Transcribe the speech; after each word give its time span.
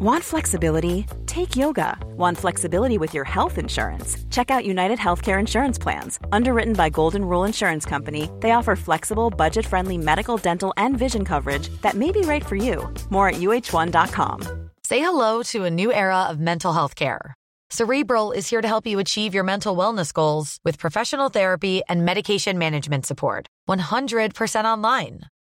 Want 0.00 0.22
flexibility? 0.22 1.06
Take 1.26 1.56
yoga. 1.56 1.98
Want 2.16 2.38
flexibility 2.38 2.98
with 2.98 3.14
your 3.14 3.24
health 3.24 3.58
insurance? 3.58 4.16
Check 4.30 4.48
out 4.48 4.64
United 4.64 4.96
Healthcare 4.96 5.40
Insurance 5.40 5.76
Plans. 5.76 6.20
Underwritten 6.30 6.74
by 6.74 6.88
Golden 6.88 7.24
Rule 7.24 7.42
Insurance 7.42 7.84
Company, 7.84 8.30
they 8.38 8.52
offer 8.52 8.76
flexible, 8.76 9.28
budget 9.28 9.66
friendly 9.66 9.98
medical, 9.98 10.36
dental, 10.36 10.72
and 10.76 10.96
vision 10.96 11.24
coverage 11.24 11.68
that 11.82 11.94
may 11.96 12.12
be 12.12 12.20
right 12.20 12.46
for 12.46 12.54
you. 12.54 12.88
More 13.10 13.30
at 13.30 13.40
uh1.com. 13.40 14.70
Say 14.84 15.00
hello 15.00 15.42
to 15.50 15.64
a 15.64 15.70
new 15.70 15.92
era 15.92 16.28
of 16.30 16.38
mental 16.38 16.72
health 16.72 16.94
care. 16.94 17.34
Cerebral 17.70 18.30
is 18.30 18.48
here 18.48 18.62
to 18.62 18.68
help 18.68 18.86
you 18.86 19.00
achieve 19.00 19.34
your 19.34 19.42
mental 19.42 19.76
wellness 19.76 20.12
goals 20.12 20.60
with 20.64 20.78
professional 20.78 21.28
therapy 21.28 21.82
and 21.88 22.04
medication 22.04 22.56
management 22.56 23.04
support. 23.04 23.48
100% 23.68 24.64
online. 24.64 25.22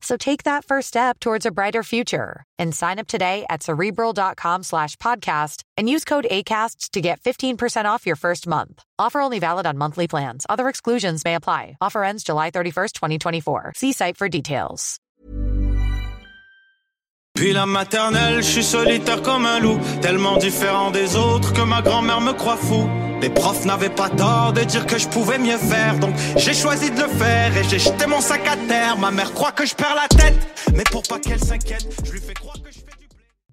So 0.00 0.16
take 0.16 0.44
that 0.44 0.64
first 0.64 0.88
step 0.88 1.18
towards 1.20 1.46
a 1.46 1.50
brighter 1.50 1.82
future 1.82 2.44
and 2.58 2.74
sign 2.74 2.98
up 2.98 3.06
today 3.06 3.44
at 3.50 3.62
cerebral.com 3.62 4.62
slash 4.62 4.96
podcast 4.96 5.62
and 5.76 5.88
use 5.88 6.04
code 6.04 6.26
ACAST 6.30 6.90
to 6.90 7.00
get 7.00 7.20
15% 7.20 7.86
off 7.86 8.06
your 8.06 8.16
first 8.16 8.46
month. 8.46 8.82
Offer 8.98 9.20
only 9.20 9.38
valid 9.38 9.66
on 9.66 9.78
monthly 9.78 10.06
plans. 10.06 10.46
Other 10.48 10.68
exclusions 10.68 11.24
may 11.24 11.34
apply. 11.34 11.76
Offer 11.80 12.04
ends 12.04 12.24
July 12.24 12.50
31st, 12.50 12.92
2024. 12.92 13.72
See 13.76 13.92
site 13.92 14.16
for 14.16 14.28
details. 14.28 15.00
Puis 17.36 17.52
la 17.52 17.66
maternelle, 17.66 18.42
je 18.42 18.50
suis 18.50 18.64
solitaire 18.64 19.20
comme 19.20 19.44
un 19.44 19.60
loup, 19.60 19.78
tellement 20.00 20.38
différent 20.38 20.90
des 20.90 21.16
autres 21.16 21.52
que 21.52 21.60
ma 21.60 21.82
grand-mère 21.82 22.22
me 22.22 22.32
croit 22.32 22.56
fou. 22.56 22.88
Les 23.20 23.30
profs 23.30 23.64
n'avaient 23.64 23.88
pas 23.88 24.08
tort 24.08 24.52
de 24.52 24.62
dire 24.62 24.86
que 24.86 24.98
je 24.98 25.08
pouvais 25.08 25.38
mieux 25.38 25.58
faire, 25.58 25.98
donc 25.98 26.14
j'ai 26.36 26.54
choisi 26.54 26.90
de 26.90 27.00
le 27.00 27.08
faire 27.08 27.56
et 27.56 27.64
j'ai 27.64 27.78
jeté 27.78 28.06
mon 28.06 28.20
sac 28.20 28.46
à 28.46 28.56
terre. 28.68 28.98
Ma 28.98 29.10
mère 29.10 29.32
croit 29.32 29.52
que 29.52 29.66
je 29.66 29.74
perds 29.74 29.94
la 29.94 30.08
tête, 30.08 30.36
mais 30.74 30.84
pour 30.84 31.02
pas 31.02 31.18
qu'elle 31.18 31.42
s'inquiète, 31.42 31.86
je 32.04 32.12
lui 32.12 32.20
fais 32.20 32.34
croire 32.34 32.56
que 32.62 32.70
je. 32.70 32.85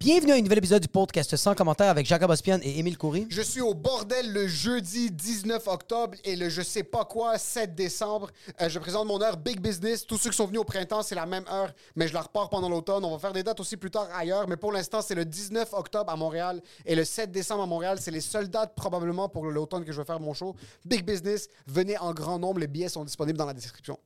Bienvenue 0.04 0.34
à 0.34 0.36
un 0.36 0.42
nouvel 0.42 0.58
épisode 0.58 0.82
du 0.82 0.90
podcast 0.90 1.34
sans 1.38 1.56
commentaire 1.56 1.90
avec 1.90 2.06
Jacob 2.06 2.30
Ospian 2.30 2.60
et 2.62 2.78
Émile 2.78 2.98
Coury. 2.98 3.26
Je 3.30 3.42
suis 3.42 3.62
au 3.62 3.74
bordel 3.74 4.34
le 4.34 4.50
jeudi 4.50 5.10
19 5.10 5.66
octobre 5.70 6.18
et 6.26 6.36
le 6.36 6.50
je 6.50 6.62
sais 6.62 6.84
pas 6.84 7.06
quoi 7.06 7.38
7 7.38 7.74
décembre. 7.74 8.30
Euh, 8.60 8.68
je 8.68 8.80
présente 8.80 9.08
mon 9.08 9.22
heure 9.22 9.38
Big 9.38 9.62
Business. 9.62 10.06
Tous 10.06 10.18
ceux 10.18 10.30
qui 10.30 10.36
sont 10.36 10.48
venus 10.48 10.60
au 10.60 10.66
printemps, 10.66 11.04
c'est 11.04 11.16
la 11.16 11.26
même 11.26 11.46
heure, 11.50 11.74
mais 11.96 12.10
je 12.10 12.14
la 12.14 12.20
repars 12.20 12.50
pendant 12.50 12.68
l'automne. 12.68 13.06
On 13.06 13.12
va 13.12 13.18
faire 13.18 13.32
des 13.32 13.44
dates 13.44 13.62
aussi 13.62 13.78
plus 13.78 13.92
tard 13.92 14.10
ailleurs, 14.14 14.46
mais 14.50 14.58
pour 14.58 14.74
l'instant, 14.74 15.02
c'est 15.02 15.16
le 15.16 15.24
19 15.24 15.72
octobre 15.72 16.12
à 16.12 16.18
Montréal 16.18 16.62
et 16.86 16.96
le 16.96 17.06
7 17.06 17.32
décembre 17.32 17.64
à 17.64 17.68
Montréal. 17.68 17.98
C'est 18.02 18.12
les 18.12 18.20
seules 18.20 18.50
dates 18.50 18.76
probablement 18.76 19.30
pour 19.30 19.46
l'automne 19.46 19.86
que 19.86 19.94
je 19.94 20.02
vais 20.02 20.06
faire 20.06 20.20
mon 20.20 20.34
show. 20.34 20.54
Big 20.84 21.06
Business, 21.06 21.48
venez 21.66 21.98
en 21.98 22.14
grand 22.14 22.40
nombre. 22.40 22.60
Les 22.60 22.68
billets 22.68 22.90
sont 22.90 23.06
disponibles 23.06 23.38
dans 23.38 23.46
la 23.46 23.54
description. 23.54 23.98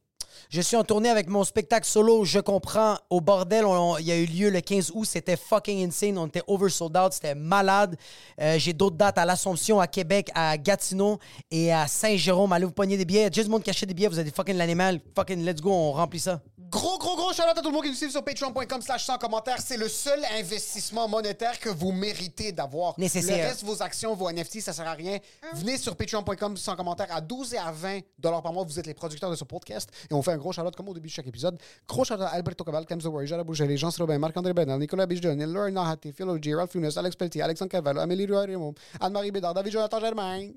Je 0.49 0.61
suis 0.61 0.75
en 0.75 0.83
tournée 0.83 1.09
avec 1.09 1.27
mon 1.27 1.43
spectacle 1.43 1.85
solo 1.85 2.25
Je 2.25 2.39
comprends 2.39 2.97
au 3.09 3.21
bordel. 3.21 3.65
Il 3.99 4.05
y 4.05 4.11
a 4.11 4.17
eu 4.17 4.25
lieu 4.25 4.49
le 4.49 4.61
15 4.61 4.91
août. 4.93 5.05
C'était 5.05 5.37
fucking 5.37 5.87
insane. 5.87 6.17
On 6.17 6.27
était 6.27 6.43
over 6.47 6.69
sold 6.69 6.97
out. 6.97 7.13
C'était 7.13 7.35
malade. 7.35 7.97
Euh, 8.41 8.57
J'ai 8.57 8.73
d'autres 8.73 8.97
dates 8.97 9.17
à 9.17 9.25
l'Assomption, 9.25 9.79
à 9.79 9.87
Québec, 9.87 10.29
à 10.35 10.57
Gatineau 10.57 11.19
et 11.51 11.71
à 11.73 11.87
Saint-Jérôme. 11.87 12.51
Allez 12.53 12.65
vous 12.65 12.71
pogner 12.71 12.97
des 12.97 13.05
billets. 13.05 13.29
Juste 13.33 13.49
monde 13.49 13.63
achète 13.67 13.87
des 13.89 13.95
billets. 13.95 14.07
Vous 14.07 14.19
avez 14.19 14.31
fucking 14.31 14.55
l'animal. 14.55 14.99
Fucking 15.15 15.43
let's 15.45 15.61
go. 15.61 15.71
On 15.71 15.91
remplit 15.91 16.19
ça. 16.19 16.41
Gros, 16.69 16.97
gros, 16.97 17.15
gros 17.15 17.31
shout 17.31 17.43
à 17.43 17.53
tout 17.53 17.69
le 17.69 17.71
monde 17.71 17.83
qui 17.83 17.89
nous 17.89 17.95
suit 17.95 18.11
sur 18.11 18.21
patreon.com 18.23 18.81
slash 18.81 19.05
sans 19.05 19.17
commentaire. 19.17 19.55
C'est 19.63 19.77
le 19.77 19.87
seul 19.87 20.19
investissement 20.37 21.07
monétaire 21.07 21.57
que 21.59 21.69
vous 21.69 21.93
méritez 21.93 22.51
d'avoir. 22.51 22.93
Nécessaire. 22.99 23.37
Le 23.37 23.43
reste, 23.43 23.63
vos 23.63 23.81
actions, 23.81 24.15
vos 24.15 24.29
NFT, 24.29 24.59
ça 24.59 24.73
sert 24.73 24.85
à 24.87 24.91
rien. 24.91 25.17
Venez 25.53 25.77
sur 25.77 25.95
patreon.com 25.95 26.57
sans 26.57 26.75
commentaire. 26.75 27.07
À 27.09 27.21
12 27.21 27.53
et 27.53 27.57
à 27.57 27.71
20 27.71 27.99
dollars 28.19 28.41
par 28.41 28.51
mois, 28.51 28.65
vous 28.65 28.77
êtes 28.79 28.85
les 28.85 28.93
producteurs 28.93 29.31
de 29.31 29.37
ce 29.37 29.45
podcast. 29.45 29.89
Et 30.11 30.13
on 30.13 30.21
fait 30.27 30.35
un 30.35 30.37
gros 30.37 30.51
shout 30.51 30.61
comme 30.75 30.89
au 30.89 30.93
début 30.93 31.07
de 31.07 31.13
chaque 31.13 31.27
épisode. 31.27 31.57
Gros 31.87 32.03
shout 32.03 32.13
à 32.13 32.27
Alberto 32.27 32.63
Cabal, 32.63 32.85
Cam 32.85 32.99
Zawari, 33.01 33.27
Jara 33.27 33.43
Boucher, 33.43 33.77
Jean 33.77 33.89
Robin, 33.97 34.19
Marc-André 34.19 34.53
Benal, 34.53 34.79
Nicolas 34.79 35.05
Bijon, 35.05 35.35
Laure 35.35 35.71
Nahati, 35.71 36.11
Philo 36.11 36.37
G, 36.41 36.53
Ralph 36.53 36.71
Funes, 36.71 36.97
Alex 36.97 37.15
Pelletier, 37.15 37.41
Alexandre 37.41 37.71
Carvalho, 37.71 37.99
Amélie 37.99 38.25
Ruarimo, 38.25 38.73
Anne-Marie 38.99 39.31
Bédard, 39.31 39.53
David 39.53 39.71
Jonathan 39.71 39.99
Germain. 39.99 40.51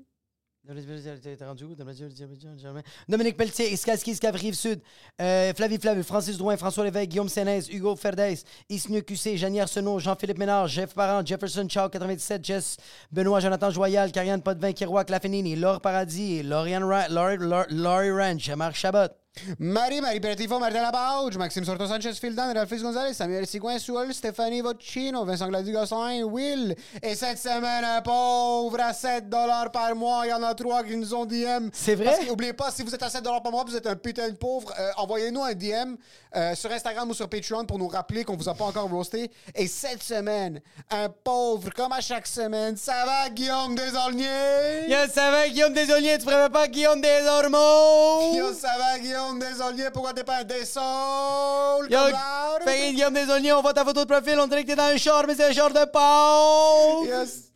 Dominique 3.09 3.35
Pelletier, 3.35 3.73
Iskaski, 3.73 4.11
Iskav, 4.11 4.35
Rive-Sud, 4.35 4.79
euh, 5.19 5.53
Flavie 5.55 5.79
Flavie, 5.79 6.03
Francis 6.03 6.37
Drouin, 6.37 6.55
François 6.55 6.83
Lévesque, 6.83 7.09
Guillaume 7.09 7.29
Sénès, 7.29 7.67
Hugo 7.67 7.95
Ferdès, 7.95 8.43
Isnu 8.69 9.01
QC, 9.01 9.37
Janie 9.37 9.59
Arsenault, 9.59 9.97
Jean-Philippe 9.97 10.37
Ménard, 10.37 10.67
Jeff 10.67 10.93
Parent, 10.93 11.25
Jefferson 11.25 11.67
Chow, 11.67 11.89
97, 11.89 12.45
Jess, 12.45 12.77
Benoît 13.11 13.39
Jonathan 13.39 13.71
Joyal, 13.71 14.11
Karianne 14.11 14.43
Potvin, 14.43 14.71
Kiroak 14.71 15.09
Lafenini, 15.09 15.55
Laure 15.55 15.81
Paradis, 15.81 16.43
Laurie 16.43 18.11
Ranch, 18.11 18.49
Marc 18.51 18.75
Chabot. 18.75 19.20
Marie, 19.59 20.01
Marie 20.01 20.19
Pertifo, 20.19 20.59
Martin 20.59 20.81
Labauge, 20.81 21.37
Maxime 21.37 21.63
Sorto 21.63 21.87
Sanchez 21.87 22.13
Fildan, 22.19 22.53
Ralphis 22.53 22.81
Gonzalez, 22.81 23.13
Samuel 23.13 23.47
Sigouin 23.47 23.79
Soul, 23.79 24.13
Stéphanie 24.13 24.59
Vocino, 24.61 25.23
Vincent 25.23 25.47
Glady-Gosselin, 25.47 26.23
Will. 26.25 26.75
Et 27.01 27.15
cette 27.15 27.37
semaine, 27.39 27.83
un 27.85 28.01
pauvre 28.01 28.79
à 28.81 28.93
7 28.93 29.29
par 29.71 29.95
mois. 29.95 30.23
Il 30.25 30.29
y 30.29 30.33
en 30.33 30.43
a 30.43 30.53
trois 30.53 30.83
qui 30.83 30.97
nous 30.97 31.13
ont 31.15 31.25
DM. 31.25 31.69
C'est 31.71 31.95
vrai? 31.95 32.05
Parce 32.07 32.25
qu'oubliez 32.25 32.51
pas, 32.53 32.71
si 32.71 32.83
vous 32.83 32.93
êtes 32.93 33.01
à 33.01 33.09
7 33.09 33.23
par 33.23 33.51
mois, 33.51 33.63
vous 33.65 33.75
êtes 33.75 33.87
un 33.87 33.95
putain 33.95 34.29
de 34.29 34.35
pauvre. 34.35 34.73
euh, 34.77 34.91
Envoyez-nous 34.97 35.43
un 35.43 35.53
DM 35.53 35.95
euh, 36.35 36.53
sur 36.53 36.69
Instagram 36.69 37.09
ou 37.09 37.13
sur 37.13 37.29
Patreon 37.29 37.65
pour 37.65 37.79
nous 37.79 37.87
rappeler 37.87 38.25
qu'on 38.25 38.35
vous 38.35 38.49
a 38.49 38.53
pas 38.53 38.65
encore 38.65 38.89
roasté. 38.89 39.31
Et 39.55 39.67
cette 39.67 40.03
semaine, 40.03 40.59
un 40.91 41.07
pauvre, 41.07 41.69
comme 41.73 41.93
à 41.93 42.01
chaque 42.01 42.27
semaine, 42.27 42.75
ça 42.75 43.05
va, 43.05 43.29
Guillaume 43.29 43.75
Desaulniers? 43.75 44.89
Yo, 44.89 44.97
ça 45.11 45.31
va, 45.31 45.47
Guillaume 45.47 45.73
Desaulniers? 45.73 46.17
Tu 46.19 46.25
préfères 46.25 46.51
pas 46.51 46.67
Guillaume 46.67 47.01
Desormeaux? 47.01 48.35
Yo, 48.35 48.53
ça 48.53 48.77
va, 48.77 48.99
Guillaume 48.99 49.20
Desaulniers? 49.39 49.89
Pourquoi 49.91 50.13
t'es 50.13 50.23
pas 50.23 50.39
un 50.39 50.43
Desaul? 50.43 51.89
Yo, 51.89 51.97
l'autre? 51.99 52.63
fait 52.65 52.91
Guillaume 52.93 53.13
Desaulniers, 53.13 53.53
on 53.53 53.61
voit 53.61 53.73
ta 53.73 53.83
photo 53.85 54.01
de 54.05 54.09
profil, 54.11 54.39
on 54.39 54.47
dirait 54.47 54.63
que 54.63 54.67
t'es 54.69 54.75
dans 54.75 54.83
un 54.83 54.97
char, 54.97 55.25
mais 55.27 55.35
c'est 55.35 55.45
un 55.45 55.53
char 55.53 55.69
de 55.71 55.85
pauvre! 55.91 57.05
Yes. 57.05 57.47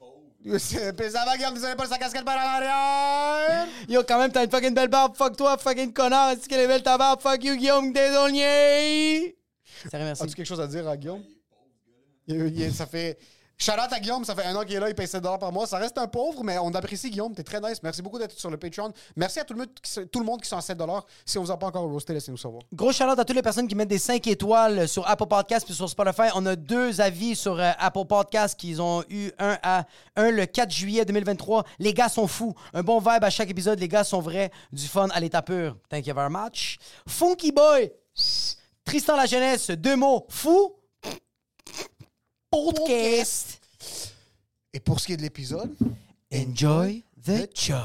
Puis 0.44 0.59
ça 1.12 1.26
va, 1.26 1.36
Guillaume, 1.38 1.56
désolé 1.56 1.76
pour 1.76 1.88
sa 1.88 1.98
casquette 1.98 2.24
par 2.24 2.36
en 2.38 2.40
arrière. 2.58 3.68
Yo, 3.90 4.03
quand 4.08 4.20
même, 4.20 4.31
t'as 4.31 4.44
une 4.44 4.52
fucking 4.52 4.76
belle 4.76 4.90
barbe. 4.90 5.16
Fuck 5.16 5.36
toi, 5.36 5.58
fucking 5.58 5.92
connard. 5.92 6.31
Est-ce 6.31 6.48
qu'elle 6.48 6.59
est 6.59 6.68
belle 6.68 6.84
ta 6.84 6.98
barbe? 7.00 7.20
Fuck 7.20 7.44
you, 7.44 7.56
Guillaume 7.56 7.92
Desaulniers. 7.92 9.36
Sérieux, 9.90 10.06
merci. 10.06 10.22
As-tu 10.24 10.36
quelque 10.36 10.46
chose 10.47 10.62
à 10.62 10.68
dire 10.68 10.88
à 10.88 10.96
Guillaume? 10.97 11.24
Il- 12.28 12.59
il- 12.59 12.74
ça 12.74 12.86
fait. 12.86 13.18
Shout 13.58 13.72
out 13.72 13.92
à 13.92 14.00
Guillaume, 14.00 14.26
ça 14.26 14.36
fait 14.36 14.44
un 14.44 14.56
an 14.56 14.64
qu'il 14.64 14.76
est 14.76 14.80
là, 14.80 14.90
il 14.90 14.96
paye 14.96 15.08
7 15.08 15.24
par 15.24 15.52
mois. 15.52 15.66
Ça 15.66 15.78
reste 15.78 15.98
un 15.98 16.08
pauvre, 16.08 16.44
mais 16.44 16.58
on 16.58 16.74
apprécie 16.74 17.10
Guillaume, 17.10 17.34
t'es 17.34 17.44
très 17.44 17.62
nice. 17.62 17.82
Merci 17.82 18.02
beaucoup 18.02 18.20
d'être 18.20 18.38
sur 18.38 18.50
le 18.50 18.58
Patreon. 18.58 18.92
Merci 19.16 19.40
à 19.40 19.46
tout 19.46 19.54
le 19.54 19.60
monde 19.60 19.70
qui, 19.82 20.08
tout 20.08 20.20
le 20.20 20.26
monde 20.26 20.42
qui 20.42 20.50
sont 20.50 20.58
à 20.58 20.62
7 20.62 20.78
Si 21.26 21.38
on 21.38 21.44
vous 21.44 21.52
a 21.52 21.58
pas 21.58 21.68
encore 21.68 21.84
roasté, 21.84 22.14
laissez-nous 22.14 22.38
savoir. 22.38 22.64
Gros 22.74 22.92
shout 22.92 23.04
à 23.04 23.16
toutes 23.16 23.36
les 23.36 23.42
personnes 23.42 23.68
qui 23.68 23.76
mettent 23.76 23.90
des 23.90 23.98
5 23.98 24.28
étoiles 24.28 24.88
sur 24.90 25.08
Apple 25.10 25.28
Podcast 25.28 25.66
puis 25.66 25.74
sur 25.74 25.90
Spotify. 25.90 26.30
On 26.36 26.46
a 26.46 26.56
deux 26.56 27.00
avis 27.00 27.36
sur 27.36 27.60
euh, 27.60 27.72
Apple 27.80 28.06
Podcast 28.06 28.60
qu'ils 28.60 28.82
ont 28.82 29.04
eu 29.10 29.32
un 29.40 29.58
à 29.64 29.86
un 30.18 30.32
le 30.32 30.46
4 30.46 30.72
juillet 30.72 31.06
2023. 31.06 31.64
Les 31.80 31.94
gars 31.94 32.10
sont 32.10 32.28
fous. 32.28 32.54
Un 32.74 32.84
bon 32.84 33.00
vibe 33.00 33.24
à 33.24 33.30
chaque 33.30 33.50
épisode. 33.50 33.80
Les 33.80 33.88
gars 33.88 34.04
sont 34.04 34.20
vrais. 34.20 34.52
Du 34.74 34.86
fun 34.88 35.08
à 35.14 35.20
l'état 35.20 35.42
pur. 35.42 35.78
Thank 35.90 36.08
you 36.08 36.14
very 36.14 36.30
much. 36.30 36.78
Funky 37.08 37.52
Boy. 37.52 37.92
Tristan 38.84 39.16
La 39.16 39.26
Jeunesse. 39.26 39.72
Deux 39.72 39.96
mots. 39.96 40.26
Fou. 40.30 40.76
Podcast. 42.56 43.60
Et 44.72 44.80
pour 44.80 45.02
ce 45.02 45.08
qui 45.08 45.12
est 45.14 45.18
de 45.18 45.22
l'épisode, 45.22 45.76
Enjoy 46.34 47.03
the 47.22 47.50
show. 47.53 47.76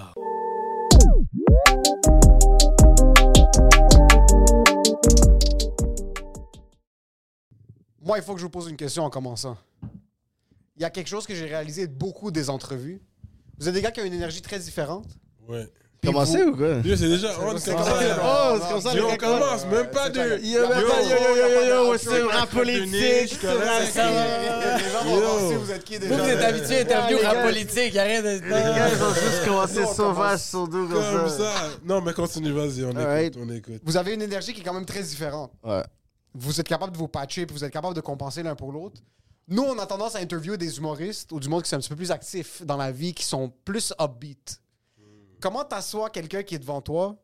moi, 8.01 8.19
il 8.19 8.23
faut 8.23 8.35
que 8.35 8.39
je 8.39 8.45
vous 8.45 8.51
pose 8.51 8.69
une 8.69 8.77
question 8.77 9.03
en 9.03 9.11
commençant. 9.11 9.59
Il 10.77 10.83
y 10.83 10.85
a 10.85 10.91
quelque 10.91 11.09
chose 11.09 11.27
que 11.27 11.35
j'ai 11.35 11.47
réalisé 11.47 11.89
de 11.89 11.93
beaucoup 11.93 12.31
des 12.31 12.49
entrevues. 12.49 13.03
Vous 13.59 13.69
êtes 13.69 13.75
des 13.75 13.83
gars 13.83 13.91
qui 13.91 14.01
ont 14.01 14.05
une 14.05 14.13
énergie 14.13 14.41
très 14.41 14.61
différente. 14.61 15.09
Ouais. 15.49 15.69
Commencé 16.05 16.43
ou 16.43 16.57
quoi? 16.57 16.77
C'est 16.83 17.09
déjà. 17.09 17.29
on 17.41 17.59
c'est 17.59 17.71
commence. 17.73 17.89
commencé. 17.89 18.07
Oh, 18.23 18.59
c'est 18.61 18.69
comme 18.73 18.81
ça, 18.81 18.91
on 19.07 19.17
commence, 19.17 19.67
même 19.67 19.91
pas 19.91 20.09
de. 20.09 20.39
Yo, 20.45 20.61
même 20.69 20.87
pas, 20.87 21.03
yo, 21.03 21.11
yo, 21.11 21.37
yo, 21.37 21.49
yo, 21.67 21.93
yo, 21.93 21.99
c'est 21.99 22.23
rap 22.23 22.53
Yo, 22.53 22.59
politique, 22.59 23.39
si 23.39 23.47
vous 25.55 25.71
êtes 25.71 25.85
qui 25.85 25.99
déjà. 25.99 26.15
Vous, 26.17 26.23
vous 26.23 26.29
êtes 26.29 26.43
habitué 26.43 26.79
à 26.79 26.81
interviewer 26.83 27.21
les 27.21 27.27
rap 27.27 27.43
politique. 27.43 27.95
Y 27.95 27.99
a 27.99 28.03
rien 28.03 28.23
de. 28.23 28.29
Les 28.29 28.41
gars, 28.51 28.89
ils 28.89 29.03
ont 29.03 29.15
juste 29.15 29.45
commencé 29.45 29.87
sauvage 29.95 30.41
sur 30.41 30.69
deux 30.69 30.87
Comme 30.87 31.03
comme 31.19 31.29
ça. 31.29 31.37
ça. 31.39 31.69
Non, 31.85 32.01
mais 32.01 32.13
continue, 32.13 32.53
vas-y, 32.53 32.85
on 32.85 32.95
Alright. 32.97 33.35
écoute. 33.37 33.47
On 33.47 33.53
écoute. 33.55 33.81
Vous 33.85 33.97
avez 33.97 34.15
une 34.15 34.23
énergie 34.23 34.53
qui 34.53 34.61
est 34.61 34.65
quand 34.65 34.75
même 34.75 34.87
très 34.87 35.03
différente. 35.03 35.53
Ouais. 35.65 35.83
Vous 36.35 36.61
êtes 36.61 36.69
capable 36.69 36.93
de 36.93 36.99
vous 36.99 37.09
patcher 37.09 37.47
puis 37.47 37.57
vous 37.57 37.65
êtes 37.65 37.73
capable 37.73 37.95
de 37.95 38.01
compenser 38.01 38.43
l'un 38.43 38.55
pour 38.55 38.73
l'autre. 38.73 39.01
Nous, 39.49 39.63
on 39.63 39.79
a 39.79 39.87
tendance 39.87 40.15
à 40.15 40.21
interviewer 40.21 40.57
des 40.57 40.79
humoristes 40.79 41.33
ou 41.33 41.41
du 41.41 41.49
monde 41.49 41.63
qui 41.65 41.69
sont 41.69 41.77
un 41.77 41.81
petit 41.81 41.89
peu 41.89 41.97
plus 41.97 42.13
actifs 42.13 42.63
dans 42.65 42.77
la 42.77 42.93
vie, 42.93 43.13
qui 43.13 43.25
sont 43.25 43.53
plus 43.65 43.93
upbeat. 44.01 44.61
Comment 45.41 45.65
t'assois 45.65 46.11
quelqu'un 46.11 46.43
qui 46.43 46.55
est 46.55 46.59
devant 46.59 46.81
toi, 46.81 47.17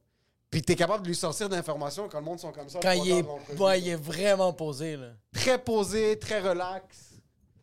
puis 0.51 0.63
t'es 0.63 0.75
capable 0.75 1.03
de 1.03 1.09
lui 1.09 1.15
sortir 1.17 1.49
d'informations 1.49 2.09
quand 2.09 2.19
le 2.19 2.25
monde 2.25 2.41
sont 2.41 2.53
comme 2.53 2.69
ça? 2.69 2.79
Quand 2.83 2.93
il 2.93 3.11
est, 3.11 3.25
ouais, 3.59 3.81
il 3.81 3.89
est 3.89 3.97
vraiment 3.97 4.53
posé, 4.53 4.97
là. 4.97 5.09
Très 5.35 5.59
posé, 5.63 6.19
très 6.19 6.41
relax. 6.41 7.13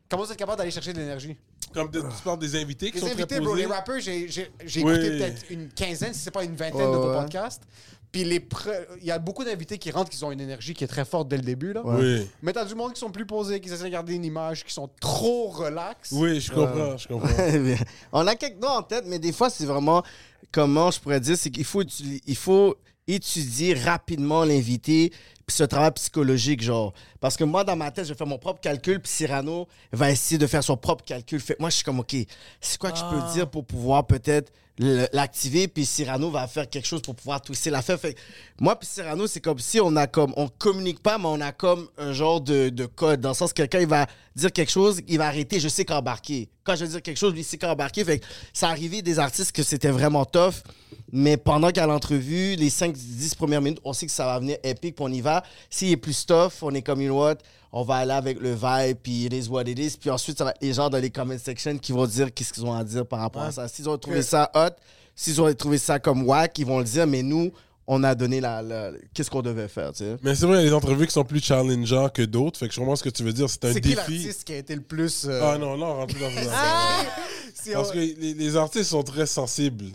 Comment 0.10 0.24
vous 0.24 0.32
êtes 0.32 0.38
capable 0.38 0.58
d'aller 0.60 0.72
chercher 0.72 0.94
de 0.94 1.00
l'énergie? 1.00 1.36
Comme 1.74 1.90
de- 1.90 2.02
tu 2.02 2.24
parles 2.24 2.38
des 2.40 2.56
invités 2.62 2.88
qui 2.92 2.96
Les 2.96 3.00
sont 3.00 3.08
invités, 3.08 3.26
très 3.26 3.40
bro, 3.40 3.56
les 3.56 3.66
rappeurs, 3.66 4.00
j'ai 4.00 4.28
j'ai- 4.28 4.52
j'ai 4.64 4.84
Oui. 4.84 4.92
écouté 4.94 5.10
peut-être 5.18 5.44
une 5.50 5.70
quinzaine, 5.70 6.14
si 6.14 6.20
c'est 6.20 6.30
pas 6.32 6.44
une 6.44 6.56
vingtaine 6.56 6.82
Ouais, 6.82 6.92
de 6.92 6.98
vos 6.98 7.10
ouais. 7.10 7.18
podcasts. 7.22 7.64
Puis 8.12 8.24
les 8.24 8.40
pre- 8.40 8.86
il 9.00 9.06
y 9.08 9.12
a 9.12 9.18
beaucoup 9.18 9.44
d'invités 9.44 9.80
qui 9.80 9.90
rentrent, 9.90 10.12
qui 10.12 10.24
ont 10.24 10.32
une 10.32 10.42
énergie 10.42 10.76
qui 10.76 10.84
est 10.84 10.88
très 10.88 11.04
forte 11.04 11.30
dès 11.30 11.38
le 11.38 11.42
début. 11.42 11.74
Là. 11.74 11.82
Oui. 11.84 12.30
Mais 12.44 12.54
t'as 12.54 12.64
du 12.64 12.76
monde 12.76 12.94
qui 12.94 13.00
sont 13.00 13.10
plus 13.10 13.26
posés, 13.26 13.60
qui 13.60 13.70
essaient 13.74 13.86
de 13.86 13.90
garder 13.90 14.14
une 14.14 14.24
image, 14.26 14.64
qui 14.64 14.72
sont 14.72 14.88
trop 15.02 15.48
relax. 15.48 16.12
Oui, 16.12 16.40
je 16.40 16.52
comprends, 16.52 16.96
je 16.96 17.08
comprends. 17.08 17.28
On 18.12 18.28
a 18.28 18.36
quelques 18.36 18.62
noms 18.62 18.68
en 18.70 18.84
tête, 18.84 19.06
mais 19.08 19.18
des 19.18 19.32
fois, 19.34 19.50
c'est 19.50 19.66
vraiment, 19.66 20.04
comment 20.52 20.92
je 20.92 21.00
pourrais 21.00 21.20
dire, 21.20 21.38
c'est 21.38 21.50
qu'il 21.50 21.66
faut, 21.66 22.76
étudier 23.06 23.74
rapidement 23.74 24.46
l'invité, 24.46 25.12
puis 25.46 25.56
ce 25.56 25.64
travail 25.64 25.92
psychologique, 25.92 26.62
genre. 26.62 26.94
Parce 27.24 27.38
que 27.38 27.46
moi, 27.46 27.64
dans 27.64 27.78
ma 27.78 27.90
tête, 27.90 28.06
je 28.06 28.14
fais 28.14 28.26
mon 28.26 28.38
propre 28.38 28.60
calcul, 28.60 29.00
puis 29.00 29.10
Cyrano 29.10 29.66
va 29.94 30.12
essayer 30.12 30.38
de 30.38 30.46
faire 30.46 30.62
son 30.62 30.76
propre 30.76 31.06
calcul. 31.06 31.40
Fait 31.40 31.58
moi, 31.58 31.70
je 31.70 31.76
suis 31.76 31.84
comme, 31.86 32.02
OK, 32.02 32.14
c'est 32.60 32.78
quoi 32.78 32.92
que 32.92 32.98
je 32.98 33.04
peux 33.06 33.32
dire 33.32 33.50
pour 33.50 33.64
pouvoir 33.64 34.06
peut-être 34.06 34.52
l'activer, 34.78 35.68
puis 35.68 35.86
Cyrano 35.86 36.32
va 36.32 36.48
faire 36.48 36.68
quelque 36.70 36.88
chose 36.88 37.02
pour 37.02 37.16
pouvoir 37.16 37.42
twister 37.42 37.70
l'affaire. 37.70 38.00
Fait 38.00 38.16
que 38.16 38.20
moi, 38.60 38.78
puis 38.78 38.90
Cyrano, 38.92 39.28
c'est 39.28 39.40
comme 39.40 39.60
si 39.60 39.80
on 39.80 39.96
a 39.96 40.08
comme, 40.08 40.34
on 40.36 40.48
communique 40.50 41.02
pas, 41.02 41.18
mais 41.18 41.28
on 41.28 41.42
a 41.42 41.52
comme 41.52 41.88
un 41.98 42.12
genre 42.12 42.42
de, 42.42 42.70
de 42.70 42.86
code. 42.86 43.22
Dans 43.22 43.30
le 43.30 43.36
sens 43.36 43.52
que 43.54 43.58
quelqu'un, 43.58 43.82
il 43.82 43.88
va 43.88 44.08
dire 44.36 44.52
quelque 44.52 44.72
chose, 44.72 45.02
il 45.08 45.18
va 45.20 45.28
arrêter, 45.28 45.60
je 45.60 45.68
sais 45.68 45.86
qu'embarquer. 45.86 46.50
Quand 46.64 46.76
je 46.76 46.86
veux 46.86 46.92
dire 46.92 47.02
quelque 47.04 47.18
chose, 47.18 47.34
lui, 47.34 47.42
il 47.42 47.46
sait 47.46 47.58
qu'embarquer. 47.58 48.04
Fait 48.04 48.22
ça 48.52 48.70
arrivait 48.70 49.04
des 49.04 49.20
artistes 49.20 49.52
que 49.52 49.62
c'était 49.62 49.92
vraiment 49.92 50.26
tough, 50.26 50.64
mais 51.12 51.38
pendant 51.38 51.70
qu'à 51.70 51.86
l'entrevue, 51.86 52.56
les 52.56 52.70
5-10 52.70 53.36
premières 53.36 53.62
minutes, 53.62 53.80
on 53.84 53.94
sait 53.94 54.08
que 54.08 54.12
ça 54.12 54.26
va 54.26 54.40
venir 54.40 54.58
épique, 54.64 54.96
puis 54.96 55.06
on 55.06 55.12
y 55.12 55.22
va. 55.22 55.44
S'il 55.70 55.92
est 55.92 55.98
plus 55.98 56.26
tough, 56.26 56.54
on 56.64 56.74
est 56.74 56.82
comme, 56.82 57.02
you 57.02 57.13
know 57.14 57.20
what, 57.22 57.36
on 57.72 57.84
va 57.84 57.96
aller 57.96 58.12
avec 58.12 58.40
le 58.40 58.54
vibe, 58.54 58.98
puis 59.02 59.26
it 59.26 59.34
is 59.34 59.48
what 59.50 59.64
it 59.64 59.80
is. 59.80 59.98
Puis 60.00 60.10
ensuite, 60.10 60.38
ça 60.38 60.44
va 60.44 60.52
être 60.52 60.62
les 60.62 60.74
gens 60.74 60.90
dans 60.90 60.98
les 61.00 61.10
comment 61.10 61.38
section 61.38 61.78
qui 61.78 61.92
vont 61.92 62.06
dire 62.06 62.34
qu'est-ce 62.34 62.54
qu'ils 62.54 62.66
ont 62.66 62.74
à 62.74 62.84
dire 62.84 63.06
par 63.06 63.20
rapport 63.20 63.42
à 63.44 63.52
ça. 63.52 63.68
S'ils 63.68 63.88
ont 63.90 63.98
trouvé 63.98 64.22
ça 64.22 64.52
hot, 64.56 64.76
s'ils 65.16 65.42
ont 65.42 65.54
trouvé 65.54 65.78
ça 65.78 66.00
comme 66.00 66.28
whack, 66.28 66.58
ils 66.60 66.66
vont 66.66 66.80
le 66.80 66.86
dire, 66.86 67.08
mais 67.08 67.24
nous, 67.24 67.52
on 67.86 68.02
a 68.04 68.16
donné 68.16 68.40
la, 68.40 68.62
la- 68.62 68.92
qu'est-ce 69.14 69.30
qu'on 69.30 69.42
devait 69.42 69.68
faire, 69.68 69.92
tu 69.92 70.06
sais. 70.06 70.16
Mais 70.24 70.36
c'est 70.36 70.46
vrai, 70.46 70.60
il 70.60 70.64
y 70.64 70.68
a 70.68 70.70
des 70.70 70.74
entrevues 70.74 71.06
qui 71.06 71.12
sont 71.14 71.26
plus 71.26 71.42
challengeants 71.44 72.08
que 72.10 72.22
d'autres. 72.22 72.58
Fait 72.58 72.68
que 72.70 72.74
je 72.74 72.80
comprends 72.80 72.96
ce 72.96 73.04
que 73.04 73.10
tu 73.10 73.24
veux 73.24 73.34
dire. 73.34 73.50
C'est 73.50 73.66
un 73.66 73.74
C'est 73.74 73.82
qui 73.82 73.90
défi. 73.90 73.96
l'artiste 73.98 74.44
qui 74.46 74.54
a 74.54 74.58
été 74.58 74.74
le 74.76 74.82
plus. 74.82 75.26
euh, 75.28 75.42
Ah 75.44 75.58
non, 75.58 75.76
là, 75.76 75.86
on 75.88 75.96
rentre 75.98 76.14
plus 76.16 76.22
dans 76.24 76.30
ce 76.30 77.62
si 77.64 77.72
Parce 77.72 77.90
on- 77.90 77.94
que 77.94 77.98
les, 77.98 78.34
les 78.34 78.56
artistes 78.56 78.90
sont 78.90 79.04
très 79.04 79.26
sensibles. 79.26 79.86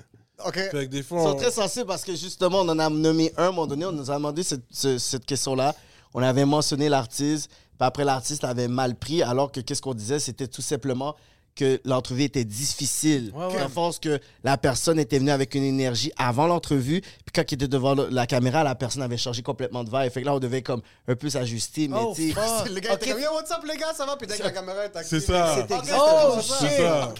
OK. 0.47 0.55
Fait 0.55 0.71
que 0.71 0.91
des 0.91 1.03
fois, 1.03 1.19
Ils 1.21 1.25
sont 1.25 1.31
on- 1.31 1.37
très 1.37 1.50
sensibles 1.50 1.87
parce 1.87 2.05
que 2.05 2.14
justement, 2.14 2.61
on 2.61 2.69
en 2.69 2.79
a 2.79 2.88
nommé 2.91 3.32
un 3.37 3.44
à 3.44 3.47
un 3.47 3.50
moment 3.50 3.67
donné, 3.67 3.85
on 3.87 3.93
nous 3.93 4.11
a 4.11 4.14
demandé 4.14 4.43
cette, 4.43 4.62
ce- 4.71 4.99
cette 4.99 5.25
question-là. 5.25 5.75
On 6.15 6.23
avait 6.23 6.45
mentionné 6.45 6.89
l'artiste, 6.89 7.49
puis 7.51 7.87
après 7.87 8.05
l'artiste 8.05 8.45
avait 8.45 8.69
mal 8.69 8.95
pris, 8.97 9.23
alors 9.23 9.53
que 9.53 9.61
qu'est-ce 9.61 9.83
qu'on 9.83 9.95
disait, 9.95 10.19
c'était 10.19 10.49
tout 10.49 10.63
simplement 10.63 11.15
que 11.55 11.81
l'entrevue 11.85 12.23
était 12.23 12.45
difficile. 12.45 13.33
Ouais, 13.35 13.47
ouais. 13.47 13.59
À 13.61 13.69
force 13.69 13.99
que 13.99 14.21
la 14.45 14.57
personne 14.57 14.97
était 15.01 15.19
venue 15.19 15.33
avec 15.33 15.57
une 15.57 15.65
énergie 15.65 16.13
avant 16.17 16.47
l'entrevue, 16.47 17.01
puis 17.01 17.33
quand 17.35 17.43
il 17.51 17.55
était 17.57 17.67
devant 17.67 17.95
la 17.97 18.27
caméra, 18.29 18.63
la 18.63 18.77
personne 18.77 19.03
avait 19.03 19.17
changé 19.17 19.43
complètement 19.43 19.83
de 19.83 19.91
vibe. 19.91 20.13
Fait 20.13 20.21
que 20.21 20.27
là, 20.27 20.35
on 20.35 20.39
devait 20.39 20.63
comme 20.63 20.83
un 21.09 21.17
peu 21.17 21.29
s'ajuster, 21.29 21.89
mais 21.89 21.97
Oh, 22.01 22.13
tu. 22.15 22.29
Le 22.29 22.79
gars 22.81 22.95
Ok. 22.95 23.03
était 23.03 23.11
comme 23.13 23.35
what's 23.35 23.51
up, 23.51 23.65
les 23.67 23.77
gars, 23.77 23.93
ça 23.93 24.07
va? 24.07 24.17
Puis 24.17 24.29
dès 24.29 24.37
que 24.39 24.43
la 24.45 24.53
caméra 24.53 24.85
est 24.85 24.97
active. 24.97 25.19
C'est 25.19 25.21
ça. 25.27 25.57
c'était 25.57 25.75
exactement 25.75 26.35
Oh, 26.37 26.41
ça. 26.41 26.59
shit. 26.61 26.69
C'est 26.69 26.83
ça. 26.85 27.15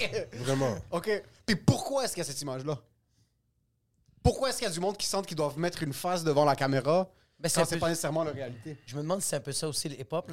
Vraiment. 0.44 0.76
OK. 0.93 1.23
Puis 1.44 1.56
pourquoi 1.56 2.05
est-ce 2.05 2.14
qu'il 2.14 2.23
y 2.23 2.26
a 2.26 2.31
cette 2.31 2.40
image-là? 2.40 2.79
Pourquoi 4.23 4.50
est-ce 4.50 4.58
qu'il 4.58 4.69
y 4.69 4.70
a 4.70 4.75
du 4.75 4.81
monde 4.81 4.96
qui 4.96 5.06
sentent 5.06 5.26
qu'ils 5.26 5.37
doivent 5.37 5.58
mettre 5.58 5.82
une 5.82 5.93
face 5.93 6.23
devant 6.23 6.44
la 6.44 6.55
caméra 6.55 7.08
Ben, 7.40 7.49
c'est 7.49 7.75
peu- 7.75 7.79
pas 7.81 7.88
nécessairement 7.88 8.25
la 8.25 8.32
réalité? 8.32 8.76
Je 8.87 8.96
me 8.96 9.02
demande 9.02 9.20
si 9.23 9.29
c'est 9.29 9.37
un 9.37 9.40
peu 9.40 9.52
ça 9.52 9.69
aussi, 9.69 9.88
le 9.88 10.00
hip-hop, 10.00 10.31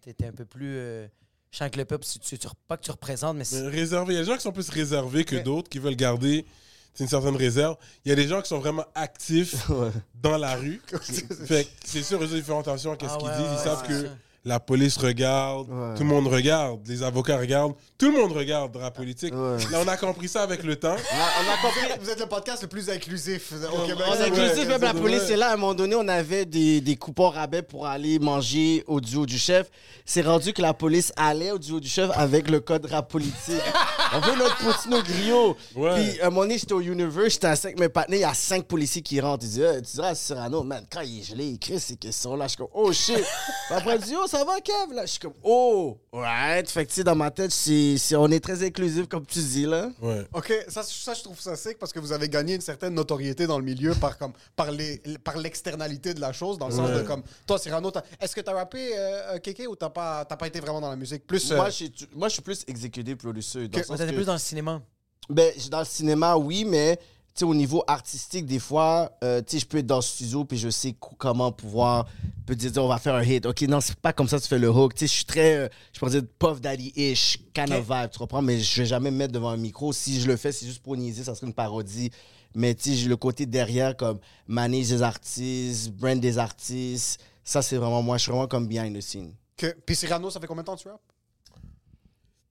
T'étais 0.00 0.26
un 0.26 0.32
peu 0.32 0.44
plus. 0.44 0.76
euh, 0.76 1.06
Je 1.52 1.58
sens 1.58 1.70
que 1.70 1.78
le 1.78 1.84
si 2.02 2.18
tu, 2.18 2.38
tu- 2.38 2.48
pas 2.68 2.76
que 2.76 2.82
tu 2.82 2.90
représentes, 2.90 3.36
mais 3.36 3.44
c'est. 3.44 3.66
réservé. 3.68 4.14
Il 4.14 4.16
y 4.16 4.20
a 4.20 4.22
des 4.24 4.30
gens 4.30 4.36
qui 4.36 4.42
sont 4.42 4.52
plus 4.52 4.68
réservés 4.70 5.24
que 5.24 5.36
d'autres, 5.36 5.68
qui 5.68 5.78
veulent 5.78 5.96
garder 5.96 6.44
c'est 6.92 7.04
une 7.04 7.10
certaine 7.10 7.36
réserve. 7.36 7.76
Il 8.04 8.08
y 8.08 8.12
a 8.12 8.16
des 8.16 8.26
gens 8.26 8.42
qui 8.42 8.48
sont 8.48 8.58
vraiment 8.58 8.84
actifs 8.96 9.54
dans 10.14 10.36
la 10.36 10.56
rue. 10.56 10.80
fait 11.46 11.64
que 11.64 11.70
c'est 11.84 12.02
sûr, 12.02 12.20
ils 12.22 12.42
font 12.42 12.58
attention 12.58 12.92
à 12.94 12.98
ce 12.98 13.04
Ah 13.08 13.16
qu'ils 13.16 13.28
ouais, 13.28 13.36
disent. 13.36 13.46
ouais, 13.46 13.52
ils 13.54 13.58
savent 13.64 13.82
ouais, 13.82 13.88
que. 13.88 14.08
La 14.44 14.58
police 14.58 14.96
regarde, 14.96 15.68
Ouais. 15.68 15.94
tout 15.96 16.02
le 16.02 16.08
monde 16.08 16.26
regarde, 16.26 16.80
les 16.86 17.02
avocats 17.02 17.36
regardent, 17.36 17.74
tout 17.98 18.10
le 18.10 18.18
monde 18.18 18.32
regarde 18.32 18.74
la 18.76 18.90
politique. 18.90 19.34
Ouais. 19.34 19.58
Là, 19.70 19.80
on 19.84 19.88
a 19.88 19.96
compris 19.96 20.28
ça 20.28 20.42
avec 20.42 20.62
le 20.62 20.76
temps. 20.76 20.96
on 20.96 21.16
a, 21.16 21.28
on 21.44 21.52
a 21.52 21.56
compris. 21.62 21.80
Vous 22.00 22.08
êtes 22.10 22.20
le 22.20 22.26
podcast 22.26 22.62
le 22.62 22.68
plus 22.68 22.88
inclusif 22.88 23.52
au 23.72 23.86
Québec. 23.86 24.04
On 24.08 24.12
a 24.12 24.16
Ouais, 24.16 24.24
inclusif, 24.26 24.66
même 24.66 24.80
la 24.80 24.94
police 24.94 25.28
est 25.28 25.36
là. 25.36 25.50
À 25.50 25.54
un 25.54 25.56
moment 25.56 25.74
donné, 25.74 25.94
on 25.94 26.08
avait 26.08 26.46
des, 26.46 26.80
des 26.80 26.96
coupons 26.96 27.28
rabais 27.28 27.62
pour 27.62 27.86
aller 27.86 28.18
manger 28.18 28.82
au 28.86 29.00
duo 29.00 29.26
du 29.26 29.38
chef. 29.38 29.70
C'est 30.06 30.22
rendu 30.22 30.52
que 30.52 30.62
la 30.62 30.72
police 30.74 31.12
allait 31.16 31.50
au 31.52 31.58
duo 31.58 31.78
du 31.78 31.88
chef 31.88 32.10
avec 32.14 32.50
le 32.50 32.60
code 32.60 32.86
rap 32.86 33.10
politique. 33.10 33.60
on 34.14 34.20
veut 34.20 34.36
notre 34.38 34.56
poutine 34.56 34.94
au 34.94 35.02
griot. 35.02 35.56
Ouais. 35.76 35.94
Puis, 36.12 36.20
à 36.20 36.26
un 36.26 36.30
moment 36.30 36.42
donné, 36.42 36.58
j'étais 36.58 36.72
au 36.72 36.80
Universe, 36.80 37.34
j'étais 37.34 37.46
assis 37.46 37.66
avec 37.66 37.78
mes 37.78 37.88
partenaires, 37.88 38.18
il 38.20 38.22
y 38.22 38.24
a 38.24 38.34
cinq 38.34 38.64
policiers 38.64 39.02
qui 39.02 39.20
rentrent. 39.20 39.44
Ils 39.44 39.48
disent, 39.50 39.60
Hey, 39.60 39.82
tu 39.82 39.92
diras 39.96 40.08
à 40.08 40.14
Cyrano, 40.14 40.62
man, 40.62 40.84
quand 40.90 41.02
il 41.02 41.20
est 41.20 41.24
gelé, 41.24 41.44
il 41.44 41.54
écrit 41.56 41.78
ces 41.78 41.96
questions-là. 41.96 42.46
Je 42.46 42.48
suis 42.50 42.56
comme, 42.58 42.68
oh 42.72 42.90
shit. 42.92 43.14
Puis 43.16 43.24
après, 43.76 43.96
il 43.96 44.02
dit, 44.02 44.14
oh, 44.18 44.26
ça 44.30 44.44
va, 44.44 44.60
Kev? 44.60 44.94
Là, 44.94 45.02
je 45.06 45.10
suis 45.10 45.18
comme, 45.20 45.34
oh, 45.42 45.98
right. 46.12 46.68
Fait 46.70 46.84
que, 46.84 46.90
tu 46.90 46.96
sais, 46.96 47.04
dans 47.04 47.14
ma 47.16 47.30
tête, 47.30 47.50
c'est, 47.50 47.98
c'est- 47.98 48.16
on 48.16 48.28
est 48.28 48.40
très 48.40 48.62
inclusif, 48.64 49.06
comme 49.08 49.26
tu 49.26 49.38
dis, 49.40 49.66
là. 49.66 49.90
Ouais. 50.00 50.26
OK, 50.32 50.52
ça, 50.68 50.82
ça, 50.82 51.14
je 51.14 51.22
trouve 51.22 51.40
ça 51.40 51.56
sick 51.56 51.78
parce 51.78 51.92
que 51.92 51.98
vous 51.98 52.12
avez 52.12 52.28
gagné 52.28 52.54
une 52.54 52.60
certaine 52.60 52.94
notoriété 52.94 53.46
dans 53.46 53.58
le 53.58 53.64
milieu 53.64 53.94
par, 53.94 54.16
comme, 54.18 54.32
par, 54.56 54.70
les, 54.70 54.98
par 55.24 55.36
l'externalité 55.36 56.14
de 56.14 56.20
la 56.20 56.32
chose, 56.32 56.58
dans 56.58 56.68
le 56.68 56.74
sens 56.74 56.88
Ouais. 56.90 57.02
de 57.02 57.02
comme. 57.02 57.22
Toi, 57.46 57.58
Cyrano, 57.58 57.90
t'as- 57.90 58.04
est-ce 58.20 58.34
que 58.34 58.40
t'as 58.40 58.54
rappé 58.54 58.92
euh, 58.96 59.34
euh, 59.34 59.38
Kéké 59.38 59.66
ou 59.66 59.76
t'as 59.76 59.90
pas, 59.90 60.24
t'as 60.24 60.36
pas 60.36 60.46
été 60.46 60.60
vraiment 60.60 60.80
dans 60.80 60.90
la 60.90 60.96
musique? 60.96 61.26
Plus. 61.26 61.50
euh, 61.52 61.56
Moi, 61.56 61.66
je 61.70 61.74
suis- 61.74 61.92
moi, 62.14 62.28
je 62.28 62.34
suis 62.34 62.42
plus 62.42 62.64
exécuté 62.68 63.16
producer. 63.16 63.68
Dans 63.68 63.76
le 63.78 63.82
Que- 63.82 63.86
sens 63.88 63.98
T'étais 63.98 64.10
que- 64.12 64.16
plus 64.16 64.24
dans 64.26 64.32
le 64.34 64.38
cinéma. 64.38 64.80
Ben, 65.28 65.52
dans 65.70 65.80
le 65.80 65.84
cinéma, 65.84 66.36
oui, 66.36 66.64
mais 66.64 66.98
sais, 67.34 67.44
au 67.44 67.54
niveau 67.54 67.82
artistique, 67.86 68.44
des 68.46 68.58
fois, 68.58 69.12
euh, 69.24 69.40
tu 69.40 69.52
sais, 69.52 69.58
je 69.60 69.66
peux 69.66 69.78
être 69.78 69.86
dans 69.86 69.96
le 69.96 70.02
studio 70.02 70.44
puis 70.44 70.58
je 70.58 70.68
sais 70.68 70.94
comment 71.18 71.52
pouvoir 71.52 72.06
peut 72.46 72.54
dire, 72.56 72.70
on 72.78 72.88
va 72.88 72.98
faire 72.98 73.14
un 73.14 73.22
hit. 73.22 73.46
Ok, 73.46 73.62
non, 73.62 73.80
c'est 73.80 73.96
pas 73.96 74.12
comme 74.12 74.28
ça 74.28 74.38
que 74.38 74.42
tu 74.42 74.48
fais 74.48 74.58
le 74.58 74.68
hook. 74.70 74.94
Tu 74.94 75.00
sais, 75.00 75.06
je 75.06 75.12
suis 75.12 75.24
très, 75.24 75.54
euh, 75.56 75.68
je 75.92 75.98
pourrais 75.98 76.10
dire 76.10 76.22
Puff 76.38 76.60
Daddy-ish, 76.60 77.38
kind 77.54 77.70
of 77.72 77.84
vibe, 77.88 78.10
tu 78.10 78.18
comprends? 78.18 78.42
Mais 78.42 78.58
je 78.60 78.80
vais 78.82 78.86
jamais 78.86 79.10
me 79.10 79.16
mettre 79.18 79.32
devant 79.32 79.50
un 79.50 79.56
micro. 79.56 79.92
Si 79.92 80.20
je 80.20 80.26
le 80.26 80.36
fais, 80.36 80.50
c'est 80.52 80.66
juste 80.66 80.82
pour 80.82 80.96
niaiser, 80.96 81.22
ça 81.24 81.34
serait 81.34 81.46
une 81.46 81.54
parodie. 81.54 82.10
Mais 82.54 82.74
tu 82.74 82.96
sais, 82.96 83.08
le 83.08 83.16
côté 83.16 83.46
derrière, 83.46 83.96
comme 83.96 84.18
manage 84.48 84.88
des 84.88 85.02
artistes, 85.02 85.90
brand 85.92 86.18
des 86.18 86.36
artistes. 86.38 87.20
Ça, 87.44 87.62
c'est 87.62 87.76
vraiment 87.76 88.02
moi. 88.02 88.16
Je 88.18 88.22
suis 88.24 88.32
vraiment 88.32 88.48
comme 88.48 88.66
behind 88.66 88.96
the 88.96 89.00
scene. 89.00 89.32
que- 89.56 89.76
Puis 89.86 89.94
Cyrano, 89.94 90.30
ça 90.30 90.40
fait 90.40 90.46
combien 90.46 90.62
de 90.62 90.66
temps 90.66 90.76
que 90.76 90.82
tu 90.82 90.88
rappes? 90.88 91.00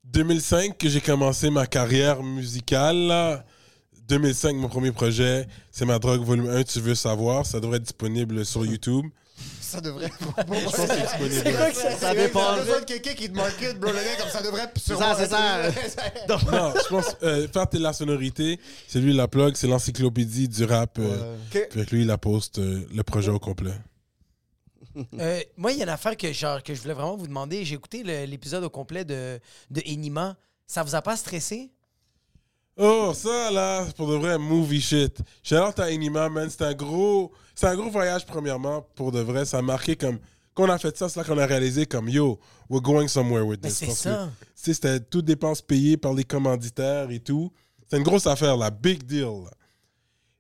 2005 0.06 0.78
que 0.78 0.90
j'ai 0.90 1.02
commencé 1.02 1.50
ma 1.50 1.68
carrière 1.68 2.24
musicale. 2.24 3.44
Là. 4.10 4.18
2005, 4.18 4.56
mon 4.56 4.70
premier 4.70 4.92
projet, 4.92 5.48
c'est 5.72 5.86
ma 5.86 6.00
drogue 6.00 6.22
volume 6.24 6.50
1, 6.50 6.64
tu 6.64 6.80
veux 6.80 6.96
savoir. 6.96 7.46
Ça 7.46 7.60
devrait 7.60 7.78
être 7.78 7.84
disponible 7.84 8.46
sur 8.46 8.66
YouTube. 8.66 9.06
Ça 9.62 9.80
devrait. 9.80 10.10
disponible. 10.10 11.56
quoi 11.56 11.70
que 11.70 11.76
ça, 11.76 11.92
Ça 11.96 12.16
dépend. 12.16 12.40
T'as 12.56 12.60
besoin 12.62 12.80
de 12.80 12.86
quelqu'un 12.86 13.14
qui 13.14 13.30
te 13.30 13.36
market, 13.36 13.80
bro, 13.80 13.92
le 13.92 13.98
gars, 13.98 14.16
comme 14.20 14.30
ça 14.30 14.42
devrait. 14.42 14.68
C'est 14.76 14.96
ça, 14.96 15.16
c'est 15.16 15.28
ça. 15.30 15.72
Non, 16.28 16.74
je 16.84 16.88
pense, 16.90 17.16
euh, 17.22 17.48
faire 17.48 17.68
la 17.74 17.94
sonorité, 17.94 18.60
c'est 18.88 19.00
lui 19.00 19.14
la 19.14 19.28
plug, 19.28 19.56
c'est 19.56 19.68
l'encyclopédie 19.68 20.48
du 20.48 20.64
rap. 20.66 20.98
euh. 21.00 21.38
Puis 21.52 21.62
avec 21.76 21.92
lui, 21.92 22.02
il 22.02 22.12
a 22.12 22.18
poste 22.18 22.60
euh, 22.60 22.82
le 22.94 23.04
projet 23.04 23.30
au 23.30 23.40
complet. 23.40 23.74
Euh, 25.20 25.40
moi, 25.56 25.72
il 25.72 25.78
y 25.78 25.82
a 25.82 25.84
une 25.84 25.90
affaire 25.90 26.18
que, 26.18 26.32
genre, 26.34 26.64
que 26.64 26.74
je 26.74 26.82
voulais 26.82 26.96
vraiment 26.96 27.16
vous 27.16 27.28
demander. 27.28 27.64
J'ai 27.64 27.76
écouté 27.76 28.04
l'épisode 28.26 28.64
au 28.64 28.70
complet 28.70 29.06
de, 29.06 29.40
de 29.70 29.82
Enima. 29.86 30.36
Ça 30.66 30.84
vous 30.84 30.96
a 30.96 31.02
pas 31.02 31.16
stressé? 31.16 31.72
Oh, 32.82 33.12
ça 33.14 33.52
là, 33.52 33.84
c'est 33.86 33.96
pour 33.96 34.10
de 34.10 34.16
vrai, 34.16 34.38
movie 34.38 34.80
shit. 34.80 35.20
Shout 35.44 35.56
à 35.80 35.92
Enima, 35.92 36.30
man. 36.30 36.50
C'est 36.50 36.64
un 36.64 36.74
gros, 36.74 37.34
c'est 37.54 37.68
un 37.68 37.76
gros 37.76 37.90
voyage 37.90 38.26
premièrement, 38.26 38.88
pour 38.96 39.12
de 39.12 39.20
vrai. 39.20 39.44
Ça 39.44 39.58
a 39.58 39.62
marqué 39.62 39.98
comme, 39.98 40.18
quand 40.54 40.64
on 40.64 40.70
a 40.70 40.78
fait 40.78 40.96
ça, 40.96 41.10
c'est 41.10 41.20
là 41.20 41.26
qu'on 41.26 41.38
a 41.38 41.46
réalisé 41.46 41.86
comme, 41.86 42.08
yo, 42.08 42.40
we're 42.70 42.82
going 42.82 43.10
somewhere 43.10 43.46
with 43.46 43.60
this. 43.60 43.74
c'est 43.76 43.92
ça. 43.92 44.30
c'était 44.56 45.02
toutes 45.02 45.26
dépenses 45.26 45.62
payées 45.62 45.98
par 45.98 46.14
les 46.14 46.24
commanditaires 46.24 47.12
et 47.12 47.20
tout. 47.20 47.52
C'est 47.90 47.98
une 47.98 48.04
grosse 48.04 48.28
affaire, 48.28 48.56
la 48.56 48.70
big 48.72 49.04
deal. 49.04 49.44
là. 49.44 49.52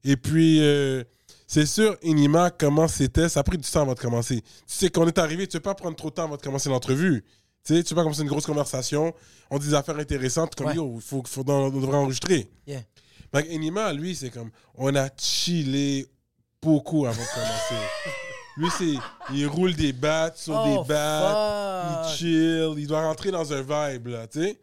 Et 0.05 0.15
puis, 0.15 0.61
euh, 0.61 1.03
c'est 1.45 1.65
sûr, 1.65 1.97
Enima, 2.05 2.51
comment 2.51 2.87
c'était, 2.87 3.27
ça 3.27 3.41
a 3.41 3.43
pris 3.43 3.57
du 3.57 3.69
temps 3.69 3.81
avant 3.81 3.95
de 3.95 3.99
commencer. 3.99 4.41
Tu 4.41 4.47
sais, 4.65 4.89
qu'on 4.89 5.07
est 5.07 5.17
arrivé, 5.17 5.45
tu 5.45 5.57
ne 5.57 5.59
veux 5.59 5.63
pas 5.63 5.75
prendre 5.75 5.97
trop 5.97 6.09
de 6.09 6.13
temps 6.15 6.23
avant 6.23 6.37
de 6.37 6.41
commencer 6.41 6.69
l'entrevue. 6.69 7.25
Tu 7.63 7.75
sais, 7.75 7.83
tu 7.83 7.89
veux 7.89 7.95
pas 7.97 8.03
commencer 8.03 8.21
une 8.21 8.27
grosse 8.27 8.45
conversation, 8.45 9.13
on 9.51 9.57
dit 9.59 9.67
des 9.67 9.73
affaires 9.73 9.97
intéressantes, 9.97 10.55
comme 10.55 10.67
Ouais. 10.67 10.75
yo, 10.75 10.93
il 10.95 11.01
faut, 11.01 11.21
faut, 11.25 11.43
on 11.49 11.69
devrait 11.69 11.97
enregistrer. 11.97 12.49
Yeah. 12.65 12.81
Mais 13.33 13.45
Enima, 13.53 13.93
lui, 13.93 14.15
c'est 14.15 14.29
comme, 14.31 14.49
on 14.75 14.95
a 14.95 15.09
chillé 15.17 16.07
beaucoup 16.61 17.05
avant 17.05 17.21
de 17.21 17.27
commencer. 17.27 17.75
Lui, 18.57 18.67
c'est. 18.77 18.95
Il 19.33 19.47
roule 19.47 19.73
des 19.73 19.93
battes 19.93 20.37
sur 20.37 20.53
Oh, 20.53 20.81
des 20.83 20.87
battes. 20.89 22.03
fuck. 22.07 22.11
Il 22.11 22.17
chill. 22.17 22.73
Il 22.77 22.87
doit 22.87 23.01
rentrer 23.03 23.31
dans 23.31 23.53
un 23.53 23.61
vibe, 23.61 24.07
là, 24.07 24.27
tu 24.27 24.41
sais. 24.41 24.53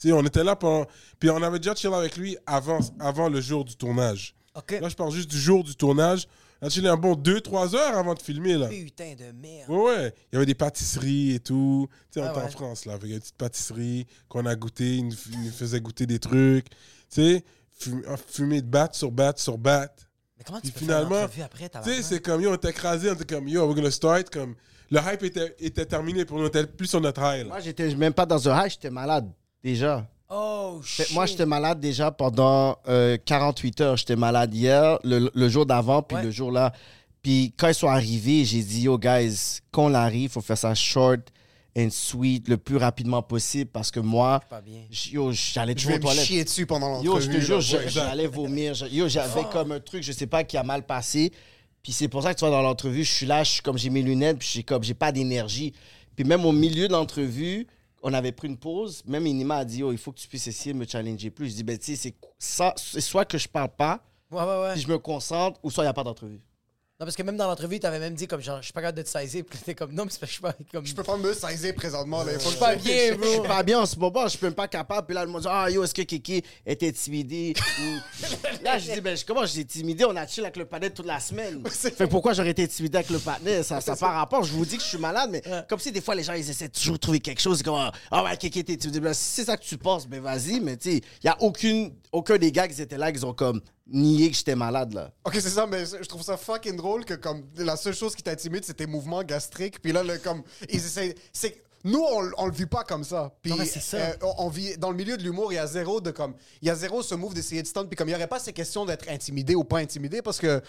Tu 0.00 0.08
sais, 0.08 0.12
on 0.12 0.24
était 0.24 0.44
là 0.44 0.54
pendant. 0.54 0.86
Puis 1.18 1.30
on 1.30 1.42
avait 1.42 1.58
déjà 1.58 1.74
chill 1.74 1.92
avec 1.92 2.16
lui 2.16 2.36
avant, 2.46 2.78
avant 3.00 3.28
le 3.28 3.40
jour 3.40 3.64
du 3.64 3.74
tournage. 3.74 4.36
OK. 4.54 4.78
Là, 4.80 4.88
je 4.88 4.94
parle 4.94 5.10
juste 5.10 5.28
du 5.30 5.38
jour 5.40 5.64
du 5.64 5.74
tournage. 5.74 6.28
On 6.62 6.66
a 6.66 6.70
chillé 6.70 6.88
un 6.88 6.96
bon 6.96 7.14
2-3 7.14 7.74
heures 7.74 7.96
avant 7.96 8.14
de 8.14 8.20
filmer, 8.20 8.54
là? 8.58 8.68
Putain 8.68 9.14
de 9.14 9.32
merde. 9.32 9.70
Ouais, 9.70 9.82
ouais. 9.82 10.14
Il 10.30 10.34
y 10.34 10.36
avait 10.36 10.46
des 10.46 10.54
pâtisseries 10.54 11.32
et 11.34 11.40
tout. 11.40 11.88
Tu 12.12 12.18
sais, 12.18 12.20
on 12.20 12.24
Ah 12.28 12.32
était 12.32 12.40
en. 12.42 12.48
France, 12.48 12.84
là, 12.84 12.94
avec 12.94 13.10
une 13.10 13.18
petite 13.18 13.36
pâtisserie 13.36 14.06
qu'on 14.28 14.44
a 14.46 14.54
goûté. 14.54 14.96
Il 14.96 15.06
nous, 15.06 15.12
f- 15.14 15.28
il 15.32 15.44
nous 15.44 15.50
faisait 15.50 15.80
goûter 15.80 16.06
des 16.06 16.18
trucs. 16.18 16.68
Tu 16.68 16.76
sais, 17.08 17.44
fum- 17.80 18.02
fumer 18.28 18.60
de 18.60 18.66
batte 18.66 18.94
sur 18.94 19.10
batte 19.10 19.38
sur 19.38 19.56
batte. 19.56 20.06
Mais 20.36 20.44
comment 20.44 20.58
tu 20.60 20.64
Puis 20.64 20.72
peux 20.72 20.78
finalement, 20.80 21.28
faire 21.28 21.46
après, 21.46 21.68
Tu 21.82 21.90
sais, 21.94 22.02
c'est 22.02 22.20
comme, 22.20 22.40
yo, 22.42 22.50
on 22.50 22.54
était 22.56 22.70
écrasé, 22.70 23.10
on 23.10 23.14
était 23.14 23.24
comme, 23.34 23.48
yo, 23.48 23.64
we're 23.66 23.74
gonna 23.74 23.90
start. 23.90 24.28
Comme, 24.30 24.54
le 24.90 24.98
hype 25.00 25.22
était, 25.22 25.54
était 25.60 25.86
terminé 25.86 26.24
pour 26.24 26.38
nous, 26.38 26.44
on 26.44 26.48
était 26.48 26.66
plus 26.66 26.86
sur 26.88 27.00
notre 27.00 27.20
high, 27.22 27.42
là. 27.42 27.48
Moi, 27.48 27.60
j'étais 27.60 27.94
même 27.94 28.12
pas 28.12 28.26
dans 28.26 28.48
un 28.48 28.64
high, 28.64 28.70
j'étais 28.70 28.90
malade 28.90 29.30
déjà. 29.62 30.06
Oh, 30.30 30.80
Fait- 30.82 31.04
shit. 31.04 31.14
Moi, 31.14 31.26
j'étais 31.26 31.46
malade 31.46 31.80
déjà 31.80 32.10
pendant 32.10 32.76
euh, 32.88 33.16
48 33.24 33.80
heures. 33.80 33.96
J'étais 33.96 34.16
malade 34.16 34.54
hier, 34.54 34.98
le, 35.02 35.30
le 35.34 35.48
jour 35.48 35.66
d'avant, 35.66 36.02
puis 36.02 36.16
Ouais. 36.16 36.22
le 36.24 36.30
jour 36.30 36.52
là. 36.52 36.72
Puis 37.22 37.52
quand 37.58 37.68
ils 37.68 37.74
sont 37.74 37.88
arrivés, 37.88 38.44
j'ai 38.44 38.62
dit, 38.62 38.82
yo, 38.82 38.96
guys, 38.98 39.58
quand 39.70 39.86
on 39.90 39.94
arrive, 39.94 40.30
faut 40.30 40.40
faire 40.40 40.56
ça 40.56 40.74
short 40.74 41.20
and 41.76 41.88
sweet 41.90 42.48
le 42.48 42.56
plus 42.56 42.76
rapidement 42.76 43.22
possible 43.22 43.70
parce 43.70 43.90
que 43.90 44.00
moi, 44.00 44.40
j'allais 44.90 45.72
Je 45.72 45.76
toujours 45.76 45.96
aux 45.96 45.98
toilettes. 45.98 46.24
chier 46.24 46.44
dessus 46.44 46.66
pendant 46.66 46.88
l'entrevue. 46.88 47.06
Yo, 47.08 47.20
je 47.20 47.30
te 47.30 47.40
jure, 47.40 47.60
je- 47.60 47.88
j'allais 47.88 48.26
vomir. 48.26 48.74
Je- 48.74 48.86
Yo, 48.86 49.08
j'avais 49.08 49.44
comme 49.52 49.72
un 49.72 49.80
truc, 49.80 50.02
je 50.02 50.12
sais 50.12 50.26
pas, 50.26 50.44
qui 50.44 50.56
a 50.56 50.62
mal 50.62 50.84
passé. 50.86 51.32
Puis 51.82 51.92
c'est 51.92 52.08
pour 52.08 52.22
ça 52.22 52.32
que 52.34 52.38
tu 52.38 52.44
vois, 52.46 52.54
dans 52.54 52.62
l'entrevue, 52.62 53.04
je 53.04 53.10
suis 53.12 53.26
là, 53.26 53.42
je 53.44 53.50
suis 53.52 53.62
comme 53.62 53.78
j'ai 53.78 53.90
mes 53.90 54.02
lunettes, 54.02 54.38
puis 54.38 54.48
j'ai 54.52 54.62
comme 54.62 54.82
j'ai 54.82 54.94
pas 54.94 55.12
d'énergie. 55.12 55.72
Puis 56.16 56.24
même 56.24 56.44
au 56.44 56.52
milieu 56.52 56.88
de 56.88 56.92
l'entrevue, 56.92 57.66
on 58.02 58.12
avait 58.14 58.32
pris 58.32 58.48
une 58.48 58.56
pause. 58.56 59.02
Même 59.06 59.26
Inima 59.26 59.56
a 59.58 59.64
dit, 59.64 59.82
oh, 59.82 59.92
il 59.92 59.98
faut 59.98 60.12
que 60.12 60.18
tu 60.18 60.28
puisses 60.28 60.46
essayer 60.46 60.72
de 60.72 60.78
me 60.78 60.86
challenger 60.86 61.30
plus. 61.30 61.50
Je 61.50 61.54
dis, 61.56 61.62
ben, 61.62 61.78
tu 61.78 61.86
sais, 61.86 61.96
c'est 61.96 62.14
ça- 62.38 62.74
c'est 62.76 63.00
soit 63.00 63.24
que 63.24 63.38
je 63.38 63.48
parle 63.48 63.70
pas, 63.76 64.02
Ouais, 64.30 64.42
ouais, 64.42 64.60
ouais. 64.62 64.72
puis 64.72 64.80
je 64.82 64.88
me 64.88 64.98
concentre, 64.98 65.58
ou 65.62 65.70
soit 65.70 65.84
il 65.84 65.86
n'y 65.86 65.90
a 65.90 65.94
pas 65.94 66.04
d'entrevue. 66.04 66.40
Non, 67.00 67.06
parce 67.06 67.16
que 67.16 67.22
même 67.22 67.38
dans 67.38 67.46
l'entrevue, 67.46 67.80
t'avais 67.80 67.98
même 67.98 68.12
dit 68.12 68.26
comme 68.26 68.42
genre, 68.42 68.58
je 68.58 68.64
suis 68.64 68.72
pas 68.74 68.82
capable 68.82 68.98
de 68.98 69.02
te 69.02 69.08
saisir. 69.08 69.42
Puis 69.48 69.58
t'es 69.64 69.74
comme, 69.74 69.90
non, 69.94 70.04
mais 70.04 70.10
c'est 70.10 70.20
parce 70.20 70.30
que 70.32 70.32
je 70.32 70.32
suis 70.34 70.42
pas 70.42 70.52
comme. 70.70 70.84
Je 70.86 70.94
peux 70.94 71.02
pas 71.02 71.16
me 71.16 71.32
saisir 71.32 71.74
présentement. 71.74 72.22
Là. 72.22 72.38
Faut 72.38 72.50
que 72.50 72.58
pas 72.58 72.76
je- 72.76 72.82
bien, 72.84 73.12
Je 73.12 73.14
bro. 73.14 73.26
suis 73.26 73.40
pas 73.40 73.62
bien 73.62 73.80
en 73.80 73.86
ce 73.86 73.98
moment, 73.98 74.24
je 74.24 74.36
suis 74.36 74.44
même 74.44 74.52
pas 74.52 74.68
capable. 74.68 75.06
Puis 75.06 75.14
là, 75.14 75.24
le 75.24 75.30
monde 75.30 75.40
dit 75.40 75.48
Ah, 75.50 75.70
yo, 75.70 75.82
est-ce 75.82 75.94
que 75.94 76.02
Kiki 76.02 76.42
est 76.66 76.82
intimidé 76.82 77.54
Ou- 77.56 78.62
Là, 78.62 78.76
je 78.78 78.92
dis 78.92 79.00
ben, 79.00 79.16
je- 79.16 79.24
Comment 79.24 79.46
j'ai 79.46 79.62
intimidé? 79.62 80.04
On 80.04 80.14
a 80.14 80.26
chill 80.26 80.44
avec 80.44 80.58
le 80.58 80.66
panel 80.66 80.92
toute 80.92 81.06
la 81.06 81.20
semaine. 81.20 81.62
fait 81.70 81.90
que 81.92 82.04
pourquoi 82.04 82.34
j'aurais 82.34 82.50
été 82.50 82.64
intimidé 82.64 82.98
avec 82.98 83.08
le 83.08 83.18
panel? 83.18 83.64
Ça 83.64 83.80
n'a 83.86 83.96
pas 83.96 84.10
rapport. 84.12 84.44
Je 84.44 84.52
vous 84.52 84.66
dis 84.66 84.76
que 84.76 84.82
je 84.82 84.88
suis 84.88 84.98
malade, 84.98 85.30
mais 85.32 85.42
comme 85.70 85.78
si 85.78 85.90
des 85.92 86.02
fois 86.02 86.14
les 86.14 86.22
gens 86.22 86.34
ils 86.34 86.50
essaient 86.50 86.68
toujours 86.68 86.96
de 86.96 87.00
trouver 87.00 87.20
quelque 87.20 87.40
chose. 87.40 87.62
Comme 87.62 87.90
Ah, 88.10 88.24
ouais, 88.24 88.36
Kiki 88.36 88.58
est 88.58 88.68
intimidé. 88.70 89.00
Ben, 89.00 89.14
si 89.14 89.22
c'est 89.36 89.44
ça 89.46 89.56
que 89.56 89.64
tu 89.64 89.78
penses, 89.78 90.06
ben 90.06 90.20
vas-y. 90.20 90.60
Mais 90.60 90.76
tu 90.76 90.90
sais, 90.90 90.96
il 90.98 91.24
n'y 91.24 91.30
a 91.30 91.36
aucune, 91.40 91.94
aucun 92.12 92.36
des 92.36 92.52
gars 92.52 92.68
qui 92.68 92.78
étaient 92.82 92.98
là 92.98 93.10
qui 93.10 93.24
ont 93.24 93.32
comme 93.32 93.62
nié 93.90 94.30
que 94.30 94.36
j'étais 94.36 94.54
malade 94.56 94.92
là. 94.94 95.12
Ok, 95.24 95.34
c'est 95.34 95.50
ça, 95.50 95.66
mais 95.66 95.84
je 95.84 96.06
trouve 96.08 96.22
ça 96.22 96.36
fucking 96.36 96.76
drôle 96.76 97.04
que 97.04 97.14
comme 97.14 97.44
la 97.56 97.76
seule 97.76 97.94
chose 97.94 98.14
qui 98.14 98.22
t'intimide, 98.22 98.64
c'est 98.64 98.74
tes 98.74 98.86
mouvements 98.86 99.22
gastriques. 99.22 99.80
Puis 99.82 99.92
là, 99.92 100.02
le, 100.02 100.18
comme, 100.18 100.42
ils 100.68 100.76
essaient. 100.76 101.14
C'est, 101.32 101.62
nous, 101.82 102.00
on, 102.02 102.30
on 102.36 102.46
le 102.46 102.52
vit 102.52 102.66
pas 102.66 102.84
comme 102.84 103.04
ça. 103.04 103.32
Puis, 103.42 103.50
Non, 103.52 103.56
mais 103.58 103.64
c'est 103.66 103.80
ça. 103.80 103.96
euh, 103.96 104.12
on, 104.22 104.46
on 104.46 104.48
vit 104.48 104.76
dans 104.76 104.90
le 104.90 104.96
milieu 104.96 105.16
de 105.16 105.22
l'humour, 105.22 105.52
il 105.52 105.56
y 105.56 105.58
a 105.58 105.66
zéro 105.66 106.00
de 106.00 106.10
comme, 106.10 106.34
il 106.60 106.68
y 106.68 106.70
a 106.70 106.74
zéro 106.74 107.02
ce 107.02 107.14
move 107.14 107.32
d'essayer 107.34 107.62
de 107.62 107.66
stand. 107.66 107.88
Puis 107.88 107.96
comme 107.96 108.08
il 108.08 108.12
y 108.12 108.14
aurait 108.14 108.26
pas 108.26 108.38
ces 108.38 108.52
questions 108.52 108.84
d'être 108.84 109.08
intimidé 109.08 109.54
ou 109.54 109.64
pas 109.64 109.78
intimidé, 109.78 110.22
parce 110.22 110.38
que. 110.38 110.62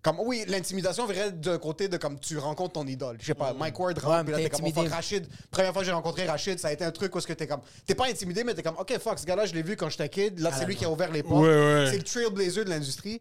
Comme, 0.00 0.20
oui, 0.20 0.44
l'intimidation 0.46 1.06
virait 1.06 1.32
d'un 1.32 1.58
côté 1.58 1.88
de 1.88 1.96
comme 1.96 2.20
tu 2.20 2.38
rencontres 2.38 2.74
ton 2.74 2.86
idole. 2.86 3.16
Je 3.20 3.26
sais 3.26 3.34
pas, 3.34 3.52
Mike 3.52 3.78
Ward 3.80 3.98
rentre, 3.98 4.16
Ouais, 4.18 4.22
puis 4.22 4.32
là, 4.32 4.38
t'es 4.38 4.48
comme, 4.50 4.64
oh, 4.64 4.70
fuck, 4.72 4.88
Rachid. 4.88 5.26
Première 5.50 5.72
fois 5.72 5.82
que 5.82 5.86
j'ai 5.86 5.92
rencontré 5.92 6.24
Rachid, 6.26 6.58
ça 6.60 6.68
a 6.68 6.72
été 6.72 6.84
un 6.84 6.92
truc 6.92 7.12
où 7.14 7.18
est-ce 7.18 7.26
que 7.26 7.32
t'es 7.32 7.48
comme, 7.48 7.60
t'es 7.84 7.96
pas 7.96 8.06
intimidé, 8.06 8.44
mais 8.44 8.54
t'es 8.54 8.62
comme, 8.62 8.76
ok, 8.78 8.96
fuck, 9.00 9.18
ce 9.18 9.26
gars-là, 9.26 9.46
je 9.46 9.54
l'ai 9.54 9.62
vu 9.62 9.76
quand 9.76 9.88
j'étais 9.88 10.08
kid. 10.08 10.38
Là, 10.38 10.52
c'est 10.56 10.66
lui 10.66 10.76
qui 10.76 10.84
a 10.84 10.90
ouvert 10.90 11.10
les 11.10 11.24
portes. 11.24 11.42
Ouais, 11.42 11.48
ouais. 11.48 11.88
C'est 11.90 11.98
le 11.98 12.04
trailblazer 12.04 12.64
de 12.64 12.70
l'industrie. 12.70 13.20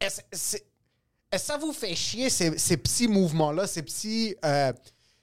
Est-ce 0.00 0.20
c'est- 0.30 0.66
est-ce 1.32 1.42
que 1.46 1.52
ça 1.52 1.56
vous 1.58 1.72
fait 1.72 1.94
chier 1.94 2.28
ces, 2.30 2.56
ces 2.58 2.76
petits 2.76 3.08
mouvements-là, 3.08 3.66
ces 3.66 3.82
petits. 3.82 4.36
euh, 4.44 4.72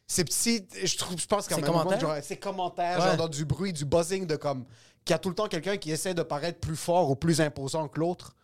ces 0.08 0.24
petits. 0.24 0.66
Je, 0.84 0.98
trouve, 0.98 1.20
je 1.20 1.26
pense 1.28 1.48
qu'en 1.48 1.56
Ces 1.56 1.62
même 1.62 1.72
moment, 1.72 1.84
commentaires? 1.84 2.00
genre, 2.16 2.18
ces 2.24 2.38
commentaires, 2.38 3.00
Ouais. 3.00 3.06
genre 3.06 3.18
dans 3.18 3.28
du 3.28 3.44
bruit, 3.46 3.74
du 3.74 3.86
buzzing, 3.86 4.26
de 4.28 4.36
comme. 4.36 4.66
Qu'il 5.04 5.14
y 5.14 5.16
a 5.16 5.20
tout 5.20 5.30
le 5.30 5.36
temps 5.36 5.48
quelqu'un 5.48 5.78
qui 5.78 5.92
essaie 5.92 6.14
de 6.16 6.24
paraître 6.24 6.60
plus 6.60 6.76
fort 6.76 7.10
ou 7.12 7.16
plus 7.16 7.42
imposant 7.42 7.88
que 7.88 8.00
l'autre. 8.00 8.36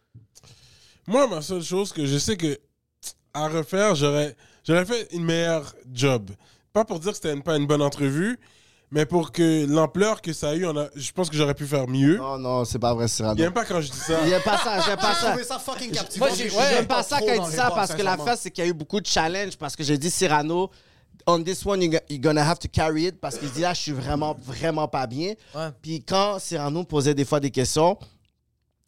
Moi, 1.07 1.27
ma 1.27 1.41
seule 1.41 1.63
chose 1.63 1.91
que 1.93 2.05
je 2.05 2.17
sais 2.17 2.37
que 2.37 2.57
à 3.33 3.47
refaire, 3.47 3.95
j'aurais 3.95 4.35
j'aurais 4.63 4.85
fait 4.85 5.07
une 5.13 5.23
meilleure 5.23 5.73
job. 5.91 6.31
Pas 6.73 6.85
pour 6.85 6.99
dire 6.99 7.11
que 7.11 7.15
c'était 7.17 7.33
une- 7.33 7.43
pas 7.43 7.57
une 7.57 7.65
bonne 7.67 7.81
entrevue, 7.81 8.37
mais 8.91 9.05
pour 9.05 9.31
que 9.31 9.65
l'ampleur 9.67 10.21
que 10.21 10.31
ça 10.33 10.49
a 10.49 10.55
eu, 10.55 10.65
on 10.65 10.77
a, 10.77 10.87
je 10.95 11.11
pense 11.11 11.29
que 11.29 11.35
j'aurais 11.35 11.53
pu 11.55 11.65
faire 11.65 11.87
mieux. 11.87 12.17
Non, 12.17 12.37
non, 12.37 12.65
c'est 12.65 12.79
pas 12.79 12.93
vrai, 12.93 13.07
Cyrano. 13.07 13.35
Il 13.37 13.41
aime 13.43 13.53
pas 13.53 13.65
quand 13.65 13.81
je 13.81 13.89
dis 13.91 13.97
ça. 13.97 14.25
J'aime 14.27 14.41
pas 14.41 14.57
ça, 14.57 14.79
j'aime 14.81 14.97
pas 14.97 15.13
J'ai 15.13 15.19
ça. 15.21 15.27
trouvé 15.29 15.43
ça 15.43 15.59
fucking 15.59 15.91
captivant. 15.91 16.25
Moi, 16.27 16.35
j'ai- 16.35 16.49
ouais, 16.51 16.63
J'aime 16.71 16.87
pas 16.87 17.03
ça 17.03 17.19
quand 17.19 17.33
il 17.33 17.41
dit 17.49 17.55
ça 17.55 17.71
parce 17.71 17.93
que 17.93 18.01
la 18.01 18.17
face, 18.17 18.41
c'est 18.41 18.51
qu'il 18.51 18.63
y 18.63 18.67
a 18.67 18.69
eu 18.69 18.73
beaucoup 18.73 18.99
de 19.01 19.07
challenges. 19.07 19.57
Parce 19.57 19.75
que 19.75 19.83
j'ai 19.83 19.97
dit 19.97 20.11
Cyrano, 20.11 20.69
on 21.27 21.41
this 21.43 21.65
one, 21.65 21.81
you- 21.81 21.91
you're 22.09 22.19
gonna 22.21 22.47
have 22.47 22.59
to 22.59 22.67
carry 22.71 23.07
it. 23.07 23.19
Parce 23.19 23.37
qu'il 23.37 23.49
dit 23.51 23.61
là, 23.61 23.73
je 23.73 23.79
suis 23.81 23.91
vraiment, 23.91 24.35
vraiment 24.41 24.87
pas 24.87 25.07
bien. 25.07 25.33
Ouais. 25.55 25.69
Puis 25.81 26.03
quand 26.03 26.39
Cyrano 26.39 26.83
posait 26.83 27.13
des 27.15 27.25
fois 27.25 27.39
des 27.39 27.51
questions, 27.51 27.97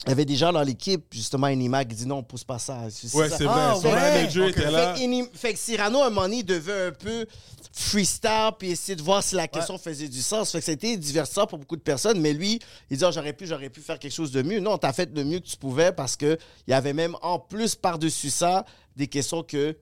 il 0.06 0.10
y 0.10 0.12
avait 0.12 0.26
des 0.26 0.36
gens 0.36 0.52
dans 0.52 0.62
l'équipe, 0.64 1.06
justement, 1.12 1.48
Inima, 1.48 1.86
qui 1.86 1.96
dit 1.96 2.06
non, 2.06 2.18
on 2.18 2.24
pose 2.24 2.44
pas 2.44 2.60
ça. 2.60 2.82
C'est 2.90 3.14
Ouais, 3.16 3.30
c'est 3.30 3.46
vrai. 3.46 3.54
Ah, 3.56 3.76
Son 3.82 3.90
manager 3.92 4.50
était 4.50 4.70
là. 4.70 4.94
Fait, 4.94 5.00
que 5.00 5.06
Inim- 5.06 5.30
fait 5.34 5.54
que 5.54 5.60
Cyrano, 5.60 6.00
à 6.02 6.08
un 6.08 6.10
moment 6.10 6.24
donné, 6.24 6.44
devait 6.44 6.88
un 6.88 6.92
peu 6.92 7.26
freestyle 7.72 8.52
puis 8.60 8.72
essayer 8.72 8.96
de 8.96 9.02
voir 9.02 9.24
si 9.24 9.36
la 9.36 9.48
question 9.48 9.78
faisait 9.78 10.08
du 10.08 10.22
sens. 10.22 10.52
Fait 10.52 10.60
que 10.60 10.66
c'était 10.66 10.98
divertissant 10.98 11.48
pour 11.48 11.58
beaucoup 11.58 11.76
de 11.76 11.82
personnes, 11.82 12.20
mais 12.20 12.34
lui, 12.34 12.60
il 12.90 12.98
dit 12.98 13.06
Ah, 13.06 13.12
j'aurais 13.12 13.34
pu, 13.34 13.48
j'aurais 13.48 13.70
pu 13.70 13.82
faire 13.82 13.98
quelque 14.00 14.12
chose 14.14 14.32
de 14.32 14.42
mieux. 14.42 14.60
Non, 14.60 14.78
t'as 14.78 14.94
fait 14.94 15.10
le 15.16 15.24
mieux 15.24 15.40
que 15.40 15.48
tu 15.48 15.58
pouvais 15.58 15.92
parce 15.92 16.16
que 16.16 16.38
il 16.68 16.72
y 16.72 16.74
avait 16.74 16.94
même 16.94 17.16
en 17.22 17.40
plus 17.40 17.76
par-dessus 17.76 18.30
ça 18.30 18.66
des 18.96 19.08
questions 19.08 19.42
que 19.42 19.76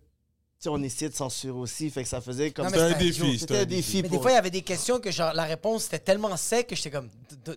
tu 0.61 0.69
sais, 0.69 0.69
on 0.69 0.83
essayait 0.83 1.09
de 1.09 1.15
censurer 1.15 1.57
aussi. 1.57 1.89
Fait 1.89 2.03
que 2.03 2.07
ça 2.09 2.21
faisait 2.21 2.51
comme 2.51 2.67
C'était 2.67 2.81
un 2.81 2.91
défi. 2.97 3.39
C'était 3.39 3.57
un 3.57 3.65
défi 3.65 4.03
Mais 4.03 4.09
pour 4.09 4.17
des 4.19 4.21
fois, 4.21 4.31
il 4.31 4.35
y 4.35 4.37
avait 4.37 4.51
des 4.51 4.61
questions 4.61 4.99
que 4.99 5.09
genre 5.09 5.33
la 5.33 5.45
réponse 5.45 5.87
était 5.87 5.97
tellement 5.97 6.37
sec 6.37 6.67
que 6.67 6.75
j'étais 6.75 6.91
comme 6.91 7.09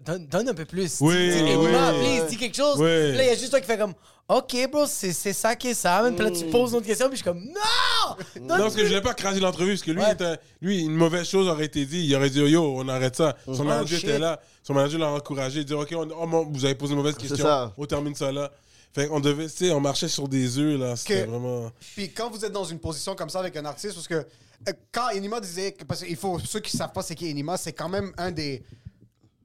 donne, 0.06 0.26
donne 0.26 0.48
un 0.48 0.54
peu 0.54 0.64
plus. 0.64 0.96
Oui, 1.02 1.14
Dis- 1.30 1.42
dis, 1.42 1.54
oui. 1.54 1.68
Please, 1.68 2.26
dis 2.30 2.36
quelque 2.38 2.56
chose. 2.56 2.76
Oui. 2.78 3.08
Puis 3.10 3.16
Là, 3.18 3.24
il 3.24 3.26
y 3.26 3.30
a 3.30 3.34
juste 3.34 3.50
toi 3.50 3.60
qui 3.60 3.66
fait 3.66 3.76
comme 3.76 3.92
OK, 4.26 4.56
bro, 4.72 4.86
c'est 4.86 5.12
c'est 5.12 5.34
ça 5.34 5.54
qui 5.54 5.68
est 5.68 5.74
ça. 5.74 6.02
Puis 6.16 6.24
là, 6.24 6.30
tu 6.30 6.46
poses 6.46 6.70
une 6.70 6.76
autre 6.78 6.86
question, 6.86 7.08
puis 7.10 7.18
je 7.18 7.22
suis 7.22 7.30
comme 7.30 7.44
Non 7.44 8.16
Donne 8.36 8.46
Non, 8.46 8.56
parce 8.56 8.74
que 8.74 8.80
je 8.80 8.86
voulais 8.86 9.02
pas 9.02 9.12
craser 9.12 9.38
l'entrevue, 9.38 9.72
parce 9.72 9.82
que 9.82 9.90
lui, 9.90 10.00
Ouais. 10.00 10.12
était- 10.12 10.38
lui, 10.62 10.80
une 10.80 10.94
mauvaise 10.94 11.28
chose 11.28 11.46
aurait 11.46 11.66
été 11.66 11.84
dit. 11.84 12.06
Il 12.06 12.16
aurait 12.16 12.30
dit, 12.30 12.40
yo, 12.40 12.62
on 12.78 12.88
arrête 12.88 13.16
ça. 13.16 13.36
Son 13.44 13.60
Oh, 13.60 13.64
manager 13.64 13.98
shit. 13.98 14.08
était 14.08 14.18
là. 14.18 14.40
Son 14.62 14.72
manager 14.72 14.98
l'a 14.98 15.10
encouragé. 15.10 15.60
Il 15.60 15.66
dit, 15.66 15.74
OK, 15.74 15.90
on- 15.94 16.08
oh, 16.10 16.26
mon- 16.26 16.46
vous 16.50 16.64
avez 16.64 16.74
posé 16.74 16.92
une 16.92 16.98
mauvaise 17.00 17.16
question. 17.18 17.36
ça. 17.44 17.74
On 17.76 17.84
termine 17.84 18.14
ça 18.14 18.32
là. 18.32 18.50
Fait 18.94 19.08
qu'on 19.08 19.20
devait, 19.20 19.48
tu 19.48 19.56
sais, 19.56 19.70
on 19.72 19.80
marchait 19.80 20.08
sur 20.08 20.28
des 20.28 20.56
œufs, 20.58 20.78
là. 20.78 20.94
C'était 20.96 21.24
Que- 21.24 21.30
vraiment. 21.30 21.70
Puis 21.96 22.10
quand 22.12 22.30
vous 22.30 22.44
êtes 22.44 22.52
dans 22.52 22.64
une 22.64 22.78
position 22.78 23.14
comme 23.16 23.28
ça 23.28 23.40
avec 23.40 23.56
un 23.56 23.64
artiste, 23.64 23.94
parce 23.94 24.06
que 24.06 24.14
euh, 24.14 24.72
quand 24.92 25.08
Enima 25.10 25.40
disait, 25.40 25.72
que- 25.72 25.84
parce 25.84 26.04
qu'il 26.04 26.16
faut 26.16 26.38
ceux 26.38 26.60
qui 26.60 26.76
savent 26.76 26.92
pas 26.92 27.02
c'est 27.02 27.14
qui 27.16 27.28
Enima, 27.28 27.56
c'est 27.56 27.72
quand 27.72 27.88
même 27.88 28.12
un 28.16 28.30
des. 28.30 28.62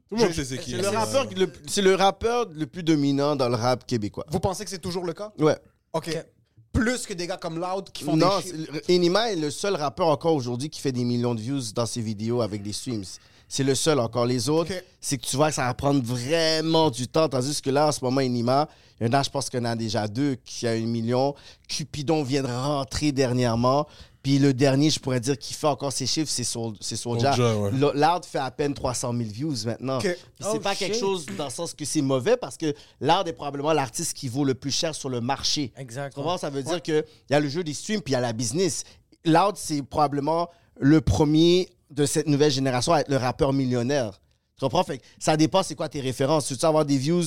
Tout 0.08 0.16
le 0.16 0.22
monde 0.22 0.30
Je- 0.30 0.34
sait 0.36 0.46
c'est 0.46 0.58
qui. 0.60 0.72
C'est 0.72 0.82
le 0.82 0.88
rappeur, 0.90 1.26
le- 1.36 1.52
c'est 1.68 1.82
le 1.82 1.96
rappeur 1.96 2.48
le 2.52 2.66
plus 2.68 2.84
dominant 2.84 3.36
dans 3.36 3.50
le 3.50 3.56
rap 3.56 3.86
québécois. 3.88 4.26
Vous 4.30 4.40
pensez 4.40 4.64
que 4.64 4.70
c'est 4.70 4.80
toujours 4.80 5.04
le 5.06 5.14
cas? 5.14 5.32
Ouais. 5.40 5.58
Ok. 5.94 6.16
Plus 6.72 7.08
que 7.08 7.14
des 7.14 7.26
gars 7.26 7.38
comme 7.38 7.60
Loud 7.60 7.92
qui 7.92 8.04
font 8.04 8.16
Non, 8.16 8.40
des 8.40 8.50
c'est- 8.86 8.90
Enima 8.96 9.32
est 9.32 9.36
le 9.36 9.50
seul 9.50 9.76
rappeur 9.76 10.08
encore 10.08 10.36
aujourd'hui 10.36 10.70
qui 10.70 10.80
fait 10.80 10.92
des 10.92 11.04
millions 11.04 11.34
de 11.34 11.42
views 11.42 11.72
dans 11.74 11.88
ses 11.88 12.02
vidéos 12.02 12.42
avec 12.42 12.62
des 12.62 12.74
streams. 12.74 13.04
C'est 13.52 13.64
le 13.64 13.74
seul 13.76 14.00
encore. 14.00 14.26
Les 14.28 14.48
autres, 14.48 14.72
c'est 15.02 15.18
que 15.18 15.26
tu 15.26 15.36
vois 15.36 15.50
que 15.50 15.56
ça 15.56 15.66
va 15.66 15.74
prendre 15.74 16.02
vraiment 16.04 16.90
du 16.92 17.08
temps. 17.08 17.28
Tandis 17.28 17.62
que 17.62 17.72
là, 17.72 17.88
en 17.88 17.92
ce 17.92 18.00
moment, 18.04 18.22
Enima, 18.22 18.70
il 19.02 19.08
y 19.08 19.10
en 19.10 19.14
a, 19.14 19.24
je 19.24 19.30
pense 19.32 19.50
qu'il 19.50 19.60
y 19.60 19.62
en 19.64 19.66
a 19.66 19.76
déjà 19.76 20.08
deux 20.08 20.36
qui 20.46 20.68
a 20.68 20.72
un 20.72 20.80
million. 20.86 21.34
Cupidon 21.68 22.22
vient 22.24 22.44
de 22.44 22.48
rentrer 22.48 23.12
dernièrement. 23.12 23.88
Puis 24.22 24.38
le 24.38 24.54
dernier, 24.54 24.90
je 24.90 25.00
pourrais 25.00 25.20
dire, 25.22 25.38
qui 25.38 25.54
fait 25.54 25.66
encore 25.68 25.94
ses 25.94 26.06
chiffres, 26.06 26.30
c'est 26.30 26.44
Soul- 26.44 26.76
c'est 26.82 26.98
Soulja. 26.98 27.34
Soulja, 27.34 27.56
ouais. 27.56 27.72
Loud 27.72 28.26
fait 28.26 28.38
à 28.38 28.52
peine 28.52 28.74
300 28.74 29.14
000 29.18 29.30
views 29.30 29.56
maintenant. 29.66 30.00
C'est 30.02 30.18
Oh, 30.46 30.60
pas 30.60 30.72
shit. 30.76 30.80
quelque 30.90 31.00
chose 31.00 31.26
dans 31.38 31.46
le 31.46 31.50
sens 31.50 31.74
que 31.74 31.86
c'est 31.86 32.02
mauvais 32.02 32.36
parce 32.36 32.58
que 32.58 32.74
Loud 33.00 33.28
est 33.28 33.34
probablement 33.34 33.72
l'artiste 33.74 34.14
qui 34.16 34.28
vaut 34.28 34.44
le 34.44 34.56
plus 34.56 34.72
cher 34.72 34.94
sur 34.94 35.08
le 35.10 35.22
marché. 35.22 35.72
Exact, 35.78 36.10
Tu 36.12 36.16
comprends? 36.16 36.38
Ça 36.38 36.50
veut 36.50 36.62
dire 36.62 36.82
qu'il 36.82 37.04
y 37.30 37.34
a 37.34 37.40
le 37.40 37.48
jeu 37.48 37.64
des 37.64 37.74
streams 37.74 38.02
puis 38.02 38.12
il 38.12 38.16
y 38.16 38.18
a 38.18 38.22
la 38.22 38.34
business. 38.34 38.84
Loud, 39.26 39.56
c'est 39.56 39.82
probablement 39.84 40.50
le 40.80 41.02
premier 41.02 41.70
de 41.92 42.06
cette 42.06 42.28
nouvelle 42.28 42.52
génération 42.52 42.94
à 42.94 43.02
être 43.02 43.10
le 43.10 43.18
rappeur 43.18 43.54
millionnaire. 43.54 44.20
Tu 44.58 44.66
comprends? 44.66 44.84
Fait 44.84 44.98
que 44.98 45.04
ça 45.20 45.38
dépend 45.38 45.64
c'est 45.64 45.76
quoi 45.76 45.88
tes 45.88 46.02
références. 46.02 46.48
Tu 46.48 46.54
veux 46.54 46.66
avoir 46.66 46.84
des 46.86 46.98
views 46.98 47.24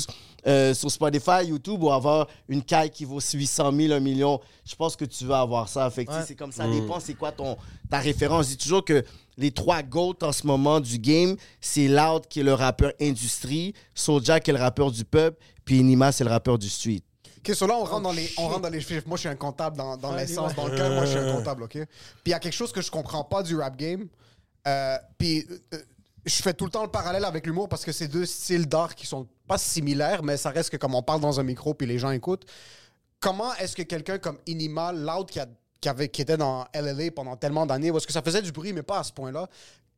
euh, 0.47 0.75
sur 0.75 0.90
Spotify, 0.90 1.47
YouTube 1.47 1.82
ou 1.82 1.90
avoir 1.90 2.28
une 2.49 2.62
caille 2.62 2.90
qui 2.90 3.06
vaut 3.06 3.21
800 3.21 3.73
000, 3.75 3.92
1 3.94 4.00
million? 4.00 4.38
Je 4.66 4.75
pense 4.75 4.97
que 4.97 5.06
tu 5.06 5.25
veux 5.25 5.35
avoir 5.35 5.68
ça. 5.68 5.88
Fait 5.90 6.06
Ouais. 6.09 6.14
c'est 6.26 6.35
comme 6.35 6.52
ça 6.52 6.66
dépend 6.68 7.00
c'est 7.00 7.14
quoi 7.14 7.32
ton, 7.32 7.56
ta 7.88 8.00
référence. 8.00 8.47
Je 8.47 8.50
dis 8.50 8.56
toujours 8.59 8.85
que 8.85 9.02
les 9.38 9.50
trois 9.50 9.82
GOAT 9.82 10.16
en 10.23 10.32
ce 10.32 10.47
moment 10.47 10.78
du 10.78 10.99
game, 10.99 11.37
c'est 11.61 11.88
Loud 11.88 12.26
qui 12.28 12.40
est 12.40 12.44
le 12.44 12.52
rappeur 12.54 12.92
industrie, 13.00 13.73
Soulja 13.94 14.38
qui 14.40 14.50
est 14.50 14.54
le 14.54 14.61
rappeur 14.61 14.90
du 14.90 15.04
peuple, 15.06 15.38
puis 15.64 15.80
Enima 15.80 16.12
c'est 16.12 16.25
le 16.25 16.30
rappeur 16.30 16.59
du 16.59 16.68
street. 16.68 17.00
Ok, 17.44 17.54
so 17.56 17.66
là, 17.66 17.75
on 17.76 17.84
rentre, 17.84 18.02
dans 18.02 18.12
les, 18.12 18.30
on 18.38 18.46
rentre 18.49 18.61
dans 18.61 18.68
les 18.68 18.80
chiffres. 18.80 19.02
Moi, 19.06 19.16
je 19.16 19.20
suis 19.22 19.28
un 19.28 19.34
comptable 19.37 19.76
dans, 19.76 19.96
dans 19.96 20.14
l'essence, 20.14 20.54
dans 20.54 20.66
le 20.68 20.76
cœur. 20.76 20.90
Moi, 20.92 21.04
je 21.06 21.11
suis 21.11 21.18
un 21.18 21.32
comptable, 21.37 21.64
OK? 21.64 21.72
Puis 21.72 21.87
il 22.26 22.30
y 22.30 22.34
a 22.34 22.38
quelque 22.38 22.52
chose 22.52 22.70
que 22.72 22.80
je 22.80 22.90
comprends 22.90 23.25
pas 23.25 23.42
du 23.42 23.56
rap 23.56 23.76
game. 23.76 24.06
Euh, 24.68 24.96
puis 25.18 25.44
euh, 25.75 25.78
je 26.25 26.40
fais 26.42 26.54
tout 26.54 26.64
le 26.66 26.70
temps 26.70 26.84
le 26.84 26.90
parallèle 26.90 27.25
avec 27.25 27.44
l'humour 27.46 27.68
parce 27.68 27.84
que 27.84 27.90
c'est 27.90 28.06
deux 28.06 28.26
styles 28.26 28.68
d'art 28.68 28.94
qui 28.94 29.06
sont 29.06 29.26
pas 29.49 29.58
similaires, 29.58 30.22
mais 30.22 30.37
ça 30.37 30.50
reste 30.50 30.70
que 30.70 30.76
comme 30.76 30.94
on 30.94 31.02
parle 31.02 31.20
dans 31.20 31.40
un 31.40 31.42
micro 31.42 31.75
puis 31.75 31.87
les 31.87 31.99
gens 31.99 32.11
écoutent. 32.12 32.44
Comment 33.18 33.52
est-ce 33.56 33.75
que 33.75 33.82
quelqu'un 33.82 34.18
comme 34.18 34.38
Inima, 34.46 34.92
Loud, 34.92 35.28
qui, 35.28 35.40
a- 35.40 35.49
qui, 35.80 35.88
avait, 35.88 36.08
qui 36.08 36.22
était 36.22 36.37
dans 36.37 36.64
LLA 36.72 37.11
pendant 37.11 37.37
tellement 37.37 37.66
d'années, 37.66 37.90
où 37.90 37.96
est-ce 37.96 38.06
que 38.06 38.12
ça 38.12 38.22
faisait 38.22 38.42
du 38.42 38.52
bruit, 38.52 38.72
mais 38.72 38.82
pas 38.84 39.00
à 39.00 39.02
ce 39.02 39.12
point-là, 39.12 39.49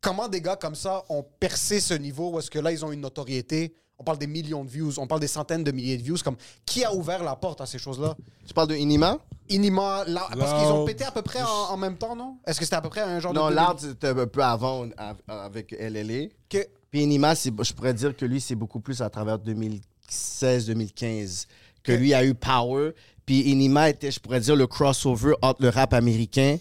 comment 0.01 0.29
des 0.29 0.41
gars 0.41 0.57
comme 0.57 0.75
ça 0.75 1.05
ont 1.11 1.23
percé 1.23 1.79
ce 1.81 1.93
niveau 1.93 2.31
où 2.31 2.39
est-ce 2.39 2.51
que 2.51 2.59
là, 2.59 2.73
ils 2.73 2.83
ont 2.87 2.93
une 2.93 3.01
notoriété 3.03 3.75
on 3.99 4.05
parle 4.05 4.19
des 4.19 4.27
millions 4.27 4.65
de 4.65 4.69
views, 4.71 4.99
on 4.99 5.07
parle 5.07 5.21
des 5.21 5.27
centaines 5.29 5.65
de 5.65 5.71
milliers 5.71 5.97
de 5.97 6.03
views. 6.03 6.17
Comme, 6.25 6.37
qui 6.67 6.85
a 6.85 6.93
ouvert 6.95 7.23
la 7.23 7.37
porte 7.37 7.61
à 7.61 7.67
ces 7.67 7.79
choses-là? 7.79 8.17
Tu 8.47 8.53
parles 8.53 8.69
de 8.69 8.75
Inima? 8.77 9.19
Inima, 9.49 10.05
là, 10.07 10.29
parce 10.39 10.53
qu'ils 10.55 10.73
ont 10.73 10.85
pété 10.85 11.05
à 11.05 11.11
peu 11.11 11.23
près 11.23 11.43
en, 11.43 11.73
en 11.73 11.77
même 11.77 11.97
temps, 11.97 12.17
non? 12.17 12.37
Est-ce 12.47 12.59
que 12.59 12.65
c'était 12.65 12.77
à 12.77 12.81
peu 12.83 12.89
près 12.89 13.03
un 13.03 13.21
genre 13.21 13.35
Non, 13.35 13.51
de. 13.51 13.55
l'art, 13.55 13.77
c'était 13.79 14.09
un 14.09 14.27
peu 14.27 14.43
avant 14.43 14.87
av- 14.97 15.17
avec 15.29 15.73
LLA. 15.79 16.29
Que- 16.49 16.67
Puis 16.91 17.03
Inima, 17.03 17.35
c'est- 17.35 17.53
je 17.63 17.73
pourrais 17.73 17.95
dire 17.95 18.17
que 18.17 18.25
lui, 18.25 18.41
c'est 18.41 18.55
beaucoup 18.55 18.81
plus 18.81 19.01
à 19.03 19.11
travers 19.11 19.39
2016-2015 19.39 21.47
que 21.83 21.93
lui 21.93 22.15
a 22.15 22.25
eu 22.25 22.35
Power. 22.35 22.93
Puis 23.27 23.41
Inima 23.51 23.91
était, 23.91 24.11
je 24.11 24.21
pourrais 24.21 24.41
dire, 24.41 24.57
le 24.57 24.67
crossover 24.67 25.35
entre 25.43 25.63
le 25.63 25.69
rap 25.71 25.93
américain, 25.95 26.59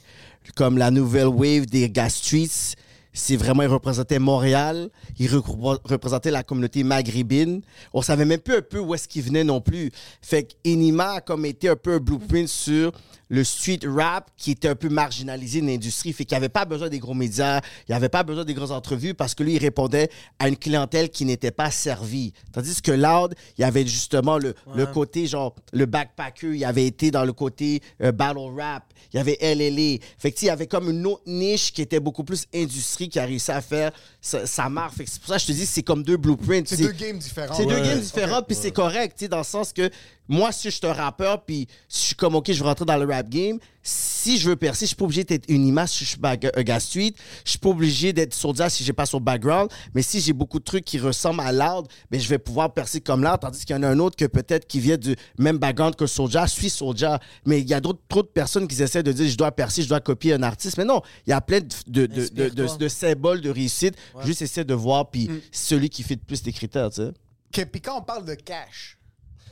comme 0.55 0.77
la 0.77 0.91
nouvelle 0.91 1.27
wave 1.27 1.65
des 1.65 1.89
Gas 1.89 2.09
Streets. 2.11 2.75
C'est 3.13 3.35
vraiment, 3.37 3.61
il 3.61 3.69
représentait 3.69 4.17
Montréal, 4.17 4.89
il 5.19 5.27
repré- 5.27 5.79
représentait 5.83 6.31
la 6.31 6.41
communauté 6.43 6.83
maghrébine. 6.83 7.61
On 7.93 8.01
savait 8.01 8.25
même 8.25 8.39
peu 8.39 8.57
un 8.57 8.61
peu 8.61 8.79
où 8.79 8.95
est-ce 8.95 9.07
qu'il 9.07 9.21
venait 9.21 9.43
non 9.43 9.61
plus. 9.61 9.91
Fait 10.21 10.43
que 10.43 10.53
Inima 10.63 11.11
a 11.13 11.21
comme 11.21 11.45
été 11.45 11.69
un 11.69 11.75
peu 11.75 11.93
un 11.93 11.99
blueprint 11.99 12.47
sur 12.47 12.91
le 13.29 13.43
street 13.43 13.79
rap 13.85 14.29
qui 14.37 14.51
était 14.51 14.67
un 14.67 14.75
peu 14.75 14.89
marginalisé 14.89 15.61
dans 15.61 15.67
l'industrie. 15.67 16.13
Fait 16.13 16.25
qu'il 16.25 16.35
n'y 16.35 16.43
avait 16.43 16.49
pas 16.49 16.65
besoin 16.65 16.89
des 16.89 16.99
gros 16.99 17.13
médias, 17.13 17.61
il 17.87 17.91
n'y 17.91 17.95
avait 17.95 18.09
pas 18.09 18.23
besoin 18.23 18.45
des 18.45 18.53
grosses 18.53 18.71
entrevues 18.71 19.13
parce 19.13 19.35
que 19.35 19.43
lui, 19.43 19.53
il 19.53 19.59
répondait 19.59 20.09
à 20.39 20.47
une 20.47 20.57
clientèle 20.57 21.09
qui 21.09 21.25
n'était 21.25 21.51
pas 21.51 21.71
servie. 21.71 22.33
Tandis 22.51 22.81
que 22.81 22.91
Loud, 22.91 23.35
il 23.57 23.61
y 23.61 23.63
avait 23.63 23.85
justement 23.85 24.37
le, 24.37 24.53
le 24.75 24.85
côté, 24.85 25.27
genre, 25.27 25.55
le 25.71 25.85
backpacker, 25.85 26.55
il 26.55 26.65
avait 26.65 26.85
été 26.85 27.11
dans 27.11 27.25
le 27.25 27.33
côté 27.33 27.81
euh, 28.01 28.11
battle 28.11 28.51
rap, 28.57 28.83
il 29.13 29.17
y 29.17 29.19
avait 29.19 29.37
LLA. 29.41 30.03
Fait 30.17 30.31
que, 30.31 30.35
tu 30.35 30.41
sais, 30.41 30.45
il 30.45 30.49
y 30.49 30.51
avait 30.51 30.67
comme 30.67 30.89
une 30.89 31.05
autre 31.05 31.23
niche 31.25 31.73
qui 31.73 31.81
était 31.81 31.99
beaucoup 31.99 32.23
plus 32.23 32.45
industrie 32.53 33.09
qui 33.09 33.19
a 33.19 33.25
réussi 33.25 33.51
à 33.51 33.61
faire 33.61 33.91
Fait 34.23 35.03
que 35.03 35.09
c'est 35.11 35.19
pour 35.19 35.27
ça 35.27 35.35
que 35.35 35.41
je 35.41 35.47
te 35.47 35.51
dis, 35.51 35.65
c'est 35.65 35.83
comme 35.83 36.01
deux 36.01 36.15
blueprints. 36.15 36.67
C'est 36.67 36.77
deux 36.77 36.93
games 36.93 37.17
différents. 37.17 37.53
c'est 37.53 37.65
deux 37.65 37.81
games 37.81 37.99
différents, 37.99 38.41
puis 38.41 38.55
c'est 38.55 38.71
correct, 38.71 39.17
tu 39.17 39.25
sais, 39.25 39.29
dans 39.29 39.39
le 39.39 39.43
sens 39.43 39.73
que 39.73 39.89
moi, 40.29 40.53
si 40.53 40.69
je 40.69 40.75
suis 40.77 40.87
un 40.87 40.93
rappeur, 40.93 41.43
puis 41.43 41.67
si 41.89 42.01
je 42.01 42.05
suis 42.07 42.15
comme, 42.15 42.35
OK, 42.35 42.49
je 42.49 42.59
veux 42.59 42.65
rentrer 42.65 42.85
dans 42.85 42.97
le 42.97 43.05
rap 43.05 43.27
game, 43.27 43.59
si 43.83 44.37
je 44.37 44.47
veux 44.49 44.55
percer, 44.55 44.85
je 44.85 44.87
suis 44.87 44.95
pas 44.95 45.03
obligé 45.05 45.23
d'être 45.25 45.45
une 45.49 45.67
image 45.67 45.89
si 45.89 46.05
je 46.05 46.09
suis 46.11 46.19
un 46.23 46.35
gars 46.63 46.79
street, 46.79 47.13
je 47.43 47.49
suis 47.51 47.59
pas 47.59 47.69
obligé 47.69 48.13
d'être 48.13 48.33
soldat 48.33 48.69
si 48.69 48.83
j'ai 48.83 48.93
pas 48.93 49.05
son 49.05 49.19
background, 49.19 49.69
mais 49.93 50.01
si 50.01 50.21
j'ai 50.21 50.31
beaucoup 50.33 50.59
de 50.59 50.63
trucs 50.63 50.85
qui 50.85 50.97
ressemblent 50.99 51.41
à 51.41 51.51
Loud, 51.51 51.87
ben, 52.09 52.19
je 52.19 52.27
vais 52.29 52.37
pouvoir 52.39 52.73
percer 52.73 53.01
comme 53.01 53.23
Loud, 53.23 53.39
tandis 53.41 53.65
qu'il 53.65 53.75
y 53.75 53.79
en 53.79 53.83
a 53.83 53.89
un 53.89 53.99
autre 53.99 54.15
que 54.15 54.25
peut-être 54.25 54.65
qui 54.67 54.79
vient 54.79 54.97
du 54.97 55.15
même 55.37 55.57
background 55.57 55.95
que 55.95 56.07
Soulja, 56.07 56.47
suit 56.47 56.69
Soulja, 56.69 57.19
mais 57.45 57.59
il 57.59 57.67
y 57.67 57.73
a 57.73 57.81
d'autres, 57.81 57.99
trop 58.07 58.23
de 58.23 58.27
personnes 58.27 58.67
qui 58.67 58.81
essaient 58.81 59.03
de 59.03 59.11
dire, 59.11 59.27
je 59.29 59.35
dois 59.37 59.51
percer, 59.51 59.81
je 59.83 59.89
dois 59.89 59.99
copier 59.99 60.33
un 60.33 60.43
artiste, 60.43 60.77
mais 60.77 60.85
non, 60.85 61.01
il 61.27 61.31
y 61.31 61.33
a 61.33 61.41
plein 61.41 61.59
de, 61.59 61.67
de, 61.87 62.05
de, 62.05 62.21
de, 62.29 62.49
de- 62.49 62.63
de 62.77 62.87
symboles 62.87 63.41
de 63.41 63.49
réussite, 63.49 63.95
juste 64.25 64.41
essayer 64.41 64.63
de 64.63 64.73
voir, 64.73 65.09
puis 65.09 65.29
celui 65.51 65.89
qui 65.89 66.03
fait 66.03 66.15
le 66.15 66.21
plus 66.25 66.41
des 66.41 66.53
critères, 66.53 66.89
tu 66.89 67.01
sais. 67.01 67.11
Que- 67.51 67.63
Puis 67.63 67.81
quand 67.81 67.99
on 67.99 68.01
parle 68.01 68.25
de 68.25 68.33
cash, 68.35 68.97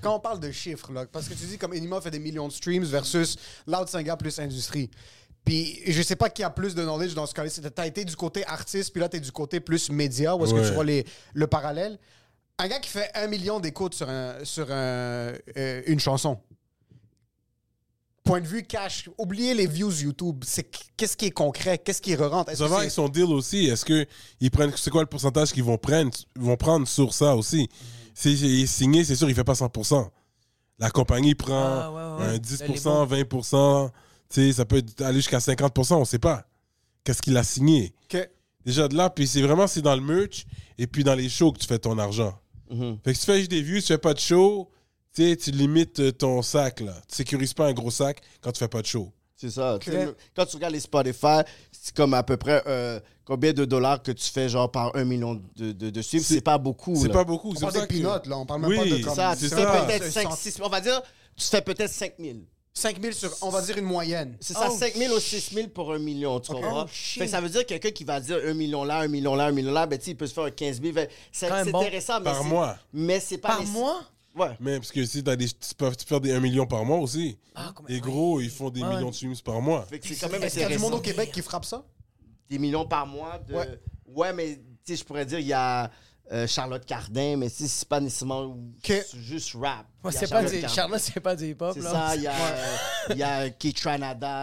quand 0.02 0.16
on 0.16 0.20
parle 0.20 0.40
de 0.40 0.52
chiffres, 0.52 0.92
là, 0.92 1.06
parce 1.12 1.28
que 1.28 1.34
tu 1.34 1.46
dis 1.46 1.58
comme 1.58 1.74
Enima 1.74 2.02
fait 2.02 2.12
des 2.12 2.20
millions 2.20 2.48
de 2.48 2.54
streams 2.54 2.84
versus 2.84 3.38
Loud 3.68 3.88
Singa 3.88 4.18
plus 4.18 4.40
industrie. 4.40 4.90
Puis 5.46 5.80
je 5.88 6.02
sais 6.02 6.16
pas 6.16 6.30
qui 6.30 6.44
a 6.44 6.50
plus 6.50 6.76
de 6.76 6.84
knowledge 6.84 7.14
dans 7.14 7.26
ce 7.26 7.34
cas-là. 7.34 7.50
T'as 7.74 7.88
été 7.88 8.06
du 8.06 8.16
côté 8.16 8.46
artiste, 8.46 8.92
puis 8.92 9.02
là 9.02 9.10
t'es 9.10 9.20
du 9.20 9.32
côté 9.32 9.60
plus 9.60 9.90
média, 9.90 10.36
où 10.36 10.44
est-ce 10.44 10.54
que 10.54 10.68
tu 10.68 10.74
vois 10.74 10.84
les, 10.84 11.06
le 11.34 11.48
parallèle? 11.48 11.98
Un 12.58 12.68
gars 12.68 12.80
qui 12.80 12.90
fait 12.90 13.10
un 13.16 13.28
million 13.28 13.60
d'écoutes 13.60 13.96
sur, 13.96 14.08
un, 14.08 14.44
sur 14.44 14.72
un, 14.72 15.34
euh, 15.58 15.82
une 15.88 16.00
chanson. 16.00 16.40
Point 18.24 18.42
de 18.42 18.48
vue 18.48 18.64
cash, 18.64 19.10
oubliez 19.18 19.54
les 19.56 19.66
views 19.66 19.92
YouTube. 19.92 20.44
C'est 20.46 20.70
qu'est-ce 20.96 21.18
qui 21.18 21.26
est 21.26 21.32
concret, 21.32 21.80
qu'est-ce 21.80 22.02
qui 22.02 22.12
que 22.16 22.18
va 22.18 22.46
c'est- 22.46 22.64
avec 22.76 22.92
son 22.92 23.10
deal 23.10 23.24
aussi. 23.26 23.66
Est-ce 23.66 23.84
que 23.84 24.06
ils 24.40 24.52
prennent 24.52 24.72
c'est 24.78 24.92
quoi 24.92 25.02
le 25.02 25.08
pourcentage 25.08 25.52
qu'ils 25.52 25.64
vont 25.64 25.78
prendre 25.78 26.12
ils 26.36 26.42
vont 26.42 26.56
prendre 26.56 26.88
sur 26.88 27.14
ça 27.14 27.36
aussi? 27.36 27.68
Si 28.14 28.34
il 28.34 28.64
est 28.64 28.68
signé, 28.68 29.04
c'est 29.04 29.16
sûr 29.16 29.28
il 29.28 29.34
fait 29.36 29.44
pas 29.44 29.56
100%. 29.56 30.12
La 30.78 30.92
compagnie 30.92 31.34
prend 31.36 31.54
Ah, 31.64 31.92
ouais, 31.92 32.24
ouais. 32.24 32.30
un 32.30 32.32
Là, 32.34 32.38
10%, 32.40 33.06
20%, 33.06 33.90
tu 34.30 34.36
sais, 34.36 34.54
ça 34.54 34.66
peut 34.66 34.84
aller 35.00 35.18
jusqu'à 35.18 35.40
50%, 35.40 36.00
on 36.00 36.06
sait 36.06 36.20
pas. 36.20 36.46
Qu'est-ce 37.04 37.22
qu'il 37.22 37.36
a 37.38 37.44
signé? 37.44 37.94
Que- 38.08 38.30
Déjà 38.66 38.88
de 38.88 38.96
là, 38.96 39.10
puis 39.10 39.26
c'est 39.26 39.42
vraiment 39.42 39.66
c'est 39.66 39.82
dans 39.82 39.96
le 39.96 40.02
merch 40.02 40.46
et 40.78 40.86
puis 40.86 41.04
dans 41.04 41.16
les 41.16 41.28
shows 41.30 41.52
que 41.54 41.58
tu 41.60 41.66
fais 41.66 41.80
ton 41.80 41.98
argent. 41.98 42.40
Mhm. 42.70 43.00
Fait 43.04 43.14
que 43.14 43.18
si 43.20 43.26
tu 43.26 43.32
fais 43.32 43.38
juste 43.40 43.50
des 43.52 43.64
vues, 43.64 43.82
tu 43.82 43.88
fais 43.88 43.98
pas 43.98 44.14
de 44.14 44.20
show, 44.20 44.70
tu 45.16 45.30
sais, 45.30 45.36
tu 45.36 45.52
limites 45.52 46.00
euh, 46.00 46.12
ton 46.12 46.42
sac 46.42 46.80
là. 46.82 46.94
Tu 47.08 47.16
sécurises 47.16 47.54
pas 47.54 47.68
un 47.68 47.74
gros 47.74 47.92
sac 47.92 48.22
quand 48.42 48.52
tu 48.52 48.60
fais 48.60 48.68
pas 48.68 48.82
de 48.82 48.88
show. 48.88 49.12
C'est 49.36 49.50
ça. 49.50 49.80
Quand 50.36 50.46
tu 50.46 50.56
regardes 50.56 50.74
les 50.74 50.80
Spotify, 50.80 51.40
c'est 51.72 51.96
comme 51.96 52.14
à 52.14 52.22
peu 52.22 52.38
près 52.38 52.62
euh, 52.68 53.00
combien 53.26 53.54
de 53.54 53.66
dollars 53.66 54.04
que 54.04 54.12
tu 54.12 54.30
fais 54.30 54.48
genre 54.48 54.70
par 54.72 54.96
un 54.96 55.04
million 55.04 55.42
de, 55.56 55.72
de, 55.72 55.90
de 55.90 56.02
suivre. 56.04 56.24
C'est- 56.24 56.36
C'est 56.36 56.42
pas 56.42 56.60
beaucoup. 56.60 56.96
C'est 56.96 57.10
pas 57.10 57.24
beaucoup. 57.24 57.50
On 57.52 57.56
c'est 57.56 57.62
parle 57.62 57.74
des 57.74 57.80
ça 57.80 57.88
que- 57.88 57.94
peanuts, 57.94 58.30
là. 58.30 58.38
On 58.38 58.46
parle 58.46 58.62
même 58.62 58.70
Oui, 58.70 58.78
pas 58.78 58.86
de 58.86 58.96
C'est 58.98 59.02
comme- 59.02 59.16
ça. 59.16 59.34
Tu 59.36 59.50
c'est 59.50 59.56
fais 59.56 59.64
ça. 59.64 59.82
peut-être 59.84 60.04
C'est 60.04 60.12
5, 60.12 60.30
cent- 60.30 60.36
6 60.36 60.60
On 60.62 60.70
va 60.70 60.80
dire, 60.80 61.02
tu 61.36 61.46
fais 61.46 61.62
peut-être 61.62 61.90
5 61.92 62.14
000. 62.20 62.38
5 62.74 63.02
000 63.02 63.14
sur, 63.14 63.36
on 63.42 63.50
va 63.50 63.62
dire 63.64 63.78
une 63.80 63.86
moyenne. 63.86 64.38
C'est 64.40 64.54
ça, 64.54 64.70
Oh, 64.72 64.78
5 64.78 64.94
000 64.96 65.14
ou 65.14 65.20
6 65.20 65.54
000 65.54 65.68
pour 65.70 65.92
un 65.92 66.00
million, 66.00 66.40
tu 66.40 66.54
comprends? 66.54 66.84
Oh. 66.84 66.88
Fait 66.88 67.26
que 67.26 67.28
ça 67.32 67.42
veut 67.42 67.50
dire 67.50 67.66
quelqu'un 67.66 67.90
qui 67.92 68.04
va 68.06 68.20
dire 68.22 68.38
un 68.46 68.54
million 68.54 68.84
là, 68.86 69.00
un 69.00 69.08
million 69.10 69.36
là, 69.36 69.46
un 69.48 69.52
million 69.52 69.74
là, 69.74 69.88
ben 69.88 69.98
tu 70.00 70.06
sais, 70.06 70.12
il 70.12 70.18
peut 70.18 70.28
se 70.28 70.34
faire 70.34 70.46
un 70.46 70.52
15 70.52 70.80
000. 70.82 70.94
Fait- 70.94 71.10
C'est 71.34 71.50
c'est 71.50 71.72
bon. 71.72 71.82
intéressant, 71.82 72.20
mais 72.20 72.26
Par 72.26 72.44
c'est- 72.44 72.48
mois. 72.48 72.78
Mais 72.94 73.20
c'est 73.20 73.40
pas... 73.40 73.50
Par 73.58 73.66
mois? 73.66 74.02
Ouais. 74.36 74.56
Mais 74.60 74.78
parce 74.78 74.92
que 74.92 75.06
si 75.06 75.24
t'as 75.24 75.36
des, 75.36 75.48
tu 75.48 75.56
peux 75.78 75.90
tu 75.92 76.06
peux 76.06 76.10
faire 76.10 76.22
des 76.22 76.32
1 76.32 76.40
million 76.40 76.66
par 76.66 76.86
mois 76.86 76.98
aussi. 77.00 77.38
Ah, 77.56 77.72
comment- 77.76 77.90
Les 77.90 78.00
gros, 78.00 78.40
ils 78.40 78.50
font 78.50 78.70
des 78.70 78.82
Ouais. 78.82 78.96
millions 78.96 79.10
de 79.10 79.16
streams 79.16 79.36
par 79.44 79.62
mois. 79.62 79.86
Fait 79.86 80.00
que 80.00 80.08
c'est 80.08 80.16
quand 80.16 80.32
même 80.32 80.42
Est-ce 80.44 80.54
qu'il 80.54 80.62
y 80.64 80.66
a 80.66 80.70
du 80.70 80.78
monde 80.78 80.94
intéressant. 80.94 80.98
au 80.98 81.02
Québec 81.02 81.32
qui 81.34 81.42
frappe 81.42 81.66
ça? 81.66 81.84
Des 82.50 82.58
millions 82.60 82.86
par 82.88 83.06
mois 83.08 83.40
de... 83.40 83.54
Ouais. 83.54 83.80
Ouais, 84.08 84.34
mais 84.34 84.56
tu 84.86 84.94
sais, 84.94 84.96
je 84.98 85.04
pourrais 85.04 85.26
dire, 85.26 85.40
il 85.40 85.48
y 85.48 85.54
a 85.54 85.90
euh, 86.32 86.48
Charlotte 86.48 86.86
Cardin, 86.86 87.36
mais 87.38 87.50
c'est 87.50 87.88
pas 87.88 88.00
nécessairement 88.00 88.56
Que- 88.84 89.04
juste 89.20 89.52
rap. 89.62 89.86
Ouais, 90.04 90.12
c'est 90.12 90.30
pas 90.30 90.42
Cardin. 90.44 90.68
Charlotte, 90.68 91.02
c'est 91.02 91.20
pas 91.20 91.36
du 91.36 91.50
hip-hop. 91.50 91.74
C'est 91.76 91.82
ça, 91.82 92.16
il 92.16 92.22
y 92.24 92.28
a, 92.28 92.34
il 93.10 93.18
y 93.18 93.24
a 93.24 93.50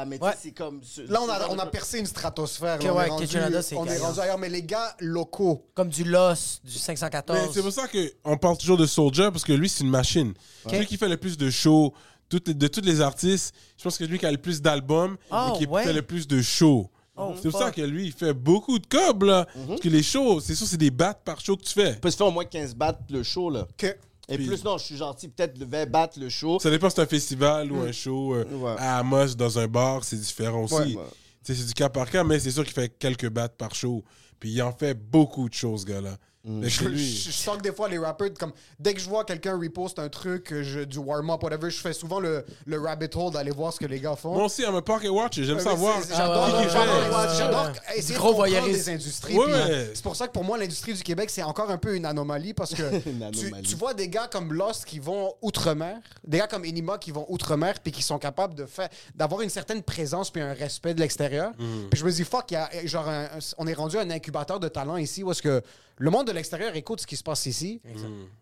mais 0.06 0.22
Ouais. 0.22 0.32
c'est 0.40 0.52
comme... 0.52 0.80
ce- 0.82 1.00
Là, 1.02 1.20
on 1.22 1.28
a, 1.28 1.48
on 1.48 1.58
a 1.58 1.66
percé 1.66 1.98
une 1.98 2.06
stratosphère. 2.06 2.78
Que 2.78 2.84
là. 2.84 2.92
on 2.92 2.96
ouais, 2.98 3.06
est 3.06 3.10
rendu, 3.10 3.24
Kitchenada, 3.26 3.62
c'est 3.62 3.76
on 3.76 3.86
est 3.86 3.98
rendu 3.98 4.20
ailleurs. 4.20 4.38
Mais 4.38 4.48
les 4.48 4.62
gars 4.62 4.94
locaux, 5.00 5.66
Comme 5.74 5.88
du 5.88 6.04
Lost, 6.04 6.64
du 6.64 6.72
514. 6.78 7.38
Mais 7.40 7.52
c'est 7.52 7.62
pour 7.62 7.72
ça 7.72 7.86
qu'on 7.88 8.36
parle 8.36 8.58
toujours 8.58 8.76
de 8.76 8.86
Soldier 8.86 9.30
parce 9.32 9.44
que 9.44 9.52
lui, 9.52 9.68
c'est 9.68 9.82
une 9.84 9.90
machine. 9.90 10.34
Celui 10.68 10.86
qui 10.86 10.96
fait 10.96 11.08
le 11.08 11.16
plus 11.16 11.36
de 11.38 11.48
shows, 11.50 11.94
toutes 12.28 12.48
les- 12.48 12.54
de 12.54 12.68
tous 12.68 12.82
les 12.82 13.00
artistes, 13.00 13.54
je 13.78 13.82
pense 13.84 13.96
que 13.96 14.04
c'est 14.04 14.10
lui 14.10 14.18
qui 14.18 14.26
a 14.26 14.30
le 14.30 14.36
plus 14.38 14.60
d'albums 14.60 15.16
Oh, 15.30 15.52
et 15.54 15.58
qui 15.58 15.66
ouais? 15.66 15.84
fait 15.84 15.94
le 15.94 16.02
plus 16.02 16.26
de 16.28 16.42
shows. 16.42 16.90
Oh, 17.18 17.34
c'est 17.40 17.50
pour 17.50 17.58
ça 17.60 17.70
que 17.70 17.80
lui, 17.82 18.06
il 18.06 18.12
fait 18.12 18.32
beaucoup 18.32 18.78
de 18.78 18.86
cobs, 18.86 19.22
là. 19.24 19.46
Parce 19.66 19.80
que 19.80 19.88
les 19.88 20.02
shows, 20.02 20.40
c'est 20.40 20.54
sûr, 20.54 20.66
c'est 20.66 20.76
des 20.76 20.90
battes 20.90 21.22
par 21.24 21.40
show 21.40 21.56
que 21.56 21.62
tu 21.64 21.72
fais. 21.72 21.94
On 21.96 22.00
peut 22.00 22.10
se 22.10 22.16
faire 22.16 22.26
au 22.26 22.30
moins 22.30 22.44
15 22.44 22.74
bahts 22.74 22.98
le 23.10 23.22
show, 23.22 23.50
là. 23.50 23.66
que 23.76 23.86
Et 24.30 24.36
Puis- 24.36 24.46
plus, 24.46 24.62
non, 24.62 24.76
je 24.76 24.84
suis 24.84 24.96
gentil, 24.98 25.28
peut-être 25.28 25.58
le 25.58 25.64
20 25.64 25.86
bahts 25.90 26.10
le 26.18 26.28
show. 26.28 26.58
Ça 26.60 26.70
dépend 26.70 26.90
si 26.90 26.96
c'est 26.96 27.02
un 27.02 27.06
festival 27.06 27.72
ou 27.72 27.80
un 27.80 27.92
show 27.92 28.34
euh, 28.34 28.44
Ouais. 28.58 28.74
à 28.78 28.98
Amos 28.98 29.34
dans 29.34 29.58
un 29.58 29.66
bar, 29.66 30.04
c'est 30.04 30.16
différent 30.20 30.64
aussi. 30.64 30.74
Ouais. 30.74 30.96
Ouais. 30.96 31.02
Tu 31.44 31.54
sais, 31.54 31.60
C'est 31.62 31.66
du 31.66 31.72
cas 31.72 31.88
par 31.88 32.10
cas, 32.10 32.24
mais 32.24 32.38
c'est 32.38 32.50
sûr 32.50 32.62
qu'il 32.64 32.74
fait 32.74 32.90
quelques 32.98 33.30
battes 33.30 33.56
par 33.56 33.74
show. 33.74 34.04
Puis 34.38 34.50
il 34.52 34.60
en 34.62 34.72
fait 34.72 34.92
beaucoup 34.94 35.48
de 35.48 35.54
choses, 35.54 35.80
ce 35.80 35.86
gars-là. 35.86 36.16
Que 36.44 36.68
je, 36.68 36.88
je- 36.88 36.96
je 36.96 37.30
sens 37.32 37.56
que 37.58 37.62
des 37.62 37.72
fois, 37.72 37.88
les 37.88 37.98
rappers, 37.98 38.32
comme 38.38 38.52
dès 38.78 38.94
que 38.94 39.00
je 39.00 39.08
vois 39.08 39.24
quelqu'un 39.24 39.58
repost 39.58 39.98
un 39.98 40.08
truc, 40.08 40.54
je- 40.62 40.84
du 40.84 40.96
warm-up, 40.98 41.42
whatever, 41.42 41.68
je 41.68 41.78
fais 41.78 41.92
souvent 41.92 42.20
le, 42.20 42.44
le 42.64 42.80
rabbit 42.80 43.08
hole 43.14 43.32
d'aller 43.32 43.50
voir 43.50 43.72
ce 43.72 43.78
que 43.80 43.86
les 43.86 44.00
gars 44.00 44.14
font. 44.16 44.34
Moi 44.34 44.44
aussi, 44.44 44.62
I'm 44.62 44.74
a 44.76 44.80
pocket 44.80 45.10
watcher, 45.10 45.44
j'aime 45.44 45.56
Ouais, 45.56 45.62
ça 45.62 45.70
mais 45.70 45.76
voir. 45.76 45.98
c'est- 46.02 46.14
J'adore 46.14 46.48
Ah, 46.48 46.58
ouais, 46.60 46.68
j'adore- 46.68 46.84
ouais, 46.84 46.90
ouais, 46.90 47.06
j'adore- 47.08 47.20
ouais, 47.20 47.36
j'adore 47.36 47.66
ouais. 47.66 47.98
essayer 47.98 48.18
gros 48.18 48.30
de 48.32 48.36
comprendre 48.36 48.66
les 48.68 48.88
industries. 48.88 49.36
Ouais, 49.36 49.44
puis, 49.44 49.52
ouais. 49.54 49.90
C'est 49.94 50.02
pour 50.02 50.16
ça 50.16 50.26
que 50.28 50.32
pour 50.32 50.44
moi, 50.44 50.56
l'industrie 50.56 50.94
du 50.94 51.02
Québec, 51.02 51.28
c'est 51.28 51.42
encore 51.42 51.70
un 51.70 51.76
peu 51.76 51.94
une 51.96 52.06
anomalie 52.06 52.54
parce 52.54 52.72
que 52.72 52.82
tu, 53.62 53.74
vois 53.74 53.92
des 53.92 54.08
gars 54.08 54.28
comme 54.30 54.52
Lost 54.54 54.84
qui 54.86 55.00
vont 55.00 55.34
outre-mer, 55.42 55.98
des 56.26 56.38
gars 56.38 56.46
comme 56.46 56.64
Enima 56.64 56.98
qui 56.98 57.10
vont 57.10 57.26
outre-mer 57.28 57.74
puis 57.82 57.92
qui 57.92 58.02
sont 58.02 58.18
capables 58.18 58.54
de 58.54 58.64
faire 58.64 58.88
d'avoir 59.14 59.42
une 59.42 59.50
certaine 59.50 59.82
présence 59.82 60.30
puis 60.30 60.40
un 60.40 60.54
respect 60.54 60.94
de 60.94 61.00
l'extérieur. 61.00 61.50
Mm. 61.58 61.88
Puis 61.90 62.00
je 62.00 62.04
me 62.06 62.10
dis, 62.12 62.24
fuck, 62.24 62.44
il 62.50 62.54
y 62.54 62.56
a, 62.56 62.70
genre 62.86 63.08
un- 63.08 63.28
on 63.58 63.66
est 63.66 63.74
rendu 63.74 63.98
un 63.98 64.08
incubateur 64.10 64.60
de 64.60 64.68
talent 64.68 64.96
ici 64.96 65.22
où 65.22 65.30
est-ce 65.32 65.42
que 65.42 65.62
le 66.00 66.10
monde 66.10 66.26
de 66.28 66.32
l'extérieur 66.32 66.74
écoute 66.76 67.00
ce 67.00 67.06
qui 67.06 67.16
se 67.16 67.22
passe 67.22 67.46
ici. 67.46 67.80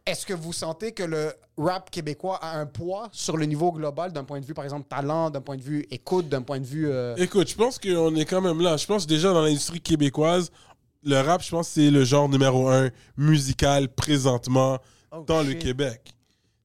Est-ce 0.04 0.26
que 0.26 0.34
vous 0.34 0.52
sentez 0.52 0.92
que 0.92 1.02
le 1.02 1.32
rap 1.56 1.90
québécois 1.90 2.38
a 2.42 2.58
un 2.58 2.66
poids 2.66 3.08
sur 3.12 3.36
le 3.36 3.46
niveau 3.46 3.72
global 3.72 4.12
d'un 4.12 4.24
point 4.24 4.40
de 4.40 4.44
vue, 4.44 4.54
par 4.54 4.64
exemple, 4.64 4.86
talent, 4.88 5.30
d'un 5.30 5.40
point 5.40 5.56
de 5.56 5.62
vue 5.62 5.86
écoute, 5.90 6.28
d'un 6.28 6.42
point 6.42 6.60
de 6.60 6.66
vue... 6.66 6.88
euh, 6.90 7.16
Écoute, 7.16 7.48
je 7.48 7.54
pense 7.54 7.78
qu'on 7.78 8.14
est 8.14 8.24
quand 8.26 8.40
même 8.42 8.60
là. 8.60 8.76
Je 8.76 8.86
pense 8.86 9.06
déjà 9.06 9.32
dans 9.32 9.42
l'industrie 9.42 9.80
québécoise, 9.80 10.50
le 11.02 11.20
rap, 11.20 11.42
je 11.42 11.50
pense 11.50 11.68
c'est 11.68 11.90
le 11.90 12.04
genre 12.04 12.28
numéro 12.28 12.68
un 12.68 12.90
musical 13.16 13.88
présentement 13.88 14.78
Oh, 15.12 15.24
dans 15.26 15.42
le. 15.42 15.54
Québec. 15.54 16.14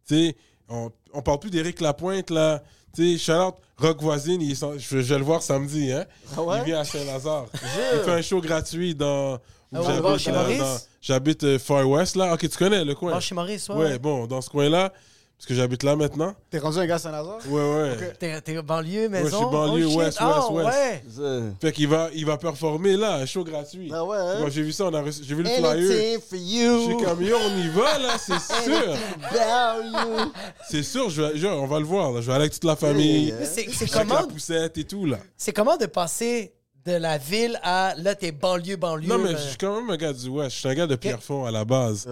Tu 0.07 0.15
sais, 0.15 0.35
On, 0.67 0.91
on 1.13 1.21
parle 1.21 1.39
plus 1.39 1.51
d'Éric 1.51 1.79
Lapointe, 1.79 2.29
là. 2.31 2.61
Tu 2.93 3.17
sais, 3.17 3.31
shout-out, 3.33 3.55
Rock 3.77 4.01
Voisine, 4.01 4.41
il 4.41 4.55
je, 4.55 4.77
je 4.79 4.95
vais 5.13 5.19
le 5.19 5.23
voir 5.23 5.41
samedi, 5.43 5.91
hein. 5.93 6.05
Ah 6.35 6.41
ouais? 6.41 6.57
Il 6.59 6.65
vient 6.65 6.79
à 6.79 6.83
Saint-Lazare. 6.83 7.45
il 7.53 7.99
fait 8.03 8.11
un 8.11 8.21
show 8.21 8.41
gratuit 8.41 8.93
dans... 8.95 9.37
Ah 9.73 9.81
ouais, 9.81 10.19
chez 10.19 10.31
euh, 10.31 10.33
Maurice? 10.33 10.59
dans- 10.59 10.77
J'habite 11.01 11.43
euh, 11.43 11.57
Far 11.59 11.87
West, 11.89 12.15
là. 12.15 12.33
Ok, 12.33 12.41
tu 12.49 12.57
connais 12.57 12.83
le 12.83 12.93
coin. 12.95 13.13
Bon, 13.13 13.19
chez 13.19 13.33
Maurice, 13.35 13.69
ouais. 13.69 13.75
ouais, 13.75 13.99
bon, 13.99 14.27
dans 14.27 14.41
ce 14.41 14.49
coin-là, 14.49 14.91
parce 15.37 15.47
que 15.47 15.55
j'habite 15.55 15.81
là 15.81 15.95
maintenant. 15.95 16.35
T'es 16.51 16.59
rendu 16.59 16.77
un 16.77 16.85
gars 16.85 16.95
à 16.95 16.99
Saint-Lazare? 16.99 17.39
Ouais, 17.49 17.73
ouais. 17.73 18.13
T'es, 18.19 18.39
t'es 18.41 18.61
banlieue, 18.61 19.09
maison? 19.09 19.25
je 19.29 19.35
suis 19.37 19.45
banlieue, 19.45 19.85
Oh, 19.87 19.89
shit. 19.89 19.97
ouest, 19.97 20.17
Ah, 20.19 20.51
ouest, 20.51 20.67
ouest. 20.67 21.17
ouais. 21.19 21.41
Fait 21.59 21.71
qu'il 21.71 21.87
va, 21.87 22.09
il 22.13 22.25
va 22.25 22.37
performer 22.37 22.97
là, 22.97 23.15
un 23.15 23.25
show 23.25 23.43
gratuit. 23.43 23.89
Ah 23.91 24.03
ouais, 24.05 24.17
hein? 24.17 24.39
Moi, 24.41 24.49
j'ai 24.49 24.61
vu 24.61 24.71
ça, 24.71 24.85
on 24.85 24.93
a 24.93 25.01
reçu- 25.01 25.23
j'ai 25.23 25.33
vu 25.33 25.41
le 25.41 25.49
flyer. 25.49 25.65
Anything 25.71 26.19
for 26.19 26.37
Je 26.37 26.43
you. 26.43 26.85
suis 26.85 27.05
comme, 27.05 27.23
yo, 27.23 27.37
on 27.37 27.57
y 27.57 27.67
va, 27.69 27.97
là, 27.97 28.17
c'est 28.19 28.39
sûr. 28.39 28.95
About 29.31 29.83
you. 29.83 30.31
C'est 30.69 30.83
sûr, 30.83 31.09
je 31.09 31.21
vais, 31.21 31.37
genre, 31.37 31.63
on 31.63 31.67
va 31.67 31.79
le 31.79 31.85
voir, 31.85 32.11
là. 32.11 32.21
Je 32.21 32.27
vais 32.27 32.33
aller 32.33 32.41
avec 32.43 32.53
toute 32.53 32.65
la 32.65 32.75
famille. 32.75 33.27
Yeah, 33.29 33.35
Mais 33.39 33.45
C'est, 33.45 33.65
c'est 33.71 33.83
Avec 33.95 34.09
la 34.09 34.15
comment, 34.17 34.27
poussette 34.27 34.77
et 34.77 34.83
tout, 34.83 35.05
là. 35.05 35.17
c'est 35.37 35.53
comment 35.53 35.77
de 35.77 35.85
passer 35.87 36.53
de 36.85 36.93
la 36.93 37.17
ville 37.17 37.59
à 37.63 37.93
là, 37.97 38.15
t'es 38.15 38.31
banlieue, 38.31 38.75
banlieue. 38.75 39.07
Non, 39.07 39.17
mais 39.17 39.33
ben- 39.33 39.37
je 39.37 39.47
suis 39.49 39.57
quand 39.57 39.79
même 39.79 39.89
un 39.89 39.97
gars 39.97 40.13
du 40.13 40.27
Ouest. 40.27 40.55
Je 40.55 40.59
suis 40.59 40.67
un 40.69 40.73
gars 40.73 40.87
de 40.87 40.95
Pierrefonds 40.95 41.45
à 41.45 41.51
la 41.51 41.65
base. 41.65 42.07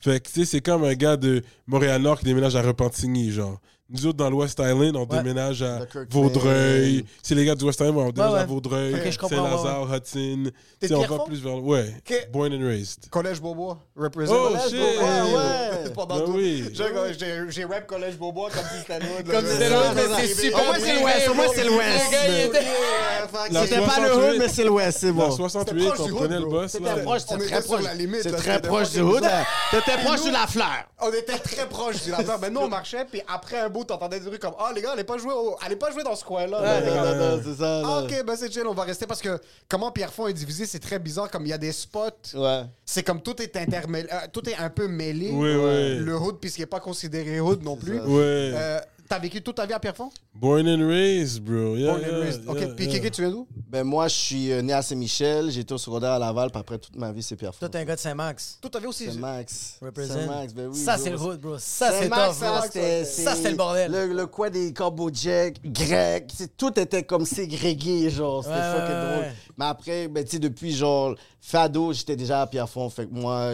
Fait 0.00 0.20
que, 0.20 0.28
tu 0.28 0.40
sais, 0.40 0.44
c'est 0.44 0.60
comme 0.60 0.84
un 0.84 0.94
gars 0.94 1.16
de 1.16 1.42
Montréal-Nord 1.66 2.18
qui 2.20 2.24
déménage 2.26 2.56
à 2.56 2.62
Repentigny, 2.62 3.30
genre. 3.32 3.58
Nous 3.92 4.06
autres, 4.06 4.16
dans 4.16 4.30
l'West 4.30 4.58
Island, 4.58 4.96
on 4.96 5.00
Ouais. 5.06 5.18
déménage 5.18 5.60
à 5.62 5.80
De. 5.80 5.86
Vaudreuil. 6.10 7.04
C'est 7.22 7.34
les 7.34 7.44
gars 7.44 7.54
du 7.54 7.64
West 7.64 7.78
Island, 7.80 7.96
on 7.98 8.10
déménage 8.10 8.32
ouais. 8.32 8.40
à 8.40 8.46
Vaudreuil, 8.46 9.12
Saint-Lazare, 9.12 9.94
Hudson. 9.94 10.50
De 10.80 10.94
on 10.94 11.00
va 11.06 11.18
plus 11.24 11.42
vers... 11.42 11.62
Ouais, 11.62 11.94
born 12.32 12.52
and 12.54 12.66
raised. 12.66 13.08
Collège 13.10 13.40
Beaubois. 13.40 13.78
Represent. 13.94 14.32
Oh, 14.34 14.56
shit. 14.68 14.74
Ouais, 14.74 15.34
ouais. 15.34 15.90
Pendant 15.94 16.18
Ben 16.18 16.24
tout. 16.24 16.32
oui. 16.36 16.64
J'ai- 16.72 17.64
rap 17.64 17.86
Collège 17.86 18.16
Beaubois 18.16 18.50
comme 18.50 18.64
si 18.64 18.78
c'était 18.80 18.98
l'autre. 18.98 19.30
Comme 19.30 19.44
si 19.46 19.52
c'était 19.52 19.68
l'autre, 19.70 19.92
mais 19.94 20.02
c'est 20.26 20.34
super. 20.34 20.64
Moins, 20.64 20.74
c'est 20.78 21.00
l'Ouest. 21.00 21.34
Moins, 21.34 21.46
c'est 21.54 21.64
l'Ouest. 21.64 22.04
Le 22.12 23.54
La 23.54 23.62
C'était 23.62 23.76
pas 23.80 24.00
le 24.00 24.08
68. 24.08 24.30
hood, 24.32 24.36
mais 24.38 24.48
c'est 24.48 24.64
l'Ouest, 24.64 24.98
c'est 25.00 25.06
La 25.06 25.12
bon. 25.12 25.30
68, 25.30 25.86
proche 25.88 26.00
on 26.00 26.04
hood, 26.22 26.30
le 26.30 26.46
boss. 26.46 26.72
C'était 26.72 27.02
proche, 27.02 27.22
On 27.28 27.28
c'est 27.28 27.34
était 27.44 27.46
très 27.54 27.62
proche. 27.62 27.82
la 27.84 27.94
limite, 27.94 28.22
C'est 28.22 28.32
très 28.32 28.54
c'était 28.54 28.68
proche 28.68 28.90
du 28.90 29.00
hood. 29.00 29.22
bizarre. 29.22 29.46
T'étais 29.70 29.98
proche 30.04 30.24
de 30.24 30.30
la 30.32 30.46
fleur. 30.46 30.88
On 31.00 31.08
était 31.12 31.38
très 31.38 31.68
proches 31.68 32.02
du 32.04 32.10
lapin. 32.10 32.38
Mais 32.40 32.50
nous, 32.50 32.60
on 32.60 32.68
marchait, 32.68 33.04
puis 33.10 33.20
après 33.28 33.58
un 33.60 33.68
t'entendais 33.84 34.18
des 34.20 34.26
trucs 34.26 34.40
comme 34.40 34.54
Ah, 34.58 34.70
les 34.74 34.82
gars, 34.82 34.92
allez 34.92 35.04
pas 35.04 35.18
jouer, 35.18 35.32
au- 35.32 35.56
allez 35.60 35.76
pas 35.76 35.90
jouer 35.90 36.02
dans 36.02 36.14
ce 36.16 36.24
coin-là. 36.24 36.60
là, 36.60 36.80
les 36.80 36.86
gars. 36.86 37.04
Non, 37.04 37.14
non, 37.16 37.36
non, 37.36 37.42
c'est 37.44 37.54
ça. 37.62 37.78
Ah, 37.78 37.82
là. 37.82 38.02
ok, 38.04 38.24
ben 38.26 38.36
c'est 38.36 38.52
chill, 38.52 38.66
on 38.66 38.74
va 38.74 38.84
rester 38.84 39.06
parce 39.06 39.20
que 39.20 39.38
comment 39.68 39.90
Pierrefonds 39.90 40.28
est 40.28 40.32
divisé, 40.32 40.66
c'est 40.66 40.78
très 40.80 40.98
bizarre. 40.98 41.30
Comme 41.30 41.44
il 41.46 41.50
y 41.50 41.52
a 41.52 41.58
des 41.58 41.72
spots, 41.72 42.10
Ouais. 42.34 42.62
c'est 42.84 43.02
comme 43.02 43.20
tout 43.22 43.40
est 43.42 43.56
intermêlé, 43.56 44.08
euh, 44.12 44.16
tout 44.32 44.48
est 44.48 44.56
un 44.56 44.70
peu 44.70 44.88
mêlé. 44.88 45.30
Oui, 45.32 45.54
oui. 45.54 45.96
Le 45.98 46.16
hood, 46.16 46.38
puisqu'il 46.40 46.62
n'est 46.62 46.66
pas 46.66 46.80
considéré 46.80 47.40
hood 47.40 47.62
non 47.62 47.76
plus. 47.76 48.00
Ouais. 48.00 48.52
Euh, 48.54 48.80
T'as 49.12 49.18
vécu 49.18 49.42
toute 49.42 49.56
ta 49.56 49.66
vie 49.66 49.74
à 49.74 49.78
Pierrefonds? 49.78 50.08
Born 50.34 50.66
and 50.66 50.88
raised, 50.88 51.42
bro. 51.44 51.76
Yeah, 51.76 51.90
Born 51.92 52.02
and 52.02 52.08
yeah, 52.08 52.18
raised. 52.24 52.48
Ok, 52.48 52.58
yeah, 52.60 52.68
puis 52.74 52.84
yeah. 52.86 52.94
Kéké, 52.94 53.10
tu 53.10 53.20
viens 53.20 53.30
d'où? 53.30 53.46
Ben, 53.68 53.84
moi, 53.84 54.08
je 54.08 54.14
suis 54.14 54.50
euh, 54.50 54.62
né 54.62 54.72
à 54.72 54.80
Saint-Michel. 54.80 55.50
J'ai 55.50 55.60
été 55.60 55.74
au 55.74 55.76
secondaire 55.76 56.12
à 56.12 56.18
Laval, 56.18 56.50
puis 56.50 56.58
après 56.58 56.78
toute 56.78 56.96
ma 56.96 57.12
vie, 57.12 57.22
c'est 57.22 57.36
Pierrefonds. 57.36 57.58
Toi, 57.58 57.68
t'es 57.68 57.76
un 57.76 57.84
gars 57.84 57.94
de 57.96 58.00
Saint-Max. 58.00 58.58
Toute 58.62 58.72
ta 58.72 58.78
vie 58.80 58.86
aussi? 58.86 59.04
Saint-Max. 59.12 59.76
Represent. 59.82 60.14
Saint-Max, 60.14 60.54
ben 60.54 60.68
oui. 60.68 60.78
ça, 60.78 60.94
bro. 60.96 61.04
c'est 61.04 61.10
le 61.10 61.20
hood, 61.20 61.40
bro. 61.42 61.58
Ça, 61.58 61.90
c'est 61.90 62.08
ça, 62.08 62.58
bro. 62.58 62.62
c'était- 62.72 63.50
le 63.50 63.54
bordel. 63.56 63.92
Le, 63.92 64.14
le 64.14 64.26
coin 64.26 64.48
des 64.48 64.72
Cambodgiens, 64.72 65.50
grecs, 65.62 66.32
tout 66.56 66.80
était 66.80 67.02
comme 67.02 67.26
ségrégué, 67.26 68.08
genre. 68.08 68.42
C'était 68.44 68.56
Ouais, 68.56 68.62
fucking 68.62 68.94
ouais, 68.94 69.04
drôle. 69.12 69.24
ouais. 69.24 69.32
Mais 69.58 69.64
après, 69.66 70.08
ben, 70.08 70.24
tu 70.24 70.30
sais, 70.30 70.38
depuis, 70.38 70.72
genre, 70.72 71.14
Fado, 71.38 71.92
j'étais 71.92 72.16
déjà 72.16 72.40
à 72.40 72.46
Pierrefonds. 72.46 72.88
Fait 72.88 73.04
que 73.06 73.12
moi, 73.12 73.50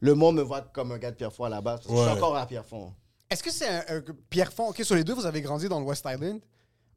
le 0.00 0.14
monde 0.16 0.34
me 0.34 0.42
voit 0.42 0.62
comme 0.62 0.90
un 0.90 0.98
gars 0.98 1.12
de 1.12 1.16
Pierrefonds 1.16 1.44
à 1.44 1.48
la 1.50 1.60
base. 1.60 1.82
parce 1.82 1.86
que 1.94 1.94
Je 1.96 2.08
suis 2.10 2.18
encore 2.18 2.36
à 2.36 2.44
Pierrefonds. 2.44 2.90
Est-ce 3.30 3.42
que 3.42 3.50
c'est 3.50 3.68
un, 3.68 3.84
un- 3.96 4.02
Pierrefonds? 4.30 4.68
Ok, 4.68 4.80
sur 4.84 4.94
les 4.94 5.04
deux, 5.04 5.14
vous 5.14 5.26
avez 5.26 5.40
grandi 5.40 5.68
dans 5.68 5.80
le 5.80 5.86
West 5.86 6.04
Island. 6.08 6.40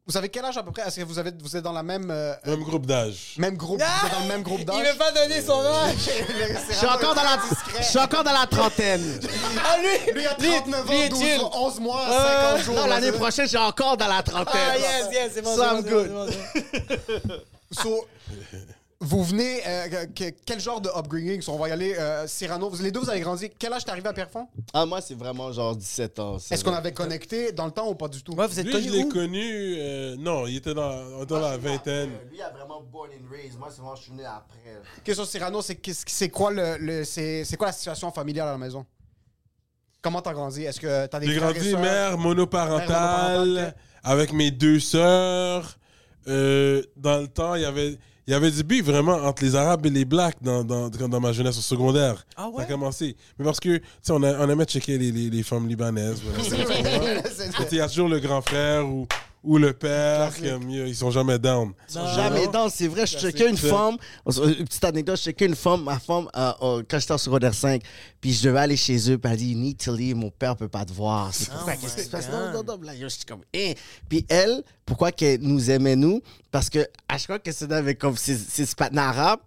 Vous 0.05 0.17
avez 0.17 0.29
quel 0.29 0.43
âge 0.43 0.57
à 0.57 0.63
peu 0.63 0.71
près? 0.71 0.81
Est-ce 0.87 0.99
que 0.99 1.03
vous, 1.05 1.19
avez, 1.19 1.31
vous 1.39 1.55
êtes 1.55 1.63
dans 1.63 1.71
la 1.73 1.83
même, 1.83 2.09
euh, 2.09 2.33
Même 2.45 2.63
groupe 2.63 2.87
d'âge. 2.87 3.35
même 3.37 3.55
groupe? 3.55 3.79
Vous 3.79 4.07
êtes 4.07 4.11
dans 4.13 4.21
le 4.21 4.27
même 4.27 4.41
groupe 4.41 4.63
d'âge? 4.63 4.77
Il 4.83 4.91
veut 4.91 4.97
pas 4.97 5.11
donner 5.11 5.39
son 5.41 5.59
âge. 5.61 5.93
Je 6.69 6.73
suis 6.75 6.87
encore 6.87 7.13
dans 7.13 7.21
la, 7.23 7.37
je 7.79 7.83
suis 7.83 7.99
encore 7.99 8.23
dans 8.23 8.31
la 8.33 8.47
trentaine. 8.47 9.19
Ah, 9.63 9.77
lui, 9.77 10.13
Lui, 10.13 10.21
il 10.23 10.27
a 10.27 10.37
lui, 10.39 10.49
39 10.61 10.89
lui, 10.89 10.97
ans, 10.97 11.01
est 11.03 11.09
12, 11.09 11.19
chill. 11.19 11.41
11 11.53 11.79
mois, 11.79 12.05
Euh, 12.09 12.53
50 12.53 12.63
jours. 12.65 12.75
non, 12.75 12.85
l'année 12.87 13.07
c'est- 13.11 13.17
prochaine, 13.17 13.47
j'ai 13.47 13.57
encore 13.57 13.97
dans 13.97 14.07
la 14.07 14.23
trentaine. 14.23 14.61
Ah, 14.71 14.77
yes, 14.79 15.07
yes, 15.11 15.31
c'est 15.35 15.41
bon. 15.43 15.55
C'est 15.55 15.69
bon, 15.69 15.81
good. 15.81 16.31
c'est 16.31 16.59
bon, 16.61 16.97
c'est 17.07 17.27
bon. 17.27 17.33
So, 17.71 18.07
vous 19.01 19.23
venez, 19.23 19.61
euh, 19.65 20.05
que- 20.13 20.29
quel 20.45 20.59
genre 20.59 20.81
de 20.81 20.89
upbringing? 20.89 21.41
On 21.47 21.57
va 21.57 21.69
y 21.69 21.71
aller, 21.71 21.95
euh, 21.97 22.27
Cyrano. 22.27 22.69
Vous, 22.69 22.83
les 22.83 22.91
deux, 22.91 22.99
vous 22.99 23.09
avez 23.09 23.21
grandi. 23.21 23.49
Quel 23.57 23.71
âge 23.71 23.85
t'es 23.85 23.91
arrivé 23.91 24.09
à 24.09 24.13
Pierrefonds? 24.13 24.47
Ah, 24.73 24.85
moi, 24.85 24.99
c'est 24.99 25.13
vraiment 25.15 25.51
genre 25.53 25.73
17 25.75 26.19
ans. 26.19 26.35
Est-ce 26.37 26.63
qu'on 26.63 26.73
avait 26.73 26.91
connecté 26.91 27.53
dans 27.53 27.65
le 27.65 27.71
temps 27.71 27.87
ou 27.89 27.95
pas 27.95 28.09
du 28.09 28.21
tout? 28.21 28.33
Ouais, 28.33 28.45
vous 28.45 28.59
êtes 28.59 28.65
Lui, 28.65 28.73
je 28.73 28.89
connu 28.89 28.97
l'ai 28.97 29.03
où? 29.05 29.09
connu. 29.09 29.75
euh, 29.77 30.15
non, 30.17 30.47
il 30.47 30.57
était 30.57 30.73
dans, 30.73 31.23
dans 31.23 31.39
la 31.39 31.57
vingtaine. 31.57 32.09
Lui, 32.29 32.41
a 32.41 32.49
vraiment 32.49 32.81
born 32.81 33.09
and 33.11 33.31
raised. 33.31 33.57
Moi, 33.57 33.69
c'est 33.71 33.77
vraiment, 33.77 33.95
je 33.95 34.03
suis 34.03 34.11
né 34.11 34.25
après. 34.25 34.81
Question 35.03 35.23
Cyrano, 35.25 35.61
c'est 35.61 35.75
qu'est-ce- 35.77 36.03
c'est 36.07 36.29
quoi 36.29 36.51
le, 36.51 36.77
le- 36.77 37.05
c'est 37.05 37.45
c'est 37.45 37.55
quoi 37.55 37.67
la 37.67 37.73
situation 37.73 38.11
familiale 38.11 38.49
à 38.49 38.51
la 38.51 38.57
maison? 38.57 38.85
Comment 40.01 40.21
t'as 40.21 40.33
grandi? 40.33 40.63
Est-ce 40.63 40.79
que 40.79 41.05
t'as 41.07 41.19
des 41.19 41.27
J'ai 41.27 41.35
frères 41.37 41.49
et 41.49 41.53
grandi 41.53 41.71
sœurs? 41.71 41.79
mère 41.81 42.17
monoparentale, 42.17 42.87
Mère 42.89 42.99
monoparentale, 42.99 43.75
avec 44.03 44.33
mes 44.33 44.51
deux 44.51 44.79
sœurs. 44.79 45.77
Euh, 46.27 46.83
dans 46.97 47.17
le 47.19 47.27
temps, 47.27 47.55
il 47.55 47.61
y 47.63 47.65
avait, 47.65 47.97
il 48.29 48.33
y 48.33 48.35
avait 48.35 48.51
du 48.51 48.61
beef 48.63 48.85
vraiment 48.85 49.13
entre 49.15 49.43
les 49.43 49.55
Arabes 49.55 49.87
et 49.87 49.89
les 49.89 50.05
Blacks 50.05 50.35
dans, 50.39 50.63
dans, 50.63 50.87
dans 50.87 51.19
ma 51.19 51.31
jeunesse 51.33 51.57
au 51.57 51.61
secondaire. 51.61 52.23
Ah 52.37 52.47
ouais? 52.47 52.57
Ça 52.57 52.61
a 52.61 52.65
commencé. 52.67 53.15
Mais 53.39 53.43
parce 53.45 53.59
que, 53.59 53.77
tu 53.77 53.83
sais, 54.03 54.11
on, 54.11 54.21
a- 54.21 54.37
on 54.45 54.47
aimait 54.51 54.65
checker 54.65 54.99
les, 54.99 55.11
les, 55.11 55.31
les 55.31 55.41
femmes 55.41 55.67
libanaises. 55.67 56.21
voilà. 56.21 57.23
Il 57.71 57.77
y 57.77 57.81
a 57.81 57.87
toujours 57.87 58.07
le 58.07 58.19
grand 58.19 58.41
frère 58.43 58.87
ou, 58.87 59.07
ou 59.43 59.57
le 59.57 59.73
père, 59.73 60.31
comme, 60.37 60.69
ils 60.69 60.95
sont 60.95 61.11
jamais 61.11 61.39
down. 61.39 61.71
Jamais 61.87 62.47
dans, 62.47 62.69
c'est 62.69 62.87
vrai. 62.87 63.05
Je 63.05 63.17
checkais 63.17 63.49
une 63.49 63.57
femme, 63.57 63.97
une 64.25 64.65
petite 64.65 64.83
anecdote, 64.83 65.17
je 65.17 65.23
checkais 65.23 65.45
une 65.45 65.55
femme, 65.55 65.83
ma 65.83 65.97
femme, 65.97 66.27
euh, 66.35 66.51
euh, 66.61 66.83
quand 66.87 66.99
j'étais 66.99 67.13
en 67.13 67.17
secondaire 67.17 67.53
5, 67.53 67.81
puis 68.19 68.33
je 68.33 68.43
devais 68.43 68.59
aller 68.59 68.77
chez 68.77 69.11
eux, 69.11 69.17
puis 69.17 69.31
elle 69.31 69.37
dit, 69.37 69.51
you 69.51 69.57
need 69.57 69.77
to 69.77 69.95
leave, 69.95 70.15
mon 70.15 70.29
père 70.29 70.55
peut 70.55 70.67
pas 70.67 70.83
te 70.83 70.91
voir. 70.91 71.33
C'est 71.33 71.49
pourquoi, 71.49 71.75
qu'est-ce 71.75 71.95
qui 71.95 72.03
se 72.03 72.09
passe? 72.09 72.29
Non, 72.29 72.51
non, 72.51 72.63
non, 72.63 72.81
là, 72.81 72.93
yo, 72.93 73.07
je 73.07 73.15
suis 73.15 73.25
comme, 73.25 73.43
hein. 73.55 73.73
Puis 74.09 74.25
elle, 74.27 74.63
pourquoi 74.85 75.11
qu'elle 75.11 75.39
nous 75.41 75.71
aimait, 75.71 75.95
nous? 75.95 76.21
Parce 76.51 76.69
que 76.69 76.79
à 77.07 77.17
chaque 77.17 77.27
fois 77.27 77.39
qu'elle 77.39 77.53
se 77.53 77.65
avec 77.65 77.97
comme 77.97 78.17
ses, 78.17 78.35
ses 78.35 78.65
patins 78.75 78.97
arabes, 78.97 79.39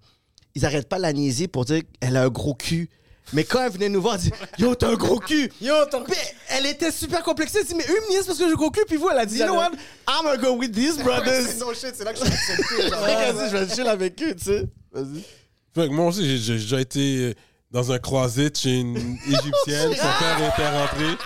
ils 0.54 0.64
arrêtent 0.64 0.88
pas 0.88 0.96
de 0.96 1.02
la 1.02 1.12
niaiser 1.12 1.48
pour 1.48 1.64
dire 1.64 1.82
qu'elle 2.00 2.16
a 2.16 2.24
un 2.24 2.28
gros 2.28 2.54
cul. 2.54 2.88
Mais 3.32 3.44
quand 3.44 3.64
elle 3.64 3.72
venait 3.72 3.88
nous 3.88 4.02
voir, 4.02 4.14
elle 4.16 4.20
dit 4.20 4.32
Yo, 4.58 4.74
t'as 4.74 4.88
un 4.90 4.94
gros 4.94 5.18
cul! 5.18 5.50
Yo, 5.60 5.74
ton 5.90 6.04
Puis 6.04 6.14
elle 6.50 6.66
était 6.66 6.90
super 6.90 7.22
complexée. 7.22 7.58
Elle 7.60 7.66
dit 7.66 7.74
Mais 7.74 7.86
me 7.86 8.10
niaisent 8.10 8.26
parce 8.26 8.38
que 8.38 8.44
j'ai 8.44 8.50
un 8.52 8.54
gros 8.54 8.70
cul. 8.70 8.84
Puis 8.86 8.96
vous, 8.96 9.08
elle 9.10 9.18
a 9.18 9.26
dit 9.26 9.38
You 9.38 9.46
know 9.46 9.54
what? 9.56 9.70
I'm 10.08 10.24
gonna 10.24 10.36
go 10.36 10.52
with 10.56 10.72
these 10.74 10.96
C'est 10.96 11.02
brothers. 11.04 11.56
no 11.60 11.72
shit, 11.72 11.92
c'est 11.94 12.04
là 12.04 12.12
que 12.12 12.18
je 12.18 12.24
suis 12.24 12.32
accepté. 12.32 12.64
Je 13.50 13.56
vais 13.56 13.74
chill 13.74 13.86
avec 13.88 14.22
eux, 14.22 14.34
tu 14.34 14.44
sais. 14.44 14.64
Vas-y. 14.92 15.88
Moi 15.88 16.06
aussi, 16.06 16.26
j'ai- 16.26 16.38
j'ai 16.38 16.54
déjà 16.62 16.80
été 16.80 17.34
dans 17.72 17.90
un 17.90 17.98
closet 17.98 18.52
chez 18.54 18.80
une 18.80 18.96
Égyptienne. 19.26 19.92
Son 19.94 20.02
père 20.18 20.52
était 20.54 20.68
rentré. 20.68 21.16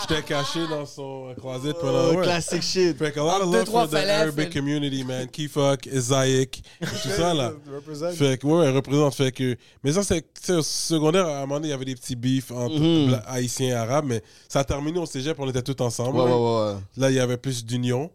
J'étais 0.00 0.22
caché 0.22 0.60
dans 0.68 0.86
son 0.86 1.34
closet 1.40 1.72
pendant... 1.80 2.12
Oh, 2.14 2.22
classic 2.22 2.62
shit. 2.62 2.96
Fait 2.96 3.10
que 3.10 3.18
a 3.18 3.22
lot 3.22 3.44
of 3.44 3.52
love 3.52 3.66
for 3.66 3.88
the. 3.88 3.94
Arabic 3.94 4.52
community, 4.52 5.02
man. 5.04 5.26
Kifok, 5.28 5.86
Isaac, 5.86 6.60
tout 6.80 7.08
ça, 7.16 7.34
là. 7.34 7.52
Represent. 7.74 8.12
Fait 8.12 8.38
que, 8.38 8.46
ouais, 8.46 8.70
représente. 8.70 9.14
Fait 9.14 9.32
que, 9.32 9.56
mais 9.82 9.92
ça, 9.92 10.02
c'est, 10.04 10.20
tu 10.22 10.28
sais, 10.42 10.52
au 10.54 10.62
secondaire, 10.62 11.26
à 11.26 11.38
un 11.38 11.40
moment 11.40 11.56
donné, 11.56 11.68
il 11.68 11.70
y 11.70 11.74
avait 11.74 11.84
des 11.84 11.94
petits 11.94 12.16
beefs 12.16 12.50
entre 12.52 12.78
Mhm. 12.78 13.20
haïtiens 13.26 13.68
et 13.68 13.72
arabes, 13.72 14.04
mais 14.06 14.22
ça 14.48 14.60
a 14.60 14.64
terminé 14.64 14.98
au 15.00 15.06
cégep, 15.06 15.36
on 15.40 15.48
était 15.48 15.62
tous 15.62 15.82
ensemble. 15.82 16.18
Ouais, 16.18 16.24
ouais. 16.24 16.30
ouais. 16.72 16.74
Là, 16.96 17.10
il 17.10 17.16
y 17.16 17.20
avait 17.20 17.36
plus 17.38 17.64
d'union. 17.64 18.10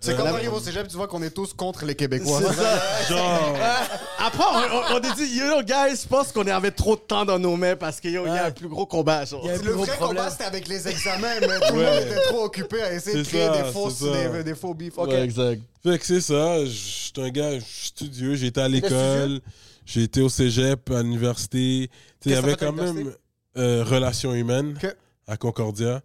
C'est 0.00 0.14
quand 0.16 0.24
t'arrives 0.24 0.52
au 0.52 0.60
cégep, 0.60 0.86
tu 0.86 0.96
vois 0.96 1.06
qu'on 1.08 1.22
est 1.22 1.30
tous 1.30 1.54
contre 1.54 1.86
les 1.86 1.94
Québécois. 1.94 2.40
C'est 2.42 2.52
ça. 2.62 3.08
Genre, 3.08 3.56
Après, 4.18 4.44
on, 4.44 4.76
on, 4.76 4.96
on 4.96 5.10
a 5.10 5.14
dit, 5.14 5.36
yo, 5.36 5.62
guys, 5.62 6.02
je 6.02 6.06
pense 6.08 6.30
qu'on 6.30 6.46
avait 6.46 6.70
trop 6.72 6.94
de 6.96 7.00
temps 7.00 7.24
dans 7.24 7.38
nos 7.38 7.56
mains 7.56 7.74
parce 7.76 8.00
qu'il 8.00 8.10
y 8.12 8.16
a 8.18 8.44
un 8.46 8.50
plus 8.50 8.68
gros 8.68 8.84
combat. 8.84 9.24
Genre. 9.24 9.46
Le 9.48 9.58
plus 9.58 9.72
gros 9.72 9.84
vrai 9.84 9.96
problème. 9.96 10.16
combat, 10.18 10.30
c'était 10.30 10.44
avec 10.44 10.68
les 10.68 10.86
examens, 10.88 11.40
mais 11.40 11.46
tout 11.46 11.74
le 11.74 11.80
Ouais. 11.80 11.90
monde 12.00 12.02
était 12.10 12.20
trop 12.28 12.44
occupé 12.44 12.82
à 12.82 12.92
essayer 12.92 13.16
de 13.18 13.22
créer 13.26 13.46
ça, 13.46 13.62
des, 13.62 13.72
fausses, 13.72 14.02
des, 14.02 14.44
des 14.44 14.54
faux 14.54 14.74
beefs. 14.74 14.98
Ok. 14.98 15.08
Ouais, 15.08 15.22
exact. 15.22 15.62
fait 15.82 15.98
que 15.98 16.04
c'est 16.06 16.20
ça. 16.20 16.64
Je 16.64 16.70
suis 16.70 17.12
un 17.18 17.30
gars 17.30 17.52
studieux. 17.66 18.34
J'ai 18.34 18.48
été 18.48 18.60
à 18.60 18.68
l'école. 18.68 19.40
J'ai 19.86 20.02
été 20.02 20.20
au 20.20 20.28
cégep, 20.28 20.90
à 20.90 21.02
l'université. 21.02 21.90
Il 22.26 22.32
y 22.32 22.34
avait 22.34 22.56
quand 22.56 22.72
même 22.72 23.12
euh, 23.56 23.84
relations 23.84 24.34
humaines 24.34 24.78
à 25.26 25.36
Concordia. 25.38 26.00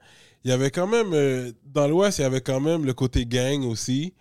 Il 0.46 0.50
y 0.50 0.54
avait 0.54 0.72
quand 0.72 0.88
même, 0.88 1.14
euh, 1.14 1.52
dans 1.66 1.88
l'Ouest, 1.88 2.20
il 2.20 2.22
y 2.22 2.26
avait 2.26 2.42
quand 2.42 2.60
même 2.60 2.86
le 2.86 2.94
côté 2.94 3.26
gang 3.26 3.64
aussi. 3.66 4.14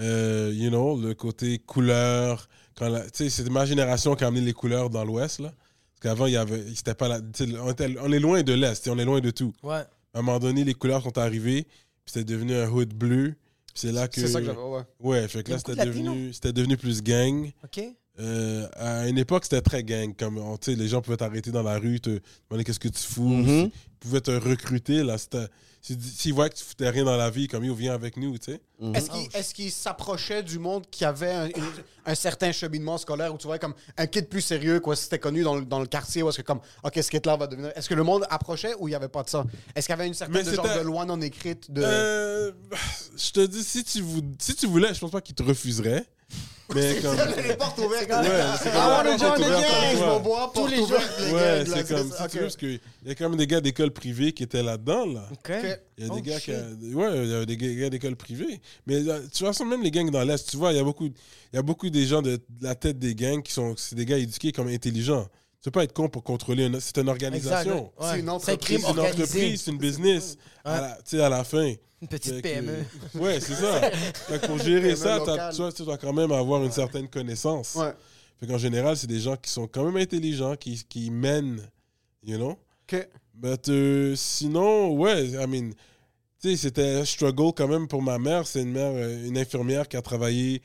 Euh, 0.00 0.52
you 0.54 0.68
know, 0.70 1.00
le 1.00 1.14
côté 1.14 1.58
couleur. 1.58 2.48
Quand 2.76 2.88
la- 2.88 3.02
Tu 3.10 3.28
sais, 3.28 3.30
c'est 3.30 3.50
ma 3.50 3.66
génération 3.66 4.14
qui 4.14 4.24
a 4.24 4.28
amené 4.28 4.44
les 4.44 4.52
couleurs 4.52 4.88
dans 4.90 5.04
l'Ouest, 5.04 5.40
là. 5.40 5.48
Parce 5.50 6.00
qu'avant, 6.14 6.26
il 6.26 6.34
y 6.34 6.36
avait, 6.36 6.62
c'était 6.74 6.94
pas 6.94 7.08
la, 7.08 7.20
on, 7.62 7.70
était- 7.72 7.96
on 8.00 8.12
est 8.12 8.20
loin 8.20 8.42
de 8.42 8.52
l'Est, 8.52 8.86
on 8.88 8.98
est 8.98 9.04
loin 9.04 9.20
de 9.20 9.30
tout. 9.30 9.52
Ouais. 9.64 9.82
À 10.14 10.20
un 10.20 10.22
moment 10.22 10.38
donné, 10.38 10.62
les 10.64 10.74
couleurs 10.74 11.02
sont 11.02 11.18
arrivées, 11.18 11.64
puis 11.64 12.12
c'était 12.12 12.24
devenu 12.32 12.54
un 12.54 12.70
hood 12.70 12.94
bleu. 12.94 13.34
C'est 13.74 13.90
là 13.92 14.06
que. 14.08 14.20
C'est 14.20 14.28
ça 14.28 14.38
que 14.40 14.46
j'avais. 14.46 14.58
Ouais. 14.58 14.82
Ouais, 15.00 15.28
fait 15.28 15.42
que 15.42 15.50
là, 15.50 15.58
c'était 15.58 15.72
devenu, 15.86 16.32
c'était 16.32 16.52
devenu 16.52 16.76
plus 16.76 17.02
gang. 17.02 17.50
OK. 17.64 17.80
Euh, 18.20 18.66
à 18.74 19.08
une 19.08 19.18
époque, 19.18 19.44
c'était 19.44 19.60
très 19.60 19.82
gang. 19.84 20.14
Comme, 20.16 20.38
on- 20.38 20.56
tu 20.56 20.72
sais, 20.72 20.76
les 20.78 20.88
gens 20.88 21.00
pouvaient 21.02 21.16
t'arrêter 21.16 21.50
dans 21.52 21.62
la 21.62 21.78
rue, 21.78 22.00
te 22.00 22.20
demander 22.48 22.64
qu'est-ce 22.64 22.80
que 22.80 22.88
tu 22.88 23.02
fous. 23.02 23.28
Mhm. 23.28 23.70
Pouvaient 23.98 24.20
te 24.20 24.30
recruter, 24.30 25.02
là, 25.02 25.16
s'ils 25.80 26.34
voient 26.34 26.48
que 26.48 26.56
tu 26.56 26.64
foutais 26.64 26.88
rien 26.90 27.04
dans 27.04 27.16
la 27.16 27.30
vie, 27.30 27.46
comme, 27.48 27.64
yo, 27.64 27.74
viens 27.74 27.94
avec 27.94 28.16
nous, 28.16 28.36
tu 28.38 28.52
sais. 28.52 28.60
Est-ce 28.94 29.10
qu'il 29.10 29.28
est-ce 29.34 29.54
qu'il 29.54 29.70
s'approchait 29.72 30.42
du 30.42 30.58
monde 30.58 30.84
qui 30.90 31.04
avait 31.04 31.30
un, 31.32 31.46
une- 31.46 31.52
un 32.06 32.14
certain 32.14 32.52
cheminement 32.52 32.96
scolaire 32.98 33.32
où 33.34 33.38
tu 33.38 33.46
vois 33.46 33.58
comme 33.58 33.74
un 33.96 34.06
kid 34.06 34.28
plus 34.28 34.40
sérieux, 34.40 34.80
quoi, 34.80 34.96
si 34.96 35.04
c'était 35.04 35.18
connu 35.18 35.42
dans 35.42 35.56
le, 35.56 35.64
dans 35.64 35.80
le 35.80 35.86
quartier, 35.86 36.22
où 36.22 36.28
est-ce 36.28 36.38
que 36.38 36.42
comme, 36.42 36.60
OK, 36.84 36.92
ce 37.02 37.10
kid-là 37.10 37.36
va 37.36 37.46
devenir. 37.46 37.70
Est-ce 37.76 37.88
que 37.88 37.94
le 37.94 38.02
monde 38.04 38.24
approchait 38.30 38.74
ou 38.78 38.88
il 38.88 38.92
n'y 38.92 38.94
avait 38.96 39.08
pas 39.08 39.22
de 39.22 39.28
ça? 39.28 39.44
Est-ce 39.74 39.86
qu'il 39.86 39.92
y 39.92 39.98
avait 39.98 40.06
une 40.06 40.14
certaine 40.14 40.36
de 40.44 40.50
genre 40.56 40.64
de 40.78 40.84
loi 40.84 41.04
non 41.04 41.20
écrite 41.20 41.70
de. 41.70 41.82
Euh, 41.84 42.52
je 43.16 43.30
te 43.30 43.46
dis, 43.46 43.62
si 43.64 43.84
tu, 43.84 44.00
vou- 44.02 44.22
si 44.38 44.54
tu 44.54 44.66
voulais, 44.66 44.92
je 44.94 45.00
pense 45.00 45.10
pas 45.10 45.20
qu'ils 45.20 45.34
te 45.34 45.42
refuseraient. 45.42 46.04
Mais 46.74 47.00
comme. 47.00 47.16
les 47.46 47.56
portes 47.56 47.78
ouvertes. 47.78 48.10
Ouais, 48.10 48.28
c'est 48.62 48.70
comme 48.70 48.80
Ah, 48.82 49.02
je 49.06 50.18
boire 50.22 50.52
Tous 50.52 50.66
les 50.66 50.76
jours. 50.76 50.90
Ouais, 51.32 51.64
gars, 51.64 51.64
c'est 51.64 51.88
comme, 51.88 52.10
si 52.10 52.28
tu 52.28 52.36
veux, 52.36 52.42
parce 52.42 52.56
qu'il 52.56 52.80
y 53.06 53.10
a 53.10 53.14
quand 53.14 53.28
même 53.28 53.38
des 53.38 53.46
gars 53.46 53.60
d'école 53.60 53.90
privée 53.90 54.32
qui 54.32 54.42
étaient 54.42 54.62
là-dedans, 54.62 55.06
là. 55.06 55.28
Il 55.48 56.04
y 56.04 56.08
a 56.08 56.08
Oh, 56.10 56.14
des 56.16 56.22
gars 56.22 56.40
qui. 56.40 56.50
Ouais, 56.50 57.24
il 57.24 57.30
y 57.30 57.34
a 57.34 57.46
des 57.46 57.56
gars 57.56 57.90
d'école 57.90 58.16
privée. 58.16 58.60
Mais 58.86 59.00
de 59.00 59.18
toute 59.18 59.38
façon, 59.38 59.64
même 59.64 59.82
les 59.82 59.90
gangs 59.90 60.10
dans 60.10 60.22
l'Est, 60.22 60.50
tu 60.50 60.56
vois, 60.56 60.72
il 60.72 60.76
y 60.76 60.80
a 60.80 60.84
beaucoup, 60.84 61.06
il 61.06 61.56
y 61.56 61.58
a 61.58 61.62
beaucoup 61.62 61.88
des 61.88 62.04
gens 62.04 62.22
de, 62.22 62.38
la 62.60 62.74
tête 62.74 62.98
des 62.98 63.14
gangs 63.14 63.42
qui 63.42 63.52
sont. 63.52 63.74
C'est 63.76 63.96
des 63.96 64.04
gars 64.04 64.18
éduqués 64.18 64.52
comme 64.52 64.68
intelligents. 64.68 65.26
Tu 65.60 65.70
peux 65.70 65.80
pas 65.80 65.84
être 65.84 65.94
con 65.94 66.08
pour 66.08 66.22
contrôler 66.22 66.66
une. 66.66 66.80
C'est 66.80 66.98
une 66.98 67.08
organisation. 67.08 67.92
C'est 68.00 68.20
une 68.20 68.28
un 68.28 68.32
entreprise, 68.32 68.84
C'est 68.84 68.92
une 68.92 69.00
entreprise, 69.00 69.62
c'est 69.62 69.70
une 69.70 69.78
business. 69.78 70.36
Tu 70.64 70.72
sais, 71.04 71.22
à 71.22 71.28
la 71.30 71.44
fin. 71.44 71.72
Une 72.00 72.08
petite 72.08 72.34
Fait 72.34 72.42
que- 72.42 72.48
PME. 72.48 72.84
Ouais, 73.14 73.40
c'est 73.40 73.54
ça. 73.54 73.90
Fait 73.90 74.40
que 74.40 74.46
pour 74.46 74.58
gérer 74.58 74.80
PME 74.94 74.96
ça, 74.96 75.18
t'as- 75.24 75.30
locale. 75.32 75.54
tu, 75.54 75.60
vois, 75.62 75.72
tu 75.72 75.82
dois 75.82 75.98
quand 75.98 76.12
même 76.12 76.30
avoir 76.32 76.62
une 76.64 76.70
certaine 76.72 77.08
connaissance. 77.08 77.74
Ouais. 77.74 77.92
Fait 78.38 78.46
qu'en 78.46 78.58
général, 78.58 78.96
c'est 78.96 79.06
des 79.08 79.18
gens 79.20 79.36
qui 79.36 79.50
sont 79.50 79.66
quand 79.66 79.84
même 79.84 79.96
intelligents, 79.96 80.54
qui, 80.54 80.80
qui 80.88 81.10
mènent, 81.10 81.60
you 82.22 82.36
know? 82.36 82.56
Ok. 82.90 83.08
But, 83.34 83.68
euh, 83.68 84.14
sinon, 84.16 84.92
ouais, 84.92 85.26
I 85.26 85.46
mean, 85.48 85.70
tu 86.40 86.50
sais, 86.50 86.56
c'était 86.56 86.94
un 87.00 87.04
struggle 87.04 87.52
quand 87.56 87.66
même 87.68 87.88
pour 87.88 88.00
ma 88.02 88.18
mère. 88.18 88.46
C'est 88.46 88.62
une 88.62 88.70
mère, 88.72 88.92
euh, 88.94 89.26
une 89.26 89.36
infirmière 89.36 89.88
qui 89.88 89.96
a 89.96 90.02
travaillé 90.02 90.62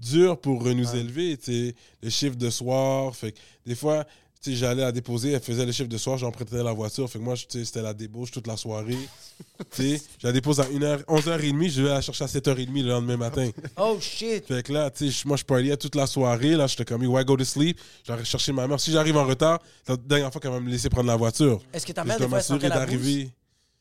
dur 0.00 0.38
pour 0.40 0.66
euh, 0.66 0.72
nous 0.74 0.96
élever, 0.96 1.36
tu 1.36 1.44
sais, 1.68 1.74
le 2.02 2.10
chiffre 2.10 2.36
de 2.36 2.48
soir. 2.50 3.14
Fait 3.14 3.32
que 3.32 3.38
des 3.66 3.74
fois, 3.74 4.06
j'allais 4.46 4.82
la 4.82 4.92
déposer, 4.92 5.32
elle 5.32 5.40
faisait 5.40 5.66
le 5.66 5.72
chiffre 5.72 5.88
de 5.88 5.98
soir, 5.98 6.18
j'empruntais 6.18 6.62
la 6.62 6.72
voiture. 6.72 7.08
Fait 7.10 7.18
que 7.18 7.24
moi, 7.24 7.34
c'était 7.36 7.82
la 7.82 7.94
débauche 7.94 8.30
toute 8.30 8.46
la 8.46 8.56
soirée. 8.56 8.96
tu 9.74 9.96
sais, 9.96 10.02
je 10.20 10.26
la 10.26 10.32
dépose 10.32 10.60
à 10.60 10.64
1h, 10.64 11.04
11h30, 11.04 11.70
je 11.70 11.82
vais 11.82 11.88
la 11.88 12.00
chercher 12.00 12.24
à 12.24 12.26
7h30 12.26 12.82
le 12.82 12.88
lendemain 12.88 13.16
matin. 13.16 13.50
Oh 13.76 13.98
shit. 14.00 14.46
Fait 14.46 14.62
que 14.62 14.72
là, 14.72 14.90
tu 14.90 15.10
sais, 15.12 15.22
moi, 15.26 15.36
je 15.36 15.44
parlais 15.44 15.76
toute 15.76 15.94
la 15.94 16.06
soirée. 16.06 16.56
Là, 16.56 16.66
j'étais 16.66 16.84
comme, 16.84 17.04
why 17.06 17.24
go 17.24 17.36
to 17.36 17.44
sleep? 17.44 17.78
J'allais 18.04 18.24
chercher 18.24 18.52
ma 18.52 18.66
mère. 18.66 18.80
Si 18.80 18.90
j'arrive 18.92 19.16
en 19.16 19.24
retard, 19.24 19.60
c'est 19.84 19.92
la 19.92 19.96
dernière 19.96 20.32
fois 20.32 20.40
qu'elle 20.40 20.50
va 20.50 20.60
me 20.60 20.70
laisser 20.70 20.88
prendre 20.88 21.06
la 21.08 21.16
voiture. 21.16 21.60
Est-ce 21.72 21.86
que 21.86 21.92
ta 21.92 22.04
mère, 22.04 22.18
des 22.18 22.28
fois, 22.28 22.40
elle 22.50 22.58
d'arriver. 22.68 23.30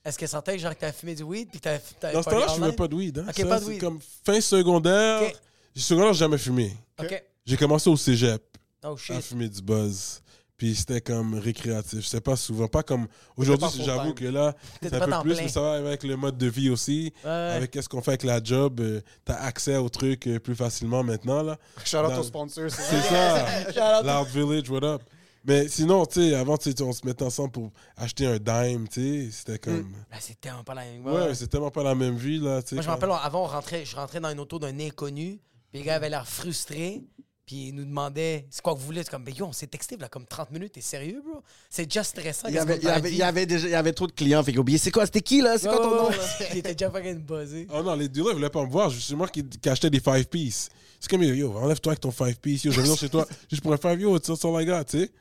Est-ce 0.08 0.18
qu'elle 0.18 0.30
sentait 0.30 0.58
genre 0.58 0.74
que 0.74 0.80
t'avais 0.80 0.94
fumé 0.94 1.16
du 1.16 1.24
weed 1.24 1.50
puis 1.50 1.60
que 1.60 1.66
t'avais 1.66 2.14
Dans 2.14 2.24
ce 2.24 2.30
temps-là, 2.30 2.46
je 2.48 2.54
fumais 2.54 2.72
pas 2.72 2.88
de 2.88 2.96
weed. 2.96 3.18
Hein. 3.20 3.26
Ça, 3.36 3.46
pas 3.46 3.60
de 3.60 3.66
c'est 3.66 3.72
weed. 3.72 3.82
comme 3.82 4.00
fin 4.24 4.40
secondaire. 4.40 5.22
Ok. 5.24 5.36
Secondaire, 5.76 6.14
j'ai 6.14 6.20
jamais 6.20 6.38
fumé. 6.38 6.74
OK. 6.98 7.24
J'ai 7.46 7.58
commencé 7.58 7.90
au 7.90 7.98
cégep 7.98 8.42
Oh 8.86 8.94
à 8.94 8.98
shit. 8.98 9.22
fumer 9.22 9.50
du 9.50 9.62
buzz. 9.62 10.22
Puis 10.58 10.76
c'était 10.76 11.02
comme 11.02 11.36
récréatif. 11.36 12.00
Je 12.02 12.08
sais 12.08 12.20
pas 12.22 12.36
souvent. 12.36 12.68
Pas 12.68 12.82
comme. 12.82 13.08
Aujourd'hui, 13.36 13.68
j'avoue 13.86 14.14
que 14.16 14.26
là, 14.26 14.56
c'est 14.82 14.92
un 14.94 15.00
peu 15.06 15.22
plus, 15.22 15.34
plein. 15.34 15.44
mais 15.44 15.50
ça 15.50 15.62
va 15.62 15.74
avec 15.74 16.04
le 16.04 16.16
mode 16.18 16.38
de 16.38 16.48
vie 16.48 16.70
aussi. 16.72 17.14
Ouais. 17.24 17.30
Avec 17.30 17.70
qu'est-ce 17.72 17.88
qu'on 17.88 18.02
fait 18.02 18.12
avec 18.12 18.24
la 18.24 18.44
job. 18.44 18.80
euh, 18.80 19.02
T'as 19.24 19.36
accès 19.36 19.78
aux 19.78 19.90
trucs 19.90 20.26
euh, 20.26 20.40
plus 20.40 20.56
facilement 20.56 21.04
maintenant. 21.04 21.44
là. 21.44 21.58
Shout 21.86 21.98
out 21.98 22.18
aux 22.18 22.24
sponsors. 22.24 22.72
C'est 22.72 23.02
ça. 23.02 24.02
Loud 24.04 24.28
Village, 24.30 24.70
what 24.72 24.84
up? 24.84 25.04
Mais 25.46 25.68
sinon, 25.70 26.06
tu 26.08 26.16
sais, 26.30 26.34
avant, 26.36 26.58
tu 26.58 26.72
sais, 26.72 26.82
on 26.82 26.92
se 26.92 27.06
mettait 27.06 27.24
ensemble 27.24 27.52
pour 27.52 27.72
acheter 27.96 28.26
un 28.26 28.38
dime, 28.40 28.88
tu 28.90 29.26
sais. 29.26 29.32
C'était 29.32 29.60
comme. 29.60 29.84
Ben, 30.10 30.18
c'est 30.20 30.42
tellement 30.42 30.64
pas 30.64 30.74
la 30.74 30.82
même. 30.86 31.06
Ouais, 31.06 31.12
ouais. 31.14 31.36
c'est 31.36 31.48
tellement 31.48 31.70
pas 31.72 31.84
la 31.84 31.94
même 31.96 32.18
vie, 32.18 32.40
là, 32.40 32.62
tu 32.64 32.70
sais. 32.70 32.76
Moi, 32.76 32.82
je 32.82 32.88
me 32.88 32.94
rappelle, 32.94 33.12
avant, 33.24 33.44
on 33.44 33.48
rentrait, 33.48 33.86
je 33.86 33.96
rentrais 33.96 34.20
dans 34.20 34.30
une 34.32 34.40
auto 34.40 34.58
d'un 34.60 34.78
inconnu, 34.80 35.40
puis 35.70 35.80
les 35.80 35.86
gars 35.86 35.96
avaient 35.96 36.10
l'air 36.10 36.28
frustrés, 36.28 37.04
puis 37.16 37.26
ils 37.52 37.72
nous 37.74 37.86
demandaient 37.86 38.46
c'est 38.50 38.62
quoi 38.62 38.74
que 38.74 38.80
vous 38.80 38.86
voulez? 38.86 39.04
C'est 39.04 39.10
comme, 39.12 39.24
ben 39.24 39.34
yo, 39.34 39.46
on 39.46 39.54
s'est 39.54 39.68
texté 39.68 39.96
là, 39.98 40.10
comme 40.10 40.26
30 40.26 40.52
minutes, 40.52 40.74
t'es 40.74 40.82
sérieux, 40.82 41.22
bro? 41.26 41.42
C'est 41.70 41.86
déjà 41.86 42.04
stressant. 42.04 42.48
Il 42.50 42.56
y, 42.56 42.58
avait, 42.58 42.78
il, 42.78 42.84
y 42.84 42.88
avait, 42.90 43.12
il, 43.12 43.18
y 43.18 43.24
avait 43.24 43.46
déjà, 43.46 43.68
il 43.68 43.72
y 43.72 43.76
avait 43.76 43.94
trop 43.94 44.08
de 44.08 44.12
clients, 44.12 44.44
fait 44.44 44.52
qu'il 44.52 44.60
a 44.60 44.62
oublié. 44.62 44.78
C'est 44.78 44.92
quoi, 44.92 45.06
c'était 45.06 45.22
qui 45.22 45.42
là? 45.42 45.58
C'est 45.58 45.70
Ouais, 45.70 45.76
quoi 45.76 45.84
ton 45.86 45.96
nom? 46.04 46.10
Il 46.52 46.58
était 46.58 46.74
déjà 46.76 46.92
fucking 46.92 47.20
buzzé. 47.20 47.68
Oh 47.74 47.82
non, 47.84 47.96
les 47.96 48.08
dealers, 48.10 48.32
ils 48.32 48.36
voulaient 48.36 48.50
pas 48.50 48.64
me 48.66 48.70
voir. 48.72 48.92
C'est 48.92 49.16
moi 49.16 49.28
qui, 49.28 49.44
qui 49.48 49.70
achetais 49.70 49.90
des 49.90 50.00
5 50.00 50.26
piece. 50.28 50.70
C'est 51.00 51.10
comme, 51.10 51.24
yo, 51.24 51.56
enlève-toi 51.58 51.92
avec 51.94 52.02
ton 52.02 52.12
5 52.12 52.36
piece. 52.38 52.64
Yo, 52.64 52.72
je 52.72 52.82
viens 52.82 52.96
chez 52.96 53.10
toi 53.10 53.26
juste 53.50 53.62
pour 53.62 53.72
un 53.74 53.78
5 53.78 54.00
yo, 54.00 54.18
that's 54.20 54.44
all 54.44 54.62
I 54.62 54.66
got, 54.66 54.84
tu 54.86 55.00
sais. 55.00 55.12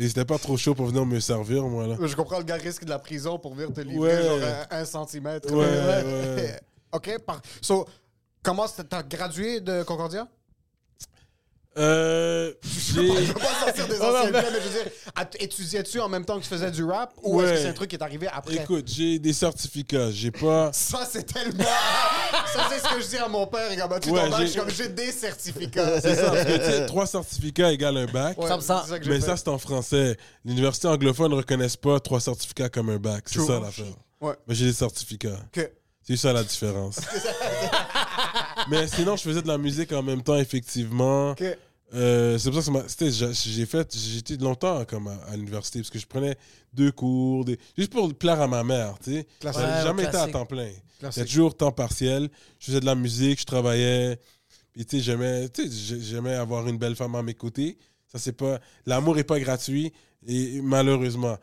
Et 0.00 0.06
c'était 0.06 0.24
pas 0.24 0.38
trop 0.38 0.56
chaud 0.56 0.74
pour 0.76 0.86
venir 0.86 1.04
me 1.04 1.18
servir, 1.18 1.64
moi, 1.64 1.86
là. 1.88 1.96
Je 2.00 2.14
comprends 2.14 2.38
le 2.38 2.44
gars 2.44 2.54
risque 2.54 2.84
de 2.84 2.90
la 2.90 3.00
prison 3.00 3.36
pour 3.38 3.54
venir 3.54 3.72
te 3.72 3.80
livrer 3.80 4.16
Ouais. 4.16 4.22
genre 4.22 4.38
un, 4.70 4.78
un 4.78 4.84
centimètre. 4.84 5.52
Ouais, 5.52 5.66
ouais. 5.66 6.60
OK, 6.92 7.18
par... 7.26 7.42
So, 7.60 7.84
comment 8.42 8.66
t'as 8.68 9.02
gradué 9.02 9.60
de 9.60 9.82
Concordia? 9.82 10.28
Euh. 11.78 12.52
J'ai. 12.62 13.06
Je 13.24 13.28
veux 13.28 13.34
pas 13.34 13.64
sortir 13.64 13.86
des 13.88 14.00
anciennes 14.00 14.32
mais 14.32 14.42
je 14.42 14.68
veux 14.68 14.82
dire, 14.84 14.92
at- 15.14 15.30
étudiais-tu 15.38 16.00
en 16.00 16.08
même 16.08 16.24
temps 16.24 16.38
que 16.38 16.42
tu 16.42 16.48
faisais 16.48 16.70
du 16.70 16.82
rap 16.84 17.12
ou 17.22 17.40
est-ce 17.42 17.52
que 17.52 17.58
c'est 17.58 17.68
un 17.68 17.72
truc 17.72 17.90
qui 17.90 17.96
est 17.96 18.02
arrivé 18.02 18.28
après? 18.32 18.56
Écoute, 18.56 18.86
j'ai 18.88 19.18
des 19.18 19.32
certificats. 19.32 20.10
J'ai 20.10 20.30
pas. 20.30 20.70
Ça, 20.72 21.06
c'est 21.10 21.24
tellement. 21.24 21.64
ça, 22.52 22.68
c'est 22.70 22.78
ce 22.78 22.94
que 22.94 23.00
je 23.00 23.06
dis 23.08 23.16
à 23.18 23.28
mon 23.28 23.46
père. 23.46 23.70
Regarde, 23.70 24.00
tu 24.00 24.10
Ouais, 24.10 24.22
je 24.40 24.44
suis 24.46 24.58
comme 24.60 24.70
j'ai 24.70 24.88
des 24.88 25.12
certificats. 25.12 26.00
C'est 26.00 26.14
ça, 26.14 26.30
parce 26.30 26.44
que, 26.44 26.56
tu 26.56 26.64
sais, 26.64 26.86
trois 26.86 27.06
certificats 27.06 27.70
égale 27.72 27.96
un 27.98 28.06
bac. 28.06 28.36
Ouais, 28.38 28.48
Ça 28.48 28.60
ça 28.60 28.84
Mais 29.06 29.20
fait. 29.20 29.20
ça, 29.20 29.36
c'est 29.36 29.48
en 29.48 29.58
français. 29.58 30.16
L'université 30.44 30.88
anglophone 30.88 31.30
ne 31.30 31.36
reconnaissent 31.36 31.76
pas 31.76 32.00
trois 32.00 32.20
certificats 32.20 32.68
comme 32.68 32.90
un 32.90 32.98
bac. 32.98 33.24
C'est 33.26 33.40
ça 33.40 33.60
l'affaire. 33.60 33.84
Ouais. 34.20 34.34
Mais 34.46 34.54
j'ai 34.54 34.66
des 34.66 34.72
certificats. 34.72 35.38
OK. 35.56 35.70
C'est 36.02 36.16
ça 36.16 36.32
la 36.32 36.42
différence. 36.42 36.98
Mais 38.70 38.86
sinon, 38.88 39.16
je 39.16 39.22
faisais 39.22 39.42
de 39.42 39.48
la 39.48 39.58
musique 39.58 39.92
en 39.92 40.02
même 40.02 40.22
temps, 40.22 40.36
effectivement. 40.36 41.30
OK. 41.32 41.44
Euh, 41.94 42.36
c'est 42.38 42.50
pour 42.50 42.60
ça 42.62 42.70
que 42.70 42.76
ça 42.76 42.82
m'a- 42.82 42.88
c'était- 42.88 43.10
j'ai 43.32 43.64
fait, 43.66 43.96
été 44.18 44.36
longtemps 44.36 44.84
comme 44.84 45.08
à, 45.08 45.14
à 45.30 45.36
l'université 45.36 45.78
parce 45.80 45.88
que 45.90 45.98
je 45.98 46.06
prenais 46.06 46.36
deux 46.74 46.92
cours, 46.92 47.44
des- 47.46 47.58
juste 47.78 47.90
pour 47.92 48.12
plaire 48.14 48.40
à 48.42 48.46
ma 48.46 48.62
mère, 48.62 48.96
tu 49.02 49.12
sais. 49.12 49.26
Ouais, 49.58 49.64
jamais 49.84 50.02
été 50.08 50.16
à 50.18 50.26
temps 50.32 50.46
plein. 50.46 50.68
C'était 51.12 51.26
toujours 51.26 51.56
temps 51.56 51.72
partiel. 51.72 52.28
Je 52.58 52.66
faisais 52.66 52.80
de 52.80 52.84
la 52.86 52.94
musique, 52.94 53.40
je 53.40 53.46
travaillais. 53.46 54.18
Puis 54.72 54.84
tu 54.84 54.98
sais, 54.98 55.02
j'aimais, 55.02 55.48
tu 55.48 55.62
sais, 55.64 55.70
j'ai- 55.70 56.00
j'aimais 56.00 56.34
avoir 56.34 56.68
une 56.68 56.76
belle 56.76 56.94
femme 56.96 57.14
à 57.14 57.22
mes 57.22 57.34
côtés. 57.34 57.78
Ça 58.12 58.18
c'est 58.18 58.32
pas, 58.32 58.58
l'amour 58.86 59.18
est 59.18 59.24
pas 59.24 59.40
gratuit 59.40 59.92
et 60.26 60.60
malheureusement. 60.62 61.36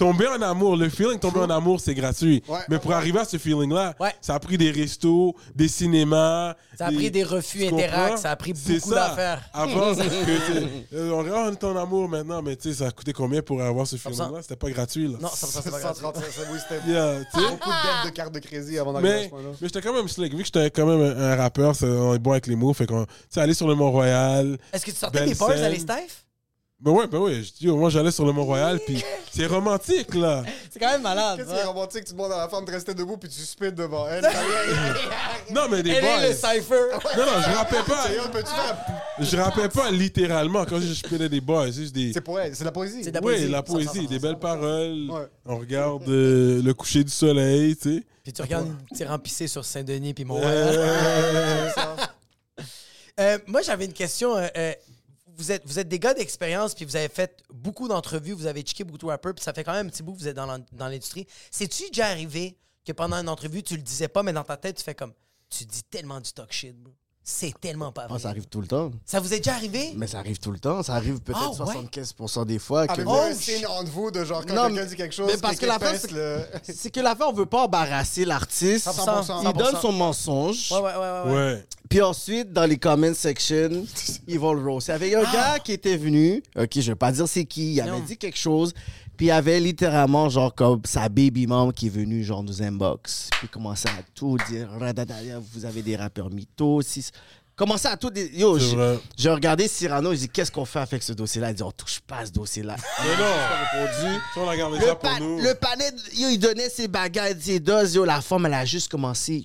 Tomber 0.00 0.28
en 0.28 0.40
amour, 0.40 0.76
le 0.78 0.88
feeling 0.88 1.18
tomber 1.18 1.40
en 1.40 1.50
amour, 1.50 1.78
c'est 1.78 1.94
gratuit. 1.94 2.42
Ouais. 2.48 2.60
Mais 2.70 2.78
pour 2.78 2.92
arriver 2.94 3.18
à 3.18 3.26
ce 3.26 3.36
feeling-là, 3.36 3.94
Ouais. 4.00 4.14
ça 4.22 4.34
a 4.34 4.38
pris 4.40 4.56
des 4.56 4.70
restos, 4.70 5.34
des 5.54 5.68
cinémas. 5.68 6.54
Ça 6.78 6.86
a 6.86 6.90
pris 6.90 7.10
des 7.10 7.22
refus 7.22 7.58
tu 7.58 7.66
Interact, 7.66 7.92
comprends? 7.92 8.16
ça 8.16 8.30
a 8.30 8.36
pris 8.36 8.54
beaucoup 8.54 8.90
d'affaires. 8.92 9.42
Avant, 9.52 9.94
que, 9.94 10.94
euh, 10.94 11.10
on 11.12 11.52
est 11.52 11.64
en 11.64 11.76
amour 11.76 12.08
maintenant, 12.08 12.40
mais 12.40 12.56
tu 12.56 12.70
sais, 12.70 12.78
ça 12.78 12.86
a 12.86 12.90
coûté 12.92 13.12
combien 13.12 13.42
pour 13.42 13.60
avoir 13.60 13.86
ce 13.86 13.96
feeling-là? 13.96 14.40
C'était 14.40 14.56
pas 14.56 14.70
gratuit, 14.70 15.06
là. 15.06 15.18
Non, 15.20 15.28
ça, 15.28 15.46
ça, 15.46 15.60
c'est 15.62 15.70
pas. 15.70 15.80
137, 15.80 16.46
oui, 16.50 16.58
c'était 16.66 16.90
Yeah, 16.90 17.18
beaucoup 17.34 17.44
de 17.44 17.50
dettes 17.50 18.06
de 18.06 18.16
carte 18.16 18.32
de 18.32 18.38
crédit 18.38 18.78
avant 18.78 18.94
d'arriver 18.94 19.10
à 19.12 19.16
Mais, 19.18 19.24
ce 19.24 19.28
point-là. 19.28 19.48
mais 19.60 19.68
j'étais 19.68 19.82
quand 19.82 19.92
même 19.92 20.08
slick. 20.08 20.32
Vu 20.32 20.38
que 20.38 20.46
j'étais 20.46 20.70
quand 20.70 20.86
même 20.86 21.14
un, 21.18 21.36
rappeur, 21.36 21.74
on 21.82 22.14
est 22.14 22.18
bon 22.18 22.30
avec 22.32 22.46
les 22.46 22.56
mots. 22.56 22.72
Fait 22.72 22.86
qu'on, 22.86 23.04
tu 23.04 23.12
sais, 23.28 23.40
aller 23.42 23.52
sur 23.52 23.68
le 23.68 23.74
Mont-Royal. 23.74 24.56
Est-ce 24.72 24.86
que 24.86 24.92
tu 24.92 24.96
sortais 24.96 25.26
des 25.26 25.34
bars 25.34 25.50
à 25.50 25.56
scène. 25.58 25.84
Ben 26.82 26.92
ouais, 26.92 27.06
ben 27.06 27.18
ouais. 27.18 27.42
Je 27.42 27.52
dis, 27.52 27.66
moi, 27.66 27.90
j'allais 27.90 28.10
sur 28.10 28.24
le 28.24 28.32
Mont-Royal, 28.32 28.80
puis 28.86 29.04
c'est 29.30 29.44
romantique, 29.44 30.14
là. 30.14 30.42
C'est 30.70 30.78
quand 30.78 30.90
même 30.90 31.02
malade. 31.02 31.36
Qu'est-ce 31.36 31.50
qui 31.54 31.60
est 31.60 31.64
romantique? 31.64 32.04
Tu 32.06 32.12
demandes 32.12 32.32
à 32.32 32.38
la 32.38 32.48
femme 32.48 32.64
de 32.64 32.70
rester 32.70 32.94
debout 32.94 33.18
puis 33.18 33.28
tu 33.28 33.38
spits 33.40 33.70
devant 33.72 34.08
elle. 34.08 34.24
Non, 35.52 35.62
mais 35.70 35.82
des 35.82 35.90
Elle 35.90 36.04
est 36.04 36.28
le 36.28 36.34
boys. 36.34 36.54
cypher. 36.54 36.74
Non, 37.18 37.26
non, 37.26 37.32
je 37.42 37.54
rappais 37.56 37.82
pas. 37.86 38.02
Sérieux, 38.06 38.20
peux-tu 38.32 38.50
faire. 38.50 38.76
Je 39.18 39.36
rappais 39.36 39.68
pas 39.68 39.90
littéralement 39.90 40.64
quand 40.64 40.80
je 40.80 40.94
spinais 40.94 41.28
des 41.28 41.40
boys. 41.40 41.66
C'est 41.66 41.72
juste 41.82 41.94
des. 41.94 42.12
C'est 42.14 42.20
pour 42.22 42.38
elle, 42.40 42.54
c'est 42.54 42.60
de 42.60 42.66
la 42.66 42.72
poésie. 42.72 43.02
C'est 43.04 43.10
de 43.10 43.16
la 43.16 43.20
Oui, 43.26 43.32
poésie. 43.34 43.48
la 43.50 43.62
poésie, 43.62 44.06
des 44.06 44.18
belles 44.18 44.38
paroles. 44.38 45.10
Ouais. 45.10 45.26
On 45.44 45.58
regarde 45.58 46.08
euh, 46.08 46.62
le 46.62 46.72
coucher 46.72 47.02
du 47.04 47.10
soleil, 47.10 47.76
tu 47.76 47.96
sais. 47.98 48.04
Puis 48.22 48.32
tu 48.32 48.40
regardes 48.42 48.66
une 48.68 48.76
petite 48.86 49.08
remplissée 49.08 49.48
sur 49.48 49.64
Saint-Denis 49.64 50.14
puis 50.14 50.24
mon 50.24 50.40
Euh, 50.42 51.68
Euh, 53.18 53.38
moi, 53.46 53.60
j'avais 53.60 53.84
une 53.84 53.92
question. 53.92 54.34
euh, 54.36 54.46
euh, 54.56 54.72
vous, 55.40 55.78
êtes, 55.78 55.88
des 55.88 55.98
gars 55.98 56.14
d'expérience, 56.14 56.74
puis 56.74 56.84
vous 56.84 56.96
avez 56.96 57.08
fait 57.08 57.42
beaucoup 57.52 57.88
d'entrevues, 57.88 58.32
vous 58.32 58.46
avez 58.46 58.62
checké 58.62 58.84
beaucoup 58.84 58.98
de 58.98 59.06
rappeurs, 59.06 59.34
puis 59.34 59.44
ça 59.44 59.52
fait 59.52 59.64
quand 59.64 59.72
même 59.72 59.86
un 59.86 59.90
petit 59.90 60.02
bout 60.02 60.14
que 60.14 60.18
vous 60.18 60.28
êtes 60.28 60.36
dans 60.36 60.88
l'industrie. 60.88 61.26
C'est-tu 61.50 61.88
déjà 61.88 62.06
arrivé 62.06 62.58
que 62.84 62.92
pendant 62.92 63.16
une 63.16 63.28
entrevue, 63.28 63.62
tu 63.62 63.76
le 63.76 63.82
disais 63.82 64.08
pas, 64.08 64.22
mais 64.22 64.32
dans 64.32 64.44
ta 64.44 64.56
tête, 64.56 64.76
tu 64.76 64.84
fais 64.84 64.94
comme 64.94 65.14
Tu 65.48 65.64
dis 65.64 65.82
tellement 65.84 66.20
du 66.20 66.32
talk 66.32 66.52
shit, 66.52 66.76
bro. 66.76 66.94
C'est 67.22 67.52
tellement 67.60 67.92
pas 67.92 68.06
vrai. 68.06 68.14
Ah, 68.16 68.22
ça 68.22 68.28
arrive 68.30 68.46
tout 68.46 68.60
le 68.60 68.66
temps. 68.66 68.90
Ça 69.04 69.20
vous 69.20 69.32
est 69.32 69.38
déjà 69.38 69.54
arrivé? 69.54 69.92
Mais 69.94 70.06
ça 70.06 70.18
arrive 70.18 70.38
tout 70.38 70.50
le 70.50 70.58
temps. 70.58 70.82
Ça 70.82 70.94
arrive 70.94 71.20
peut-être 71.20 71.38
Ah, 71.40 71.64
ouais? 71.64 71.74
75% 71.84 72.44
des 72.46 72.58
fois. 72.58 72.86
Que... 72.86 72.92
Avez-vous 72.94 73.10
Oh, 73.10 73.20
un 73.20 73.30
shit. 73.34 73.56
signe 73.56 73.66
entre 73.66 73.90
vous 73.90 74.10
de 74.10 74.24
genre 74.24 74.44
quand 74.46 74.54
Non, 74.54 74.66
quelqu'un 74.66 74.80
mais- 74.82 74.86
dit 74.86 74.96
quelque 74.96 75.14
chose, 75.14 75.30
mais 75.32 75.38
parce 75.40 75.54
que 75.56 75.60
quelqu'un 75.60 75.78
pèse 75.78 76.00
c'est- 76.02 76.12
le... 76.12 76.40
C'est 76.64 76.90
que 76.90 77.00
l'affaire, 77.00 77.28
on 77.28 77.32
veut 77.32 77.46
pas 77.46 77.64
embarrasser 77.64 78.24
l'artiste. 78.24 78.86
100%. 78.88 79.42
Il 79.44 79.52
donne 79.52 79.76
son 79.80 79.92
mensonge. 79.92 80.72
Ouais, 80.72 80.78
ouais, 80.78 80.84
ouais, 80.84 80.96
ouais. 80.96 81.22
ouais. 81.26 81.32
Ouais. 81.54 81.66
Puis 81.88 82.00
ensuite, 82.02 82.52
dans 82.52 82.64
les 82.66 82.78
comment 82.78 83.12
section, 83.14 83.84
ils 84.26 84.38
vont 84.40 84.52
le 84.54 84.62
roast. 84.68 84.88
Il 84.88 84.90
y 84.90 84.94
avait 84.94 85.14
un 85.14 85.32
gars 85.32 85.58
qui 85.58 85.72
était 85.72 85.96
venu, 85.96 86.42
ok, 86.58 86.68
je 86.74 86.90
vais 86.92 86.96
pas 86.96 87.12
dire 87.12 87.28
c'est 87.28 87.44
qui, 87.44 87.74
il 87.74 87.80
avait 87.80 87.90
Non. 87.90 88.00
dit 88.00 88.16
quelque 88.16 88.38
chose 88.38 88.72
Puis 89.20 89.26
il 89.26 89.28
y 89.28 89.32
avait 89.32 89.60
littéralement, 89.60 90.30
genre, 90.30 90.54
comme 90.54 90.80
sa 90.86 91.10
baby 91.10 91.46
mom 91.46 91.74
qui 91.74 91.88
est 91.88 91.90
venue, 91.90 92.24
genre, 92.24 92.42
nous 92.42 92.62
inbox. 92.62 93.28
Puis 93.38 93.48
commençait 93.48 93.90
à 93.90 94.02
tout 94.14 94.38
dire. 94.48 94.70
Vous 95.52 95.66
avez 95.66 95.82
des 95.82 95.94
rappeurs 95.94 96.30
mythos. 96.30 96.80
Si... 96.80 97.04
Commençait 97.54 97.88
à 97.88 97.98
tout 97.98 98.08
dire. 98.08 98.28
Yo, 98.32 98.58
j'ai 99.18 99.28
regardé 99.28 99.68
Cyrano, 99.68 100.12
j'ai 100.12 100.20
dit, 100.20 100.28
qu'est-ce 100.30 100.50
qu'on 100.50 100.64
fait 100.64 100.78
avec 100.78 101.02
ce 101.02 101.12
dossier-là? 101.12 101.50
Il 101.50 101.54
dit, 101.56 101.62
on 101.62 101.70
touche 101.70 102.00
pas 102.00 102.20
à 102.20 102.24
ce 102.24 102.32
dossier-là. 102.32 102.76
Mais 103.02 103.16
non. 103.18 104.42
on 104.42 104.48
a 104.48 104.78
Le, 104.78 104.86
ça 104.86 104.94
pour 104.94 105.10
pa- 105.10 105.20
nous. 105.20 105.38
le 105.38 105.52
panel, 105.52 105.92
yo, 106.14 106.28
il 106.30 106.38
donnait 106.38 106.70
ses 106.70 106.88
bagages, 106.88 107.36
ses 107.40 107.60
doses. 107.60 107.94
Yo, 107.94 108.06
la 108.06 108.22
femme, 108.22 108.46
elle 108.46 108.54
a 108.54 108.64
juste 108.64 108.90
commencé. 108.90 109.44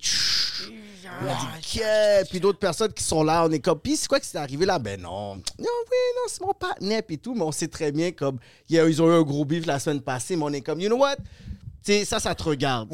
A 1.22 1.34
dit, 1.60 1.68
Qu'est- 1.74 2.30
Puis 2.30 2.40
d'autres 2.40 2.60
personnes 2.60 2.94
qui 2.94 3.04
sont 3.04 3.24
là, 3.24 3.46
on 3.46 3.52
est 3.52 3.60
comme, 3.60 3.80
puis 3.80 3.96
c'est 3.96 4.08
quoi 4.08 4.20
qui 4.20 4.28
s'est 4.28 4.38
arrivé 4.38 4.66
là? 4.66 4.80
Ben 4.80 5.00
non. 5.02 5.36
Non, 5.36 5.42
oui, 5.60 5.66
non, 6.16 6.24
c'est 6.28 6.42
mon 6.42 6.54
partenaire 6.54 7.02
et 7.08 7.18
tout, 7.18 7.34
mais 7.36 7.42
on 7.44 7.52
sait 7.52 7.68
très 7.68 7.92
bien 7.92 8.12
comme, 8.12 8.38
ils 8.70 9.02
ont 9.02 9.10
eu 9.10 9.14
un 9.14 9.22
gros 9.24 9.46
beef 9.46 9.66
la 9.66 9.80
semaine 9.80 10.02
passée, 10.02 10.36
mais 10.36 10.44
on 10.44 10.54
est 10.54 10.62
comme, 10.62 10.80
you 10.80 10.88
know 10.88 10.98
what? 10.98 11.16
Tu 11.18 11.24
sais, 11.92 12.06
ça, 12.06 12.20
ça 12.20 12.34
te 12.36 12.44
regarde. 12.44 12.90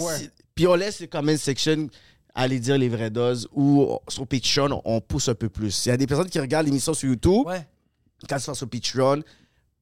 Puis 0.56 0.68
on 0.68 0.76
laisse 0.76 1.00
les 1.00 1.08
comment 1.08 1.36
section 1.38 1.88
aller 2.36 2.60
dire 2.60 2.78
les 2.78 2.90
vraies 2.90 3.10
doses 3.10 3.48
ou 3.54 3.98
sur 4.08 4.26
Patreon, 4.28 4.82
on, 4.86 5.02
pousse 5.02 5.28
un 5.30 5.36
peu 5.36 5.50
plus. 5.50 5.86
Il 5.86 5.90
y 5.90 5.92
a 5.92 5.98
des 5.98 6.08
personnes 6.08 6.30
qui 6.30 6.40
regardent 6.40 6.66
l'émission 6.68 6.94
sur 6.94 7.10
YouTube 7.10 7.46
Ouais. 7.46 7.66
quand 8.30 8.38
tu 8.38 8.44
vas 8.46 8.54
sur 8.54 8.70
Patreon, 8.70 9.22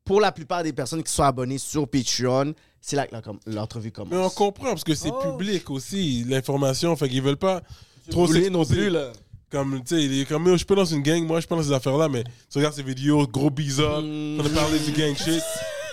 pour 0.05 0.19
la 0.21 0.31
plupart 0.31 0.63
des 0.63 0.73
personnes 0.73 1.03
qui 1.03 1.11
sont 1.13 1.21
abonnées 1.23 1.59
sur 1.59 1.87
Patreon, 1.87 2.53
c'est 2.81 2.95
là 2.95 3.05
que 3.05 3.15
l'entrevue 3.47 3.91
commence. 3.91 4.11
Mais 4.13 4.17
on 4.17 4.29
comprend 4.29 4.69
parce 4.69 4.83
que 4.83 4.95
c'est 4.95 5.11
Oh. 5.11 5.19
public 5.37 5.69
aussi, 5.69 6.23
l'information. 6.27 6.95
Fait 6.95 7.09
qu'ils 7.09 7.21
veulent 7.21 7.35
pas 7.37 7.61
trop 8.09 8.27
non 8.27 8.65
plus, 8.65 8.89
là. 8.89 9.11
Comme, 9.51 9.81
tu 9.83 9.95
sais, 9.95 10.03
il 10.03 10.21
est 10.21 10.25
comme, 10.25 10.45
Yo, 10.45 10.51
je 10.53 10.57
suis 10.57 10.65
pas 10.65 10.75
dans 10.75 10.85
une 10.85 11.01
gang, 11.01 11.25
moi, 11.25 11.37
je 11.37 11.41
suis 11.41 11.47
pas 11.47 11.55
dans 11.55 11.63
ces 11.63 11.71
affaires-là, 11.71 12.07
mais 12.07 12.23
tu 12.51 12.57
regardes 12.59 12.75
ces 12.75 12.83
vidéos, 12.83 13.25
gros 13.25 13.49
bizarre, 13.49 13.99
on 14.03 14.39
a 14.45 14.49
parlé 14.49 14.77
du 14.79 14.91
gang 14.91 15.15
shit. 15.17 15.41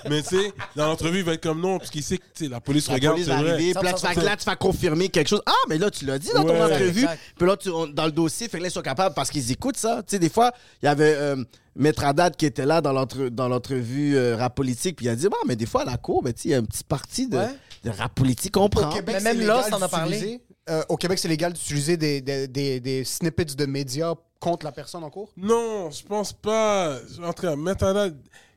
mais 0.10 0.22
tu 0.22 0.36
sais, 0.36 0.52
dans 0.76 0.86
l'entrevue, 0.88 1.18
il 1.20 1.24
va 1.24 1.32
être 1.32 1.42
comme 1.42 1.62
non, 1.62 1.78
parce 1.78 1.88
qu'il 1.90 2.02
sait 2.02 2.18
que 2.18 2.24
tu 2.34 2.44
sais, 2.44 2.50
la 2.50 2.60
police 2.60 2.86
La 2.88 2.94
regarde, 2.94 3.14
police 3.14 3.26
c'est 3.28 3.32
va 3.34 3.40
vrai. 3.42 3.52
là, 3.52 3.92
tu 3.94 4.04
vas, 4.14 4.22
là, 4.22 4.36
tu 4.36 4.44
vas 4.44 4.56
confirmer 4.56 5.08
quelque 5.08 5.28
chose. 5.28 5.40
Ah, 5.46 5.52
mais 5.70 5.78
là, 5.78 5.90
tu 5.90 6.04
l'as 6.04 6.18
dit 6.18 6.28
dans 6.34 6.44
ton 6.44 6.62
entrevue. 6.62 7.00
Exact. 7.04 7.18
Puis 7.38 7.46
là, 7.48 7.56
tu- 7.56 7.70
on- 7.70 7.86
dans 7.86 8.04
le 8.04 8.12
dossier, 8.12 8.46
fait 8.48 8.58
que 8.58 8.62
là, 8.62 8.68
ils 8.68 8.72
sont 8.72 8.82
capables 8.82 9.14
parce 9.14 9.30
qu'ils 9.30 9.50
écoutent 9.50 9.78
ça. 9.78 10.02
Tu 10.06 10.10
sais, 10.10 10.18
des 10.18 10.28
fois, 10.28 10.52
il 10.82 10.86
y 10.86 10.88
avait 10.88 11.14
euh, 11.16 11.42
Maître 11.74 12.04
Haddad 12.04 12.36
qui 12.36 12.44
était 12.44 12.66
là 12.66 12.82
dans 12.82 12.92
l'entre- 12.92 13.30
dans 13.30 13.48
l'entrevue 13.48 14.16
euh, 14.18 14.36
rap 14.36 14.54
politique, 14.54 14.96
puis 14.96 15.06
il 15.06 15.08
a 15.08 15.16
dit, 15.16 15.28
bah, 15.30 15.36
mais 15.48 15.56
des 15.56 15.66
fois, 15.66 15.80
à 15.80 15.86
la 15.86 15.96
cour, 15.96 16.22
ben, 16.22 16.34
tu 16.34 16.42
sais, 16.42 16.48
il 16.48 16.52
y 16.52 16.54
a 16.54 16.58
une 16.58 16.66
petite 16.66 16.86
partie 16.86 17.26
de, 17.26 17.38
Ouais. 17.38 17.48
de 17.84 17.90
rap 17.90 18.14
politique 18.14 18.52
qu'on 18.52 18.64
Au 18.64 18.68
prend. 18.68 18.90
Québec, 18.90 19.16
Mais 19.18 19.22
même 19.32 19.40
légal 19.40 19.56
Lost 19.56 19.72
en 19.72 19.80
a 19.80 19.88
parlé. 19.88 20.42
Euh, 20.68 20.82
au 20.88 20.96
Québec, 20.96 21.18
c'est 21.18 21.28
légal 21.28 21.52
d'utiliser 21.52 21.96
des, 21.96 22.20
des, 22.20 22.48
des, 22.48 22.80
des 22.80 23.04
snippets 23.04 23.44
de 23.56 23.66
médias 23.66 24.14
contre 24.40 24.66
la 24.66 24.72
personne 24.72 25.04
en 25.04 25.10
cours? 25.10 25.30
Non, 25.36 25.90
je 25.90 26.02
pense 26.04 26.32
pas. 26.32 26.96
En 27.22 27.32
tout 27.32 27.42
cas, 27.42 27.56
maintenant, 27.56 28.08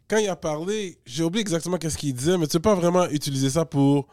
quand 0.10 0.18
il 0.18 0.28
a 0.30 0.36
parlé, 0.36 0.98
j'ai 1.06 1.24
oublié 1.24 1.42
exactement 1.42 1.78
qu'est-ce 1.78 1.98
qu'il 1.98 2.14
disait, 2.14 2.38
mais 2.38 2.48
tu 2.48 2.54
peux 2.54 2.62
pas 2.70 2.76
vraiment 2.76 3.06
utiliser 3.10 3.50
ça 3.50 3.64
pour. 3.66 4.08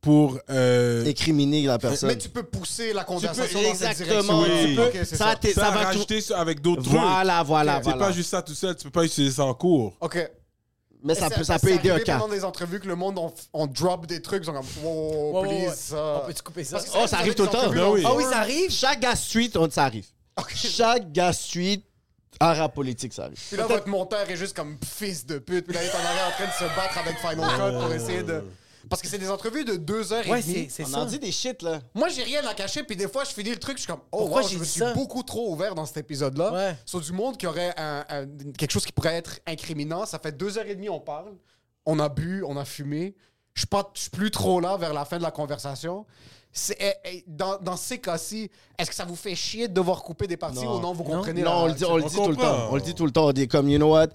pour 0.00 0.38
euh, 0.48 1.04
Écriminer 1.04 1.62
la 1.66 1.78
personne. 1.78 2.08
Mais 2.08 2.16
tu 2.18 2.28
peux 2.30 2.42
pousser 2.44 2.92
la 2.94 3.04
conversation 3.04 3.60
dans 3.60 3.74
cette 3.74 4.00
exactement. 4.00 4.44
direction. 4.44 4.68
tu 4.68 4.74
peux- 4.76 4.86
Ok, 4.86 4.92
c'est 5.04 5.16
ça, 5.16 5.34
ça. 5.34 5.38
ça, 5.42 5.52
ça 5.54 5.70
va 5.70 5.80
rajouter 5.84 6.20
ça 6.22 6.38
avec 6.40 6.60
d'autres 6.62 6.82
trucs. 6.82 6.94
Voilà, 6.94 7.42
voilà, 7.42 7.76
C'est 7.78 7.90
voilà. 7.90 8.06
pas 8.06 8.12
juste 8.12 8.30
ça 8.30 8.40
tout 8.42 8.54
seul, 8.54 8.74
tu 8.76 8.84
peux 8.84 8.90
pas 8.90 9.04
utiliser 9.04 9.34
ça 9.34 9.44
en 9.44 9.52
cours. 9.54 9.94
OK. 10.00 10.30
Mais 11.02 11.14
ça 11.14 11.30
peut, 11.30 11.44
ça 11.44 11.58
peut 11.58 11.70
aider 11.70 11.90
un 11.90 11.98
cas. 12.00 12.18
pendant 12.18 12.32
des 12.32 12.44
entrevues 12.44 12.80
que 12.80 12.86
le 12.88 12.96
monde, 12.96 13.18
on, 13.18 13.32
on 13.52 13.66
drop 13.66 14.06
des 14.06 14.20
trucs, 14.20 14.42
ils 14.42 14.46
sont 14.46 14.52
comme, 14.52 14.66
wow, 14.82 15.42
please, 15.42 15.68
ouais. 15.68 15.74
ça. 15.74 16.22
On 16.22 16.26
peut-tu 16.26 16.42
couper 16.42 16.64
ça? 16.64 16.76
Parce 16.76 16.90
que 16.90 16.98
Oh, 17.02 17.06
ça 17.06 17.18
arrive 17.18 17.34
tout 17.34 17.44
le 17.44 17.48
temps. 17.48 17.68
Ben 17.70 17.74
dans 17.76 17.92
oui. 17.92 18.02
Ah 18.04 18.14
oui, 18.14 18.24
ça 18.24 18.38
arrive? 18.38 18.70
Chaque 18.70 19.00
gars 19.00 19.16
street, 19.16 19.50
on, 19.56 19.70
ça 19.70 19.84
arrive. 19.84 20.06
Chaque 20.54 21.10
gars 21.12 21.32
street, 21.32 21.82
en 22.40 22.54
rap 22.54 22.74
politique, 22.74 23.12
ça 23.12 23.24
arrive. 23.24 23.38
Puis 23.48 23.56
là, 23.56 23.66
votre 23.66 23.88
monteur 23.88 24.28
est 24.28 24.36
juste 24.36 24.56
comme 24.56 24.76
fils 24.84 25.26
de 25.26 25.38
pute. 25.38 25.66
Puis 25.66 25.74
là, 25.74 25.82
il 25.82 25.86
est 25.86 25.94
en 25.94 26.04
arrière 26.06 26.28
en 26.28 26.30
train 26.32 26.46
de 26.46 26.52
se 26.70 26.76
battre 26.76 26.98
avec 26.98 27.18
Final 27.18 27.50
Cut 27.56 27.78
pour 27.82 27.92
essayer 27.92 28.22
de. 28.22 28.44
Parce 28.90 29.00
que 29.00 29.08
c'est 29.08 29.18
des 29.18 29.30
entrevues 29.30 29.64
de 29.64 29.76
deux 29.76 30.12
heures 30.12 30.26
Ouais, 30.28 30.40
et 30.40 30.42
demie. 30.42 30.66
c'est 30.68 30.82
On 30.84 30.88
ça. 30.88 30.98
en 30.98 31.04
dit 31.06 31.18
des 31.18 31.32
shit, 31.32 31.62
là. 31.62 31.78
Moi, 31.94 32.08
j'ai 32.08 32.22
rien 32.24 32.44
à 32.46 32.52
cacher. 32.54 32.82
Puis 32.82 32.96
des 32.96 33.08
fois, 33.08 33.24
je 33.24 33.30
finis 33.30 33.50
le 33.50 33.56
truc. 33.58 33.76
Je 33.78 33.84
suis 33.84 33.86
comme, 33.90 34.00
oh, 34.12 34.18
Pourquoi 34.18 34.42
wow, 34.42 34.48
j'ai 34.48 34.54
je 34.54 34.58
me 34.60 34.64
dit 34.64 34.70
suis 34.70 34.80
ça? 34.80 34.92
beaucoup 34.92 35.22
trop 35.22 35.52
ouvert 35.52 35.74
dans 35.74 35.86
cet 35.86 35.96
épisode-là. 35.98 36.52
Ouais. 36.52 36.76
Sur 36.84 37.00
du 37.00 37.12
monde 37.12 37.36
qui 37.38 37.46
aurait 37.46 37.72
un- 37.78 38.04
un- 38.08 38.26
quelque 38.58 38.72
chose 38.72 38.84
qui 38.84 38.92
pourrait 38.92 39.14
être 39.14 39.38
incriminant. 39.46 40.04
Ça 40.04 40.18
fait 40.18 40.32
deux 40.36 40.58
heures 40.58 40.66
et 40.66 40.74
demie, 40.74 40.88
on 40.90 41.00
parle. 41.00 41.32
On 41.86 41.98
a 42.00 42.08
bu, 42.08 42.42
on 42.46 42.56
a 42.56 42.64
fumé. 42.64 43.14
Je 43.54 43.60
suis 43.62 43.66
pas- 43.68 43.90
je 43.94 44.00
suis 44.02 44.10
plus 44.10 44.30
trop 44.30 44.60
là 44.60 44.76
vers 44.76 44.92
la 44.92 45.04
fin 45.04 45.18
de 45.18 45.22
la 45.22 45.30
conversation. 45.30 46.04
C'est- 46.52 46.76
eh, 46.80 46.92
eh, 47.04 47.24
dans, 47.28 47.58
dans 47.58 47.76
ces 47.76 47.98
cas-ci, 47.98 48.50
est-ce 48.76 48.90
que 48.90 48.96
ça 48.96 49.04
vous 49.04 49.14
fait 49.14 49.36
chier 49.36 49.68
de 49.68 49.72
devoir 49.74 50.02
couper 50.02 50.26
des 50.26 50.36
parties 50.36 50.64
Non. 50.64 50.78
ou 50.78 50.80
non, 50.80 50.92
vous 50.92 51.04
Non. 51.04 51.10
comprenez 51.18 51.42
Non, 51.42 51.50
la- 51.50 51.56
on 51.58 51.66
le 51.68 51.74
dit, 51.74 51.84
on 51.84 51.96
le 51.96 52.02
on 52.04 52.06
dit 52.08 52.14
tout 52.16 52.20
le 52.28 52.34
comprend. 52.34 52.56
temps. 52.56 52.68
On 52.72 52.74
le 52.74 52.80
dit 52.82 52.94
tout 52.94 53.06
le 53.06 53.12
temps. 53.12 53.26
On 53.28 53.32
dit 53.32 53.46
comme, 53.46 53.68
you 53.68 53.78
know 53.78 53.92
what, 53.92 54.08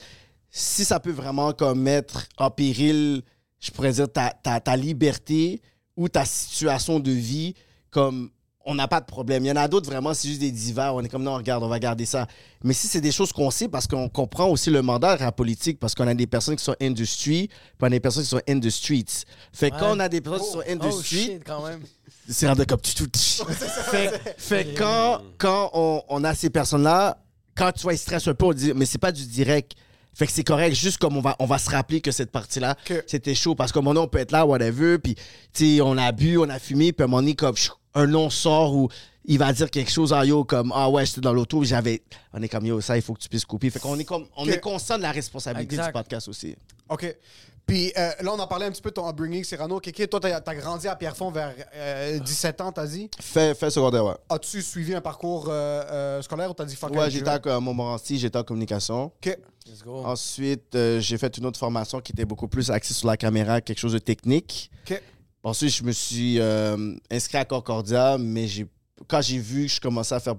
si 0.52 0.84
ça 0.86 1.00
peut 1.00 1.12
vraiment 1.12 1.54
comme 1.54 1.82
mettre 1.82 2.26
en 2.38 2.50
péril, 2.52 3.24
je 3.60 3.72
pourrais 3.72 3.94
dire, 3.94 4.12
ta, 4.12 4.30
ta, 4.32 4.60
ta 4.60 4.76
liberté 4.76 5.62
ou 5.96 6.10
ta 6.10 6.26
situation 6.26 7.00
de 7.00 7.12
vie, 7.12 7.56
comme 7.89 8.30
on 8.65 8.74
n'a 8.74 8.88
pas 8.88 9.00
de 9.00 9.06
problème. 9.06 9.46
Il 9.46 9.48
y 9.48 9.52
en 9.52 9.56
a 9.56 9.68
d'autres, 9.68 9.89
vraiment, 9.89 10.13
c'est 10.13 10.28
juste 10.28 10.41
des 10.41 10.52
divers. 10.52 10.96
On 10.96 11.02
est 11.02 11.08
comme, 11.10 11.24
non, 11.24 11.36
regarde, 11.36 11.63
on 11.63 11.68
va 11.68 11.78
garder 11.80 12.06
ça. 12.06 12.28
Mais 12.63 12.74
si 12.74 12.88
c'est 12.88 13.00
des 13.00 13.12
choses 13.12 13.32
qu'on 13.32 13.52
sait, 13.52 13.68
parce 13.68 13.86
qu'on 13.86 14.10
comprend 14.10 14.48
aussi 14.48 14.72
le 14.72 14.82
mandat 14.82 15.12
à 15.12 15.18
la 15.18 15.32
politique, 15.32 15.80
parce 15.80 15.94
qu'on 15.94 16.08
a 16.08 16.13
des 16.15 16.26
personnes 16.26 16.56
qui 16.56 16.63
sont 16.63 16.76
industry, 16.82 17.48
puis 17.48 17.78
on 17.82 17.86
a 17.86 17.89
des 17.91 18.00
personnes 18.00 18.24
qui 18.24 18.30
sont 18.30 18.41
in 18.50 18.60
the 18.60 18.70
streets. 18.70 19.26
Fait 19.54 19.70
que 19.70 19.78
quand 19.80 19.96
on 19.96 20.00
a 20.00 20.10
des 20.10 20.20
personnes 20.20 20.41
qui 20.41 20.52
sont 20.52 20.63
in 20.68 20.78
the 20.78 20.91
Oh 20.91 21.00
street, 21.00 21.18
shit, 21.18 21.44
quand 21.46 21.65
même. 21.65 21.82
c'est 22.28 22.48
rendu 22.48 22.65
comme 22.65 22.82
tu 22.82 22.96
tout. 22.96 23.10
fait, 23.13 24.36
fait 24.38 24.74
quand, 24.76 25.22
quand 25.38 25.70
on, 25.74 26.02
on 26.10 26.24
a 26.24 26.34
ces 26.34 26.50
personnes-là, 26.50 27.20
quand 27.56 27.72
tu 27.72 27.84
vois, 27.84 27.94
ils 27.94 28.00
stressent 28.00 28.28
un 28.28 28.34
peu, 28.34 28.46
on 28.46 28.54
dit, 28.54 28.74
mais 28.76 28.86
c'est 28.86 28.98
pas 28.98 29.12
du 29.12 29.26
direct. 29.28 29.74
Fait 30.15 30.25
que 30.25 30.32
c'est 30.32 30.43
correct, 30.45 30.73
juste 30.75 30.97
comme 30.97 31.17
on 31.17 31.21
va, 31.21 31.36
on 31.39 31.45
va 31.45 31.58
se 31.58 31.69
rappeler 31.69 31.99
que 32.01 32.12
cette 32.12 32.32
partie-là, 32.32 32.75
Que- 32.86 33.04
c'était 33.06 33.36
chaud. 33.36 33.54
Parce 33.54 33.71
que 33.71 33.80
moment 33.80 33.93
donné, 33.93 34.06
on 34.06 34.08
peut 34.10 34.17
être 34.19 34.32
là, 34.32 34.45
whatever, 34.45 34.97
puis 34.97 35.15
tu 35.54 35.75
sais, 35.75 35.82
on 35.82 35.97
a 35.97 36.12
bu, 36.13 36.38
on 36.38 36.49
a 36.49 36.58
fumé, 36.58 36.93
puis 36.93 37.04
à 37.04 37.06
un 37.06 37.08
moment 37.08 37.21
donné, 37.21 37.36
comme 37.36 37.56
un 37.93 38.08
nom 38.08 38.30
sort 38.30 38.73
où 38.75 38.89
il 39.25 39.38
va 39.39 39.51
dire 39.51 39.69
quelque 39.69 39.91
chose, 39.91 40.13
ah 40.13 40.23
yo, 40.23 40.43
comme, 40.45 40.71
ah 40.75 40.89
ouais, 40.89 41.06
j'étais 41.06 41.19
dans 41.21 41.34
l'auto, 41.34 41.63
j'avais. 41.63 42.01
On 42.34 42.41
est 42.41 42.47
comme, 42.47 42.65
yo, 42.65 42.80
ça, 42.80 42.95
il 42.95 43.01
faut 43.01 43.13
que 43.13 43.19
tu 43.19 43.28
puisses 43.30 43.43
couper. 43.45 43.69
Fait 43.69 43.80
qu'on 43.80 43.97
est 43.99 44.04
comme, 44.06 44.25
on 44.38 44.45
Que- 44.45 44.51
est 44.51 44.60
conscient 44.60 44.97
de 44.97 45.01
la 45.04 45.12
responsabilité 45.12 45.75
Exact. 45.75 45.88
du 45.88 45.93
podcast 45.93 46.28
aussi. 46.30 46.56
OK. 46.89 47.15
Puis 47.65 47.91
euh, 47.97 48.12
là, 48.21 48.34
on 48.34 48.39
a 48.39 48.47
parlé 48.47 48.65
un 48.67 48.71
petit 48.71 48.82
peu 48.82 48.89
de 48.89 48.95
ton 48.95 49.08
upbringing, 49.10 49.43
Cyrano. 49.43 49.80
Kéké, 49.80 50.08
toi, 50.08 50.19
t'as 50.19 50.39
as 50.45 50.56
grandi 50.56 50.88
à 50.88 50.95
Pierrefonds 50.95 51.32
vers 51.32 51.54
euh, 51.75 52.19
17 52.19 52.62
ans, 52.62 52.71
t'as 52.71 52.86
dit? 52.86 53.10
Fait, 53.19 53.56
fait 53.56 53.69
secondaire, 53.69 54.06
ouais. 54.06 54.15
As-tu 54.30 54.62
suivi 54.62 54.93
un 54.93 55.01
parcours 55.01 55.47
euh, 55.49 55.84
euh, 55.89 56.21
scolaire 56.21 56.51
ou 56.51 56.54
t'as 56.54 56.65
dit 56.65 56.75
fuck 56.75 56.91
Ouais, 56.91 57.10
j'étais 57.10 57.30
à 57.30 57.60
Montmorency, 57.60 58.19
j'étais 58.19 58.38
en 58.38 58.43
communication. 58.43 59.06
OK. 59.06 59.38
Let's 59.67 59.82
go. 59.84 60.04
Ensuite, 60.06 60.75
euh, 60.75 60.99
j'ai 60.99 61.17
fait 61.17 61.38
une 61.38 61.45
autre 61.47 61.58
formation 61.58 61.99
qui 61.99 62.12
était 62.12 62.25
beaucoup 62.25 62.47
plus 62.47 62.69
axée 62.69 62.93
sur 62.93 63.08
la 63.08 63.17
caméra, 63.17 63.62
quelque 63.62 63.80
chose 63.80 63.93
de 63.93 63.99
technique. 63.99 64.69
OK. 64.89 65.01
Ensuite, 65.43 65.71
je 65.71 65.84
me 65.84 65.91
suis 65.91 66.39
euh, 66.39 66.95
inscrit 67.10 67.38
à 67.39 67.45
Concordia, 67.45 68.17
mais 68.19 68.47
j'ai, 68.47 68.67
quand 69.08 69.21
j'ai 69.21 69.39
vu 69.39 69.65
que 69.65 69.71
je 69.71 69.82
commençais 69.82 70.15
à 70.15 70.19
faire 70.19 70.36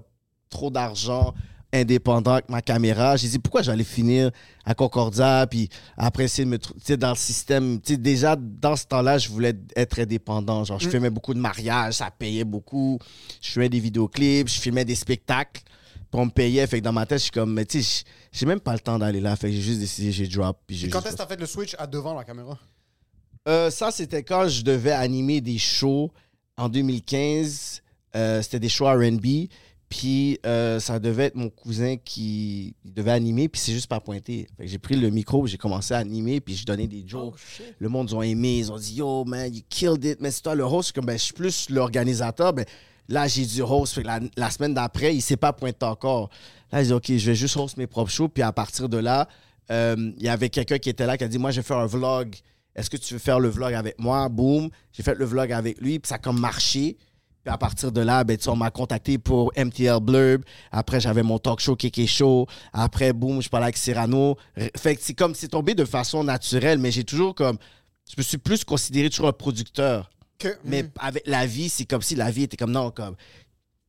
trop 0.49 0.69
d'argent 0.69 1.33
indépendant 1.73 2.33
avec 2.33 2.49
ma 2.49 2.61
caméra, 2.61 3.17
j'ai 3.17 3.27
dit 3.27 3.39
pourquoi 3.39 3.61
j'allais 3.61 3.83
finir 3.83 4.31
à 4.65 4.73
Concordia, 4.73 5.45
puis 5.49 5.69
après 5.97 6.23
essayer 6.25 6.45
de 6.45 6.49
me 6.49 6.57
trou- 6.59 6.73
tu 6.75 6.79
sais, 6.85 6.97
dans 6.97 7.09
le 7.09 7.15
système. 7.15 7.79
Tu 7.81 7.93
sais, 7.93 7.97
déjà, 7.97 8.35
dans 8.37 8.75
ce 8.75 8.85
temps-là, 8.85 9.17
je 9.17 9.29
voulais 9.29 9.53
être 9.75 9.99
indépendant. 9.99 10.63
Genre, 10.63 10.79
je 10.79 10.89
filmais 10.89 11.09
beaucoup 11.09 11.33
de 11.33 11.39
mariages, 11.39 11.95
ça 11.95 12.09
payait 12.09 12.45
beaucoup. 12.45 12.99
Je 13.41 13.49
filmais 13.51 13.69
des 13.69 13.79
vidéoclips, 13.79 14.47
je 14.47 14.59
filmais 14.61 14.85
des 14.85 14.95
spectacles. 14.95 15.61
Puis 16.09 16.21
on 16.21 16.25
me 16.25 16.31
payait. 16.31 16.65
Fait 16.67 16.79
que 16.79 16.85
dans 16.85 16.93
ma 16.93 17.05
tête, 17.05 17.17
je 17.19 17.23
suis 17.23 17.31
comme, 17.31 17.53
mais 17.53 17.65
tu 17.65 17.83
sais, 17.83 18.03
j'ai 18.31 18.45
même 18.45 18.61
pas 18.61 18.71
le 18.73 18.79
temps 18.79 18.97
d'aller 18.97 19.19
là. 19.19 19.35
Fait 19.35 19.49
que 19.49 19.55
j'ai 19.55 19.61
juste 19.61 19.79
décidé, 19.79 20.11
j'ai 20.13 20.27
drop. 20.27 20.57
Puis 20.65 20.77
Puis 20.77 20.89
quand 20.89 21.01
est-ce 21.01 21.11
que 21.11 21.17
t'as 21.17 21.27
fait 21.27 21.39
le 21.39 21.45
switch 21.45 21.75
à 21.77 21.85
devant 21.85 22.13
la 22.13 22.23
caméra? 22.23 22.57
euh, 23.49 23.69
ça, 23.69 23.91
c'était 23.91 24.23
quand 24.23 24.47
je 24.47 24.61
devais 24.61 24.91
animer 24.93 25.41
des 25.41 25.57
shows 25.57 26.11
en 26.55 26.69
2015. 26.69 27.81
Euh, 28.15 28.41
c'était 28.41 28.59
des 28.59 28.69
shows 28.69 28.85
R&B. 28.87 29.47
Puis 29.89 30.37
euh, 30.45 30.79
ça 30.81 30.99
devait 30.99 31.25
être 31.25 31.35
mon 31.35 31.49
cousin 31.49 31.95
qui 31.95 32.75
devait 32.83 33.11
animer, 33.11 33.47
puis 33.47 33.61
c'est 33.61 33.71
juste 33.71 33.87
pas 33.87 34.01
pointé. 34.01 34.47
J'ai 34.59 34.79
pris 34.79 34.97
le 34.97 35.09
micro, 35.09 35.47
j'ai 35.47 35.57
commencé 35.57 35.93
à 35.93 35.97
animer, 35.97 36.41
puis 36.41 36.55
je 36.55 36.65
donnais 36.65 36.87
des 36.87 37.05
jokes. 37.07 37.35
Oh. 37.37 37.63
Le 37.79 37.87
monde, 37.87 38.09
ils 38.09 38.15
ont 38.15 38.21
aimé, 38.21 38.57
ils 38.57 38.71
ont 38.71 38.77
dit 38.77 38.95
Yo, 38.95 39.23
man, 39.23 39.53
you 39.53 39.61
killed 39.69 40.03
it. 40.03 40.19
Mais 40.19 40.31
c'est 40.31 40.41
toi 40.41 40.55
le 40.55 40.65
host, 40.65 40.91
comme 40.91 41.05
ben, 41.05 41.17
je 41.17 41.23
suis 41.23 41.33
plus 41.33 41.69
l'organisateur. 41.69 42.51
Ben, 42.51 42.65
là, 43.07 43.27
j'ai 43.27 43.45
du 43.45 43.61
host. 43.61 43.93
Fait 43.93 44.01
que 44.01 44.07
la, 44.07 44.19
la 44.35 44.49
semaine 44.51 44.73
d'après, 44.73 45.15
il 45.15 45.21
s'est 45.21 45.37
pas 45.37 45.53
pointé 45.53 45.85
encore. 45.85 46.29
Là, 46.71 46.81
j'ai 46.81 46.87
dit 46.87 46.93
Ok, 46.93 47.05
je 47.07 47.31
vais 47.31 47.35
juste 47.35 47.55
host 47.55 47.77
mes 47.77 47.87
propres 47.87 48.11
shows. 48.11 48.27
Puis 48.27 48.43
à 48.43 48.51
partir 48.51 48.89
de 48.89 48.97
là, 48.97 49.29
euh, 49.71 50.11
il 50.17 50.23
y 50.23 50.29
avait 50.29 50.49
quelqu'un 50.49 50.79
qui 50.79 50.89
était 50.89 51.05
là 51.05 51.17
qui 51.17 51.23
a 51.23 51.29
dit 51.29 51.37
Moi, 51.37 51.51
je 51.51 51.61
vais 51.61 51.65
faire 51.65 51.77
un 51.77 51.87
vlog. 51.87 52.35
Est-ce 52.75 52.89
que 52.89 52.97
tu 52.97 53.13
veux 53.13 53.19
faire 53.19 53.39
le 53.39 53.47
vlog 53.47 53.73
avec 53.73 53.97
moi? 53.99 54.27
Boum. 54.27 54.69
J'ai 54.91 55.01
fait 55.01 55.15
le 55.15 55.25
vlog 55.25 55.51
avec 55.53 55.79
lui, 55.79 55.97
puis 55.99 56.09
ça 56.09 56.15
a 56.15 56.17
comme 56.17 56.39
marché. 56.39 56.97
Puis 57.47 57.53
à 57.53 57.57
partir 57.57 57.93
de 57.93 58.01
là, 58.01 58.25
ben, 58.25 58.37
on 58.47 58.57
m'a 58.57 58.71
contacté 58.71 59.17
pour 59.17 59.53
MTL 59.55 60.01
Blurb. 60.01 60.43
Après, 60.69 60.99
j'avais 60.99 61.23
mon 61.23 61.39
talk 61.39 61.61
show 61.61 61.77
Kéké 61.77 62.05
Show. 62.05 62.45
Après, 62.73 63.13
boum, 63.13 63.41
je 63.41 63.47
parlais 63.47 63.67
avec 63.67 63.77
Cyrano. 63.77 64.35
Fait 64.75 64.97
que 64.97 65.01
c'est 65.01 65.13
comme, 65.13 65.33
c'est 65.33 65.47
tombé 65.47 65.73
de 65.73 65.85
façon 65.85 66.25
naturelle, 66.25 66.77
mais 66.77 66.91
j'ai 66.91 67.05
toujours 67.05 67.33
comme, 67.33 67.57
je 68.09 68.15
me 68.17 68.21
suis 68.23 68.37
plus 68.37 68.65
considéré 68.65 69.09
toujours 69.09 69.29
un 69.29 69.31
producteur. 69.31 70.09
Que, 70.37 70.57
Mais 70.65 70.89
avec 70.99 71.25
la 71.25 71.45
vie, 71.45 71.69
c'est 71.69 71.85
comme 71.85 72.01
si 72.01 72.15
la 72.15 72.29
vie 72.31 72.43
était 72.43 72.57
comme, 72.57 72.71
non, 72.71 72.91
comme, 72.91 73.15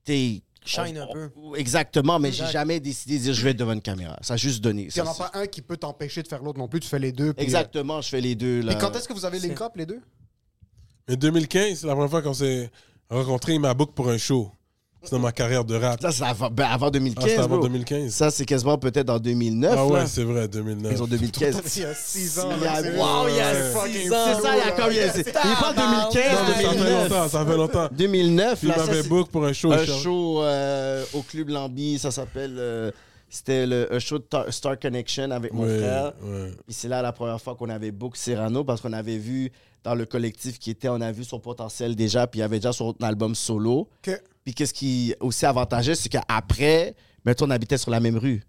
t'es, 0.04 0.40
Shine 0.64 0.96
on- 0.96 1.16
un 1.16 1.28
peu. 1.28 1.59
Exactement, 1.59 2.20
mais 2.20 2.30
j'ai 2.30 2.46
jamais 2.46 2.78
décidé 2.78 3.18
de 3.18 3.22
dire 3.24 3.34
je 3.34 3.42
vais 3.42 3.50
être 3.50 3.56
devant 3.56 3.72
une 3.72 3.82
caméra. 3.82 4.16
Ça 4.20 4.34
a 4.34 4.36
juste 4.36 4.62
donné. 4.62 4.82
Il 4.94 5.02
n'y 5.02 5.09
en 5.09 5.11
a 5.11 5.14
pas 5.16 5.32
un 5.34 5.48
qui 5.48 5.62
peut 5.62 5.76
t'empêcher 5.78 6.22
de 6.22 6.28
faire 6.28 6.44
l'autre 6.44 6.61
non 6.61 6.68
plus. 6.68 6.78
Tu 6.78 6.86
fais 6.86 7.00
les 7.00 7.11
deux. 7.11 7.32
puis, 7.32 7.42
euh, 7.42 7.44
Exactement, 7.44 8.00
je 8.02 8.09
fais 8.09 8.20
les 8.20 8.36
deux. 8.36 8.61
Là. 8.61 8.74
Et 8.74 8.78
quand 8.78 8.94
est-ce 8.94 9.09
que 9.09 9.14
vous 9.14 9.24
avez 9.24 9.40
link 9.40 9.61
up, 9.61 9.72
les 9.74 9.86
deux? 9.86 10.00
Mais 11.09 11.16
2015, 11.16 11.80
c'est 11.80 11.86
la 11.88 11.94
première 11.94 12.11
fois 12.11 12.22
qu'on 12.22 12.34
s'est 12.34 12.70
rencontrés. 13.11 13.54
Il 13.54 13.61
m'a 13.61 13.74
book 13.74 13.92
pour 13.94 14.09
un 14.09 14.18
show. 14.18 14.50
C'est 15.00 15.12
dans 15.12 15.20
ma 15.20 15.30
carrière 15.30 15.64
de 15.64 15.76
rap. 15.76 16.00
Ça, 16.02 16.11
c'est 16.11 16.24
avant, 16.24 16.50
ben, 16.50 16.64
avant 16.68 16.88
Ah, 16.88 16.90
2015. 16.90 17.24
c'était 17.28 17.38
avant 17.40 17.56
bro. 17.59 17.68
2015. 17.68 18.11
Ça, 18.12 18.32
c'est 18.32 18.44
quasiment 18.44 18.76
peut-être 18.78 19.09
en 19.11 19.20
2009. 19.20 19.74
Ah 19.78 19.86
ouais, 19.86 20.00
là. 20.00 20.06
c'est 20.09 20.24
vrai, 20.24 20.48
2009. 20.48 20.92
Ils 20.92 21.02
ont 21.02 21.06
2015. 21.06 21.62
Il 21.76 21.82
y 21.82 21.84
a 21.84 21.94
6 21.94 22.38
ans. 22.40 22.48
Il 22.56 22.64
y 22.64 22.66
a- 22.66 22.72
là, 22.72 22.82
c'est- 22.82 22.98
Wow, 22.98 23.28
il 23.28 23.36
y 23.36 23.40
a 23.40 23.54
c'est 23.54 23.62
six 23.68 23.74
fucking 23.78 24.12
ans. 24.12 24.26
fou, 24.26 24.34
C'est 24.34 24.42
ça, 24.42 24.56
il 24.56 24.59
y 24.59 24.61
a 24.61 24.72
combien 24.72 25.06
Il 25.14 25.32
parle 25.54 25.76
Non, 25.76 26.11
2015, 26.11 26.14
mais 26.16 26.52
ça 26.52 26.54
fait 26.54 26.62
2009. 26.78 27.09
longtemps, 27.11 27.28
ça 27.28 27.46
fait 27.46 27.56
longtemps. 27.56 27.88
2009, 27.92 28.59
Puis 28.59 28.68
là, 28.68 28.74
il 28.76 28.86
m'avait 28.86 29.02
book 29.04 29.28
pour 29.30 29.44
un 29.44 29.52
show. 29.52 29.72
un 29.72 29.86
show 29.86 30.42
euh, 30.42 31.04
au 31.14 31.22
Club 31.22 31.48
Lambi, 31.50 31.98
ça 32.00 32.11
s'appelle... 32.11 32.56
euh, 32.59 32.90
C'était 33.30 33.66
le 33.66 33.92
un 33.92 33.98
show 33.98 34.18
de 34.18 34.24
Star 34.50 34.78
Connection 34.78 35.30
avec 35.30 35.52
mon 35.52 35.64
Ouais, 35.64 35.78
frère. 35.78 36.12
ouais. 36.22 36.50
Puis 36.66 36.74
c'est 36.74 36.88
là 36.88 37.02
la 37.02 37.12
première 37.12 37.40
fois 37.40 37.54
qu'on 37.54 37.68
avait 37.68 37.90
book 37.90 38.16
Cyrano 38.16 38.64
parce 38.64 38.80
qu'on 38.80 38.92
avait 38.92 39.18
vu 39.18 39.50
dans 39.84 39.94
le 39.94 40.06
collectif 40.06 40.58
qui 40.58 40.70
était, 40.70 40.88
on 40.88 41.00
a 41.00 41.12
vu 41.12 41.24
son 41.24 41.38
potentiel 41.38 41.94
déjà, 41.94 42.26
puis 42.26 42.40
il 42.40 42.42
avait 42.42 42.56
déjà 42.58 42.72
son 42.72 42.94
album 43.02 43.34
solo. 43.34 43.88
Ok. 44.06 44.20
Puis 44.44 44.54
qu'est-ce 44.54 44.72
qui 44.74 45.10
est 45.12 45.16
aussi 45.20 45.44
avantageux, 45.46 45.94
c'est 45.94 46.08
qu'après, 46.08 46.94
mettons, 47.24 47.46
on 47.46 47.50
habitait 47.50 47.76
sur 47.78 47.90
la 47.90 48.00
même 48.00 48.16
rue. 48.16 48.42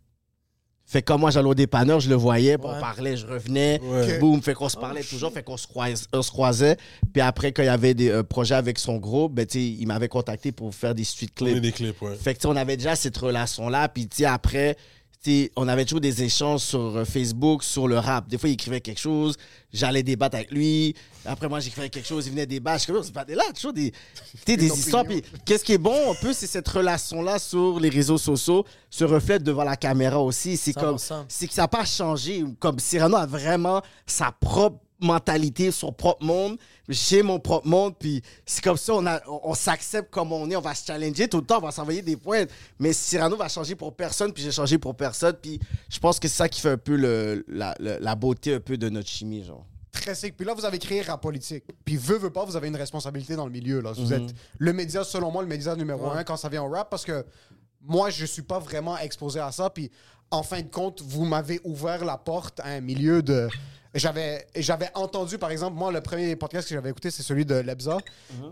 Fait 0.92 1.04
que 1.04 1.06
comme 1.06 1.22
moi, 1.22 1.30
j'allais 1.30 1.48
au 1.48 1.54
dépanneur, 1.54 2.00
je 2.00 2.10
le 2.10 2.16
voyais, 2.16 2.56
Ouais. 2.56 2.62
on 2.66 2.80
parlait, 2.80 3.16
je 3.16 3.28
revenais, 3.28 3.80
Ouais. 3.84 4.18
Boum, 4.18 4.42
fait 4.42 4.56
qu'on 4.56 4.70
se 4.70 4.76
parlait 4.76 5.04
toujours, 5.04 5.32
fait 5.32 5.44
qu'on 5.44 5.56
se, 5.56 5.68
croise- 5.68 6.08
on 6.12 6.24
se 6.24 6.32
croisait. 6.32 6.78
Puis 7.14 7.22
après, 7.22 7.52
quand 7.52 7.62
il 7.62 7.68
y 7.68 7.70
avait 7.70 7.94
des 7.94 8.10
euh, 8.10 8.24
projets 8.24 8.56
avec 8.56 8.80
son 8.80 8.98
groupe, 8.98 9.36
ben, 9.36 9.46
il 9.54 9.86
m'avait 9.86 10.08
contacté 10.08 10.52
pour 10.52 10.74
faire 10.74 10.96
des 10.96 11.04
est 11.04 11.36
clips. 11.36 11.60
des 11.62 11.72
clips, 11.72 12.02
ouais. 12.02 12.16
Fait 12.16 12.34
que, 12.34 12.48
on 12.48 12.56
avait 12.56 12.76
déjà 12.76 12.96
cette 12.96 13.18
relation-là. 13.18 13.88
Puis, 13.90 14.10
après, 14.26 14.76
tu 15.22 15.32
sais, 15.32 15.52
on 15.58 15.68
avait 15.68 15.84
toujours 15.84 16.00
des 16.00 16.24
échanges 16.24 16.62
sur 16.62 16.98
euh, 16.98 17.04
Facebook, 17.04 17.64
sur 17.64 17.90
le 17.90 17.98
rap. 17.98 18.30
Des 18.30 18.38
fois, 18.38 18.48
il 18.48 18.54
écrivait 18.54 18.80
quelque 18.80 19.00
chose, 19.00 19.36
j'allais 19.74 20.02
débattre 20.02 20.38
avec 20.38 20.52
lui. 20.52 20.96
Après, 21.26 21.50
moi, 21.50 21.60
j'écrivais 21.60 21.90
quelque 21.90 22.08
chose, 22.08 22.28
il 22.28 22.32
venait 22.32 22.46
débattre. 22.46 22.80
Je 22.80 22.84
suis 22.84 22.94
comme, 22.94 23.04
c'est 23.04 23.12
pas 23.12 23.26
des 23.26 23.36
là, 23.36 23.44
toujours 23.54 23.74
des, 23.74 23.92
tu 23.92 23.98
sais, 24.46 24.56
des 24.56 24.68
histoires. 24.68 25.04
Puis, 25.04 25.22
qu'est-ce 25.46 25.66
qui 25.66 25.74
est 25.74 25.78
bon, 25.78 26.12
un 26.12 26.16
peu, 26.22 26.32
c'est 26.32 26.48
cette 26.48 26.68
relation-là 26.68 27.38
sur 27.38 27.82
les 27.82 27.90
réseaux 27.90 28.18
sociaux 28.18 28.64
se 28.90 29.04
reflète 29.04 29.44
devant 29.44 29.66
la 29.66 29.76
caméra 29.76 30.20
aussi. 30.20 30.56
C'est 30.56 30.74
comme, 30.74 30.96
100%. 30.96 31.26
c'est 31.28 31.48
que 31.48 31.54
ça 31.54 31.64
n'a 31.64 31.68
pas 31.68 31.84
changé. 31.84 32.46
Comme 32.60 32.80
Cyrano 32.80 33.18
a 33.18 33.26
vraiment 33.26 33.82
sa 34.06 34.32
propre 34.32 34.80
mentalité, 35.00 35.72
son 35.72 35.92
propre 35.92 36.24
monde. 36.24 36.58
J'ai 36.88 37.24
mon 37.24 37.40
propre 37.40 37.68
monde, 37.68 37.96
puis 37.98 38.22
c'est 38.46 38.64
comme 38.64 38.78
ça, 38.78 38.94
on, 38.96 39.06
a- 39.06 39.22
on, 39.28 39.40
on 39.44 39.54
s'accepte 39.54 40.10
comme 40.12 40.32
on 40.34 40.50
est, 40.50 40.56
on 40.56 40.62
va 40.62 40.74
se 40.76 40.86
challenger 40.86 41.28
tout 41.28 41.38
le 41.38 41.46
temps, 41.46 41.58
on 41.60 41.66
va 41.66 41.72
s'envoyer 41.72 42.02
des 42.02 42.18
points. 42.18 42.46
Mais 42.80 42.94
Cyrano 42.94 43.36
va 43.38 43.48
changer 43.48 43.76
pour 43.76 43.96
personne, 43.96 44.34
puis 44.34 44.44
j'ai 44.44 44.52
changé 44.52 44.78
pour 44.78 44.96
personne, 44.96 45.36
puis 45.42 45.60
je 45.90 46.00
pense 46.00 46.20
que 46.20 46.28
c'est 46.28 46.36
ça 46.38 46.50
qui 46.50 46.62
fait 46.62 46.72
un 46.72 46.78
peu 46.78 46.96
le, 46.96 47.46
la, 47.48 48.16
beauté 48.16 48.56
un 48.56 48.60
peu 48.60 48.78
de 48.78 48.90
notre 48.90 49.08
chimie, 49.08 49.44
genre. 49.44 49.66
Très 49.92 50.16
sick. 50.16 50.38
Puis 50.38 50.46
là, 50.46 50.54
vous 50.54 50.66
avez 50.66 50.78
créé 50.80 51.02
Rap 51.02 51.22
Politique. 51.22 51.64
Puis 51.84 51.98
veut, 51.98 52.18
veut 52.18 52.30
pas, 52.30 52.46
vous 52.46 52.56
avez 52.56 52.68
une 52.68 52.76
responsabilité 52.76 53.36
dans 53.36 53.46
le 53.46 53.52
milieu. 53.52 53.82
Là. 53.82 53.92
Vous 53.92 54.14
êtes 54.14 54.34
le 54.58 54.72
média, 54.74 55.04
selon 55.04 55.32
moi, 55.32 55.42
le 55.42 55.48
média 55.48 55.76
numéro 55.76 56.10
un 56.12 56.24
quand 56.24 56.38
ça 56.38 56.48
vient 56.48 56.64
au 56.64 56.70
rap 56.70 56.90
parce 56.90 57.04
que 57.04 57.26
moi, 57.82 58.10
je 58.10 58.26
suis 58.26 58.44
pas 58.44 58.60
vraiment 58.60 58.98
exposé 59.00 59.40
à 59.40 59.52
ça. 59.52 59.70
Puis 59.70 59.90
en 60.32 60.44
fin 60.44 60.62
de 60.62 60.70
compte, 60.70 61.02
vous 61.02 61.26
m'avez 61.26 61.60
ouvert 61.64 62.06
la 62.06 62.18
porte 62.18 62.60
à 62.60 62.68
un 62.68 62.82
milieu 62.82 63.22
de. 63.24 63.50
J'avais, 63.96 64.46
j'avais 64.56 64.90
entendu, 64.94 65.40
par 65.40 65.50
exemple, 65.50 65.76
moi, 65.76 65.92
le 65.92 66.00
premier 66.02 66.36
podcast 66.36 66.70
que 66.70 66.76
j'avais 66.76 66.92
écouté, 66.92 67.10
c'est 67.10 67.24
celui 67.24 67.44
de 67.44 67.56
Lebza. 67.56 67.98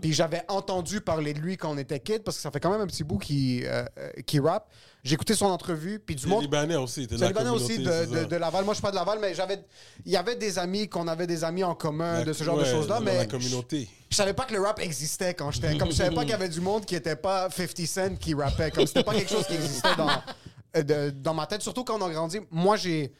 Puis 0.00 0.12
j'avais 0.12 0.42
entendu 0.48 1.00
parler 1.00 1.32
de 1.32 1.38
lui 1.38 1.56
quand 1.56 1.70
on 1.70 1.78
était 1.78 2.00
kid, 2.00 2.24
parce 2.24 2.38
que 2.38 2.42
ça 2.42 2.50
fait 2.50 2.58
quand 2.58 2.72
même 2.72 2.80
un 2.80 2.88
petit 2.88 3.04
bout 3.04 3.18
qui, 3.18 3.62
euh, 3.64 3.84
euh, 3.98 4.10
qui 4.26 4.40
rappe. 4.40 4.68
J'ai 5.04 5.14
écouté 5.14 5.36
son 5.36 5.46
entrevue, 5.46 6.00
puis 6.00 6.16
du 6.16 6.26
monde. 6.26 6.42
Libanais 6.42 6.74
aussi. 6.74 7.06
t'es 7.06 7.16
la 7.16 7.28
Libanais 7.28 7.50
aussi 7.50 7.78
de, 7.78 8.04
de- 8.06 8.24
de 8.24 8.36
Laval. 8.36 8.64
Moi, 8.64 8.74
je 8.74 8.78
suis 8.78 8.82
pas 8.82 8.90
de 8.90 8.96
Laval, 8.96 9.20
mais 9.22 9.32
j'avais, 9.32 9.60
il 10.04 10.10
y 10.10 10.16
avait 10.16 10.34
des 10.34 10.58
amis 10.58 10.88
qu'on 10.88 11.06
avait 11.06 11.28
des 11.28 11.44
amis 11.44 11.62
en 11.62 11.76
commun 11.76 12.18
La- 12.18 12.24
de 12.24 12.32
ce 12.32 12.42
genre 12.42 12.58
de 12.58 12.64
choses-là. 12.64 12.98
dans 12.98 13.04
Mais 13.04 13.18
La 13.18 13.26
communauté. 13.26 13.88
je 14.10 14.16
savais 14.16 14.34
pas 14.34 14.44
que 14.44 14.54
le 14.54 14.60
rap 14.60 14.80
existait 14.80 15.34
quand 15.34 15.52
j'étais. 15.52 15.78
Comme 15.78 15.92
je 15.92 15.96
savais 15.96 16.14
pas 16.14 16.22
qu'il 16.22 16.30
y 16.30 16.34
avait 16.34 16.48
du 16.48 16.60
monde 16.60 16.84
qui 16.84 16.96
était 16.96 17.14
pas 17.16 17.48
50 17.48 17.86
Cent 17.86 18.16
qui 18.16 18.34
rappait. 18.34 18.72
Comme 18.72 18.88
c'était 18.88 19.04
pas 19.04 19.14
quelque 19.14 19.30
chose 19.30 19.46
qui 19.46 19.54
existait 19.54 19.94
dans, 19.96 20.10
euh, 20.76 20.82
de- 20.82 21.10
dans 21.10 21.32
ma 21.34 21.46
tête. 21.46 21.62
Surtout 21.62 21.84
quand 21.84 22.02
on 22.02 22.06
a 22.06 22.10
grandi. 22.10 22.40
Moi, 22.50 22.76
j'ai. 22.76 23.12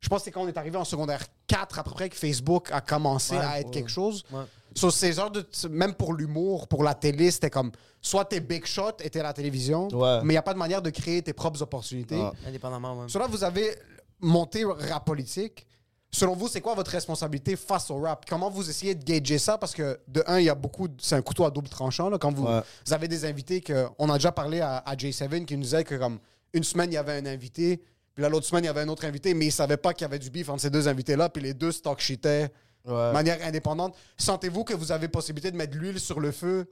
Je 0.00 0.08
pense 0.08 0.20
que 0.20 0.24
c'est 0.24 0.30
quand 0.30 0.42
on 0.42 0.48
est 0.48 0.56
arrivé 0.56 0.76
en 0.78 0.84
secondaire 0.84 1.22
4 1.46 1.78
à 1.78 1.82
peu 1.84 1.90
près 1.90 2.08
que 2.08 2.16
Facebook 2.16 2.70
a 2.72 2.80
commencé 2.80 3.34
Ouais, 3.36 3.44
à 3.44 3.60
être 3.60 3.66
ouais. 3.66 3.72
quelque 3.72 3.90
chose. 3.90 4.24
Ouais. 4.32 4.42
Sur 4.74 4.92
ces 4.92 5.18
heures 5.18 5.30
de. 5.30 5.44
Même 5.68 5.94
pour 5.94 6.14
l'humour, 6.14 6.68
pour 6.68 6.82
la 6.84 6.94
télé, 6.94 7.30
c'était 7.30 7.50
comme. 7.50 7.70
Soit 8.00 8.24
t'es 8.24 8.40
big 8.40 8.64
shot 8.64 8.92
et 9.02 9.10
t'es 9.10 9.20
à 9.20 9.24
la 9.24 9.32
télévision, 9.34 9.88
Ouais. 9.88 10.20
mais 10.22 10.28
il 10.32 10.34
n'y 10.34 10.36
a 10.38 10.42
pas 10.42 10.54
de 10.54 10.58
manière 10.58 10.80
de 10.80 10.88
créer 10.90 11.20
tes 11.22 11.32
propres 11.34 11.60
opportunités. 11.60 12.20
Indépendamment, 12.46 12.98
ouais. 13.00 13.08
Sur 13.08 13.20
là, 13.20 13.26
vous 13.26 13.44
avez 13.44 13.74
monté 14.20 14.64
rap 14.64 15.04
politique. 15.04 15.66
Selon 16.12 16.34
vous, 16.34 16.48
c'est 16.48 16.60
quoi 16.60 16.74
votre 16.74 16.90
responsabilité 16.90 17.54
face 17.54 17.88
au 17.90 18.00
rap? 18.00 18.24
Comment 18.28 18.48
vous 18.50 18.68
essayez 18.68 18.94
de 18.96 19.04
gager 19.04 19.38
ça? 19.38 19.58
Parce 19.58 19.74
que, 19.74 20.00
de 20.08 20.24
un, 20.26 20.38
il 20.40 20.44
y 20.46 20.48
a 20.48 20.54
beaucoup. 20.54 20.88
C'est 20.98 21.14
un 21.14 21.22
couteau 21.22 21.44
à 21.44 21.50
double 21.50 21.68
tranchant. 21.68 22.08
Là, 22.08 22.18
quand 22.18 22.32
vous 22.34 22.46
avez 22.90 23.06
des 23.08 23.24
invités 23.26 23.60
que. 23.60 23.86
On 23.98 24.08
a 24.08 24.14
déjà 24.14 24.32
parlé 24.32 24.60
à, 24.60 24.78
à 24.78 24.94
J7 24.96 25.44
qui 25.44 25.56
nous 25.56 25.62
disait 25.64 25.84
que, 25.84 25.96
comme, 25.96 26.18
une 26.54 26.64
semaine, 26.64 26.90
il 26.90 26.94
y 26.94 26.96
avait 26.98 27.18
un 27.18 27.26
invité, 27.26 27.82
puis 28.14 28.22
là, 28.22 28.28
l'autre 28.28 28.46
semaine, 28.46 28.64
il 28.64 28.66
y 28.66 28.70
avait 28.70 28.80
un 28.82 28.88
autre 28.88 29.04
invité, 29.04 29.34
mais 29.34 29.46
il 29.46 29.52
savait 29.52 29.76
pas 29.76 29.94
qu'il 29.94 30.02
y 30.04 30.06
avait 30.06 30.18
du 30.18 30.30
beef 30.30 30.48
entre 30.48 30.62
ces 30.62 30.70
deux 30.70 30.88
invités-là, 30.88 31.28
puis 31.28 31.42
les 31.42 31.54
deux 31.54 31.72
stock 31.72 32.00
shitaient 32.00 32.50
de 32.86 33.12
manière 33.12 33.38
indépendante. 33.46 33.94
Sentez-vous 34.16 34.64
que 34.64 34.74
vous 34.74 34.90
avez 34.92 35.08
possibilité 35.08 35.50
de 35.50 35.56
mettre 35.56 35.76
l'huile 35.76 36.00
sur 36.00 36.18
le 36.20 36.32
feu 36.32 36.66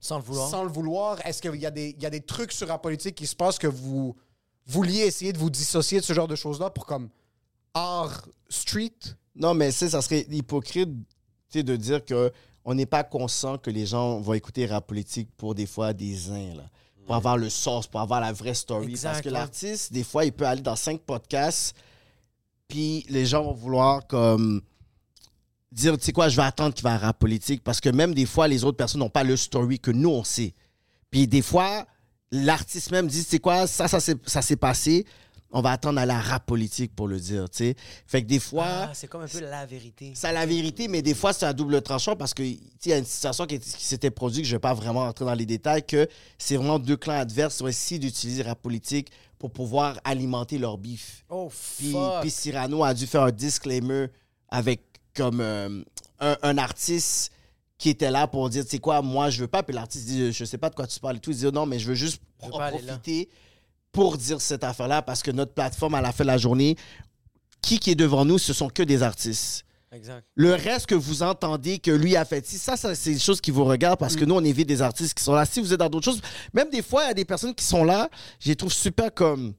Sans 0.00 0.18
le 0.18 0.22
vouloir. 0.24 0.48
sans 0.50 0.62
le 0.62 0.68
vouloir? 0.70 1.26
Est-ce 1.26 1.40
qu'il 1.42 1.56
y, 1.56 1.66
a 1.66 1.70
des- 1.70 1.94
il 1.96 2.02
y 2.02 2.06
a 2.06 2.10
des 2.10 2.20
trucs 2.20 2.52
sur 2.52 2.66
la 2.66 2.78
politique 2.78 3.14
qui 3.14 3.26
se 3.26 3.34
passent 3.34 3.58
que 3.58 3.66
vous 3.66 4.14
vouliez 4.66 5.00
essayer 5.00 5.32
de 5.32 5.38
vous 5.38 5.50
dissocier 5.50 6.00
de 6.00 6.04
ce 6.04 6.12
genre 6.12 6.28
de 6.28 6.36
choses-là 6.36 6.70
pour 6.70 6.84
comme 6.86 7.08
art 7.72 8.28
street? 8.48 8.92
Non, 9.34 9.54
mais 9.54 9.72
c'est 9.72 9.88
ça 9.90 10.02
serait 10.02 10.26
hypocrite 10.30 10.90
tu 11.50 11.58
sais, 11.58 11.62
de 11.62 11.76
dire 11.76 12.04
que 12.04 12.32
on 12.64 12.74
n'est 12.74 12.86
pas 12.86 13.04
conscient 13.04 13.58
que 13.58 13.70
les 13.70 13.84
gens 13.86 14.20
vont 14.20 14.32
écouter 14.34 14.66
rap 14.66 14.86
politique 14.86 15.28
pour 15.36 15.54
des 15.54 15.66
fois 15.66 15.92
des 15.92 16.30
uns, 16.30 16.54
là. 16.54 16.64
Pour 17.06 17.14
avoir 17.16 17.36
le 17.36 17.50
sens, 17.50 17.86
pour 17.86 18.00
avoir 18.00 18.20
la 18.20 18.32
vraie 18.32 18.54
story. 18.54 18.90
Exact, 18.90 19.10
Parce 19.10 19.22
que 19.22 19.28
ouais. 19.28 19.34
l'artiste, 19.34 19.92
des 19.92 20.04
fois, 20.04 20.24
il 20.24 20.32
peut 20.32 20.46
aller 20.46 20.62
dans 20.62 20.76
cinq 20.76 21.00
podcasts, 21.00 21.74
puis 22.68 23.04
les 23.08 23.26
gens 23.26 23.42
vont 23.44 23.52
vouloir 23.52 24.06
comme 24.06 24.62
dire, 25.70 25.98
tu 25.98 26.04
sais 26.04 26.12
quoi, 26.12 26.28
je 26.28 26.36
vais 26.36 26.42
attendre 26.42 26.72
qu'il 26.72 26.84
va 26.84 26.94
à 26.94 26.98
rap 26.98 27.18
politique. 27.18 27.62
Parce 27.62 27.80
que 27.80 27.88
même 27.88 28.14
des 28.14 28.26
fois, 28.26 28.48
les 28.48 28.64
autres 28.64 28.76
personnes 28.76 29.00
n'ont 29.00 29.10
pas 29.10 29.24
le 29.24 29.36
story 29.36 29.78
que 29.78 29.90
nous, 29.90 30.10
on 30.10 30.24
sait. 30.24 30.54
Puis 31.10 31.26
des 31.26 31.42
fois, 31.42 31.86
l'artiste 32.30 32.90
même 32.90 33.06
dit, 33.06 33.22
tu 33.22 33.30
sais 33.30 33.38
quoi, 33.38 33.66
ça, 33.66 33.88
ça 33.88 34.42
s'est 34.42 34.56
passé. 34.56 35.04
On 35.54 35.62
va 35.62 35.70
attendre 35.70 36.00
à 36.00 36.04
la 36.04 36.20
rap 36.20 36.46
politique 36.46 36.94
pour 36.94 37.06
le 37.06 37.18
dire, 37.18 37.48
tu 37.48 37.58
sais. 37.58 37.76
Fait 38.06 38.22
que 38.22 38.26
des 38.26 38.40
fois... 38.40 38.66
Ah, 38.66 38.90
c'est 38.92 39.06
comme 39.06 39.22
un 39.22 39.28
peu 39.28 39.40
la 39.40 39.64
vérité. 39.64 40.12
C'est 40.14 40.32
la 40.32 40.44
vérité, 40.44 40.88
mais 40.88 41.00
des 41.00 41.14
fois, 41.14 41.32
c'est 41.32 41.46
un 41.46 41.52
double 41.52 41.80
tranchant 41.80 42.16
parce 42.16 42.34
que 42.34 42.42
tu 42.42 42.58
sais, 42.58 42.58
il 42.86 42.90
y 42.90 42.92
a 42.92 42.98
une 42.98 43.04
situation 43.04 43.46
qui, 43.46 43.60
qui 43.60 43.84
s'était 43.84 44.10
produite, 44.10 44.42
que 44.42 44.48
je 44.48 44.52
ne 44.52 44.56
vais 44.56 44.60
pas 44.60 44.74
vraiment 44.74 45.00
rentrer 45.00 45.24
dans 45.24 45.34
les 45.34 45.46
détails, 45.46 45.84
que 45.86 46.08
c'est 46.38 46.56
vraiment 46.56 46.78
deux 46.80 46.96
clans 46.96 47.20
adverses 47.20 47.56
qui 47.56 47.62
ont 47.62 47.68
essayé 47.68 47.98
d'utiliser 48.00 48.42
la 48.42 48.56
politique 48.56 49.12
pour 49.38 49.52
pouvoir 49.52 50.00
alimenter 50.04 50.58
leur 50.58 50.76
bif. 50.76 51.24
Oh, 51.30 51.50
Puis, 51.78 51.92
fuck. 51.92 52.20
puis 52.22 52.30
Cyrano 52.30 52.82
a 52.82 52.92
dû 52.92 53.06
faire 53.06 53.22
un 53.22 53.30
disclaimer 53.30 54.08
avec 54.48 54.82
comme 55.14 55.40
euh, 55.40 55.82
un, 56.18 56.36
un 56.42 56.58
artiste 56.58 57.30
qui 57.78 57.90
était 57.90 58.10
là 58.10 58.26
pour 58.26 58.48
dire, 58.48 58.64
tu 58.64 58.70
sais 58.70 58.78
quoi, 58.78 59.02
moi, 59.02 59.30
je 59.30 59.42
veux 59.42 59.48
pas. 59.48 59.62
Puis 59.62 59.74
l'artiste 59.74 60.06
dit, 60.06 60.32
je 60.32 60.44
sais 60.44 60.58
pas 60.58 60.70
de 60.70 60.74
quoi 60.74 60.86
tu 60.86 60.98
parles 60.98 61.16
et 61.16 61.20
tout. 61.20 61.30
Il 61.30 61.36
dit, 61.36 61.46
non, 61.52 61.66
mais 61.66 61.78
je 61.78 61.88
veux 61.88 61.94
juste 61.94 62.20
Je 62.40 62.46
veux 62.46 62.52
profiter 62.52 63.28
pour 63.94 64.18
dire 64.18 64.40
cette 64.40 64.64
affaire-là 64.64 65.00
parce 65.00 65.22
que 65.22 65.30
notre 65.30 65.54
plateforme, 65.54 65.94
à 65.94 66.02
la 66.02 66.12
fin 66.12 66.24
de 66.24 66.28
la 66.28 66.36
journée, 66.36 66.76
qui 67.62 67.78
qui 67.78 67.92
est 67.92 67.94
devant 67.94 68.26
nous, 68.26 68.38
ce 68.38 68.52
sont 68.52 68.68
que 68.68 68.82
des 68.82 69.02
artistes. 69.02 69.64
Exact. 69.92 70.26
Le 70.34 70.54
reste 70.54 70.86
que 70.86 70.96
vous 70.96 71.22
entendez 71.22 71.78
que 71.78 71.92
lui 71.92 72.16
a 72.16 72.24
fait, 72.24 72.44
ça, 72.44 72.76
ça 72.76 72.96
c'est 72.96 73.12
des 73.12 73.18
choses 73.20 73.40
qui 73.40 73.52
vous 73.52 73.64
regardent 73.64 74.00
parce 74.00 74.16
que 74.16 74.24
nous, 74.24 74.34
on 74.34 74.44
évite 74.44 74.66
des 74.66 74.82
artistes 74.82 75.14
qui 75.14 75.22
sont 75.22 75.32
là. 75.32 75.46
Si 75.46 75.60
vous 75.60 75.72
êtes 75.72 75.78
dans 75.78 75.88
d'autres 75.88 76.04
choses, 76.04 76.20
même 76.52 76.68
des 76.68 76.82
fois, 76.82 77.04
il 77.04 77.06
y 77.06 77.10
a 77.10 77.14
des 77.14 77.24
personnes 77.24 77.54
qui 77.54 77.64
sont 77.64 77.84
là, 77.84 78.10
je 78.40 78.48
les 78.48 78.56
trouve 78.56 78.72
super 78.72 79.14
comme. 79.14 79.54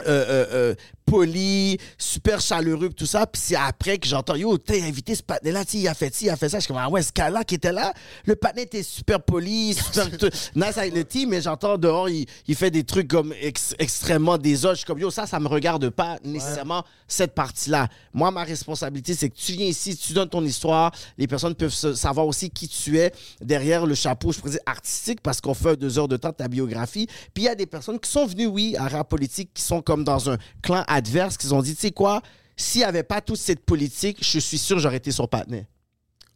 Euh, 0.00 0.04
euh, 0.06 0.46
euh, 0.52 0.74
poli, 1.10 1.76
super 1.98 2.40
chaleureux, 2.40 2.90
tout 2.90 3.06
ça. 3.06 3.26
Puis 3.26 3.42
c'est 3.44 3.56
après 3.56 3.98
que 3.98 4.06
j'entends, 4.06 4.36
yo, 4.36 4.56
t'es 4.58 4.80
invité 4.82 5.14
ce 5.14 5.22
sais, 5.22 5.78
il 5.78 5.88
a 5.88 5.94
fait 5.94 6.14
ci, 6.14 6.26
il 6.26 6.30
a 6.30 6.36
fait 6.36 6.48
ça. 6.48 6.58
Je 6.58 6.62
suis 6.62 6.68
comme, 6.68 6.80
ah 6.80 6.88
ouais, 6.88 7.02
ce 7.02 7.12
gars-là 7.12 7.42
qui 7.42 7.56
était 7.56 7.72
là, 7.72 7.92
le 8.24 8.36
patin 8.36 8.62
était 8.62 8.82
super 8.82 9.20
poli, 9.20 9.74
super 9.74 10.06
nice 10.54 10.78
avec 10.78 10.94
le 10.94 11.04
team, 11.04 11.30
mais 11.30 11.42
j'entends 11.42 11.76
dehors, 11.78 12.08
il, 12.08 12.26
il 12.46 12.54
fait 12.54 12.70
des 12.70 12.84
trucs 12.84 13.08
comme 13.08 13.34
ex- 13.40 13.74
extrêmement 13.78 14.38
désobles. 14.38 14.74
Je 14.74 14.78
suis 14.78 14.86
comme, 14.86 15.00
yo, 15.00 15.10
ça, 15.10 15.26
ça 15.26 15.40
me 15.40 15.48
regarde 15.48 15.90
pas 15.90 16.18
nécessairement 16.24 16.84
cette 17.08 17.34
partie-là. 17.34 17.88
Moi, 18.14 18.30
ma 18.30 18.44
responsabilité, 18.44 19.14
c'est 19.14 19.30
que 19.30 19.36
tu 19.36 19.52
viens 19.52 19.66
ici, 19.66 19.96
tu 19.96 20.12
donnes 20.12 20.28
ton 20.28 20.44
histoire, 20.44 20.92
les 21.18 21.26
personnes 21.26 21.54
peuvent 21.56 21.74
savoir 21.74 22.26
aussi 22.26 22.50
qui 22.50 22.68
tu 22.68 22.98
es 22.98 23.12
derrière 23.40 23.84
le 23.84 23.94
chapeau, 23.96 24.32
je 24.32 24.38
pourrais 24.38 24.52
dire 24.52 24.60
artistique, 24.66 25.20
parce 25.22 25.40
qu'on 25.40 25.54
fait 25.54 25.76
deux 25.76 25.98
heures 25.98 26.08
de 26.08 26.16
temps 26.16 26.30
de 26.30 26.34
ta 26.34 26.46
biographie. 26.48 27.08
Puis 27.34 27.44
il 27.44 27.46
y 27.46 27.48
a 27.48 27.54
des 27.56 27.66
personnes 27.66 27.98
qui 27.98 28.10
sont 28.10 28.26
venues, 28.26 28.46
oui, 28.46 28.76
à 28.78 28.86
rap 28.86 29.08
politique, 29.08 29.50
qui 29.52 29.62
sont 29.62 29.82
comme 29.82 30.04
dans 30.04 30.30
un 30.30 30.38
clan 30.62 30.84
adverse, 31.00 31.36
qui 31.36 31.52
ont 31.52 31.62
dit, 31.62 31.74
tu 31.74 31.80
sais 31.82 31.90
quoi, 31.90 32.22
s'il 32.56 32.80
n'y 32.80 32.84
avait 32.84 33.02
pas 33.02 33.20
toute 33.20 33.38
cette 33.38 33.60
politique, 33.64 34.18
je 34.20 34.38
suis 34.38 34.58
sûr 34.58 34.76
que 34.76 34.82
j'aurais 34.82 34.96
été 34.98 35.10
son 35.12 35.26
partenaire. 35.26 35.64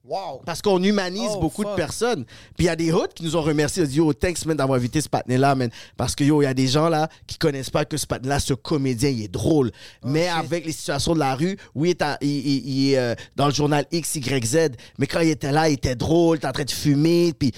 Wow. 0.06 0.42
Parce 0.44 0.60
qu'on 0.60 0.82
humanise 0.82 1.30
Oh, 1.36 1.40
beaucoup 1.40 1.64
de 1.64 1.74
personnes. 1.74 2.26
Puis 2.58 2.64
il 2.64 2.66
y 2.66 2.68
a 2.68 2.76
des 2.76 2.92
hoods 2.92 3.08
qui 3.14 3.22
nous 3.24 3.36
ont 3.36 3.40
remercié. 3.40 3.82
Ils 3.82 3.86
ont 3.86 3.88
dit, 3.88 3.96
yo, 3.96 4.12
thanks, 4.12 4.44
man, 4.44 4.54
d'avoir 4.54 4.76
invité 4.78 5.00
ce 5.00 5.08
patin-là, 5.08 5.54
man. 5.54 5.70
Parce 5.96 6.14
que, 6.14 6.22
yo, 6.24 6.42
il 6.42 6.44
y 6.44 6.48
a 6.48 6.52
des 6.52 6.66
gens, 6.66 6.90
là, 6.90 7.08
qui 7.26 7.38
connaissent 7.38 7.70
pas 7.70 7.86
que 7.86 7.96
ce 7.96 8.06
patin-là, 8.06 8.38
ce 8.38 8.52
comédien, 8.52 9.08
il 9.08 9.22
est 9.22 9.28
drôle. 9.32 9.70
Oh, 10.02 10.08
mais 10.08 10.28
avec 10.28 10.66
les 10.66 10.72
situations 10.72 11.14
de 11.14 11.20
la 11.20 11.34
rue, 11.34 11.56
oui, 11.74 11.88
il 11.88 11.90
est, 11.92 12.02
à- 12.02 12.18
il, 12.20 12.28
il- 12.28 12.68
il 12.68 12.90
est 12.92 12.98
euh, 12.98 13.14
dans 13.34 13.46
le 13.46 13.54
journal 13.54 13.86
X, 13.92 14.16
Y, 14.16 14.44
Z. 14.44 14.56
Mais 14.98 15.06
quand 15.06 15.20
il 15.20 15.30
était 15.30 15.52
là, 15.52 15.70
il 15.70 15.74
était 15.74 15.96
drôle, 15.96 16.36
était 16.36 16.48
en 16.48 16.52
train 16.52 16.64
de 16.64 16.70
fumer. 16.70 17.32
Puis 17.32 17.52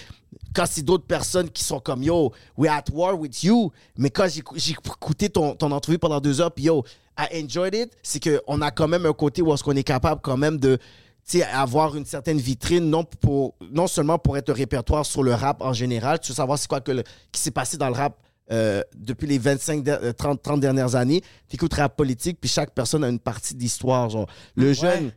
quand 0.57 0.65
c'est 0.67 0.83
d'autres 0.83 1.07
personnes 1.07 1.51
qui 1.51 1.63
sont 1.63 1.81
comme, 1.81 2.03
yo, 2.03 2.33
we're 2.57 2.73
at 2.73 2.85
war 2.93 3.19
with 3.21 3.43
you. 3.43 3.71
Mais 3.99 4.09
quand 4.11 4.27
j'ai 4.29 4.73
écouté 4.73 5.29
ton, 5.29 5.55
ton 5.55 5.71
entrevue 5.71 5.99
pendant 5.99 6.19
deux 6.21 6.41
heures, 6.41 6.51
puis 6.53 6.65
yo, 6.65 6.83
I 7.19 7.43
enjoyed 7.45 7.75
it, 7.75 7.93
c'est 8.03 8.21
qu'on 8.23 8.61
a 8.63 8.71
quand 8.71 8.89
même 8.89 9.05
un 9.07 9.13
côté 9.13 9.43
où 9.43 9.53
est-ce 9.53 9.63
qu'on 9.63 9.77
est 9.77 9.85
capable 9.85 10.21
quand 10.23 10.37
même 10.39 10.57
de 10.59 10.79
avoir 11.53 11.97
une 11.97 12.05
certaine 12.07 12.39
vitrine, 12.39 12.89
non, 12.89 13.03
pour, 13.05 13.55
non 13.73 13.87
seulement 13.89 14.17
pour 14.19 14.37
être 14.37 14.51
un 14.51 14.55
répertoire 14.55 15.05
sur 15.05 15.23
le 15.25 15.35
rap 15.35 15.61
en 15.61 15.73
général, 15.73 16.21
tu 16.21 16.31
veux 16.31 16.37
savoir 16.37 16.57
c'est 16.59 16.69
quoi 16.69 16.81
que 16.81 16.93
le- 16.93 17.03
qui 17.33 17.41
s'est 17.41 17.51
passé 17.51 17.77
dans 17.77 17.89
le 17.89 17.95
rap 17.95 18.17
euh, 18.53 18.81
depuis 18.97 19.27
les 19.27 19.39
25, 19.39 19.83
der- 19.83 19.99
euh, 20.05 20.13
30, 20.13 20.41
30 20.41 20.61
dernières 20.61 20.95
années. 20.95 21.21
Tu 21.49 21.57
écoutes 21.57 21.75
rap 21.75 21.97
politique, 21.97 22.39
puis 22.41 22.49
chaque 22.49 22.71
personne 22.73 23.03
a 23.03 23.09
une 23.09 23.19
partie 23.19 23.57
d'histoire. 23.57 24.09
Genre, 24.09 24.27
le 24.55 24.73
jeune, 24.73 25.11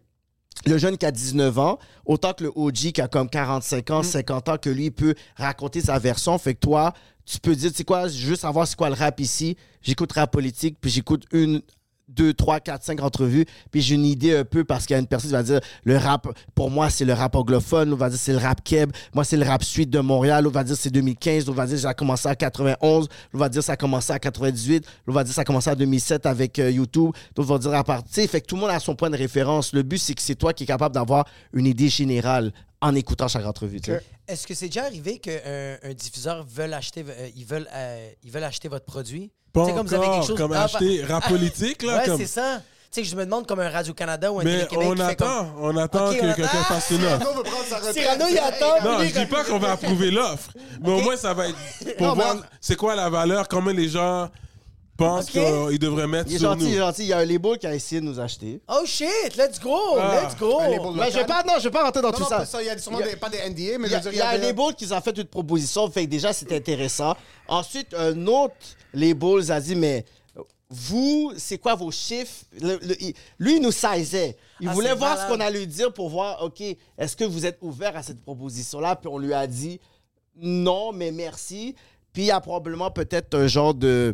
le 0.66 0.78
jeune 0.78 0.98
qui 0.98 1.06
a 1.06 1.12
19 1.12 1.58
ans, 1.60 1.80
autant 2.06 2.34
que 2.34 2.44
le 2.44 2.52
OG 2.54 2.92
qui 2.94 3.02
a 3.02 3.08
comme 3.08 3.30
45 3.30 3.92
ans, 3.92 4.04
50 4.04 4.50
ans, 4.50 4.58
que 4.58 4.70
lui 4.70 4.86
il 4.86 4.92
peut 4.92 5.16
raconter 5.36 5.82
sa 5.82 6.00
version. 6.00 6.38
Fait 6.38 6.54
que 6.54 6.60
toi, 6.60 6.94
tu 7.26 7.40
peux 7.40 7.56
dire, 7.56 7.72
tu 7.72 7.78
sais 7.78 7.84
quoi, 7.84 8.08
je 8.08 8.28
veux 8.28 8.36
savoir 8.36 8.68
c'est 8.68 8.76
quoi 8.76 8.90
le 8.90 8.96
rap 8.96 9.20
ici. 9.20 9.56
J'écoute 9.82 10.12
rap 10.12 10.32
politique, 10.32 10.78
puis 10.82 10.92
j'écoute 10.92 11.26
une, 11.32 11.62
deux, 12.10 12.34
trois, 12.34 12.60
quatre, 12.60 12.84
cinq 12.84 13.02
entrevues, 13.02 13.46
puis 13.72 13.82
j'ai 13.82 13.96
une 13.96 14.06
idée 14.06 14.36
un 14.36 14.46
peu 14.46 14.64
parce 14.64 14.86
qu'il 14.86 14.94
y 14.94 14.98
a 14.98 15.00
une 15.00 15.08
personne 15.08 15.30
qui 15.30 15.36
va 15.36 15.44
dire 15.44 15.60
le 15.84 15.98
rap, 15.98 16.28
pour 16.56 16.70
moi, 16.70 16.90
c'est 16.90 17.06
le 17.06 17.14
rap 17.14 17.36
anglophone, 17.36 17.90
l'autre 17.90 18.00
va 18.00 18.10
dire 18.10 18.20
c'est 18.20 18.34
le 18.34 18.40
rap 18.40 18.64
keb, 18.64 18.92
moi, 19.14 19.24
c'est 19.24 19.38
le 19.38 19.46
rap 19.46 19.64
suite 19.64 19.90
de 19.90 20.00
Montréal, 20.00 20.44
l'autre 20.44 20.56
va 20.56 20.64
dire 20.64 20.76
c'est 20.76 20.90
2015, 20.90 21.46
l'autre 21.46 21.58
va 21.58 21.66
dire 21.68 21.80
ça 21.80 21.90
a 21.90 21.94
commencé 21.94 22.28
en 22.28 22.36
91, 22.36 23.08
l'autre 23.08 23.10
va 23.34 23.50
dire 23.50 23.64
ça 23.64 23.74
a 23.74 23.78
commencé 23.78 24.14
en 24.14 24.18
98, 24.18 24.86
l'autre 25.06 25.16
va 25.16 25.24
dire 25.24 25.34
ça 25.34 25.42
a 25.42 25.46
commencé 25.46 25.70
en 25.70 25.76
2007 25.76 26.26
avec 26.26 26.60
euh, 26.60 26.72
YouTube, 26.72 27.12
l'autre 27.38 27.50
va 27.50 27.58
dire 27.58 27.74
à 27.74 27.84
partir, 27.84 28.30
fait 28.30 28.42
que 28.42 28.48
tout 28.48 28.56
le 28.56 28.62
monde 28.62 28.72
a 28.72 28.80
son 28.80 28.96
point 28.96 29.10
de 29.10 29.18
référence. 29.18 29.74
Le 29.74 29.84
but, 29.84 29.98
c'est 29.98 30.14
que 30.14 30.22
c'est 30.22 30.36
toi 30.36 30.54
qui 30.54 30.64
es 30.64 30.68
capable 30.68 30.96
d'avoir 30.96 31.26
une 31.54 31.66
idée 31.66 31.90
générale 31.90 32.52
en 32.82 32.96
écoutant 32.96 33.28
chaque 33.28 33.46
entrevue. 33.46 33.80
Est-ce 34.28 34.48
que 34.48 34.54
c'est 34.54 34.68
déjà 34.68 34.86
arrivé 34.86 35.20
qu'un 35.20 35.78
un 35.84 35.94
diffuseur 35.94 36.46
veulent 36.46 36.74
acheter, 36.74 37.04
euh, 37.08 37.30
ils, 37.36 37.46
veulent, 37.46 37.68
euh, 37.74 38.12
ils 38.24 38.32
veulent 38.32 38.44
acheter 38.44 38.68
votre 38.68 38.86
produit? 38.86 39.32
Pas 39.54 39.66
sais, 39.66 39.74
comme 39.74 39.88
vous 39.88 39.94
avez 39.94 40.06
encore, 40.06 40.20
quelque 40.20 40.28
chose- 40.28 40.38
comme 40.38 40.54
Ah, 40.54 40.64
acheter 40.64 41.04
rap 41.06 41.28
politique, 41.28 41.84
là. 41.84 41.98
ouais, 41.98 42.06
comme... 42.06 42.18
c'est 42.18 42.28
ça. 42.28 42.62
Tu 42.92 43.04
sais, 43.04 43.10
je 43.10 43.16
me 43.16 43.24
demande 43.24 43.46
comme 43.46 43.60
un 43.60 43.70
Radio-Canada 43.70 44.32
ou 44.32 44.40
un 44.40 44.44
Mais 44.44 44.52
Télé-Québec 44.66 44.88
on 44.90 44.94
qui 44.96 44.98
fait 45.02 45.04
attend, 45.12 45.26
comme... 45.46 45.64
on 45.64 45.78
attend 45.78 46.08
Ok, 46.10 46.16
que 46.16 46.22
quelqu'un 46.22 46.48
fasse 46.64 46.90
une 46.90 47.06
offre. 47.06 47.18
Cyrano 47.20 47.34
veut 47.38 47.44
prendre 47.44 47.66
sa 47.66 47.76
retraite. 47.78 47.94
Cyrano, 47.96 48.26
il 48.32 48.38
attend. 48.40 48.84
Non, 48.84 49.04
je 49.04 49.20
dis 49.20 49.26
pas 49.28 49.44
qu'on 49.44 49.60
va 49.60 49.72
approuver 49.74 50.10
l'offre, 50.12 50.50
mais 50.82 50.90
au 50.92 51.00
moins 51.02 51.16
ça 51.16 51.34
va 51.36 51.50
être 51.50 51.58
pour 51.98 52.08
Non, 52.08 52.14
voir 52.16 52.36
on- 52.38 52.42
c'est 52.60 52.76
quoi 52.76 52.96
la 52.96 53.10
valeur, 53.10 53.48
comment 53.48 53.70
les 53.70 53.90
gens 53.90 54.30
pensent 55.00 55.26
Ok. 55.36 55.42
qu'ils 55.70 55.80
devraient 55.80 56.08
mettre 56.08 56.30
Il 56.30 56.36
est 56.36 56.40
sur 56.40 56.52
gentil, 56.52 56.64
nous. 56.66 56.70
il 56.70 56.76
est 56.76 56.80
gentil. 56.80 57.02
Il 57.04 57.08
y 57.08 57.14
a 57.14 57.18
un 57.18 57.26
label 57.26 57.58
qui 57.58 57.66
a 57.68 57.74
essayé 57.74 58.02
de 58.02 58.06
nous 58.06 58.20
acheter. 58.20 58.62
Oh 58.68 58.82
shit, 58.86 59.36
let's 59.38 59.60
go, 59.60 59.76
Ah. 60.00 60.22
let's 60.24 60.38
go. 60.38 60.60
Un 60.60 60.70
label 60.70 60.92
Mais 60.96 61.10
je 61.12 61.18
vais 61.18 61.26
pas, 61.26 61.44
non, 61.44 61.54
je 61.58 61.64
vais 61.64 61.72
pas 61.72 61.84
rentrer 61.84 62.02
dans 62.02 62.10
Non, 62.10 62.14
tout 62.14 62.24
non, 62.24 62.30
ça. 62.30 62.38
pas 62.38 62.46
ça. 62.46 62.62
Il 62.62 62.66
y 62.68 62.70
a 62.70 62.78
sûrement 62.78 63.00
Il 63.00 63.06
y 63.06 63.10
a- 63.10 63.12
des- 63.14 63.18
pas 63.18 63.30
des 63.30 63.38
NDA, 63.40 63.78
mais 63.80 63.88
Il 63.88 63.92
y 63.92 63.94
je 63.94 63.96
a, 63.96 64.00
veux 64.00 64.04
dire, 64.04 64.14
il 64.14 64.18
y 64.18 64.22
a 64.22 64.30
un 64.30 64.38
des- 64.38 64.46
label 64.46 64.76
qui 64.76 64.86
nous 64.86 64.94
a 64.94 65.02
fait 65.02 65.18
une 65.18 65.24
proposition, 65.26 65.90
fait 65.90 66.06
que 66.06 66.10
déjà 66.12 66.32
c'était 66.34 66.58
intéressant. 66.58 67.16
Ensuite, 67.48 67.94
un 67.96 68.28
autre 68.28 68.54
label 68.94 69.52
a 69.52 69.60
dit, 69.60 69.76
mais 69.76 70.06
vous, 70.72 71.34
c'est 71.38 71.58
quoi 71.58 71.74
vos 71.76 71.90
chiffres? 71.90 72.44
Le- 72.62 72.78
le- 72.84 73.02
il- 73.02 73.14
lui, 73.40 73.56
il 73.56 73.62
nous 73.62 73.72
sizait. 73.72 74.38
Il 74.62 74.70
Ah, 74.70 74.74
voulait 74.74 74.90
c'est 74.90 74.96
voir 74.96 75.12
malade. 75.16 75.28
ce 75.28 75.34
qu'on 75.34 75.40
allait 75.40 75.60
lui 75.60 75.68
dire 75.68 75.92
pour 75.92 76.10
voir, 76.10 76.44
OK, 76.44 76.62
est-ce 76.62 77.16
que 77.16 77.24
vous 77.24 77.46
êtes 77.46 77.58
ouvert 77.62 77.96
à 77.98 78.04
cette 78.04 78.22
proposition-là? 78.22 78.96
Puis 78.96 79.08
on 79.08 79.18
lui 79.18 79.34
a 79.34 79.48
dit, 79.48 79.80
non, 80.36 80.92
mais 80.92 81.12
merci. 81.12 81.74
Puis 82.14 82.24
il 82.24 82.26
y 82.28 82.32
a 82.32 82.40
probablement 82.40 82.92
peut-être 82.92 83.36
un 83.36 83.48
genre 83.48 83.74
de... 83.74 84.14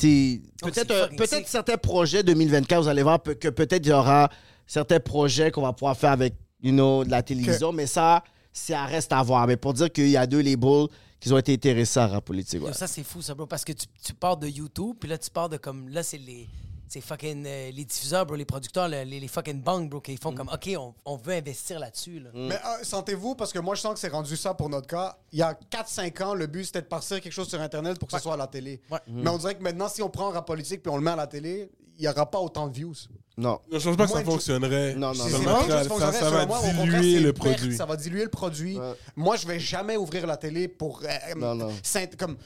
Peut-être 0.00 1.48
certains 1.48 1.76
projets 1.76 2.22
2024, 2.22 2.82
vous 2.82 2.88
allez 2.88 3.02
voir 3.02 3.22
que 3.22 3.48
peut-être 3.48 3.86
il 3.86 3.90
y 3.90 3.92
aura 3.92 4.28
certains 4.66 5.00
projets 5.00 5.50
qu'on 5.50 5.62
va 5.62 5.72
pouvoir 5.72 5.96
faire 5.96 6.12
avec 6.12 6.34
you 6.62 6.72
know, 6.72 7.04
de 7.04 7.10
la 7.10 7.22
télévision, 7.22 7.72
mais 7.72 7.86
ça, 7.86 8.22
ça 8.52 8.84
reste 8.84 9.12
à 9.12 9.22
voir. 9.22 9.46
Mais 9.46 9.56
pour 9.56 9.74
dire 9.74 9.90
qu'il 9.90 10.08
y 10.08 10.16
a 10.16 10.26
deux 10.26 10.40
labels 10.42 10.86
qui 11.18 11.32
ont 11.32 11.38
été 11.38 11.52
intéressés 11.52 12.00
à 12.00 12.06
rap 12.06 12.24
politique. 12.24 12.62
ouais. 12.62 12.72
Ça, 12.72 12.86
c'est 12.86 13.02
fou, 13.02 13.20
ça, 13.20 13.34
bro. 13.34 13.46
Parce 13.46 13.64
que 13.64 13.72
tu, 13.72 13.86
tu 14.02 14.14
pars 14.14 14.36
de 14.36 14.48
YouTube, 14.48 14.96
puis 14.98 15.08
là, 15.08 15.18
tu 15.18 15.30
pars 15.30 15.48
de 15.48 15.56
comme. 15.58 15.88
Là, 15.88 16.02
c'est 16.02 16.18
les. 16.18 16.48
C'est 16.92 17.00
fucking. 17.00 17.44
euh, 17.46 17.70
les 17.70 17.84
diffuseurs, 17.84 18.26
bro, 18.26 18.34
les 18.34 18.44
producteurs, 18.44 18.88
le- 18.88 19.04
les, 19.04 19.20
les 19.20 19.28
fucking 19.28 19.62
banques, 19.62 19.88
bro, 19.88 20.00
qui 20.00 20.12
Mm. 20.14 20.18
font 20.18 20.34
comme. 20.34 20.48
OK, 20.52 20.70
on, 20.76 20.92
on 21.04 21.16
veut 21.16 21.34
investir 21.34 21.78
là-dessus, 21.78 22.18
là. 22.18 22.30
Mais 22.34 22.56
euh, 22.56 22.82
sentez-vous, 22.82 23.36
parce 23.36 23.52
que 23.52 23.60
moi, 23.60 23.76
je 23.76 23.80
sens 23.80 23.94
que 23.94 24.00
c'est 24.00 24.08
rendu 24.08 24.36
ça 24.36 24.54
pour 24.54 24.68
notre 24.68 24.88
cas. 24.88 25.16
Il 25.32 25.38
y 25.38 25.42
a 25.42 25.54
4-5 25.70 26.20
ans, 26.24 26.34
le 26.34 26.48
but, 26.48 26.64
c'était 26.64 26.82
de 26.82 26.86
partir 26.88 27.20
quelque 27.20 27.32
chose 27.32 27.48
sur 27.48 27.60
Internet 27.60 27.96
pour 28.00 28.08
que 28.08 28.16
ce 28.16 28.20
soit 28.22 28.34
à 28.34 28.36
la 28.36 28.48
télé. 28.48 28.80
Ouais. 28.90 28.98
Mais 29.06 29.30
on 29.30 29.38
dirait 29.38 29.54
que 29.54 29.62
maintenant, 29.62 29.88
si 29.88 30.02
on 30.02 30.10
prend 30.10 30.30
un 30.30 30.32
rap 30.32 30.46
politique 30.48 30.82
puis 30.82 30.90
on 30.92 30.96
le 30.96 31.02
met 31.04 31.12
à 31.12 31.16
la 31.16 31.28
télé, 31.28 31.70
il 31.96 32.02
n'y 32.02 32.08
aura 32.08 32.28
pas 32.28 32.40
autant 32.40 32.66
de 32.66 32.72
views. 32.74 32.94
Non. 33.36 33.60
Je 33.70 33.78
pense 33.90 33.96
pas 33.96 34.06
que 34.06 34.12
ça 34.12 34.24
fonctionnerait. 34.24 34.94
Non, 34.96 35.08
non, 35.08 35.14
Ça. 35.14 35.24
C'est 35.28 35.88
ça, 35.88 36.12
ça 36.12 36.30
va 36.30 36.40
Selon 36.40 36.46
moi, 36.48 36.58
au 36.58 36.62
contraire, 36.62 36.84
diluer 37.00 37.14
c'est 37.14 37.20
le 37.20 37.28
une 37.28 37.32
perte, 37.34 37.56
produit. 37.56 37.76
Ça 37.76 37.86
va 37.86 37.96
diluer 37.96 38.24
le 38.24 38.30
produit. 38.30 38.78
Ouais. 38.78 38.94
Moi, 39.14 39.36
je 39.36 39.46
vais 39.46 39.60
jamais 39.60 39.96
ouvrir 39.96 40.26
la 40.26 40.36
télé 40.36 40.66
pour. 40.66 41.02
euh, 41.04 41.34
Non, 41.36 41.54
non. 41.54 41.70
saint- 41.84 42.06
comme, 42.18 42.36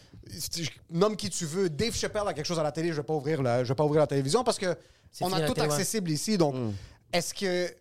nomme 0.90 1.16
qui 1.16 1.30
tu 1.30 1.44
veux. 1.46 1.68
Dave 1.70 1.94
Chappelle 1.94 2.22
a 2.26 2.34
quelque 2.34 2.46
chose 2.46 2.58
à 2.58 2.62
la 2.62 2.72
télé, 2.72 2.88
je 2.90 2.94
vais 2.96 3.02
pas 3.02 3.14
ouvrir 3.14 3.42
la, 3.42 3.64
je 3.64 3.68
vais 3.68 3.74
pas 3.74 3.84
ouvrir 3.84 4.00
la 4.00 4.06
télévision 4.06 4.44
parce 4.44 4.58
que 4.58 4.76
on 5.20 5.32
a 5.32 5.40
tout 5.46 5.60
accessible 5.60 6.10
ici. 6.10 6.36
Donc, 6.38 6.54
Mm. 6.54 6.72
est-ce 7.12 7.34
que 7.34 7.72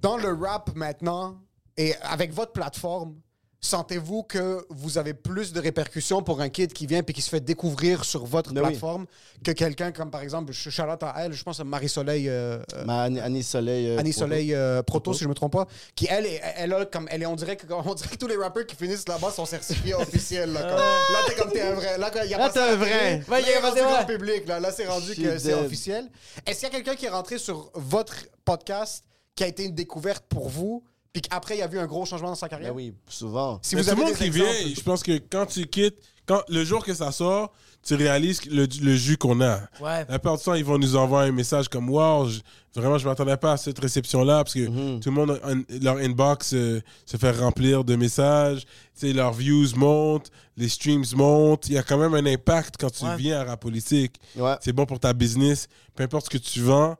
dans 0.00 0.16
le 0.16 0.32
rap 0.32 0.74
maintenant 0.74 1.40
et 1.76 1.94
avec 1.96 2.32
votre 2.32 2.52
plateforme, 2.52 3.16
sentez-vous 3.60 4.22
que 4.22 4.64
vous 4.70 4.98
avez 4.98 5.14
plus 5.14 5.52
de 5.52 5.60
répercussions 5.60 6.22
pour 6.22 6.40
un 6.40 6.48
kid 6.48 6.72
qui 6.72 6.86
vient 6.86 7.02
puis 7.02 7.14
qui 7.14 7.22
se 7.22 7.28
fait 7.30 7.40
découvrir 7.40 8.04
sur 8.04 8.24
votre 8.24 8.52
Ben 8.52 8.60
oui. 8.62 8.68
plateforme 8.68 9.06
que 9.44 9.50
quelqu'un 9.50 9.92
comme 9.92 10.10
par 10.10 10.20
exemple, 10.20 10.52
je 10.52 10.70
Charlotte 10.70 11.02
à 11.02 11.14
elle, 11.18 11.32
je 11.32 11.42
pense 11.42 11.58
à 11.58 11.64
Marie-Soleil. 11.64 12.28
euh, 12.28 12.58
euh, 12.74 12.84
Ma 12.84 13.02
Annie, 13.04 13.20
Annie 13.20 13.42
Soleil. 13.42 13.88
euh, 13.88 13.98
Annie 13.98 14.10
Proto. 14.12 14.20
Soleil 14.26 14.54
euh, 14.54 14.82
Proto, 14.82 15.12
si 15.14 15.24
je 15.24 15.28
me 15.28 15.34
trompe 15.34 15.52
pas, 15.52 15.66
qui 15.94 16.06
elle, 16.10 16.26
est- 16.26 16.40
elle 16.56 16.72
a 16.74 16.84
comme, 16.86 17.08
elle 17.10 17.22
est, 17.22 17.26
on 17.26 17.36
dirait 17.36 17.56
que, 17.56 17.66
on 17.72 17.94
dirait 17.94 18.10
que 18.10 18.16
tous 18.16 18.26
les 18.28 18.36
rappeurs 18.36 18.66
qui 18.66 18.76
finissent 18.76 19.08
là-bas 19.08 19.30
sont 19.30 19.46
certifiés 19.46 19.94
officiels. 19.94 20.52
Là, 20.52 20.60
comme- 20.62 20.76
là 20.78 21.18
t'es 21.26 21.34
comme 21.34 21.50
t'es 21.50 21.62
un 21.62 21.74
vrai. 21.74 21.98
Là, 21.98 22.10
y 22.26 22.34
a 22.34 22.38
Là, 22.38 22.48
pas 22.48 22.52
ça 22.52 22.52
t'es 22.52 22.60
à 22.60 22.72
un 22.72 22.76
vrai. 22.76 23.22
Là, 23.28 23.40
il 23.40 23.46
y 23.48 23.52
a 23.52 23.60
rendu 23.60 23.80
pas 23.80 23.88
de- 23.88 23.94
grand 23.94 24.04
public. 24.06 24.46
Là, 24.46 24.60
là 24.60 24.70
c'est 24.70 24.86
rendu 24.86 25.14
que 25.16 25.38
c'est 25.38 25.54
officiel. 25.54 26.08
Est-ce 26.46 26.60
qu'il 26.60 26.68
y 26.68 26.72
a 26.72 26.74
quelqu'un 26.76 26.94
qui 26.94 27.06
est 27.06 27.10
rentré 27.10 27.38
sur 27.38 27.70
votre 27.74 28.14
podcast 28.44 29.04
qui 29.34 29.44
a 29.44 29.48
été 29.48 29.64
une 29.64 29.74
découverte 29.74 30.24
pour 30.28 30.48
vous, 30.48 30.82
puis 31.20 31.30
qu'après 31.30 31.56
il 31.56 31.62
a 31.62 31.66
vu 31.66 31.78
un 31.78 31.86
gros 31.86 32.04
changement 32.04 32.28
dans 32.28 32.34
sa 32.34 32.48
carrière? 32.48 32.72
Ben 32.72 32.76
oui, 32.76 32.92
souvent. 33.08 33.58
Si 33.62 33.74
Mais 33.74 33.80
vous 33.82 33.88
tout 33.88 33.94
le 33.96 34.02
avez 34.02 34.10
monde 34.10 34.18
des 34.18 34.24
qui 34.26 34.30
vient, 34.30 34.74
je 34.76 34.80
pense 34.82 35.02
que 35.02 35.12
quand 35.30 35.46
tu 35.46 35.66
quittes, 35.66 35.96
quand, 36.26 36.42
le 36.48 36.62
jour 36.64 36.84
que 36.84 36.92
ça 36.92 37.10
sort, 37.12 37.52
tu 37.82 37.94
réalises 37.94 38.44
le, 38.46 38.66
le 38.82 38.96
jus 38.96 39.16
qu'on 39.16 39.40
a. 39.40 39.60
Ouais. 39.80 40.00
La 40.08 40.18
plupart 40.18 40.36
du 40.36 40.42
temps, 40.42 40.54
ils 40.54 40.64
vont 40.64 40.76
nous 40.76 40.96
envoyer 40.96 41.28
un 41.28 41.32
message 41.32 41.68
comme 41.68 41.88
Wow, 41.88 42.28
je- 42.28 42.40
vraiment, 42.74 42.98
je 42.98 43.06
m'attendais 43.08 43.36
pas 43.36 43.52
à 43.52 43.56
cette 43.56 43.78
réception-là 43.78 44.42
parce 44.44 44.54
que 44.54 44.66
Mhm. 44.68 45.00
tout 45.00 45.08
le 45.08 45.14
monde, 45.14 45.40
un- 45.44 45.62
leur 45.80 45.96
inbox 45.98 46.52
euh, 46.52 46.80
se 47.06 47.16
fait 47.16 47.30
remplir 47.30 47.84
de 47.84 47.94
messages. 47.94 48.62
Tu 48.98 49.06
sais, 49.06 49.12
leurs 49.12 49.32
views 49.32 49.68
montent, 49.76 50.30
les 50.56 50.68
streams 50.68 51.04
montent. 51.14 51.68
Il 51.68 51.74
y 51.74 51.78
a 51.78 51.82
quand 51.84 51.96
même 51.96 52.14
un 52.14 52.26
impact 52.26 52.74
quand 52.78 52.90
tu 52.90 53.04
Ouais. 53.04 53.16
viens 53.16 53.40
à 53.40 53.44
rap 53.44 53.60
politique. 53.60 54.16
Ouais. 54.36 54.56
C'est 54.60 54.72
bon 54.72 54.84
pour 54.84 54.98
ta 54.98 55.12
business. 55.12 55.68
Peu 55.94 56.02
importe 56.02 56.24
ce 56.26 56.30
que 56.30 56.38
tu 56.38 56.60
vends, 56.60 56.96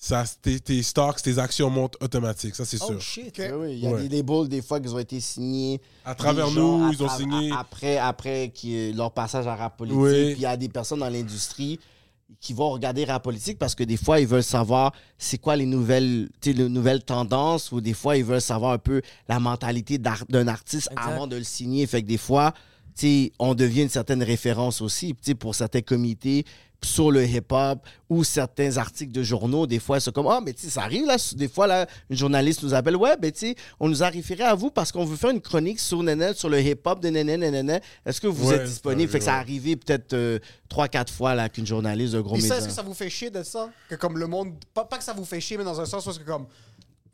ça, 0.00 0.24
tes, 0.40 0.60
tes 0.60 0.82
stocks, 0.84 1.20
tes 1.20 1.38
actions 1.38 1.68
montent 1.70 1.96
automatiques. 2.00 2.54
Ça, 2.54 2.64
c'est 2.64 2.78
Oh 2.82 2.86
sûr. 2.86 3.00
shit. 3.00 3.26
Ok. 3.28 3.38
Ben 3.38 3.54
oui, 3.56 3.72
il 3.72 3.78
y 3.80 3.86
a 3.86 3.90
Ouais. 3.90 4.06
des 4.06 4.16
labels, 4.18 4.48
des 4.48 4.62
fois, 4.62 4.78
qui 4.80 4.88
ont 4.88 4.98
été 4.98 5.18
signés. 5.18 5.80
À 6.04 6.14
travers 6.14 6.46
gens, 6.50 6.78
nous, 6.78 6.84
à 6.86 6.90
ils 6.92 7.02
ont 7.02 7.08
signé. 7.08 7.50
à- 7.50 7.58
Après, 7.58 7.98
après 7.98 8.50
qui, 8.54 8.92
leur 8.92 9.10
passage 9.12 9.46
à 9.48 9.56
rap 9.56 9.76
politique. 9.76 9.98
Oui. 10.00 10.24
Puis 10.26 10.34
il 10.34 10.40
y 10.42 10.46
a 10.46 10.56
des 10.56 10.68
personnes 10.68 11.00
dans 11.00 11.08
l'industrie 11.08 11.80
qui 12.40 12.52
vont 12.52 12.70
regarder 12.70 13.04
rap 13.06 13.24
politique 13.24 13.58
parce 13.58 13.74
que 13.74 13.82
des 13.82 13.96
fois, 13.96 14.20
ils 14.20 14.26
veulent 14.26 14.42
savoir 14.44 14.92
c'est 15.16 15.38
quoi 15.38 15.56
les 15.56 15.66
nouvelles, 15.66 16.28
les 16.44 16.54
nouvelles 16.68 17.02
tendances 17.02 17.72
ou 17.72 17.80
des 17.80 17.94
fois, 17.94 18.16
ils 18.16 18.24
veulent 18.24 18.40
savoir 18.40 18.72
un 18.74 18.78
peu 18.78 19.02
la 19.28 19.40
mentalité 19.40 19.98
d'un 19.98 20.46
artiste 20.46 20.90
Exact. 20.92 21.08
avant 21.10 21.26
de 21.26 21.36
le 21.36 21.42
signer. 21.44 21.86
Fait 21.88 22.02
que 22.02 22.06
des 22.06 22.18
fois, 22.18 22.52
tu 22.96 23.06
sais, 23.06 23.32
on 23.40 23.54
devient 23.54 23.82
une 23.82 23.88
certaine 23.88 24.22
référence 24.22 24.80
aussi 24.80 25.08
tu 25.14 25.18
sais, 25.22 25.34
pour 25.34 25.54
certains 25.54 25.80
comités 25.80 26.44
sur 26.82 27.10
le 27.10 27.24
hip-hop 27.26 27.80
ou 28.08 28.22
certains 28.24 28.76
articles 28.76 29.10
de 29.12 29.22
journaux, 29.22 29.66
des 29.66 29.80
fois, 29.80 29.98
c'est 30.00 30.12
comme, 30.14 30.28
ah, 30.28 30.40
mais 30.44 30.52
tu 30.52 30.62
sais, 30.62 30.70
ça 30.70 30.82
arrive, 30.82 31.06
là, 31.06 31.16
des 31.34 31.48
fois, 31.48 31.66
là, 31.66 31.86
une 32.08 32.16
journaliste 32.16 32.62
nous 32.62 32.72
appelle, 32.72 32.96
ouais, 32.96 33.16
ben, 33.16 33.32
tu 33.32 33.38
sais, 33.48 33.54
on 33.80 33.88
nous 33.88 34.02
a 34.02 34.08
référé 34.08 34.44
à 34.44 34.54
vous 34.54 34.70
parce 34.70 34.92
qu'on 34.92 35.04
veut 35.04 35.16
faire 35.16 35.30
une 35.30 35.40
chronique 35.40 35.80
sur 35.80 36.02
Nénel, 36.02 36.34
sur 36.36 36.48
le 36.48 36.60
hip-hop 36.60 37.00
de 37.00 37.08
Nénel, 37.08 37.40
Nénel. 37.40 37.82
Est-ce 38.06 38.20
que 38.20 38.28
vous 38.28 38.48
Ouais, 38.48 38.54
êtes 38.56 38.64
disponible? 38.64 39.08
ça 39.08 39.12
Fait 39.12 39.18
que 39.18 39.24
ça 39.24 39.34
arrive, 39.34 39.62
arrivé 39.62 39.76
peut-être 39.76 40.12
euh, 40.12 40.38
trois, 40.68 40.86
quatre 40.88 41.12
fois, 41.12 41.34
là, 41.34 41.48
qu'une 41.48 41.66
journaliste 41.66 42.14
de 42.14 42.20
gros 42.20 42.36
médias. 42.36 42.56
est-ce 42.58 42.68
que 42.68 42.72
ça 42.72 42.82
vous 42.82 42.94
fait 42.94 43.10
chier 43.10 43.30
de 43.30 43.42
ça? 43.42 43.68
Que 43.88 43.96
comme 43.96 44.16
le 44.16 44.26
monde. 44.28 44.52
Pas, 44.72 44.84
pas 44.84 44.98
que 44.98 45.04
ça 45.04 45.12
vous 45.12 45.24
fait 45.24 45.40
chier, 45.40 45.56
mais 45.58 45.64
dans 45.64 45.80
un 45.80 45.86
sens 45.86 46.06
où 46.06 46.12
c'est 46.12 46.20
que 46.20 46.24
comme. 46.30 46.46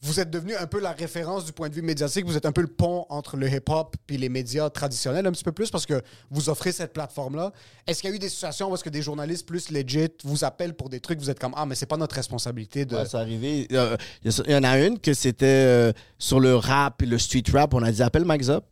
Vous 0.04 0.20
êtes 0.20 0.28
devenu 0.30 0.54
un 0.54 0.66
peu 0.66 0.80
la 0.80 0.92
référence 0.92 1.46
du 1.46 1.52
point 1.52 1.70
de 1.70 1.74
vue 1.74 1.80
médiatique. 1.80 2.26
Vous 2.26 2.36
êtes 2.36 2.44
un 2.44 2.52
peu 2.52 2.60
le 2.60 2.68
pont 2.68 3.06
entre 3.08 3.38
le 3.38 3.48
hip-hop 3.48 3.96
et 4.10 4.18
les 4.18 4.28
médias 4.28 4.68
traditionnels, 4.68 5.26
un 5.26 5.32
petit 5.32 5.42
peu 5.42 5.52
plus, 5.52 5.70
parce 5.70 5.86
que 5.86 6.02
vous 6.30 6.50
offrez 6.50 6.72
cette 6.72 6.92
plateforme-là. 6.92 7.52
Est-ce 7.86 8.02
qu'il 8.02 8.10
y 8.10 8.12
a 8.12 8.16
eu 8.16 8.18
des 8.18 8.28
situations 8.28 8.70
où 8.70 8.74
est-ce 8.74 8.84
que 8.84 8.90
des 8.90 9.00
journalistes 9.00 9.46
plus 9.46 9.70
legit 9.70 10.10
vous 10.22 10.44
appellent 10.44 10.74
pour 10.74 10.90
des 10.90 11.00
trucs, 11.00 11.18
vous 11.18 11.30
êtes 11.30 11.38
comme 11.38 11.54
Ah, 11.56 11.64
mais 11.64 11.74
c'est 11.74 11.86
pas 11.86 11.96
notre 11.96 12.16
responsabilité 12.16 12.84
de. 12.84 12.96
Ouais, 12.96 13.06
c'est 13.06 13.16
arrivé. 13.16 13.66
Euh, 13.72 13.96
Il 14.24 14.50
y, 14.50 14.54
en 14.54 14.62
a 14.62 14.78
une 14.78 14.98
que 14.98 15.14
c'était 15.14 15.46
euh, 15.46 15.92
sur 16.18 16.38
le 16.38 16.54
rap 16.54 17.00
et 17.00 17.06
le 17.06 17.18
street 17.18 17.44
rap. 17.50 17.72
On 17.72 17.82
a 17.82 17.90
dit 17.90 18.02
appelle 18.02 18.26
Max 18.26 18.50
Up. 18.50 18.64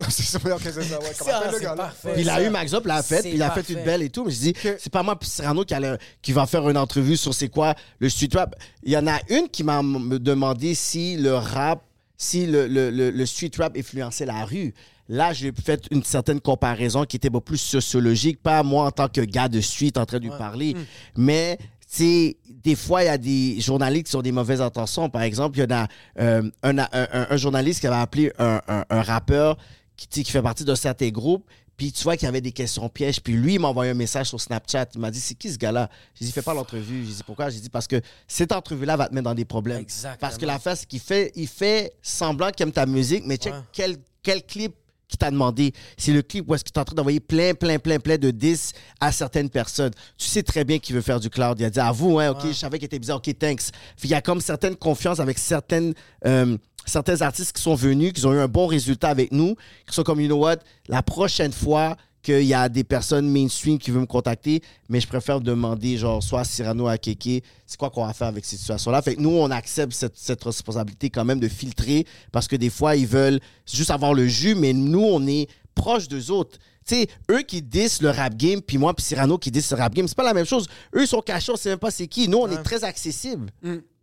c'est 0.08 0.22
ça, 0.22 0.38
ok, 0.38 0.60
c'est 0.62 0.72
ça, 0.82 0.98
ouais. 0.98 1.12
Comment 1.18 1.30
Ça, 1.30 1.38
appelle 1.38 1.52
le 1.54 1.58
gars, 1.60 1.68
là? 1.74 1.82
parfait. 1.84 2.12
Puis 2.14 2.22
il 2.22 2.30
a 2.30 2.42
eu 2.42 2.50
Max 2.50 2.72
Up, 2.74 2.86
l'a 2.86 3.02
fait, 3.02 3.20
puis 3.22 3.32
il 3.34 3.42
a 3.42 3.50
fait 3.50 3.68
une 3.72 3.82
belle 3.84 4.02
et 4.02 4.10
tout. 4.10 4.24
Mais 4.24 4.30
je 4.32 4.38
dis, 4.38 4.52
Que- 4.52 4.76
c'est 4.78 4.92
pas 4.92 5.02
moi 5.02 5.18
puis 5.18 5.28
Cyrano 5.28 5.64
qui, 5.64 5.74
allait- 5.74 5.98
qui 6.22 6.32
va 6.32 6.46
faire 6.46 6.68
une 6.68 6.76
entrevue 6.78 7.16
sur 7.16 7.34
c'est 7.34 7.48
quoi 7.48 7.74
le 7.98 8.08
street 8.08 8.28
rap. 8.34 8.54
Il 8.82 8.92
y 8.92 8.96
en 8.96 9.06
a 9.06 9.18
une 9.28 9.48
qui 9.48 9.62
m'a 9.62 9.80
m- 9.80 10.18
demandé 10.18 10.74
si 10.74 11.16
le 11.16 11.34
rap, 11.34 11.82
si 12.16 12.46
le, 12.46 12.66
le, 12.66 12.90
le, 12.90 13.10
le 13.10 13.26
street 13.26 13.50
rap 13.58 13.76
influençait 13.76 14.26
la 14.26 14.44
rue. 14.44 14.72
Là, 15.08 15.32
j'ai 15.32 15.52
fait 15.52 15.82
une 15.90 16.04
certaine 16.04 16.40
comparaison 16.40 17.04
qui 17.04 17.16
était 17.16 17.30
beaucoup 17.30 17.46
plus 17.46 17.58
sociologique, 17.58 18.40
pas 18.42 18.62
moi 18.62 18.84
en 18.86 18.90
tant 18.92 19.08
que 19.08 19.20
gars 19.22 19.48
de 19.48 19.60
street 19.60 19.92
en 19.96 20.06
train 20.06 20.18
de 20.18 20.22
lui 20.24 20.30
parler, 20.38 20.76
mais 21.16 21.58
tu 21.58 21.66
sais, 21.96 22.36
des 22.46 22.76
fois, 22.76 23.02
il 23.02 23.06
y 23.06 23.08
a 23.08 23.18
des 23.18 23.60
journalistes 23.60 24.06
qui 24.10 24.16
ont 24.16 24.22
des 24.22 24.30
mauvaises 24.30 24.60
intentions. 24.60 25.08
Par 25.10 25.22
exemple, 25.22 25.58
il 25.58 25.62
y 25.62 25.64
en 25.74 25.76
a 25.76 25.88
euh, 26.20 26.42
un, 26.62 26.78
un- 26.78 26.86
un- 26.92 27.26
un 27.30 27.36
journaliste 27.36 27.80
qui 27.80 27.88
avait 27.88 27.96
appelé 27.96 28.32
un, 28.38 28.60
un- 28.68 28.84
un 28.88 29.02
rappeur 29.02 29.56
qui, 30.00 30.08
tu 30.08 30.22
qui 30.22 30.30
fait 30.30 30.40
partie 30.42 30.64
d'un 30.64 30.76
certain 30.76 31.08
groupe. 31.10 31.44
Puis 31.76 31.92
tu 31.92 32.02
vois 32.02 32.16
qu'il 32.16 32.26
y 32.26 32.28
avait 32.28 32.40
des 32.42 32.52
questions 32.52 32.88
pièges. 32.90 33.20
Puis 33.20 33.32
lui, 33.34 33.54
il 33.54 33.60
m'a 33.60 33.68
envoyé 33.68 33.90
un 33.90 33.94
message 33.94 34.28
sur 34.28 34.40
Snapchat. 34.40 34.86
Il 34.94 35.00
m'a 35.00 35.10
dit 35.10 35.20
C'est 35.20 35.34
qui 35.34 35.50
ce 35.50 35.56
gars-là? 35.58 35.88
J'ai 36.14 36.26
dit 36.26 36.32
Fais 36.32 36.42
pas 36.42 36.52
l'entrevue. 36.54 37.04
J'ai 37.06 37.12
dit 37.14 37.22
Pourquoi? 37.24 37.48
J'ai 37.50 37.60
dit 37.60 37.70
Parce 37.70 37.86
que 37.86 38.00
cette 38.28 38.52
entrevue-là 38.52 38.96
va 38.96 39.08
te 39.08 39.14
mettre 39.14 39.24
dans 39.24 39.34
des 39.34 39.44
problèmes. 39.46 39.80
Exactement. 39.80 40.16
Parce 40.20 40.36
que 40.36 40.44
l'affaire, 40.46 40.76
c'est 40.76 40.86
qu'il 40.86 41.00
fait, 41.00 41.32
il 41.34 41.48
fait 41.48 41.92
semblant 42.02 42.50
qu'il 42.50 42.64
aime 42.64 42.72
ta 42.72 42.84
musique, 42.86 43.24
mais 43.26 43.36
check 43.36 43.52
Ouais. 43.54 43.60
quel, 43.72 43.96
quel 44.22 44.42
clip 44.44 44.74
qui 45.08 45.16
t'a 45.16 45.30
demandé. 45.30 45.72
C'est 45.96 46.12
le 46.12 46.22
clip 46.22 46.48
où 46.48 46.54
est-ce 46.54 46.62
qu'il 46.62 46.72
est 46.72 46.78
en 46.78 46.84
train 46.84 46.94
d'envoyer 46.94 47.18
plein, 47.18 47.52
plein, 47.52 47.80
plein, 47.80 47.98
plein 47.98 48.16
de 48.16 48.30
10 48.30 48.72
à 49.00 49.10
certaines 49.10 49.50
personnes. 49.50 49.90
Tu 50.16 50.28
sais 50.28 50.44
très 50.44 50.62
bien 50.64 50.78
qu'il 50.78 50.94
veut 50.94 51.00
faire 51.02 51.18
du 51.18 51.28
cloud. 51.28 51.58
Il 51.58 51.64
a 51.64 51.70
dit 51.70 51.80
à 51.80 51.90
vous, 51.90 52.20
hein, 52.20 52.30
OK, 52.30 52.46
je 52.46 52.52
savais 52.52 52.78
qu'il 52.78 52.86
était 52.86 52.98
bizarre, 53.00 53.16
OK, 53.16 53.36
thanks. 53.36 53.70
Puis 53.96 54.04
il 54.08 54.10
y 54.10 54.14
a 54.14 54.20
comme 54.20 54.40
certaines 54.40 54.76
confiances 54.76 55.18
avec 55.18 55.38
certaines, 55.38 55.94
euh, 56.26 56.56
certains 56.86 57.20
artistes 57.22 57.52
qui 57.52 57.62
sont 57.62 57.74
venus, 57.74 58.12
qui 58.12 58.24
ont 58.26 58.32
eu 58.32 58.38
un 58.38 58.48
bon 58.48 58.66
résultat 58.66 59.08
avec 59.08 59.32
nous, 59.32 59.54
qui 59.86 59.94
sont 59.94 60.02
comme, 60.02 60.20
you 60.20 60.26
know 60.26 60.38
what, 60.38 60.56
la 60.88 61.02
prochaine 61.02 61.52
fois 61.52 61.96
qu'il 62.22 62.42
y 62.42 62.52
a 62.52 62.68
des 62.68 62.84
personnes 62.84 63.28
mainstream 63.30 63.78
qui 63.78 63.90
veulent 63.90 64.02
me 64.02 64.06
contacter, 64.06 64.62
mais 64.88 65.00
je 65.00 65.06
préfère 65.06 65.40
demander, 65.40 65.96
genre, 65.96 66.22
soit 66.22 66.40
à 66.40 66.44
Cyrano 66.44 66.86
à 66.86 66.98
Kéké, 66.98 67.42
c'est 67.66 67.78
quoi 67.78 67.88
qu'on 67.88 68.04
va 68.04 68.12
faire 68.12 68.28
avec 68.28 68.44
ces 68.44 68.56
situations-là? 68.58 69.00
Fait 69.00 69.14
que 69.16 69.20
nous, 69.20 69.30
on 69.30 69.50
accepte 69.50 69.92
cette, 69.92 70.18
cette 70.18 70.44
responsabilité 70.44 71.08
quand 71.08 71.24
même 71.24 71.40
de 71.40 71.48
filtrer, 71.48 72.06
parce 72.30 72.46
que 72.46 72.56
des 72.56 72.68
fois, 72.70 72.96
ils 72.96 73.06
veulent 73.06 73.40
juste 73.66 73.90
avoir 73.90 74.12
le 74.12 74.26
jus, 74.28 74.54
mais 74.54 74.74
nous, 74.74 75.02
on 75.02 75.26
est 75.26 75.48
proche 75.74 76.08
d'eux 76.08 76.30
autres. 76.30 76.58
Tu 76.86 76.94
sais, 76.94 77.06
eux 77.30 77.42
qui 77.42 77.62
disent 77.62 78.02
le 78.02 78.10
rap 78.10 78.34
game, 78.36 78.60
puis 78.60 78.76
moi, 78.76 78.92
puis 78.94 79.04
Cyrano 79.04 79.38
qui 79.38 79.50
disent 79.50 79.70
le 79.70 79.76
rap 79.78 79.94
game, 79.94 80.06
c'est 80.08 80.16
pas 80.16 80.24
la 80.24 80.34
même 80.34 80.46
chose. 80.46 80.66
Eux, 80.94 81.02
ils 81.02 81.08
sont 81.08 81.22
cachés, 81.22 81.52
on 81.52 81.56
sait 81.56 81.70
même 81.70 81.78
pas 81.78 81.90
c'est 81.90 82.06
qui. 82.06 82.28
Nous, 82.28 82.38
on 82.38 82.50
est 82.50 82.62
très 82.62 82.84
accessible. 82.84 83.50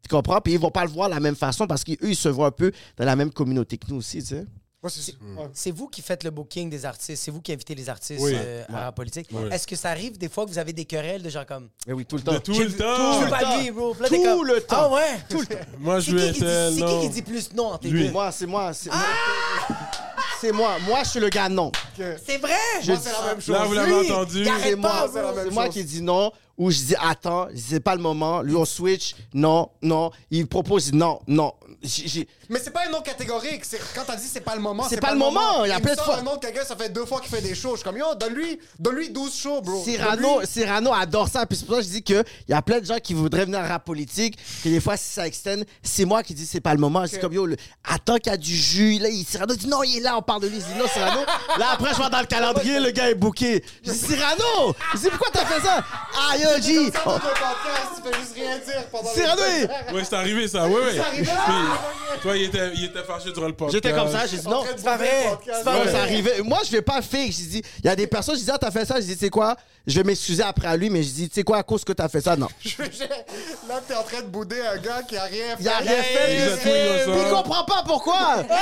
Tu 0.04 0.10
comprends? 0.10 0.39
Puis 0.41 0.54
ils 0.54 0.60
vont 0.60 0.72
pas 0.72 0.84
le 0.86 0.89
voir 0.91 1.10
de 1.10 1.14
la 1.16 1.20
même 1.20 1.36
façon 1.36 1.68
parce 1.68 1.84
qu'eux, 1.84 1.98
ils 2.02 2.16
se 2.16 2.30
voient 2.30 2.48
un 2.48 2.52
peu 2.52 2.72
dans 2.98 3.06
la 3.06 3.16
même 3.16 3.32
communauté 3.32 3.78
que 3.78 3.88
nous 3.89 3.98
aussi, 3.98 4.20
tu 4.20 4.28
sais. 4.28 4.45
Ouais, 4.84 4.89
c'est 5.54 5.72
vous 5.72 5.88
qui 5.89 6.02
faites 6.02 6.24
le 6.24 6.30
booking 6.30 6.70
des 6.70 6.86
artistes, 6.86 7.22
c'est 7.22 7.32
vous 7.32 7.41
qui 7.41 7.52
invitez 7.52 7.76
les 7.76 7.89
artistes 7.89 8.22
Oui. 8.24 8.32
euh, 8.36 8.64
à 8.70 8.86
la 8.86 8.91
politique. 8.93 9.28
Ouais. 9.34 9.50
Est-ce 9.54 9.68
que 9.68 9.76
ça 9.76 9.89
arrive 9.89 10.18
des 10.18 10.30
fois 10.30 10.45
que 10.45 10.52
vous 10.52 10.60
avez 10.60 10.72
des 10.72 10.86
querelles 10.86 11.24
de 11.24 11.30
gens 11.30 11.43
comme 11.45 11.68
Mais 11.88 11.93
oui, 11.93 12.06
tout 12.06 12.16
le 12.16 12.22
temps. 12.22 12.32
De 12.34 12.38
tout 12.38 12.54
le 12.58 12.66
vu- 12.68 12.78
temps. 12.78 13.20
Je 13.20 13.26
veux 13.26 13.30
pas 13.30 13.58
lui, 13.58 13.72
bro. 13.72 13.93
Là, 14.00 14.08
Tout 14.08 14.22
comme, 14.24 14.45
le 14.48 14.62
temps. 14.62 14.76
Ah 14.80 14.93
ouais? 14.93 15.18
Tout 15.30 15.39
le 15.41 15.45
temps. 15.48 15.56
Moi, 15.80 16.00
C'est 16.00 16.12
je 16.12 16.16
qui, 16.16 16.22
veux 16.22 16.32
qui 16.32 16.39
dit, 16.39 16.45
être 16.45 16.70
c'est 16.70 16.76
qui 16.76 16.82
non. 16.84 17.02
qui 17.02 17.10
dit 17.10 17.22
plus 17.22 17.54
non 17.54 17.80
Lui. 17.84 18.04
deux? 18.06 18.12
Moi, 18.12 18.32
c'est 18.32 18.45
moi. 18.45 18.72
C'est 18.74 18.89
c'est 20.39 20.52
moi. 20.52 20.78
Moi, 20.86 21.04
je 21.04 21.10
suis 21.10 21.20
le 21.20 21.30
gars 21.30 21.50
non. 21.50 21.72
C'est 21.98 22.38
vrai? 22.38 22.54
Moi, 22.86 22.98
c'est 23.02 23.12
la 23.12 23.26
même 23.30 23.41
chose. 23.41 23.56
Là, 23.56 23.66
vous 23.66 23.74
l'avez 23.74 24.10
entendu. 24.12 24.45
C'est 24.62 24.76
moi, 24.76 25.10
moi 25.52 25.70
qui 25.70 25.84
dis 25.84 26.02
non, 26.02 26.32
ou 26.58 26.72
je 26.72 26.78
dis 26.80 26.95
attends, 26.99 27.47
c'est 27.55 27.80
pas 27.80 27.95
le 27.95 28.01
moment. 28.01 28.41
Lui, 28.41 28.55
on 28.55 28.66
switch, 28.66 29.16
non, 29.34 29.70
non. 29.82 30.12
Il 30.32 30.47
propose, 30.47 30.91
non, 30.93 31.20
non. 31.28 31.53
J'ai- 31.84 32.28
Mais 32.50 32.60
c'est 32.64 32.72
pas 32.72 32.86
un 32.88 32.89
nom 32.89 33.02
catégorique. 33.02 33.66
C'est- 33.66 33.82
Quand 33.93 34.04
t'as 34.06 34.16
dit 34.16 34.28
c'est 34.32 34.41
pas 34.41 34.56
le 34.56 34.62
moment, 34.62 34.86
C'est 34.89 35.02
pas 35.02 35.12
le 35.12 35.18
moment. 35.18 35.66
Il 35.66 35.70
y 35.70 35.72
a 35.72 35.80
plein 35.80 35.95
de 35.95 36.00
fois- 36.00 36.18
un 36.20 36.24
nom 36.24 36.38
quelqu'un, 36.38 36.64
ça 36.64 36.76
fait 36.76 36.89
deux 36.89 37.06
fois 37.06 37.20
qu'il 37.20 37.30
fait 37.30 37.41
des 37.41 37.56
shows. 37.56 37.72
Je 37.72 37.78
suis 37.78 37.84
comme, 37.84 37.98
yo, 37.98 38.16
donne-lui 38.16 38.60
donne 38.80 38.95
-lui 38.95 39.12
12 39.12 39.36
shows, 39.36 39.62
bro. 39.62 39.84
Cyrano, 39.84 40.22
Donne-lui- 40.22 40.48
Cyrano 40.48 40.93
adore 40.93 41.28
ça. 41.28 41.45
Puis 41.45 41.58
c'est 41.58 41.66
pour 41.66 41.76
ça 41.76 41.82
que 41.82 41.88
je 41.88 41.91
dis 41.91 42.04
qu'il 42.04 42.24
y 42.48 42.54
a 42.54 42.62
plein 42.62 42.80
de 42.80 42.86
gens 42.86 42.98
qui 43.04 43.14
voudraient 43.14 43.45
venir 43.45 43.60
en 43.60 43.68
rap 43.68 43.84
politique. 43.86 44.38
Que 44.64 44.70
des 44.70 44.80
fois, 44.80 44.95
si 44.98 45.10
ça 45.14 45.28
extend, 45.28 45.62
c'est 45.84 46.06
moi 46.06 46.24
qui 46.24 46.34
dis 46.34 46.45
c'est 46.45 46.62
pas 46.62 46.74
le 46.74 46.80
moment. 46.80 47.06
C'est 47.08 47.20
comme 47.20 47.34
yo, 47.34 47.45
le- 47.45 47.58
attends 47.84 48.18
qu'il 48.18 48.32
y 48.32 48.36
a 48.36 48.38
du 48.38 48.56
jus. 48.56 49.00
Là, 49.00 49.10
il, 49.10 49.26
Cyrano 49.26 49.54
dit 49.56 49.68
non, 49.68 49.84
il 49.84 49.98
est 49.98 50.02
là, 50.02 50.16
on 50.18 50.22
parle 50.22 50.41
de 50.43 50.48
lui. 50.48 50.60
Je 50.62 50.66
dis 50.74 50.80
non, 50.80 50.88
Cyrano. 50.88 51.22
Là, 51.58 51.72
après, 51.74 51.91
je 51.91 51.95
vois 51.98 52.10
dans 52.10 52.20
le 52.22 52.26
calendrier, 52.28 52.80
le 52.80 52.91
gars 52.91 53.10
est 53.10 53.16
booké. 53.16 53.64
Je 53.84 53.91
dis 53.91 53.98
Cyrano. 53.98 54.74
Je 54.93 55.00
dis 55.00 55.10
pourquoi 55.10 55.30
t'as 55.34 55.45
fait 55.45 55.62
ça? 55.66 55.84
Ah, 56.16 56.38
yo, 56.38 56.62
G. 56.62 56.76
Comme 56.76 56.91
ça, 56.93 57.00
dans 57.04 57.12
un 57.16 57.20
podcast, 57.20 58.02
tu 58.04 58.12
fais 58.12 58.20
juste 58.20 58.34
rien 58.36 58.58
dire 58.60 58.88
pendant 58.91 59.10
Cyrano, 59.10 59.41
il- 59.60 59.93
Ouais, 59.95 60.04
c'est 60.04 60.16
arrivé 60.16 60.48
ça, 60.48 60.68
ouais, 60.68 60.74
ouais. 60.76 61.02
Il 62.38 62.46
était, 62.46 62.72
il 62.76 62.84
était 62.86 63.04
fâché 63.04 63.32
durant 63.32 63.48
le 63.48 63.54
podcast. 63.54 63.76
J'étais 63.84 63.96
comme 63.96 64.12
ça, 64.12 64.26
j'ai 64.26 64.38
dit 64.38 64.48
non. 64.48 64.64
C'est 64.66 64.84
pas 64.84 64.98
vrai. 64.98 65.38
C'est 65.46 65.64
pas 65.64 65.80
vrai. 65.80 65.92
ça 65.92 66.02
arrivait. 66.02 66.42
Moi, 66.42 66.60
je 66.66 66.72
vais 66.72 66.82
pas 66.82 67.02
fake. 67.02 67.32
J'ai 67.32 67.46
dit, 67.46 67.62
il 67.80 67.86
y 67.86 67.90
a 67.90 67.96
des 67.96 68.08
personnes, 68.08 68.36
je 68.38 68.44
dis, 68.44 68.52
ah, 68.52 68.58
t'as 68.58 68.72
fait 68.72 68.86
ça. 68.86 68.96
Je 68.96 69.06
dis, 69.06 69.14
tu 69.14 69.20
sais 69.26 69.30
quoi, 69.30 69.56
je 69.86 69.96
vais 70.00 70.04
m'excuser 70.04 70.44
après 70.44 70.68
à 70.68 70.78
lui, 70.78 70.90
mais 70.90 71.04
je 71.04 71.10
dis, 71.10 71.30
tu 71.30 71.36
sais 71.36 71.44
quoi, 71.44 71.58
à 71.58 71.64
cause 71.64 71.84
que 71.84 71.94
t'as 71.94 72.10
fait 72.10 72.22
ça, 72.22 72.36
non. 72.36 72.48
Là, 73.68 73.82
t'es 73.88 73.96
en 73.96 74.04
train 74.04 74.22
de 74.22 74.28
bouder 74.28 74.62
un 74.62 74.78
gars 74.78 75.04
qui 75.04 75.18
a 75.18 75.24
rien 75.24 75.58
fait. 75.58 75.64
Il 75.64 75.68
a 75.68 75.78
rien 75.78 76.02
fait. 76.58 77.06
il 77.08 77.32
comprend 77.32 77.64
pas 77.66 77.84
pourquoi. 77.86 78.44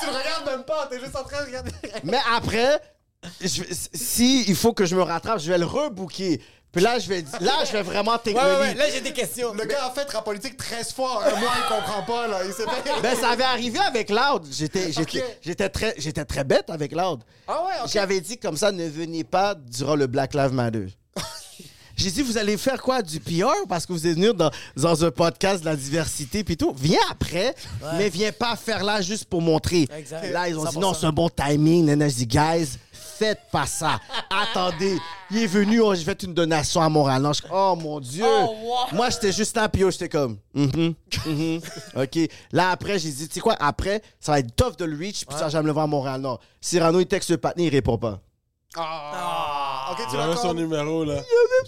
Tu 0.00 0.06
le 0.06 0.12
regardes 0.12 0.46
même 0.46 0.64
pas, 0.64 0.86
t'es 0.90 1.00
juste 1.00 1.16
en 1.16 1.24
train 1.24 1.40
de 1.42 1.46
regarder. 1.46 1.70
Mais 2.04 2.18
après, 2.36 2.80
je 3.40 3.62
si 3.94 4.44
il 4.46 4.54
faut 4.54 4.72
que 4.72 4.84
je 4.84 4.94
me 4.94 5.02
rattrape, 5.02 5.40
je 5.40 5.50
vais 5.50 5.58
le 5.58 5.64
rebooker. 5.64 6.40
Puis 6.76 6.84
là, 6.84 6.98
je 6.98 7.08
vais, 7.08 7.24
là, 7.40 7.64
je 7.66 7.72
vais 7.72 7.80
vraiment 7.80 8.18
Ouais, 8.26 8.34
ouais, 8.34 8.58
ouais. 8.60 8.68
lead. 8.68 8.76
Là, 8.76 8.84
j'ai 8.92 9.00
des 9.00 9.14
questions. 9.14 9.54
Le 9.54 9.64
gars 9.64 9.86
a 9.86 9.90
fait 9.92 10.10
rap 10.10 10.26
politique 10.26 10.58
13 10.58 10.92
fois. 10.92 11.24
Un 11.26 11.40
mois, 11.40 11.50
il 11.56 11.74
comprend 11.74 12.02
pas, 12.02 12.26
là. 12.28 12.40
Il 12.44 12.52
s'est 12.52 12.64
fait. 12.64 13.00
Ben, 13.02 13.16
ça 13.16 13.30
avait 13.30 13.44
arrivé 13.44 13.78
avec 13.78 14.10
Loud. 14.10 14.44
J'étais, 14.50 14.92
j'étais, 14.92 15.68
très, 15.70 15.94
j'étais 15.96 16.24
très 16.26 16.44
bête 16.44 16.68
avec 16.68 16.92
Loud. 16.92 17.22
Ah 17.48 17.64
ouais. 17.64 17.88
J'avais 17.90 18.20
dit 18.20 18.36
comme 18.36 18.58
ça, 18.58 18.72
ne 18.72 18.86
venez 18.86 19.24
pas 19.24 19.54
durant 19.54 19.96
le 19.96 20.06
Black 20.06 20.34
Lives 20.34 20.52
Matter. 20.52 20.88
J'ai 21.96 22.10
dit, 22.10 22.20
vous 22.20 22.36
allez 22.36 22.58
faire 22.58 22.82
quoi? 22.82 23.00
Du 23.00 23.20
PR? 23.20 23.66
Parce 23.70 23.86
que 23.86 23.94
vous 23.94 24.06
êtes 24.06 24.16
venus 24.16 24.34
dans, 24.34 24.50
dans 24.76 25.02
un 25.02 25.10
podcast 25.10 25.60
de 25.60 25.64
la 25.70 25.76
diversité 25.76 26.44
puis 26.44 26.58
tout. 26.58 26.74
Viens 26.76 27.00
après, 27.10 27.54
mais 27.96 28.10
viens 28.10 28.32
pas 28.32 28.54
faire 28.54 28.84
là 28.84 29.00
juste 29.00 29.24
pour 29.24 29.40
montrer. 29.40 29.88
Exact. 29.96 30.30
Là, 30.30 30.46
ils 30.46 30.58
ont 30.58 30.64
dit, 30.66 30.76
100%. 30.76 30.80
non, 30.80 30.92
c'est 30.92 31.06
un 31.06 31.12
bon 31.12 31.30
timing. 31.30 31.86
Nana, 31.86 32.10
je 32.10 32.16
dis, 32.16 32.26
guys, 32.26 32.76
faites 33.18 33.40
pas 33.50 33.66
ça. 33.66 33.98
Attendez. 34.30 34.98
Il 35.30 35.38
est 35.38 35.46
venu, 35.46 35.80
oh, 35.80 35.94
j'ai 35.94 36.04
fait 36.04 36.22
une 36.22 36.34
donation 36.34 36.80
à 36.80 36.88
Montréal. 36.88 37.26
Oh 37.50 37.76
mon 37.80 38.00
Dieu. 38.00 38.24
Oh, 38.26 38.54
wow. 38.62 38.96
Moi, 38.96 39.10
j'étais 39.10 39.32
juste 39.32 39.56
là, 39.56 39.68
puis 39.68 39.82
yo, 39.82 39.90
j'étais 39.90 40.08
comme, 40.08 40.38
Mhm, 40.54 40.94
mhm. 41.26 41.60
OK. 41.96 42.18
Là, 42.52 42.70
après, 42.70 42.98
j'ai 42.98 43.10
dit, 43.10 43.28
tu 43.28 43.34
sais 43.34 43.40
quoi, 43.40 43.56
après, 43.58 44.02
ça 44.20 44.32
va 44.32 44.38
être 44.40 44.54
tough 44.54 44.76
de 44.78 44.84
le 44.84 44.96
reach, 44.96 45.24
puis 45.26 45.36
ça 45.36 45.44
va 45.44 45.48
jamais 45.48 45.66
le 45.66 45.72
voir 45.72 45.84
à 45.84 45.88
Montréal. 45.88 46.20
Non. 46.20 46.38
Cyrano, 46.60 47.00
il 47.00 47.06
texte 47.06 47.30
le 47.30 47.38
patin, 47.38 47.62
il 47.62 47.68
répond 47.70 47.98
pas. 47.98 48.20
Ah. 48.76 49.55
Ok, 49.98 50.06
tu 50.10 50.16
Il 50.16 50.20
avait 50.20 50.36
son 50.36 50.54
numéro, 50.54 51.04
là. 51.04 51.22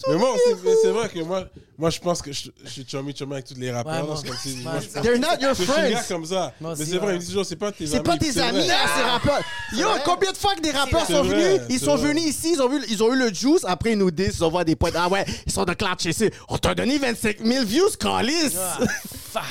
Mais 0.09 0.17
moi, 0.17 0.35
c'est- 0.83 0.89
vrai 0.91 1.09
que 1.09 1.19
moi, 1.21 1.45
moi 1.77 1.91
je 1.91 1.99
pense 2.01 2.21
que 2.23 2.33
je, 2.33 2.49
je 2.65 2.69
suis 2.69 2.85
chummy 2.87 3.15
chummy 3.15 3.33
avec 3.35 3.47
tous 3.47 3.55
les 3.55 3.71
rappeurs. 3.71 3.93
Ouais, 4.05 4.09
là, 4.09 4.17
c'est 4.21 4.29
comme 4.29 4.37
si, 4.37 4.57
moi, 4.63 4.73
je 4.81 4.87
pense 4.89 5.03
They're 5.03 5.19
not 5.19 5.41
your 5.41 5.53
que 5.53 5.59
je 5.59 5.63
suis 5.63 5.73
un 5.73 5.91
gars 5.91 5.97
friends. 6.03 6.15
comme 6.17 6.25
ça. 6.27 6.53
Moi 6.61 6.75
mais 6.77 6.83
aussi, 6.83 6.91
c'est 6.91 6.97
vrai, 6.99 7.07
ouais. 7.07 7.13
il 7.13 7.17
me 7.17 7.21
dit 7.21 7.27
toujours, 7.27 7.45
c'est 7.47 7.57
pas 7.57 7.73
tes 7.73 7.85
amis. 7.85 7.93
C'est 7.93 8.03
pas 8.03 8.17
tes 8.19 8.39
amis, 8.41 8.59
vrai. 8.67 8.71
hein, 8.75 8.89
ces 8.97 9.03
rappeurs. 9.03 9.41
Yo, 9.73 9.87
combien 10.05 10.33
de 10.33 10.37
fois 10.37 10.55
que 10.55 10.61
des 10.61 10.71
rappeurs 10.71 11.05
C'est 11.07 11.13
sont 11.15 11.23
vrai, 11.25 11.37
venus, 11.57 11.61
ils 11.71 11.79
c'est 11.79 11.85
sont 11.85 11.97
vrai. 11.97 12.09
venus 12.09 12.25
ici, 12.25 12.53
ils 12.55 12.63
ont, 12.63 12.69
vu, 12.69 12.81
ils 12.89 13.03
ont 13.03 13.13
eu 13.15 13.19
le 13.19 13.33
juice, 13.33 13.65
après 13.65 13.93
ils 13.93 13.99
nous 13.99 14.11
disent, 14.11 14.37
ils 14.39 14.45
envoient 14.45 14.65
des 14.65 14.77
points. 14.77 14.91
Ah 14.95 15.09
ouais, 15.09 15.25
ils 15.47 15.53
sont 15.53 15.65
de 15.65 15.75
Cloud 15.75 15.99
Chasser. 16.01 16.33
On 16.49 16.59
t'a 16.59 16.75
donné 16.75 16.99
25 16.99 17.39
000 17.45 17.65
views, 17.65 17.91
Calis. 17.99 18.55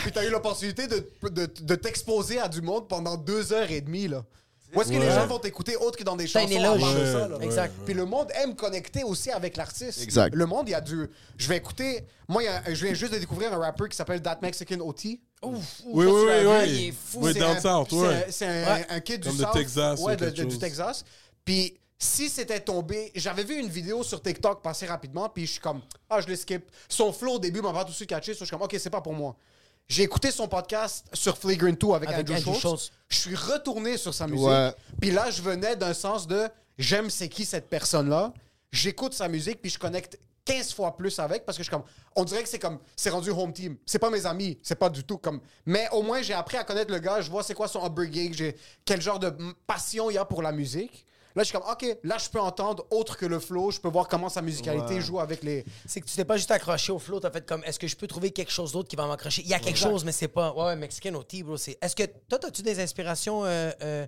Puis 0.04 0.12
t'as 0.12 0.26
eu 0.26 0.30
l'opportunité 0.30 0.88
de, 0.88 1.08
de, 1.30 1.48
de 1.62 1.76
t'exposer 1.76 2.40
à 2.40 2.48
du 2.48 2.62
monde 2.62 2.88
pendant 2.88 3.16
deux 3.16 3.54
heures 3.54 3.72
et 3.72 3.80
demie, 3.82 4.08
là. 4.08 4.24
Où 4.76 4.82
est-ce 4.82 4.90
que 4.90 4.96
les 4.98 5.10
gens 5.12 5.26
vont 5.28 5.40
t'écouter 5.40 5.76
autre 5.78 5.98
que 5.98 6.04
dans 6.04 6.16
des 6.16 6.28
chansons? 6.28 6.48
éloge. 6.48 6.82
à 6.84 6.86
part 6.86 6.94
de 6.94 7.00
Ouais, 7.00 7.12
ça, 7.14 7.28
là. 7.30 7.38
Exact. 7.42 7.74
Puis 7.86 7.94
le 7.94 8.06
monde 8.06 8.30
aime 8.36 8.56
connecter 8.56 9.04
aussi 9.04 9.32
avec 9.32 9.56
l'artiste. 9.58 10.02
Exact. 10.04 10.36
Le 10.36 10.46
monde, 10.46 10.68
il 10.68 10.72
y 10.72 10.76
a 10.76 10.82
du. 10.82 11.08
Je 11.38 11.48
vais 11.48 11.58
écouter. 11.58 12.04
Moi, 12.28 12.44
il 12.44 12.46
y 12.46 12.50
a- 12.50 12.74
je 12.74 12.84
viens 12.86 12.94
juste 12.94 13.14
de 13.14 13.18
découvrir 13.20 13.54
un 13.54 13.58
rappeur 13.58 13.88
qui 13.88 13.96
s'appelle 13.96 14.22
That 14.22 14.40
Mexican 14.42 14.80
OT. 14.82 15.20
Ouf, 15.44 15.82
Oui, 15.86 16.06
ça, 16.06 16.12
oui, 16.12 16.20
tu 16.22 16.28
l'as 16.28 16.38
oui, 16.38 16.42
vu, 16.42 16.48
oui. 16.50 16.70
Il 16.84 16.88
est 16.90 16.92
fou. 16.92 17.20
Oui, 17.22 17.32
C'est 17.34 17.40
down 17.40 17.56
un- 17.58 17.60
south, 17.62 17.88
c'est 17.90 17.96
ouais. 17.96 18.08
un- 18.08 18.24
C'est 18.32 18.46
un, 18.48 18.76
Ouais. 18.76 18.86
un 18.90 19.00
kid 19.00 19.22
du 19.22 19.28
Comme 19.30 19.38
de 19.38 19.44
South. 19.44 19.54
Texas 19.54 20.00
Ouais, 20.02 20.14
ou 20.14 20.16
de- 20.16 20.26
quelque 20.26 20.38
de- 20.38 20.44
du 20.46 20.52
chose. 20.52 20.60
Texas. 20.60 21.06
Puis 21.46 21.78
si 21.98 22.30
c'était 22.30 22.60
tombé, 22.60 23.12
j'avais 23.16 23.44
vu 23.44 23.58
une 23.60 23.70
vidéo 23.70 24.04
sur 24.04 24.22
TikTok 24.22 24.62
passer 24.62 24.86
rapidement, 24.86 25.30
puis 25.30 25.46
je 25.46 25.52
suis 25.54 25.62
comme, 25.62 25.82
ah, 26.10 26.20
je 26.22 26.28
le 26.28 26.36
skip. 26.36 26.70
Son 26.90 27.14
flow 27.14 27.34
au 27.36 27.40
début 27.40 27.62
m'a 27.62 27.72
pas 27.72 27.86
tout 27.86 27.92
de 27.92 27.96
suite 27.96 28.10
catché, 28.10 28.34
so 28.34 28.40
je 28.40 28.46
suis 28.46 28.52
comme, 28.52 28.64
ok, 28.64 28.76
c'est 28.78 28.90
pas 28.90 29.02
pour 29.02 29.14
moi. 29.14 29.36
J'ai 29.90 30.04
écouté 30.04 30.32
son 30.32 30.48
podcast 30.48 31.06
sur 31.14 31.38
Flagrant 31.38 31.72
2 31.72 31.94
avec, 31.94 32.10
Avec 32.10 32.30
Andrew, 32.30 32.34
Andrew 32.34 32.60
Schultz. 32.60 32.62
Schultz. 32.62 32.92
Je 33.08 33.18
suis 33.18 33.36
retourné 33.36 33.98
sur 33.98 34.14
sa 34.14 34.28
musique. 34.28 34.46
Ouais. 34.46 34.74
Puis 35.00 35.12
là, 35.12 35.30
je 35.30 35.42
venais 35.42 35.78
d'un 35.78 35.94
sens 35.94 36.28
de, 36.28 36.48
j'aime 36.78 37.10
c'est 37.10 37.30
qui 37.30 37.46
cette 37.46 37.70
personne-là. 37.70 38.34
J'écoute 38.72 39.14
sa 39.14 39.30
musique, 39.30 39.62
puis 39.62 39.72
je 39.72 39.80
connecte 39.80 40.20
15 40.44 40.74
fois 40.74 40.96
plus 40.96 41.18
avec 41.20 41.46
parce 41.46 41.58
que 41.58 41.64
je 41.64 41.70
suis 41.70 41.76
comme 41.76 41.86
on 42.16 42.24
dirait 42.24 42.42
que 42.42 42.50
c'est 42.50 42.60
comme 42.60 42.80
c'est 42.96 43.10
rendu 43.10 43.32
home 43.32 43.52
team 43.52 43.76
c'est 43.86 44.00
pas 44.00 44.10
mes 44.10 44.26
amis 44.26 44.58
c'est 44.64 44.76
pas 44.76 44.90
du 44.90 45.04
tout 45.04 45.18
comme 45.18 45.42
mais 45.66 45.90
au 45.92 46.02
moins 46.02 46.22
j'ai 46.22 46.34
appris 46.34 46.56
à 46.56 46.64
connaître 46.64 46.90
le 46.90 47.00
gars 47.00 47.20
je 47.20 47.30
vois 47.30 47.44
c'est 47.44 47.54
quoi 47.54 47.68
son 47.68 47.86
upbringing 47.86 48.34
j'ai 48.34 48.56
quel 48.86 49.02
genre 49.02 49.20
de 49.20 49.34
passion 49.68 50.10
il 50.10 50.14
y 50.14 50.18
a 50.18 50.24
pour 50.24 50.42
la 50.42 50.54
musique 50.54 51.06
là 51.38 51.44
je 51.44 51.50
suis 51.50 51.58
comme 51.58 51.70
ok 51.72 51.98
là 52.04 52.18
je 52.18 52.30
peux 52.30 52.40
entendre 52.40 52.86
autre 52.92 53.16
que 53.18 53.26
le 53.26 53.40
flow 53.40 53.72
je 53.72 53.80
peux 53.80 53.88
voir 53.90 54.08
comment 54.08 54.28
sa 54.30 54.42
musicalité 54.42 54.96
joue 55.02 55.20
avec 55.20 55.44
les 55.44 55.64
C'est 55.86 56.02
que 56.02 56.06
tu 56.08 56.16
t'es 56.16 56.26
pas 56.26 56.36
juste 56.38 56.52
accroché 56.52 56.92
au 56.92 57.00
flow, 57.00 57.20
t'as 57.20 57.32
fait 57.32 57.46
comme 57.46 57.64
est-ce 57.64 57.80
que 57.80 57.88
je 57.88 57.96
peux 57.96 58.08
trouver 58.08 58.32
quelque 58.32 58.52
chose 58.52 58.72
d'autre 58.74 58.90
qui 58.90 58.96
va 58.96 59.08
m'accrocher? 59.08 59.42
Il 59.44 59.48
y 59.48 59.54
a 59.54 59.60
quelque 59.60 59.78
chose, 59.90 60.04
mais 60.04 60.12
c'est 60.12 60.28
pas. 60.28 60.52
Ouais, 60.54 60.64
ouais, 60.66 60.76
Mexican 60.76 61.14
OT, 61.16 61.44
bro. 61.44 61.56
c'est- 61.58 61.78
Est-ce 61.82 61.96
que 61.96 62.04
toi, 62.30 62.40
as-tu 62.46 62.62
des 62.62 62.80
inspirations 62.80 63.46
euh, 63.46 63.72
euh, 63.82 64.06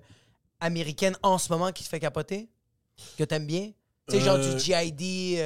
américaines 0.60 1.16
en 1.22 1.38
ce 1.38 1.50
moment 1.52 1.72
qui 1.72 1.84
te 1.84 1.88
fait 1.88 2.00
capoter? 2.00 2.48
Que 3.16 3.24
t'aimes 3.24 3.46
bien? 3.46 3.70
Tu 4.08 4.16
sais, 4.18 4.20
genre 4.24 4.36
Euh, 4.36 4.54
du 4.54 4.58
GID, 4.58 5.38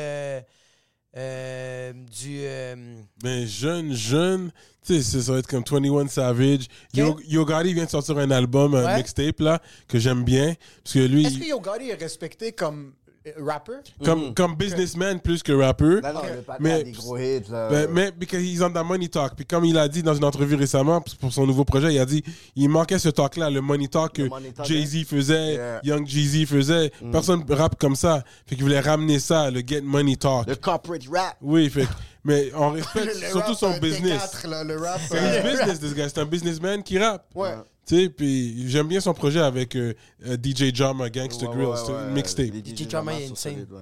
euh, 1.17 1.93
du. 1.93 2.39
euh, 2.43 2.75
Mais 3.23 3.47
jeune, 3.47 3.93
jeune, 3.95 4.51
tu 4.87 5.03
sais, 5.03 5.21
ça 5.23 5.33
va 5.33 5.39
être 5.39 5.47
comme 5.47 5.63
21 5.69 6.09
Savage. 6.09 6.67
Yo, 6.93 7.19
Yo 7.27 7.45
Gotti 7.45 7.73
vient 7.75 7.85
de 7.85 7.91
sortir 7.91 8.19
un 8.19 8.31
album, 8.31 8.75
un 8.75 8.85
Ouais. 8.85 8.97
mixtape, 8.97 9.41
là, 9.41 9.61
que 9.89 9.99
j'aime 9.99 10.25
bien. 10.25 10.55
Parce 10.83 10.95
que 10.95 10.99
lui, 11.01 11.25
est-ce 11.27 11.39
que 11.39 11.45
Yo 11.49 11.61
Gotti 11.61 11.91
est 11.91 11.95
respecté 11.95 12.53
comme 12.53 12.93
rapper? 13.39 13.73
Comme, 14.05 14.35
comme 14.35 14.55
businessman 14.57 15.21
plus 15.21 15.43
que 15.43 15.53
rapper. 15.53 16.01
Non, 16.03 16.13
non, 16.15 16.21
le 16.25 16.45
Mais- 16.61 16.73
a 16.73 16.83
des 16.83 16.93
gros 16.93 17.17
hits. 17.19 17.43
Là. 17.51 17.69
Ben, 17.69 17.89
mais 17.91 18.13
because 18.13 18.43
he's 18.43 18.61
on 18.63 18.71
that 18.71 18.85
money 18.85 19.09
talk. 19.09 19.35
Puis 19.37 19.47
comme 19.47 19.65
il 19.65 19.77
a 19.79 19.89
dit 19.89 20.03
dans 20.03 20.15
une 20.15 20.25
entrevue 20.25 20.55
récemment 20.57 21.03
pour 21.21 21.33
son 21.33 21.47
nouveau 21.47 21.65
projet, 21.65 21.95
il 21.95 21.99
a 21.99 22.05
dit 22.07 22.23
il 22.57 22.69
manquait 22.69 22.99
ce 22.99 23.09
talk-là, 23.09 23.51
le 23.51 23.61
money 23.61 23.89
talk 23.89 24.15
que 24.15 24.23
Le 24.23 24.29
money 24.29 24.53
talk, 24.53 24.67
Jay-Z 24.67 25.05
faisait, 25.05 25.55
Yeah. 25.55 25.81
Young 25.85 26.07
Jeezy 26.07 26.47
faisait. 26.47 26.91
Personne 27.13 27.45
rappe 27.49 27.79
comme 27.79 27.97
ça. 27.97 28.23
Fait 28.47 28.55
qu'il 28.57 28.65
voulait 28.65 28.81
ramener 28.81 29.19
ça, 29.19 29.51
le 29.51 29.61
get 29.67 29.81
money 29.83 30.17
talk. 30.17 30.47
Le 30.49 30.57
corporate 30.57 31.03
rap. 31.13 31.37
Oui, 31.41 31.71
fait 31.71 31.87
mais 32.25 32.51
on 32.55 32.71
respecte 32.73 33.15
surtout 33.31 33.39
rap, 33.51 33.55
son 33.59 33.73
euh, 33.73 33.79
business. 33.81 34.23
T4, 34.43 34.49
là, 34.49 34.65
le 34.65 34.77
rap 34.79 35.01
C'est 35.11 35.19
euh, 35.19 35.41
un 35.43 35.51
business, 35.51 35.81
this 35.81 35.95
guy. 35.95 36.03
C'est 36.09 36.19
un 36.19 36.25
businessman 36.25 36.83
qui 36.83 36.99
rappe. 36.99 37.27
ouais 37.35 37.55
Tu 37.87 37.97
sais, 38.05 38.09
puis 38.09 38.69
j'aime 38.71 38.89
bien 38.89 39.01
son 39.01 39.13
projet 39.15 39.41
avec 39.41 39.77
euh, 39.77 39.95
euh, 40.27 40.37
DJ 40.43 40.73
Drama, 40.73 41.11
Gangsta 41.11 41.47
Ouais, 41.47 41.55
Grills, 41.55 41.67
ouais, 41.69 41.77
c'est 41.85 41.93
ouais, 41.93 42.03
une 42.09 42.13
mixtape. 42.15 42.47
les 42.53 42.61
DJ 42.65 42.87
Drama 42.89 43.13
Drama 43.13 43.13
est 43.21 43.27
sont 43.27 43.33
insane. 43.35 43.53
solides, 43.55 43.73
ouais. 43.73 43.81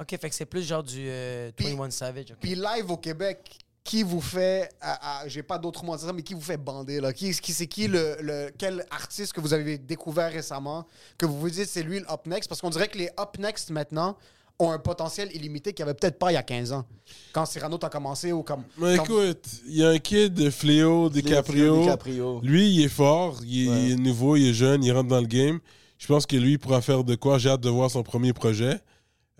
Ok, 0.00 0.10
fait 0.20 0.28
que 0.30 0.34
c'est 0.34 0.46
plus 0.46 0.62
genre 0.66 0.82
du 0.82 1.06
euh, 1.08 1.50
Puis- 1.56 1.66
21 1.66 1.90
Savage. 1.90 2.30
ok. 2.30 2.36
Puis 2.40 2.54
live 2.54 2.90
au 2.90 2.96
Québec, 2.96 3.58
qui 3.84 4.02
vous 4.02 4.20
fait, 4.20 4.68
à- 4.80 5.20
à- 5.20 5.28
j'ai 5.28 5.42
pas 5.42 5.58
d'autres 5.58 5.84
mots 5.84 5.94
à 5.94 5.96
dire, 5.96 6.12
mais 6.12 6.22
qui 6.22 6.34
vous 6.34 6.40
fait 6.40 6.56
bander 6.56 7.00
là? 7.00 7.12
Qui, 7.12 7.30
qui 7.32 7.52
c'est 7.52 7.66
qui 7.68 7.86
le, 7.88 8.16
le- 8.20 8.50
quel 8.58 8.84
artiste 8.90 9.32
que 9.32 9.40
vous 9.40 9.52
avez 9.54 9.78
découvert 9.78 10.32
récemment 10.32 10.86
que 11.16 11.24
vous 11.24 11.38
vous 11.38 11.50
dites 11.50 11.68
c'est 11.68 11.82
lui 11.84 12.00
le 12.00 12.10
up 12.10 12.26
next? 12.26 12.48
Parce 12.48 12.60
qu'on 12.60 12.70
dirait 12.70 12.88
que 12.88 12.98
les 12.98 13.10
up 13.20 13.38
next 13.38 13.70
maintenant 13.70 14.16
ont 14.58 14.70
un 14.70 14.78
potentiel 14.78 15.28
illimité 15.34 15.72
qu'il 15.72 15.84
n'y 15.84 15.90
avait 15.90 15.98
peut-être 15.98 16.18
pas 16.18 16.30
il 16.30 16.34
y 16.34 16.38
a 16.38 16.42
15 16.42 16.72
ans 16.72 16.84
quand 17.32 17.44
Cyrano 17.46 17.78
a 17.82 17.88
commencé 17.90 18.32
ou 18.32 18.42
comme. 18.42 18.62
Mais 18.78 18.96
quand- 18.96 19.04
écoute, 19.04 19.44
il 19.68 19.76
y 19.76 19.84
a 19.84 19.90
un 19.90 19.98
kid 19.98 20.32
de 20.34 20.48
Fléau, 20.50 21.08
DiCaprio. 21.10 21.80
DiCaprio. 21.82 22.40
Lui, 22.42 22.70
il 22.70 22.84
est 22.84 22.88
fort, 22.88 23.38
il 23.44 23.68
est, 23.68 23.82
il 23.86 23.92
est 23.92 23.96
nouveau, 23.96 24.36
il 24.36 24.48
est 24.48 24.54
jeune, 24.54 24.82
il 24.82 24.92
rentre 24.92 25.08
dans 25.08 25.20
le 25.20 25.26
game. 25.26 25.60
Je 25.98 26.06
pense 26.06 26.26
que 26.26 26.36
lui 26.36 26.52
il 26.52 26.58
pourra 26.58 26.80
faire 26.80 27.04
de 27.04 27.14
quoi. 27.14 27.38
J'ai 27.38 27.50
hâte 27.50 27.60
de 27.60 27.68
voir 27.70 27.90
son 27.90 28.02
premier 28.02 28.32
projet. 28.32 28.80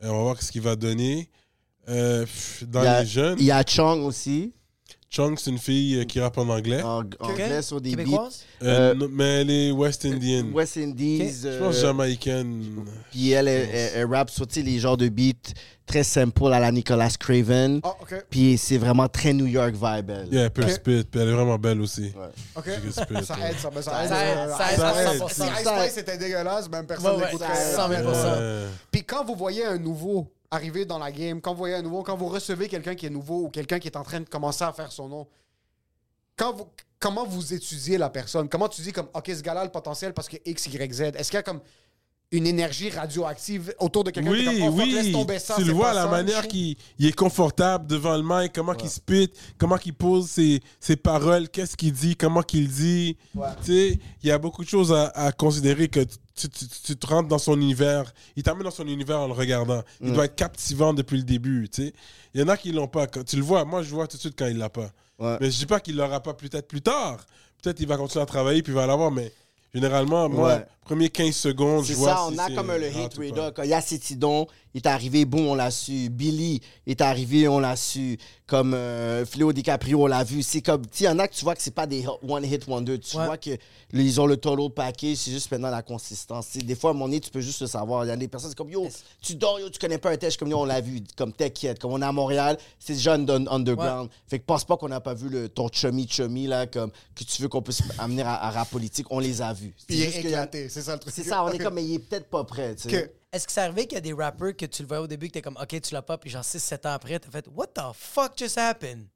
Euh, 0.02 0.08
on 0.10 0.16
va 0.16 0.22
voir 0.22 0.42
ce 0.42 0.52
qu'il 0.52 0.62
va 0.62 0.76
donner. 0.76 1.28
Euh, 1.88 2.26
dans 2.66 2.80
a- 2.80 3.00
les 3.02 3.06
jeunes, 3.06 3.36
Il 3.38 3.44
y 3.46 3.50
a 3.52 3.62
Chong 3.64 4.04
aussi, 4.04 4.52
Chung, 5.08 5.36
c'est 5.38 5.50
une 5.50 5.58
fille 5.58 6.00
euh, 6.00 6.04
qui 6.04 6.20
rappe 6.20 6.36
en 6.36 6.48
anglais. 6.48 6.82
en 6.82 7.02
anglais 7.20 7.62
sur 7.62 7.80
des 7.80 7.94
beats. 7.94 8.28
Euh, 8.62 8.90
Euh, 8.90 8.94
non, 8.94 9.08
mais 9.10 9.42
elle 9.42 9.50
est 9.50 9.70
West 9.70 10.04
Indian. 10.04 10.44
West 10.52 10.76
Indies. 10.76 11.32
Je 11.44 11.58
pense 11.58 11.80
jamaïcaine. 11.80 12.84
Puis 13.12 13.30
elle, 13.30 13.46
elle, 13.48 13.68
elle- 13.72 13.90
elle 13.96 14.06
rappe 14.06 14.30
sur 14.30 14.46
les 14.56 14.78
genres 14.80 14.96
de 14.96 15.08
beats 15.08 15.52
très 15.86 16.02
simple 16.02 16.52
à 16.52 16.58
la 16.58 16.72
Nicolas 16.72 17.10
Craven. 17.20 17.80
Ah. 17.84 17.94
Puis 18.28 18.58
c'est 18.58 18.78
vraiment 18.78 19.08
très 19.08 19.32
New 19.32 19.46
York 19.46 19.74
vibe. 19.74 20.10
elle. 20.10 20.28
Yeah, 20.32 20.42
elle 20.44 20.50
peut 20.50 20.64
Ok. 20.64 20.70
spit, 20.70 21.04
puis 21.04 21.20
elle 21.20 21.28
est 21.28 21.32
vraiment 21.32 21.56
belle 21.58 21.80
aussi. 21.80 22.12
Ok. 22.56 22.64
Spit, 22.90 23.24
Ça 23.24 23.34
ouais. 23.36 23.50
aide, 23.50 23.58
ça, 23.60 23.70
ben, 23.70 23.82
ça 23.82 23.90
Ça 23.92 24.04
aide. 24.04 24.10
aide, 24.10 24.50
ça 24.56 24.72
aide 24.72 24.78
Spice, 24.80 25.20
100%. 25.20 25.28
Si 25.28 25.40
Ice 25.42 25.64
Ça 25.64 25.76
aide. 25.76 25.82
Spice 25.90 25.98
était 26.02 26.18
dégueulasse, 26.18 26.68
même 26.68 26.84
personne 26.86 27.12
Ouais, 27.12 27.16
ouais, 27.18 27.26
n'écouterait. 27.26 27.54
ça 27.54 27.88
aide 27.92 28.04
100 28.04 28.04
000 28.04 28.10
Ouais. 28.10 28.64
Puis 28.90 29.04
quand 29.04 29.24
vous 29.24 29.36
voyez 29.36 29.64
un 29.64 29.78
nouveau 29.78 30.32
arriver 30.56 30.84
dans 30.84 30.98
la 30.98 31.12
game, 31.12 31.40
quand 31.40 31.52
vous 31.52 31.58
voyez 31.58 31.76
un 31.76 31.82
nouveau, 31.82 32.02
quand 32.02 32.16
vous 32.16 32.28
recevez 32.28 32.68
quelqu'un 32.68 32.94
qui 32.94 33.06
est 33.06 33.10
nouveau 33.10 33.44
ou 33.44 33.48
quelqu'un 33.48 33.78
qui 33.78 33.88
est 33.88 33.96
en 33.96 34.02
train 34.02 34.20
de 34.20 34.28
commencer 34.28 34.64
à 34.64 34.72
faire 34.72 34.90
son 34.90 35.08
nom, 35.08 35.28
comment 36.98 37.24
vous 37.24 37.54
étudiez 37.54 37.98
la 37.98 38.10
personne? 38.10 38.48
Comment 38.48 38.68
tu 38.68 38.82
dis 38.82 38.92
comme, 38.92 39.08
OK, 39.14 39.26
ce 39.28 39.42
gars-là 39.42 39.64
le 39.64 39.70
potentiel 39.70 40.12
parce 40.12 40.28
que 40.28 40.36
X, 40.44 40.66
Y, 40.66 40.92
Z? 40.92 41.00
Est-ce 41.00 41.30
qu'il 41.30 41.38
y 41.38 41.40
a 41.40 41.42
comme 41.42 41.60
une 42.32 42.46
énergie 42.46 42.90
radioactive 42.90 43.72
autour 43.78 44.02
de 44.02 44.10
quelqu'un 44.10 44.32
qui 44.34 44.40
est 44.40 44.44
comme, 44.60 44.74
oh, 44.74 44.76
fuck, 44.78 44.86
laisse 44.88 45.04
oui. 45.06 45.12
tomber 45.12 45.38
ça, 45.38 45.54
tu 45.56 45.64
le 45.64 45.72
vois, 45.72 45.86
pas 45.88 45.94
la 45.94 46.02
ça. 46.04 46.10
manière 46.10 46.48
qu'il 46.48 46.76
il 46.98 47.06
est 47.06 47.12
confortable 47.14 47.86
devant 47.86 48.16
le 48.16 48.22
mic, 48.24 48.52
comment 48.52 48.74
qu'il 48.74 48.90
spit, 48.90 49.30
comment 49.58 49.76
qu'il 49.78 49.94
pose 49.94 50.26
ses, 50.28 50.60
ses 50.80 50.96
paroles, 50.96 51.48
qu'est-ce 51.48 51.76
qu'il 51.76 51.92
dit, 51.92 52.16
comment 52.16 52.42
qu'il 52.42 52.68
dit. 52.68 53.16
Tu 53.32 53.40
sais, 53.92 53.98
il 54.22 54.28
y 54.28 54.32
a 54.32 54.38
beaucoup 54.38 54.64
de 54.64 54.68
choses 54.68 54.92
à, 54.92 55.06
à 55.14 55.30
considérer 55.30 55.86
que 55.88 56.00
tu, 56.34 56.48
tu- 56.48 56.66
tu- 56.84 56.96
te 56.96 57.06
rentres 57.06 57.28
dans 57.28 57.38
son 57.38 57.58
univers. 57.60 58.12
Il 58.34 58.42
t'amène 58.42 58.64
dans 58.64 58.70
son 58.72 58.86
univers 58.88 59.20
en 59.20 59.28
le 59.28 59.32
regardant. 59.32 59.82
Il 60.02 60.12
doit 60.12 60.24
être 60.24 60.34
captivant 60.36 60.92
depuis 60.92 61.16
le 61.18 61.22
début, 61.22 61.68
tu 61.70 61.84
sais. 61.84 61.92
Il 62.34 62.40
y 62.40 62.44
en 62.44 62.48
a 62.48 62.56
qui 62.56 62.72
l'ont 62.72 62.88
pas. 62.88 63.06
Quand- 63.06 63.24
Tu 63.24 63.36
le 63.36 63.42
vois, 63.42 63.64
moi 63.64 63.82
je 63.82 63.90
vois 63.94 64.06
tout 64.08 64.16
de 64.16 64.20
suite 64.20 64.34
quand 64.36 64.46
il 64.46 64.58
l'a 64.58 64.68
pas. 64.68 64.90
Ouais. 65.20 65.38
Mais 65.40 65.50
je 65.50 65.56
dis 65.58 65.66
pas 65.66 65.78
qu'il 65.80 65.96
l'aura 65.96 66.20
pas 66.20 66.34
peut-être 66.34 66.66
plus 66.66 66.82
tard. 66.82 67.24
Peut-être 67.62 67.78
il 67.80 67.86
va 67.86 67.96
continuer 67.96 68.22
à 68.22 68.26
travailler 68.26 68.62
puis 68.62 68.72
il 68.72 68.76
va 68.76 68.86
l'avoir, 68.86 69.10
mais 69.12 69.32
généralement, 69.72 70.28
moi, 70.28 70.48
Ouais. 70.56 70.66
Premier 70.86 71.08
15 71.10 71.34
secondes, 71.34 71.82
je 71.84 71.88
C'est 71.88 71.94
vois 71.98 72.10
ça, 72.14 72.26
si 72.28 72.34
on 72.34 72.38
a 72.38 72.46
c'est 72.48 72.54
comme 72.54 72.72
le 72.72 72.90
pas. 72.90 73.24
radar. 73.34 73.54
Quand 73.54 73.62
Yacetidon 73.64 74.46
est 74.74 74.86
arrivé, 74.86 75.24
boum, 75.24 75.46
on 75.48 75.54
l'a 75.54 75.70
su. 75.70 76.08
Billy 76.10 76.60
est 76.86 77.00
arrivé, 77.00 77.48
on 77.48 77.58
l'a 77.58 77.76
su. 77.76 78.18
Comme 78.46 78.74
euh, 78.74 79.24
Fléau 79.26 79.52
DiCaprio, 79.52 80.04
on 80.04 80.06
l'a 80.06 80.22
vu. 80.22 80.42
C'est 80.42 80.60
comme, 80.62 80.82
tu 80.82 80.88
sais, 80.98 81.04
il 81.04 81.06
y 81.08 81.10
en 81.10 81.18
a 81.18 81.26
que 81.26 81.34
tu 81.34 81.44
vois 81.44 81.56
que 81.56 81.62
c'est 81.62 81.74
pas 81.74 81.86
des 81.86 82.04
one 82.22 82.44
hit 82.44 82.66
wonder. 82.68 82.98
Tu 83.00 83.16
Ouais. 83.16 83.24
vois 83.26 83.36
que 83.38 83.50
ils 83.92 84.20
ont 84.20 84.26
le 84.26 84.36
total 84.36 84.70
package, 84.70 85.16
c'est 85.16 85.30
juste 85.32 85.50
maintenant 85.50 85.70
la 85.70 85.82
consistance. 85.82 86.50
Tu 86.52 86.60
sais, 86.60 86.64
des 86.64 86.74
fois, 86.76 86.90
à 86.90 86.92
mon 86.92 87.08
nez, 87.08 87.18
tu 87.20 87.30
peux 87.30 87.40
juste 87.40 87.60
le 87.62 87.66
savoir. 87.66 88.04
Il 88.04 88.08
y 88.08 88.10
a 88.10 88.16
des 88.16 88.28
personnes, 88.28 88.50
c'est 88.50 88.56
comme, 88.56 88.70
yo, 88.70 88.86
tu 89.20 89.34
dors, 89.34 89.58
yo, 89.58 89.68
tu 89.70 89.78
connais 89.80 89.98
pas 89.98 90.10
un 90.10 90.16
test 90.16 90.38
comme 90.38 90.48
yo, 90.50 90.58
on 90.58 90.64
l'a 90.64 90.80
vu. 90.80 91.00
Comme 91.16 91.32
t'inquiète, 91.32 91.80
comme 91.80 91.92
on 91.92 92.00
est 92.02 92.04
à 92.04 92.12
Montréal, 92.12 92.56
c'est 92.78 92.92
déjà 92.92 93.14
un 93.14 93.28
un 93.28 93.46
underground. 93.48 94.08
Fait 94.28 94.38
que 94.38 94.44
pense 94.44 94.64
pas 94.64 94.76
qu'on 94.76 94.88
n'a 94.88 95.00
pas 95.00 95.14
vu 95.14 95.28
le, 95.28 95.48
ton 95.48 95.68
chummy 95.72 96.06
chummy, 96.08 96.46
là, 96.46 96.66
comme, 96.66 96.90
que 97.16 97.24
tu 97.24 97.42
veux 97.42 97.48
qu'on 97.48 97.62
puisse 97.62 97.82
amener 97.98 98.22
à, 98.22 98.34
à 98.34 98.50
rap 98.50 98.70
politique. 98.70 99.06
On 99.10 99.18
les 99.18 99.42
a 99.42 99.52
vus. 99.52 99.74
C'est 99.78 99.86
Puis 99.86 100.02
éclaté, 100.02 100.68
c'est 100.76 100.82
ça 100.82 100.92
le 100.94 100.98
truc. 101.00 101.14
c'est 101.14 101.24
ça, 101.24 101.44
on 101.44 101.48
est 101.50 101.58
comme, 101.58 101.74
mais 101.76 101.84
il 101.84 101.94
est 101.94 101.98
peut-être 101.98 102.28
pas 102.28 102.44
prêt, 102.44 102.74
tu 102.76 102.90
sais. 102.90 103.14
Est-ce 103.32 103.46
que 103.46 103.52
c'est 103.52 103.60
arrivé 103.60 103.86
qu'il 103.86 103.96
y 103.96 103.98
a 103.98 104.00
des 104.00 104.12
rappers 104.12 104.56
que 104.56 104.66
tu 104.66 104.82
le 104.82 104.88
voyais 104.88 105.02
au 105.02 105.06
début, 105.06 105.28
que 105.28 105.32
t'es 105.32 105.42
comme, 105.42 105.58
OK, 105.60 105.80
tu 105.80 105.92
l'as 105.94 106.02
pas, 106.02 106.16
puis 106.18 106.30
genre 106.30 106.42
6-7 106.42 106.86
ans 106.88 106.92
après, 106.92 107.18
t'as 107.18 107.30
fait, 107.30 107.46
What 107.54 107.68
the 107.68 107.80
fuck 107.94 108.32
just 108.38 108.56
happened? 108.58 109.06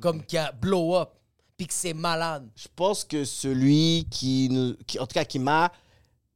Comme 0.00 0.24
qui 0.24 0.36
a 0.36 0.50
blow 0.52 0.96
up, 0.96 1.10
puis 1.56 1.66
que 1.66 1.74
c'est 1.74 1.94
malade. 1.94 2.48
Je 2.56 2.66
pense 2.74 3.04
que 3.04 3.24
celui 3.24 4.06
qui, 4.10 4.48
nous- 4.50 4.74
qui- 4.86 4.98
en 4.98 5.06
tout 5.06 5.14
cas, 5.14 5.24
qui 5.24 5.38
m'a 5.38 5.70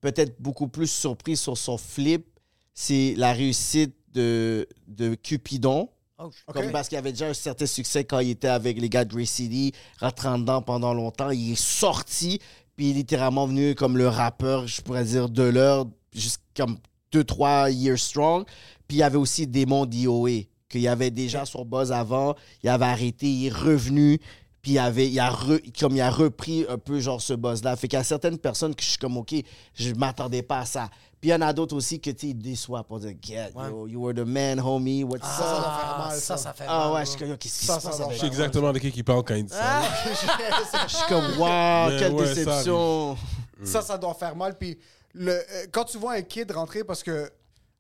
peut-être 0.00 0.40
beaucoup 0.40 0.68
plus 0.68 0.88
surpris 0.88 1.36
sur 1.36 1.56
son 1.56 1.78
flip, 1.78 2.26
c'est 2.74 3.14
la 3.16 3.32
réussite 3.32 3.94
de, 4.12 4.68
de 4.86 5.14
Cupidon. 5.14 5.88
Oh. 6.18 6.30
Comme 6.52 6.70
parce 6.70 6.88
qu'il 6.88 6.98
avait 6.98 7.10
déjà 7.12 7.26
un 7.28 7.34
certain 7.34 7.66
succès 7.66 8.04
quand 8.04 8.20
il 8.20 8.30
était 8.30 8.46
avec 8.48 8.80
les 8.80 8.88
gars 8.88 9.04
de 9.04 9.14
Ray 9.14 9.26
City, 9.26 9.72
rentrant 9.98 10.38
dedans 10.38 10.62
pendant 10.62 10.94
longtemps. 10.94 11.30
Il 11.30 11.52
est 11.52 11.60
sorti, 11.60 12.38
puis 12.82 12.90
il 12.90 12.94
est 12.96 12.98
littéralement 12.98 13.46
venu 13.46 13.76
comme 13.76 13.96
le 13.96 14.08
rappeur, 14.08 14.66
je 14.66 14.82
pourrais 14.82 15.04
dire, 15.04 15.28
de 15.28 15.44
l'heure, 15.44 15.86
juste 16.12 16.42
comme 16.56 16.78
2-3 17.12 17.70
years 17.70 18.00
strong. 18.00 18.44
Puis 18.88 18.96
il 18.96 19.00
y 19.00 19.02
avait 19.04 19.18
aussi 19.18 19.46
Démon 19.46 19.86
DOA, 19.86 20.46
qu'il 20.68 20.80
y 20.80 20.88
avait 20.88 21.12
déjà 21.12 21.44
sur 21.44 21.64
Buzz 21.64 21.92
avant, 21.92 22.34
il 22.60 22.68
avait 22.68 22.86
arrêté, 22.86 23.28
il 23.28 23.46
est 23.46 23.54
revenu, 23.54 24.18
puis 24.62 24.72
il, 24.72 24.78
avait, 24.80 25.08
il, 25.08 25.20
a 25.20 25.30
re- 25.30 25.62
comme 25.78 25.94
il 25.94 26.00
a 26.00 26.10
repris 26.10 26.66
un 26.68 26.76
peu 26.76 26.98
genre 26.98 27.22
ce 27.22 27.34
buzz-là. 27.34 27.76
Fait 27.76 27.86
qu'il 27.86 27.96
y 27.96 28.00
a 28.00 28.04
certaines 28.04 28.38
personnes 28.38 28.74
que 28.74 28.82
je 28.82 28.88
suis 28.88 28.98
comme, 28.98 29.16
OK, 29.16 29.32
je 29.74 29.94
m'attendais 29.94 30.42
pas 30.42 30.58
à 30.58 30.64
ça. 30.64 30.90
Puis 31.22 31.28
il 31.30 31.32
y 31.34 31.34
en 31.36 31.40
a 31.40 31.52
d'autres 31.52 31.76
aussi 31.76 32.00
que, 32.00 32.10
tu 32.10 32.34
déçoivent 32.34 32.82
pour 32.82 32.98
dire, 32.98 33.14
Get, 33.22 33.52
yo, 33.54 33.86
you 33.86 34.00
were 34.02 34.12
the 34.12 34.26
man, 34.26 34.58
homie, 34.58 35.04
what's 35.04 35.24
ça 35.24 35.38
doit 35.38 35.58
up? 35.60 35.80
faire 35.80 35.98
mal, 35.98 36.18
ça, 36.18 36.20
ça. 36.20 36.36
ça 36.36 36.52
fait 36.52 36.64
Ah 36.66 36.78
mal, 36.78 36.86
ouais, 36.88 36.92
bro. 36.94 37.00
je 37.04 37.10
suis 37.10 37.18
comme, 37.20 37.28
yo, 37.28 37.36
qu'est-ce 37.36 37.58
qui 37.60 37.64
Ça, 37.66 37.76
se 37.76 37.80
ça 37.80 37.88
passe 37.90 37.98
doit 37.98 38.06
avec 38.06 38.16
Je 38.16 38.20
sais 38.22 38.26
exactement 38.26 38.72
de 38.72 38.78
qui 38.80 38.88
il 38.88 39.04
parle 39.04 39.22
quand 39.22 39.36
il 39.36 39.44
dit 39.44 39.54
ça. 39.54 39.82
Je 40.88 40.96
suis 40.96 41.06
comme, 41.06 41.24
wow, 41.38 41.96
quelle 41.96 42.12
ouais, 42.12 42.26
ça 42.26 42.34
déception. 42.34 43.16
Ça, 43.64 43.82
ça 43.82 43.96
doit 43.96 44.14
faire 44.14 44.34
mal. 44.34 44.58
Puis 44.58 44.76
le, 45.14 45.30
euh, 45.30 45.42
quand 45.70 45.84
tu 45.84 45.96
vois 45.96 46.14
un 46.14 46.22
kid 46.22 46.50
rentrer, 46.50 46.82
parce 46.82 47.04
que 47.04 47.30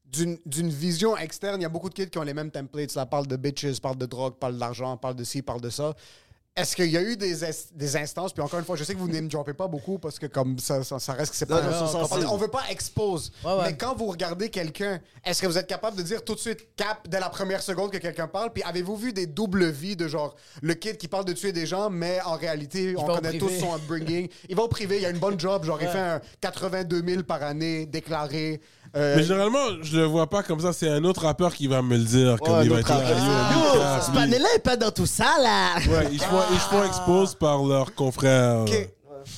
d'une 0.06 0.38
d'une 0.46 0.70
vision 0.70 1.16
externe, 1.16 1.60
il 1.60 1.64
y 1.64 1.66
a 1.66 1.68
beaucoup 1.68 1.88
de 1.88 1.94
kids 1.94 2.10
qui 2.10 2.18
ont 2.18 2.22
les 2.22 2.34
mêmes 2.34 2.52
templates. 2.52 2.94
Là, 2.94 3.06
parle 3.06 3.26
de 3.26 3.34
bitches, 3.34 3.80
parle 3.80 3.96
de 3.96 4.06
drogue, 4.06 4.34
parle 4.34 4.56
d'argent, 4.56 4.96
parle 4.96 5.16
de 5.16 5.24
ci, 5.24 5.42
parle 5.42 5.60
de 5.60 5.70
ça. 5.70 5.94
Est-ce 6.54 6.76
qu'il 6.76 6.90
y 6.90 6.98
a 6.98 7.02
eu 7.02 7.16
des, 7.16 7.34
des 7.74 7.96
instances, 7.96 8.34
puis 8.34 8.42
encore 8.42 8.58
une 8.58 8.66
fois, 8.66 8.76
je 8.76 8.84
sais 8.84 8.92
que 8.92 8.98
vous 8.98 9.08
ne 9.08 9.18
me 9.22 9.28
droppez 9.28 9.54
pas 9.54 9.68
beaucoup 9.68 9.98
parce 9.98 10.18
que 10.18 10.26
comme 10.26 10.58
ça, 10.58 10.84
ça, 10.84 10.98
ça 10.98 11.14
reste 11.14 11.30
que 11.30 11.36
c'est 11.38 11.48
Non, 11.48 11.56
pas... 11.56 11.62
non, 11.62 12.06
c'est 12.06 12.26
on, 12.26 12.34
on 12.34 12.36
veut 12.36 12.48
pas 12.48 12.64
expose. 12.68 13.32
Ouais, 13.42 13.52
ouais. 13.54 13.62
Mais 13.68 13.76
quand 13.78 13.96
vous 13.96 14.04
regardez 14.04 14.50
quelqu'un, 14.50 15.00
est-ce 15.24 15.40
que 15.40 15.46
vous 15.46 15.56
êtes 15.56 15.66
capable 15.66 15.96
de 15.96 16.02
dire 16.02 16.22
tout 16.22 16.34
de 16.34 16.38
suite 16.40 16.76
cap 16.76 17.08
dès 17.08 17.20
la 17.20 17.30
première 17.30 17.62
seconde 17.62 17.90
que 17.90 17.96
quelqu'un 17.96 18.28
parle? 18.28 18.52
Puis 18.52 18.62
avez-vous 18.64 18.96
vu 18.96 19.14
des 19.14 19.26
doubles 19.26 19.70
vies 19.70 19.96
de 19.96 20.08
genre 20.08 20.36
le 20.60 20.74
kid 20.74 20.98
qui 20.98 21.08
parle 21.08 21.24
de 21.24 21.32
tuer 21.32 21.52
des 21.52 21.64
gens, 21.64 21.88
mais 21.88 22.20
en 22.20 22.36
réalité, 22.36 22.94
on 22.98 23.06
connaît 23.06 23.38
tous 23.38 23.48
son 23.58 23.74
upbringing. 23.74 24.28
Il 24.50 24.54
va 24.56 24.64
au 24.64 24.68
privé, 24.68 24.98
il 24.98 25.06
a 25.06 25.10
une 25.10 25.20
bonne 25.20 25.40
job, 25.40 25.64
genre 25.64 25.78
il 25.80 25.88
fait 25.88 25.98
un 25.98 26.20
82 26.42 27.02
000 27.02 27.22
par 27.22 27.42
année 27.42 27.86
déclaré. 27.86 28.60
Euh, 28.94 29.16
Mais 29.16 29.22
généralement, 29.22 29.82
je 29.82 29.96
le 29.96 30.04
vois 30.04 30.28
pas 30.28 30.42
comme 30.42 30.60
ça. 30.60 30.72
C'est 30.72 30.88
un 30.88 31.02
autre 31.04 31.22
rappeur 31.22 31.54
qui 31.54 31.66
va 31.66 31.80
me 31.82 31.96
le 31.96 32.04
dire. 32.04 32.38
Comme 32.40 32.54
Ouais, 32.58 32.64
il 32.64 32.70
va 32.70 32.76
yo, 32.76 32.82
Yo, 32.82 32.86
cap, 32.86 33.00
lui. 34.08 34.14
panel-là 34.14 34.48
est 34.54 34.58
pas 34.58 34.76
dans 34.76 34.90
tout 34.90 35.06
ça, 35.06 35.34
là. 35.40 35.76
Ouais, 35.88 36.08
ils 36.12 36.20
se 36.20 36.24
font, 36.24 36.40
ils 36.52 36.58
se 36.60 36.68
font 36.68 36.84
expose 36.84 37.34
par 37.34 37.62
leurs 37.62 37.94
confrères. 37.94 38.60
Ok. 38.62 38.88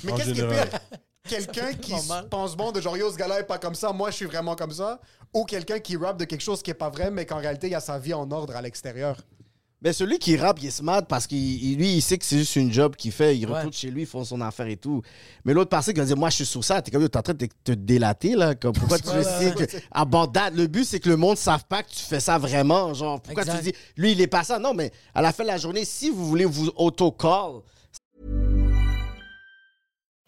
Mais 0.03 0.13
En 0.13 0.17
qu'est-ce 0.17 0.31
qui 0.33 0.33
est 0.33 0.35
général. 0.43 0.69
pire? 0.71 0.81
Quelqu'un 1.29 1.73
qui 1.81 1.99
se 1.99 2.23
pense 2.29 2.57
bon 2.57 2.73
de 2.73 2.81
genre 2.81 2.97
yo 2.97 3.11
ce 3.11 3.17
gars-là 3.17 3.41
est 3.41 3.45
pas 3.45 3.59
comme 3.59 3.75
ça, 3.75 3.93
moi 3.93 4.11
je 4.11 4.17
suis 4.17 4.27
vraiment 4.27 4.55
comme 4.57 4.73
ça, 4.73 5.01
ou 5.33 5.45
quelqu'un 5.45 5.79
qui 5.79 5.97
rappe 5.97 6.19
de 6.19 6.25
quelque 6.25 6.43
chose 6.43 6.63
qui 6.63 6.71
est 6.71 6.75
pas 6.75 6.91
vrai 6.91 7.11
mais 7.11 7.25
qu'en 7.25 7.39
réalité 7.39 7.69
il 7.69 7.75
a 7.75 7.81
sa 7.81 7.99
vie 7.99 8.13
en 8.13 8.31
ordre 8.31 8.55
à 8.57 8.61
l'extérieur? 8.63 9.17
Mais 9.83 9.93
celui 9.93 10.19
qui 10.19 10.37
rappe, 10.39 10.61
il 10.63 10.69
est 10.69 10.71
smart 10.71 11.03
parce 11.07 11.27
qu'il 11.27 11.39
il- 11.63 11.77
lui, 11.77 11.97
il 11.97 12.01
sait 12.01 12.17
que 12.17 12.25
c'est 12.25 12.39
juste 12.39 12.57
une 12.57 12.73
job 12.73 12.97
qu'il 12.97 13.13
fait. 13.13 13.37
Il 13.37 13.47
Ouais. 13.47 13.57
retourne 13.57 13.73
chez 13.75 13.91
lui, 13.91 14.03
il 14.03 14.07
fait 14.07 14.25
son 14.25 14.41
affaire 14.41 14.67
et 14.67 14.79
tout. 14.79 15.03
Mais 15.45 15.53
l'autre 15.53 15.69
personne 15.69 15.93
qui 15.93 16.01
va 16.01 16.07
dire 16.07 16.17
Moi, 16.17 16.31
je 16.31 16.37
suis 16.37 16.47
sous 16.47 16.63
ça, 16.63 16.81
t'es 16.81 16.91
comme, 16.91 17.07
t'es 17.07 17.19
en 17.19 17.23
train 17.23 17.35
de 17.35 17.45
te, 17.47 17.53
te 17.65 17.73
délater, 17.73 18.35
là. 18.35 18.55
Comme, 18.55 18.73
pourquoi 18.73 18.99
tu 18.99 19.05
sais 19.23 19.53
que. 19.55 19.65
Abandonne. 19.91 20.55
Le 20.57 20.67
but, 20.69 20.85
c'est 20.85 21.01
que 21.01 21.11
le 21.11 21.17
monde 21.17 21.33
ne 21.33 21.37
sache 21.37 21.65
pas 21.65 21.83
que 21.83 21.91
tu 21.91 22.03
fais 22.03 22.21
ça 22.21 22.39
vraiment. 22.39 22.95
Genre, 22.95 23.21
pourquoi 23.21 23.43
Exact. 23.43 23.59
tu 23.59 23.65
dis 23.73 23.77
Lui, 23.99 24.13
il 24.13 24.21
est 24.23 24.27
pas 24.27 24.43
ça? 24.43 24.59
Non, 24.59 24.73
mais 24.73 24.91
à 25.15 25.21
la 25.21 25.33
fin 25.33 25.43
de 25.43 25.49
la 25.49 25.59
journée, 25.59 25.85
si 25.85 26.09
vous 26.09 26.25
voulez 26.27 26.47
vous 26.47 26.71
auto-call, 26.77 27.61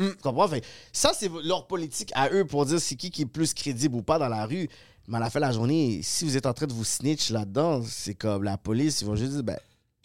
Mm. 0.00 0.08
Tu 0.12 0.22
comprends? 0.22 0.48
Ça, 0.92 1.12
c'est 1.14 1.30
leur 1.44 1.66
politique 1.66 2.10
à 2.14 2.30
eux 2.30 2.44
pour 2.44 2.64
dire 2.64 2.80
c'est 2.80 2.96
qui 2.96 3.10
qui 3.10 3.22
est 3.22 3.26
plus 3.26 3.52
crédible 3.52 3.96
ou 3.96 4.02
pas 4.02 4.18
dans 4.18 4.28
la 4.28 4.46
rue. 4.46 4.68
Mais 5.06 5.18
à 5.18 5.20
la 5.20 5.30
fin 5.30 5.40
de 5.40 5.44
la 5.44 5.52
journée, 5.52 6.00
si 6.02 6.24
vous 6.24 6.36
êtes 6.36 6.46
en 6.46 6.54
train 6.54 6.66
de 6.66 6.72
vous 6.72 6.84
snitch 6.84 7.30
là-dedans, 7.30 7.82
c'est 7.86 8.14
comme 8.14 8.42
la 8.44 8.56
police, 8.56 9.02
ils 9.02 9.06
vont 9.06 9.16
juste 9.16 9.32
dire, 9.32 9.42
ben, 9.42 9.58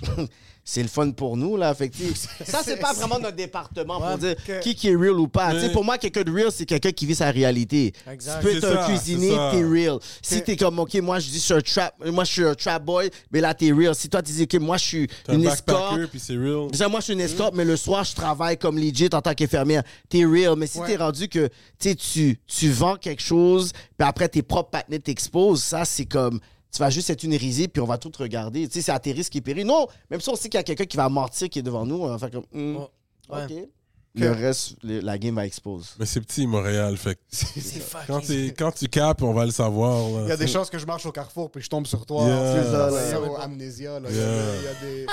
c'est 0.68 0.82
le 0.82 0.88
fun 0.88 1.12
pour 1.12 1.38
nous, 1.38 1.58
là. 1.58 1.74
Fait 1.76 1.90
que, 1.90 1.96
tu 1.98 2.16
sais, 2.16 2.28
ça, 2.44 2.62
c'est 2.64 2.78
pas 2.78 2.92
vraiment 2.94 3.20
notre 3.20 3.36
département 3.36 4.00
pour 4.00 4.10
Ouais, 4.10 4.18
dire 4.18 4.36
que- 4.46 4.60
qui, 4.62 4.74
qui 4.74 4.88
est 4.90 4.96
real 4.96 5.12
ou 5.20 5.28
pas. 5.28 5.50
Mais- 5.54 5.60
Tu 5.62 5.68
sais, 5.68 5.72
Pour 5.72 5.84
moi, 5.86 5.98
quelqu'un 6.00 6.24
de 6.24 6.32
real, 6.32 6.52
c'est 6.52 6.66
quelqu'un 6.66 6.92
qui 6.92 7.06
vit 7.06 7.14
sa 7.14 7.30
réalité. 7.30 7.94
Exact. 8.12 8.40
Tu 8.40 8.46
peux 8.48 8.56
être 8.56 8.62
C'est 8.62 8.76
un 8.78 8.82
ça, 8.82 8.86
cuisinier, 8.88 9.30
t'es 9.52 9.64
real. 9.64 10.00
Si 10.24 10.42
t'es 10.42 10.56
comme, 10.58 10.80
OK, 10.80 10.96
moi, 10.96 11.20
je 11.20 11.28
dis, 11.30 11.38
je 11.38 11.44
suis 11.44 11.54
un 11.54 11.62
trap, 11.62 11.94
moi, 12.12 12.24
je 12.24 12.32
suis 12.32 12.44
un 12.44 12.56
trap 12.56 12.84
boy, 12.84 13.12
mais 13.32 13.42
là, 13.42 13.54
t'es 13.54 13.72
real. 13.72 13.94
Si 13.94 14.10
toi, 14.10 14.24
tu 14.24 14.32
dis, 14.32 14.44
OK, 14.44 14.56
moi, 14.56 14.78
je 14.78 14.84
suis 14.86 15.08
T'es 15.08 15.34
un 15.34 15.36
une 15.36 15.46
escorte, 15.46 15.68
backpacker, 15.92 16.08
puis 16.10 16.20
c'est 16.20 16.36
real. 16.36 16.72
Déjà, 16.72 16.88
moi, 16.88 17.00
je 17.00 17.04
suis 17.06 17.14
une 17.14 17.22
escorte, 17.22 17.54
mais 17.54 17.66
le 17.66 17.76
soir, 17.78 18.04
je 18.04 18.16
travaille 18.16 18.58
comme 18.58 18.80
legit 18.80 19.10
en 19.14 19.22
tant 19.22 19.36
qu'infirmière. 19.36 19.84
T'es 20.10 20.26
real. 20.26 20.56
Mais 20.58 20.66
si 20.66 20.80
Ouais. 20.80 20.88
t'es 20.88 20.96
rendu 20.98 21.28
que 21.30 21.48
tu 21.78 21.90
sais, 21.90 21.96
tu 21.96 22.40
tu 22.48 22.70
vends 22.72 22.96
quelque 22.96 23.22
chose, 23.22 23.72
puis 23.98 24.08
après, 24.08 24.30
tes 24.30 24.42
propres 24.42 24.72
partenaires 24.72 25.02
t'exposent, 25.04 25.62
ça, 25.64 25.86
c'est 25.86 26.06
comme. 26.06 26.40
Tu 26.76 26.80
vas 26.80 26.90
juste 26.90 27.10
être 27.10 27.24
une 27.24 27.32
hérésie, 27.34 27.68
puis 27.70 27.82
on 27.82 27.86
va 27.86 27.98
tout 27.98 28.10
te 28.10 28.18
regarder. 28.22 28.68
Tu 28.68 28.74
sais, 28.74 28.82
c'est 28.82 28.92
à 28.92 29.00
tes 29.00 29.14
risques 29.14 29.36
et 29.36 29.42
périls. 29.42 29.66
Non, 29.66 29.88
même 30.10 30.20
si 30.20 30.28
on 30.30 30.36
sait 30.36 30.50
qu'il 30.50 30.58
y 30.58 30.62
a 30.62 30.64
quelqu'un 30.64 30.86
qui 30.86 30.98
va 30.98 31.08
mentir, 31.08 31.50
qui 31.50 31.60
est 31.60 31.64
devant 31.64 31.86
nous, 31.86 31.96
on 32.04 32.08
va 32.10 32.18
faire 32.20 32.32
comme. 32.32 32.46
hmm, 32.52 32.76
Ouais. 32.78 32.88
Ouais. 33.30 33.46
OK. 33.46 33.70
Le 34.18 34.32
reste, 34.32 34.76
le- 34.84 35.00
la 35.02 35.18
game 35.18 35.36
va 35.36 35.46
expose. 35.46 35.96
Mais 36.00 36.06
c'est 36.06 36.22
petit, 36.22 36.48
Montréal. 36.48 36.96
Fait 36.98 37.16
que 37.16 37.22
C'est 37.30 37.80
fucking- 37.82 38.08
quand, 38.08 38.22
quand 38.58 38.72
tu 38.72 38.88
capes, 38.88 39.22
on 39.24 39.34
va 39.34 39.46
le 39.46 39.52
savoir. 39.52 40.10
là. 40.10 40.22
Il 40.24 40.30
y 40.30 40.32
a 40.32 40.38
des 40.38 40.48
chances 40.48 40.70
que 40.70 40.78
je 40.78 40.86
marche 40.86 41.06
au 41.06 41.12
carrefour 41.12 41.50
puis 41.52 41.62
je 41.62 41.70
tombe 41.70 41.86
sur 41.86 42.06
toi. 42.06 42.24
Yeah. 42.26 42.64
là, 42.64 43.42
amnésia, 43.42 44.00
là. 44.00 44.10
Il 44.10 44.16
y 44.16 44.20
a- 44.20 44.24
Yeah. 44.24 44.56
il 44.58 44.64
y 44.64 44.68
a 44.68 44.74
des... 44.82 45.06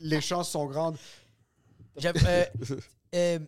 Les 0.00 0.20
chances 0.20 0.50
sont 0.50 0.66
grandes. 0.66 0.96
Euh, 2.04 2.44
euh, 3.14 3.38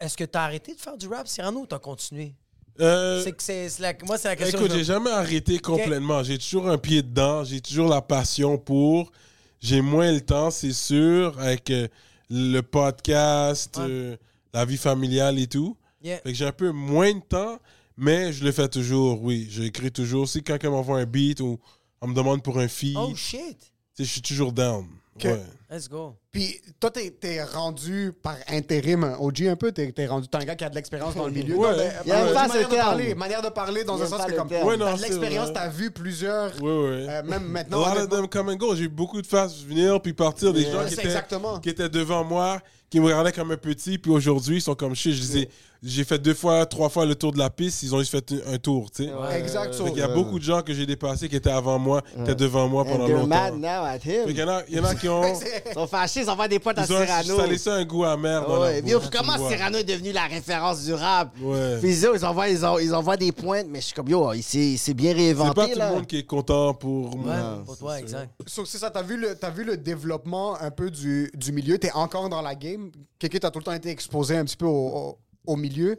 Est-ce 0.00 0.16
que 0.16 0.24
t'as 0.24 0.44
arrêté 0.44 0.74
de 0.74 0.80
faire 0.80 0.96
du 0.96 1.06
rap, 1.08 1.26
Cyrano, 1.28 1.60
ou 1.60 1.66
t'as 1.66 1.78
continué? 1.78 2.34
Euh, 2.80 3.22
C'est 3.22 3.32
que 3.32 3.42
c'est 3.42 3.68
c'est 3.68 3.82
la... 3.82 3.94
Moi, 4.04 4.18
c'est 4.18 4.28
la 4.28 4.36
question. 4.36 4.58
Écoute, 4.58 4.68
que 4.70 4.74
je- 4.74 4.78
j'ai 4.80 4.84
jamais 4.84 5.10
arrêté 5.10 5.58
complètement. 5.58 6.22
J'ai 6.22 6.38
toujours 6.38 6.68
un 6.68 6.78
pied 6.78 7.02
dedans. 7.02 7.44
J'ai 7.44 7.60
toujours 7.60 7.88
la 7.88 8.02
passion 8.02 8.58
pour. 8.58 9.12
J'ai 9.60 9.80
moins 9.80 10.10
le 10.12 10.20
temps, 10.20 10.50
c'est 10.50 10.72
sûr, 10.72 11.38
avec 11.40 11.70
euh, 11.70 11.88
le 12.30 12.60
podcast, 12.60 13.76
Ouais. 13.78 13.84
euh, 13.88 14.16
la 14.52 14.64
vie 14.64 14.76
familiale 14.76 15.38
et 15.38 15.46
tout. 15.46 15.76
Yeah. 16.02 16.18
Fait 16.18 16.32
que 16.32 16.38
j'ai 16.38 16.46
un 16.46 16.52
peu 16.52 16.70
moins 16.70 17.12
de 17.14 17.20
temps, 17.20 17.58
mais 17.96 18.32
je 18.32 18.44
le 18.44 18.52
fais 18.52 18.68
toujours, 18.68 19.22
oui. 19.22 19.46
J'écris 19.50 19.90
toujours. 19.90 20.28
Si 20.28 20.42
quelqu'un 20.42 20.70
m'envoie 20.70 20.98
un 20.98 21.06
beat 21.06 21.40
ou 21.40 21.58
on 22.02 22.08
me 22.08 22.14
demande 22.14 22.42
pour 22.42 22.58
un 22.58 22.68
feed, 22.68 22.96
Oh 22.98 23.14
shit! 23.16 23.56
je 23.98 24.04
suis 24.04 24.20
toujours 24.20 24.52
down. 24.52 24.86
Ok. 25.16 25.24
Ouais. 25.24 25.40
Let's 25.70 25.88
go. 25.88 26.16
Puis 26.32 26.60
toi, 26.80 26.90
t'es 26.90 27.10
t'es 27.10 27.42
rendu 27.42 28.12
par 28.22 28.36
intérim 28.48 29.16
OG 29.20 29.42
un 29.46 29.56
peu. 29.56 29.70
T'es 29.72 29.92
t'es 29.92 30.06
rendu. 30.06 30.26
T'es 30.28 30.36
un 30.38 30.44
gars 30.44 30.56
qui 30.56 30.64
a 30.64 30.70
de 30.70 30.74
l'expérience 30.74 31.14
dans 31.14 31.26
le 31.26 31.32
milieu. 31.32 31.54
Ouais. 31.56 31.68
Il 32.04 32.08
y 32.08 32.12
a 32.12 32.24
euh, 32.24 32.28
une 32.28 32.34
manière 32.34 32.68
de 32.68 32.74
parler, 32.74 33.14
manière 33.14 33.42
de 33.42 33.48
parler 33.48 33.84
dans 33.84 34.00
a 34.00 34.04
un 34.04 34.06
sens 34.08 34.26
que 34.26 34.32
comme. 34.32 34.48
Ouais, 34.48 34.76
non, 34.76 34.86
t'as 34.86 34.96
de 34.96 35.02
l'expérience, 35.02 35.44
vrai. 35.50 35.54
t'as 35.54 35.68
vu 35.68 35.90
plusieurs. 35.90 36.54
Ouais, 36.60 36.68
ouais. 36.68 37.06
euh, 37.08 37.22
même 37.22 37.32
A 37.32 37.38
maintenant. 37.48 37.78
lot 37.94 38.00
of 38.02 38.08
them 38.10 38.28
come 38.28 38.48
and 38.50 38.56
go. 38.56 38.74
J'ai 38.74 38.84
eu 38.84 38.88
beaucoup 38.88 39.22
de 39.22 39.26
faces 39.26 39.62
venir 39.64 40.00
puis 40.02 40.12
partir. 40.12 40.52
Des 40.52 40.62
Yeah. 40.62 40.72
gens 40.72 40.86
qui 40.88 40.94
étaient, 40.94 41.04
exactement. 41.04 41.60
qui 41.60 41.68
étaient 41.68 41.88
devant 41.88 42.24
moi, 42.24 42.60
qui 42.90 42.98
me 43.00 43.06
regardaient 43.06 43.32
comme 43.32 43.50
un 43.52 43.56
petit, 43.56 43.98
puis 43.98 44.10
aujourd'hui, 44.10 44.56
ils 44.56 44.62
sont 44.62 44.74
comme 44.74 44.94
shit. 44.94 45.12
Je 45.14 45.20
disais, 45.20 45.48
j'ai 45.84 46.04
fait 46.04 46.18
deux 46.18 46.34
fois, 46.34 46.64
trois 46.66 46.88
fois 46.88 47.04
le 47.04 47.14
tour 47.14 47.32
de 47.32 47.38
la 47.38 47.50
piste, 47.50 47.82
ils 47.82 47.94
ont 47.94 47.98
juste 47.98 48.10
fait 48.12 48.34
un, 48.46 48.56
tour, 48.58 48.90
tu 48.90 49.04
sais. 49.04 49.10
Exact. 49.38 49.74
Fait 49.74 49.84
qu'il 49.90 49.98
y 49.98 50.02
a 50.02 50.08
beaucoup 50.08 50.38
de 50.38 50.44
gens 50.44 50.62
que 50.62 50.72
j'ai 50.72 50.86
dépassés 50.86 51.28
qui 51.28 51.36
étaient 51.36 51.50
avant 51.50 51.78
moi, 51.78 52.00
qui 52.14 52.22
étaient 52.22 52.34
devant 52.34 52.68
moi 52.68 52.84
pendant 52.84 53.06
longtemps. 53.06 53.26
mad 53.26 53.54
now 53.58 53.84
at 53.84 53.98
Fait 53.98 54.22
him. 54.22 54.26
qu'il 54.26 54.38
y 54.38 54.42
en 54.42 54.48
a, 54.48 54.62
il 54.68 54.76
y 54.76 54.80
en 54.80 54.84
a 54.84 54.94
qui 54.94 55.08
ont. 55.08 55.22
Ils 55.70 55.74
sont 55.74 55.86
fâchés, 55.86 56.20
ils 56.22 56.30
envoient 56.30 56.48
des 56.48 56.58
potes 56.58 56.78
à 56.78 56.86
Cyrano. 56.86 57.36
ça 57.36 57.42
a 57.42 57.46
laissé 57.46 57.70
un 57.70 57.84
goût 57.84 58.04
amer 58.04 58.46
dans 58.46 58.60
Ouais, 58.62 58.80
bouche, 58.82 59.02
tu 59.10 59.16
comment. 59.18 59.48
Cyrano 59.48 59.78
est 59.78 59.84
devenu 59.84 60.12
la 60.12 60.26
référence 60.26 60.84
du 60.84 60.94
rap? 60.94 61.34
Ouais. 61.40 61.78
Puis 61.80 61.94
yo, 62.00 62.14
ils 62.14 62.24
envoient, 62.24 62.48
ils, 62.48 62.64
en- 62.64 62.78
ils 62.78 62.94
envoient 62.94 63.16
des 63.16 63.32
pointes, 63.32 63.66
mais 63.68 63.80
je 63.80 63.86
suis 63.86 63.94
comme 63.94 64.08
yo, 64.08 64.32
il 64.32 64.42
s'est 64.42 64.74
il 64.86 64.94
bien 64.94 65.10
C'est 65.12 65.16
réinventé. 65.18 65.54
pas 65.54 65.68
tout 65.68 65.78
là. 65.78 65.88
le 65.90 65.94
monde 65.96 66.06
qui 66.06 66.18
est 66.18 66.22
content 66.26 66.74
pour 66.74 67.14
Ouais, 67.16 67.20
moi. 67.24 67.62
pour 67.66 67.76
toi, 67.76 67.94
c'est 67.96 68.00
exact. 68.02 68.30
So, 68.46 68.64
c'est 68.64 68.78
ça, 68.78 68.90
t'as 68.90 69.02
vu, 69.02 69.16
le, 69.16 69.34
t'as 69.34 69.50
vu 69.50 69.64
le 69.64 69.76
développement 69.76 70.56
un 70.60 70.70
peu 70.70 70.90
du, 70.90 71.30
du 71.34 71.52
milieu, 71.52 71.76
t'es 71.78 71.90
encore 71.92 72.28
dans 72.28 72.42
la 72.42 72.54
game? 72.54 72.90
Quelqu'un 73.18 73.38
t'a 73.38 73.50
tout 73.50 73.58
le 73.58 73.64
temps 73.64 73.72
été 73.72 73.90
exposé 73.90 74.36
un 74.36 74.44
petit 74.44 74.56
peu 74.56 74.66
au, 74.66 74.70
au- 74.88 75.18
au 75.46 75.56
milieu. 75.56 75.98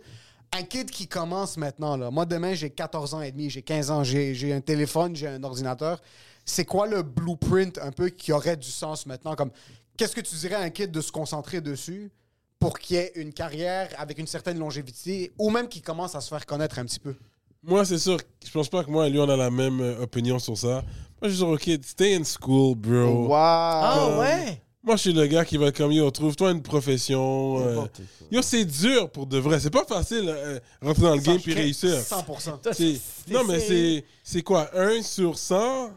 Un 0.53 0.63
kid 0.63 0.89
qui 0.89 1.07
commence 1.07 1.57
maintenant, 1.57 1.97
là. 1.97 2.11
moi 2.11 2.25
demain 2.25 2.53
j'ai 2.53 2.69
14 2.69 3.13
ans 3.13 3.21
et 3.21 3.31
demi, 3.31 3.49
j'ai 3.49 3.61
15 3.61 3.91
ans, 3.91 4.03
j'ai, 4.03 4.33
j'ai 4.33 4.53
un 4.53 4.61
téléphone, 4.61 5.15
j'ai 5.15 5.27
un 5.27 5.43
ordinateur. 5.43 6.01
C'est 6.45 6.65
quoi 6.65 6.87
le 6.87 7.01
blueprint 7.01 7.77
un 7.79 7.91
peu 7.91 8.09
qui 8.09 8.31
aurait 8.31 8.55
du 8.55 8.69
sens 8.69 9.05
maintenant? 9.05 9.35
Comme, 9.35 9.51
qu'est-ce 9.97 10.15
que 10.15 10.21
tu 10.21 10.35
dirais 10.35 10.55
à 10.55 10.61
un 10.61 10.69
kid 10.69 10.91
de 10.91 11.01
se 11.01 11.11
concentrer 11.11 11.59
dessus 11.59 12.11
pour 12.59 12.79
qu'il 12.79 12.97
ait 12.97 13.11
une 13.15 13.33
carrière 13.33 13.89
avec 13.97 14.19
une 14.19 14.27
certaine 14.27 14.59
longévité 14.59 15.33
ou 15.37 15.49
même 15.49 15.67
qu'il 15.67 15.81
commence 15.81 16.15
à 16.15 16.21
se 16.21 16.29
faire 16.29 16.45
connaître 16.45 16.79
un 16.79 16.85
petit 16.85 16.99
peu? 16.99 17.15
Moi, 17.63 17.83
c'est 17.83 17.97
sûr, 17.97 18.19
je 18.45 18.51
pense 18.51 18.69
pas 18.69 18.83
que 18.83 18.91
moi 18.91 19.07
et 19.07 19.09
lui, 19.09 19.19
on 19.19 19.27
a 19.27 19.35
la 19.35 19.49
même 19.49 19.81
euh, 19.81 20.03
opinion 20.03 20.37
sur 20.37 20.55
ça. 20.55 20.83
Moi, 21.19 21.23
je 21.23 21.29
suis 21.29 21.37
sûr, 21.37 21.47
ok, 21.47 21.69
stay 21.83 22.15
in 22.15 22.23
school, 22.23 22.75
bro. 22.75 23.25
Wow. 23.27 23.33
Ah 23.33 24.17
ouais? 24.19 24.61
Moi, 24.85 24.95
je 24.97 25.01
suis 25.01 25.13
le 25.13 25.25
gars 25.25 25.43
qui 25.43 25.57
va 25.57 25.67
être 25.67 25.77
comme 25.77 25.91
yo, 25.91 26.09
trouve-toi 26.11 26.51
une 26.51 26.61
profession. 26.61 27.59
euh, 27.59 27.69
N'importe 27.69 27.95
quoi. 27.97 28.27
Yo, 28.31 28.41
c'est 28.43 28.65
dur 28.65 29.09
pour 29.09 29.25
de 29.25 29.37
vrai. 29.39 29.59
C'est 29.59 29.71
pas 29.71 29.83
facile 29.85 30.25
euh, 30.27 30.59
rentrer 30.81 31.01
dans 31.01 31.15
le 31.15 31.21
game 31.21 31.39
puis 31.39 31.53
réussir. 31.53 31.89
100%. 31.99 32.59
C'est- 32.71 32.99
Non, 33.33 33.43
mais 33.45 33.59
c'est 33.59 34.05
c'est 34.23 34.41
quoi 34.43 34.69
1 34.77 35.01
sur 35.01 35.37
100 35.37 35.89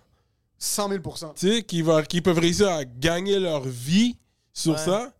100 0.58 0.88
000 0.88 1.00
tu 1.36 1.48
sais, 1.54 1.62
qui, 1.62 1.82
va, 1.82 2.02
qui 2.02 2.20
peuvent 2.20 2.38
réussir 2.38 2.68
à 2.68 2.84
gagner 2.84 3.38
leur 3.38 3.60
vie 3.62 4.16
sur 4.52 4.72
Ouais. 4.72 4.78
ça? 4.78 5.12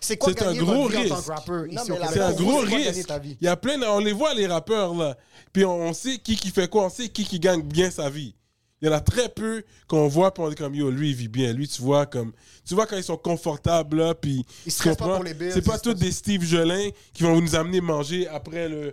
C'est 0.00 0.16
quoi 0.16 0.32
C'est 0.32 0.42
un 0.42 0.46
gagner 0.52 0.58
gros 0.60 0.82
votre 0.84 0.90
vie 0.90 0.96
en 0.96 1.00
risque. 1.00 1.14
tant 1.14 1.22
que 1.22 1.32
rappeur 1.40 1.66
ici 1.66 1.74
Non, 1.76 1.82
au 1.82 1.86
mais 1.88 1.98
la- 1.98 2.06
Québec? 2.06 2.12
C'est 2.14 2.20
un 2.22 2.32
gros 2.32 2.52
c'est 2.62 2.68
quoi 2.68 2.78
gagner 2.78 2.90
risque. 2.90 3.06
ta 3.08 3.18
vie? 3.18 3.36
Il 3.40 3.44
y 3.44 3.48
a 3.48 3.56
plein, 3.56 3.76
de- 3.78 3.84
on 3.86 3.98
les 3.98 4.12
voit 4.12 4.32
les 4.34 4.46
rappeurs 4.46 4.94
là. 4.94 5.16
Puis 5.52 5.64
on, 5.64 5.74
on 5.88 5.92
sait 5.92 6.16
qui 6.18 6.36
qui 6.36 6.50
fait 6.50 6.68
quoi, 6.70 6.84
on 6.84 6.90
sait 6.90 7.08
qui 7.08 7.24
qui 7.24 7.40
gagne 7.40 7.62
bien 7.62 7.90
sa 7.90 8.08
vie. 8.08 8.34
Il 8.82 8.88
y 8.88 8.90
en 8.90 8.94
a 8.94 9.00
très 9.00 9.30
peu 9.30 9.62
qu'on 9.88 10.06
voit 10.06 10.34
est 10.50 10.54
comme 10.54 10.74
yo, 10.74 10.90
lui 10.90 11.10
il 11.10 11.16
vit 11.16 11.28
bien, 11.28 11.50
lui 11.54 11.66
tu 11.66 11.80
vois 11.80 12.04
comme 12.04 12.32
tu 12.68 12.74
vois 12.74 12.84
quand 12.86 12.96
ils 12.98 13.02
sont 13.04 13.16
confortables 13.16 13.96
là 13.96 14.14
puis 14.14 14.44
Ils 14.66 14.72
se 14.72 14.82
pas 14.82 14.94
pour 14.94 15.24
les 15.24 15.32
bills, 15.32 15.50
C'est 15.54 15.64
pas 15.64 15.78
tous 15.78 15.94
des 15.94 16.12
Steve 16.12 16.44
Jolin 16.44 16.90
qui 17.14 17.22
vont 17.22 17.40
nous 17.40 17.54
amener 17.54 17.80
manger 17.80 18.28
après 18.28 18.68
le 18.68 18.92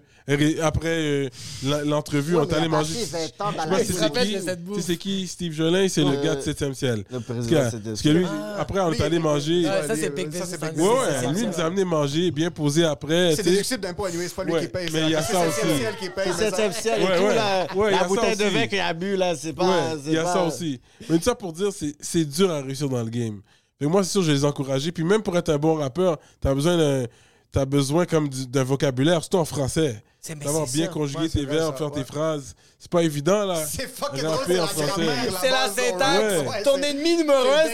après 0.61 0.87
euh, 0.87 1.29
l'entrevue, 1.85 2.35
Ouais, 2.37 2.45
on 2.49 2.53
a 2.53 2.67
manger. 2.69 2.93
passé 2.93 3.33
20 3.37 3.45
ans 3.45 3.51
dans 3.51 3.77
Je 3.77 3.83
sais 3.83 3.99
la 3.99 4.09
pas 4.09 4.23
vie. 4.23 4.31
si 4.35 4.39
se 4.39 4.45
c'est 4.45 4.55
qui, 4.57 4.73
tu 4.75 4.81
c'est 4.81 4.95
qui 4.97 5.27
Steve 5.27 5.51
Jolin, 5.53 5.87
c'est 5.89 6.01
le 6.03 6.11
Euh, 6.17 6.23
gars 6.23 6.35
de 6.35 6.41
7e 6.41 6.73
ciel. 6.73 7.03
Le 7.11 7.19
Parce 7.19 7.47
que, 7.47 7.95
c'est 7.95 8.13
lui, 8.13 8.25
après, 8.57 8.79
on 8.79 8.93
est 8.93 9.01
allé 9.01 9.19
manger. 9.19 9.65
Ouais, 9.65 9.85
ça, 9.87 9.95
c'est 9.97 10.15
Big 10.15 10.29
c'est 10.31 10.61
Big 10.61 10.79
Ouais, 10.79 10.87
c'est 11.19 11.27
lui, 11.33 11.45
nous 11.45 11.59
a 11.59 11.65
amené 11.65 11.83
manger, 11.83 12.31
bien 12.31 12.49
posé 12.51 12.85
après. 12.85 13.35
C'est 13.35 13.43
déductible 13.43 13.81
d'impôt, 13.81 14.05
anyway, 14.05 14.27
c'est 14.29 14.35
pas 14.35 14.43
lui 14.45 14.59
qui 14.61 14.67
paye. 14.67 14.87
mais 14.93 15.01
il 15.01 15.09
y 15.09 15.15
a 15.15 15.21
c'est 15.21 15.33
ça 15.33 15.43
le 15.43 15.49
aussi. 15.49 15.59
CCL 15.59 15.95
qui 15.99 16.09
paye. 16.09 16.23
mais 16.27 16.49
ça- 16.49 16.57
7e 16.57 16.71
ciel 16.71 17.01
et 17.01 17.05
tout, 17.17 17.87
la, 17.89 18.03
bouteille 18.07 18.37
de 18.37 18.45
vin 18.45 18.67
qu'il 18.67 18.79
a 18.79 18.93
bu, 18.93 19.17
là, 19.17 19.35
c'est 19.35 19.51
pas... 19.53 19.65
Ouais, 19.73 19.99
c'est 20.03 20.09
il 20.09 20.13
y 20.13 20.17
a 20.17 20.23
pas- 20.23 20.33
ça 20.33 20.43
aussi. 20.43 20.79
Mais 21.09 21.17
tout 21.17 21.23
ça 21.23 21.35
pour 21.35 21.53
dire, 21.53 21.71
c'est 21.73 21.95
c'est 21.99 22.25
dur 22.25 22.51
à 22.51 22.61
réussir 22.61 22.89
dans 22.89 23.03
le 23.03 23.09
game. 23.09 23.41
Fait 23.79 23.85
que 23.85 23.89
moi, 23.89 24.03
c'est 24.03 24.11
sûr, 24.11 24.21
je 24.21 24.27
vais 24.27 24.33
les 24.33 24.45
encourager. 24.45 24.91
Puis 24.91 25.03
même 25.03 25.21
pour 25.21 25.37
être 25.37 25.49
un 25.49 25.57
bon 25.57 25.75
rappeur, 25.75 26.17
t'as 26.41 26.53
besoin 26.53 26.77
d'un 26.77 27.05
t'as 27.51 27.65
besoin 27.65 28.05
comme 28.07 28.29
du- 28.29 28.47
d'un 28.47 28.63
vocabulaire, 28.63 29.21
surtout 29.21 29.37
en 29.37 29.45
français. 29.45 30.01
D'avoir 30.41 30.65
bien 30.67 30.85
ça. 30.85 30.91
conjugué 30.91 31.23
Ouais, 31.23 31.29
tes 31.29 31.45
verbes, 31.45 31.73
ça, 31.73 31.77
faire 31.79 31.93
ouais. 31.93 31.99
tes 32.01 32.05
phrases. 32.05 32.55
C'est 32.79 32.89
pas 32.89 33.03
évident, 33.03 33.45
là. 33.45 33.63
C'est 33.65 33.87
fucking 33.87 34.21
drôle, 34.23 34.35
en 34.37 34.45
c'est 34.47 34.53
la 34.55 34.67
français. 34.67 34.85
grammaire. 35.05 35.37
C'est 35.41 35.49
la 35.49 35.67
base, 35.67 35.75
syntaxe. 35.75 36.49
ouais, 36.49 36.63
Ton 36.63 36.77
ennemi 36.81 37.17
numéro 37.17 37.39
un, 37.39 37.65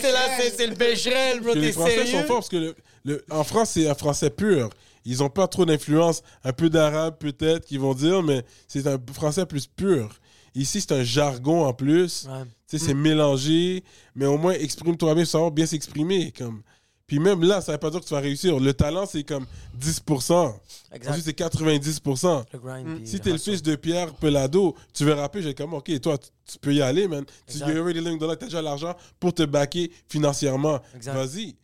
c'est 0.58 0.68
le 0.68 0.76
Becherel, 0.76 1.42
bro. 1.42 1.54
Les 1.54 1.72
Français 1.72 2.06
sont 2.08 2.24
forts 2.24 2.38
parce 2.38 2.50
que 2.50 2.58
le, 2.58 2.76
le- 3.06 3.24
en 3.30 3.44
France, 3.44 3.70
c'est 3.76 3.88
un 3.88 3.94
français 3.94 4.32
pur. 4.32 4.70
Ils 5.06 5.22
ont 5.24 5.30
pas 5.30 5.48
trop 5.48 5.64
d'influence, 5.66 6.24
un 6.44 6.52
peu 6.52 6.70
d'arabe 6.70 7.16
peut-être, 7.20 7.66
qu'ils 7.66 7.80
vont 7.80 7.94
dire, 7.94 8.22
mais 8.24 8.44
c'est 8.68 8.86
un 8.88 8.98
français 9.14 9.46
plus 9.46 9.68
pur. 9.68 10.10
Ici, 10.56 10.82
c'est 10.82 10.92
un 10.94 11.04
jargon 11.04 11.66
en 11.66 11.74
plus. 11.74 12.28
Ouais. 12.30 12.44
Tu 12.68 12.78
sais, 12.78 12.86
c'est 12.86 12.94
mélangé, 12.94 13.84
mais 14.16 14.26
au 14.26 14.38
moins, 14.38 14.54
exprime-toi 14.54 15.16
bien, 15.16 15.26
savoir 15.26 15.52
bien 15.52 15.66
s'exprimer. 15.66 16.32
Comme. 16.38 16.62
Puis 17.08 17.18
même 17.18 17.42
là, 17.42 17.60
ça 17.60 17.72
veut 17.72 17.78
pas 17.80 17.90
dire 17.90 18.02
que 18.02 18.06
tu 18.06 18.14
vas 18.14 18.20
réussir. 18.20 18.60
Le 18.60 18.72
talent, 18.72 19.08
c'est 19.08 19.24
comme 19.24 19.48
10%. 19.82 20.54
Exact. 20.94 21.10
Ensuite, 21.10 21.26
c'est 21.26 21.38
90%. 21.38 22.44
Le 22.54 22.60
grind, 22.60 22.98
puis 22.98 23.08
Si 23.08 23.16
le 23.16 23.20
t'es 23.20 23.32
le 23.32 23.38
fils 23.40 23.64
de 23.64 23.76
Pierre 23.76 24.14
Pelado, 24.14 24.76
tu 24.94 25.06
veux 25.06 25.14
rapper, 25.14 25.42
j'ai 25.42 25.56
comme, 25.56 25.74
OK, 25.74 26.00
toi, 26.02 26.20
tu, 26.20 26.30
tu 26.46 26.60
peux 26.60 26.74
y 26.74 26.84
aller, 26.84 27.08
man. 27.08 27.26
Tu 27.48 27.54
Exact. 27.58 27.76
already 27.76 28.18
t'as 28.20 28.36
déjà 28.36 28.62
l'argent 28.62 28.94
pour 29.20 29.34
te 29.34 29.42
backer 29.44 29.92
financièrement. 30.08 30.80
Vas-y. 31.02 31.56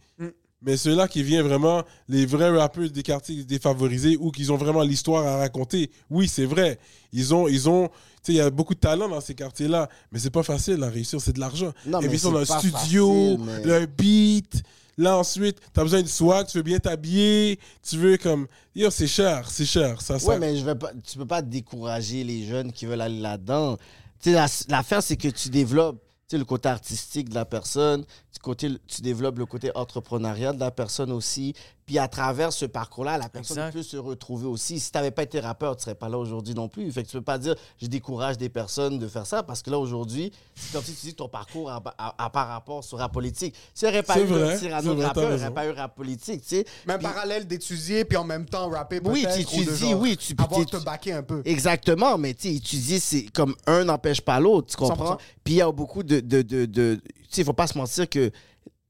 Mais 0.66 0.78
ceux-là 0.78 1.08
qui 1.08 1.22
viennent 1.22 1.46
vraiment, 1.46 1.84
les 2.08 2.26
vrais 2.26 2.50
rappeurs 2.50 2.90
des 2.90 3.04
quartiers 3.04 3.44
défavorisés 3.44 4.18
ou 4.20 4.32
qui 4.32 4.50
ont 4.50 4.58
vraiment 4.58 4.82
l'histoire 4.82 5.24
à 5.28 5.38
raconter, 5.38 5.92
oui, 6.10 6.28
c'est 6.28 6.46
vrai. 6.46 6.80
Ils 7.14 7.36
ont, 7.36 7.48
ils 7.48 7.70
ont, 7.70 7.88
tu 7.88 7.94
il 8.34 8.36
y 8.38 8.42
a 8.42 8.50
beaucoup 8.50 8.74
de 8.74 8.80
talent 8.80 9.08
dans 9.10 9.22
ces 9.22 9.36
quartiers-là, 9.36 9.90
mais 10.12 10.20
c'est 10.20 10.30
pas 10.30 10.44
facile 10.44 10.82
à 10.84 10.90
réussir, 10.90 11.20
c'est 11.22 11.34
de 11.34 11.40
l'argent. 11.40 11.72
Ont 11.92 12.00
c'est 12.02 12.26
un 12.54 12.60
studio, 12.60 13.38
facile, 13.38 13.40
mais- 13.66 13.74
un 13.74 13.86
beat. 13.86 14.64
Là, 14.98 15.18
ensuite, 15.18 15.60
t'as 15.74 15.84
besoin 15.84 16.02
de 16.02 16.08
swag, 16.08 16.48
tu 16.48 16.58
veux 16.58 16.64
bien 16.64 16.80
t'habiller, 16.80 17.60
tu 17.88 17.98
veux 17.98 18.16
comme. 18.18 18.48
Yo, 18.76 18.90
c'est 18.90 19.08
cher, 19.08 19.50
c'est 19.52 19.66
cher. 19.66 20.02
Ça, 20.02 20.20
ça... 20.20 20.28
Ouais, 20.28 20.40
mais 20.40 20.56
je 20.56 20.64
vais 20.64 20.76
pas, 20.76 20.92
tu 21.06 21.18
peux 21.18 21.26
pas 21.26 21.42
décourager 21.42 22.24
les 22.24 22.46
jeunes 22.46 22.72
qui 22.72 22.86
veulent 22.86 23.02
aller 23.02 23.20
là-dedans. 23.20 23.76
Tu 24.22 24.30
sais, 24.30 24.32
la- 24.32 24.48
l'affaire, 24.70 25.04
c'est 25.04 25.18
que 25.18 25.28
tu 25.28 25.50
développes 25.50 26.02
tu 26.28 26.32
sais, 26.32 26.38
le 26.40 26.46
côté 26.46 26.70
artistique 26.70 27.30
de 27.30 27.36
la 27.36 27.46
personne, 27.46 28.04
côté, 28.42 28.70
tu 28.88 29.02
développes 29.02 29.38
le 29.40 29.46
côté 29.46 29.72
entrepreneurial 29.76 30.56
de 30.56 30.60
la 30.60 30.72
personne 30.72 31.12
aussi. 31.12 31.54
Puis 31.86 32.00
à 32.00 32.08
travers 32.08 32.52
ce 32.52 32.66
parcours-là, 32.66 33.16
la 33.20 33.30
personne 33.30 33.58
Exact. 33.60 33.74
peut 33.74 33.84
se 33.84 33.96
retrouver 33.98 34.48
aussi. 34.48 34.80
Si 34.80 34.92
tu 34.92 34.98
n'avais 34.98 35.12
pas 35.12 35.22
été 35.22 35.40
rappeur, 35.40 35.76
tu 35.78 35.84
serais 35.84 35.94
pas 35.94 36.10
là 36.10 36.18
aujourd'hui 36.18 36.56
non 36.56 36.68
plus. 36.68 36.92
Fait 36.92 37.04
que 37.04 37.08
tu 37.10 37.16
peux 37.18 37.22
pas 37.24 37.38
dire 37.38 37.54
je 37.80 37.86
décourage 37.86 38.40
des 38.40 38.50
personnes 38.50 38.98
de 38.98 39.08
faire 39.08 39.28
ça 39.28 39.44
parce 39.44 39.62
que 39.62 39.70
là 39.70 39.78
aujourd'hui, 39.78 40.32
c'est 40.56 40.74
comme 40.74 40.84
si 40.84 40.94
tu 40.96 41.06
dis 41.06 41.12
que 41.12 41.18
ton 41.18 41.28
parcours 41.30 41.70
a, 41.70 41.84
a- 42.00 42.26
a 42.26 42.30
par 42.32 42.48
rapport 42.48 42.84
sur 42.84 42.98
rap 42.98 43.14
politique. 43.14 43.54
S'il 43.76 43.88
n'y 43.88 43.94
aurait 43.94 44.02
pas 44.04 44.20
eu 44.20 44.24
vrai, 44.26 44.58
Cyrano 44.58 44.96
de 44.96 45.04
rappeur, 45.04 45.30
raison. 45.30 45.52
pas 45.52 45.68
eu 45.68 45.72
rap 45.74 45.96
politique. 45.96 46.42
Tu 46.42 46.48
sais. 46.48 46.66
Même 46.88 46.98
Puis- 46.98 47.08
parallèle 47.08 47.46
d'étudier 47.46 48.04
puis 48.04 48.18
en 48.18 48.24
même 48.24 48.46
temps 48.48 48.68
rapper 48.70 49.00
peut-être. 49.00 49.14
Oui, 49.14 49.28
tu 49.36 49.42
étudies, 49.60 49.94
oui, 49.94 50.18
tu- 50.18 50.34
Avoir 50.40 50.60
tu- 50.62 50.66
te 50.66 50.78
backer 50.84 51.14
un 51.14 51.22
peu. 51.24 51.44
Exactement, 51.46 52.18
mais 52.18 52.34
tu 52.34 52.48
étudier, 52.48 53.00
c'est 53.00 53.26
comme 53.28 53.54
un 53.68 53.84
n'empêche 53.84 54.22
pas 54.22 54.40
l'autre, 54.40 54.70
tu 54.72 54.76
comprends? 54.78 55.18
100%. 55.18 55.18
Puis 55.44 55.54
il 55.54 55.58
y 55.58 55.62
a 55.62 55.72
beaucoup 55.72 56.02
de. 56.02 56.20
de, 56.20 56.42
de, 56.42 56.66
de- 56.66 57.00
il 57.38 57.44
faut 57.44 57.54
pas 57.54 57.68
se 57.68 57.78
mentir 57.78 58.10
que 58.10 58.32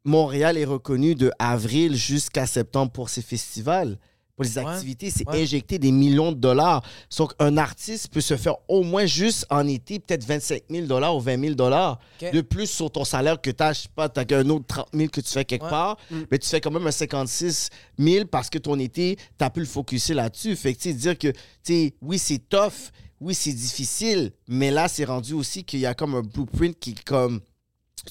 Montréal 0.03 0.57
est 0.57 0.65
reconnu 0.65 1.15
de 1.15 1.31
avril 1.39 1.95
jusqu'à 1.95 2.45
septembre 2.45 2.91
pour 2.91 3.09
ses 3.09 3.21
festivals. 3.21 3.97
Pour 4.35 4.43
les 4.43 4.57
Ouais, 4.57 4.65
activités, 4.65 5.09
c'est 5.09 5.25
ouais. 5.29 5.41
injecter 5.43 5.79
des 5.79 5.91
millions 5.93 6.33
de 6.33 6.37
dollars. 6.37 6.83
Donc, 7.17 7.31
un 7.39 7.55
artiste 7.55 8.09
peut 8.11 8.19
se 8.19 8.35
faire 8.35 8.55
au 8.67 8.83
moins 8.83 9.05
juste 9.05 9.45
en 9.49 9.65
été, 9.65 9.97
peut-être 9.97 10.25
25 10.25 10.63
000 10.69 10.87
dollars 10.87 11.15
ou 11.15 11.21
20 11.21 11.39
000 11.39 11.55
dollars 11.55 11.99
de 12.19 12.41
plus 12.41 12.67
sur 12.69 12.91
ton 12.91 13.05
salaire 13.05 13.39
que 13.41 13.49
tu 13.49 13.63
as, 13.63 13.71
je 13.71 13.81
sais 13.83 13.87
pas, 13.95 14.09
tu 14.09 14.19
as 14.19 14.37
un 14.37 14.49
autre 14.49 14.65
30 14.67 14.87
000 14.93 15.09
que 15.09 15.21
tu 15.21 15.29
fais 15.31 15.45
quelque 15.45 15.63
Ouais. 15.63 15.69
part, 15.69 15.95
Mm. 16.11 16.23
mais 16.29 16.37
tu 16.37 16.49
fais 16.49 16.59
quand 16.59 16.69
même 16.71 16.85
un 16.85 16.91
56 16.91 17.69
000 17.97 18.25
parce 18.25 18.49
que 18.49 18.57
ton 18.57 18.77
été, 18.77 19.15
tu 19.15 19.45
as 19.45 19.49
pu 19.49 19.61
le 19.61 19.65
focuser 19.65 20.13
là-dessus. 20.13 20.57
Fait 20.57 20.73
que, 20.73 20.81
tu 20.81 20.89
sais, 20.89 20.93
dire 20.93 21.17
que, 21.17 21.29
tu 21.31 21.37
sais, 21.63 21.93
oui, 22.01 22.19
c'est 22.19 22.39
tough, 22.49 22.91
oui, 23.21 23.33
c'est 23.33 23.53
difficile, 23.53 24.33
mais 24.49 24.69
là, 24.69 24.89
c'est 24.89 25.05
rendu 25.05 25.31
aussi 25.31 25.63
qu'il 25.63 25.79
y 25.79 25.85
a 25.85 25.93
comme 25.93 26.13
un 26.13 26.21
blueprint 26.21 26.77
qui 26.77 26.89
est 26.91 27.03
comme 27.05 27.39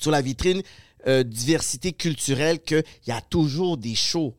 sur 0.00 0.10
la 0.10 0.20
vitrine 0.22 0.62
euh, 1.06 1.22
diversité 1.22 1.92
culturelle 1.92 2.60
qu'il 2.60 2.82
y 3.06 3.10
a 3.10 3.20
toujours 3.20 3.76
des 3.76 3.94
shows. 3.94 4.34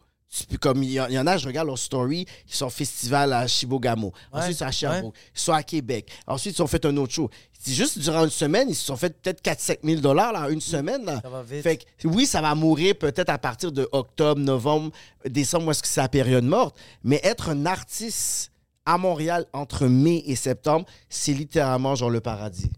Comme 0.59 0.83
il 0.83 0.91
y, 0.91 0.99
en- 0.99 1.07
il 1.07 1.13
y 1.13 1.19
en 1.19 1.27
a, 1.27 1.37
je 1.37 1.47
regarde 1.47 1.67
leur 1.67 1.77
story, 1.77 2.25
ils 2.47 2.53
sont 2.53 2.65
au 2.65 2.69
festival 2.69 3.31
à 3.31 3.47
Chibogamo. 3.47 4.11
Ouais, 4.33 4.41
Ensuite, 4.41 4.61
à 4.61 4.65
ouais. 4.65 4.71
Sherbrooke. 4.73 5.15
Ils 5.33 5.39
sont 5.39 5.53
à 5.53 5.63
Québec. 5.63 6.09
Ensuite, 6.27 6.57
ils 6.57 6.61
ont 6.61 6.67
fait 6.67 6.83
un 6.85 6.97
autre 6.97 7.13
show. 7.13 7.29
C'est 7.57 7.71
juste 7.73 7.99
durant 7.99 8.25
une 8.25 8.29
semaine, 8.29 8.67
ils 8.69 8.75
se 8.75 8.83
sont 8.85 8.97
fait 8.97 9.15
peut-être 9.21 9.41
4-5 9.41 9.77
000 9.83 10.01
dollars, 10.01 10.33
là, 10.33 10.49
une 10.49 10.59
semaine. 10.59 11.05
Là. 11.05 11.19
Ça 11.23 11.29
va 11.29 11.41
vite. 11.41 11.61
Fait 11.63 11.77
que, 11.77 12.07
oui, 12.07 12.25
ça 12.25 12.41
va 12.41 12.53
mourir 12.53 12.95
peut-être 12.97 13.29
à 13.29 13.37
partir 13.37 13.71
de 13.71 13.87
octobre, 13.93 14.41
novembre, 14.41 14.91
décembre, 15.25 15.67
où 15.67 15.71
est-ce 15.71 15.81
que 15.81 15.87
c'est 15.87 16.01
la 16.01 16.09
période 16.09 16.43
morte. 16.43 16.75
Mais 17.03 17.21
être 17.23 17.49
un 17.49 17.65
artiste 17.65 18.51
à 18.85 18.97
Montréal 18.97 19.45
entre 19.53 19.87
mai 19.87 20.21
et 20.27 20.35
septembre, 20.35 20.85
c'est 21.09 21.31
littéralement 21.33 21.95
genre 21.95 22.09
le 22.09 22.19
paradis. 22.21 22.69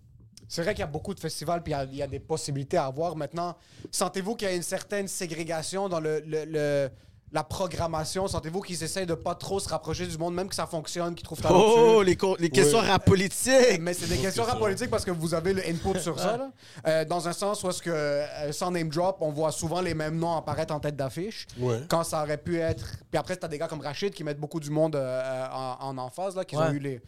C'est 0.48 0.62
vrai 0.62 0.74
qu'il 0.74 0.82
y 0.82 0.84
a 0.84 0.88
beaucoup 0.88 1.14
de 1.14 1.20
festivals 1.20 1.62
puis 1.64 1.74
il 1.74 1.76
y 1.76 1.80
a- 1.80 1.84
il 1.84 1.96
y, 1.98 2.02
a 2.02 2.08
des 2.08 2.20
possibilités 2.20 2.78
à 2.78 2.86
avoir. 2.86 3.16
Maintenant, 3.16 3.56
sentez-vous 3.92 4.36
qu'il 4.36 4.48
y 4.48 4.52
a 4.52 4.56
une 4.56 4.62
certaine 4.64 5.08
ségrégation 5.08 5.90
dans 5.90 6.00
le, 6.00 6.22
le- 6.26 6.46
le- 6.46 6.90
la 7.34 7.44
programmation? 7.44 8.26
Sentez-vous 8.30 8.62
qu'ils 8.62 8.82
essayent 8.82 9.06
de 9.06 9.14
pas 9.14 9.36
trop 9.36 9.60
se 9.60 9.68
rapprocher 9.68 10.08
du 10.08 10.18
monde, 10.18 10.34
même 10.34 10.48
que 10.48 10.56
ça 10.56 10.66
fonctionne, 10.66 11.14
qu'ils 11.14 11.26
trouvent 11.26 11.42
talentueux? 11.42 11.96
Oh, 11.98 12.02
les, 12.02 12.18
les 12.40 12.50
questions 12.50 12.78
rap 12.80 13.04
politiques! 13.04 13.82
Mais 13.82 13.94
c'est 13.94 14.08
des 14.08 14.16
questions 14.18 14.44
rap 14.44 14.58
politique 14.60 14.90
parce 14.90 15.04
que 15.04 15.12
vous 15.12 15.34
avez 15.34 15.54
le 15.54 15.62
input 15.68 16.00
sur 16.00 16.18
ça. 16.18 16.38
là. 16.38 16.52
Euh, 16.88 17.04
dans 17.04 17.28
un 17.28 17.34
sens 17.34 17.62
où 17.64 17.70
est-ce 17.70 17.82
que, 17.82 17.90
euh, 17.90 18.52
sans 18.54 18.72
name 18.72 18.88
drop, 18.88 19.18
on 19.20 19.32
voit 19.32 19.52
souvent 19.52 19.82
les 19.82 19.94
mêmes 19.94 20.18
noms 20.18 20.38
apparaître 20.38 20.74
en 20.74 20.80
tête 20.80 20.96
d'affiche. 20.96 21.46
Ouais. 21.60 21.82
Quand 21.90 22.06
ça 22.06 22.24
aurait 22.24 22.38
pu 22.38 22.58
être. 22.60 22.96
Puis 23.12 23.18
après, 23.20 23.36
t'as 23.36 23.50
des 23.50 23.58
gars 23.58 23.68
comme 23.68 23.82
Rachid 23.82 24.14
qui 24.14 24.24
mettent 24.24 24.40
beaucoup 24.40 24.62
du 24.62 24.70
monde 24.70 24.96
euh, 24.96 25.46
en, 25.52 25.76
en 25.82 25.98
emphase, 25.98 26.34
là, 26.38 26.46
qui 26.46 26.56
ont 26.56 26.72
eu 26.72 26.80
les. 26.80 27.02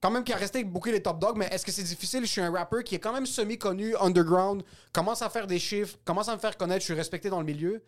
Quand 0.00 0.10
même, 0.10 0.24
qui 0.24 0.32
a 0.32 0.36
resté 0.36 0.62
beaucoup 0.62 0.90
les 0.90 1.02
top 1.02 1.18
dogs, 1.18 1.36
mais 1.36 1.46
est-ce 1.46 1.64
que 1.64 1.72
c'est 1.72 1.82
difficile? 1.82 2.20
Je 2.26 2.30
suis 2.30 2.40
un 2.40 2.50
rappeur 2.50 2.84
qui 2.84 2.94
est 2.94 2.98
quand 2.98 3.12
même 3.12 3.26
semi-connu, 3.26 3.96
underground, 3.96 4.62
commence 4.92 5.22
à 5.22 5.30
faire 5.30 5.46
des 5.46 5.58
chiffres, 5.58 5.96
commence 6.04 6.28
à 6.28 6.34
me 6.34 6.40
faire 6.40 6.56
connaître, 6.56 6.80
je 6.80 6.86
suis 6.86 6.94
respecté 6.94 7.30
dans 7.30 7.40
le 7.40 7.46
milieu. 7.46 7.82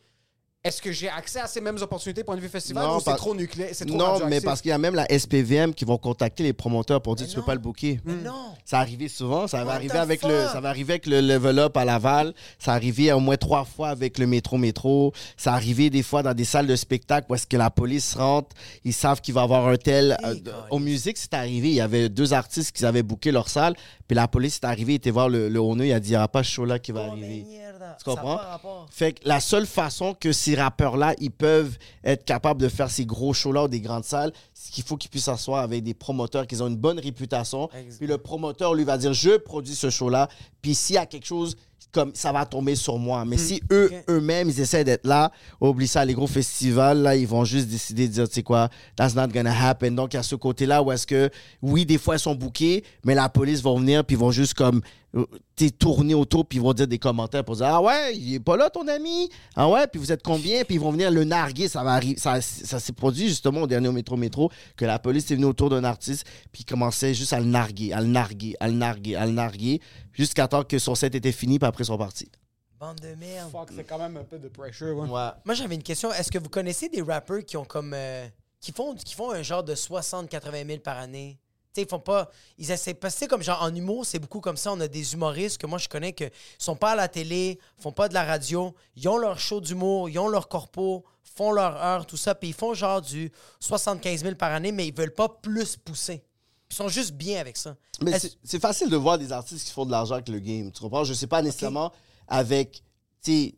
Est-ce 0.65 0.83
que 0.83 0.91
j'ai 0.91 1.09
accès 1.09 1.39
à 1.39 1.47
ces 1.47 1.61
mêmes 1.61 1.77
opportunités 1.81 2.25
point 2.25 2.35
de 2.35 2.41
vue 2.41 2.49
festival 2.49 2.85
Non, 2.85 2.97
ou 2.97 2.99
c'est 2.99 3.05
par- 3.05 3.17
trop 3.17 3.33
nucléaire? 3.33 3.71
C'est 3.73 3.85
trop 3.87 3.97
Non, 3.97 4.27
mais 4.29 4.41
parce 4.41 4.61
qu'il 4.61 4.71
y 4.71 4.73
a 4.73 4.79
même 4.79 4.97
la 4.97 5.07
SPVM 5.09 5.73
qui 5.73 5.85
vont 5.85 5.99
contacter 5.99 6.43
les 6.43 6.53
promoteurs 6.53 7.01
pour 7.01 7.15
dire 7.15 7.27
Mais 7.27 7.31
tu 7.31 7.35
peux 7.37 7.41
non. 7.43 7.47
pas 7.47 7.55
le 7.55 7.61
booker. 7.61 8.01
Mais 8.05 8.15
non. 8.25 8.55
Ça 8.65 8.81
arrivait 8.81 9.07
souvent, 9.07 9.47
ça 9.47 9.65
va 9.65 9.75
arriver 9.75 9.97
avec 9.99 10.21
le 10.25 10.47
ça 10.49 10.61
va 10.61 10.69
arriver 10.71 10.95
avec 10.95 11.07
le 11.07 11.21
level 11.21 11.61
up 11.61 11.77
à 11.77 11.85
Laval, 11.85 12.35
ça 12.59 12.73
arrivait 12.73 13.13
au 13.13 13.21
moins 13.21 13.37
trois 13.37 13.65
fois 13.65 13.91
avec 13.91 14.19
le 14.19 14.27
métro 14.27 14.59
métro, 14.59 15.13
ça 15.37 15.55
arrivait 15.55 15.91
des 15.91 16.03
fois 16.03 16.25
dans 16.25 16.35
des 16.35 16.45
salles 16.45 16.67
de 16.67 16.77
spectacle 16.77 17.29
où 17.31 17.35
est-ce 17.37 17.47
que 17.47 17.57
la 17.57 17.71
police 17.71 18.15
rentre, 18.17 18.55
ils 18.85 18.93
savent 18.93 19.21
qu'il 19.21 19.35
va 19.35 19.43
y 19.43 19.45
avoir 19.45 19.69
un 19.69 19.77
tel 19.77 20.17
Hey, 20.25 20.43
euh, 20.49 20.53
au 20.71 20.81
musique 20.81 21.19
c'est 21.19 21.35
arrivé, 21.35 21.69
il 21.69 21.75
y 21.77 21.81
avait 21.81 22.09
deux 22.09 22.33
artistes 22.33 22.77
qui 22.77 22.85
avaient 22.85 23.05
booké 23.05 23.31
leur 23.31 23.49
salle, 23.49 23.75
puis 24.09 24.17
la 24.17 24.27
police 24.27 24.57
est 24.57 24.67
arrivée, 24.67 24.95
était 24.95 25.11
voir 25.11 25.29
le, 25.29 25.49
le 25.49 25.61
owner, 25.61 25.87
il 25.89 25.93
a 25.93 26.01
dit 26.01 26.09
il 26.09 26.13
n'y 26.13 26.17
aura 26.17 26.29
pas 26.29 26.43
ce 26.43 26.51
show 26.51 26.65
là 26.65 26.79
qui 26.81 26.91
va 26.93 27.05
Oh, 27.09 27.13
arriver. 27.13 27.45
merde. 27.49 27.78
Tu 27.99 28.05
comprends? 28.05 28.39
Ça. 28.39 28.61
Fait 28.91 29.13
que 29.13 29.29
la 29.29 29.41
seule 29.41 29.67
façon 29.67 30.15
que 30.15 30.33
ces 30.33 30.55
rappeurs-là, 30.55 31.15
ils 31.19 31.31
peuvent 31.31 31.79
être 32.05 32.25
capables 32.25 32.61
de 32.61 32.69
faire 32.69 32.91
ces 32.91 33.07
gros 33.07 33.33
shows-là 33.33 33.65
ou 33.65 33.69
des 33.69 33.81
grandes 33.81 34.05
salles, 34.05 34.33
c'est 34.53 34.73
qu'il 34.73 34.85
faut 34.85 34.97
qu'ils 34.97 35.11
puissent 35.11 35.25
s'asseoir 35.25 35.63
avec 35.63 35.83
des 35.83 35.95
promoteurs 35.95 36.47
qui 36.47 36.61
ont 36.61 36.69
une 36.69 36.77
bonne 36.77 36.99
réputation. 36.99 37.69
Puis 37.99 38.07
le 38.07 38.19
promoteur, 38.19 38.75
lui, 38.75 38.85
va 38.85 38.99
dire, 38.99 39.13
je 39.13 39.37
produis 39.37 39.75
ce 39.75 39.91
show-là. 39.91 40.29
Puis 40.63 40.75
s'il 40.75 40.97
y 40.97 40.99
a 40.99 41.07
quelque 41.07 41.27
chose, 41.27 41.57
comme 41.93 42.13
ça 42.15 42.33
va 42.33 42.45
tomber 42.45 42.75
sur 42.75 42.99
moi. 42.99 43.25
Mais 43.25 43.39
si 43.39 43.63
eux, 43.71 43.91
eux-mêmes, 44.09 44.49
ils 44.49 44.61
essaient 44.61 44.85
d'être 44.85 45.07
là, 45.07 45.33
oublie 45.61 45.89
ça, 45.89 46.05
les 46.05 46.15
gros 46.15 46.27
festivals, 46.27 46.99
là, 46.99 47.17
ils 47.17 47.27
vont 47.27 47.45
juste 47.45 47.69
décider 47.69 48.09
de 48.09 48.13
dire, 48.13 48.29
tu 48.29 48.35
sais 48.35 48.43
quoi, 48.43 48.69
that's 48.97 49.15
not 49.15 49.29
gonna 49.29 49.53
happen. 49.69 49.93
Donc, 49.93 50.15
il 50.15 50.17
y 50.17 50.21
a 50.21 50.23
ce 50.23 50.35
côté-là 50.35 50.83
où 50.83 50.93
est-ce 50.93 51.07
que, 51.07 51.31
oui, 51.63 51.87
des 51.87 51.99
fois, 51.99 52.17
ils 52.17 52.21
sont 52.21 52.35
bookés, 52.35 52.85
mais 53.05 53.15
la 53.15 53.29
police 53.29 53.63
va 53.63 53.75
venir, 53.75 54.05
puis 54.05 54.17
ils 54.17 54.19
vont 54.19 54.31
juste 54.31 54.55
comme, 54.55 54.81
euh, 55.17 55.25
t'es 55.57 55.71
tourner 55.71 56.13
autour, 56.13 56.47
puis 56.47 56.59
ils 56.59 56.63
vont 56.63 56.75
dire 56.75 56.87
des 56.87 56.99
commentaires 56.99 57.43
pour 57.43 57.57
dire, 57.57 57.67
ah 57.67 57.81
ouais, 57.81 58.15
il 58.15 58.35
est 58.35 58.41
pas 58.41 58.59
là, 58.59 58.69
ton 58.69 58.87
ami? 58.87 59.31
Ah 59.57 59.69
ouais, 59.69 59.87
puis 59.87 59.99
vous 59.99 60.13
êtes 60.13 60.23
combien? 60.23 60.63
Puis 60.65 60.75
ils 60.75 60.81
vont 60.81 60.91
venir 60.91 61.11
le 61.11 61.25
narguer. 61.25 61.67
Ça 61.67 61.83
va 61.83 61.95
arriver. 61.95 62.19
Ça, 62.19 62.41
ça 62.43 62.79
s'est 62.79 62.93
produit 62.93 63.29
justement 63.29 63.63
au 63.63 63.67
dernier 63.67 63.91
métro 63.91 64.17
métro, 64.17 64.51
que 64.77 64.85
la 64.85 64.99
police 64.99 65.31
est 65.31 65.35
venue 65.35 65.47
autour 65.47 65.71
d'un 65.71 65.85
artiste, 65.85 66.27
puis 66.53 66.63
ils 66.63 66.71
commençaient 66.71 67.15
juste 67.15 67.33
à 67.33 67.41
le 67.41 67.47
narguer, 67.47 67.93
à 67.95 68.03
le 68.03 68.07
narguer, 68.07 68.55
à 68.61 68.69
le 68.69 68.75
narguer, 68.75 69.17
à 69.17 69.25
le 69.25 69.33
narguer, 69.33 69.81
jusqu'à 70.19 70.49
temps 70.49 70.65
que 70.65 70.79
son 70.79 70.95
set 70.97 71.15
était 71.15 71.33
fini, 71.33 71.59
puis 71.59 71.67
après, 71.69 71.85
ils 71.85 71.87
sont 71.87 71.97
partis. 71.97 72.31
Bande 72.79 73.01
de 73.01 73.15
merde. 73.15 73.51
Fuck, 73.51 73.71
c'est 73.75 73.85
quand 73.85 73.99
même 73.99 74.17
un 74.17 74.25
peu 74.25 74.39
de 74.39 74.49
pressure, 74.49 74.97
ouais. 74.97 75.09
Ouais. 75.09 75.31
Moi, 75.45 75.55
j'avais 75.55 75.75
une 75.75 75.83
question. 75.83 76.13
Est-ce 76.13 76.31
que 76.31 76.39
vous 76.39 76.49
connaissez 76.49 76.89
des 76.89 77.03
rappers 77.03 77.45
qui 77.45 77.57
ont 77.57 77.65
comme. 77.65 77.93
euh, 77.95 78.27
qui, 78.61 78.73
font, 78.73 78.95
qui 78.95 79.15
font 79.15 79.31
un 79.33 79.43
genre 79.43 79.63
de 79.65 79.75
60-80 79.75 80.67
000 80.67 80.79
par 80.81 80.99
année? 80.99 81.39
Tu 81.75 81.81
sais, 81.81 81.87
ils 81.87 81.89
font 81.89 81.99
pas. 81.99 82.31
Ils 82.57 82.71
essaient. 82.71 82.95
Parce 82.95 83.19
que 83.19 83.27
comme 83.27 83.43
genre 83.43 83.63
en 83.63 83.75
humour, 83.75 84.07
c'est 84.07 84.19
beaucoup 84.21 84.41
comme 84.41 84.57
ça. 84.57 84.73
On 84.73 84.81
a 84.81 84.87
des 84.89 85.13
humoristes 85.15 85.59
que 85.59 85.67
moi, 85.67 85.79
je 85.79 85.89
connais 85.89 86.13
que 86.13 86.25
sont 86.59 86.77
pas 86.77 86.93
à 86.93 86.97
la 86.97 87.09
télé, 87.09 87.59
font 87.79 87.93
pas 87.93 88.09
de 88.09 88.15
la 88.15 88.25
radio. 88.25 88.75
Ils 88.97 89.09
ont 89.09 89.19
leur 89.19 89.39
show 89.41 89.61
d'humour, 89.61 90.09
ils 90.09 90.19
ont 90.21 90.29
leur 90.29 90.49
corpo, 90.49 91.05
font 91.23 91.51
leur 91.53 91.77
heure, 91.77 92.07
tout 92.07 92.17
ça. 92.17 92.35
Puis 92.37 92.51
ils 92.51 92.55
font 92.55 92.75
genre 92.75 93.03
du 93.03 93.31
75 93.61 94.23
000 94.23 94.35
par 94.37 94.53
année, 94.53 94.71
mais 94.73 94.87
ils 94.87 94.95
veulent 94.95 95.15
pas 95.15 95.29
plus 95.29 95.77
pousser. 95.77 96.23
Ils 96.71 96.75
sont 96.75 96.89
juste 96.89 97.13
bien 97.13 97.41
avec 97.41 97.57
ça. 97.57 97.77
Mais 98.03 98.13
Est-ce- 98.13 98.37
c'est- 98.45 98.59
facile 98.61 98.91
de 98.91 98.97
voir 98.97 99.19
des 99.19 99.33
artistes 99.33 99.67
qui 99.67 99.73
font 99.73 99.87
de 99.87 99.91
l'argent 99.91 100.15
avec 100.15 100.29
le 100.29 100.39
game. 100.39 100.71
Tu 100.71 100.81
comprends? 100.81 101.05
Je 101.05 101.15
sais 101.15 101.27
pas 101.27 101.41
nécessairement 101.43 101.93
avec. 102.27 102.83
Tu 103.23 103.55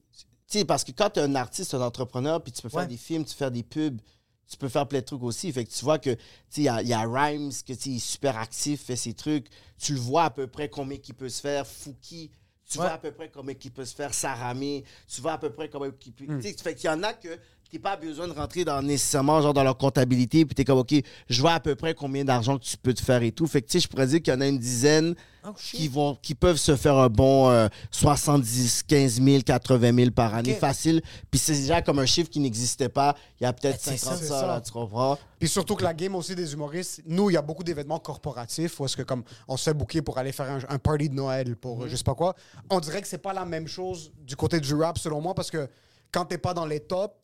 sais- 0.46 0.64
parce 0.64 0.84
que 0.84 0.92
quand 0.92 1.10
tu 1.10 1.20
es 1.20 1.22
un 1.22 1.34
artiste, 1.34 1.74
un 1.74 1.80
entrepreneur, 1.82 2.42
puis 2.42 2.52
tu 2.52 2.62
peux 2.62 2.68
faire 2.68 2.80
Ouais. 2.80 2.86
des 2.86 2.96
films, 2.96 3.24
tu 3.24 3.32
peux 3.34 3.38
faire 3.38 3.50
des 3.50 3.62
pubs, 3.62 4.00
tu 4.48 4.56
peux 4.56 4.68
faire 4.68 4.86
plein 4.86 5.00
de 5.00 5.04
trucs 5.04 5.22
aussi. 5.22 5.52
Fait 5.52 5.64
que 5.64 5.70
tu 5.70 5.84
vois 5.84 5.98
que, 5.98 6.10
tu 6.10 6.18
sais, 6.50 6.60
il 6.62 6.64
y 6.64 6.68
a, 6.68 6.82
il 6.82 6.88
y 6.88 6.92
a 6.92 7.00
Rhymes, 7.02 7.52
que, 7.66 7.72
tu 7.72 7.80
sais, 7.80 7.90
il 7.90 7.96
est 7.96 7.98
super 7.98 8.36
actif, 8.38 8.84
fait 8.84 8.96
ses 8.96 9.14
trucs. 9.14 9.48
Tu 9.78 9.92
le 9.94 10.00
vois 10.00 10.24
à 10.24 10.30
peu 10.30 10.46
près 10.46 10.68
combien 10.68 10.98
il 11.06 11.14
peut 11.14 11.28
se 11.28 11.40
faire. 11.40 11.66
Fouki, 11.66 12.30
tu 12.68 12.78
Ouais. 12.78 12.84
vois 12.84 12.94
à 12.94 12.98
peu 12.98 13.10
près 13.12 13.28
combien 13.30 13.54
il 13.62 13.70
peut 13.72 13.84
se 13.84 13.94
faire. 13.94 14.14
Saramé, 14.14 14.84
tu 15.08 15.20
vois 15.20 15.32
à 15.32 15.38
peu 15.38 15.50
près 15.52 15.68
combien 15.68 15.92
il 16.06 16.12
peut. 16.12 16.24
Hmm. 16.32 16.40
Tu 16.40 16.48
sais, 16.50 16.56
fait 16.56 16.74
qu'il 16.76 16.86
y 16.86 16.92
en 16.92 17.02
a 17.02 17.12
que 17.12 17.38
t'es 17.70 17.78
pas 17.78 17.96
besoin 17.96 18.26
de 18.26 18.32
rentrer 18.32 18.64
dans 18.64 18.82
nécessairement 18.82 19.40
genre 19.40 19.54
dans 19.54 19.62
leur 19.62 19.76
comptabilité 19.78 20.44
puis 20.44 20.54
t'es 20.54 20.64
comme 20.64 20.78
ok 20.78 20.94
je 21.28 21.40
vois 21.40 21.52
à 21.52 21.60
peu 21.60 21.74
près 21.76 21.94
combien 21.94 22.24
d'argent 22.24 22.58
que 22.58 22.64
tu 22.64 22.76
peux 22.76 22.92
te 22.92 23.00
faire 23.02 23.22
et 23.22 23.30
tout 23.32 23.46
fait 23.46 23.62
que 23.62 23.66
tu 23.68 23.72
sais 23.78 23.80
je 23.80 23.88
pourrais 23.88 24.06
dire 24.08 24.20
qu'il 24.20 24.32
y 24.34 24.36
en 24.36 24.40
a 24.40 24.46
une 24.46 24.58
dizaine 24.58 25.14
Oh, 25.42 25.52
qui 25.56 25.88
vont 25.88 26.18
qui 26.20 26.34
peuvent 26.34 26.58
se 26.58 26.76
faire 26.76 26.98
un 26.98 27.08
bon 27.08 27.48
euh, 27.48 27.66
70 27.90 28.82
15 28.86 29.22
000 29.22 29.42
80 29.42 29.94
000 29.94 30.10
par 30.10 30.34
année 30.34 30.52
facile 30.52 31.00
puis 31.30 31.38
c'est 31.38 31.54
déjà 31.54 31.80
comme 31.80 31.98
un 31.98 32.04
chiffre 32.04 32.28
qui 32.28 32.40
n'existait 32.40 32.90
pas 32.90 33.16
il 33.40 33.44
y 33.44 33.46
a 33.46 33.52
peut-être 33.54 33.82
Ben, 33.86 33.92
c'est 33.92 33.96
50 33.96 34.18
ça. 34.18 34.26
ça, 34.26 34.40
C'est 34.40 34.46
là 34.46 34.54
ça. 34.56 34.60
tu 34.60 34.72
comprends? 34.72 35.18
Puis 35.38 35.48
surtout 35.48 35.76
que 35.76 35.82
la 35.84 35.94
game 35.94 36.14
aussi 36.14 36.34
des 36.34 36.52
humoristes, 36.52 37.00
nous, 37.06 37.30
il 37.30 37.32
y 37.32 37.36
a 37.38 37.42
beaucoup 37.42 37.64
d'événements 37.64 37.98
corporatifs 37.98 38.78
où 38.80 38.84
est-ce 38.84 38.98
que 38.98 39.02
comme 39.02 39.22
on 39.48 39.56
se 39.56 39.62
fait 39.64 39.72
booker 39.72 40.02
pour 40.02 40.18
aller 40.18 40.32
faire 40.32 40.50
un, 40.50 40.58
un 40.74 40.78
party 40.78 41.08
de 41.08 41.14
Noël 41.14 41.56
pour 41.56 41.84
euh, 41.84 41.88
je 41.88 41.96
sais 41.96 42.04
pas 42.04 42.14
quoi. 42.14 42.34
On 42.68 42.78
dirait 42.78 43.00
que 43.00 43.08
c'est 43.08 43.16
pas 43.16 43.32
la 43.32 43.46
même 43.46 43.66
chose 43.66 44.12
du 44.26 44.36
côté 44.36 44.60
du 44.60 44.74
rap 44.74 44.98
selon 44.98 45.22
moi 45.22 45.34
parce 45.34 45.50
que 45.50 45.68
quand 46.12 46.26
t'es 46.26 46.36
pas 46.38 46.52
dans 46.52 46.66
les 46.66 46.80
tops, 46.80 47.14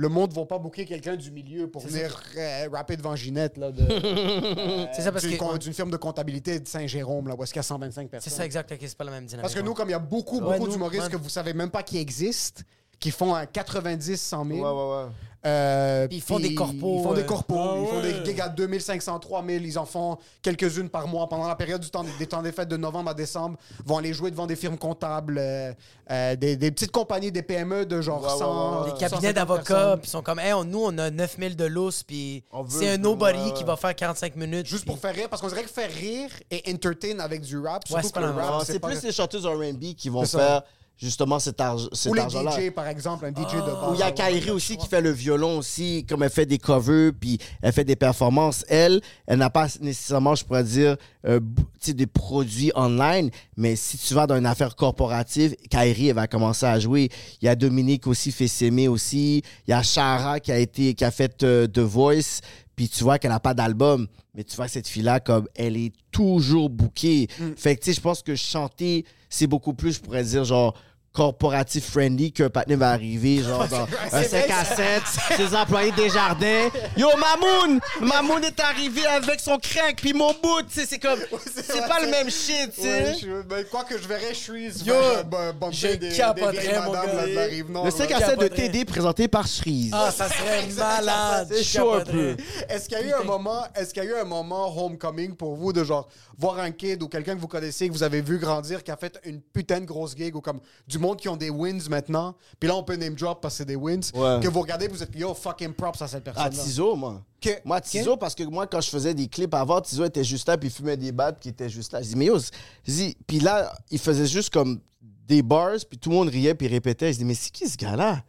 le 0.00 0.08
monde 0.08 0.32
va 0.32 0.44
pas 0.46 0.58
booker 0.60 0.84
quelqu'un 0.86 1.16
du 1.16 1.32
milieu 1.32 1.68
pour 1.68 1.82
venir 1.84 2.22
euh, 2.36 2.68
rapper 2.72 2.96
devant 2.96 3.16
Ginette 3.16 3.56
là, 3.58 3.72
de, 3.72 3.82
euh, 3.82 4.86
C'est 4.94 5.02
ça, 5.02 5.10
parce 5.10 5.24
d'une 5.24 5.36
que- 5.36 5.58
d'une 5.58 5.72
firme 5.72 5.90
de 5.90 5.96
comptabilité 5.96 6.60
de 6.60 6.68
Saint-Jérôme 6.68 7.26
là, 7.26 7.34
où 7.36 7.42
est-ce 7.42 7.52
qu'il 7.52 7.58
y 7.58 7.60
a 7.60 7.64
125 7.64 8.02
C'est 8.04 8.08
personnes. 8.08 8.32
ça, 8.32 8.44
exact. 8.46 8.72
c'est 8.80 8.96
pas 8.96 9.02
la 9.04 9.10
même 9.10 9.26
dynamique. 9.26 9.42
Parce 9.42 9.54
que 9.54 9.60
nous, 9.60 9.74
comme 9.74 9.88
il 9.88 9.92
y 9.92 9.94
a 9.94 9.98
beaucoup, 9.98 10.36
Ouais, 10.40 10.54
beaucoup 10.56 10.66
nous, 10.66 10.72
d'humoristes 10.72 11.06
ouais. 11.06 11.10
que 11.10 11.16
vous 11.16 11.28
savez 11.28 11.52
même 11.52 11.70
pas 11.70 11.82
qui 11.82 11.98
existent, 11.98 12.62
qui 13.00 13.10
font 13.10 13.34
un 13.34 13.46
90, 13.46 14.16
100 14.20 14.44
000. 14.44 14.58
ouais 14.60 14.64
ouais 15.04 15.10
Euh, 15.46 16.08
ils 16.10 16.20
font 16.20 16.40
des 16.40 16.52
corpos, 16.54 16.96
Ils 16.98 17.02
font 17.04 17.14
des 17.14 17.20
euh, 17.22 17.24
corpos. 17.24 17.56
Ah 17.58 17.76
ils 17.80 17.86
font 17.86 17.96
ouais. 18.02 18.12
des 18.20 18.24
gigs 18.24 18.40
à 18.40 18.48
2500, 18.48 19.18
3000. 19.20 19.64
Ils 19.64 19.78
en 19.78 19.86
font 19.86 20.18
quelques-unes 20.42 20.88
par 20.88 21.06
mois. 21.06 21.28
Pendant 21.28 21.46
la 21.46 21.54
période 21.54 21.80
du 21.80 21.90
temps, 21.90 22.04
des 22.18 22.26
temps 22.26 22.42
des 22.42 22.50
fêtes 22.52 22.68
de 22.68 22.76
novembre 22.76 23.10
à 23.10 23.14
décembre, 23.14 23.56
vont 23.86 23.98
aller 23.98 24.12
jouer 24.12 24.30
devant 24.32 24.46
des 24.46 24.56
firmes 24.56 24.76
comptables, 24.76 25.38
euh, 25.38 25.72
euh, 26.10 26.34
des, 26.36 26.56
des 26.56 26.70
petites 26.72 26.90
compagnies, 26.90 27.30
des 27.30 27.42
PME 27.42 27.86
de 27.86 28.00
genre 28.00 28.22
Ouais, 28.22 28.32
ouais, 28.32 28.38
100. 28.38 28.46
ouais, 28.46 28.84
ouais. 28.86 28.92
Des 28.92 28.98
cabinets 28.98 29.32
150 29.32 29.34
d'avocats, 29.34 29.96
puis 29.98 30.08
ils 30.08 30.10
sont 30.10 30.22
comme, 30.22 30.40
hey, 30.40 30.52
on- 30.52 30.64
nous, 30.64 30.82
on 30.84 30.98
a 30.98 31.10
9000 31.10 31.54
de 31.56 31.64
lousse, 31.66 32.02
puis 32.02 32.42
c'est 32.68 32.88
un 32.90 32.98
nobody 32.98 33.38
ouais, 33.38 33.44
ouais. 33.46 33.52
qui 33.52 33.62
va 33.64 33.76
faire 33.76 33.94
45 33.94 34.34
minutes. 34.34 34.66
Juste 34.66 34.84
pour 34.86 34.98
faire 34.98 35.14
rire, 35.14 35.28
parce 35.28 35.40
qu'on 35.40 35.48
dirait 35.48 35.62
que 35.62 35.70
faire 35.70 35.90
rire 35.90 36.30
et 36.50 36.62
entertain 36.72 37.20
avec 37.20 37.42
du 37.42 37.58
rap, 37.58 37.84
Ouais, 37.90 38.02
surtout 38.02 38.08
c'est 38.08 38.12
pas 38.34 38.64
c'est 38.64 38.78
pas- 38.80 38.88
plus 38.88 39.02
les 39.04 39.12
chanteuses 39.12 39.46
R&B 39.46 39.94
qui 39.96 40.08
vont 40.08 40.24
ça. 40.24 40.64
Justement 40.98 41.38
cet, 41.38 41.60
arg- 41.60 41.88
cet 41.92 42.10
Ou 42.10 42.14
les 42.14 42.22
DJ, 42.22 42.70
par 42.74 42.86
exemple, 42.88 43.24
un 43.24 43.30
DJ 43.30 43.54
de 43.56 43.60
base. 43.60 43.90
Ou 43.90 43.94
il 43.94 44.00
y 44.00 44.02
a 44.02 44.10
Kairi 44.10 44.50
aussi 44.50 44.76
qui 44.76 44.86
fait 44.88 45.00
le 45.00 45.10
violon 45.10 45.58
aussi, 45.58 46.04
comme 46.08 46.22
elle 46.24 46.30
fait 46.30 46.44
des 46.46 46.58
covers, 46.58 47.12
puis 47.18 47.38
elle 47.62 47.72
fait 47.72 47.84
des 47.84 47.96
performances. 47.96 48.64
Elle, 48.68 49.00
elle 49.26 49.38
n'a 49.38 49.48
pas 49.50 49.68
nécessairement, 49.80 50.34
je 50.34 50.44
pourrais 50.44 50.64
dire, 50.64 50.96
euh, 51.26 51.38
b- 51.40 51.56
tu 51.56 51.62
sais, 51.80 51.92
des 51.94 52.06
produits 52.06 52.72
online, 52.74 53.30
mais 53.56 53.76
si 53.76 53.96
tu 53.96 54.12
vas 54.14 54.26
dans 54.26 54.36
une 54.36 54.46
affaire 54.46 54.74
corporative, 54.74 55.54
Kairi, 55.70 56.08
elle 56.08 56.16
va 56.16 56.26
commencer 56.26 56.66
à 56.66 56.78
jouer. 56.80 57.08
Il 57.40 57.44
y 57.44 57.48
a 57.48 57.54
Dominique 57.54 58.06
aussi, 58.08 58.32
fait 58.32 58.48
s'aimer 58.48 58.88
aussi. 58.88 59.42
Il 59.66 59.70
y 59.70 59.74
a 59.74 59.82
Shara 59.82 60.40
qui 60.40 60.50
a, 60.50 60.58
été, 60.58 60.94
qui 60.94 61.04
a 61.04 61.10
fait 61.12 61.42
euh, 61.44 61.66
The 61.68 61.78
Voice, 61.78 62.40
puis 62.74 62.88
tu 62.88 63.04
vois 63.04 63.18
qu'elle 63.18 63.30
n'a 63.30 63.40
pas 63.40 63.54
d'album, 63.54 64.06
mais 64.34 64.44
tu 64.44 64.54
vois 64.56 64.68
cette 64.68 64.86
fille-là, 64.88 65.20
comme, 65.20 65.46
elle 65.54 65.76
est 65.76 65.92
toujours 66.12 66.70
bookée. 66.70 67.28
Fait 67.56 67.74
que, 67.76 67.82
tu 67.82 67.90
sais, 67.90 67.96
je 67.96 68.00
pense 68.00 68.22
que 68.22 68.34
chanter, 68.36 69.04
c'est 69.28 69.46
beaucoup 69.48 69.74
plus, 69.74 69.92
je 69.94 70.00
pourrais 70.00 70.22
dire, 70.22 70.44
genre, 70.44 70.74
corporatif 71.18 71.90
friendly 71.90 72.30
qu'un 72.30 72.48
patiné 72.48 72.76
va 72.76 72.90
arriver, 72.90 73.42
genre, 73.42 73.66
dans 73.70 73.88
un 74.12 74.22
5 74.22 74.50
à 74.50 74.64
7, 74.64 75.02
ses 75.36 75.56
employés 75.56 75.90
des 75.90 76.08
jardins. 76.10 76.68
Yo, 76.96 77.08
Mamoun! 77.16 77.80
Mamoun 78.00 78.44
est 78.44 78.60
arrivé 78.60 79.04
avec 79.04 79.40
son 79.40 79.58
crack, 79.58 79.96
puis 79.96 80.12
mon 80.12 80.32
bout, 80.34 80.62
tu 80.68 80.74
sais, 80.74 80.86
c'est 80.86 81.00
comme, 81.00 81.18
c'est 81.44 81.88
pas 81.88 82.00
le 82.00 82.08
même 82.08 82.30
shit, 82.30 82.72
tu 82.72 82.82
sais. 82.82 83.16
ben, 83.48 83.64
quoi 83.64 83.82
que 83.82 83.98
je 83.98 84.06
verrais, 84.06 84.32
je 84.32 84.38
suis. 84.38 84.68
Yo, 84.84 84.94
bon, 85.26 85.72
je 85.72 86.16
capoterais, 86.16 86.82
mon 86.84 86.92
gars. 86.92 87.84
Le 87.84 87.90
5 87.90 88.10
là. 88.10 88.16
à 88.16 88.20
7 88.20 88.38
de. 88.38 88.48
TD 88.48 88.84
présenté 88.84 89.26
par 89.26 89.48
Shreeze. 89.48 89.90
Ah, 89.92 90.12
ça 90.12 90.28
serait 90.28 90.68
malade. 90.76 91.48
C'est 91.50 91.64
chaud 91.64 91.94
un 91.94 92.04
peu. 92.04 92.36
Est-ce 92.68 92.88
qu'il 92.88 92.98
y 92.98 93.00
a 93.00 93.04
eu 93.04 93.12
un 93.12 93.24
moment, 93.24 93.64
est-ce 93.74 93.92
qu'il 93.92 94.04
y 94.04 94.06
a 94.06 94.10
eu 94.10 94.14
un 94.14 94.24
moment 94.24 94.72
homecoming 94.84 95.34
pour 95.34 95.56
vous 95.56 95.72
de 95.72 95.82
genre 95.82 96.08
voir 96.38 96.60
un 96.60 96.70
kid 96.70 97.02
ou 97.02 97.08
quelqu'un 97.08 97.34
que 97.34 97.40
vous 97.40 97.48
connaissez 97.48 97.88
que 97.88 97.92
vous 97.92 98.04
avez 98.04 98.20
vu 98.20 98.38
grandir 98.38 98.84
qui 98.84 98.92
a 98.92 98.96
fait 98.96 99.18
une 99.24 99.40
putain 99.40 99.80
de 99.80 99.86
grosse 99.86 100.16
gig 100.16 100.36
ou 100.36 100.40
comme 100.40 100.60
du 100.86 100.98
monde 100.98 101.07
qui 101.14 101.28
ont 101.28 101.36
des 101.36 101.50
wins 101.50 101.88
maintenant. 101.88 102.34
Puis 102.58 102.68
là 102.68 102.76
on 102.76 102.82
peut 102.82 102.96
name 102.96 103.14
drop 103.14 103.40
parce 103.40 103.54
que 103.54 103.58
c'est 103.58 103.64
des 103.64 103.76
wins 103.76 104.00
Ouais. 104.14 104.40
que 104.42 104.48
vous 104.48 104.60
regardez 104.60 104.88
vous 104.88 105.02
êtes 105.02 105.14
yo 105.14 105.34
fucking 105.34 105.72
props 105.72 106.00
à 106.02 106.08
cette 106.08 106.24
personne 106.24 106.44
là. 106.44 106.50
Tizo, 106.50 106.94
moi. 106.96 107.22
Que- 107.40 107.60
Moi, 107.64 107.80
Tizo, 107.80 108.16
parce 108.16 108.34
que 108.34 108.42
moi, 108.42 108.66
quand 108.66 108.80
je 108.80 108.90
faisais 108.90 109.14
des 109.14 109.28
clips 109.28 109.54
avant, 109.54 109.80
Tizo 109.80 110.04
était 110.04 110.24
juste 110.24 110.48
là, 110.48 110.58
puis 110.58 110.68
il 110.68 110.72
fumait 110.72 110.96
des 110.96 111.12
battes 111.12 111.38
qui 111.38 111.48
étaient 111.50 111.68
juste 111.68 111.92
là. 111.92 112.02
Je 112.02 112.08
dis, 112.08 112.16
mais 112.16 112.24
yo, 112.24 112.38
c'est- 112.40 112.52
je 112.84 112.92
dis, 112.92 113.16
puis 113.28 113.38
là, 113.38 113.72
il 113.92 113.98
faisait 114.00 114.26
juste 114.26 114.50
comme 114.50 114.80
des 115.28 115.40
bars, 115.42 115.76
puis 115.88 115.98
tout 115.98 116.10
le 116.10 116.16
monde 116.16 116.28
riait, 116.30 116.54
puis 116.54 116.66
répétait. 116.66 117.12
Je 117.12 117.18
dis, 117.18 117.24
mais 117.24 117.34
c'est 117.34 117.50
qui 117.52 117.68
ce 117.68 117.76
gars-là? 117.76 118.24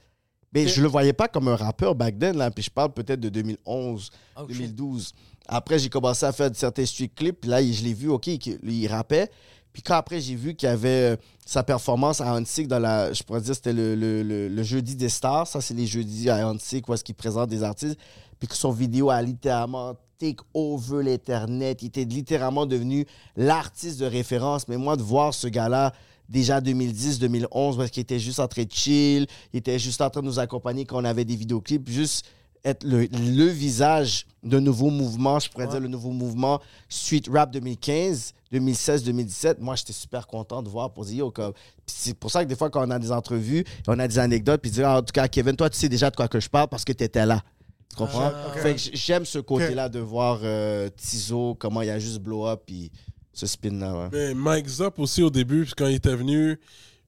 Mais 0.54 0.68
je 0.68 0.82
le 0.82 0.88
voyais 0.88 1.14
pas 1.14 1.28
comme 1.28 1.48
un 1.48 1.56
rappeur 1.56 1.96
back 1.96 2.20
then, 2.20 2.38
là, 2.38 2.52
puis 2.52 2.64
je 2.64 2.70
parle 2.70 2.92
peut-être 2.94 3.20
de 3.20 3.30
2011, 3.30 4.10
Oh, 4.36 4.42
shit. 4.48 4.58
2012. 4.58 5.14
Après, 5.48 5.80
j'ai 5.80 5.90
commencé 5.90 6.26
à 6.28 6.32
faire 6.32 6.52
certains 6.54 6.86
street 6.86 7.12
clips, 7.16 7.42
puis 7.42 7.50
là, 7.50 7.64
je 7.64 7.84
l'ai 7.84 7.94
vu, 7.96 8.10
OK, 8.10 8.28
il 8.28 8.88
rappait. 8.88 9.32
Puis 9.80 9.84
quand 9.86 9.96
après, 9.96 10.20
j'ai 10.20 10.36
vu 10.36 10.56
qu'il 10.56 10.68
y 10.68 10.72
avait 10.74 11.14
euh, 11.14 11.16
sa 11.46 11.64
performance 11.64 12.20
à 12.20 12.36
Hansik 12.36 12.68
dans 12.68 12.80
la. 12.80 13.14
Je 13.14 13.24
pourrais 13.24 13.40
dire, 13.40 13.56
c'était 13.56 13.72
le, 13.72 13.96
le, 13.96 14.24
le- 14.50 14.64
jeudi 14.64 14.98
des 14.98 15.08
stars. 15.08 15.48
Ça, 15.48 15.62
c'est 15.62 15.74
les 15.74 15.88
jeudis 15.88 16.30
à 16.30 16.46
Hansik 16.50 16.90
où 16.90 16.94
est-ce 16.94 17.02
qu'il 17.06 17.16
présente 17.16 17.48
des 17.48 17.64
artistes. 17.64 17.98
Puis 18.40 18.50
que 18.50 18.58
son 18.58 18.72
vidéo 18.72 19.10
a 19.10 19.22
littéralement 19.22 19.96
take 20.18 20.44
over 20.54 21.02
l'Internet. 21.02 21.82
Il 21.82 21.86
était 21.88 22.04
littéralement 22.04 22.66
devenu 22.66 23.06
l'artiste 23.38 24.02
de 24.02 24.06
référence. 24.06 24.68
Mais 24.68 24.76
moi, 24.76 24.98
de 24.98 25.02
voir 25.02 25.34
ce 25.34 25.48
gars-là, 25.48 25.94
déjà 26.28 26.60
2010-2011, 26.60 27.78
où 27.78 27.82
est-ce 27.82 27.94
qu'il 27.94 28.02
était 28.02 28.20
juste 28.20 28.42
en 28.42 28.50
train 28.50 28.64
de 28.64 28.72
chill, 28.74 29.28
il 29.54 29.60
était 29.60 29.80
juste 29.80 30.02
en 30.02 30.10
train 30.10 30.20
de 30.20 30.26
nous 30.26 30.40
accompagner 30.40 30.84
quand 30.84 31.02
on 31.02 31.06
avait 31.06 31.24
des 31.24 31.38
vidéoclips, 31.38 31.88
juste 31.90 32.26
être 32.66 32.84
le, 32.84 33.08
le 33.12 33.46
visage 33.46 34.26
d'un 34.44 34.60
nouveau 34.62 34.90
mouvement, 34.90 35.40
je 35.40 35.50
pourrais 35.50 35.68
dire 35.68 35.80
le 35.80 35.88
nouveau 35.88 36.12
mouvement 36.12 36.60
Street 36.88 37.22
Rap 37.32 37.52
2015, 37.52 38.34
2016, 38.52 39.04
2017. 39.04 39.60
Moi, 39.60 39.76
j'étais 39.76 39.94
super 39.94 40.28
content 40.28 40.62
de 40.64 40.70
voir 40.70 40.92
pour 40.92 41.06
dire, 41.06 41.18
yo, 41.18 41.32
comme- 41.32 41.54
c'est 41.86 42.14
pour 42.14 42.32
ça 42.32 42.44
que 42.44 42.50
des 42.50 42.56
fois, 42.56 42.70
quand 42.70 42.86
on 42.88 42.92
a 42.92 43.00
des 43.00 43.12
entrevues, 43.12 43.64
on 43.88 43.98
a 44.00 44.08
des 44.08 44.20
anecdotes, 44.20 44.62
puis 44.62 44.72
dire, 44.72 44.88
Ah, 44.88 44.98
en 45.00 45.02
tout 45.02 45.12
cas, 45.14 45.28
Kevin, 45.28 45.56
toi, 45.56 45.70
tu 45.70 45.78
sais 45.78 45.90
déjà 45.90 46.10
de 46.10 46.16
quoi 46.16 46.28
que 46.28 46.40
je 46.40 46.50
parle 46.50 46.68
parce 46.68 46.84
que 46.86 46.94
tu 46.94 47.04
étais 47.04 47.26
là. 47.26 47.42
Tu 47.90 47.96
comprends? 47.96 48.32
Fait 48.62 48.76
que 48.76 48.82
j'aime 48.94 49.26
ce 49.26 49.40
côté-là 49.40 49.90
de 49.90 50.00
voir 50.00 50.40
euh, 50.44 50.90
Tizo, 50.96 51.56
comment 51.56 51.82
il 51.82 51.90
a 51.90 51.98
juste 52.00 52.20
blow 52.20 52.46
up, 52.48 52.62
puis 52.66 52.92
ce 53.34 53.48
spin-là. 53.48 53.94
ouais. 53.98 54.10
Mais 54.12 54.34
Mike 54.34 54.68
Zop 54.68 55.00
aussi 55.00 55.24
au 55.24 55.30
début, 55.30 55.64
puis 55.66 55.74
quand 55.76 55.88
il 55.88 55.96
était 55.96 56.16
venu, 56.16 56.60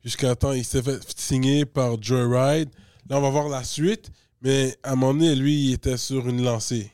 jusqu'à 0.04 0.36
temps, 0.36 0.54
il 0.54 0.66
s'est 0.66 0.82
fait 0.82 1.00
signer 1.16 1.66
par 1.66 2.02
Joyride. 2.02 2.70
Là, 3.10 3.18
on 3.18 3.22
va 3.22 3.30
voir 3.30 3.48
la 3.50 3.64
suite. 3.64 4.10
Mais 4.42 4.76
à 4.84 4.94
un 4.94 4.96
moment 4.96 5.14
donné, 5.14 5.36
lui, 5.36 5.68
il 5.70 5.74
était 5.74 5.98
sur 5.98 6.28
une 6.28 6.44
lancée. 6.44 6.92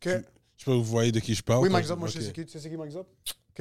Que- 0.00 0.10
Je 0.10 0.14
sais 0.16 0.20
pas 0.66 0.72
si 0.72 0.78
vous 0.78 0.84
voyez 0.84 1.12
de 1.12 1.20
qui 1.20 1.34
je 1.34 1.42
parle. 1.42 1.62
Oui. 1.64 1.70
Mike 1.70 1.86
Zop, 1.86 1.98
moi 1.98 2.08
je 2.08 2.20
sais 2.20 2.32
qui, 2.32 2.44
tu 2.44 2.52
sais 2.52 2.58
c'est 2.60 2.70
qui 2.70 2.76
Mike 2.76 2.92
Zop. 2.92 3.06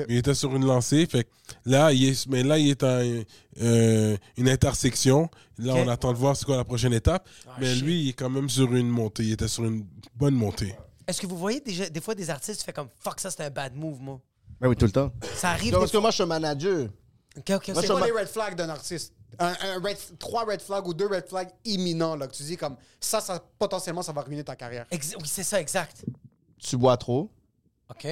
Il 0.09 0.17
était 0.17 0.33
sur 0.33 0.55
une 0.55 0.65
lancée. 0.65 1.05
Fait 1.05 1.23
que 1.25 1.29
là, 1.65 1.93
il 1.93 2.03
est, 2.09 2.27
mais 2.27 2.41
là, 2.41 2.57
il 2.57 2.69
est 2.71 2.81
à 2.83 2.97
un- 2.99 3.23
euh, 3.61 4.17
une 4.37 4.49
intersection. 4.49 5.29
Là, 5.59 5.75
on 5.75 5.87
attend 5.87 6.11
de 6.13 6.17
voir 6.17 6.35
c'est 6.35 6.45
quoi 6.45 6.57
la 6.57 6.63
prochaine 6.63 6.93
étape. 6.93 7.29
Ah, 7.47 7.57
mais 7.59 7.75
shit. 7.75 7.83
lui, 7.83 8.01
il 8.05 8.09
est 8.09 8.13
quand 8.13 8.29
même 8.29 8.49
sur 8.49 8.73
une 8.73 8.89
montée. 8.89 9.23
Il 9.23 9.33
était 9.33 9.47
sur 9.47 9.65
une 9.65 9.85
bonne 10.15 10.33
montée. 10.33 10.73
Est-ce 11.07 11.21
que 11.21 11.27
vous 11.27 11.37
voyez 11.37 11.59
déjà, 11.59 11.87
des 11.89 12.01
fois 12.01 12.15
des 12.15 12.29
artistes, 12.31 12.61
tu 12.61 12.65
fais 12.65 12.73
comme 12.73 12.87
fuck, 12.99 13.19
ça 13.19 13.29
c'est 13.29 13.43
un 13.43 13.49
bad 13.51 13.75
move, 13.75 14.01
moi. 14.01 14.19
Ben 14.59 14.69
oui, 14.69 14.75
tout 14.75 14.85
le 14.85 14.91
temps. 14.91 15.11
Ça 15.35 15.49
arrive. 15.51 15.73
Non, 15.73 15.79
parce 15.79 15.91
que 15.91 15.97
moi, 15.97 16.09
je 16.09 16.15
suis 16.15 16.23
un 16.23 16.27
manager. 16.27 16.87
Ok, 17.37 17.49
ok, 17.49 17.67
Moi, 17.69 17.81
c'est 17.81 17.87
quoi 17.87 18.01
suis 18.01 18.11
les 18.11 18.19
red 18.19 18.27
flags 18.27 18.55
d'un 18.55 18.69
artiste? 18.69 19.13
Un, 19.39 19.53
un 19.61 19.79
red, 19.81 19.97
trois 20.19 20.45
red 20.45 20.61
flags 20.61 20.87
ou 20.87 20.93
deux 20.93 21.07
red 21.07 21.27
flags 21.27 21.49
imminents, 21.65 22.15
là, 22.15 22.27
que 22.27 22.33
tu 22.33 22.43
dis 22.43 22.57
comme 22.57 22.75
ça, 22.99 23.19
ça, 23.21 23.41
potentiellement, 23.59 24.01
ça 24.03 24.11
va 24.11 24.21
ruiner 24.21 24.43
ta 24.43 24.55
carrière. 24.55 24.85
Ex- 24.91 25.15
Oui, 25.19 25.27
c'est 25.27 25.43
ça, 25.43 25.59
exact. 25.59 26.05
Tu 26.59 26.77
bois 26.77 26.97
trop. 26.97 27.31
Ok. 27.89 28.07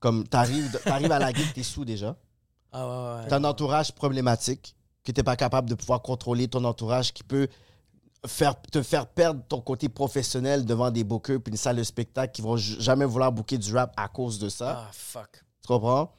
Comme 0.00 0.26
t'arrives 0.28 0.80
arrives 0.86 1.12
à 1.12 1.18
la 1.18 1.32
guide, 1.32 1.52
t'es 1.54 1.62
sous 1.62 1.84
déjà. 1.84 2.16
Ah 2.72 2.86
ouais, 2.86 2.92
ouais, 3.16 3.22
ouais. 3.22 3.28
T'as 3.28 3.36
un 3.38 3.44
entourage 3.44 3.92
problématique, 3.92 4.74
que 5.04 5.12
t'es 5.12 5.22
pas 5.22 5.36
capable 5.36 5.68
de 5.68 5.74
pouvoir 5.74 6.02
contrôler 6.02 6.46
ton 6.48 6.62
entourage, 6.64 7.12
qui 7.12 7.22
peut 7.24 7.48
faire, 8.26 8.60
te 8.60 8.82
faire 8.82 9.06
perdre 9.06 9.42
ton 9.48 9.60
côté 9.60 9.88
professionnel 9.88 10.64
devant 10.64 10.90
des 10.90 11.04
bookers 11.04 11.40
puis 11.40 11.50
une 11.50 11.56
salle 11.56 11.76
de 11.76 11.82
spectacle 11.82 12.32
qui 12.32 12.42
vont 12.42 12.56
j- 12.56 12.76
jamais 12.80 13.04
vouloir 13.04 13.32
booker 13.32 13.58
du 13.58 13.74
rap 13.74 13.92
à 13.96 14.08
cause 14.08 14.38
de 14.38 14.48
ça. 14.48 14.84
Ah 14.86 14.90
fuck. 14.92 15.44
Tu 15.62 15.66
comprends? 15.68 16.12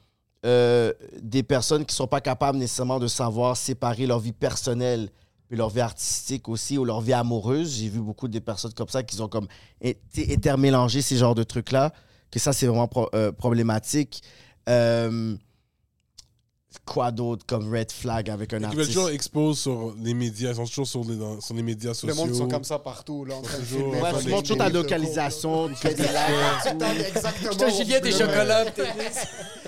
Euh, 0.46 0.94
des 1.22 1.44
personnes 1.44 1.86
qui 1.86 1.94
sont 1.94 2.08
pas 2.08 2.22
capables 2.22 2.58
nécessairement 2.58 3.00
de 3.00 3.08
savoir 3.08 3.58
séparer 3.58 4.08
leur 4.08 4.20
vie 4.20 4.32
personnelle 4.32 5.10
et 5.52 5.56
leur 5.58 5.70
vie 5.70 5.82
artistique 5.82 6.48
aussi 6.48 6.78
ou 6.78 6.86
leur 6.86 7.02
vie 7.02 7.12
amoureuse. 7.12 7.78
J'ai 7.78 7.90
vu 7.90 8.00
beaucoup 8.00 8.30
de 8.30 8.40
personnes 8.40 8.74
comme 8.74 8.88
ça 8.88 9.04
qui 9.04 9.20
ont 9.20 9.28
comme 9.28 9.48
intermélangé 10.16 11.02
ces 11.02 11.18
genres 11.18 11.36
de 11.36 11.44
trucs-là, 11.44 11.92
que 12.32 12.40
ça, 12.40 12.54
c'est 12.54 12.68
vraiment 12.68 12.90
euh, 13.14 13.34
problématique. 13.34 14.22
Euh, 14.70 15.36
quoi 16.86 17.12
d'autre 17.12 17.46
comme 17.48 17.72
red 17.74 17.92
flag 17.92 18.30
avec 18.30 18.54
un 18.54 18.58
Ils 18.58 18.62
veulent 18.62 18.70
artiste? 18.72 18.88
toujours 18.94 19.10
expose 19.10 19.60
sur 19.60 19.94
les 20.02 20.14
médias. 20.14 20.52
Ils 20.52 20.56
sont 20.56 20.66
toujours 20.66 20.88
sur 20.88 21.04
les, 21.04 21.16
dans- 21.16 21.42
sur 21.42 21.56
les 21.56 21.64
médias 21.64 21.94
sociaux. 21.94 22.10
Le 22.10 22.14
monde 22.16 22.36
sont 22.36 22.48
comme 22.48 22.64
ça 22.64 22.78
partout, 22.80 23.26
là, 23.26 23.36
en 23.36 23.42
train 23.42 23.58
de 23.58 23.64
Toujours. 23.64 23.92
filmer. 23.94 24.02
Ouais, 24.02 24.14
tu 24.20 24.24
tu 24.26 24.30
montres 24.30 24.42
toujours 24.44 24.58
ta 24.58 24.70
localisation, 24.70 25.70
tu 25.70 25.76
fais 25.76 25.94
des 25.96 26.04
lives. 26.04 27.06
Exactement. 27.08 27.50
Putain, 27.52 27.70
Julien, 27.70 28.00
des 28.00 28.12
chocolats. 28.12 28.66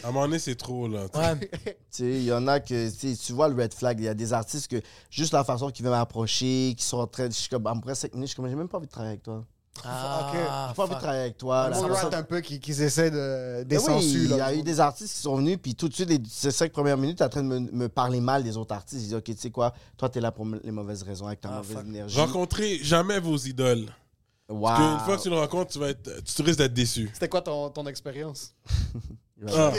À 0.04 0.08
un 0.08 0.12
moment 0.12 0.26
donné, 0.26 0.40
c'est 0.40 0.56
trop, 0.56 0.88
là. 0.88 1.06
Ouais. 1.16 1.50
Tu 1.94 2.04
sais, 2.04 2.04
il 2.06 2.24
y 2.24 2.32
en 2.32 2.48
a 2.48 2.60
que, 2.62 2.90
tu 2.90 3.16
sais, 3.16 3.18
tu 3.18 3.34
vois 3.34 3.50
le 3.50 3.56
red 3.62 3.74
flag, 3.74 4.00
il 4.00 4.06
y 4.06 4.08
a 4.08 4.14
des 4.14 4.32
artistes 4.32 4.70
que 4.72 4.82
juste 5.10 5.34
la 5.34 5.44
façon 5.44 5.70
qu'ils 5.72 5.84
veulent 5.84 5.94
m'approcher, 5.94 6.74
qui 6.78 6.86
sont 6.86 7.00
en 7.00 7.08
train 7.08 7.28
de. 7.28 7.34
Je 7.34 7.38
suis 7.38 7.50
comme, 7.50 7.68
après 7.68 7.96
5 7.96 8.14
minutes, 8.14 8.28
je 8.28 8.32
suis 8.34 8.36
comme, 8.38 8.48
j'ai 8.50 8.56
même 8.56 8.70
pas 8.70 8.78
envie 8.78 8.88
de 8.88 8.92
travailler 8.92 9.12
avec 9.14 9.24
toi. 9.24 9.44
Ah, 9.86 10.68
J'ai 10.70 10.76
pas 10.76 10.84
envie 10.84 10.94
de 10.96 11.00
travailler 11.00 11.22
avec 11.22 11.38
toi. 11.38 11.70
Rate 11.70 12.14
un 12.14 12.24
peu 12.24 12.42
qui, 12.42 12.60
qui 12.60 12.72
essaient 12.72 13.12
de 13.12 13.58
Mais 13.60 13.66
des 13.66 13.78
oui, 13.78 14.02
il 14.04 14.24
y 14.26 14.28
là. 14.28 14.46
a 14.48 14.54
eu 14.54 14.62
des 14.64 14.80
artistes 14.80 15.14
qui 15.16 15.20
sont 15.22 15.36
venus, 15.36 15.58
puis 15.62 15.76
tout 15.76 15.90
de 15.90 15.94
suite, 15.94 16.10
les 16.10 16.20
ces 16.30 16.52
cinq 16.52 16.72
premières 16.72 16.98
minutes, 16.98 17.18
t'es 17.20 17.24
en 17.24 17.30
train 17.30 17.44
de 17.44 17.48
me, 17.48 17.60
me 17.60 17.90
parler 17.90 18.20
mal 18.22 18.44
des 18.44 18.58
autres 18.58 18.74
artistes. 18.76 19.02
Ils 19.02 19.06
disent, 19.06 19.16
OK, 19.16 19.24
tu 19.26 19.36
sais 19.38 19.50
quoi, 19.52 19.74
toi, 19.98 20.10
t'es 20.10 20.22
là 20.22 20.32
pour 20.32 20.46
les 20.64 20.72
mauvaises 20.72 21.04
raisons, 21.04 21.28
avec 21.28 21.42
ta 21.42 21.50
Ah, 21.50 21.58
mauvaise 21.58 21.78
fuck. 21.78 21.86
énergie. 21.88 22.20
Rencontrez 22.20 22.78
jamais 22.84 23.20
vos 23.20 23.38
idoles. 23.38 23.88
Wow. 24.50 24.62
Parce 24.64 24.80
qu'une 24.80 25.00
fois 25.06 25.18
que 25.18 25.22
tu 25.24 25.30
le 25.30 25.38
rencontres, 25.38 25.72
tu, 25.72 25.80
vas 25.80 25.90
être, 25.90 26.24
tu 26.24 26.42
risques 26.42 26.58
d'être 26.58 26.74
déçu. 26.74 27.10
C'était 27.14 27.30
quoi 27.30 27.42
ton, 27.42 27.70
ton 27.70 27.86
expérience? 27.88 28.54
Ah. 29.48 29.72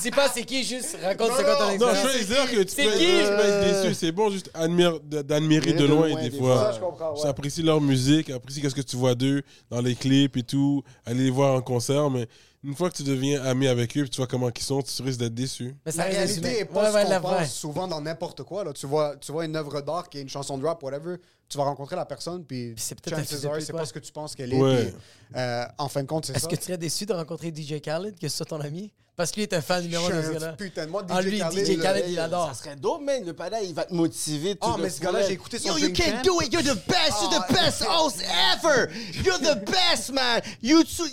Dis 0.00 0.10
pas 0.10 0.28
c'est 0.32 0.44
qui, 0.44 0.64
juste 0.64 0.96
raconte 1.02 1.32
c'est 1.36 1.44
quoi 1.44 1.56
ton 1.56 1.66
Non, 1.66 1.72
expérience. 1.90 2.12
je 2.12 2.18
veux 2.18 2.24
dire 2.34 2.50
que 2.50 2.62
tu 2.62 2.74
C'est 2.74 2.84
peux, 2.84 2.90
qui? 2.92 3.04
tu 3.06 3.28
peux 3.36 3.44
être 3.44 3.82
déçu. 3.82 3.94
C'est 3.94 4.12
bon 4.12 4.30
juste 4.30 4.50
admire- 4.54 4.98
d'admirer 5.00 5.72
de 5.74 5.78
De 5.78 5.84
loin, 5.84 6.08
loin, 6.08 6.22
des 6.22 6.30
fois. 6.30 6.56
Ça, 6.56 6.72
je 6.72 6.80
comprends, 6.80 7.12
ouais. 7.14 7.20
Tu 7.20 7.26
apprécies 7.26 7.62
leur 7.62 7.80
musique, 7.80 8.30
apprécies 8.30 8.62
qu'est-ce 8.62 8.74
que 8.74 8.80
tu 8.80 8.96
vois 8.96 9.14
d'eux 9.14 9.42
dans 9.70 9.82
les 9.82 9.94
clips 9.94 10.36
et 10.38 10.42
tout, 10.42 10.82
aller 11.04 11.24
les 11.24 11.30
voir 11.30 11.54
en 11.54 11.60
concert, 11.60 12.08
mais 12.08 12.26
une 12.64 12.74
fois 12.74 12.90
que 12.90 12.96
tu 12.96 13.02
deviens 13.04 13.42
ami 13.44 13.68
avec 13.68 13.96
eux, 13.96 14.02
puis 14.02 14.10
tu 14.10 14.16
vois 14.16 14.26
comment 14.26 14.50
ils 14.54 14.62
sont, 14.62 14.82
tu 14.82 15.02
risques 15.02 15.20
d'être 15.20 15.34
déçu. 15.34 15.76
Mais 15.86 15.92
La 15.92 16.04
réalité 16.04 16.38
humain. 16.40 16.48
est 16.48 16.64
pas 16.64 16.90
Ouais, 16.90 16.94
ouais, 16.94 17.04
ce 17.04 17.14
qu'on 17.14 17.20
pense 17.20 17.52
souvent 17.52 17.88
dans 17.88 18.00
n'importe 18.00 18.42
quoi. 18.42 18.64
Là. 18.64 18.72
Tu, 18.72 18.86
vois, 18.86 19.16
tu 19.16 19.30
vois 19.32 19.44
une 19.44 19.56
œuvre 19.56 19.80
d'art 19.80 20.08
qui 20.08 20.18
est 20.18 20.22
une 20.22 20.28
chanson 20.28 20.58
de 20.58 20.64
rap, 20.66 20.82
whatever, 20.82 21.16
tu 21.48 21.56
vas 21.56 21.64
rencontrer 21.64 21.96
la 21.96 22.04
personne, 22.04 22.44
puis 22.44 22.72
Puis 22.74 22.82
c'est 22.84 23.00
peut-être 23.00 23.24
c'est 23.60 23.72
pas 23.72 23.86
ce 23.86 23.92
que 23.92 23.98
tu 24.00 24.12
penses 24.12 24.34
qu'elle 24.34 24.52
est. 24.52 24.60
Ouais. 24.60 24.86
puis, 24.86 24.94
euh, 25.36 25.64
en 25.78 25.88
fin 25.88 26.02
de 26.02 26.08
compte, 26.08 26.26
c'est 26.26 26.32
ça. 26.32 26.38
Est-ce 26.38 26.48
que 26.48 26.56
tu 26.56 26.62
serais 26.62 26.78
déçu 26.78 27.06
de 27.06 27.12
rencontrer 27.12 27.52
DJ 27.54 27.80
Khaled, 27.80 28.18
que 28.18 28.28
ce 28.28 28.36
soit 28.36 28.46
ton 28.46 28.60
ami? 28.60 28.92
Parce 29.18 29.32
est 29.36 29.52
un 29.52 29.60
fan 29.60 29.82
numéro 29.82 30.04
suis 30.04 30.12
un 30.12 30.20
de 30.20 30.26
ce 30.26 30.32
gars-là. 30.32 30.52
putain 30.52 30.86
moi, 30.86 31.02
DJ 31.02 31.06
Ah, 31.10 31.22
lui, 31.22 31.38
Khaled, 31.40 31.66
DJ 31.66 31.82
Khaled, 31.82 32.04
il 32.08 32.20
adore. 32.20 32.54
Ça 32.54 32.62
serait 32.62 32.76
dope, 32.76 33.02
man. 33.02 33.24
Le 33.26 33.32
panel, 33.32 33.64
il 33.64 33.74
va 33.74 33.84
te 33.84 33.92
motiver. 33.92 34.56
Ah, 34.60 34.74
le 34.76 34.84
mais 34.84 34.90
ce 34.90 35.00
gars-là, 35.00 35.26
j'ai 35.26 35.32
écouté 35.32 35.58
son 35.58 35.76
Yo, 35.76 35.88
you 35.88 35.92
can 35.92 36.22
do 36.22 36.40
it. 36.40 36.52
You're 36.52 36.62
the 36.62 36.78
best. 36.86 37.20
You're 37.20 37.32
Ah, 37.34 37.46
the 37.48 37.52
best 37.52 37.84
host 37.84 38.22
ever. 38.22 38.88
You're 39.24 39.40
the 39.40 39.58
best, 39.64 40.12
man. 40.12 40.40
You 40.62 40.84
too. 40.84 41.06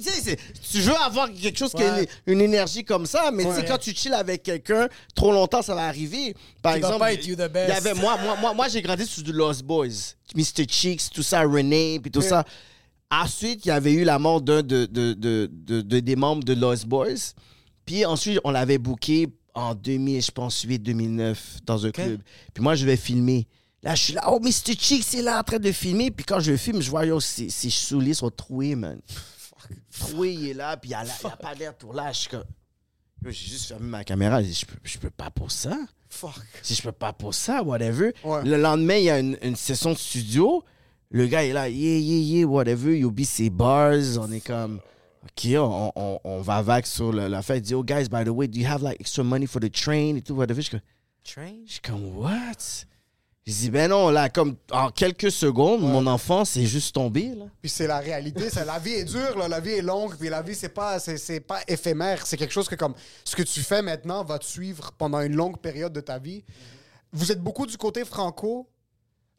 Tu 0.72 0.82
veux 0.82 0.95
avoir 0.98 1.34
quelque 1.34 1.57
chose 1.57 1.72
qui 1.73 1.82
a 1.82 2.03
une, 2.27 2.41
énergie 2.41 2.86
comme 2.86 3.07
ça, 3.07 3.32
mais 3.34 3.44
tu 3.44 3.56
sais, 3.56 3.65
quand 3.65 3.80
tu 3.80 3.91
chill 3.95 4.14
avec 4.14 4.44
quelqu'un 4.44 4.88
trop 5.15 5.32
longtemps, 5.32 5.64
ça 5.64 5.73
va 5.73 5.88
arriver. 5.88 6.36
Par 6.61 6.76
exemple, 6.76 7.03
il 7.11 7.30
y 7.32 7.72
avait 7.72 7.95
moi, 7.95 8.19
moi, 8.23 8.38
moi, 8.40 8.53
moi 8.53 8.68
j'ai 8.68 8.84
grandi 8.84 9.07
sous 9.07 9.23
du 9.23 9.32
Lost 9.32 9.64
Boys, 9.64 10.14
Mr. 10.36 10.68
Cheeks, 10.69 11.10
tout 11.11 11.23
ça, 11.23 11.41
René, 11.41 11.99
puis 11.99 12.11
tout 12.11 12.22
ça. 12.22 12.45
Ensuite, 13.10 13.65
il 13.65 13.69
y 13.69 13.72
avait 13.72 13.94
eu 13.94 14.03
la 14.03 14.19
mort 14.19 14.41
d'un 14.41 14.61
de, 14.61 14.86
de- 14.86 15.14
de- 15.15 15.99
des 15.99 16.15
membres 16.15 16.44
de 16.44 16.53
Lost 16.53 16.86
Boys. 16.86 17.34
Puis 17.86 18.06
ensuite, 18.06 18.40
on 18.44 18.52
l'avait 18.52 18.78
booké 18.78 19.28
en 19.53 19.74
2000, 19.74 20.22
je 20.22 20.32
pense, 20.32 20.62
8, 20.62 20.80
2009, 20.80 21.60
dans 21.66 21.86
un 21.86 21.91
club. 21.91 22.22
Puis 22.53 22.64
moi, 22.64 22.76
je 22.76 22.86
vais 22.86 22.98
filmer. 22.98 23.48
Là, 23.82 23.95
je 23.95 24.03
suis 24.03 24.14
là, 24.14 24.24
oh, 24.32 24.40
Mr. 24.40 24.74
Cheeks, 24.78 25.03
c'est 25.03 25.22
là 25.22 25.40
en 25.40 25.44
train 25.44 25.60
de 25.60 25.72
filmer. 25.72 26.12
Puis 26.12 26.26
quand 26.26 26.40
je 26.40 26.56
filme, 26.57 26.82
je 26.82 26.90
vois, 26.90 27.06
yo, 27.06 27.20
ses, 27.20 27.49
ses 27.49 27.70
souliers 27.70 28.16
sont 28.16 28.32
troués, 28.32 28.76
man. 28.76 28.99
Troués, 29.98 30.34
il 30.34 30.49
est 30.49 30.53
là, 30.53 30.76
puis 30.76 30.90
il 30.90 30.98
n'y 30.98 31.30
a, 31.30 31.36
pas 31.38 31.56
d'air 31.56 31.74
pour 31.76 31.94
là. 31.94 32.12
Je 32.12 32.22
suis 32.22 32.30
comme, 32.30 32.44
yo, 33.24 33.30
j'ai 33.30 33.48
juste 33.48 33.68
fermé 33.68 33.88
ma 33.88 34.03
caméra. 34.03 34.41
Dit, 34.41 34.53
je 34.53 34.66
peux, 34.66 34.78
je 34.84 34.98
peux 34.98 35.12
pas 35.12 35.30
pour 35.30 35.52
ça. 35.52 35.78
Fuck. 36.10 36.34
Si 36.64 36.74
je 36.76 36.82
peux 36.82 36.91
pas 36.91 37.14
pour 37.14 37.34
ça, 37.34 37.62
whatever. 37.62 38.14
Ouais. 38.24 38.44
Le 38.44 38.57
lendemain, 38.57 38.95
il 38.95 39.03
y 39.03 39.10
a 39.10 39.20
une, 39.20 39.38
une 39.41 39.56
session 39.56 39.94
de 39.94 39.98
studio. 39.98 40.64
Le 41.12 41.28
gars 41.28 41.45
est 41.45 41.53
là, 41.53 41.70
yeah, 41.70 41.98
yeah, 41.98 42.40
yeah, 42.40 42.48
whatever. 42.48 42.98
You 42.98 43.12
be 43.12 43.24
ses 43.24 43.49
bars. 43.49 44.18
On 44.20 44.32
est 44.32 44.41
comme, 44.41 44.80
OK, 45.26 45.47
on, 45.57 45.91
on, 45.95 46.19
on 46.23 46.41
va 46.41 46.61
vague 46.61 46.85
sur 46.85 47.11
le- 47.11 47.27
la 47.27 47.41
fête. 47.41 47.57
Il 47.57 47.61
dit, 47.64 47.76
oh, 47.76 47.84
guys, 47.84 48.07
by 48.10 48.23
the 48.23 48.30
way, 48.30 48.47
do 48.47 48.60
you 48.60 48.68
have 48.68 48.81
like 48.84 48.99
extra 48.99 49.23
money 49.23 49.47
for 49.47 49.60
the 49.60 49.72
train 49.72 50.15
et 50.15 50.22
tout, 50.22 50.35
whatever? 50.35 50.61
Je 50.61 50.68
suis 50.69 50.72
comme, 50.72 50.81
Train? 51.23 51.56
je 51.65 51.72
suis 51.72 51.81
comme, 51.81 52.18
what? 52.18 52.85
Je 53.47 53.53
dis, 53.53 53.69
ben 53.69 53.89
non, 53.89 54.10
là, 54.10 54.30
comme 54.30 54.56
en 54.72 54.89
quelques 54.89 55.31
secondes, 55.31 55.81
mon 55.81 56.07
enfant, 56.07 56.45
c'est 56.45 56.65
juste 56.65 56.95
tombé, 56.95 57.34
là. 57.35 57.45
Puis 57.61 57.69
c'est 57.69 57.85
la 57.85 57.99
réalité, 57.99 58.49
c'est 58.49 58.65
la 58.65 58.80
vie 58.80 58.93
est 58.93 59.03
dure, 59.06 59.38
là, 59.38 59.47
la 59.47 59.60
vie 59.60 59.72
est 59.73 59.81
longue, 59.84 60.15
puis 60.18 60.30
la 60.30 60.41
vie 60.41 60.56
c'est 60.56 60.69
pas 60.69 60.97
c'est, 60.97 61.18
c'est 61.18 61.41
pas 61.41 61.60
éphémère, 61.68 62.26
c'est 62.26 62.38
quelque 62.38 62.53
chose 62.53 62.68
que 62.68 62.73
comme 62.73 62.95
ce 63.23 63.35
que 63.35 63.43
tu 63.43 63.61
fais 63.61 63.84
maintenant 63.84 64.23
va 64.23 64.39
te 64.39 64.45
suivre 64.45 64.91
pendant 64.97 65.22
une 65.22 65.35
longue 65.35 65.60
période 65.60 65.93
de 65.93 66.02
ta 66.02 66.18
vie. 66.18 66.43
Vous 67.14 67.31
êtes 67.31 67.39
beaucoup 67.39 67.68
du 67.68 67.77
côté 67.77 68.03
franco. 68.03 68.68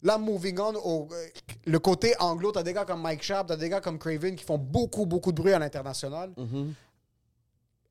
Là, 0.03 0.17
moving 0.17 0.59
on 0.59 0.75
au 0.75 1.07
euh, 1.11 1.27
le 1.65 1.79
côté 1.79 2.13
anglo, 2.19 2.51
t'as 2.51 2.63
des 2.63 2.73
gars 2.73 2.85
comme 2.85 3.01
Mike 3.01 3.23
Sharp, 3.23 3.47
t'as 3.47 3.55
des 3.57 3.67
gars 3.69 3.81
comme 3.81 3.97
Craven 3.97 4.35
qui 4.35 4.43
font 4.43 4.57
beaucoup 4.57 5.05
beaucoup 5.05 5.31
de 5.31 5.37
bruit 5.37 5.53
à 5.53 5.59
l'international. 5.59 6.31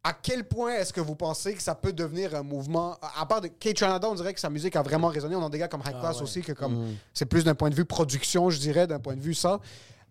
À 0.04 0.12
quel 0.12 0.44
point 0.44 0.72
est-ce 0.74 0.92
que 0.92 1.00
vous 1.00 1.16
pensez 1.16 1.54
que 1.54 1.62
ça 1.62 1.74
peut 1.74 1.92
devenir 1.92 2.32
un 2.36 2.44
mouvement 2.44 2.96
À 3.18 3.26
part 3.26 3.40
de 3.40 3.48
Kate 3.48 3.74
Canada, 3.76 4.08
on 4.08 4.14
dirait 4.14 4.34
que 4.34 4.38
sa 4.38 4.48
musique 4.50 4.76
a 4.76 4.82
vraiment 4.82 5.08
résonné. 5.08 5.34
On 5.34 5.44
a 5.44 5.50
des 5.50 5.58
gars 5.58 5.66
comme 5.66 5.80
High 5.84 5.98
Class 5.98 6.20
aussi, 6.22 6.42
que 6.42 6.52
comme 6.52 6.94
c'est 7.12 7.26
plus 7.26 7.42
d'un 7.42 7.56
point 7.56 7.70
de 7.70 7.74
vue 7.74 7.84
production, 7.84 8.48
je 8.48 8.60
dirais, 8.60 8.86
d'un 8.86 9.00
point 9.00 9.16
de 9.16 9.20
vue 9.20 9.34
ça. 9.34 9.58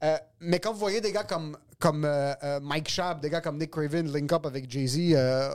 Euh, 0.04 0.18
mais 0.42 0.60
quand 0.60 0.74
vous 0.74 0.80
voyez 0.80 1.00
des 1.00 1.14
gars 1.14 1.24
comme, 1.24 1.58
comme 1.80 2.04
euh, 2.04 2.34
euh, 2.44 2.60
Mike 2.62 2.90
Schaap, 2.90 3.22
des 3.22 3.30
gars 3.30 3.40
comme 3.40 3.58
Nick 3.58 3.72
Craven 3.72 4.12
link 4.12 4.32
up 4.34 4.46
avec 4.46 4.70
Jay-Z 4.70 5.14
euh, 5.14 5.54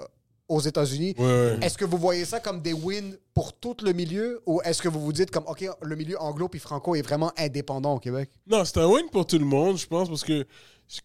aux 0.50 0.60
États-Unis, 0.60 1.14
Ouais, 1.18 1.24
ouais. 1.24 1.58
est-ce 1.62 1.78
que 1.78 1.84
vous 1.84 1.96
voyez 1.96 2.24
ça 2.24 2.40
comme 2.40 2.60
des 2.60 2.72
wins 2.74 3.14
pour 3.32 3.52
tout 3.54 3.76
le 3.82 3.92
milieu 3.92 4.42
ou 4.46 4.60
est-ce 4.64 4.82
que 4.82 4.88
vous 4.88 5.00
vous 5.00 5.12
dites 5.12 5.30
comme, 5.30 5.44
OK, 5.46 5.64
le 5.80 5.96
milieu 5.96 6.20
anglo 6.20 6.48
puis 6.48 6.60
franco 6.60 6.94
est 6.94 7.02
vraiment 7.02 7.32
indépendant 7.38 7.94
au 7.94 7.98
Québec? 7.98 8.28
Non, 8.46 8.64
c'est 8.64 8.78
un 8.78 8.86
win 8.86 9.06
pour 9.10 9.26
tout 9.26 9.38
le 9.38 9.44
monde, 9.44 9.78
je 9.78 9.86
pense, 9.86 10.08
parce 10.08 10.24
que 10.24 10.44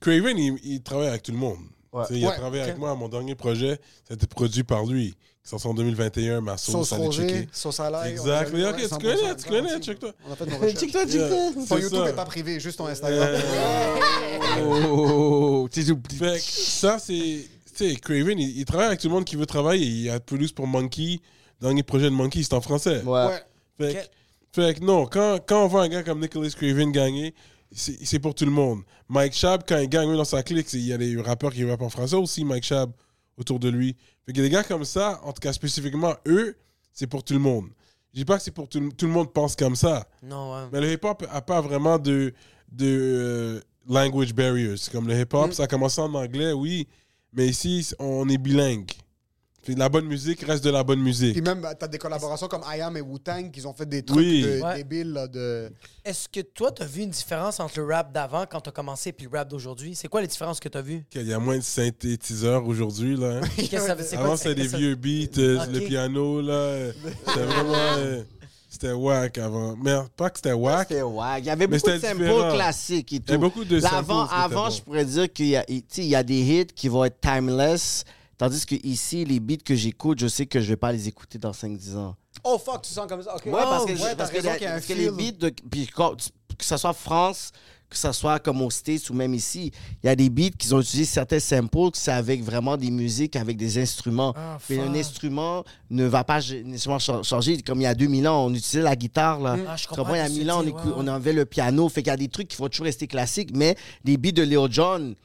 Craven, 0.02 0.38
il, 0.38 0.58
il 0.64 0.82
travaille 0.82 1.08
avec 1.08 1.24
tout 1.24 1.32
le 1.32 1.38
monde. 1.38 1.60
Il 2.10 2.26
a 2.26 2.30
Ouais, 2.30 2.36
travaillé 2.36 2.64
avec 2.64 2.78
moi. 2.78 2.94
Mon 2.96 3.08
dernier 3.08 3.36
projet, 3.36 3.80
ça 4.06 4.12
a 4.12 4.14
été 4.16 4.28
produit 4.28 4.64
par 4.64 4.86
lui. 4.86 5.16
Sort 5.44 5.64
en 5.68 5.74
2021, 5.76 6.42
ma 6.42 6.58
sauce, 6.58 6.74
Sauce 6.90 6.94
allez 6.94 7.06
rosée, 7.06 7.28
checker. 7.30 7.48
sauce 7.52 7.80
à 7.80 7.90
l'ail. 7.92 8.12
Exact. 8.14 8.52
a- 8.54 8.70
Ok, 8.72 8.78
tu 8.78 8.86
100%, 8.88 8.98
connais, 9.00 9.36
tu 9.36 9.48
connais, 9.48 9.80
check-toi. 9.80 10.12
On 10.28 10.34
a 10.34 10.36
fait 10.36 10.46
nos 10.48 10.58
recherches. 10.58 10.80
Check-toi, 10.80 11.04
Yeah, 11.06 11.30
Ton 11.30 11.78
YouTube 11.78 12.00
ça. 12.00 12.06
n'est 12.06 12.14
pas 12.14 12.26
privé, 12.26 12.60
juste 12.60 12.78
ton 12.80 12.88
Instagram. 12.88 13.30
Oh, 14.68 15.68
tu 15.72 15.84
sais, 15.84 15.94
Fait 16.18 16.36
que 16.38 16.42
ça, 16.42 16.98
c'est. 17.00 17.46
Tu 17.76 17.90
sais, 17.90 17.96
Craven, 17.98 18.40
il, 18.40 18.58
il 18.58 18.66
travaille 18.66 18.88
avec 18.88 19.00
tout 19.00 19.08
le 19.08 19.14
monde 19.14 19.26
qui 19.26 19.36
veut 19.36 19.46
travailler. 19.46 19.86
Il 19.86 20.10
a 20.10 20.20
produit 20.20 20.48
pour 20.54 20.68
Monkey. 20.68 21.20
Dernier 21.62 21.84
projet 21.84 22.06
de 22.06 22.10
Monkey, 22.16 22.42
c'est 22.44 22.54
en 22.54 22.62
français. 22.62 23.02
Ouais. 23.04 23.26
Ouais. 23.28 23.42
Fait, 23.78 23.94
que- 23.94 24.00
Ok. 24.00 24.10
fait 24.54 24.80
que 24.80 24.84
non, 24.86 25.06
quand, 25.08 25.40
quand 25.46 25.66
on 25.66 25.68
voit 25.68 25.84
un 25.84 25.90
gars 25.90 26.04
comme 26.04 26.22
Nicholas 26.22 26.50
Craven 26.50 26.92
gagner, 26.92 27.34
c'est 27.72 28.20
pour 28.20 28.34
tout 28.36 28.46
le 28.46 28.52
monde. 28.52 28.82
Mike 29.10 29.34
Schaab, 29.34 29.64
quand 29.68 29.78
il 29.80 29.90
gagne 29.90 30.16
dans 30.16 30.24
sa 30.26 30.44
clique, 30.44 30.72
il 30.74 30.86
y 30.86 30.94
a 30.94 30.98
des 30.98 31.20
rappeurs 31.22 31.52
qui 31.52 31.66
rappent 31.70 31.82
en 31.82 31.90
français 31.90 32.16
aussi, 32.16 32.46
Mike 32.46 32.64
Schaab, 32.64 32.92
autour 33.38 33.60
de 33.60 33.68
lui. 33.70 33.96
Fait 34.26 34.32
que 34.34 34.42
des 34.42 34.50
gars 34.50 34.64
comme 34.64 34.86
ça, 34.86 35.20
en 35.24 35.34
tout 35.34 35.42
cas 35.42 35.52
spécifiquement, 35.52 36.14
eux, 36.28 36.56
c'est 36.94 37.08
pour 37.08 37.24
tout 37.24 37.34
le 37.34 37.40
monde. 37.40 37.66
Je 38.14 38.20
dis 38.20 38.26
pas 38.26 38.38
que 38.38 38.44
c'est 38.44 38.52
pour 38.52 38.70
tout, 38.70 38.80
le- 38.80 38.92
tout 38.94 39.06
le 39.08 39.12
monde 39.12 39.34
pense 39.34 39.56
comme 39.58 39.76
ça, 39.76 40.08
Non, 40.24 40.54
ouais. 40.54 40.68
mais 40.72 40.80
le 40.80 40.94
hip-hop 40.94 41.26
a 41.30 41.42
pas 41.42 41.60
vraiment 41.60 42.00
de, 42.00 42.34
de 42.72 42.86
euh, 42.88 43.62
language 43.90 44.34
barriers. 44.34 44.76
Comme 44.94 45.08
le 45.10 45.20
hip-hop, 45.20 45.52
ça 45.52 45.64
a 45.64 45.68
commencé 45.68 46.00
en 46.00 46.14
anglais, 46.14 46.54
oui, 46.54 46.88
mais 47.36 47.48
ici, 47.48 47.92
on 48.00 48.28
est 48.30 48.38
bilingue. 48.38 48.92
Puis 49.64 49.74
la 49.74 49.90
bonne 49.90 50.06
musique 50.06 50.42
reste 50.44 50.64
de 50.64 50.70
la 50.70 50.84
bonne 50.84 51.00
musique. 51.00 51.34
Puis 51.34 51.42
même, 51.42 51.68
t'as 51.80 51.88
des 51.88 51.98
collaborations 51.98 52.48
comme 52.48 52.62
I 52.72 52.82
Am 52.82 52.96
et 52.98 53.02
Wu-Tang 53.02 53.50
qui 53.50 53.66
ont 53.66 53.74
fait 53.74 53.88
des 53.90 54.04
trucs 54.04 54.20
Oui. 54.20 54.44
de- 54.44 54.62
Ouais. 54.62 54.76
débiles. 54.78 55.12
là, 55.12 55.28
de... 55.28 55.72
Est-ce 56.04 56.30
que 56.30 56.42
toi, 56.42 56.72
t'as 56.72 56.86
vu 56.86 57.02
une 57.02 57.10
différence 57.10 57.60
entre 57.60 57.80
le 57.80 57.86
rap 57.92 58.14
d'avant 58.14 58.46
quand 58.48 58.62
t'as 58.62 58.70
commencé 58.70 59.12
puis 59.12 59.26
le 59.32 59.36
rap 59.36 59.50
d'aujourd'hui? 59.50 59.96
C'est 59.96 60.08
quoi 60.08 60.22
les 60.22 60.28
différences 60.28 60.60
que 60.60 60.70
t'as 60.70 60.84
vues? 60.84 61.04
Il 61.16 61.24
y 61.28 61.34
a 61.34 61.40
moins 61.40 61.58
de 61.58 61.64
synthétiseurs 61.64 62.64
aujourd'hui, 62.68 63.18
là. 63.18 63.40
hein. 63.40 63.48
Qu'est-ce 63.58 63.70
que 63.72 63.78
ça- 63.80 63.98
c'est 64.04 64.16
quoi- 64.18 64.26
Avant, 64.26 64.38
c'était 64.38 64.54
des 64.54 64.70
ça- 64.70 64.78
vieux 64.78 64.94
beats, 64.94 65.40
euh, 65.40 65.58
Ok. 65.64 65.68
le 65.74 65.80
piano, 65.80 66.42
là. 66.42 66.54
euh, 66.54 66.92
C'était 67.26 67.40
vraiment... 67.46 67.74
euh, 67.98 68.24
C'était 68.76 68.92
whack 68.92 69.38
avant. 69.38 69.76
Mais 69.82 69.96
pas 70.18 70.30
que 70.30 70.38
c'était 70.38 70.52
whack. 70.52 70.88
C'était 70.90 71.02
wack. 71.02 71.40
Il 71.40 71.46
y 71.46 71.50
avait 71.50 71.66
beaucoup 71.68 71.90
de 71.90 71.98
samples 71.98 72.18
différent. 72.26 72.54
classiques 72.54 73.14
et 73.14 73.20
tout. 73.20 73.26
Il 73.30 73.32
y 73.32 73.36
a 73.36 73.38
beaucoup 73.38 73.64
de 73.64 73.80
samples 73.80 74.12
avant, 74.32 74.66
bons. 74.66 74.70
je 74.70 74.82
pourrais 74.82 75.06
dire 75.06 75.32
qu'il 75.32 75.48
y, 75.48 75.56
a- 75.56 75.66
y 75.70 76.16
a 76.16 76.24
des 76.24 76.40
hits 76.42 76.66
qui 76.76 76.90
vont 76.90 77.06
être 77.06 77.22
timeless, 77.22 78.04
tandis 78.38 78.66
que 78.66 78.76
ici, 78.86 79.24
les 79.24 79.40
beats 79.40 79.64
que 79.64 79.76
j'écoute, 79.76 80.20
je 80.20 80.28
sais 80.28 80.46
que 80.46 80.60
je 80.60 80.68
vais 80.68 80.76
pas 80.76 80.92
les 80.92 81.08
écouter 81.08 81.38
dans 81.40 81.54
5-10 81.54 81.96
ans. 81.96 82.16
Oh 82.44 82.58
fuck, 82.58 82.82
tu 82.82 82.92
sens 82.92 83.08
comme 83.08 83.24
ça. 83.24 83.34
Ok. 83.36 83.46
Ouais, 83.46 83.52
parce 83.54 83.86
que, 83.86 83.92
ouais, 83.94 84.16
parce 84.18 84.30
que, 84.30 84.36
raison 84.36 84.50
la- 84.50 84.56
qu'il 84.58 84.64
y 84.66 84.68
a 84.68 84.72
un 84.72 84.74
parce 84.76 84.86
que 84.88 84.94
les 84.94 85.10
beats, 85.10 85.32
de, 85.40 85.54
puis 85.72 85.88
quand- 85.88 86.16
que 86.58 86.66
ce 86.66 86.76
soit 86.78 86.94
France, 86.94 87.52
que 87.96 88.00
ce 88.08 88.12
soit 88.12 88.40
comme 88.40 88.62
aux 88.62 88.70
States 88.70 89.10
ou 89.10 89.14
même 89.14 89.34
ici, 89.34 89.72
il 90.04 90.08
y 90.08 90.10
a 90.10 90.16
des 90.16 90.30
beats 90.30 90.50
qui 90.58 90.72
ont 90.74 90.82
utilisé 90.82 91.06
certains 91.06 91.40
samples, 91.40 91.92
que 91.92 91.98
c'est 91.98 92.12
avec 92.12 92.44
vraiment 92.44 92.76
des 92.78 92.92
musiques, 92.92 93.36
avec 93.36 93.58
des 93.58 93.78
instruments. 93.82 94.34
Ah, 94.36 94.58
Mais 94.70 94.80
un 94.80 94.86
fuck. 94.88 94.96
instrument 94.98 95.64
ne 95.90 96.06
va 96.06 96.24
pas 96.24 96.40
nécessairement 96.40 97.00
cha- 97.00 97.24
changer. 97.24 97.62
Comme 97.62 97.80
il 97.80 97.84
y 97.84 97.88
a 97.88 97.96
2000 97.96 98.28
ans, 98.28 98.46
on 98.46 98.50
utilisait 98.54 98.82
la 98.82 98.96
guitare. 98.96 99.40
Là. 99.40 99.56
Ah, 99.68 99.76
je 99.78 99.88
comprends 99.88 100.14
il 100.14 100.18
y 100.18 100.22
a 100.22 100.26
ce 100.28 100.30
que 100.30 100.34
tu 100.36 100.40
1000 100.42 100.52
ans, 100.52 100.62
on, 100.62 100.66
ouais, 100.66 100.74
on 100.98 101.04
ouais. 101.08 101.12
avait 101.12 101.34
le 101.34 101.46
piano. 101.46 101.88
Fait 101.90 102.04
qu'il 102.04 102.12
y 102.12 102.14
a 102.14 102.18
des 102.18 102.28
trucs 102.28 102.50
qui 102.50 102.58
vont 102.58 102.68
toujours 102.68 102.86
rester 102.86 103.08
classiques, 103.08 103.52
mais 103.56 103.76
les 104.04 104.18
beats 104.18 104.32
de 104.32 104.44
Leo 104.44 104.68
John, 104.70 105.16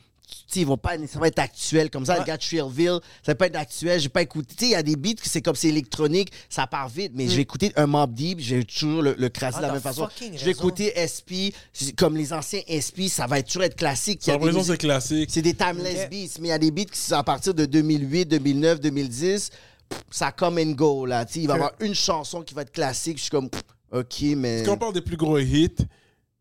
ils 0.57 0.67
vont 0.67 0.77
pas 0.77 0.97
nécessairement 0.97 1.27
être 1.27 1.39
actuels 1.39 1.91
comme 1.91 2.05
ça. 2.07 2.19
Le 2.19 2.25
gars 2.25 2.37
de 2.37 2.43
Shrillville, 2.43 3.01
ça 3.25 3.35
peut 3.35 3.39
pas 3.39 3.47
être 3.47 3.57
actuel. 3.57 4.01
J'ai 4.01 4.09
pas 4.09 4.23
écouté. 4.23 4.55
Tu 4.57 4.65
sais, 4.65 4.71
il 4.71 4.73
y 4.73 4.77
a 4.77 4.83
des 4.83 4.97
beats 4.97 5.15
que 5.15 5.29
c'est 5.29 5.43
comme 5.43 5.55
c'est 5.55 5.69
électronique, 5.69 6.33
ça 6.49 6.67
part 6.67 6.89
vite, 6.89 7.13
mais 7.15 7.29
je 7.29 7.37
vais 7.37 7.43
écouter 7.43 7.73
un 7.77 7.87
Mob 7.87 8.13
Deep, 8.15 8.41
je 8.41 8.57
vais 8.57 8.65
toujours 8.65 9.03
le, 9.03 9.15
le 9.19 9.29
crasser 9.29 9.59
Ah, 9.59 9.63
de 9.63 9.67
la 9.69 9.73
même 9.75 9.83
façon. 9.83 10.09
Je 10.21 10.25
vais 10.27 10.37
raison. 10.37 10.51
écouter 10.51 10.93
SP, 10.97 11.55
comme 11.97 12.17
les 12.17 12.33
anciens 12.33 12.61
SP, 12.67 13.09
ça 13.09 13.27
va 13.27 13.39
être 13.39 13.47
toujours 13.47 13.63
être 13.65 13.77
classique. 13.77 14.21
Il 14.23 14.25
y 14.25 14.27
J'ai 14.27 14.33
a 14.33 14.39
des 14.39 14.45
l'impression 14.47 14.61
que 14.61 14.67
c'est 14.73 14.79
classique. 14.79 15.31
c'est 15.33 15.43
des 15.43 15.55
timeless 15.55 16.09
beats, 16.11 16.41
mais 16.41 16.49
il 16.49 16.51
y 16.51 16.53
a 16.53 16.59
des 16.59 16.71
beats 16.71 16.85
qui 16.85 16.99
sont 16.99 17.15
à 17.15 17.23
partir 17.25 17.55
de 17.55 17.65
2008, 17.67 18.27
2009, 18.27 18.81
2010. 18.81 19.51
pff, 19.89 19.99
Ça 20.11 20.33
come 20.33 20.59
and 20.59 20.73
go, 20.73 21.07
là. 21.07 21.25
Tu 21.25 21.35
sais, 21.35 21.41
il 21.41 21.47
va 21.47 21.55
y 21.55 21.57
avoir 21.57 21.73
une 21.81 21.95
chanson 21.95 22.43
qui 22.43 22.55
va 22.55 22.63
être 22.63 22.73
classique. 22.73 23.17
Je 23.19 23.23
suis 23.23 23.31
comme, 23.31 23.49
pff, 23.51 23.63
OK, 23.93 24.23
mais... 24.37 24.63
Quand 24.65 24.75
on 24.75 24.79
parle 24.79 24.93
des 24.95 25.01
plus 25.01 25.17
gros 25.17 25.39
hits, 25.39 25.69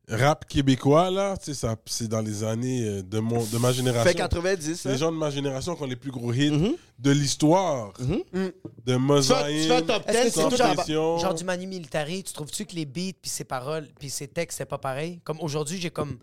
rap 0.09 0.45
québécois, 0.47 1.09
là, 1.11 1.37
tu 1.37 1.45
sais, 1.45 1.53
ça, 1.53 1.75
c'est 1.85 2.07
dans 2.07 2.21
les 2.21 2.43
années 2.43 2.83
euh, 2.83 3.01
de, 3.03 3.19
mon, 3.19 3.43
de 3.43 3.57
ma 3.57 3.71
génération. 3.71 4.09
Fait 4.09 4.15
90, 4.17 4.75
C'est 4.75 4.89
hein? 4.89 4.91
les 4.93 4.97
gens 4.97 5.11
de 5.11 5.17
ma 5.17 5.29
génération 5.29 5.75
qui 5.75 5.83
ont 5.83 5.87
les 5.87 5.95
plus 5.95 6.11
gros 6.11 6.33
hits 6.33 6.51
Mhm. 6.51 6.73
de 6.97 7.11
l'histoire. 7.11 7.93
De 7.93 8.05
Tu 8.05 8.13
fais- 8.33 8.53
tu 8.85 8.97
Mosaïque. 8.97 9.67
fais 9.67 9.75
un 9.75 9.81
top 9.83 10.03
Est-ce 10.07 10.17
que 10.17 10.23
10, 10.25 10.31
c'est 10.33 10.41
Sans 10.41 10.49
tout 10.49 10.55
genre- 10.57 10.73
pression. 10.75 11.17
Genre 11.19 11.33
du 11.33 11.43
Manu 11.43 11.67
Militari, 11.67 12.23
tu 12.23 12.33
trouves-tu 12.33 12.65
que 12.65 12.75
les 12.75 12.85
beats 12.85 13.13
puis 13.21 13.29
ses 13.29 13.43
paroles 13.43 13.87
puis 13.99 14.09
ses 14.09 14.27
textes 14.27 14.57
c'est 14.57 14.65
pas 14.65 14.77
pareil? 14.77 15.19
Comme 15.23 15.39
aujourd'hui, 15.41 15.79
j'ai 15.79 15.89
comme 15.91 16.17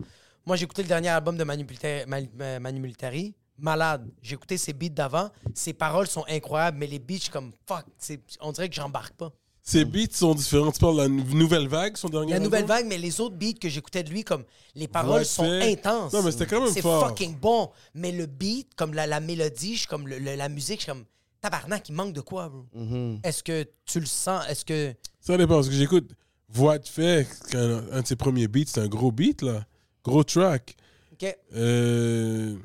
moi 0.45 0.55
j'ai 0.55 0.63
écouté 0.65 0.81
le 0.81 0.87
dernier 0.87 1.09
album 1.09 1.37
de 1.37 1.43
Manu, 1.43 1.65
euh, 1.83 2.59
Militari, 2.73 3.33
malade. 3.57 4.07
J'ai 4.21 4.35
écouté 4.35 4.57
ses 4.57 4.73
beats 4.73 4.89
d'avant, 4.89 5.29
ses 5.53 5.73
paroles 5.73 6.07
sont 6.07 6.23
incroyables, 6.29 6.77
mais 6.77 6.87
les 6.87 6.99
beats 6.99 7.15
je 7.15 7.21
suis 7.23 7.31
comme 7.31 7.51
fuck, 7.67 7.85
c'est- 7.97 8.21
on 8.41 8.51
dirait 8.51 8.69
que 8.69 8.75
j'embarque 8.75 9.15
pas. 9.15 9.31
Ces 9.69 9.83
beats 9.83 10.05
sont 10.13 10.33
différents. 10.33 10.71
Tu 10.71 10.79
parles 10.79 10.95
de 10.95 11.01
la 11.01 11.07
nou- 11.09 11.23
nouvelle 11.35 11.67
vague, 11.67 11.97
son 11.97 12.07
dernier 12.07 12.31
La 12.31 12.39
nouvelle 12.39 12.61
album? 12.61 12.77
vague, 12.77 12.85
mais 12.87 12.97
les 12.97 13.19
autres 13.19 13.35
beats 13.35 13.51
que 13.59 13.67
j'écoutais 13.67 14.01
de 14.01 14.09
lui, 14.09 14.23
comme 14.23 14.45
les 14.75 14.87
paroles 14.87 15.19
Ouais, 15.19 15.25
sont 15.25 15.43
fait. 15.43 15.73
intenses. 15.73 16.13
Non, 16.13 16.23
mais 16.23 16.31
c'était 16.31 16.45
quand 16.45 16.61
même 16.63 16.71
C'est 16.73 16.81
fort. 16.81 17.05
fucking 17.09 17.35
bon. 17.37 17.69
Mais 17.93 18.13
le 18.13 18.27
beat, 18.27 18.69
comme 18.77 18.93
la, 18.93 19.05
la 19.07 19.19
mélodie, 19.19 19.75
je 19.75 19.85
comme 19.87 20.07
le- 20.07 20.19
le- 20.19 20.35
la 20.35 20.47
musique, 20.47 20.77
je 20.79 20.83
suis 20.83 20.91
comme 20.93 21.03
tabarnak, 21.41 21.89
il 21.89 21.95
manque 21.95 22.13
de 22.13 22.21
quoi, 22.21 22.47
bro? 22.47 22.65
Mhm. 22.73 23.19
Est-ce 23.23 23.43
que 23.43 23.65
tu 23.85 23.99
le 23.99 24.05
sens? 24.05 24.45
Est-ce 24.47 24.63
que. 24.63 24.93
Ça 25.19 25.35
dépend, 25.37 25.55
parce 25.55 25.67
que 25.67 25.75
j'écoute 25.75 26.11
Voix 26.49 26.79
de 26.79 26.87
fait, 26.87 27.27
un 27.53 28.01
de 28.01 28.07
ses 28.07 28.15
premiers 28.15 28.47
beats, 28.47 28.63
c'est 28.67 28.79
un 28.79 28.87
gros 28.87 29.11
beat, 29.11 29.41
là. 29.41 29.65
Gros 30.01 30.23
track. 30.23 30.77
Ok. 31.11 31.35
Euh, 31.55 32.55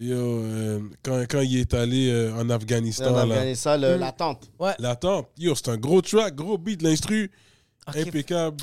yo, 0.00 0.16
euh, 0.16 0.80
quand, 1.02 1.24
quand 1.28 1.40
il 1.40 1.58
est 1.58 1.74
allé 1.74 2.10
euh, 2.10 2.34
en 2.34 2.48
Afghanistan, 2.50 3.12
On 3.12 3.16
a 3.16 3.26
là, 3.26 3.34
regardé 3.34 3.54
ça, 3.54 3.76
le- 3.76 3.96
l'attente. 3.96 4.50
l'attente, 4.78 5.28
yo, 5.38 5.54
c'est 5.54 5.68
un 5.68 5.76
gros 5.76 6.02
track, 6.02 6.34
gros 6.34 6.58
beat, 6.58 6.82
l'instru, 6.82 7.30
impeccable. 7.86 8.56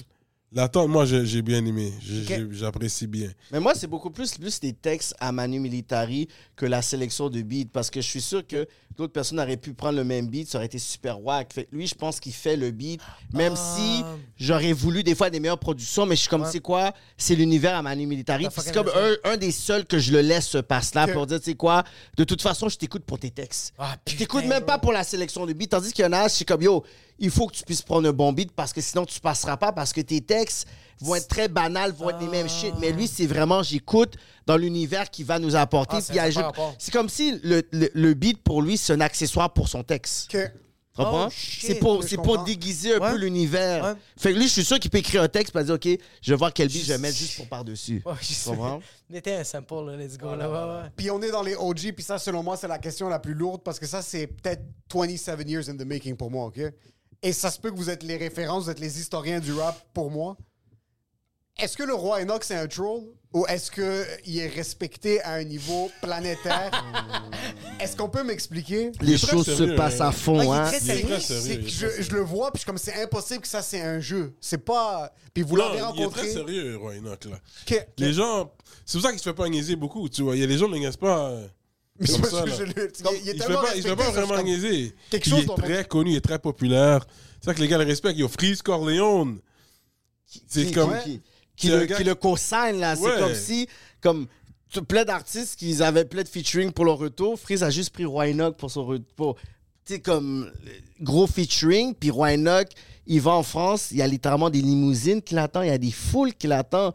L'attente, 0.53 0.89
moi, 0.89 1.05
j'ai 1.05 1.25
j'ai 1.25 1.41
bien 1.41 1.65
aimé. 1.65 1.93
J'ai- 2.01 2.21
Ok. 2.23 2.27
j'ai- 2.27 2.47
J'apprécie 2.59 3.07
bien. 3.07 3.29
Mais 3.53 3.61
moi, 3.61 3.73
c'est 3.73 3.87
beaucoup 3.87 4.09
plus, 4.09 4.33
plus 4.37 4.59
des 4.59 4.73
textes 4.73 5.15
à 5.19 5.31
Manu 5.31 5.61
Militari 5.61 6.27
que 6.57 6.65
la 6.65 6.81
sélection 6.81 7.29
de 7.29 7.41
beats. 7.41 7.69
Parce 7.71 7.89
que 7.89 8.01
je 8.01 8.07
suis 8.07 8.19
sûr 8.21 8.45
que 8.45 8.67
d'autres 8.97 9.13
personnes 9.13 9.39
auraient 9.39 9.55
pu 9.55 9.73
prendre 9.73 9.95
le 9.97 10.03
même 10.03 10.27
beat, 10.27 10.49
ça 10.49 10.57
aurait 10.57 10.65
été 10.65 10.77
super 10.77 11.21
wack. 11.21 11.53
Fait 11.53 11.63
que 11.63 11.73
lui, 11.73 11.87
je 11.87 11.95
pense 11.95 12.19
qu'il 12.19 12.33
fait 12.33 12.57
le 12.57 12.71
beat, 12.71 12.99
même 13.33 13.53
Ah. 13.55 13.75
si 13.77 14.03
j'aurais 14.37 14.73
voulu 14.73 15.03
des 15.03 15.15
fois 15.15 15.29
des 15.29 15.39
meilleures 15.39 15.57
productions, 15.57 16.05
mais 16.05 16.15
je 16.17 16.21
suis 16.21 16.29
comme, 16.29 16.41
Ouais. 16.41 16.49
c'est 16.51 16.59
quoi? 16.59 16.93
C'est 17.17 17.35
l'univers 17.35 17.75
à 17.77 17.81
Manu 17.81 18.05
Militari. 18.05 18.43
T'as 18.43 18.49
Puis 18.49 18.61
C'est 18.61 18.73
fucking 18.73 18.91
comme 18.91 19.01
un, 19.25 19.31
un 19.31 19.37
des 19.37 19.51
seuls 19.51 19.85
que 19.85 19.99
je 19.99 20.11
le 20.11 20.19
laisse 20.19 20.47
se 20.49 20.57
passer 20.57 20.91
là 20.95 21.05
Ok. 21.05 21.13
pour 21.13 21.27
dire, 21.27 21.39
tu 21.39 21.45
sais 21.45 21.55
quoi? 21.55 21.85
De 22.17 22.25
toute 22.25 22.41
façon, 22.41 22.67
je 22.67 22.75
t'écoute 22.75 23.05
pour 23.05 23.17
tes 23.19 23.31
textes. 23.31 23.73
Ah, 23.77 23.93
Je 24.05 24.11
putain, 24.11 24.17
t'écoute 24.25 24.43
même 24.45 24.59
bro. 24.59 24.67
pas 24.67 24.79
pour 24.79 24.91
la 24.91 25.05
sélection 25.05 25.45
de 25.45 25.53
beats. 25.53 25.67
Tandis 25.67 25.93
qu'il 25.93 26.03
y 26.03 26.07
en 26.09 26.11
a, 26.11 26.27
je 26.27 26.33
suis 26.33 26.45
comme, 26.45 26.61
yo, 26.61 26.83
il 27.22 27.30
faut 27.30 27.48
que 27.48 27.56
tu 27.56 27.64
puisses 27.64 27.81
prendre 27.84 28.10
un 28.10 28.11
bon 28.14 28.34
beat 28.34 28.52
parce 28.52 28.73
que 28.73 28.81
sinon 28.81 29.06
tu 29.06 29.19
passeras 29.22 29.56
pas 29.56 29.72
parce 29.72 29.93
que 29.93 30.02
tes 30.02 30.19
textes 30.22 30.68
vont 30.99 31.15
être 31.15 31.27
très 31.30 31.48
banals, 31.48 31.93
vont 31.93 32.10
être 32.10 32.19
les 32.19 32.27
mêmes 32.27 32.49
shit. 32.49 32.73
Mais 32.80 32.91
lui, 32.91 33.07
c'est 33.07 33.26
vraiment, 33.26 33.64
j'écoute 33.64 34.15
dans 34.45 34.57
l'univers 34.57 35.10
qui 35.10 35.23
va 35.23 35.39
nous 35.39 35.56
apporter. 35.56 35.98
Ah, 36.18 36.52
c'est 36.77 36.91
comme 36.91 37.10
si 37.10 37.39
le, 37.43 37.64
le, 37.72 37.89
le 37.93 38.14
beat 38.14 38.41
pour 38.43 38.61
lui, 38.61 38.77
c'est 38.77 38.93
un 38.93 39.02
accessoire 39.02 39.53
pour 39.53 39.69
son 39.69 39.84
texte. 39.84 40.35
Comprends? 40.93 41.27
Oh, 41.27 41.31
c'est 41.31 41.76
pour, 41.76 42.03
pour 42.22 42.43
déguiser 42.43 42.95
un 42.95 42.99
Ouais. 42.99 43.11
peu 43.11 43.18
l'univers. 43.18 43.84
Ouais. 43.85 43.93
Fait 44.18 44.34
que 44.34 44.38
lui, 44.38 44.43
je 44.48 44.52
suis 44.52 44.65
sûr 44.65 44.77
qu'il 44.77 44.91
peut 44.91 44.98
écrire 44.98 45.22
un 45.23 45.30
texte 45.30 45.56
et 45.56 45.64
dire, 45.64 45.76
OK, 45.76 45.88
je 46.22 46.31
vais 46.34 46.38
voir 46.38 46.52
quel 46.52 46.68
beat 46.68 46.84
je 46.84 46.91
vais 46.91 46.98
mettre 46.98 47.15
juste 47.18 47.38
pour 47.38 47.48
par-dessus. 47.48 48.02
Ouais, 48.06 48.14
je 48.22 48.27
Tu 48.27 48.34
sais. 48.34 48.49
comprends? 48.49 48.81
C'était 49.10 49.35
un 49.35 49.43
sample, 49.45 49.85
là, 49.85 49.95
let's 49.95 50.18
go. 50.18 50.35
Là, 50.35 50.49
ouais, 50.49 50.81
ouais. 50.84 50.89
Puis 50.98 51.10
on 51.10 51.22
est 51.22 51.31
dans 51.31 51.43
les 51.43 51.56
OG, 51.56 51.93
puis 51.93 52.03
ça, 52.03 52.18
selon 52.19 52.43
moi, 52.43 52.57
c'est 52.57 52.68
la 52.68 52.77
question 52.77 53.07
la 53.07 53.19
plus 53.19 53.34
lourde 53.34 53.61
parce 53.64 53.80
que 53.80 53.88
ça, 53.88 54.02
c'est 54.02 54.27
peut-être 54.27 54.64
27 54.93 55.49
years 55.49 55.69
in 55.69 55.77
the 55.77 55.85
making 55.85 56.18
pour 56.18 56.30
moi, 56.30 56.45
OK? 56.48 56.60
Et 57.23 57.34
ça 57.34 57.52
se 57.52 57.60
peut 57.60 57.69
que 57.72 57.76
vous 57.77 57.89
êtes 57.89 58.03
les 58.03 58.18
références, 58.18 58.65
vous 58.65 58.69
êtes 58.72 58.80
les 58.80 58.99
historiens 58.99 59.39
du 59.39 59.53
rap 59.53 59.80
pour 59.93 60.10
moi. 60.10 60.38
Est-ce 61.60 61.77
que 61.77 61.84
le 61.84 61.93
roi 61.93 62.22
Enoch, 62.22 62.43
c'est 62.43 62.56
un 62.56 62.68
troll? 62.68 63.03
Ou 63.34 63.45
est-ce 63.48 63.72
qu'il 63.72 64.38
est 64.39 64.48
respecté 64.48 65.22
à 65.22 65.34
un 65.35 65.43
niveau 65.43 65.89
planétaire? 66.02 66.72
est-ce 67.80 67.95
qu'on 67.95 68.10
peut 68.10 68.23
m'expliquer? 68.23 68.91
Les 68.99 69.18
choses 69.18 69.45
se 69.45 69.56
sérieux, 69.56 69.76
passent 69.76 70.02
hein. 70.02 70.07
à 70.07 70.11
fond, 70.11 70.52
Ah, 70.52 70.64
hein? 70.68 70.72
sérieux. 70.80 71.18
je, 71.68 72.11
le 72.11 72.22
vois, 72.22 72.52
puis 72.52 72.57
je 72.57 72.60
suis 72.61 72.65
comme 72.65 72.77
c'est 72.77 73.02
impossible 73.02 73.41
que 73.41 73.48
ça, 73.48 73.61
c'est 73.61 73.81
un 73.81 73.99
jeu. 73.99 74.35
C'est 74.41 74.57
pas. 74.57 75.14
Puis 75.34 75.43
vous 75.43 75.56
l'avez 75.56 75.76
il 75.76 75.80
est 75.80 75.81
rencontré. 75.81 76.22
très 76.22 76.31
sérieux, 76.31 76.77
Roy 76.77 76.95
Enoch, 76.95 77.26
là. 77.26 77.39
Que- 77.65 77.76
que- 77.76 77.81
Les 77.99 78.14
gens... 78.14 78.52
C'est 78.85 78.98
pour 78.98 79.03
ça 79.03 79.11
qu'il 79.11 79.19
se 79.19 79.23
fait 79.30 79.35
pas 79.35 79.48
niaiser 79.48 79.76
beaucoup, 79.77 80.10
tu 80.10 80.23
vois. 80.23 80.35
Il 80.35 80.39
y 80.39 80.43
a 80.43 80.48
les 80.48 80.57
gens 80.57 80.68
ne 80.68 80.73
le 80.73 80.80
niaisent 80.80 80.98
pas... 80.98 81.31
Mais 82.01 82.07
comme 82.07 82.23
ça, 82.25 82.45
je 82.45 82.63
le- 82.63 82.73
Donc, 83.03 83.13
il 83.23 83.29
est 83.29 83.33
il 83.33 83.39
tellement 83.39 83.61
pas, 83.61 83.75
il 83.75 83.83
se 83.83 83.87
fait 83.87 83.95
pas 83.95 84.11
vraiment 84.11 84.37
je 84.37 84.41
niaiser. 84.43 84.95
Quelque 85.09 85.29
chose 85.29 85.45
il 85.45 85.51
est 85.51 85.55
très 85.55 85.85
connu, 85.85 86.11
il 86.11 86.15
est 86.17 86.21
très 86.21 86.39
populaire. 86.39 87.05
C'est 87.39 87.45
ça 87.45 87.53
que 87.53 87.61
les 87.61 87.67
gars 87.67 87.77
le 87.77 87.85
respectent. 87.85 88.17
Il 88.17 88.21
y 88.21 88.25
a 88.25 88.27
Freeze 88.27 88.61
Corleone. 88.61 89.39
C'est 90.47 90.65
qui, 90.65 90.71
comme... 90.71 90.93
qui, 91.03 91.21
qui 91.55 91.67
c'est 91.67 91.75
le, 91.75 91.81
un 91.81 91.85
gars 91.85 91.97
qui 91.97 92.03
le 92.03 92.15
consigne, 92.15 92.79
là. 92.79 92.95
C'est 92.95 93.19
comme 93.19 93.35
si, 93.35 93.67
comme 94.01 94.27
plein 94.87 95.03
d'artistes 95.05 95.57
qui 95.59 95.81
avaient 95.83 96.05
plein 96.05 96.23
de 96.23 96.27
featuring 96.27 96.71
pour 96.71 96.85
leur 96.85 96.97
retour, 96.97 97.39
Freeze 97.39 97.63
a 97.63 97.69
juste 97.69 97.91
pris 97.91 98.05
Roy 98.05 98.27
Enoch 98.31 98.55
pour 98.57 98.71
son 98.71 98.85
retour. 98.85 99.35
Tu 99.85 99.95
sais, 99.95 99.99
comme 99.99 100.51
gros 101.01 101.27
featuring, 101.27 101.93
puis 101.95 102.09
Roy 102.11 102.33
Enoch, 102.35 102.67
il 103.07 103.19
va 103.19 103.31
en 103.31 103.43
France, 103.43 103.87
il 103.91 103.97
y 103.97 104.01
a 104.01 104.07
littéralement 104.07 104.49
des 104.49 104.61
limousines 104.61 105.21
qui 105.21 105.33
l'attendent, 105.33 105.65
il 105.65 105.69
y 105.69 105.71
a 105.71 105.77
des 105.77 105.91
foules 105.91 106.33
qui 106.33 106.47
l'attendent. 106.47 106.93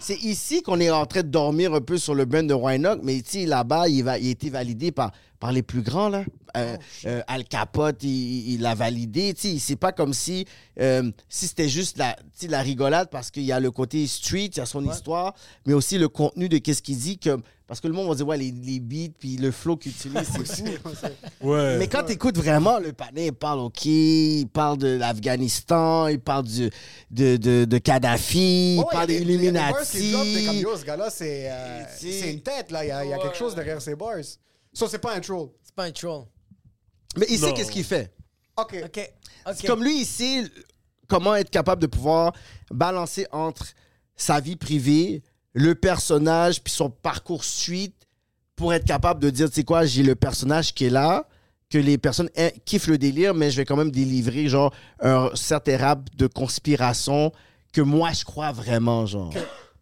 C'est 0.00 0.18
ici 0.22 0.62
qu'on 0.62 0.80
est 0.80 0.90
en 0.90 1.06
train 1.06 1.22
de 1.22 1.28
dormir 1.28 1.74
un 1.74 1.80
peu 1.80 1.98
sur 1.98 2.14
le 2.14 2.24
brand 2.24 2.46
de 2.46 2.54
Roy 2.54 2.74
Enoch, 2.76 3.00
mais 3.02 3.22
là-bas, 3.46 3.88
il, 3.88 4.02
va, 4.04 4.18
il 4.18 4.28
a 4.28 4.30
été 4.30 4.50
validé 4.50 4.92
par, 4.92 5.12
par 5.40 5.52
les 5.52 5.62
plus 5.62 5.82
grands, 5.82 6.08
là. 6.08 6.24
Euh, 6.56 6.76
euh, 7.04 7.20
Al 7.26 7.44
Capote, 7.44 8.02
il- 8.02 8.60
l'a 8.62 8.74
validé. 8.74 9.34
C'est 9.36 9.76
pas 9.76 9.92
comme 9.92 10.14
si, 10.14 10.46
euh, 10.80 11.10
si 11.28 11.46
c'était 11.48 11.68
juste 11.68 11.98
la, 11.98 12.16
la 12.48 12.62
rigolade 12.62 13.08
parce 13.10 13.30
qu'il 13.30 13.42
y 13.42 13.52
a 13.52 13.60
le 13.60 13.70
côté 13.70 14.06
street, 14.06 14.46
il 14.46 14.56
y 14.56 14.60
a 14.60 14.66
son 14.66 14.82
histoire, 14.90 15.34
mais 15.66 15.74
aussi 15.74 15.98
le 15.98 16.08
contenu 16.08 16.48
de 16.48 16.56
qu'est-ce 16.56 16.80
qu'il 16.80 16.96
dit. 16.96 17.18
Que, 17.18 17.36
parce 17.66 17.80
que 17.80 17.88
le 17.88 17.92
monde 17.92 18.08
va 18.08 18.14
dire, 18.14 18.26
ouais, 18.26 18.38
les, 18.38 18.52
les 18.52 18.80
beats 18.80 19.12
puis 19.18 19.36
le 19.36 19.50
flow 19.50 19.76
qu'il 19.76 19.92
utilise, 19.92 20.22
c'est 20.32 20.46
fou. 20.82 21.48
Ouais. 21.50 21.76
Mais 21.78 21.88
quand 21.88 22.04
tu 22.04 22.12
écoutes 22.12 22.38
vraiment, 22.38 22.78
le 22.78 22.94
panais, 22.94 23.26
il 23.26 23.32
parle 23.34 23.58
OK, 23.60 23.84
il 23.84 24.46
parle 24.50 24.78
de 24.78 24.96
l'Afghanistan, 24.96 26.06
il 26.06 26.20
parle 26.20 26.44
du, 26.44 26.70
de, 27.10 27.36
de, 27.36 27.66
de 27.66 27.78
Kadhafi, 27.78 28.76
il 28.76 28.78
Ouais, 28.78 28.84
parle 28.90 29.08
des 29.08 29.24
il 29.28 29.38
t'es 29.40 30.12
comme, 30.12 30.26
Illuminati. 30.26 30.60
yo, 30.60 30.76
ce 30.76 30.84
gars-là, 30.84 31.10
c'est 31.10 31.50
euh, 31.50 31.84
c'est 31.98 32.32
une 32.32 32.40
tête, 32.42 32.70
là. 32.70 32.84
Il 32.84 32.88
y 32.88 32.90
a, 32.90 33.04
il 33.04 33.10
y 33.10 33.14
a 33.14 33.18
quelque 33.18 33.36
chose 33.36 33.54
derrière 33.54 33.80
ses 33.80 33.94
bars. 33.94 34.16
Ça, 34.72 34.86
c'est 34.88 34.98
pas 34.98 35.14
un 35.14 35.20
troll. 35.20 35.48
C'est 35.62 35.74
pas 35.74 35.84
un 35.84 35.92
troll. 35.92 36.24
Mais 37.16 37.26
il 37.30 37.38
sait 37.38 37.46
Non. 37.46 37.54
qu'est-ce 37.54 37.70
qu'il 37.70 37.84
fait. 37.84 38.12
OK. 38.56 38.76
OK. 38.84 39.10
OK. 39.46 39.54
C'est 39.56 39.66
Comme 39.66 39.82
lui 39.84 39.98
ici, 40.00 40.50
comment 41.08 41.34
être 41.34 41.50
capable 41.50 41.80
de 41.82 41.86
pouvoir 41.86 42.32
balancer 42.70 43.26
entre 43.32 43.66
sa 44.16 44.40
vie 44.40 44.56
privée, 44.56 45.22
le 45.52 45.74
personnage, 45.74 46.62
puis 46.62 46.72
son 46.72 46.90
parcours 46.90 47.44
suite 47.44 47.94
pour 48.54 48.72
être 48.72 48.84
capable 48.86 49.20
de 49.20 49.30
dire, 49.30 49.48
tu 49.48 49.56
sais 49.56 49.64
quoi, 49.64 49.84
j'ai 49.84 50.02
le 50.02 50.14
personnage 50.14 50.72
qui 50.74 50.86
est 50.86 50.90
là, 50.90 51.28
que 51.68 51.78
les 51.78 51.98
personnes 51.98 52.30
eh, 52.36 52.52
kiffent 52.64 52.86
le 52.86 52.96
délire, 52.96 53.34
mais 53.34 53.50
je 53.50 53.56
vais 53.56 53.64
quand 53.64 53.76
même 53.76 53.90
délivrer, 53.90 54.48
genre, 54.48 54.72
un 55.00 55.30
certain 55.34 55.76
rap 55.76 56.08
de 56.16 56.26
conspiration 56.26 57.32
que 57.76 57.82
moi, 57.82 58.10
je 58.12 58.24
crois 58.24 58.52
vraiment, 58.52 59.04
genre. 59.04 59.30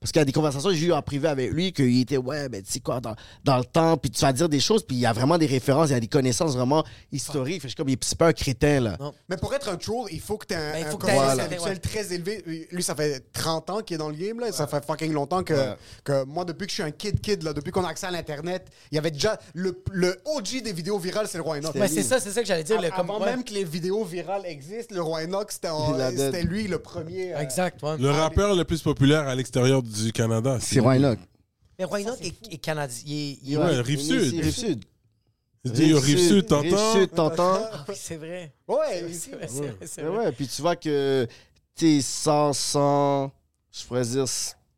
Parce 0.05 0.13
qu'il 0.13 0.21
y 0.21 0.23
a 0.23 0.27
des 0.27 0.33
conversations 0.33 0.69
que 0.69 0.75
j'ai 0.75 0.89
eues 0.89 0.93
en 0.93 1.01
privé 1.01 1.29
avec 1.29 1.51
lui, 1.51 1.73
qu'il 1.73 1.99
était, 2.03 2.19
ouais, 2.19 2.51
ben, 2.51 2.63
tu 2.63 2.71
sais 2.71 2.81
quoi, 2.81 3.01
dans, 3.01 3.17
dans 3.43 3.57
le 3.57 3.65
temps, 3.65 3.97
puis 3.97 4.11
tu 4.11 4.21
vas 4.21 4.35
dire 4.35 4.51
des 4.51 4.61
choses, 4.61 4.83
puis 4.85 4.97
il 4.97 5.01
y 5.01 5.07
a 5.07 5.15
vraiment 5.15 5.39
des 5.39 5.47
références, 5.47 5.89
il 5.89 5.93
y 5.93 5.97
a 5.97 6.01
des 6.01 6.09
connaissances 6.09 6.55
vraiment 6.55 6.85
historiques. 7.11 7.63
Fait 7.63 7.69
je 7.69 7.69
suis 7.69 7.77
comme, 7.77 7.89
il 7.89 7.95
est 7.95 8.05
c'est 8.05 8.19
pas 8.19 8.27
un 8.27 8.33
crétin, 8.35 8.81
là. 8.81 8.99
Non. 9.01 9.15
Mais 9.31 9.39
pour 9.39 9.55
être 9.55 9.67
un 9.71 9.77
troll, 9.77 10.09
il 10.13 10.21
faut 10.21 10.37
que 10.37 10.45
tu 10.45 10.53
aies 10.53 10.57
un, 10.59 10.73
Ben, 10.73 10.87
il 11.51 11.57
un 11.59 11.63
ouais. 11.65 11.77
très 11.77 12.13
élevé. 12.13 12.69
Lui, 12.71 12.83
ça 12.83 12.95
fait 12.95 13.25
30 13.33 13.71
ans 13.71 13.81
qu'il 13.81 13.95
est 13.95 13.99
dans 13.99 14.11
le 14.11 14.15
game. 14.15 14.41
Là. 14.41 14.53
Ça 14.53 14.67
fait 14.67 14.85
fucking 14.85 15.11
longtemps 15.11 15.43
que, 15.43 15.55
Ouais. 15.55 15.75
que 16.05 16.25
moi, 16.27 16.45
depuis 16.45 16.67
que 16.67 16.71
je 16.71 16.75
suis 16.75 16.83
un 16.83 16.91
kid-kid, 16.91 17.43
là, 17.43 17.55
depuis 17.55 17.71
qu'on 17.73 17.85
a 17.85 17.89
accès 17.89 18.07
à 18.07 18.11
l'Internet, 18.11 18.67
il 18.93 18.97
y 18.97 18.99
avait 18.99 19.11
déjà 19.11 19.39
le, 19.55 19.83
le 19.91 20.21
OG 20.27 20.61
des 20.63 20.75
vidéos 20.75 20.99
virales, 20.99 21.29
c'est 21.29 21.39
le 21.39 21.45
Roi 21.45 21.57
Enoch. 21.61 21.73
Ben, 21.75 21.89
c'est 21.89 22.03
ça, 22.03 22.21
c'est 22.21 22.31
ça 22.31 22.43
que 22.43 22.47
j'allais 22.47 22.63
dire. 22.65 22.79
le- 22.79 22.91
comme- 22.91 23.09
Avant 23.09 23.21
ouais. 23.21 23.31
même 23.31 23.43
que 23.43 23.55
les 23.55 23.65
vidéos 23.65 24.05
virales 24.05 24.43
existent, 24.45 24.95
le 24.95 25.01
Roi 25.01 25.23
Enoch, 25.25 25.51
c'était 25.51 26.43
lui 26.43 26.69
le 26.69 26.79
premier. 26.79 27.33
euh, 27.35 27.39
Exact, 27.41 27.83
ouais. 27.83 27.97
Le 27.99 28.11
rappeur 28.11 28.55
le 28.55 28.65
plus 28.65 28.83
populaire 28.83 29.27
à 29.29 29.35
l'extérieur 29.35 29.83
du 29.83 29.94
Canada. 30.13 30.59
C'est 30.61 30.81
Roy 30.81 30.97
Enoch. 30.97 31.19
Mais 31.79 31.85
Roy 31.85 32.01
Enoch 32.03 32.19
est, 32.21 32.53
est 32.53 32.59
canadien. 32.59 33.03
Il 33.07 33.13
est, 33.15 33.39
il 33.43 33.53
est- 33.55 33.57
Ouais, 33.57 33.73
il 33.73 33.79
est 33.79 33.81
Rive-Sud. 33.81 34.41
Rive-Sud. 34.41 34.85
Je 35.65 35.71
dis, 35.71 35.95
au 35.95 36.01
Rive-Sud, 36.01 36.47
t'entends? 36.47 36.93
Rive-Sud, 36.93 37.11
t'entends? 37.15 37.59
Ah 37.73 37.85
oui, 37.89 37.95
c'est 37.99 38.17
vrai. 38.17 38.53
Ouais, 38.69 39.07
C'est 39.87 40.03
vrai, 40.03 40.19
ouais, 40.27 40.33
puis 40.33 40.47
tu 40.47 40.61
vois 40.61 40.77
que, 40.77 41.27
sais, 41.75 42.01
sans, 42.03 42.53
sans, 42.53 43.33
je 43.73 43.85
pourrais 43.87 44.05
dire, 44.05 44.27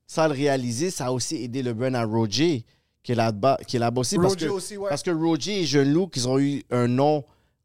sans 0.06 0.26
le 0.28 0.32
réaliser, 0.32 0.90
ça 0.92 1.06
a 1.06 1.10
aussi 1.10 1.36
aidé 1.42 1.62
le 1.62 1.74
brand 1.74 1.94
à 1.96 2.04
Roger, 2.04 2.64
qui 3.02 3.12
est 3.12 3.16
là-bas, 3.16 3.58
qui 3.66 3.76
est 3.76 3.80
là-bas 3.80 4.00
aussi. 4.02 4.16
Parce 4.16 4.28
Roger 4.34 4.46
que, 4.46 4.52
aussi, 4.52 4.76
ouais. 4.76 4.88
parce 4.88 5.02
que 5.02 5.10
Roger 5.10 5.60
et 5.62 5.66
Jeune 5.66 5.92
Loup, 5.92 6.06
qu'ils 6.06 6.28
ont 6.28 6.38
eu 6.38 6.62
un 6.70 6.86
nom 6.86 7.24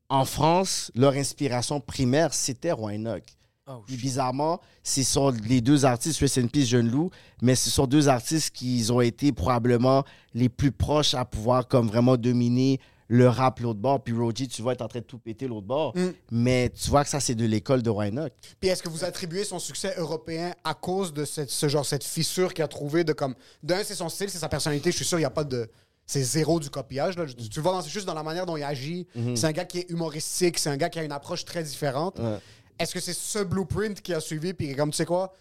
en 0.10 0.26
France, 0.26 0.92
leur 0.96 1.14
inspiration 1.14 1.80
primaire, 1.80 2.34
c'était 2.34 2.72
Roy 2.72 2.94
Enoch. 2.96 3.24
Oh, 3.68 3.84
Puis 3.86 3.96
bizarrement, 3.96 4.60
ce 4.84 5.04
sont 5.04 5.30
les 5.48 5.62
deux 5.62 5.86
artistes, 5.86 6.20
Rest 6.20 6.40
in 6.40 6.48
Peace, 6.48 6.66
Jeune 6.66 6.90
Loup, 6.90 7.12
mais 7.44 7.54
ce 7.54 7.70
sont 7.70 7.86
deux 7.86 8.10
artistes 8.10 8.56
qui 8.56 8.84
ont 8.90 9.02
été 9.02 9.32
probablement 9.32 10.04
les 10.34 10.50
plus 10.50 10.72
proches 10.72 11.14
à 11.14 11.26
pouvoir 11.26 11.68
comme 11.68 11.88
vraiment 11.88 12.18
dominer 12.18 12.80
le 13.08 13.28
rap 13.28 13.60
l'autre 13.60 13.80
bord. 13.80 14.04
Puis 14.04 14.14
Roger, 14.14 14.48
tu 14.48 14.62
vois, 14.62 14.72
est 14.72 14.82
en 14.82 14.88
train 14.88 15.00
de 15.00 15.06
tout 15.06 15.20
péter 15.20 15.48
l'autre 15.48 15.68
bord. 15.68 15.96
Mm. 15.96 16.10
Mais 16.32 16.70
tu 16.70 16.90
vois 16.90 17.04
que 17.04 17.10
ça, 17.10 17.20
c'est 17.20 17.36
de 17.36 17.46
l'école 17.46 17.84
de 17.84 17.90
Roy 17.90 18.08
Enoch. 18.08 18.32
Puis 18.60 18.70
est-ce 18.70 18.82
que 18.82 18.90
vous 18.90 19.04
attribuez 19.04 19.44
son 19.44 19.60
succès 19.60 19.94
européen 19.98 20.54
à 20.64 20.74
cause 20.74 21.14
de 21.14 21.26
cette, 21.26 21.52
ce 21.52 21.68
genre, 21.68 21.86
cette 21.86 22.06
fissure 22.06 22.54
qu'il 22.54 22.64
a 22.64 22.68
trouvé 22.68 23.04
de 23.04 23.14
comme. 23.14 23.36
D'un, 23.62 23.84
c'est 23.84 23.96
son 23.96 24.10
style, 24.10 24.30
c'est 24.30 24.40
sa 24.40 24.50
personnalité. 24.50 24.92
Je 24.92 24.96
suis 24.96 25.06
sûr, 25.06 25.20
il 25.20 25.22
n'y 25.22 25.26
a 25.26 25.30
pas 25.30 25.44
de. 25.44 25.70
C'est 26.08 26.24
zéro 26.24 26.60
du 26.60 26.70
copillage. 26.70 27.18
Là. 27.18 27.26
Tu, 27.26 27.60
vois 27.60 27.80
c'est 27.84 27.90
juste 27.90 28.08
dans 28.08 28.14
la 28.14 28.24
manière 28.24 28.46
dont 28.46 28.58
il 28.58 28.64
agit. 28.64 29.08
C'est 29.36 29.46
un 29.46 29.52
gars 29.52 29.66
qui 29.66 29.80
est 29.80 29.90
humoristique, 29.90 30.58
c'est 30.58 30.70
un 30.70 30.78
gars 30.78 30.90
qui 30.90 31.00
a 31.00 31.04
une 31.04 31.12
approche 31.12 31.46
très 31.46 31.64
différente. 31.64 32.18
Ouais. 32.20 32.38
Est-ce 32.82 32.94
que 32.94 33.00
c'est 33.00 33.14
ce 33.14 33.40
blueprint 33.40 34.02
qui 34.02 34.14
a 34.14 34.20
suivi, 34.20 34.54
puis 34.54 34.76
comme 34.76 34.92
tu 34.92 34.98
sais 34.98 35.06
quoi? 35.06 35.34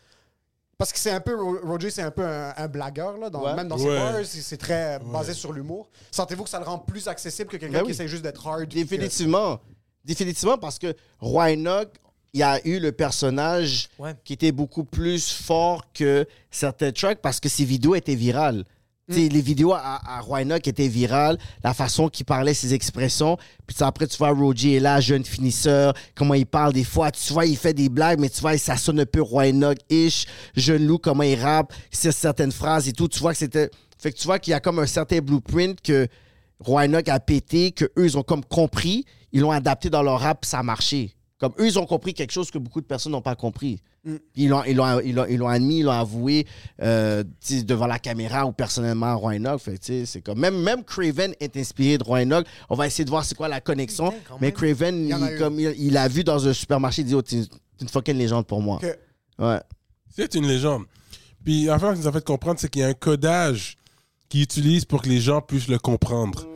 Parce 0.79 0.93
que 0.93 0.99
c'est 0.99 1.11
un 1.11 1.21
peu. 1.21 1.35
Ro- 1.35 1.59
Roger, 1.63 1.91
c'est 1.91 2.03
un 2.03 2.11
peu 2.11 2.25
un, 2.27 2.55
un 2.57 2.69
blagueur, 2.69 3.19
là, 3.19 3.29
dans- 3.29 3.45
Ouais. 3.45 3.55
même 3.55 3.69
dans 3.69 3.77
ses 3.77 3.85
Ouais. 3.89 3.97
bars, 3.99 4.25
c'est 4.25 4.57
très 4.57 4.99
basé 4.99 5.35
sur 5.35 5.53
l'humour. 5.53 5.91
Sentez-vous 6.11 6.45
que 6.45 6.49
ça 6.51 6.59
le 6.59 6.65
rend 6.65 6.79
plus 6.79 7.07
accessible 7.09 7.51
que 7.51 7.57
quelqu'un 7.59 7.79
Ben 7.79 7.81
qui 7.81 7.87
oui. 7.89 7.93
essaie 7.93 8.09
juste 8.09 8.23
d'être 8.23 8.47
hard? 8.47 8.67
que- 8.69 8.75
Définitivement. 8.75 9.61
Définitivement, 10.05 10.57
parce 10.57 10.79
que 10.79 10.95
Roy 11.19 11.53
Enoch, 11.53 11.91
il 12.33 12.41
y 12.41 12.43
a 12.43 12.67
eu 12.67 12.79
le 12.81 12.93
personnage 12.93 13.89
Ouais. 13.99 14.15
qui 14.25 14.33
était 14.33 14.53
beaucoup 14.53 14.85
plus 14.85 15.31
fort 15.33 15.93
que 15.93 16.27
certains 16.51 16.93
tracks 16.93 17.21
parce 17.21 17.41
que 17.41 17.51
ses 17.51 17.65
vidéos 17.65 17.95
étaient 17.95 18.15
virales. 18.15 18.65
Les 19.11 19.41
vidéos 19.41 19.73
à, 19.73 20.01
à 20.07 20.43
étaient 20.65 20.89
virales, 20.89 21.37
la 21.65 21.75
façon 21.75 22.09
qu'il 22.09 22.25
parlait, 22.25 22.55
ses 22.55 22.75
expressions. 22.75 23.37
Puis 23.67 23.77
après, 23.81 24.07
tu 24.07 24.17
vois 24.17 24.31
Roger 24.31 24.77
est 24.77 24.81
là, 24.81 25.01
jeune 25.01 25.25
finisseur, 25.25 25.95
comment 26.15 26.35
il 26.35 26.47
parle 26.47 26.73
des 26.73 26.85
fois. 26.85 27.11
Tu 27.11 27.33
vois, 27.33 27.47
il 27.47 27.57
fait 27.57 27.75
des 27.75 27.89
blagues, 27.89 28.21
mais 28.21 28.29
tu 28.29 28.41
vois, 28.41 28.57
ça 28.57 28.77
sonne 28.77 29.01
un 29.01 29.07
peu 29.07 29.21
Roy 29.21 29.49
Enoch-ish. 29.49 30.27
Jeune 30.57 30.87
loup, 30.87 30.99
comment 30.99 31.25
il 31.25 31.41
rappe, 31.41 31.73
certaines 31.91 32.53
phrases 32.53 32.89
et 32.89 32.93
tout. 32.93 33.09
Tu 33.09 33.19
vois 33.19 33.33
que 33.33 33.39
c'était. 33.39 33.71
Fait 33.99 34.13
que 34.13 34.19
tu 34.19 34.25
vois 34.25 34.39
qu'il 34.39 34.53
y 34.53 34.55
a 34.55 34.61
comme 34.61 34.79
un 34.79 34.87
certain 34.87 35.19
blueprint 35.19 35.81
que 35.81 36.07
Roy 36.61 36.85
Enoch 36.85 37.09
a 37.09 37.21
pété, 37.21 37.73
que 37.73 37.87
eux 37.99 38.05
ils 38.05 38.17
ont 38.17 38.23
comme 38.23 38.45
compris, 38.45 39.05
ils 39.33 39.41
l'ont 39.41 39.51
adapté 39.51 39.91
dans 39.91 40.03
leur 40.03 40.21
rap, 40.21 40.45
ça 40.45 40.61
a 40.61 40.63
marché. 40.63 41.15
Comme 41.41 41.53
eux, 41.59 41.67
ils 41.67 41.79
ont 41.79 41.87
compris 41.87 42.13
quelque 42.13 42.33
chose 42.33 42.51
que 42.51 42.59
beaucoup 42.59 42.83
de 42.83 42.87
personnes 42.87 43.13
n'ont 43.13 43.23
pas 43.23 43.35
compris. 43.35 43.81
Puis 44.05 44.21
ils 44.37 44.49
l'ont, 44.49 44.63
ils, 44.65 44.77
l'ont, 44.77 45.01
ils, 45.01 45.15
l'ont, 45.15 45.25
ils 45.27 45.39
l'ont 45.39 45.49
admis, 45.49 45.79
ils 45.79 45.85
l'ont 45.85 45.93
avoué 45.93 46.47
euh, 46.83 47.25
devant 47.65 47.87
la 47.87 47.99
caméra 47.99 48.45
ou 48.45 48.53
personnellement 48.53 49.07
à 49.07 49.15
Roy 49.15 49.37
sais, 49.81 50.05
c'est 50.05 50.21
comme, 50.21 50.39
même, 50.39 50.61
même 50.61 50.85
Craven 50.85 51.35
est 51.41 51.57
inspiré 51.57 51.97
de 51.97 52.05
Roy 52.05 52.21
Enoch. 52.23 52.47
On 52.69 52.75
va 52.75 52.87
essayer 52.87 53.07
de 53.07 53.11
voir 53.11 53.25
c'est 53.25 53.35
quoi 53.35 53.49
la 53.49 53.63
connexion. 53.63 54.11
Putain, 54.11 54.37
Mais. 54.41 54.53
Craven, 54.53 55.11
a 55.13 55.33
il, 55.33 55.39
comme, 55.39 55.59
il, 55.59 55.75
il 55.79 55.97
a 55.97 56.09
vu 56.09 56.25
dans 56.25 56.47
un 56.47 56.53
supermarché, 56.53 57.03
il 57.03 57.07
dit 57.07 57.15
oh, 57.15 57.23
t'es 57.23 57.43
t'es 57.47 57.85
une 57.85 57.89
fucking 57.89 58.17
légende 58.17 58.47
pour 58.47 58.61
moi. 58.61 58.79
Ouais. 59.39 59.61
C'est 60.15 60.35
une 60.35 60.47
légende. 60.47 60.85
Puis 61.43 61.65
l'affaire 61.65 61.95
qui 61.95 62.01
nous 62.01 62.09
a 62.09 62.13
fait 62.13 62.25
comprendre, 62.25 62.61
c'est 62.61 62.69
qu'il 62.69 62.83
y 62.83 62.85
a 62.85 62.89
un 62.89 62.95
codage 62.95 63.79
qu'il 64.29 64.43
utilise 64.43 64.85
pour 64.85 65.01
que 65.01 65.09
les 65.09 65.21
gens 65.21 65.41
puissent 65.41 65.69
le 65.69 65.79
comprendre. 65.79 66.47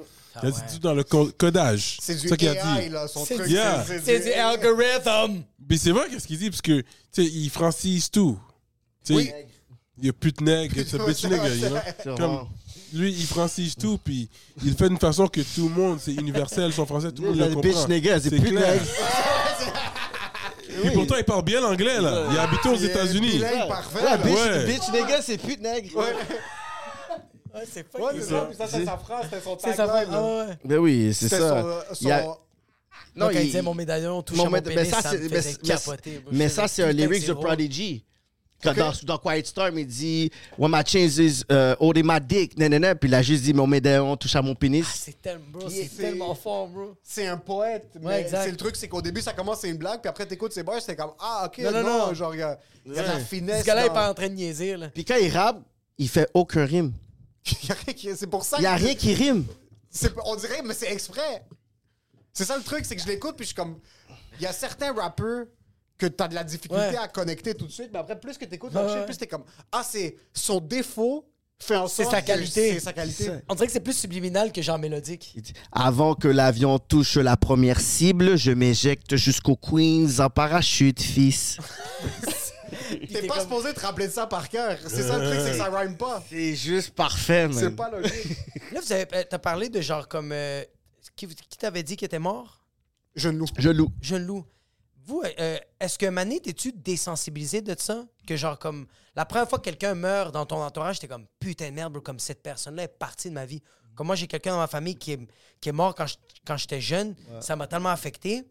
Il 0.43 0.48
a 0.48 0.51
dit 0.51 0.61
tout 0.74 0.78
dans 0.81 0.94
le 0.94 1.05
co- 1.05 1.31
codage. 1.39 1.98
C'est 2.01 2.16
du 2.16 2.28
ça 2.28 2.36
qu'il 2.36 2.48
a 2.48 2.52
AI, 2.55 2.85
dit. 2.85 2.89
là, 2.90 3.06
son 3.09 3.24
C'est 3.24 3.35
truc. 3.36 3.47
du- 3.48 3.55
Yeah. 3.55 3.85
C'est 4.05 4.20
du 4.20 4.32
algorithm. 4.32 5.43
Puis 5.69 5.78
c'est 5.78 5.90
vrai 5.93 6.06
qu'est-ce 6.11 6.27
qu'il 6.27 6.39
dit, 6.39 6.51
parce 6.51 6.62
que, 6.62 6.81
tu 6.81 6.86
sais, 7.12 7.24
il 7.24 7.51
francise 7.51 8.11
tout. 8.11 8.39
Tu 9.05 9.12
sais, 9.12 9.16
Oui. 9.19 9.32
il 9.98 10.06
y 10.06 10.09
a 10.09 10.12
pute 10.12 10.40
nègre, 10.40 10.78
it's 10.78 10.94
a 10.94 10.98
bitch 10.98 11.24
nigga, 11.24 11.48
you 11.48 11.69
know? 11.69 11.78
C'est 11.86 12.05
Comme, 12.05 12.15
vraiment- 12.16 12.48
lui, 12.93 13.12
il 13.12 13.27
francise 13.27 13.74
tout, 13.77 13.98
puis 14.02 14.28
il 14.62 14.70
le 14.70 14.77
fait 14.77 14.89
d'une 14.89 14.98
façon 14.98 15.27
que 15.28 15.40
tout 15.40 15.69
le 15.69 15.74
monde, 15.74 15.98
c'est 16.01 16.12
universel, 16.15 16.73
son 16.73 16.86
français, 16.86 17.11
tout 17.12 17.23
le 17.23 17.28
monde 17.31 17.39
le 17.39 17.48
Le 17.48 17.55
comprend. 17.55 17.70
bitch 17.70 17.89
nigga, 17.89 18.20
c'est 18.20 18.31
C'est 18.31 18.39
plus 18.40 18.51
clair. 18.51 18.73
nègre. 18.73 18.86
Puis 20.82 20.90
pourtant, 20.94 21.15
il 21.19 21.24
parle 21.24 21.44
bien 21.44 21.61
l'anglais, 21.61 22.01
là. 22.01 22.27
Il 22.31 22.39
a 22.39 22.43
habité 22.43 22.69
aux 22.69 22.74
Il 22.77 22.85
est 22.85 22.89
États-Unis. 22.89 23.31
bilingue 23.32 23.69
parfait. 23.69 23.98
Ouais, 23.98 24.05
là. 24.05 24.16
bitch, 24.19 24.35
Ouais. 24.35 24.66
bitch 24.66 24.89
nigga, 24.93 25.23
c'est 25.23 25.39
plus 25.39 25.56
nègre. 25.59 25.90
Ouais, 27.55 27.61
c'est 27.71 27.81
Ouais, 27.95 28.01
fucking 28.01 28.21
c'est 28.21 28.27
ça. 28.27 28.31
ça. 28.41 28.47
Puis 28.47 28.57
ça, 28.57 28.67
c'est 28.69 28.85
sa 28.85 28.97
phrase, 28.99 29.27
son 29.45 29.59
C'est 29.59 29.73
ça. 29.75 29.87
tagline. 29.87 30.09
Ah 30.15 30.21
là. 30.21 30.47
ouais. 30.49 30.59
Ben 30.65 30.79
oui, 30.79 31.15
c'est 31.15 31.29
ça. 31.29 31.39
son- 31.39 31.95
Il 32.01 32.09
y 32.09 32.13
a- 32.13 32.23
son- 32.23 32.37
Non, 33.17 33.31
il 33.31 33.39
il- 33.41 33.45
disait 33.47 33.63
mon 33.63 33.75
médaillon 33.75 34.23
touche 34.23 34.37
Mon 34.37 34.47
à 34.47 34.51
mon 34.51 34.61
pénis, 34.61 34.77
mais 34.77 34.85
ça, 34.85 35.01
ça 35.03 35.11
c'est- 35.11 35.19
me 35.19 35.29
mais- 35.29 35.37
faisait 35.37 35.57
mais- 35.63 35.69
capoter. 35.69 36.25
Mais 36.33 36.49
ça, 36.49 36.67
c'est 36.69 36.83
un 36.83 36.91
lyrics 36.93 37.27
de. 37.27 37.33
Prodigy. 37.33 38.05
Quand 38.63 38.73
dans, 38.75 38.93
dans 39.03 39.19
Quiet 39.19 39.45
Storm, 39.45 39.79
il 39.79 39.87
dit 39.87 40.31
When 40.57 40.73
my 40.73 40.81
chains 40.87 41.19
is 41.19 41.43
uh, 41.51 41.75
holding 41.79 42.07
my 42.07 42.19
dick, 42.19 42.57
nanana. 42.59 42.95
Puis 42.95 43.11
il 43.11 43.15
a 43.15 43.21
juste 43.21 43.43
dit 43.45 43.53
Mon 43.53 43.67
médaillon 43.67 44.17
touche 44.17 44.35
à 44.37 44.41
mon 44.43 44.55
pénis. 44.55 44.87
Ah, 44.89 44.95
c'est 44.97 45.21
tellement, 45.21 45.59
c'est 45.69 45.97
tellement 45.97 46.35
fort, 46.35 46.69
bro. 46.69 46.95
C'est 47.03 47.27
un 47.27 47.37
poète. 47.37 47.91
mais 48.01 48.23
exact. 48.23 48.45
c'est 48.45 48.51
le 48.53 48.57
truc, 48.57 48.75
c'est 48.77 48.89
qu'au 48.89 49.03
début, 49.03 49.21
ça 49.21 49.35
commence, 49.35 49.61
c'est 49.61 49.69
une 49.69 49.77
blague, 49.77 50.01
puis 50.01 50.09
après, 50.09 50.25
t'écoutes 50.25 50.53
ses 50.55 50.63
bars, 50.63 50.81
c'est 50.81 50.97
comme 50.97 51.11
Ah, 51.21 51.45
ok, 51.47 51.59
Non, 51.59 51.73
non, 51.73 51.83
non, 51.83 52.07
non. 52.07 52.15
genre, 52.15 52.35
il 52.35 52.39
y 52.39 52.43
a, 52.43 52.59
la 52.87 53.19
finesse. 53.21 53.61
Ce 53.63 53.67
gars-là, 53.67 53.83
il 53.83 53.87
est 53.87 53.93
pas 53.93 54.11
en 54.11 54.15
train 54.15 54.29
de 54.29 54.35
niaiser, 54.35 54.77
là. 54.79 54.89
Puis 54.89 55.05
quand 55.05 55.17
il 55.21 55.29
rappe, 55.31 55.61
il 55.99 56.09
fait 56.09 56.29
aucun 56.33 56.65
rime. 56.65 56.93
Il 57.47 57.69
y 57.69 57.73
a 57.73 57.75
rien 57.75 57.95
qui- 57.95 58.16
C'est 58.16 58.27
pour 58.27 58.45
ça 58.45 58.57
Il 58.59 58.62
n'y 58.62 58.66
a 58.66 58.77
que- 58.79 58.83
rien 58.85 58.95
qui 58.95 59.15
rime. 59.15 59.45
c'est- 59.91 60.12
On 60.25 60.37
dirait, 60.37 60.62
mais 60.65 60.75
c'est 60.75 60.91
exprès. 60.93 61.45
C'est 62.33 62.45
ça 62.45 62.57
le 62.57 62.62
truc, 62.65 62.85
c'est 62.85 62.97
que 62.97 63.03
je 63.03 63.07
l'écoute, 63.07 63.37
puis 63.37 63.45
je 63.45 63.49
suis 63.49 63.55
comme. 63.55 63.79
Il 64.39 64.43
y 64.43 64.47
a 64.47 64.53
certains 64.53 64.93
rappeurs 64.93 65.47
que 65.97 66.07
t'as 66.07 66.27
de 66.27 66.35
la 66.35 66.43
difficulté 66.43 66.75
Ouais. 66.89 66.97
à 66.97 67.07
connecter 67.07 67.55
tout 67.55 67.66
de 67.66 67.71
suite, 67.73 67.91
mais 67.93 68.01
après, 68.01 68.19
plus 68.19 68.37
que 68.37 68.45
leur 68.45 68.89
shit, 68.89 68.99
ouais. 68.99 69.05
plus 69.07 69.16
t'es 69.16 69.29
comme 69.29 69.45
Ah, 69.71 69.85
c'est 69.89 70.16
son 70.33 70.59
défaut 70.59 71.31
fait 71.61 71.77
en 71.77 71.87
C'est 71.87 72.03
sorte 72.03 72.16
sa 72.16 72.23
que 72.23 72.27
qualité. 72.27 72.73
C'est 72.75 72.81
sa 72.81 72.93
qualité. 72.93 73.31
On 73.49 73.55
dirait 73.55 73.69
que 73.69 73.73
c'est 73.73 73.79
plus 73.79 73.97
subliminal 73.97 74.51
que 74.51 74.61
genre 74.61 74.79
mélodique. 74.81 75.37
Avant 75.71 76.16
que 76.16 76.27
l'avion 76.27 76.81
touche 76.81 77.15
la 77.16 77.37
première 77.37 77.81
cible, 77.81 78.37
je 78.37 78.51
m'éjecte 78.51 79.15
jusqu'au 79.15 79.55
Queens 79.55 80.19
en 80.19 80.29
parachute, 80.31 81.01
fils. 81.01 81.59
T'es 83.01 83.27
pas 83.27 83.35
comme- 83.35 83.43
supposé 83.43 83.75
te 83.75 83.81
rappeler 83.81 84.09
de 84.09 84.12
ça 84.12 84.27
par 84.27 84.49
cœur. 84.49 84.79
C'est 84.87 85.03
ça 85.03 85.19
le 85.19 85.27
truc, 85.31 85.41
c'est 85.43 85.51
que 85.53 85.57
ça 85.57 85.71
rhyme 85.71 85.97
pas. 85.97 86.23
C'est 86.29 86.55
juste 86.55 86.91
parfait, 86.95 87.49
man. 87.49 87.57
C'est 87.59 87.71
pas 87.77 87.91
logique. 87.91 88.37
Là, 88.73 88.81
vous 88.81 88.93
avez, 88.93 89.07
euh, 89.15 89.25
t'as 89.29 89.39
parlé 89.39 89.69
de 89.69 89.81
genre 89.81 90.09
comme. 90.09 90.33
euh, 90.33 90.62
qui 91.16 91.27
qui 91.29 91.59
t'avait 91.59 91.83
dit 91.83 91.97
qu'il 91.97 92.07
était 92.07 92.19
mort? 92.19 92.65
Jeune 93.15 93.39
loup. 93.39 93.47
Je 93.59 93.69
loue. 93.71 93.89
Jeune 94.01 94.27
loup. 94.27 94.45
Vous, 95.07 95.23
euh, 95.39 95.59
est-ce 95.81 95.99
que 95.99 96.07
Mané, 96.07 96.41
t'es-tu 96.41 96.73
désensibilisé 96.73 97.61
de 97.61 97.75
ça? 97.79 98.05
Que 98.27 98.37
genre 98.37 98.59
comme. 98.59 98.87
La 99.15 99.25
première 99.25 99.49
fois 99.49 99.59
que 99.59 99.65
quelqu'un 99.65 99.95
meurt 99.95 100.33
dans 100.35 100.47
ton 100.47 100.57
entourage, 100.62 100.99
t'es 100.99 101.07
comme 101.07 101.27
putain 101.39 101.69
de 101.71 101.75
merde, 101.75 101.93
bro, 101.93 102.03
comme 102.03 102.19
cette 102.19 102.43
personne-là 102.43 102.85
est 102.85 102.89
partie 102.99 103.29
de 103.29 103.35
ma 103.35 103.45
vie. 103.47 103.62
Comme 103.95 104.09
moi, 104.09 104.16
j'ai 104.16 104.27
quelqu'un 104.27 104.53
dans 104.53 104.59
ma 104.59 104.66
famille 104.66 104.97
qui 104.97 105.12
est, 105.12 105.21
qui 105.61 105.69
est 105.69 105.73
mort 105.73 105.95
quand 105.95 106.07
je- 106.07 106.16
quand 106.45 106.57
j'étais 106.57 106.81
jeune. 106.81 107.15
Ça 107.41 107.55
m'a 107.55 107.66
tellement 107.69 107.91
affecté. 107.91 108.43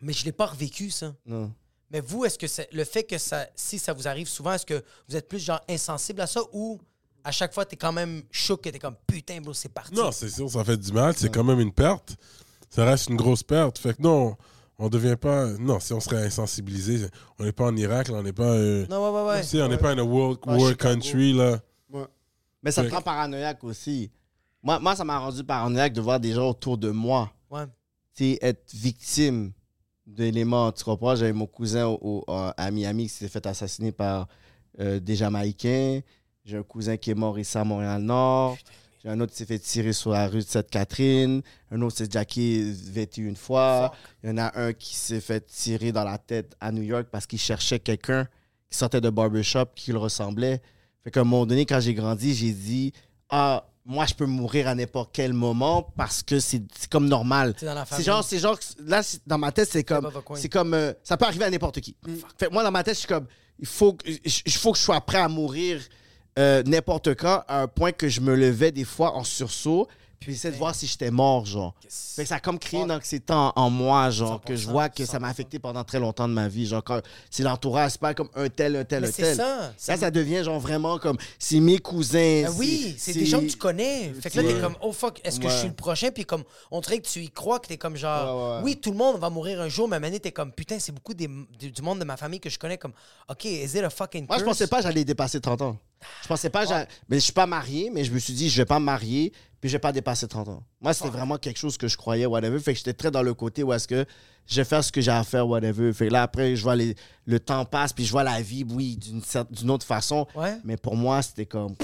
Mais 0.00 0.12
je 0.12 0.24
l'ai 0.24 0.32
pas 0.32 0.46
revécu, 0.46 0.90
ça. 0.90 1.14
Non. 1.26 1.52
Mais 1.90 2.00
vous, 2.00 2.24
est-ce 2.24 2.38
que 2.38 2.46
c'est 2.46 2.68
le 2.72 2.84
fait 2.84 3.04
que 3.04 3.18
ça, 3.18 3.46
si 3.54 3.78
ça 3.78 3.92
vous 3.92 4.08
arrive 4.08 4.28
souvent, 4.28 4.52
est-ce 4.52 4.66
que 4.66 4.82
vous 5.08 5.16
êtes 5.16 5.28
plus 5.28 5.38
genre 5.38 5.60
insensible 5.68 6.20
à 6.22 6.26
ça 6.26 6.40
ou 6.52 6.80
à 7.22 7.30
chaque 7.30 7.54
fois 7.54 7.64
t'es 7.64 7.76
quand 7.76 7.92
même 7.92 8.22
choqué, 8.30 8.70
que 8.70 8.74
t'es 8.74 8.78
comme 8.80 8.96
putain, 9.06 9.40
bro, 9.40 9.54
c'est 9.54 9.68
parti? 9.68 9.94
Non, 9.94 10.10
c'est 10.12 10.28
sûr, 10.28 10.50
ça 10.50 10.64
fait 10.64 10.76
du 10.76 10.92
mal. 10.92 11.14
C'est 11.16 11.32
quand 11.32 11.44
même 11.44 11.60
une 11.60 11.72
perte. 11.72 12.16
Ça 12.70 12.84
reste 12.84 13.08
une 13.08 13.16
grosse 13.16 13.42
perte. 13.42 13.78
Fait 13.78 13.94
que 13.96 14.02
non, 14.02 14.36
on 14.78 14.88
devient 14.88 15.16
pas. 15.20 15.46
Non, 15.58 15.78
si 15.78 15.92
on 15.92 16.00
serait 16.00 16.24
insensibilisé, 16.26 17.06
on 17.38 17.44
n'est 17.44 17.52
pas 17.52 17.66
en 17.66 17.76
Irak, 17.76 18.08
là, 18.08 18.14
on 18.18 18.22
n'est 18.22 18.32
pas. 18.32 18.42
euh, 18.50 18.86
Non, 18.88 19.04
ouais, 19.12 19.20
ouais, 19.20 19.28
ouais. 19.28 19.40
tu 19.42 19.48
sais, 19.48 19.62
on 19.62 19.68
n'est 19.68 19.78
pas 19.78 19.90
in 19.92 19.98
a 19.98 20.02
world, 20.02 20.38
Ah, 20.46 20.56
war 20.56 20.76
country, 20.76 21.32
là. 21.32 21.60
Mais 22.62 22.72
ça 22.72 22.82
te 22.82 22.90
rend 22.90 23.02
paranoïaque 23.02 23.62
aussi. 23.62 24.10
Moi, 24.62 24.78
moi 24.80 24.96
ça 24.96 25.04
m'a 25.04 25.18
rendu 25.18 25.44
paranoïaque 25.44 25.92
de 25.92 26.00
voir 26.00 26.18
des 26.18 26.32
gens 26.32 26.48
autour 26.48 26.78
de 26.78 26.90
moi. 26.90 27.30
Ouais. 27.50 27.66
tu 28.16 28.32
sais, 28.32 28.38
être 28.40 28.72
victime 28.74 29.52
d'éléments. 30.06 30.72
Tu 30.72 30.84
comprends? 30.84 31.14
J'avais 31.16 31.32
mon 31.32 31.46
cousin 31.46 31.86
au- 31.86 31.98
au- 32.02 32.24
à 32.28 32.70
Miami 32.70 33.04
qui 33.04 33.10
s'est 33.10 33.28
fait 33.28 33.46
assassiner 33.46 33.92
par 33.92 34.28
euh, 34.80 34.98
des 35.00 35.14
Jamaïcains. 35.16 36.00
J'ai 36.44 36.56
un 36.58 36.62
cousin 36.62 36.96
qui 36.96 37.10
est 37.10 37.14
mort 37.14 37.38
ici 37.38 37.56
à 37.56 37.64
Montréal-Nord. 37.64 38.56
J'ai 39.02 39.08
un 39.10 39.20
autre 39.20 39.32
qui 39.32 39.38
s'est 39.38 39.46
fait 39.46 39.58
tirer 39.58 39.92
sur 39.92 40.10
la 40.10 40.26
rue 40.26 40.38
de 40.38 40.44
Sainte-Catherine. 40.44 41.42
Un 41.70 41.82
autre 41.82 41.96
s'est 41.96 42.08
jacké 42.10 42.64
21 42.72 43.34
fois. 43.34 43.92
Il 44.22 44.30
y 44.30 44.32
en 44.32 44.38
a 44.38 44.58
un 44.58 44.72
qui 44.72 44.96
s'est 44.96 45.20
fait 45.20 45.46
tirer 45.46 45.92
dans 45.92 46.04
la 46.04 46.18
tête 46.18 46.54
à 46.60 46.72
New 46.72 46.82
York 46.82 47.06
parce 47.10 47.26
qu'il 47.26 47.38
cherchait 47.38 47.78
quelqu'un 47.78 48.26
qui 48.70 48.76
sortait 48.78 49.00
de 49.00 49.10
barbershop 49.10 49.66
qui 49.76 49.92
le 49.92 49.98
ressemblait. 49.98 50.60
Fait 51.02 51.10
qu'à 51.10 51.20
un 51.20 51.24
moment 51.24 51.46
donné, 51.46 51.66
quand 51.66 51.80
j'ai 51.80 51.94
grandi, 51.94 52.34
j'ai 52.34 52.52
dit 52.52 52.92
Ah, 53.30 53.66
moi, 53.86 54.06
je 54.06 54.14
peux 54.14 54.26
mourir 54.26 54.68
à 54.68 54.74
n'importe 54.74 55.10
quel 55.12 55.32
moment 55.32 55.92
parce 55.96 56.22
que 56.22 56.40
c'est 56.40 56.62
comme 56.90 57.06
normal. 57.06 57.54
C'est 57.98 58.02
genre, 58.02 58.24
c'est 58.24 58.38
genre, 58.38 58.58
là, 58.86 59.02
dans 59.26 59.38
ma 59.38 59.52
tête, 59.52 59.68
c'est 59.70 59.84
comme, 59.84 60.10
c'est 60.36 60.48
comme, 60.48 60.74
euh, 60.74 60.92
ça 61.02 61.16
peut 61.16 61.26
arriver 61.26 61.44
à 61.44 61.50
n'importe 61.50 61.80
qui. 61.80 61.96
Fait 62.38 62.46
que 62.46 62.52
moi, 62.52 62.62
dans 62.62 62.70
ma 62.70 62.82
tête, 62.82 62.94
je 62.94 63.00
suis 63.00 63.08
comme, 63.08 63.26
il 63.58 63.66
faut, 63.66 63.96
il 64.04 64.52
faut 64.52 64.72
que 64.72 64.78
je 64.78 64.82
sois 64.82 65.00
prêt 65.02 65.18
à 65.18 65.28
mourir 65.28 65.80
euh, 66.38 66.62
n'importe 66.64 67.14
quand, 67.14 67.44
à 67.46 67.60
un 67.62 67.68
point 67.68 67.92
que 67.92 68.08
je 68.08 68.20
me 68.20 68.34
levais 68.34 68.72
des 68.72 68.84
fois 68.84 69.12
en 69.14 69.22
sursaut, 69.22 69.86
puis 70.24 70.32
j'essayais 70.34 70.52
de 70.54 70.58
voir 70.58 70.74
si 70.74 70.86
j'étais 70.86 71.10
mort, 71.10 71.44
genre. 71.46 71.74
Fait 71.88 72.22
que 72.22 72.28
ça 72.28 72.36
a 72.36 72.40
comme 72.40 72.58
créé 72.58 72.80
une 72.80 72.90
anxiété 72.90 73.32
en, 73.32 73.52
en 73.54 73.70
moi, 73.70 74.10
genre, 74.10 74.40
que 74.40 74.56
je 74.56 74.66
vois 74.68 74.88
que 74.88 75.04
ça 75.04 75.18
m'a 75.18 75.28
affecté 75.28 75.58
pendant 75.58 75.84
très 75.84 76.00
longtemps 76.00 76.26
de 76.28 76.32
ma 76.34 76.48
vie. 76.48 76.66
Genre, 76.66 76.82
quand 76.82 77.00
c'est 77.30 77.42
l'entourage, 77.42 77.92
c'est 77.92 78.00
pas 78.00 78.14
comme 78.14 78.28
un 78.34 78.48
tel, 78.48 78.76
un 78.76 78.84
tel, 78.84 79.02
Mais 79.02 79.08
un 79.08 79.12
c'est 79.12 79.22
tel. 79.22 79.36
ça. 79.36 79.72
Là, 79.88 79.96
ça 79.96 80.10
devient 80.10 80.42
genre 80.44 80.58
vraiment 80.58 80.98
comme, 80.98 81.16
c'est 81.38 81.60
mes 81.60 81.78
cousins. 81.78 82.44
Ah 82.46 82.50
oui, 82.56 82.94
c'est 82.98 83.12
des 83.12 83.26
gens 83.26 83.40
que 83.40 83.46
tu 83.46 83.56
connais. 83.56 84.12
Fait 84.20 84.30
que 84.30 84.40
là, 84.40 84.42
t'es 84.52 84.60
comme, 84.60 84.76
oh 84.80 84.92
fuck, 84.92 85.20
est-ce 85.24 85.38
que 85.38 85.48
je 85.48 85.54
suis 85.56 85.68
le 85.68 85.74
prochain? 85.74 86.10
Puis 86.10 86.24
comme, 86.24 86.44
on 86.70 86.80
dirait 86.80 86.98
que 87.00 87.06
tu 87.08 87.20
y 87.20 87.30
crois, 87.30 87.60
que 87.60 87.68
t'es 87.68 87.76
comme 87.78 87.96
genre, 87.96 88.24
Ouais, 88.24 88.42
ouais, 88.42 88.56
ouais. 88.58 88.62
oui, 88.64 88.76
tout 88.80 88.90
le 88.90 88.96
monde 88.96 89.18
va 89.18 89.30
mourir 89.30 89.60
un 89.60 89.68
jour, 89.68 89.88
mais 89.88 90.00
donné, 90.00 90.20
t'es 90.20 90.32
comme, 90.32 90.52
putain, 90.52 90.78
c'est 90.78 90.92
beaucoup 90.92 91.14
des- 91.14 91.28
du, 91.28 91.82
monde 91.82 91.98
de 91.98 92.04
ma 92.04 92.16
famille 92.16 92.40
que 92.40 92.48
je 92.50 92.58
connais. 92.58 92.78
Comme, 92.78 92.92
ok, 93.28 93.44
is 93.44 93.64
it 93.76 93.84
a 93.84 93.90
fucking 93.90 94.26
Moi, 94.28 94.38
je 94.38 94.44
pensais 94.44 94.66
pas 94.66 94.78
que 94.78 94.84
j'allais 94.84 95.04
dépasser 95.04 95.40
30 95.40 95.60
ans. 95.62 95.76
Je 96.22 96.28
pensais 96.28 96.50
pas, 96.50 96.66
j'a- 96.66 96.86
mais 97.08 97.16
je 97.16 97.24
suis 97.24 97.32
pas 97.32 97.46
marié, 97.46 97.90
mais 97.92 98.04
je 98.04 98.12
me 98.12 98.18
suis 98.18 98.34
dit, 98.34 98.50
je 98.50 98.56
vais 98.58 98.66
pas 98.66 98.78
me 98.78 98.84
marier, 98.84 99.32
puis 99.64 99.70
je 99.70 99.76
vais 99.76 99.80
pas 99.80 99.92
dépasser 99.92 100.28
30 100.28 100.46
ans. 100.50 100.62
Moi, 100.78 100.92
c'était 100.92 101.08
vraiment 101.08 101.38
quelque 101.38 101.56
chose 101.56 101.78
que 101.78 101.88
je 101.88 101.96
croyais, 101.96 102.26
whatever. 102.26 102.58
Fait 102.60 102.74
que 102.74 102.76
j'étais 102.80 102.92
très 102.92 103.10
dans 103.10 103.22
le 103.22 103.32
côté 103.32 103.62
où 103.62 103.72
est-ce 103.72 103.88
que 103.88 104.04
je 104.46 104.56
vais 104.60 104.64
faire 104.64 104.84
ce 104.84 104.92
que 104.92 105.00
j'ai 105.00 105.10
à 105.10 105.24
faire, 105.24 105.48
whatever. 105.48 105.90
Fait 105.94 106.08
que 106.08 106.12
là, 106.12 106.22
après, 106.24 106.54
je 106.54 106.62
vois 106.62 106.76
les, 106.76 106.94
le 107.24 107.40
temps 107.40 107.64
passe, 107.64 107.94
puis 107.94 108.04
je 108.04 108.10
vois 108.12 108.24
la 108.24 108.42
vie, 108.42 108.62
oui, 108.70 108.98
d'une 108.98 109.70
autre 109.70 109.86
façon. 109.86 110.26
Ouais. 110.36 110.58
Mais 110.64 110.76
pour 110.76 110.96
moi, 110.96 111.22
c'était 111.22 111.46
comme. 111.46 111.74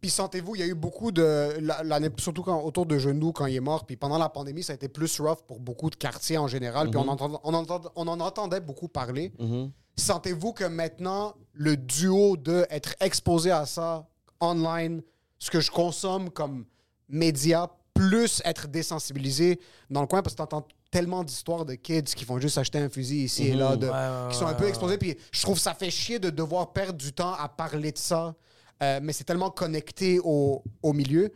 Puis 0.00 0.08
sentez-vous, 0.08 0.54
il 0.56 0.60
y 0.60 0.62
a 0.62 0.66
eu 0.68 0.74
beaucoup 0.74 1.12
de. 1.12 1.58
la- 1.60 1.82
L'année, 1.82 2.08
surtout 2.16 2.42
quand, 2.42 2.62
autour 2.62 2.86
de 2.86 2.96
Genoux, 2.98 3.32
quand 3.32 3.44
il 3.44 3.56
est 3.56 3.60
mort. 3.60 3.84
Puis 3.84 3.96
pendant 3.96 4.16
la 4.16 4.30
pandémie, 4.30 4.62
ça 4.62 4.72
a 4.72 4.76
été 4.76 4.88
plus 4.88 5.20
rough 5.20 5.40
pour 5.46 5.60
beaucoup 5.60 5.90
de 5.90 5.96
quartiers 5.96 6.38
en 6.38 6.48
général. 6.48 6.88
Puis 6.88 6.98
on, 6.98 7.08
entend- 7.08 7.42
on, 7.44 7.52
entend- 7.52 7.92
on 7.94 8.08
en 8.08 8.20
entendait 8.20 8.60
beaucoup 8.60 8.88
parler. 8.88 9.34
Sentez-vous 9.96 10.54
que 10.54 10.64
maintenant, 10.64 11.34
le 11.52 11.76
duo 11.76 12.38
de 12.38 12.64
être 12.70 12.94
exposé 13.00 13.50
à 13.50 13.66
ça 13.66 14.06
online, 14.40 15.02
ce 15.38 15.50
que 15.50 15.60
je 15.60 15.70
consomme 15.70 16.30
comme 16.30 16.64
média, 17.08 17.70
plus 17.94 18.40
être 18.44 18.68
désensibilisé 18.68 19.58
dans 19.90 20.00
le 20.00 20.06
coin, 20.06 20.22
parce 20.22 20.34
que 20.34 20.38
t'entends 20.38 20.66
tellement 20.90 21.22
d'histoires 21.24 21.64
de 21.64 21.74
kids 21.74 22.02
qui 22.04 22.24
font 22.24 22.38
juste 22.38 22.56
acheter 22.58 22.78
un 22.78 22.88
fusil 22.88 23.24
ici 23.24 23.48
et 23.48 23.54
là, 23.54 23.76
de- 23.76 23.86
Ouais, 23.86 23.92
ouais, 23.92 24.30
qui 24.32 24.36
sont 24.38 24.46
un 24.46 24.54
peu 24.54 24.66
exposés. 24.68 24.96
Puis 24.98 25.16
je 25.32 25.42
trouve 25.42 25.58
ça 25.58 25.74
fait 25.74 25.90
chier 25.90 26.18
de 26.18 26.30
devoir 26.30 26.72
perdre 26.72 26.94
du 26.98 27.12
temps 27.12 27.34
à 27.34 27.48
parler 27.48 27.92
de 27.92 27.98
ça, 27.98 28.34
euh, 28.82 29.00
mais 29.02 29.12
c'est 29.12 29.24
tellement 29.24 29.50
connecté 29.50 30.20
au, 30.22 30.62
au 30.82 30.92
milieu. 30.92 31.30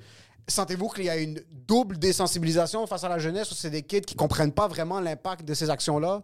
Sentez-vous 0.49 0.89
qu'il 0.89 1.05
y 1.05 1.11
a 1.11 1.17
une 1.17 1.41
double 1.51 1.99
désensibilisation 1.99 2.87
face 2.87 3.05
à 3.05 3.09
la 3.09 3.19
jeunesse 3.19 3.51
ou 3.51 3.55
c'est 3.55 3.71
des 3.71 3.83
kids 3.83 4.01
qui 4.03 4.15
comprennent 4.15 4.53
pas 4.53 4.69
vraiment 4.69 5.01
l'impact 5.01 5.45
de 5.45 5.55
ces 5.55 5.69
actions-là? 5.71 6.23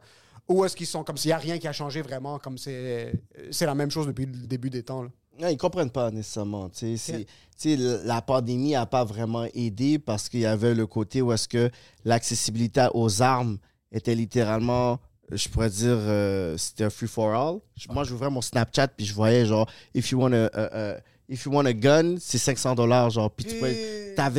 Ou 0.49 0.65
est-ce 0.65 0.75
qu'ils 0.75 0.87
sont 0.87 1.05
comme 1.05 1.17
s'il 1.19 1.29
n'y 1.29 1.35
a 1.35 1.39
rien 1.39 1.59
qui 1.59 1.69
a 1.69 1.73
changé 1.73 2.01
vraiment, 2.01 2.39
comme 2.39 2.57
c'est 2.57 3.13
c'est 3.51 3.67
la 3.67 3.75
même 3.75 3.91
chose 3.91 4.07
depuis 4.07 4.25
le 4.27 4.47
début 4.47 4.71
des 4.71 4.83
temps? 4.83 5.03
Là? 5.03 5.09
Non, 5.41 5.49
ils 5.49 5.57
comprennent 5.57 5.91
pas 5.91 6.11
nécessairement. 6.11 6.69
tu 6.69 6.79
sais. 6.79 6.97
C'est- 6.97 7.25
tu 7.61 7.71
sais, 7.71 7.77
le- 7.77 8.01
la 8.05 8.23
pandémie 8.23 8.73
n'a 8.73 8.87
pas 8.87 9.05
vraiment 9.05 9.45
aidé 9.55 9.99
parce 9.99 10.29
qu'il 10.29 10.41
y 10.41 10.47
avait 10.47 10.75
le 10.75 10.87
côté 10.87 11.23
où 11.23 11.33
est-ce 11.33 11.49
que 11.49 11.71
l'accessibilité 12.05 12.87
aux 12.95 13.23
armes 13.23 13.59
était 13.93 14.15
littéralement, 14.15 14.99
je 15.31 15.49
pourrais 15.49 15.71
dire, 15.71 15.97
euh, 15.97 16.57
c'était 16.57 16.85
un 16.85 16.91
free 16.91 17.07
for 17.09 17.33
all. 17.35 17.59
Moi, 17.91 18.05
j'ouvrais 18.05 18.31
mon 18.31 18.41
Snapchat 18.41 18.89
puis 18.89 19.07
je 19.07 19.15
voyais 19.15 19.45
genre, 19.47 19.69
if 19.95 20.11
you 20.11 20.21
want 20.21 20.33
a, 20.33 20.47
a- 20.47 20.93
a- 20.95 21.01
if 21.29 21.45
you 21.45 21.53
want 21.53 21.67
a 21.67 21.73
gun, 21.73 22.17
c'est 22.21 22.39
500 22.39 22.75
dollars 22.75 23.11
genre. 23.11 23.31
Puis 23.31 23.45
tu 23.47 23.59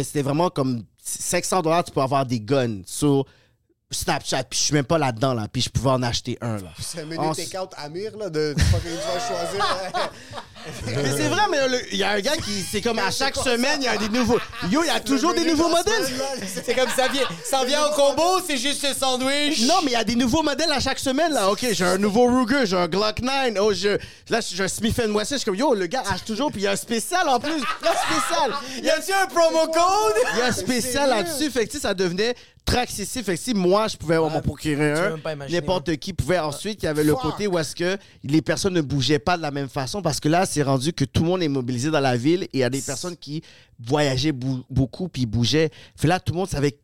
c'était 0.03 0.21
vraiment 0.21 0.49
comme 0.49 0.83
500 1.01 1.61
dollars, 1.61 1.83
tu 1.83 1.91
peux 1.91 2.01
avoir 2.01 2.25
des 2.25 2.39
guns 2.39 2.81
sur 2.85 3.25
Snapchat. 3.99 4.43
Puis 4.43 4.59
je 4.59 4.63
suis 4.65 4.73
même 4.75 4.85
pas 4.85 4.97
là-dedans 4.99 5.33
là. 5.33 5.47
Puis 5.51 5.63
je 5.63 5.69
pouvais 5.69 5.89
en 5.89 6.03
acheter 6.03 6.37
un 6.41 6.57
là. 6.57 6.69
C'est 6.79 7.01
un 7.01 7.05
menu 7.05 7.17
En- 7.19 7.33
take-out 7.33 7.71
Amir, 7.77 8.15
là, 8.17 8.29
de, 8.29 8.53
de 8.55 8.61
fucking, 8.61 8.91
tu 8.91 8.97
vas 9.07 9.27
choisir. 9.27 10.11
Mais 10.85 10.93
c'est 11.15 11.29
vrai, 11.29 11.43
mais 11.49 11.67
le- 11.69 11.93
il 11.93 11.97
y 11.99 12.03
a 12.03 12.11
un 12.11 12.19
gars 12.19 12.35
qui, 12.35 12.61
c'est 12.69 12.81
comme 12.81 12.99
à 12.99 13.09
chaque 13.11 13.35
semaine, 13.37 13.79
il 13.79 13.85
y 13.85 13.87
a 13.87 13.95
des 13.97 14.09
nouveaux. 14.09 14.37
Yo, 14.69 14.83
il 14.83 14.87
y 14.87 14.89
a 14.89 14.99
toujours 14.99 15.33
des 15.33 15.39
menu 15.39 15.51
nouveaux 15.51 15.69
de 15.69 15.73
la 15.73 15.77
modèles. 15.79 16.05
semaine, 16.05 16.19
là, 16.19 16.45
C'est 16.65 16.75
comme 16.75 16.89
ça 16.89 17.07
vient, 17.07 17.23
ça 17.45 17.63
vient 17.63 17.85
en 17.85 17.91
combo, 17.93 18.41
c'est 18.45 18.57
juste 18.57 18.85
ce 18.85 18.93
sandwich. 18.93 19.61
Non, 19.61 19.75
mais 19.83 19.91
il 19.91 19.93
y 19.93 19.95
a 19.95 20.03
des 20.03 20.15
nouveaux 20.15 20.43
modèles 20.43 20.71
à 20.73 20.81
chaque 20.81 20.99
semaine, 20.99 21.31
là. 21.31 21.49
OK, 21.49 21.65
j'ai 21.71 21.85
un 21.85 21.97
nouveau 21.97 22.25
Ruger, 22.25 22.65
j'ai 22.65 22.75
un 22.75 22.89
Glock 22.89 23.21
9. 23.21 23.53
Oh, 23.61 23.73
je, 23.73 23.97
là, 24.29 24.41
j'ai 24.41 24.63
un 24.63 24.67
Smith 24.67 24.97
Wesson. 24.97 25.35
Je 25.35 25.37
suis 25.37 25.45
comme, 25.45 25.55
yo, 25.55 25.73
le 25.73 25.87
gars 25.87 26.03
achète 26.07 26.25
toujours, 26.25 26.51
puis 26.51 26.59
il 26.61 26.65
y 26.65 26.67
a 26.67 26.71
un 26.71 26.75
spécial 26.75 27.27
en 27.29 27.39
plus. 27.39 27.53
Il 27.53 27.85
y 27.85 27.87
a 27.87 27.91
un 27.91 27.95
spécial. 27.95 28.51
Y 28.83 28.89
a-tu 28.89 29.13
un 29.13 29.27
promo 29.27 29.65
code? 29.67 30.15
Il 30.33 30.39
y 30.39 30.41
a 30.41 30.45
un 30.47 30.51
spécial 30.51 31.09
là-dessus. 31.09 31.49
Fait 31.51 31.65
que, 31.65 31.71
tu 31.71 31.77
sais, 31.77 31.83
ça 31.83 31.93
devenait 31.93 32.35
très 32.65 32.79
accessible. 32.79 33.25
Fait 33.25 33.35
que 33.35 33.39
si 33.39 33.53
moi, 33.53 33.87
je 33.87 33.97
pouvais 33.97 34.17
m'en 34.17 34.41
procurer 34.41 34.91
un, 34.91 35.09
même 35.11 35.21
pas 35.21 35.33
imaginer, 35.33 35.59
n'importe 35.59 35.95
qui 35.97 36.13
pouvait. 36.13 36.39
Ensuite, 36.39 36.83
il 36.83 36.85
y 36.85 36.89
avait 36.89 37.03
le 37.03 37.15
côté 37.15 37.47
où 37.47 37.57
est-ce 37.57 37.75
que 37.75 37.97
les 38.23 38.41
personnes 38.41 38.73
ne 38.73 38.81
bougeaient 38.81 39.19
pas 39.19 39.37
de 39.37 39.41
la 39.41 39.51
même 39.51 39.69
façon 39.69 40.01
parce 40.01 40.19
que 40.19 40.29
là, 40.29 40.45
c'est 40.45 40.63
rendu 40.63 40.93
que 40.93 41.05
tout 41.05 41.23
le 41.23 41.29
monde 41.29 41.43
est 41.43 41.47
mobilisé 41.47 41.91
dans 41.91 41.99
la 41.99 42.17
ville 42.17 42.43
et 42.43 42.49
il 42.53 42.59
y 42.59 42.63
a 42.63 42.69
des 42.69 42.81
personnes 42.81 43.17
qui 43.17 43.41
voyageaient 43.79 44.33
beaucoup 44.33 45.07
puis 45.07 45.25
bougeaient. 45.25 45.69
Fait 45.95 46.07
là, 46.07 46.19
tout 46.19 46.33
le 46.33 46.39
monde 46.39 46.49
savait. 46.49 46.77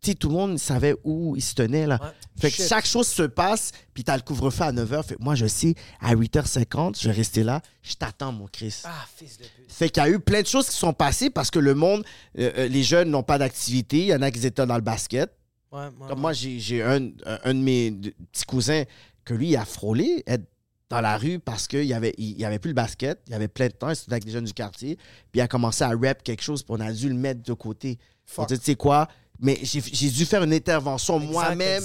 Tu 0.00 0.10
sais, 0.10 0.14
tout 0.14 0.28
le 0.28 0.34
monde 0.34 0.58
savait 0.58 0.94
où 1.02 1.34
il 1.34 1.42
se 1.42 1.54
tenait, 1.54 1.86
là. 1.86 1.98
Ouais. 2.00 2.08
Fait 2.40 2.50
que 2.50 2.56
Shit. 2.56 2.68
chaque 2.68 2.86
chose 2.86 3.08
se 3.08 3.24
passe, 3.24 3.72
puis 3.92 4.04
t'as 4.04 4.16
le 4.16 4.22
couvre-feu 4.22 4.62
à 4.62 4.72
9h. 4.72 5.02
Fait 5.02 5.16
que 5.16 5.22
moi, 5.22 5.34
je 5.34 5.46
sais, 5.46 5.74
à 6.00 6.14
8h50, 6.14 7.00
je 7.00 7.08
vais 7.08 7.14
rester 7.14 7.42
là. 7.42 7.60
Je 7.82 7.94
t'attends, 7.94 8.30
mon 8.30 8.46
Chris. 8.46 8.82
Ah, 8.84 9.06
fils 9.16 9.38
de 9.38 9.42
pute. 9.42 9.72
Fait 9.72 9.88
qu'il 9.88 10.02
y 10.02 10.06
a 10.06 10.08
eu 10.08 10.20
plein 10.20 10.42
de 10.42 10.46
choses 10.46 10.68
qui 10.68 10.76
sont 10.76 10.92
passées 10.92 11.30
parce 11.30 11.50
que 11.50 11.58
le 11.58 11.74
monde, 11.74 12.04
euh, 12.38 12.52
euh, 12.56 12.68
les 12.68 12.84
jeunes 12.84 13.10
n'ont 13.10 13.24
pas 13.24 13.38
d'activité. 13.38 13.98
Il 13.98 14.06
y 14.06 14.14
en 14.14 14.22
a 14.22 14.30
qui 14.30 14.46
étaient 14.46 14.64
dans 14.64 14.76
le 14.76 14.82
basket. 14.82 15.32
Ouais, 15.72 15.80
ouais, 15.80 16.08
Comme 16.08 16.20
moi, 16.20 16.32
j'ai 16.32 16.82
un, 16.82 17.10
un, 17.44 17.54
de 17.54 17.58
mes 17.58 17.90
petits 17.90 18.44
cousins 18.46 18.84
que 19.24 19.34
lui, 19.34 19.48
il 19.48 19.56
a 19.56 19.64
frôlé 19.64 20.22
être 20.28 20.44
dans 20.88 21.00
la 21.00 21.18
rue 21.18 21.38
parce 21.38 21.66
qu'il 21.68 21.84
n'y 21.84 21.92
avait, 21.92 22.14
il, 22.18 22.42
avait 22.44 22.58
plus 22.58 22.70
le 22.70 22.74
basket. 22.74 23.20
Il 23.26 23.32
y 23.32 23.34
avait 23.34 23.48
plein 23.48 23.66
de 23.66 23.72
temps. 23.72 23.90
Il 23.90 23.92
était 23.92 24.12
avec 24.12 24.24
des 24.24 24.30
jeunes 24.30 24.44
du 24.44 24.54
quartier. 24.54 24.96
Puis 24.96 25.38
il 25.38 25.40
a 25.40 25.48
commencé 25.48 25.84
à 25.84 25.88
rap 25.90 26.22
quelque 26.22 26.42
chose. 26.42 26.62
Puis 26.62 26.74
on 26.76 26.80
a 26.80 26.92
dû 26.92 27.08
le 27.08 27.14
mettre 27.14 27.42
de 27.42 27.52
côté. 27.52 27.98
On 28.36 28.44
dit, 28.44 28.58
tu 28.58 28.64
sais 28.64 28.74
quoi? 28.74 29.08
Mais 29.40 29.58
j'ai 29.62 30.10
dû 30.10 30.24
faire 30.24 30.42
une 30.42 30.52
intervention 30.52 31.18
moi-même. 31.18 31.82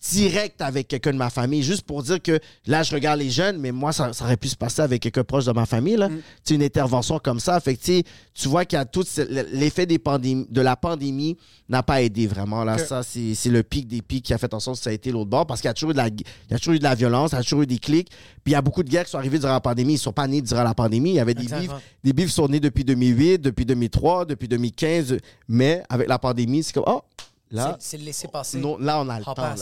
Direct 0.00 0.60
avec 0.62 0.88
quelqu'un 0.88 1.12
de 1.12 1.16
ma 1.16 1.30
famille, 1.30 1.62
juste 1.62 1.82
pour 1.82 2.02
dire 2.02 2.22
que 2.22 2.38
là, 2.66 2.82
je 2.82 2.94
regarde 2.94 3.18
les 3.18 3.30
jeunes, 3.30 3.58
mais 3.58 3.72
moi, 3.72 3.92
ça, 3.92 4.12
ça 4.12 4.24
aurait 4.24 4.36
pu 4.36 4.48
se 4.48 4.56
passer 4.56 4.82
avec 4.82 5.02
quelqu'un 5.02 5.24
proche 5.24 5.44
de 5.44 5.52
ma 5.52 5.66
famille. 5.66 5.96
Là. 5.96 6.08
Sais, 6.44 6.54
une 6.54 6.62
intervention 6.62 7.18
comme 7.18 7.40
ça. 7.40 7.58
Fait 7.60 7.76
que, 7.76 8.02
tu 8.34 8.48
vois 8.48 8.64
qu'il 8.64 8.78
y 8.78 8.80
a 8.80 8.84
tout 8.84 9.04
l'effet 9.52 9.86
des 9.86 9.98
pandémies, 9.98 10.46
de 10.48 10.60
la 10.60 10.76
pandémie 10.76 11.36
n'a 11.68 11.82
pas 11.82 12.00
aidé 12.02 12.26
vraiment. 12.26 12.64
Là, 12.64 12.78
ça, 12.78 13.02
c'est 13.02 13.50
le 13.50 13.62
pic 13.62 13.88
des 13.88 14.02
pics 14.02 14.24
qui 14.24 14.32
a 14.34 14.38
fait 14.38 14.52
en 14.54 14.60
sorte 14.60 14.78
que 14.78 14.84
ça 14.84 14.90
a 14.90 14.92
été 14.92 15.10
l'autre 15.10 15.30
bord 15.30 15.46
parce 15.46 15.60
qu'il 15.60 15.68
y 15.68 15.70
a 15.70 15.74
toujours 15.74 15.90
eu 15.90 15.94
de 15.94 15.98
la, 15.98 16.08
il 16.08 16.22
y 16.50 16.54
a 16.54 16.58
toujours 16.58 16.74
eu 16.74 16.78
de 16.78 16.84
la 16.84 16.94
violence, 16.94 17.32
il 17.32 17.36
y 17.36 17.38
a 17.38 17.42
toujours 17.42 17.62
eu 17.62 17.66
des 17.66 17.78
clics. 17.78 18.08
Puis 18.08 18.52
il 18.52 18.52
y 18.52 18.56
a 18.56 18.62
beaucoup 18.62 18.82
de 18.82 18.88
guerres 18.88 19.04
qui 19.04 19.10
sont 19.10 19.18
arrivés 19.18 19.38
durant 19.38 19.52
la 19.52 19.60
pandémie. 19.60 19.92
Ils 19.94 19.96
ne 19.96 20.00
sont 20.00 20.12
pas 20.12 20.26
nés 20.26 20.40
durant 20.40 20.62
la 20.64 20.74
pandémie. 20.74 21.10
Il 21.10 21.16
y 21.16 21.20
avait 21.20 21.34
des 21.34 21.44
bifs. 21.44 21.70
Des 22.04 22.12
bifs 22.12 22.30
sont 22.30 22.48
nés 22.48 22.60
depuis 22.60 22.84
2008, 22.84 23.38
depuis 23.38 23.66
2003, 23.66 24.24
depuis 24.26 24.48
2015. 24.48 25.18
Mais 25.48 25.82
avec 25.88 26.08
la 26.08 26.18
pandémie, 26.18 26.62
c'est 26.62 26.72
comme, 26.72 26.84
oh, 26.86 27.02
là, 27.50 27.76
C'est- 27.80 27.98
laisser 27.98 28.28
passer. 28.28 28.58
non, 28.58 28.78
là, 28.78 29.00
on 29.00 29.08
a 29.08 29.18
le 29.18 29.24
temps. 29.24 29.34
Là. 29.36 29.56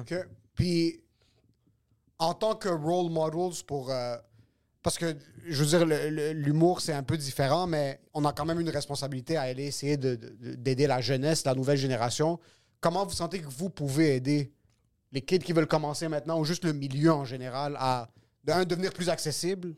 OK. 0.00 0.14
Puis, 0.54 1.00
en 2.18 2.34
tant 2.34 2.54
que 2.54 2.68
role 2.68 3.10
models 3.10 3.62
pour. 3.66 3.90
euh, 3.90 4.16
parce 4.82 4.98
que, 4.98 5.16
je 5.44 5.64
veux 5.64 5.66
dire, 5.66 5.84
l'humour, 6.34 6.80
c'est 6.80 6.92
un 6.92 7.02
peu 7.02 7.16
différent, 7.16 7.66
mais 7.66 8.00
on 8.14 8.24
a 8.24 8.32
quand 8.32 8.44
même 8.44 8.60
une 8.60 8.70
responsabilité 8.70 9.36
à 9.36 9.42
aller 9.42 9.64
essayer 9.66 9.96
de- 9.96 10.14
de- 10.14 10.54
d'aider 10.54 10.86
la 10.86 11.00
jeunesse, 11.00 11.44
la 11.44 11.54
nouvelle 11.56 11.76
génération. 11.76 12.38
Comment 12.80 13.04
vous 13.04 13.12
sentez 13.12 13.40
que 13.40 13.48
vous 13.48 13.68
pouvez 13.68 14.14
aider 14.14 14.52
les 15.10 15.20
kids 15.22 15.40
qui 15.40 15.52
veulent 15.52 15.66
commencer 15.66 16.06
maintenant, 16.08 16.38
ou 16.38 16.44
juste 16.44 16.64
le 16.64 16.72
milieu 16.72 17.12
en 17.12 17.24
général, 17.24 17.76
à, 17.80 18.08
devenir 18.44 18.92
plus 18.92 19.08
accessible, 19.08 19.74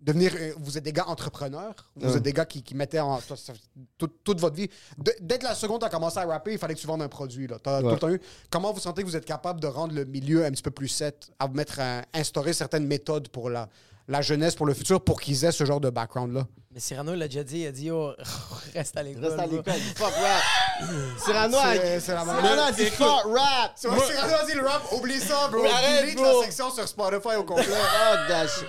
devenir. 0.00 0.32
euh, 0.36 0.52
vous 0.58 0.76
êtes 0.78 0.84
des 0.84 0.92
gars 0.92 1.06
entrepreneurs, 1.06 1.74
vous 1.96 2.16
êtes 2.16 2.22
des 2.22 2.32
gars 2.32 2.44
qui, 2.44 2.62
qui 2.62 2.74
mettaient 2.74 3.00
en. 3.00 3.18
toi, 3.20 3.36
ça- 3.36 3.52
toute, 3.98 4.22
toute 4.24 4.40
votre 4.40 4.56
vie. 4.56 4.68
De- 4.98 5.14
dès 5.20 5.38
que 5.38 5.44
la 5.44 5.54
seconde, 5.54 5.80
tu 5.80 5.86
as 5.86 5.90
commencé 5.90 6.18
à 6.18 6.26
rapper, 6.26 6.52
il 6.52 6.58
fallait 6.58 6.74
que 6.74 6.80
tu 6.80 6.86
vendes 6.86 7.02
un 7.02 7.08
produit. 7.08 7.46
Là. 7.46 7.56
T'as 7.62 7.80
tout 7.80 7.88
le 7.88 7.98
temps 7.98 8.10
eu. 8.10 8.20
Comment 8.50 8.72
vous 8.72 8.80
sentez 8.80 9.02
que 9.02 9.06
vous 9.06 9.16
êtes 9.16 9.24
capable 9.26 9.60
de 9.60 9.66
rendre 9.66 9.94
le 9.94 10.04
milieu 10.04 10.44
un 10.44 10.50
petit 10.50 10.62
peu 10.62 10.70
plus 10.70 10.88
set, 10.88 11.30
à 11.38 11.46
vous 11.46 11.54
mettre 11.54 11.80
un- 11.80 12.02
instaurer 12.14 12.52
certaines 12.52 12.86
méthodes 12.86 13.28
pour 13.28 13.50
la, 13.50 13.68
la 14.08 14.22
jeunesse 14.22 14.54
pour 14.54 14.66
le 14.66 14.74
futur 14.74 15.00
pour 15.02 15.20
qu'ils 15.20 15.44
aient 15.44 15.52
ce 15.52 15.64
genre 15.64 15.80
de 15.80 15.90
background-là? 15.90 16.46
Mais 16.72 16.78
Cyrano, 16.78 17.14
il 17.14 17.18
l'a 17.18 17.26
déjà 17.26 17.42
dit, 17.42 17.58
il 17.60 17.66
a 17.66 17.72
dit, 17.72 17.90
oh, 17.90 18.12
reste 18.74 18.96
à 18.96 19.02
l'école. 19.02 19.24
Reste 19.24 19.38
à 19.40 19.46
l'école, 19.46 19.72
fuck 19.96 20.12
rap. 20.12 20.88
Cyrano 21.24 21.56
a 21.58 21.74
même- 21.74 22.00
Cyrano 22.00 22.30
a 22.62 22.72
dit 22.72 22.86
fuck 22.86 23.24
rap. 23.36 23.72
Cyrano 23.74 24.00
a 24.40 24.46
dit 24.46 24.54
le 24.54 24.64
rap, 24.66 24.82
oublie 24.92 25.18
ça, 25.18 25.48
bro. 25.48 25.64
Arrête, 25.64 26.02
Delete 26.02 26.16
bro. 26.16 26.40
la 26.40 26.44
section 26.46 26.70
sur 26.70 26.86
Spotify 26.86 27.34
au 27.38 27.42
complet. 27.44 27.66
That 28.28 28.46
shit. 28.46 28.66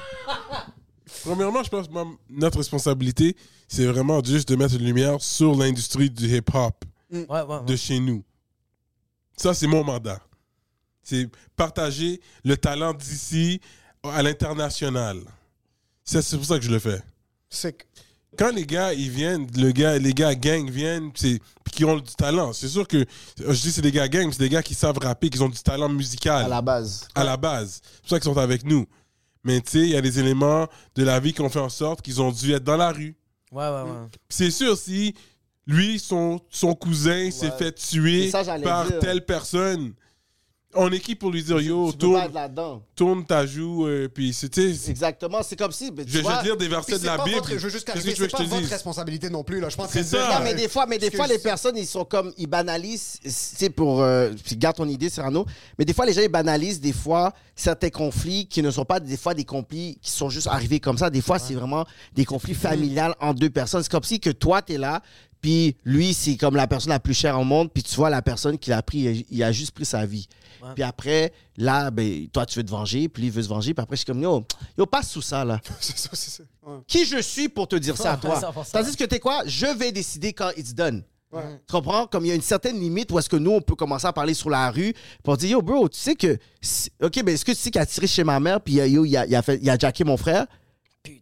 Premièrement, 1.23 1.63
je 1.63 1.69
pense 1.69 1.87
que 1.87 1.93
notre 2.29 2.57
responsabilité, 2.57 3.35
c'est 3.67 3.85
vraiment 3.85 4.23
juste 4.23 4.49
de 4.49 4.55
mettre 4.55 4.75
une 4.75 4.85
lumière 4.85 5.21
sur 5.21 5.55
l'industrie 5.55 6.09
du 6.09 6.27
hip-hop 6.35 6.85
Ouais, 7.11 7.25
ouais, 7.29 7.41
ouais. 7.43 7.65
de 7.65 7.75
chez 7.75 7.99
nous. 7.99 8.23
Ça, 9.37 9.53
c'est 9.53 9.67
mon 9.67 9.83
mandat. 9.83 10.19
C'est 11.03 11.27
partager 11.55 12.21
le 12.43 12.55
talent 12.57 12.93
d'ici 12.93 13.59
à 14.03 14.21
l'international. 14.23 15.19
C'est 16.03 16.35
pour 16.37 16.45
ça 16.45 16.57
que 16.59 16.65
je 16.65 16.71
le 16.71 16.79
fais. 16.79 17.01
C'est 17.49 17.73
que- 17.73 17.83
Quand 18.37 18.51
les 18.53 18.65
gars, 18.65 18.93
ils 18.93 19.09
viennent, 19.09 19.45
le 19.57 19.71
gars, 19.71 19.97
les 19.97 20.13
gars 20.13 20.33
gang 20.35 20.69
viennent, 20.69 21.11
c'est 21.15 21.39
puis 21.65 21.73
qui 21.73 21.85
ont 21.85 21.97
du 21.97 22.13
talent. 22.15 22.53
C'est 22.53 22.69
sûr 22.69 22.87
que 22.87 23.05
je 23.37 23.61
dis 23.61 23.71
c'est 23.71 23.81
des 23.81 23.91
gars 23.91 24.07
gang, 24.07 24.25
mais 24.27 24.31
c'est 24.31 24.39
des 24.43 24.49
gars 24.49 24.63
qui 24.63 24.73
savent 24.73 24.97
rapper, 24.99 25.29
qui 25.29 25.41
ont 25.41 25.49
du 25.49 25.59
talent 25.59 25.89
musical 25.89 26.45
À 26.45 26.47
la 26.47 26.61
base. 26.61 27.07
à 27.13 27.23
la 27.25 27.35
base. 27.35 27.81
C'est 27.83 27.99
pour 28.01 28.09
ça 28.11 28.19
qu'ils 28.19 28.31
sont 28.33 28.37
avec 28.39 28.63
nous. 28.63 28.85
Mais 29.43 29.59
tu 29.61 29.71
sais, 29.71 29.79
il 29.79 29.89
y 29.89 29.95
a 29.95 30.01
des 30.01 30.19
éléments 30.19 30.67
de 30.95 31.03
la 31.03 31.19
vie 31.19 31.33
qui 31.33 31.41
ont 31.41 31.49
fait 31.49 31.59
en 31.59 31.69
sorte 31.69 32.01
qu'ils 32.01 32.21
ont 32.21 32.31
dû 32.31 32.53
être 32.53 32.63
dans 32.63 32.77
la 32.77 32.91
rue. 32.91 33.15
Ouais, 33.51 33.65
ouais, 33.65 33.81
ouais. 33.81 34.07
Puis 34.11 34.19
C'est 34.29 34.51
sûr, 34.51 34.77
si 34.77 35.13
lui, 35.67 35.99
son, 35.99 36.39
son 36.49 36.73
cousin 36.73 37.31
s'est 37.31 37.51
fait 37.51 37.71
tuer 37.73 38.29
ça, 38.29 38.43
par 38.59 38.87
dire. 38.87 38.99
telle 38.99 39.25
personne, 39.25 39.93
on 40.75 40.91
est 40.91 40.99
qui 40.99 41.15
pour 41.15 41.31
lui 41.31 41.43
dire 41.43 41.59
Yo, 41.59 41.91
Tu 41.91 41.97
tourne, 41.99 42.21
tourne 42.95 43.25
ta 43.25 43.45
joue, 43.45 43.85
euh, 43.87 44.07
puis 44.07 44.31
tu 44.31 44.47
sais, 44.73 44.89
Exactement, 44.89 45.43
c'est 45.43 45.55
comme 45.57 45.71
si. 45.71 45.91
tu 45.93 46.03
Je 46.07 46.17
vais 46.19 46.23
te 46.23 46.43
lire 46.43 46.57
des 46.57 46.67
versets 46.67 46.93
de 46.93 46.97
c'est 46.99 47.05
la 47.05 47.17
Bible. 47.23 47.37
votre- 47.37 47.49
je 47.51 47.57
veux 47.57 47.69
juste 47.69 47.85
Qu'est-ce 47.85 47.97
que 47.97 48.01
tu 48.01 48.07
veux 48.09 48.15
c'est 48.15 48.27
que 48.27 48.31
pas 48.31 48.37
je 48.39 48.43
te 48.45 48.49
votre 48.49 48.61
dise? 48.61 48.71
responsabilité 48.71 49.29
non 49.29 49.43
plus. 49.43 49.59
Là. 49.59 49.69
Je 49.69 49.77
en 49.77 49.85
de 49.85 49.89
C'est 49.91 50.03
dire, 50.03 50.19
ça. 50.19 50.37
Non, 50.39 50.43
mais 50.43 50.53
des 50.53 50.67
fois, 50.69 50.85
mais 50.85 50.97
des 50.97 51.11
fois 51.11 51.27
les 51.27 51.39
personnes, 51.39 51.77
ils 51.77 51.85
sont 51.87 52.05
comme, 52.05 52.31
ils 52.37 52.47
banalisent, 52.47 53.19
c'est 53.25 53.69
pour, 53.69 54.01
euh, 54.01 54.31
garde 54.53 54.75
ton 54.77 54.87
idée, 54.87 55.09
Cyrano, 55.09 55.45
mais 55.77 55.85
des 55.85 55.93
fois, 55.93 56.05
les 56.05 56.13
gens, 56.13 56.21
ils 56.21 56.29
banalisent, 56.29 56.79
des 56.81 56.93
fois, 56.93 57.33
certains 57.55 57.89
conflits 57.89 58.47
qui 58.47 58.61
ne 58.61 58.71
sont 58.71 58.85
pas, 58.85 58.99
des 58.99 59.17
fois, 59.17 59.33
des 59.33 59.45
conflits 59.45 59.97
qui 60.01 60.11
sont 60.11 60.29
juste 60.29 60.47
arrivés 60.47 60.79
comme 60.79 60.97
ça. 60.97 61.09
Des 61.09 61.21
fois, 61.21 61.39
c'est 61.39 61.53
vraiment 61.55 61.85
des 62.13 62.25
conflits 62.25 62.53
familiales 62.55 63.15
entre 63.19 63.39
deux 63.39 63.49
personnes. 63.49 63.83
C'est 63.83 63.91
comme 63.91 64.03
si 64.03 64.19
que 64.19 64.29
toi, 64.29 64.61
t'es 64.61 64.77
là, 64.77 65.01
puis 65.41 65.75
lui, 65.83 66.13
c'est 66.13 66.37
comme 66.37 66.55
la 66.55 66.67
personne 66.67 66.89
la 66.91 66.99
plus 66.99 67.13
chère 67.13 67.39
au 67.39 67.43
monde, 67.43 67.71
puis 67.73 67.81
tu 67.83 67.95
vois 67.95 68.09
la 68.09 68.21
personne 68.21 68.57
qui 68.57 68.69
l'a 68.69 68.81
pris, 68.81 69.25
il- 69.29 69.43
a 69.43 69.51
juste 69.51 69.71
pris 69.71 69.85
sa 69.85 70.05
vie. 70.05 70.27
Puis 70.75 70.83
après, 70.83 71.33
là, 71.57 71.89
ben, 71.89 72.27
toi, 72.27 72.45
tu 72.45 72.59
veux 72.59 72.63
te 72.65 72.69
venger, 72.69 73.09
puis 73.09 73.21
lui, 73.23 73.27
il 73.29 73.33
veut 73.33 73.41
se 73.41 73.49
venger, 73.49 73.73
puis 73.73 73.81
après, 73.81 73.95
je 73.95 74.01
suis 74.01 74.05
comme, 74.05 74.21
yo, 74.21 74.43
yo, 74.77 74.85
passe 74.85 75.09
sous 75.09 75.21
ça, 75.23 75.43
là. 75.43 75.59
C'est 75.79 75.97
ça, 75.97 76.09
c'est 76.13 76.29
ça. 76.29 76.43
Ouais. 76.63 76.77
Qui 76.87 77.03
je 77.05 77.19
suis 77.21 77.49
pour 77.49 77.67
te 77.67 77.75
dire 77.77 77.97
ça 77.97 78.13
à 78.13 78.17
toi? 78.17 78.39
100%. 78.39 78.71
Tandis 78.71 78.95
que 78.95 79.03
t'es 79.05 79.19
quoi? 79.19 79.41
Je 79.47 79.65
vais 79.65 79.91
décider 79.91 80.33
quand 80.33 80.51
it's 80.55 80.75
done. 80.75 81.03
Ouais. 81.31 81.41
Tu 81.67 81.71
comprends? 81.71 82.05
Comme 82.05 82.25
il 82.25 82.27
y 82.27 82.31
a 82.31 82.35
une 82.35 82.41
certaine 82.41 82.79
limite 82.79 83.11
où 83.11 83.17
est-ce 83.17 83.29
que 83.29 83.37
nous, 83.37 83.51
on 83.51 83.61
peut 83.61 83.73
commencer 83.73 84.05
à 84.05 84.13
parler 84.13 84.33
sur 84.35 84.49
la 84.51 84.69
rue 84.69 84.93
pour 85.23 85.35
dire, 85.37 85.49
yo, 85.51 85.61
bro, 85.63 85.89
tu 85.89 85.97
sais 85.97 86.13
que. 86.13 86.37
OK, 87.01 87.23
ben, 87.23 87.29
est-ce 87.33 87.43
que 87.45 87.53
tu 87.53 87.57
sais 87.57 87.71
qu'il 87.71 87.81
a 87.81 87.85
tiré 87.87 88.05
chez 88.05 88.23
ma 88.23 88.39
mère 88.39 88.61
puis 88.61 88.73
yo, 88.75 89.03
il 89.05 89.17
a, 89.17 89.25
il 89.25 89.35
a, 89.35 89.41
fait, 89.41 89.57
il 89.61 89.69
a 89.69 89.77
jacké 89.79 90.03
mon 90.03 90.17
frère? 90.17 90.45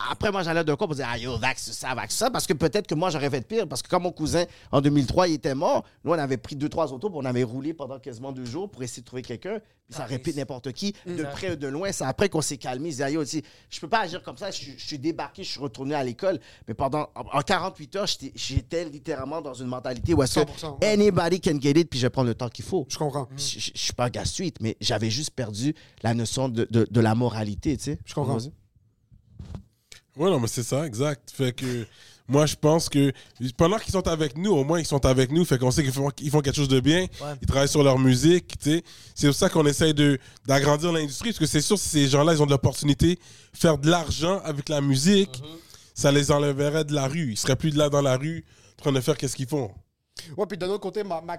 Après, 0.10 0.32
moi, 0.32 0.44
j'allais 0.44 0.64
d'un 0.64 0.76
coup 0.76 0.86
pour 0.88 0.96
dire, 0.96 1.08
ah, 1.10 1.18
yo, 1.18 1.38
vax 1.38 1.72
ça, 1.72 1.96
vax 1.96 2.14
ça, 2.14 2.30
parce 2.30 2.46
que 2.46 2.54
peut-être 2.54 2.86
que 2.88 2.96
moi, 2.96 3.10
j'aurais 3.10 3.30
fait 3.30 3.46
pire. 3.48 3.68
Parce 3.68 3.82
que 3.82 3.88
quand 3.88 4.00
mon 4.00 4.12
cousin, 4.12 4.44
en 4.72 4.82
2003, 4.82 5.28
il 5.30 5.36
était 5.36 5.56
mort, 5.56 5.86
nous, 6.04 6.12
on 6.12 6.18
avait 6.18 6.38
pris 6.38 6.56
deux, 6.56 6.68
trois 6.68 6.92
autos, 6.92 7.10
puis 7.10 7.20
on 7.22 7.26
avait 7.26 7.44
roulé 7.44 7.74
pendant 7.74 7.98
quasiment 8.00 8.32
deux 8.34 8.44
jours 8.46 8.70
pour 8.70 8.84
essayer 8.84 9.02
de 9.02 9.06
trouver 9.08 9.22
quelqu'un. 9.22 9.60
Puis 9.88 9.98
ça 9.98 10.04
aurait 10.06 10.20
pu 10.20 10.30
être 10.32 10.36
n'importe 10.36 10.72
qui, 10.74 10.94
de 11.06 11.24
près 11.24 11.52
ou 11.54 11.56
de 11.56 11.68
loin. 11.68 11.92
C'est 11.92 12.04
après 12.04 12.30
qu'on 12.30 12.42
s'est 12.42 12.58
calmé. 12.58 12.90
Disait, 12.90 13.04
ah, 13.06 13.10
yo, 13.10 13.24
je 13.24 13.80
peux 13.80 13.88
pas 13.88 14.02
agir 14.02 14.22
comme 14.22 14.38
ça. 14.38 14.52
Je, 14.52 14.58
suis- 14.58 14.76
je 14.78 14.86
suis 14.86 15.00
débarqué, 15.00 15.44
je 15.44 15.50
suis 15.50 15.60
retourné 15.60 15.96
à 15.96 16.04
l'école. 16.04 16.40
Mais 16.68 16.74
pendant, 16.74 17.10
en 17.16 17.40
en 17.40 17.42
48 17.42 17.96
heures, 17.96 18.06
j'étais- 18.08 18.32
j'étais 18.36 18.86
littéralement 18.86 19.42
dans 19.42 19.54
une 19.54 19.68
mentalité 19.68 20.14
où 20.14 20.22
est-ce 20.22 20.42
que 20.42 20.46
100%, 20.46 20.78
ouais. 20.82 20.88
anybody 20.94 21.40
can 21.42 21.60
get 21.60 21.72
it, 21.72 21.90
puis 21.90 22.00
je 22.00 22.06
vais 22.06 22.10
prendre 22.12 22.28
le 22.28 22.36
temps 22.36 22.50
qu'il 22.50 22.66
faut. 22.66 22.86
Je 22.90 22.98
comprends. 22.98 23.28
Je, 23.38 23.60
je- 23.60 23.72
je 23.74 23.80
suis 23.82 23.94
pas 23.94 24.10
gars 24.10 24.26
suite, 24.26 24.58
mais 24.62 24.76
j'avais 24.82 25.10
juste 25.10 25.32
perdu 25.32 25.74
la 26.04 26.14
notion 26.14 26.50
de, 26.50 26.68
de, 26.70 26.86
de 26.90 27.00
la 27.02 27.16
moralité, 27.16 27.76
tu 27.78 27.84
sais. 27.86 28.00
Je 28.06 28.14
comprends. 28.14 28.38
Ouais, 30.20 30.30
non, 30.30 30.40
mais 30.40 30.48
c'est 30.48 30.64
ça, 30.64 30.86
exact. 30.86 31.32
Fait 31.32 31.54
que 31.54 31.88
moi, 32.28 32.46
je 32.46 32.56
pense 32.56 32.90
que 32.90 33.14
pendant 33.56 33.78
qu'ils 33.80 33.94
sont 33.94 34.06
avec 34.08 34.38
nous, 34.38 34.52
au 34.52 34.66
moins, 34.66 34.80
ils 34.80 34.86
sont 34.86 35.04
avec 35.06 35.32
nous. 35.32 35.46
Fait 35.46 35.58
qu'on 35.58 35.72
sait 35.72 35.82
qu'ils 35.82 35.94
font, 35.94 36.12
ils 36.22 36.30
font 36.30 36.42
quelque 36.42 36.58
chose 36.58 36.68
de 36.68 36.82
bien. 36.82 37.08
Ils 37.42 37.48
travaillent 37.48 37.70
sur 37.70 37.84
leur 37.84 37.98
musique, 37.98 38.60
tu 38.60 38.70
sais. 38.70 38.84
C'est 39.16 39.28
pour 39.28 39.36
ça 39.36 39.50
qu'on 39.50 39.66
essaye 39.66 39.94
de, 39.94 40.20
d'agrandir 40.46 40.92
l'industrie. 40.92 41.30
Parce 41.30 41.40
que 41.40 41.46
c'est 41.46 41.62
sûr, 41.62 41.80
si 41.80 41.88
ces 41.88 42.08
gens-là, 42.08 42.34
ils 42.34 42.44
ont 42.44 42.46
de 42.46 42.52
l'opportunité 42.52 43.16
de 43.16 43.58
faire 43.58 43.78
de 43.78 43.90
l'argent 43.90 44.42
avec 44.44 44.68
la 44.68 44.82
musique, 44.82 45.42
ça 45.96 46.12
les 46.12 46.32
enlèverait 46.32 46.84
de 46.84 46.94
la 46.94 47.08
rue. 47.08 47.32
Ils 47.32 47.38
seraient 47.38 47.56
plus 47.56 47.72
de 47.72 47.78
là 47.78 47.90
dans 47.90 48.02
la 48.02 48.18
rue, 48.18 48.44
en 48.78 48.82
train 48.84 48.92
de 48.92 49.00
faire 49.00 49.18
qu'est-ce 49.18 49.38
qu'ils 49.38 49.48
font. 49.48 49.72
Ouais, 50.38 50.46
puis 50.48 50.58
d'un 50.58 50.68
autre 50.68 50.82
côté, 50.82 51.04
ma, 51.04 51.22
ma- 51.22 51.38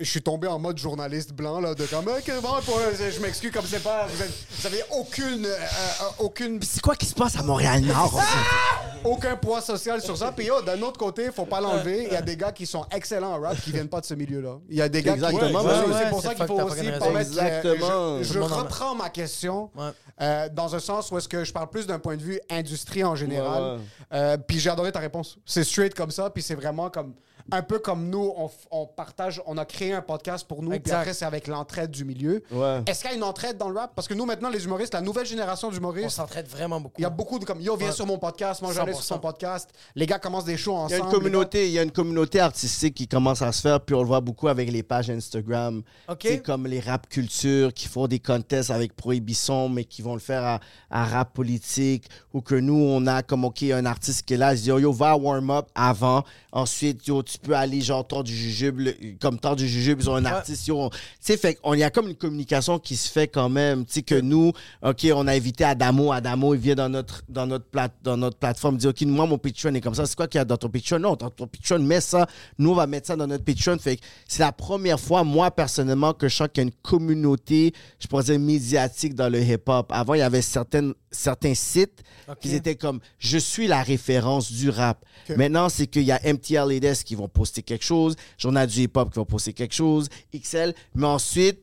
je 0.00 0.04
suis 0.04 0.22
tombé 0.22 0.48
en 0.48 0.58
mode 0.58 0.78
journaliste 0.78 1.32
blanc, 1.32 1.60
là, 1.60 1.74
de 1.74 1.84
comme, 1.84 2.08
Ok, 2.08 2.32
bon, 2.42 2.48
pour- 2.64 2.80
je 2.98 3.20
m'excuse 3.20 3.50
comme 3.52 3.66
c'est 3.66 3.82
pas, 3.82 4.06
vous, 4.06 4.22
êtes- 4.22 4.32
vous 4.58 4.66
avez 4.66 4.82
aucune, 4.98 5.44
euh, 5.44 5.54
euh, 5.54 6.04
aucune, 6.20 6.60
C'est 6.62 6.80
quoi 6.80 6.96
qui 6.96 7.04
se 7.06 7.14
passe 7.14 7.36
à 7.36 7.42
Montréal-Nord? 7.42 8.20
fait? 8.22 9.08
aucun 9.08 9.36
poids 9.36 9.60
social 9.60 10.00
sur 10.00 10.16
ça. 10.16 10.32
Puis 10.32 10.46
yo, 10.46 10.62
d'un 10.62 10.80
autre 10.82 10.98
côté, 10.98 11.30
faut 11.30 11.44
pas 11.46 11.60
l'enlever. 11.60 12.04
Il 12.06 12.12
y 12.12 12.16
a 12.16 12.22
des 12.22 12.36
gars 12.36 12.50
qui 12.52 12.66
sont 12.66 12.84
excellents 12.90 13.34
en 13.34 13.40
rap 13.40 13.60
qui 13.60 13.70
viennent 13.70 13.88
pas 13.88 14.00
de 14.00 14.06
ce 14.06 14.14
milieu-là. 14.14 14.58
Il 14.68 14.76
y 14.76 14.82
a 14.82 14.88
des 14.88 15.02
gars 15.02 15.12
Exactement, 15.14 15.60
qui. 15.60 15.66
ouais, 15.66 15.72
c'est 15.74 16.04
ouais, 16.04 16.10
pour 16.10 16.20
c'est 16.22 16.28
ça 16.28 16.34
qu'il 16.34 16.46
faut 16.46 16.60
aussi 16.60 16.76
fucking 16.76 16.98
pas 16.98 17.04
raison. 17.04 17.12
mettre. 17.12 17.30
Exactement. 17.30 18.22
Je, 18.22 18.38
reprends 18.40 18.94
ma 18.94 19.10
question 19.10 19.70
Ouais. 19.76 19.90
euh, 20.22 20.48
dans 20.52 20.74
un 20.74 20.80
sens 20.80 21.10
où 21.10 21.18
est-ce 21.18 21.28
que 21.28 21.44
je 21.44 21.52
parle 21.52 21.68
plus 21.68 21.86
d'un 21.86 21.98
point 21.98 22.16
de 22.16 22.22
vue 22.22 22.40
industrie 22.50 23.04
en 23.04 23.14
général. 23.14 23.62
Ouais, 23.62 23.70
ouais. 23.76 23.78
Euh, 24.14 24.36
puis 24.38 24.58
j'ai 24.58 24.70
adoré 24.70 24.90
ta 24.90 25.00
réponse. 25.00 25.38
C'est 25.44 25.64
straight 25.64 25.94
comme 25.94 26.10
ça, 26.10 26.30
puis 26.30 26.42
c'est 26.42 26.54
vraiment 26.54 26.88
comme 26.90 27.14
un 27.52 27.62
peu 27.62 27.78
comme 27.78 28.08
nous, 28.08 28.32
on, 28.36 28.50
on 28.70 28.86
partage, 28.86 29.40
on 29.46 29.56
a 29.58 29.64
créé 29.64 29.92
un 29.92 30.02
podcast 30.02 30.46
pour 30.46 30.62
nous, 30.62 30.70
puis 30.80 30.92
après 30.92 31.14
c'est 31.14 31.24
avec 31.24 31.46
l'entraide 31.46 31.90
du 31.90 32.04
milieu. 32.04 32.42
Ouais. 32.50 32.82
Est-ce 32.86 33.02
qu'il 33.02 33.10
y 33.10 33.14
a 33.14 33.16
une 33.16 33.22
entraide 33.22 33.56
dans 33.56 33.68
le 33.68 33.78
rap? 33.78 33.92
Parce 33.94 34.08
que 34.08 34.14
nous 34.14 34.24
maintenant 34.26 34.48
les 34.50 34.64
humoristes, 34.64 34.94
la 34.94 35.00
nouvelle 35.00 35.26
génération 35.26 35.68
On 35.68 35.70
d'humoristes, 35.70 36.10
s'entraide 36.16 36.48
vraiment 36.48 36.80
beaucoup. 36.80 36.94
il 36.98 37.02
y 37.02 37.06
a 37.06 37.10
beaucoup 37.10 37.38
de 37.38 37.44
comme 37.44 37.60
yo 37.60 37.76
viens 37.76 37.88
Ouais. 37.88 37.92
sur 37.94 38.06
mon 38.06 38.18
podcast, 38.18 38.62
moi 38.62 38.72
j'allais 38.72 38.92
sur 38.92 39.02
100%. 39.02 39.06
son 39.06 39.18
podcast. 39.18 39.70
Les 39.94 40.06
gars 40.06 40.18
commencent 40.18 40.44
des 40.44 40.56
shows 40.56 40.72
Il 40.72 40.74
y 40.74 40.78
ensemble. 40.96 41.02
a 41.02 41.04
une 41.04 41.10
communauté, 41.12 41.66
il 41.66 41.72
y 41.72 41.78
a 41.78 41.82
une 41.82 41.92
communauté 41.92 42.40
artistique 42.40 42.94
qui 42.94 43.06
commence 43.08 43.42
à 43.42 43.52
se 43.52 43.60
faire, 43.60 43.80
puis 43.80 43.94
on 43.94 44.00
le 44.00 44.06
voit 44.08 44.20
beaucoup 44.20 44.48
avec 44.48 44.70
les 44.70 44.82
pages 44.82 45.10
Instagram. 45.10 45.82
OK. 46.08 46.18
C'est 46.22 46.42
comme 46.42 46.66
les 46.66 46.80
rap 46.80 47.08
culture 47.08 47.72
qui 47.72 47.86
font 47.88 48.06
des 48.06 48.18
contests 48.18 48.70
avec 48.70 48.94
Prohibition, 48.96 49.68
mais 49.68 49.84
qui 49.84 50.02
vont 50.02 50.14
le 50.14 50.20
faire 50.20 50.44
à, 50.44 50.60
à 50.90 51.04
rap 51.04 51.32
politique, 51.32 52.08
ou 52.32 52.40
que 52.40 52.54
nous, 52.54 52.74
on 52.74 53.06
a 53.06 53.22
comme, 53.22 53.44
OK, 53.44 53.62
un 53.64 53.86
artiste 53.86 54.22
qui 54.26 54.34
est 54.34 54.36
là, 54.36 54.54
il 54.54 54.60
dit, 54.60 54.68
yo, 54.68 54.78
yo, 54.78 54.92
va 54.92 55.16
warm-up 55.16 55.68
avant. 55.74 56.24
Ensuite, 56.52 57.06
yo, 57.06 57.22
tu 57.22 57.35
peux 57.38 57.54
aller, 57.54 57.80
genre, 57.80 58.06
temps 58.06 58.22
du 58.22 58.34
jujube, 58.34 58.88
comme 59.20 59.38
temps 59.38 59.54
du 59.54 59.68
jujube, 59.68 60.00
ils 60.00 60.10
ont 60.10 60.16
un 60.16 60.24
artiste, 60.24 60.66
yo. 60.66 60.90
Tu 60.90 60.98
sais, 61.20 61.36
fait 61.36 61.54
qu'on 61.54 61.74
y 61.74 61.82
a 61.82 61.90
comme 61.90 62.08
une 62.08 62.16
communication 62.16 62.78
qui 62.78 62.96
se 62.96 63.10
fait 63.10 63.28
quand 63.28 63.48
même. 63.48 63.84
Tu 63.84 63.94
sais, 63.94 64.02
que 64.02 64.14
nous, 64.20 64.52
OK, 64.82 65.06
on 65.14 65.26
a 65.26 65.32
invité 65.32 65.64
Adamo. 65.64 66.12
Adamo, 66.12 66.54
il 66.54 66.60
vient 66.60 66.74
dans 66.74 66.88
notre, 66.88 67.22
dans 67.28 67.46
notre, 67.46 67.66
plate, 67.66 67.92
dans 68.02 68.16
notre 68.16 68.38
plateforme, 68.38 68.76
il 68.76 68.78
dit, 68.78 68.86
OK, 68.86 69.02
moi, 69.02 69.26
mon 69.26 69.38
Patreon 69.38 69.74
est 69.74 69.80
comme 69.80 69.94
ça. 69.94 70.06
C'est 70.06 70.16
quoi 70.16 70.26
qu'il 70.28 70.38
y 70.38 70.42
a 70.42 70.44
dans 70.44 70.56
ton 70.56 70.68
Patreon? 70.68 70.98
Non, 70.98 71.14
dans 71.14 71.30
ton 71.30 71.46
Patreon, 71.46 71.80
mets 71.80 72.00
ça. 72.00 72.26
Nous, 72.58 72.70
on 72.70 72.74
va 72.74 72.86
mettre 72.86 73.08
ça 73.08 73.16
dans 73.16 73.26
notre 73.26 73.44
Patreon. 73.44 73.78
Fait 73.78 73.96
que 73.96 74.02
c'est 74.26 74.42
la 74.42 74.52
première 74.52 75.00
fois, 75.00 75.24
moi, 75.24 75.50
personnellement, 75.50 76.12
que 76.12 76.28
je 76.28 76.36
sens 76.36 76.48
qu'il 76.52 76.62
y 76.62 76.66
a 76.66 76.68
une 76.68 76.74
communauté, 76.82 77.72
je 77.98 78.06
pourrais 78.06 78.24
dire, 78.24 78.38
médiatique 78.38 79.14
dans 79.14 79.28
le 79.28 79.40
hip-hop. 79.40 79.90
Avant, 79.90 80.14
il 80.14 80.18
y 80.18 80.22
avait 80.22 80.42
certaines, 80.42 80.94
certains 81.10 81.54
sites 81.54 82.02
qui 82.40 82.54
étaient 82.54 82.76
comme, 82.76 83.00
je 83.18 83.38
suis 83.38 83.66
la 83.66 83.82
référence 83.82 84.52
du 84.52 84.70
rap. 84.70 85.04
Maintenant, 85.36 85.68
c'est 85.68 85.86
qu'il 85.86 86.02
y 86.02 86.12
a 86.12 86.20
MTLADS 86.24 87.02
qui 87.04 87.14
vont 87.14 87.25
poster 87.28 87.62
quelque 87.62 87.84
chose, 87.84 88.16
Journal 88.38 88.66
du 88.66 88.82
hip-hop 88.82 89.12
qui 89.12 89.18
va 89.18 89.24
poster 89.24 89.52
quelque 89.52 89.74
chose, 89.74 90.08
XL, 90.34 90.74
mais 90.94 91.06
ensuite, 91.06 91.60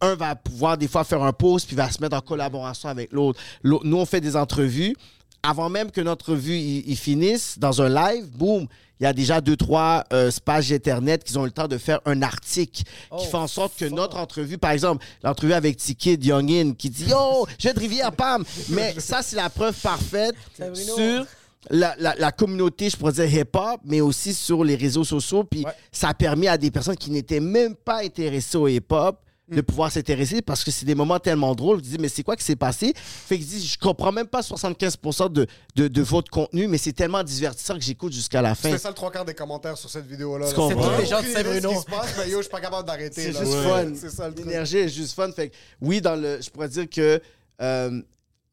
un 0.00 0.14
va 0.14 0.34
pouvoir 0.36 0.76
des 0.76 0.88
fois 0.88 1.04
faire 1.04 1.22
un 1.22 1.32
post 1.32 1.66
puis 1.66 1.76
va 1.76 1.90
se 1.90 2.00
mettre 2.00 2.16
en 2.16 2.20
collaboration 2.20 2.88
avec 2.88 3.12
l'autre. 3.12 3.40
Nous, 3.62 3.96
on 3.96 4.06
fait 4.06 4.20
des 4.20 4.36
entrevues. 4.36 4.96
Avant 5.42 5.68
même 5.68 5.90
que 5.90 6.00
notre 6.00 6.34
vue 6.34 6.56
il, 6.56 6.88
il 6.88 6.96
finisse, 6.96 7.58
dans 7.58 7.82
un 7.82 7.88
live, 7.90 8.26
boum, 8.34 8.66
il 9.00 9.04
y 9.04 9.06
a 9.06 9.12
déjà 9.12 9.40
deux, 9.40 9.56
trois 9.56 10.04
euh, 10.12 10.30
pages 10.44 10.72
Internet 10.72 11.24
qui 11.24 11.36
ont 11.36 11.42
eu 11.42 11.46
le 11.46 11.52
temps 11.52 11.68
de 11.68 11.78
faire 11.78 12.00
un 12.06 12.22
article 12.22 12.84
qui 13.18 13.26
fait 13.26 13.36
en 13.36 13.48
sorte 13.48 13.76
que 13.76 13.84
notre 13.86 14.16
entrevue, 14.16 14.56
par 14.56 14.70
exemple, 14.70 15.04
l'entrevue 15.22 15.52
avec 15.52 15.76
Tiki 15.76 16.16
Youngin 16.22 16.72
qui 16.72 16.90
dit 16.90 17.06
Yo, 17.06 17.46
je 17.58 17.68
vais 17.68 17.74
de 17.74 17.80
Rivière, 17.80 18.12
Pam. 18.12 18.44
Mais 18.70 18.94
ça, 18.98 19.20
c'est 19.22 19.36
la 19.36 19.50
preuve 19.50 19.78
parfaite 19.78 20.36
sur 20.74 21.26
la, 21.70 21.94
la- 21.98 22.14
la 22.16 22.32
communauté, 22.32 22.90
je 22.90 22.96
pourrais 22.96 23.12
dire 23.12 23.32
hip-hop, 23.32 23.80
mais 23.84 24.00
aussi 24.00 24.34
sur 24.34 24.64
les 24.64 24.76
réseaux 24.76 25.04
sociaux. 25.04 25.44
Puis 25.44 25.64
ça 25.92 26.08
a 26.08 26.14
permis 26.14 26.48
à 26.48 26.56
des 26.58 26.70
personnes 26.70 26.96
qui 26.96 27.10
n'étaient 27.10 27.40
même 27.40 27.74
pas 27.74 28.02
intéressées 28.04 28.58
au 28.58 28.68
hip-hop 28.68 29.18
de 29.46 29.60
pouvoir 29.60 29.92
s'intéresser 29.92 30.40
parce 30.40 30.64
que 30.64 30.70
c'est 30.70 30.86
des 30.86 30.94
moments 30.94 31.18
tellement 31.18 31.54
drôles. 31.54 31.76
Je 31.84 31.90
dis, 31.90 31.98
mais 32.00 32.08
c'est 32.08 32.22
quoi 32.22 32.34
qui 32.34 32.42
s'est 32.42 32.56
passé? 32.56 32.94
Fait 32.96 33.36
que 33.36 33.42
je 33.44 33.48
dis, 33.48 33.66
je 33.66 33.78
comprends 33.78 34.10
même 34.10 34.26
pas 34.26 34.40
75% 34.40 35.30
de, 35.30 35.46
de, 35.76 35.86
de 35.86 36.02
votre 36.02 36.30
contenu, 36.30 36.66
mais 36.66 36.78
c'est 36.78 36.94
tellement 36.94 37.22
divertissant 37.22 37.74
que 37.74 37.82
j'écoute 37.82 38.14
jusqu'à 38.14 38.40
la 38.40 38.54
fin. 38.54 38.70
C'est 38.70 38.78
ça 38.78 38.88
le 38.88 38.94
trois 38.94 39.10
quarts 39.10 39.26
des 39.26 39.34
commentaires 39.34 39.76
sur 39.76 39.90
cette 39.90 40.06
vidéo-là. 40.06 40.46
C'est 40.46 40.54
tous 40.54 40.70
les 40.98 41.06
gens 41.06 41.20
de 41.20 41.26
Saint-Bruno. 41.26 41.70
ce 41.72 41.74
qui 41.74 41.80
se 41.82 41.84
passe, 41.90 42.14
mais 42.18 42.30
yo, 42.30 42.38
je 42.38 42.42
suis 42.44 42.50
pas 42.50 42.60
capable 42.62 42.86
d'arrêter. 42.86 43.20
C'est 43.20 43.38
juste 43.38 43.52
Ouais. 43.52 43.68
fun. 43.68 43.92
C'est 43.94 44.10
ça 44.10 44.28
le 44.28 44.34
truc. 44.34 44.46
L'énergie 44.46 44.78
est 44.78 44.88
juste 44.88 45.12
fun. 45.14 45.30
Fait 45.30 45.50
que, 45.50 45.54
oui, 45.82 46.00
dans 46.00 46.16
le, 46.18 46.40
je 46.40 46.48
pourrais 46.48 46.68
dire 46.70 46.88
que 46.88 47.20
euh, 47.60 48.00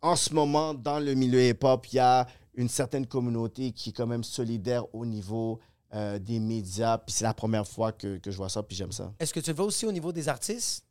en 0.01 0.17
ce 0.17 0.33
moment, 0.33 0.73
dans 0.73 0.99
le 0.99 1.13
milieu 1.13 1.41
hip-hop, 1.41 1.85
il 1.93 1.95
y 1.95 1.99
a 1.99 2.27
une 2.55 2.69
certaine 2.69 3.05
communauté 3.07 3.71
qui 3.71 3.89
est 3.89 3.93
quand 3.93 4.07
même 4.07 4.23
solidaire 4.23 4.83
au 4.93 5.05
niveau 5.05 5.59
euh, 5.93 6.19
des 6.19 6.39
médias. 6.39 6.97
Puis 6.97 7.13
c'est 7.15 7.23
la 7.23 7.33
première 7.33 7.67
fois 7.67 7.91
que, 7.91 8.17
que 8.17 8.31
je 8.31 8.37
vois 8.37 8.49
ça, 8.49 8.63
puis 8.63 8.75
j'aime 8.75 8.91
ça. 8.91 9.11
Est-ce 9.19 9.33
que 9.33 9.39
tu 9.39 9.49
le 9.51 9.55
vois 9.55 9.65
aussi 9.65 9.85
au 9.85 9.91
niveau 9.91 10.11
des 10.11 10.27
artistes? 10.29 10.85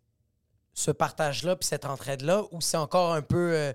Ce 0.75 0.91
partage-là, 0.91 1.57
puis 1.57 1.67
cette 1.67 1.85
entraide-là, 1.85 2.45
ou 2.53 2.61
c'est 2.61 2.77
encore 2.77 3.13
un 3.13 3.23
peu. 3.23 3.53
euh, 3.53 3.73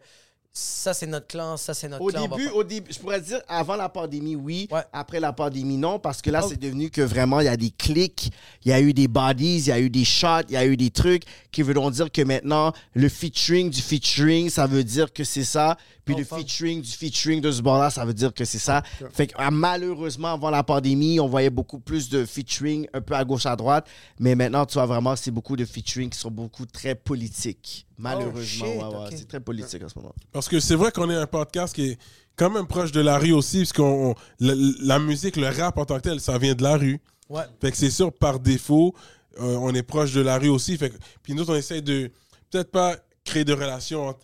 ça, 0.57 0.94
c'est 0.94 1.06
notre 1.06 1.28
clan, 1.28 1.57
ça, 1.57 1.74
c'est 1.74 1.90
notre 1.90 2.02
Au 2.02 2.07
clan. 2.07 2.28
va 2.30 2.38
début, 2.38 2.49
au 2.52 2.64
début, 2.64 2.94
je 2.94 2.98
pourrais 2.99 3.20
dire 3.20 3.41
avant 3.49 3.76
la 3.76 3.90
pandémie, 3.90 4.38
oui. 4.38 4.70
Ouais. 4.72 4.80
Après 4.94 5.20
la 5.20 5.34
pandémie, 5.34 5.76
non, 5.78 5.99
parce 5.99 6.22
que 6.22 6.30
là, 6.30 6.40
Oh. 6.41 6.48
c'est 6.49 6.57
devenu 6.57 6.90
que 6.90 7.02
vraiment, 7.02 7.41
il 7.41 7.45
y 7.45 7.49
a 7.49 7.57
des 7.57 7.72
clics, 7.72 8.32
il 8.64 8.70
y 8.70 8.72
a 8.72 8.80
eu 8.80 8.94
des 8.94 9.10
bodies, 9.10 9.57
il 9.57 9.68
y 9.68 9.72
a 9.74 9.80
eu 9.82 9.90
des 9.90 10.06
shots, 10.06 10.48
il 10.48 10.53
y 10.53 10.57
a 10.57 10.66
eu 10.66 10.78
des 10.78 10.91
trucs 10.91 11.24
qui 11.52 11.62
veulent 11.62 11.91
dire 11.91 12.10
que 12.10 12.22
maintenant, 12.22 12.72
le 12.94 13.10
featuring 13.10 13.70
du 13.70 13.82
featuring, 13.82 14.49
ça 14.49 14.66
veut 14.66 14.86
dire 14.86 15.12
que 15.12 15.26
c'est 15.26 15.44
ça. 15.44 15.76
Puis 16.06 16.14
Oh, 16.15 16.19
le 16.19 16.23
featuring 16.23 16.82
du 16.82 16.90
featuring 16.91 17.41
de 17.41 17.52
ce 17.52 17.61
bord-là, 17.61 17.90
ça 17.90 18.06
veut 18.06 18.14
dire 18.14 18.32
que 18.34 18.45
c'est 18.45 18.60
ça. 18.60 18.84
Fait 19.11 19.27
que 19.27 19.34
ah, 19.38 19.49
malheureusement, 19.52 20.34
avant 20.34 20.52
la 20.52 20.64
pandémie, 20.64 21.19
on 21.19 21.27
voyait 21.27 21.49
beaucoup 21.49 21.80
plus 21.80 22.10
de 22.10 22.26
featuring 22.26 22.88
un 22.94 23.02
peu 23.02 23.15
à 23.15 23.26
gauche, 23.26 23.45
à 23.48 23.56
droite. 23.56 23.88
Mais 24.19 24.36
maintenant, 24.36 24.65
tu 24.68 24.76
vois 24.76 24.86
vraiment, 24.86 25.15
c'est 25.15 25.32
beaucoup 25.32 25.56
de 25.56 25.65
featuring 25.65 26.10
qui 26.11 26.19
sont 26.19 26.30
beaucoup 26.32 26.65
très 26.68 26.94
politiques. 26.95 27.88
Malheureusement, 27.98 28.65
Oh, 28.68 28.84
ouais, 28.84 29.03
ouais, 29.10 29.15
c'est 29.18 29.27
très 29.27 29.40
politique 29.40 29.84
en 29.84 29.90
ce 29.90 29.98
moment. 29.98 30.14
Parce 30.32 30.48
que 30.48 30.60
c'est 30.60 30.76
vrai 30.76 30.91
qu'on 30.91 31.10
est 31.10 31.15
un 31.15 31.27
podcast 31.27 31.73
qui 31.73 31.91
est 31.91 31.98
quand 32.36 32.49
même 32.49 32.68
proche 32.68 32.91
de 32.91 33.02
la 33.02 33.18
rue 33.18 33.32
aussi, 33.32 33.60
parce 33.60 33.73
qu'on 33.73 34.11
on- 34.11 34.15
la, 34.40 34.53
la 34.82 34.99
musique, 34.99 35.38
le 35.38 35.48
rap 35.49 35.77
en 35.77 35.86
tant 35.86 35.95
que 35.98 36.02
tel, 36.02 36.19
ça 36.19 36.38
vient 36.38 36.53
de 36.53 36.64
la 36.64 36.77
rue. 36.77 36.99
Ouais. 37.30 37.44
Fait 37.61 37.72
que 37.72 37.77
c'est 37.77 37.90
sûr, 37.90 38.14
par 38.14 38.40
défaut, 38.40 38.94
euh, 39.40 39.57
on 39.60 39.73
est 39.73 39.82
proche 39.84 40.14
de 40.14 40.22
la 40.22 40.38
rue 40.38 40.49
aussi. 40.49 40.77
Fait 40.77 40.90
que, 40.91 40.98
puis 41.23 41.34
nous, 41.34 41.49
on 41.49 41.56
essaie 41.56 41.82
de 41.82 42.11
peut-être 42.52 42.69
pas 42.72 42.95
créer 43.23 43.44
de 43.44 43.53
relations 43.53 44.07
entre 44.10 44.19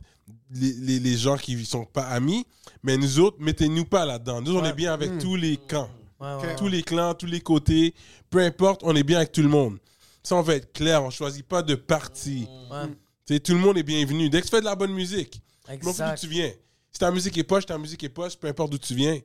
les, 0.51 0.73
les- 0.73 0.99
les 0.99 1.17
gens 1.17 1.37
qui 1.37 1.63
sont 1.65 1.85
pas 1.85 2.03
amis, 2.03 2.45
mais 2.83 2.97
nous 2.97 3.19
autres, 3.19 3.37
mettez-nous 3.39 3.85
pas 3.85 4.05
là-dedans. 4.05 4.41
Nous, 4.41 4.55
on 4.55 4.61
Ouais. 4.61 4.69
est 4.69 4.73
bien 4.73 4.93
avec 4.93 5.17
tous 5.19 5.35
les 5.35 5.57
camps, 5.57 5.89
Ouais, 6.19 6.35
ouais, 6.35 6.55
tous 6.55 6.67
les 6.67 6.83
clans, 6.83 7.13
tous 7.13 7.25
les 7.25 7.41
côtés. 7.41 7.93
Peu 8.29 8.39
importe, 8.39 8.81
on 8.83 8.95
est 8.95 9.03
bien 9.03 9.17
avec 9.17 9.31
tout 9.31 9.41
le 9.41 9.49
monde. 9.49 9.77
Ça, 10.23 10.35
on 10.35 10.41
va 10.41 10.55
être 10.55 10.71
clair, 10.73 11.03
on 11.03 11.09
choisit 11.09 11.45
pas 11.45 11.63
de 11.63 11.75
parti. 11.75 12.47
ouais. 12.71 12.87
Tu 13.25 13.33
sais, 13.35 13.39
tout 13.39 13.53
le 13.53 13.59
monde 13.59 13.77
est 13.77 13.83
bienvenu. 13.83 14.29
Dès 14.29 14.39
que 14.41 14.45
tu 14.45 14.51
fais 14.51 14.59
de 14.59 14.65
la 14.65 14.75
bonne 14.75 14.93
musique, 14.93 15.41
je 15.67 15.73
m'en 15.85 15.93
fous 15.93 16.01
d'où 16.03 16.15
tu 16.19 16.27
viens. 16.27 16.51
Si 16.91 16.99
ta 16.99 17.09
musique 17.11 17.37
est 17.37 17.43
poche, 17.43 17.65
ta 17.65 17.77
musique 17.77 18.03
est 18.03 18.09
poche, 18.09 18.35
peu 18.37 18.47
importe 18.47 18.71
d'où 18.71 18.77
tu 18.77 18.93
viens. 18.95 19.19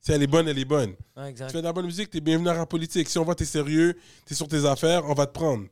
Si 0.00 0.12
elle 0.12 0.22
est 0.22 0.26
bonne, 0.26 0.48
elle 0.48 0.58
est 0.58 0.64
bonne. 0.64 0.94
Exact. 1.26 1.48
Tu 1.48 1.52
fais 1.52 1.58
de 1.58 1.66
la 1.66 1.72
bonne 1.72 1.84
musique, 1.86 2.08
t'es 2.10 2.20
bienvenu 2.20 2.48
à 2.48 2.54
la 2.54 2.64
politique. 2.66 3.08
Si 3.08 3.18
on 3.18 3.24
voit 3.24 3.34
que 3.34 3.40
t'es 3.40 3.44
sérieux, 3.44 3.94
t'es 4.24 4.34
sur 4.34 4.48
tes 4.48 4.64
affaires, 4.64 5.04
on 5.06 5.14
va 5.14 5.26
te 5.26 5.32
prendre. 5.32 5.66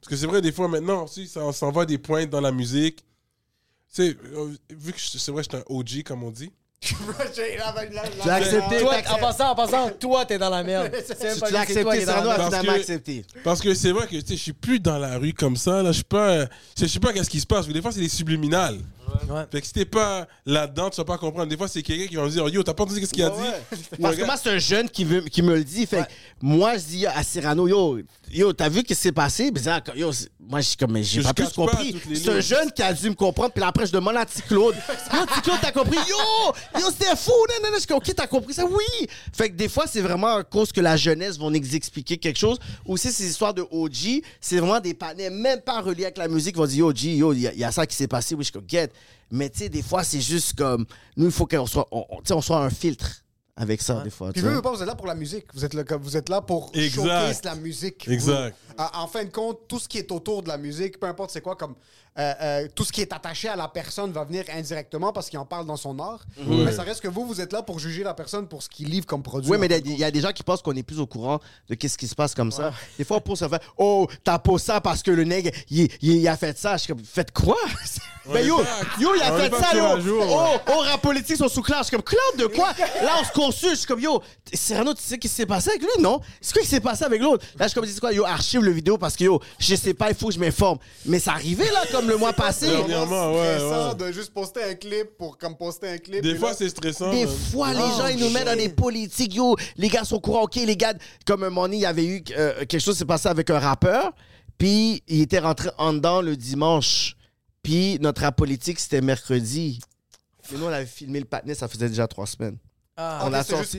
Parce 0.00 0.08
que 0.08 0.16
c'est 0.16 0.26
vrai, 0.26 0.40
des 0.40 0.52
fois, 0.52 0.68
maintenant, 0.68 1.04
aussi, 1.04 1.26
ça, 1.28 1.44
on 1.44 1.52
s'en 1.52 1.70
va 1.70 1.84
des 1.84 1.98
pointes 1.98 2.30
dans 2.30 2.40
la 2.40 2.52
musique. 2.52 3.04
Sais, 3.88 4.16
euh, 4.24 4.54
vu 4.70 4.92
que 4.92 5.00
c'est 5.00 5.32
vrai, 5.32 5.42
je 5.42 5.48
suis 5.48 5.58
un 5.58 5.64
OG, 5.66 6.02
comme 6.04 6.22
on 6.22 6.30
dit. 6.30 6.52
Tu 6.80 6.94
l'as 8.24 8.34
accepté, 8.34 8.78
Toi, 8.80 8.94
en 9.10 9.18
passant, 9.18 9.50
en 9.50 9.54
passant, 9.56 9.90
toi, 9.98 10.24
t'es 10.24 10.38
dans 10.38 10.48
la 10.50 10.62
merde. 10.62 10.92
Tu 10.92 11.24
l'as 11.24 11.34
lui, 11.34 11.34
c'est 11.34 11.38
toi 11.38 11.48
qui 11.48 11.56
accepté, 11.56 11.80
es 12.02 12.04
dans 12.04 12.12
la 12.14 12.22
Cyrano 12.22 12.30
a 12.30 12.38
merde. 12.38 12.38
Parce 12.38 12.48
finalement 12.60 12.72
que- 12.72 12.78
accepté. 12.80 13.24
Parce 13.42 13.60
que 13.60 13.74
c'est 13.74 13.90
vrai 13.92 14.06
que 14.06 14.16
tu 14.16 14.20
sais, 14.20 14.36
je 14.36 14.42
suis 14.42 14.52
plus 14.52 14.78
dans 14.78 14.98
la 14.98 15.18
rue 15.18 15.34
comme 15.34 15.56
ça. 15.56 15.82
Là, 15.82 15.90
je 15.90 15.96
suis 15.96 16.04
pas. 16.04 16.46
Je 16.78 16.86
sais 16.86 17.00
pas 17.00 17.12
qu'est-ce 17.12 17.30
qui 17.30 17.40
se 17.40 17.46
passe. 17.46 17.66
Des 17.66 17.82
fois, 17.82 17.90
c'est 17.90 18.00
des 18.00 18.08
subliminales. 18.08 18.78
Ouais. 19.28 19.44
Fait 19.50 19.60
que 19.62 19.66
si 19.66 19.72
t'es 19.72 19.86
pas 19.86 20.28
là-dedans, 20.44 20.90
tu 20.90 20.98
vas 20.98 21.04
pas 21.04 21.16
comprendre. 21.18 21.48
Des 21.48 21.56
fois, 21.56 21.66
c'est 21.66 21.82
quelqu'un 21.82 22.06
qui 22.06 22.16
va 22.16 22.24
me 22.24 22.30
dire 22.30 22.46
Yo, 22.48 22.62
t'as 22.62 22.74
pas 22.74 22.84
entendu 22.84 23.00
qu'est-ce 23.00 23.12
qu'il 23.14 23.22
a 23.24 23.30
Ouais, 23.30 23.36
dit 23.36 23.42
ouais. 23.42 23.98
Parce 24.02 24.16
que 24.16 24.24
moi, 24.24 24.36
c'est 24.36 24.50
un 24.50 24.58
jeune 24.58 24.88
qui, 24.88 25.04
veut, 25.04 25.22
qui 25.22 25.40
me 25.42 25.54
le 25.54 25.64
dit. 25.64 25.86
Fait 25.86 26.02
que 26.02 26.08
moi, 26.42 26.76
je 26.76 26.82
dis 26.84 27.06
à 27.06 27.22
Cyrano, 27.22 27.66
yo, 27.66 28.00
yo 28.30 28.52
t'as 28.52 28.68
vu 28.68 28.80
ce 28.80 28.84
qui 28.84 28.94
s'est 28.94 29.10
passé? 29.12 29.50
Mais 29.52 29.60
ça, 29.60 29.80
yo, 29.96 30.12
c'est- 30.12 30.28
moi, 30.38 30.60
je 30.60 30.68
suis 30.68 30.76
comme, 30.76 30.92
mais 30.92 31.02
j'ai 31.02 31.20
Je 31.22 31.26
pas 31.26 31.32
plus 31.34 31.48
compris. 31.48 31.96
C'est 32.14 32.28
un 32.30 32.40
jeune 32.40 32.70
qui 32.70 32.82
a 32.82 32.92
dû 32.92 33.08
me 33.08 33.14
comprendre. 33.14 33.50
Puis 33.52 33.64
après, 33.64 33.86
je 33.86 33.92
demande 33.92 34.16
à 34.16 34.26
Petit 34.26 34.42
Claude, 34.42 34.74
yo, 34.76 35.26
Petit 35.26 35.40
Claude, 35.42 35.58
t'as 35.62 35.72
compris? 35.72 35.96
Yo, 35.96 36.52
yo, 36.74 36.90
c'était 36.90 37.16
fou. 37.16 37.30
Non, 37.30 37.54
non, 37.64 37.70
non. 37.72 37.78
Je 37.78 37.92
ok, 37.94 38.14
t'as 38.14 38.26
compris 38.26 38.54
ça? 38.54 38.64
Oui. 38.64 39.06
Fait 39.32 39.50
que 39.50 39.54
des 39.56 39.68
fois, 39.68 39.86
c'est 39.86 40.00
vraiment 40.00 40.34
à 40.36 40.44
cause 40.44 40.72
que 40.72 40.80
la 40.80 40.96
jeunesse 40.96 41.38
nous 41.50 41.74
expliquer 41.74 42.16
quelque 42.18 42.38
chose. 42.38 42.58
Aussi, 42.86 43.10
ces 43.12 43.28
histoires 43.28 43.54
de 43.54 43.64
OG, 43.70 44.22
c'est 44.40 44.58
vraiment 44.58 44.80
des 44.80 44.94
panneaux, 44.94 45.30
même 45.30 45.60
pas 45.60 45.80
reliés 45.80 46.04
avec 46.04 46.18
la 46.18 46.28
musique, 46.28 46.54
qui 46.54 46.58
vont 46.60 46.66
dire, 46.66 46.78
yo, 46.78 46.94
G, 46.94 47.16
yo, 47.16 47.32
il 47.32 47.40
y, 47.40 47.64
a- 47.64 47.72
ça 47.72 47.86
qui 47.86 47.96
s'est 47.96 48.08
passé. 48.08 48.34
Oui, 48.34 48.44
je 48.44 48.58
get. 48.66 48.90
Mais 49.30 49.50
tu 49.50 49.58
sais, 49.60 49.68
des 49.68 49.82
fois, 49.82 50.04
c'est 50.04 50.20
juste 50.20 50.54
comme, 50.56 50.86
nous, 51.16 51.26
il 51.26 51.32
faut 51.32 51.46
qu'on 51.46 51.66
soit, 51.66 51.86
on, 51.90 52.04
on 52.30 52.40
soit 52.40 52.58
un 52.58 52.70
filtre 52.70 53.22
avec 53.58 53.82
ça, 53.82 54.00
des 54.02 54.10
fois. 54.10 54.32
Puis 54.32 54.40
tu 54.42 54.48
vous, 54.48 54.62
pas, 54.62 54.70
vous 54.70 54.80
êtes 54.82 54.86
là 54.88 54.94
pour 54.94 55.06
la 55.06 55.14
musique. 55.14 55.46
Vous 55.52 55.64
êtes 55.64 55.74
là, 55.74 55.82
vous 56.00 56.16
êtes 56.16 56.28
là 56.28 56.40
pour 56.40 56.70
Exact. 56.74 56.94
showcase 57.02 57.42
la 57.44 57.54
musique. 57.56 58.08
Exact. 58.08 58.54
Vous- 58.78 58.84
en, 58.84 59.02
en 59.02 59.06
fin 59.08 59.24
de 59.24 59.30
compte, 59.30 59.60
tout 59.68 59.78
ce 59.78 59.88
qui 59.88 59.98
est 59.98 60.10
autour 60.12 60.42
de 60.42 60.48
la 60.48 60.56
musique, 60.58 60.98
peu 61.00 61.06
importe 61.06 61.30
c'est 61.32 61.40
quoi, 61.40 61.56
comme 61.56 61.74
euh, 62.18 62.32
euh, 62.42 62.68
tout 62.74 62.82
ce 62.84 62.90
qui 62.90 63.00
est 63.00 63.12
attaché 63.12 63.48
à 63.48 63.54
la 63.54 63.68
personne 63.68 64.10
va 64.10 64.24
venir 64.24 64.44
indirectement 64.52 65.12
parce 65.12 65.28
qu'il 65.30 65.38
en 65.38 65.44
parle 65.44 65.66
dans 65.66 65.76
son 65.76 65.96
art. 66.00 66.24
Mais 66.46 66.72
ça 66.72 66.82
reste 66.82 67.00
que 67.00 67.06
vous, 67.08 67.24
vous 67.26 67.40
êtes 67.40 67.52
là 67.52 67.62
pour 67.62 67.78
juger 67.78 68.02
la 68.02 68.12
personne 68.14 68.48
pour 68.48 68.60
ce 68.62 68.68
qu'il 68.68 68.88
livre 68.88 69.06
comme 69.06 69.22
produit. 69.22 69.48
Oui, 69.50 69.56
mais 69.58 69.66
il 69.66 69.70
y, 69.72 69.74
a- 69.74 69.78
il 69.78 69.98
y 69.98 70.04
a 70.04 70.10
des 70.10 70.20
gens 70.20 70.32
qui 70.32 70.42
pensent 70.42 70.62
qu'on 70.62 70.74
est 70.74 70.82
plus 70.82 70.98
au 70.98 71.06
courant 71.06 71.38
de 71.68 71.74
qu'est-ce 71.76 71.96
qui 71.98 72.08
se 72.08 72.14
passe 72.16 72.34
comme 72.34 72.50
ça. 72.50 72.72
Des 72.98 73.04
fois, 73.04 73.18
on 73.18 73.20
pose 73.20 73.38
ça 73.38 73.48
fait 73.48 73.62
Oh, 73.76 74.06
t'as 74.24 74.38
posé 74.40 74.64
ça 74.64 74.80
parce 74.80 75.02
que 75.02 75.12
le 75.12 75.22
nègre, 75.24 75.50
il, 75.70 76.26
a 76.28 76.36
fait 76.36 76.58
ça. 76.58 76.76
Je 76.76 76.84
suis 76.84 76.92
comme 76.92 77.04
Faites 77.04 77.30
quoi? 77.32 77.56
Ben 78.30 78.44
yo, 78.46 78.58
pas- 78.58 79.00
yo, 79.00 79.08
il 79.16 79.22
a 79.22 79.32
on 79.32 79.38
fait 79.38 79.48
pas 79.48 79.62
ça, 79.62 79.74
yo. 79.74 80.20
oh, 80.22 80.56
oh, 80.68 80.78
rap 80.80 81.00
politique 81.00 81.36
sont 81.38 81.48
sous 81.48 81.62
classe. 81.62 81.86
Je 81.90 81.96
suis 81.96 81.96
comme 81.96 82.02
Claude, 82.04 82.36
de 82.50 82.54
quoi? 82.54 82.72
Là, 83.02 83.12
on 83.20 83.24
se 83.24 83.32
consulte. 83.48 83.72
Je 83.74 83.78
suis 83.78 83.86
comme 83.86 84.00
Yo, 84.00 84.22
Cyrano, 84.52 84.94
tu 84.94 85.02
sais 85.02 85.14
ce 85.14 85.20
qui 85.20 85.28
s'est 85.28 85.46
passé 85.46 85.70
avec 85.70 85.82
lui 85.82 85.88
Non? 86.02 86.20
C'est 86.40 86.52
quoi 86.52 86.62
qui 86.62 86.68
s'est 86.68 86.80
passé 86.80 87.04
avec 87.04 87.20
l'autre? 87.22 87.44
Là, 87.58 87.66
je 87.66 87.68
suis 87.70 87.74
comme 87.80 87.88
dis 87.88 87.98
quoi 88.00 88.12
Yo, 88.12 88.24
archive 88.24 88.62
le 88.62 88.70
vidéo 88.72 88.98
parce 88.98 89.16
que 89.16 89.24
yo, 89.24 89.40
je 89.58 89.74
sais 89.74 89.94
pas, 89.94 90.10
il 90.10 90.14
faut 90.16 90.28
que 90.28 90.34
je 90.34 90.38
m'informe. 90.38 90.78
Mais 91.06 91.18
ça 91.18 91.32
arrivait 91.32 91.70
là, 91.72 91.84
comme 91.90 92.08
le 92.08 92.16
mois 92.16 92.32
passé. 92.32 92.66
Dernièrement, 92.68 93.32
C'est 93.34 93.40
ouais, 93.40 93.54
stressant 93.58 93.88
ouais. 93.88 93.94
de 94.06 94.12
juste 94.12 94.32
poster 94.32 94.62
un 94.64 94.74
clip 94.74 95.16
pour 95.18 95.38
comme 95.38 95.56
poster 95.56 95.88
un 95.88 95.98
clip. 95.98 96.22
Des 96.22 96.36
fois, 96.36 96.54
c'est 96.54 96.68
stressant. 96.68 97.10
Des 97.10 97.26
man. 97.26 97.34
fois, 97.50 97.72
les 97.72 97.80
Oh, 97.82 97.98
gens, 97.98 98.06
ils 98.08 98.18
nous 98.18 98.30
mettent 98.30 98.46
dans 98.46 98.56
des 98.56 98.68
politiques. 98.68 99.34
Yo, 99.34 99.56
les 99.76 99.88
gars 99.88 100.04
sont 100.04 100.16
au 100.16 100.20
courant. 100.20 100.42
OK, 100.42 100.56
les 100.56 100.76
gars, 100.76 100.94
comme 101.26 101.42
un 101.42 101.50
moment 101.50 101.66
il 101.72 101.80
y 101.80 101.86
avait 101.86 102.04
eu 102.04 102.22
euh, 102.36 102.64
quelque 102.66 102.80
chose 102.80 102.94
qui 102.94 102.98
s'est 103.00 103.04
passé 103.04 103.28
avec 103.28 103.48
un 103.50 103.58
rappeur. 103.58 104.12
Puis, 104.58 105.02
il 105.06 105.22
était 105.22 105.38
rentré 105.38 105.70
en 105.78 105.92
dedans 105.92 106.20
le 106.20 106.36
dimanche. 106.36 107.14
Puis, 107.62 107.98
notre 108.00 108.22
rap 108.22 108.36
politique, 108.36 108.78
c'était 108.80 109.00
mercredi. 109.00 109.78
Mais 110.50 110.58
nous, 110.58 110.64
on 110.64 110.68
avait 110.68 110.86
filmé 110.86 111.20
le 111.20 111.26
patinet, 111.26 111.54
ça 111.54 111.68
faisait 111.68 111.88
déjà 111.88 112.06
trois 112.08 112.26
semaines. 112.26 112.56
Ah, 113.00 113.20
on 113.24 113.30
l'a 113.30 113.44
sorti. 113.44 113.78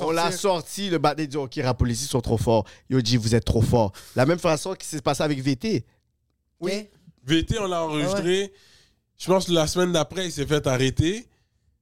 On 0.00 0.10
l'a 0.10 0.32
sorti, 0.32 0.88
le 0.88 0.98
patinet 0.98 1.26
dit 1.26 1.36
OK, 1.36 1.60
rap 1.62 1.76
politique 1.78 2.08
sont 2.10 2.22
trop 2.22 2.38
forts. 2.38 2.64
Yo, 2.88 3.00
dit, 3.02 3.18
vous 3.18 3.34
êtes 3.34 3.44
trop 3.44 3.60
forts. 3.60 3.92
La 4.16 4.24
même 4.24 4.38
façon 4.38 4.74
qui 4.74 4.86
s'est 4.86 5.02
passé 5.02 5.22
avec 5.22 5.40
VT. 5.40 5.84
oui. 6.60 6.88
VT, 7.26 7.58
on 7.58 7.66
l'a 7.66 7.82
enregistré. 7.82 8.52
Je 9.18 9.26
pense 9.26 9.46
que 9.46 9.52
la 9.52 9.66
semaine 9.66 9.90
d'après, 9.92 10.26
il 10.26 10.32
s'est 10.32 10.46
fait 10.46 10.64
arrêter. 10.66 11.26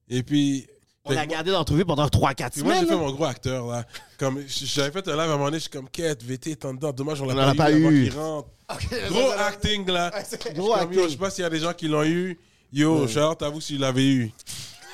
Et 0.09 0.23
puis. 0.23 0.67
On 1.05 1.13
l'a 1.13 1.27
gardé 1.27 1.51
d'entrevue 1.51 1.85
pendant 1.85 2.07
3-4 2.07 2.51
Puis 2.53 2.63
moi, 2.63 2.73
j'ai 2.73 2.81
semaines. 2.81 2.87
fait 2.87 2.95
là. 2.95 2.97
mon 2.97 3.13
gros 3.13 3.25
acteur, 3.27 3.67
là. 3.67 3.85
Comme, 4.19 4.43
j'avais 4.49 4.91
fait 4.91 5.07
un 5.07 5.13
live 5.13 5.21
à 5.21 5.25
un 5.25 5.27
moment 5.29 5.45
donné, 5.45 5.59
je 5.59 5.63
suis 5.65 5.71
comme, 5.71 5.89
quête, 5.91 6.23
VT 6.23 6.53
est 6.53 6.65
en 6.65 6.73
dedans. 6.73 6.93
Dommage, 6.93 7.21
on 7.21 7.27
l'a 7.27 7.51
On 7.51 7.55
pas, 7.55 7.69
l'a 7.69 7.77
eu. 7.77 7.83
pas 7.83 7.87
avant 7.87 7.91
eu. 7.91 8.05
qu'il 8.09 8.19
rentre. 8.19 8.49
Ok, 8.73 8.89
Gros 9.11 9.31
ça, 9.31 9.37
ça, 9.37 9.47
acting, 9.47 9.87
là. 9.91 10.11
Gros 10.55 10.69
yo, 10.69 10.73
acting. 10.73 11.03
Je 11.05 11.09
sais 11.11 11.17
pas 11.19 11.31
s'il 11.31 11.43
y 11.43 11.47
a 11.47 11.51
des 11.51 11.59
gens 11.61 11.75
qui 11.75 11.87
l'ont 11.89 12.05
eu. 12.05 12.39
Yo, 12.73 13.07
Charles, 13.07 13.37
t'avoues 13.37 13.61
s'il 13.61 13.81
l'avait 13.81 14.07
eu. 14.09 14.33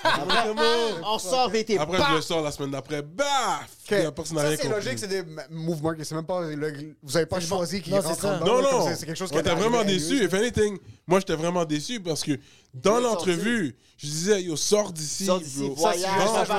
Après, 0.02 0.50
On 1.04 1.18
sort 1.18 1.50
VT. 1.50 1.78
après, 1.78 1.98
je 2.10 2.14
le 2.16 2.20
sors 2.22 2.42
la 2.42 2.50
semaine 2.50 2.70
d'après. 2.70 3.02
Baf! 3.02 3.68
Ok. 3.84 3.90
La 3.90 4.12
personne 4.12 4.36
n'a 4.36 4.42
Ça, 4.42 4.48
rien 4.48 4.58
c'est 4.60 4.68
logique, 4.68 4.98
c'est 4.98 5.06
des 5.08 5.22
mouvements. 5.50 5.92
C'est 6.02 6.14
même 6.14 6.24
pas. 6.24 6.40
le- 6.42 6.94
vous 7.02 7.16
avez 7.16 7.26
pas 7.26 7.40
choisi 7.40 7.82
qui 7.82 7.90
Non, 7.90 7.98
c'est 8.00 8.08
rentre 8.08 8.20
ça. 8.20 8.40
Non, 8.44 8.62
non. 8.62 8.86
c'est- 8.94 9.04
quelque 9.04 9.16
chose 9.18 9.30
qui 9.30 9.38
était 9.38 9.54
vraiment 9.54 9.82
lui. 9.82 9.96
If 9.96 10.32
anything, 10.34 10.78
moi, 11.06 11.18
j'étais 11.20 11.34
vraiment 11.34 11.64
déçu 11.64 12.00
parce 12.00 12.22
que 12.22 12.32
dans 12.72 13.00
l'entrevue, 13.00 13.76
je 13.96 14.06
disais, 14.06 14.42
yo, 14.42 14.56
sors 14.56 14.92
d'ici. 14.92 15.26
Sors 15.26 15.40
d'ici, 15.40 15.68
voyage, 15.76 16.02
Ça, 16.04 16.44
je 16.46 16.52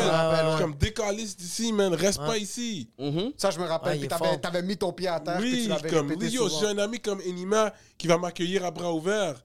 me 0.00 0.08
rappelle. 0.08 0.58
Comme 0.60 0.74
décaliste 0.76 1.38
d'ici, 1.38 1.72
man. 1.72 1.92
Reste 1.94 2.18
pas 2.18 2.38
ici. 2.38 2.88
Mhm. 2.98 3.32
Ça, 3.36 3.50
je 3.50 3.58
me 3.58 3.66
rappelle. 3.66 3.96
Il 4.00 4.08
Puis 4.08 4.40
t'avais 4.40 4.62
mis 4.62 4.76
ton 4.76 4.92
pied 4.92 5.08
à 5.08 5.20
terre. 5.20 5.38
Oui, 5.40 5.68
comme, 5.90 6.12
yo, 6.22 6.48
j'ai 6.48 6.66
un 6.68 6.78
ami 6.78 7.00
comme 7.00 7.20
Enima 7.20 7.72
qui 7.98 8.06
va 8.06 8.16
m'accueillir 8.18 8.64
à 8.64 8.70
bras 8.70 8.92
ouverts. 8.92 9.42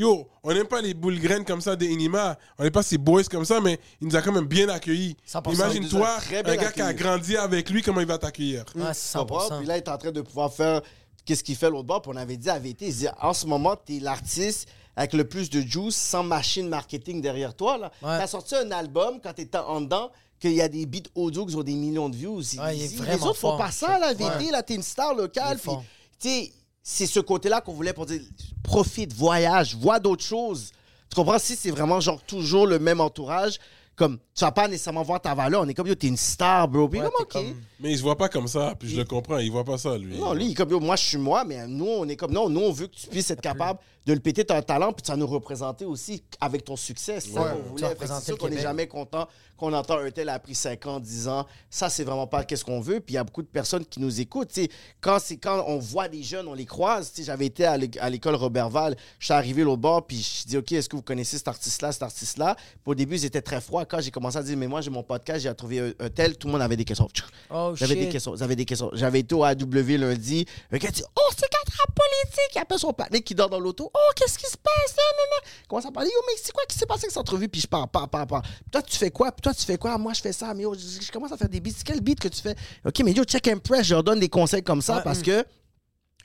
Yo, 0.00 0.26
on 0.42 0.54
n'aime 0.54 0.66
pas 0.66 0.80
les 0.80 0.94
boules 0.94 1.18
graines 1.20 1.44
comme 1.44 1.60
ça 1.60 1.76
d'Enima. 1.76 2.38
On 2.58 2.62
n'aime 2.62 2.72
pas 2.72 2.82
ces 2.82 2.96
boys 2.96 3.22
comme 3.24 3.44
ça, 3.44 3.60
mais 3.60 3.78
il 4.00 4.08
nous 4.08 4.16
a 4.16 4.22
quand 4.22 4.32
même 4.32 4.46
bien 4.46 4.66
accueillis. 4.70 5.14
100%. 5.30 5.52
Imagine-toi, 5.52 6.08
un 6.46 6.56
gars 6.56 6.72
qui 6.72 6.80
a 6.80 6.94
grandi 6.94 7.36
avec 7.36 7.68
lui, 7.68 7.82
comment 7.82 8.00
il 8.00 8.06
va 8.06 8.16
t'accueillir? 8.16 8.64
Ah? 8.80 8.92
100%. 8.92 9.58
Puis 9.58 9.66
là, 9.66 9.76
il 9.76 9.80
est 9.80 9.88
en 9.90 9.98
train 9.98 10.10
de 10.10 10.22
pouvoir 10.22 10.50
faire 10.54 10.80
qu'est-ce 11.26 11.44
qu'il 11.44 11.54
fait 11.54 11.68
l'autre 11.68 11.86
bord. 11.86 12.00
Puis 12.00 12.10
on 12.14 12.16
avait 12.16 12.38
dit 12.38 12.48
à 12.48 12.58
VT, 12.58 12.86
il 12.86 12.94
dit, 12.96 13.08
en 13.20 13.34
ce 13.34 13.44
moment, 13.44 13.76
tu 13.76 13.98
es 13.98 14.00
l'artiste 14.00 14.70
avec 14.96 15.12
le 15.12 15.24
plus 15.28 15.50
de 15.50 15.60
juice 15.60 15.96
sans 15.96 16.22
machine 16.22 16.66
marketing 16.66 17.20
derrière 17.20 17.54
toi. 17.54 17.76
Là. 17.76 17.92
Ouais. 18.02 18.16
Tu 18.16 18.22
as 18.22 18.26
sorti 18.26 18.54
un 18.54 18.70
album 18.70 19.20
quand 19.22 19.34
tu 19.34 19.42
étais 19.42 19.58
en 19.58 19.82
dedans 19.82 20.10
qu'il 20.38 20.52
y 20.54 20.62
a 20.62 20.68
des 20.70 20.86
beats 20.86 21.10
audio 21.14 21.44
qui 21.44 21.54
ont 21.56 21.62
des 21.62 21.74
millions 21.74 22.08
de 22.08 22.16
views. 22.16 22.40
Il- 22.54 22.58
Ouais, 22.60 22.74
il 22.74 22.82
est 22.84 23.06
les 23.06 23.22
autres 23.22 23.36
font 23.38 23.58
pas 23.58 23.70
ça, 23.70 23.98
là, 23.98 24.14
VT. 24.14 24.46
Ouais. 24.46 24.50
Là, 24.50 24.62
t'es 24.62 24.76
une 24.76 24.82
star 24.82 25.12
Il 25.12 25.18
locale. 25.18 25.58
Puis, 26.18 26.52
c'est 26.82 27.06
ce 27.06 27.20
côté-là 27.20 27.60
qu'on 27.60 27.74
voulait 27.74 27.92
pour 27.92 28.06
dire, 28.06 28.20
profite, 28.62 29.12
voyage, 29.12 29.76
vois 29.76 30.00
d'autres 30.00 30.24
choses. 30.24 30.72
Tu 31.10 31.16
comprends? 31.16 31.38
Si 31.38 31.56
c'est 31.56 31.70
vraiment 31.70 32.00
genre 32.00 32.22
toujours 32.22 32.66
le 32.66 32.78
même 32.78 33.00
entourage, 33.00 33.58
comme, 33.96 34.18
tu 34.40 34.44
vas 34.46 34.52
pas 34.52 34.68
nécessairement 34.68 35.02
voir 35.02 35.20
ta 35.20 35.34
valeur. 35.34 35.60
On 35.60 35.68
est 35.68 35.74
comme, 35.74 35.86
yo, 35.86 35.94
t'es 35.94 36.06
une 36.06 36.16
star, 36.16 36.66
bro. 36.66 36.88
Puis 36.88 36.98
Ouais, 36.98 37.04
comme, 37.14 37.26
t'es 37.30 37.38
ok? 37.38 37.44
comme- 37.44 37.60
Mais 37.78 37.92
il 37.92 37.96
se 37.98 38.02
voit 38.02 38.16
pas 38.16 38.28
comme 38.30 38.48
ça, 38.48 38.74
puis 38.78 38.88
je 38.88 38.96
le 38.96 39.04
comprends, 39.04 39.36
il 39.38 39.50
voit 39.50 39.64
pas 39.64 39.76
ça, 39.78 39.96
lui. 39.98 40.18
Non, 40.18 40.32
lui, 40.32 40.46
il 40.46 40.50
est 40.52 40.54
comme, 40.54 40.70
yo, 40.70 40.80
moi, 40.80 40.96
je 40.96 41.04
suis 41.04 41.18
moi, 41.18 41.44
mais 41.44 41.66
nous, 41.66 41.86
on 41.86 42.08
est 42.08 42.16
comme, 42.16 42.32
non, 42.32 42.48
nous, 42.48 42.60
on 42.60 42.72
veut 42.72 42.86
que 42.86 42.94
tu 42.96 43.06
puisses 43.08 43.30
être 43.30 43.40
capable 43.42 43.78
de 44.06 44.14
le 44.14 44.20
péter 44.20 44.44
ton 44.46 44.60
talent, 44.62 44.92
puis 44.94 45.02
tu 45.02 45.10
vas 45.10 45.16
nous 45.18 45.26
représenter 45.26 45.84
aussi 45.84 46.22
avec 46.40 46.64
ton 46.64 46.74
succès. 46.76 47.20
C'est 47.20 47.30
ça 47.32 47.40
Ouais. 47.42 47.48
qu'on 47.50 47.56
Tu 47.56 47.62
vas 47.62 47.68
voulait. 47.68 47.80
Fait 47.80 47.86
que 47.86 47.90
représenter 48.00 48.20
C'est 48.20 48.24
sûr 48.26 48.34
le 48.34 48.38
qu'on 48.38 48.44
n'est 48.46 48.50
Québec. 48.52 48.62
jamais 48.62 48.86
content 48.86 49.28
qu'on 49.58 49.72
entend 49.74 49.98
un 49.98 50.10
tel 50.10 50.30
a 50.30 50.38
pris 50.38 50.54
5 50.54 50.86
ans, 50.86 50.98
10 51.00 51.28
ans. 51.28 51.46
Ça, 51.68 51.90
c'est 51.90 52.02
vraiment 52.04 52.26
pas 52.26 52.44
qu'est-ce 52.44 52.64
qu'on 52.64 52.80
veut. 52.80 53.00
Puis 53.00 53.12
il 53.12 53.16
y 53.16 53.18
a 53.18 53.24
beaucoup 53.24 53.42
de 53.42 53.46
personnes 53.46 53.84
qui 53.84 54.00
nous 54.00 54.18
écoutent. 54.22 54.48
Tu 54.48 54.62
sais, 54.62 54.68
quand, 55.02 55.18
c'est 55.22 55.36
quand 55.36 55.62
on 55.66 55.78
voit 55.78 56.08
des 56.08 56.22
jeunes, 56.22 56.48
on 56.48 56.54
les 56.54 56.64
croise. 56.64 57.10
Tu 57.12 57.16
sais, 57.20 57.24
J'avais 57.26 57.44
été 57.46 57.66
à 57.66 57.76
l'é- 57.76 57.90
à 58.00 58.08
l'école 58.08 58.36
Robertval, 58.36 58.96
je 59.18 59.26
suis 59.26 59.34
arrivé 59.34 59.62
au 59.64 59.76
bord, 59.76 60.06
puis 60.06 60.16
je 60.42 60.48
dis, 60.48 60.56
OK, 60.56 60.72
est-ce 60.72 60.88
que 60.88 60.96
vous 60.96 61.02
connaissez 61.02 61.36
cet 61.36 61.48
artiste-là, 61.48 61.92
cet 61.92 62.02
artiste-là? 62.02 62.56
Puis 62.56 62.80
au 62.86 62.94
début, 62.94 63.16
ils 63.16 63.24
étaient 63.26 63.42
très 63.42 63.60
froids. 63.60 63.84
Quand 63.84 64.00
j'ai 64.00 64.10
commencé 64.10 64.29
à 64.36 64.42
dire, 64.42 64.56
mais 64.56 64.66
moi, 64.66 64.80
j'ai 64.80 64.90
mon 64.90 65.02
podcast, 65.02 65.40
j'ai 65.40 65.54
trouvé 65.54 65.80
un, 65.80 66.06
un 66.06 66.08
tel, 66.08 66.36
tout 66.36 66.46
le 66.46 66.52
monde 66.52 66.62
avait 66.62 66.76
des 66.76 66.84
questions. 66.84 67.08
Oh, 67.50 67.72
J'avais 67.74 67.96
des 67.96 68.08
questions. 68.08 68.36
J'avais 68.36 68.56
des 68.56 68.64
questions. 68.64 68.90
J'avais 68.92 69.20
été 69.20 69.34
au 69.34 69.44
AW 69.44 69.96
lundi. 69.98 70.46
Un 70.70 70.78
gars 70.78 70.90
dit 70.90 71.02
Oh, 71.16 71.30
c'est 71.36 71.48
quatre 71.48 71.70
politique. 72.00 72.54
Il 72.54 72.58
appelle 72.58 72.78
son 72.78 72.92
partenaire 72.92 73.22
qui 73.22 73.34
dort 73.34 73.48
dans 73.50 73.60
l'auto. 73.60 73.90
Oh, 73.92 74.10
qu'est-ce 74.16 74.38
qui 74.38 74.46
se 74.46 74.56
passe? 74.56 74.96
Là, 74.96 75.02
là, 75.02 75.22
là. 75.30 75.50
Il 75.62 75.68
commence 75.68 75.86
à 75.86 75.90
parler. 75.90 76.10
Yo, 76.10 76.20
mais 76.26 76.34
c'est 76.42 76.52
quoi 76.52 76.64
qui 76.68 76.76
s'est 76.76 76.86
passé 76.86 77.04
avec 77.04 77.10
cette 77.10 77.20
entrevue? 77.20 77.48
Puis 77.48 77.62
je 77.62 77.66
parle, 77.66 77.88
parle, 77.88 78.08
parle, 78.08 78.26
parle. 78.26 78.42
Puis 78.42 78.70
toi, 78.70 78.82
tu 78.82 78.96
fais 78.96 79.10
quoi? 79.10 79.32
Puis 79.32 79.42
toi, 79.42 79.54
tu 79.54 79.64
fais 79.64 79.78
quoi? 79.78 79.96
Moi, 79.98 80.12
je 80.12 80.20
fais 80.20 80.32
ça. 80.32 80.52
Mais 80.54 80.62
yo, 80.62 80.74
je, 80.74 81.04
je 81.04 81.12
commence 81.12 81.32
à 81.32 81.36
faire 81.36 81.48
des 81.48 81.60
beats. 81.60 81.70
Quel 81.84 82.00
beat 82.00 82.20
que 82.20 82.28
tu 82.28 82.40
fais? 82.40 82.56
OK, 82.84 83.00
mais 83.04 83.12
yo, 83.12 83.24
check 83.24 83.46
and 83.48 83.58
press. 83.58 83.86
Je 83.86 83.94
leur 83.94 84.04
donne 84.04 84.20
des 84.20 84.28
conseils 84.28 84.62
comme 84.62 84.82
ça 84.82 85.00
parce 85.00 85.18
hum. 85.18 85.24
que. 85.24 85.44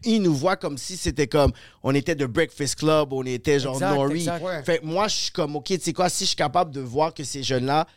Ils 0.06 0.22
nous 0.22 0.34
voient 0.36 0.56
comme 0.56 0.78
si 0.78 0.96
c'était 0.98 1.28
comme 1.28 1.52
on 1.84 1.94
était 1.94 2.16
de 2.16 2.26
Breakfast 2.26 2.76
Club, 2.76 3.12
on 3.12 3.24
était 3.24 3.60
genre 3.60 3.76
Exact, 3.76 3.96
Nori. 3.96 4.20
exact. 4.20 4.44
Ouais. 4.44 4.64
Fait 4.64 4.84
moi, 4.84 5.08
je 5.08 5.16
suis 5.16 5.32
comme, 5.32 5.56
OK, 5.56 5.66
tu 5.66 5.80
sais 5.80 5.94
quoi, 5.94 6.10
si 6.10 6.24
je 6.24 6.30
suis 6.30 6.36
capable 6.36 6.72
de 6.72 6.82
voir 6.82 7.14
que 7.14 7.24
ces 7.24 7.44
jeunes-là 7.44 7.88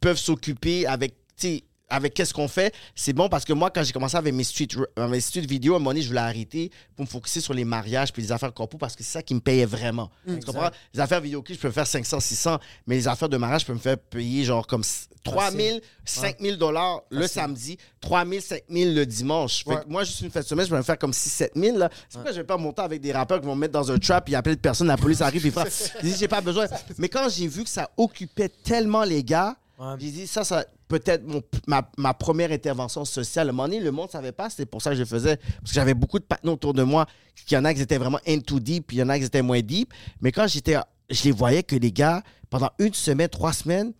peuvent 0.00 0.18
s'occuper 0.18 0.86
avec, 0.86 1.14
tu 1.36 1.48
sais, 1.48 1.64
avec 1.88 2.14
qu'est-ce 2.14 2.34
qu'on 2.34 2.48
fait, 2.48 2.74
c'est 2.94 3.12
bon 3.12 3.28
parce 3.28 3.44
que 3.44 3.52
moi, 3.52 3.70
quand 3.70 3.82
j'ai 3.82 3.92
commencé 3.92 4.16
avec 4.16 4.34
mes 4.34 4.44
street, 4.44 4.68
euh, 4.98 5.08
mes 5.08 5.20
street 5.20 5.40
vidéos, 5.42 5.74
à 5.74 5.76
un 5.76 5.78
moment 5.78 5.90
donné, 5.90 6.02
je 6.02 6.08
voulais 6.08 6.20
arrêter 6.20 6.70
pour 6.96 7.04
me 7.04 7.10
focuser 7.10 7.40
sur 7.40 7.54
les 7.54 7.64
mariages 7.64 8.12
puis 8.12 8.22
les 8.22 8.32
affaires 8.32 8.52
corpo 8.52 8.76
parce 8.78 8.94
que 8.94 9.02
c'est 9.02 9.12
ça 9.12 9.22
qui 9.22 9.34
me 9.34 9.40
payait 9.40 9.64
vraiment. 9.66 10.10
Tu 10.26 10.38
comprends? 10.40 10.70
Les 10.92 11.00
affaires 11.00 11.20
vidéo 11.20 11.42
je 11.48 11.54
peux 11.54 11.68
me 11.68 11.72
faire 11.72 11.86
500, 11.86 12.20
600, 12.20 12.58
mais 12.86 12.96
les 12.96 13.08
affaires 13.08 13.28
de 13.28 13.36
mariage, 13.36 13.62
je 13.62 13.66
peux 13.66 13.72
me 13.74 13.78
faire 13.78 13.98
payer 13.98 14.44
genre 14.44 14.66
comme 14.66 14.82
3 15.24 15.50
000, 15.50 15.78
5 16.04 16.36
000 16.40 16.56
dollars 16.56 17.00
le 17.10 17.26
samedi, 17.26 17.78
3 18.00 18.26
000, 18.26 18.40
5 18.40 18.62
000 18.68 18.90
le 18.94 19.04
dimanche. 19.06 19.64
Fait 19.64 19.70
Ouais. 19.70 19.82
que 19.84 19.88
moi, 19.88 20.04
juste 20.04 20.20
une 20.20 20.30
fête 20.30 20.44
de 20.44 20.48
semaine, 20.48 20.64
je 20.66 20.70
peux 20.70 20.76
me 20.76 20.82
faire 20.82 20.98
comme 20.98 21.12
6 21.12 21.28
7 21.30 21.52
000. 21.56 21.76
là. 21.78 21.88
C'est 22.08 22.14
pourquoi 22.14 22.32
je 22.32 22.36
vais 22.38 22.44
pas 22.44 22.56
monter 22.56 22.82
avec 22.82 23.00
des 23.00 23.12
rappeurs 23.12 23.40
qui 23.40 23.46
vont 23.46 23.54
me 23.54 23.60
mettre 23.60 23.72
dans 23.72 23.90
un 23.90 23.98
trap, 23.98 24.28
et 24.28 24.34
appeler 24.34 24.56
de 24.56 24.60
personne, 24.60 24.86
la 24.86 24.96
police 24.96 25.20
arrive, 25.20 25.44
et 25.46 25.50
faire. 25.50 25.66
J'ai 26.02 26.10
dit, 26.10 26.16
j'ai 26.18 26.28
pas 26.28 26.40
besoin. 26.40 26.66
Mais 26.98 27.08
quand 27.08 27.28
j'ai 27.28 27.46
vu 27.48 27.64
que 27.64 27.70
ça 27.70 27.90
occupait 27.96 28.48
tellement 28.48 29.04
les 29.04 29.24
gars, 29.24 29.56
Ouais. 29.78 29.94
j'ai 30.00 30.10
dit, 30.10 30.26
ça, 30.26 30.42
ça 30.44 30.64
peut-être 30.88 31.24
mon- 31.26 31.42
ma, 31.66 31.88
ma 31.98 32.14
première 32.14 32.50
intervention 32.50 33.04
sociale. 33.04 33.48
À 33.48 33.50
un 33.50 33.52
moment 33.52 33.68
donné, 33.68 33.80
le 33.80 33.90
monde 33.92 34.10
savait 34.10 34.32
pas, 34.32 34.50
c'était 34.50 34.66
pour 34.66 34.82
ça 34.82 34.90
que 34.90 34.96
je 34.96 35.00
le 35.02 35.06
faisais. 35.06 35.36
Parce 35.36 35.70
que 35.70 35.74
j'avais 35.74 35.94
beaucoup 35.94 36.18
de 36.18 36.24
partenaires 36.24 36.54
autour 36.54 36.74
de 36.74 36.82
moi. 36.82 37.06
Il 37.50 37.54
y 37.54 37.56
en 37.56 37.64
a 37.64 37.74
qui 37.74 37.80
étaient 37.82 37.98
vraiment 37.98 38.20
into 38.26 38.58
deep, 38.58 38.86
puis 38.88 38.96
il 38.96 39.00
y 39.00 39.02
en 39.02 39.08
a 39.08 39.18
qui 39.18 39.24
étaient 39.24 39.42
moins 39.42 39.60
deep. 39.60 39.92
Mais 40.20 40.32
quand 40.32 40.46
j'étais, 40.46 40.76
je 41.10 41.24
les 41.24 41.30
voyais 41.32 41.62
que 41.62 41.76
les 41.76 41.92
gars, 41.92 42.22
pendant 42.50 42.70
une 42.78 42.94
semaine, 42.94 43.28
trois 43.28 43.52
semaines, 43.52 43.92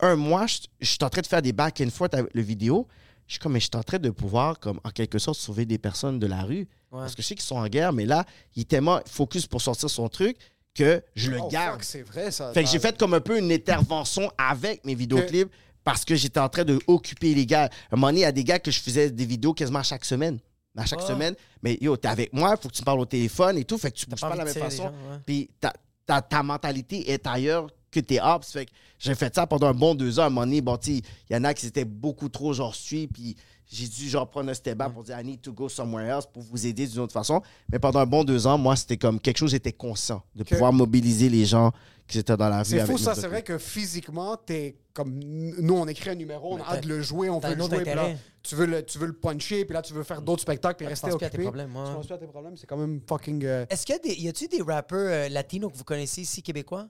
un 0.00 0.14
mois, 0.16 0.46
je, 0.46 0.58
je 0.80 0.86
suis 0.86 0.98
en 1.02 1.10
train 1.10 1.20
de 1.22 1.26
faire 1.26 1.42
des 1.42 1.52
back 1.52 1.80
and 1.84 1.90
forth 1.90 2.14
avec 2.14 2.32
le 2.32 2.42
vidéo. 2.42 2.86
Je 3.26 3.32
suis 3.34 3.40
comme, 3.40 3.52
mais 3.52 3.60
je 3.60 3.64
suis 3.66 3.76
en 3.76 3.82
train 3.82 3.98
de 3.98 4.10
pouvoir, 4.10 4.58
comme, 4.58 4.80
en 4.84 4.90
quelque 4.90 5.18
sorte, 5.18 5.38
sauver 5.38 5.66
des 5.66 5.76
personnes 5.78 6.18
de 6.18 6.26
la 6.26 6.42
rue. 6.42 6.66
Parce 6.90 7.14
que 7.14 7.20
je 7.20 7.26
sais 7.26 7.34
qu'ils 7.34 7.44
sont 7.44 7.56
en 7.56 7.66
guerre, 7.68 7.92
mais 7.92 8.06
là, 8.06 8.24
il 8.56 8.62
est 8.62 8.64
tellement 8.64 9.00
focus 9.06 9.46
pour 9.46 9.60
sortir 9.60 9.90
son 9.90 10.08
truc 10.08 10.36
que 10.74 11.02
je 11.14 11.30
le 11.30 11.38
Oh, 11.42 11.48
garde. 11.48 11.82
c'est 11.82 12.00
vrai, 12.02 12.30
ça. 12.30 12.52
Fait 12.54 12.62
que 12.64 12.70
j'ai 12.70 12.78
fait 12.78 12.96
comme 12.96 13.12
un 13.12 13.20
peu 13.20 13.38
une 13.38 13.50
intervention 13.52 14.30
avec 14.38 14.86
mes 14.86 14.94
vidéoclips 14.94 15.50
parce 15.88 16.04
que 16.04 16.14
j'étais 16.16 16.38
en 16.38 16.50
train 16.50 16.64
de 16.64 16.78
occuper 16.86 17.34
les 17.34 17.46
gars. 17.46 17.62
À 17.62 17.94
un 17.94 17.96
moment 17.96 18.08
donné, 18.08 18.18
il 18.18 18.22
y 18.22 18.26
a 18.26 18.32
des 18.32 18.44
gars 18.44 18.58
que 18.58 18.70
je 18.70 18.78
faisais 18.78 19.10
des 19.10 19.24
vidéos 19.24 19.54
quasiment 19.54 19.78
à 19.78 19.82
chaque 19.82 20.04
semaine. 20.04 20.38
À 20.76 20.84
chaque 20.84 21.00
Oh. 21.02 21.06
semaine. 21.08 21.34
Mais 21.62 21.78
yo, 21.80 21.96
t'es 21.96 22.08
avec 22.08 22.30
moi, 22.34 22.54
faut 22.58 22.68
que 22.68 22.74
tu 22.74 22.82
me 22.82 22.84
parles 22.84 23.00
au 23.00 23.06
téléphone 23.06 23.56
et 23.56 23.64
tout. 23.64 23.78
Fait 23.78 23.90
que 23.90 23.96
tu 23.96 24.04
bouges 24.04 24.20
pas 24.20 24.32
de 24.32 24.36
la 24.36 24.44
même 24.44 24.52
façon. 24.52 24.82
les 24.82 24.88
gens, 24.90 25.12
ouais. 25.12 25.18
Puis 25.24 25.50
ta, 25.58 25.72
ta, 26.04 26.20
ta 26.20 26.42
mentalité 26.42 27.10
est 27.10 27.26
ailleurs 27.26 27.68
que 27.90 28.00
tes 28.00 28.20
hops. 28.20 28.52
Fait 28.52 28.66
que 28.66 28.70
j'ai 28.98 29.14
fait 29.14 29.34
ça 29.34 29.46
pendant 29.46 29.68
un 29.68 29.72
bon 29.74 29.94
deux 29.94 30.18
heures. 30.18 30.24
À 30.24 30.26
un 30.26 30.30
moment 30.30 30.44
donné, 30.44 30.60
bon, 30.60 30.76
il 30.86 31.00
y 31.30 31.34
en 31.36 31.44
a 31.44 31.54
qui 31.54 31.66
étaient 31.66 31.86
beaucoup 31.86 32.28
trop 32.28 32.52
genre 32.52 32.74
suis. 32.74 33.06
Puis 33.06 33.34
j'ai 33.70 33.86
dû 33.86 34.08
genre 34.08 34.28
prendre 34.28 34.48
un 34.50 34.54
step 34.54 34.76
back 34.78 34.92
pour 34.92 35.02
dire 35.04 35.18
I 35.20 35.24
need 35.24 35.42
to 35.42 35.52
go 35.52 35.68
somewhere 35.68 36.06
else 36.08 36.24
pour 36.26 36.42
vous 36.42 36.66
aider 36.66 36.86
d'une 36.86 37.00
autre 37.00 37.12
façon. 37.12 37.42
Mais 37.70 37.78
pendant 37.78 38.00
un 38.00 38.06
bon 38.06 38.24
deux 38.24 38.46
ans, 38.46 38.56
moi, 38.58 38.74
c'était 38.76 38.96
comme 38.96 39.20
quelque 39.20 39.36
chose, 39.38 39.50
j'étais 39.50 39.72
conscient 39.72 40.22
de 40.34 40.42
pouvoir 40.44 40.72
mobiliser 40.72 41.28
les 41.28 41.44
gens 41.44 41.72
qui 42.06 42.18
étaient 42.18 42.36
dans 42.36 42.48
la 42.48 42.60
rue. 42.60 42.64
C'est 42.64 42.86
fou, 42.86 42.96
ça. 42.96 43.14
C'est 43.14 43.28
vrai 43.28 43.42
que 43.42 43.58
physiquement, 43.58 44.36
t'es 44.36 44.76
comme. 44.94 45.18
Nous, 45.18 45.74
on 45.74 45.86
écrit 45.86 46.08
un 46.10 46.14
numéro, 46.14 46.54
on 46.54 46.62
a 46.62 46.64
hâte 46.66 46.84
de 46.84 46.88
le 46.88 47.02
jouer, 47.02 47.28
on 47.28 47.38
veut 47.38 47.54
le 47.54 47.62
jouer. 47.62 47.82
puis 47.82 47.94
là, 47.94 48.08
tu, 48.42 48.54
veux 48.54 48.64
le, 48.64 48.82
tu 48.82 48.98
veux 48.98 49.06
le 49.06 49.12
puncher, 49.12 49.66
puis 49.66 49.74
là, 49.74 49.82
tu 49.82 49.92
veux 49.92 50.02
faire 50.02 50.22
d'autres 50.22 50.40
spectacles, 50.40 50.76
puis 50.78 50.86
Ouais, 50.86 50.92
tu 50.94 51.04
rester 51.04 51.10
penses 51.10 51.18
plus 51.18 51.26
à 51.26 51.28
tes 51.28 51.36
occupé. 51.36 51.42
problèmes. 51.42 51.68
Tu 51.68 51.74
penses 51.94 52.06
plus 52.06 52.14
à 52.14 52.18
tes 52.18 52.26
problèmes. 52.26 52.56
C'est 52.56 52.66
quand 52.66 52.78
même 52.78 53.00
fucking. 53.06 53.44
euh, 53.44 53.66
Est-ce 53.68 53.84
qu'il 53.84 53.94
y 53.94 53.98
a 53.98 54.00
des. 54.00 54.14
Y 54.22 54.28
a-tu 54.28 54.48
des 54.48 54.62
rappeurs 54.62 54.98
euh, 55.10 55.28
latinos 55.28 55.70
que 55.70 55.76
vous 55.76 55.84
connaissez 55.84 56.22
ici, 56.22 56.42
québécois? 56.42 56.88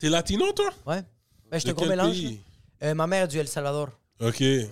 T'es 0.00 0.08
latino, 0.08 0.50
toi? 0.52 0.70
Ouais. 0.86 1.02
Ben, 1.48 1.60
je 1.60 1.68
un 1.68 1.72
gros 1.72 1.86
mélange. 1.86 2.16
Euh, 2.82 2.92
ma 2.94 3.06
mère 3.06 3.24
est 3.24 3.28
du 3.28 3.38
El 3.38 3.46
Salvador. 3.46 3.90
Ok. 4.20 4.42
Un 4.42 4.42
mélange, 4.42 4.66
tu 4.66 4.68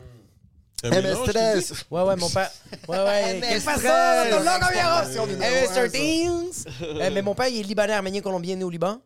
dis? 0.73 0.74
MS13. 0.91 1.85
Ouais, 1.91 2.03
ouais, 2.03 2.17
mon 2.17 2.29
père. 2.31 2.51
Ouais, 2.89 2.99
ouais. 2.99 3.41
MS13. 3.41 3.49
Qu'est-ce 3.49 3.67
que 3.67 3.81
ça, 3.81 4.25
ton 4.31 4.39
logo, 4.39 4.51
Exportation 4.51 5.27
viejo? 5.27 5.39
numéro 5.39 5.65
un, 5.65 5.75
ça. 5.75 5.87
MS13. 5.87 6.67
Euh, 6.83 7.11
Mais 7.13 7.23
mon 7.23 7.35
père, 7.35 7.49
il 7.49 7.61
est 7.61 7.63
libanais, 7.63 7.93
arménien, 7.95 8.21
colombien, 8.21 8.57
né 8.57 8.65
au 8.65 8.71
Liban. 8.71 9.01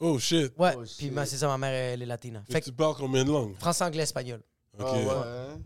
Oh 0.00 0.18
shit. 0.18 0.52
Ouais. 0.58 0.74
Oh, 0.76 0.82
Puis 0.98 1.12
c'est 1.24 1.36
ça, 1.36 1.46
ma 1.46 1.58
mère, 1.58 1.72
elle 1.72 2.02
est 2.02 2.06
Fait 2.50 2.60
que 2.60 2.66
tu 2.66 2.72
parles 2.72 2.94
combien 2.96 3.24
de 3.24 3.30
langues? 3.30 3.54
Français, 3.58 3.84
anglais, 3.84 4.02
espagnol. 4.02 4.40
Ok. 4.78 4.86
Ah 4.88 4.92
ouais. 4.94 5.62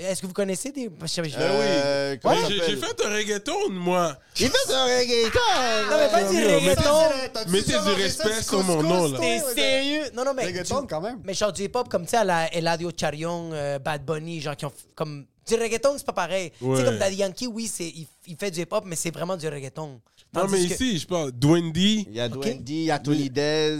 Est-ce 0.00 0.22
que 0.22 0.26
vous 0.26 0.32
connaissez 0.32 0.72
des. 0.72 0.90
je 1.02 1.06
sais- 1.06 1.22
je- 1.28 1.36
Euh, 1.38 2.16
comment 2.22 2.34
ça 2.34 2.48
j'ai- 2.48 2.58
s'appelle? 2.58 2.70
J'ai 2.70 2.76
fait 2.76 3.04
un 3.06 3.10
reggaeton, 3.14 3.68
moi. 3.70 4.16
Il 4.38 4.48
fait 4.48 4.74
un 4.74 4.84
reggaeton! 4.84 5.90
Non, 5.90 5.96
mais 5.98 6.08
pas 6.10 6.22
du 6.30 6.46
reggaeton. 6.46 7.50
Mettez 7.50 7.72
du 7.72 8.02
respect 8.02 8.42
sur 8.42 8.62
mon 8.64 8.82
nom, 8.82 9.08
là. 9.12 9.18
T'es 9.18 9.40
sérieux? 9.54 10.04
Non, 10.14 10.24
non, 10.24 10.32
mais. 10.34 10.46
Reggaeton, 10.46 10.86
quand 10.86 11.00
même. 11.00 11.20
Mais 11.24 11.34
genre 11.34 11.52
du 11.52 11.62
hip-hop 11.64 11.88
comme, 11.88 12.04
tu 12.04 12.10
sais, 12.10 12.16
à 12.18 12.24
la 12.24 12.54
Eladio 12.54 12.90
Charion, 12.98 13.50
euh, 13.52 13.78
Bad 13.78 14.04
Bunny, 14.04 14.40
genre 14.40 14.56
qui 14.56 14.64
ont. 14.66 14.70
f- 14.70 14.94
Comme. 14.94 15.26
Du 15.48 15.54
reggaeton, 15.56 15.94
c'est 15.96 16.06
pas 16.06 16.12
pareil. 16.12 16.52
Tu 16.58 16.64
Ouais. 16.64 16.76
sais, 16.76 16.84
comme 16.84 16.98
Daddy 16.98 17.16
Yankee, 17.16 17.46
oui, 17.48 17.66
c'est, 17.66 17.84
il, 17.88 18.06
il 18.26 18.36
fait 18.36 18.50
du 18.52 18.60
hip-hop, 18.60 18.84
mais 18.86 18.94
c'est 18.94 19.10
vraiment 19.10 19.36
du 19.36 19.48
reggaeton. 19.48 20.00
Non, 20.32 20.42
Tandis 20.42 20.52
mais 20.52 20.68
que- 20.68 20.74
ici, 20.74 20.98
je 21.00 21.06
parle. 21.08 21.32
Dwendy. 21.32 22.06
Il 22.08 22.14
y 22.16 22.20
a 22.20 22.28
Dwendy, 22.28 22.72
il 22.74 22.84
y 22.84 22.90
a 22.92 22.98
Tony 23.00 23.28
Dez, 23.30 23.76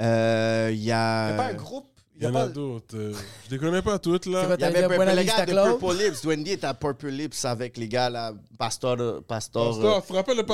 euh, 0.00 0.70
il 0.72 0.82
y 0.82 0.90
a... 0.90 1.26
a 1.26 1.32
pas 1.34 1.44
un 1.44 1.54
groupe. 1.54 1.86
Il 2.16 2.24
y 2.24 2.26
en 2.28 2.34
a 2.36 2.46
d'autres. 2.46 2.94
euh, 2.96 3.12
Je 3.46 3.50
les 3.52 3.58
connais 3.58 3.82
pas 3.82 3.98
toutes, 3.98 4.26
là. 4.26 4.44
Il 4.56 4.60
y 4.60 4.64
avait 4.64 4.86
Buena 4.86 5.14
les 5.14 5.24
gars 5.24 5.44
de? 5.44 5.52
Purple 5.52 5.96
Lips. 5.96 6.22
Dwendy 6.22 6.52
était 6.52 6.66
à 6.66 6.74
Purple 6.74 7.08
Lips 7.08 7.44
avec 7.44 7.76
les 7.76 7.88
gars 7.88 8.08
là, 8.08 8.32
Pastor... 8.56 8.96
Pastor, 9.26 9.70
Pasteur, 9.74 10.02
tu 10.02 10.08
te 10.08 10.16
rappelles 10.16 10.36
le 10.36 10.44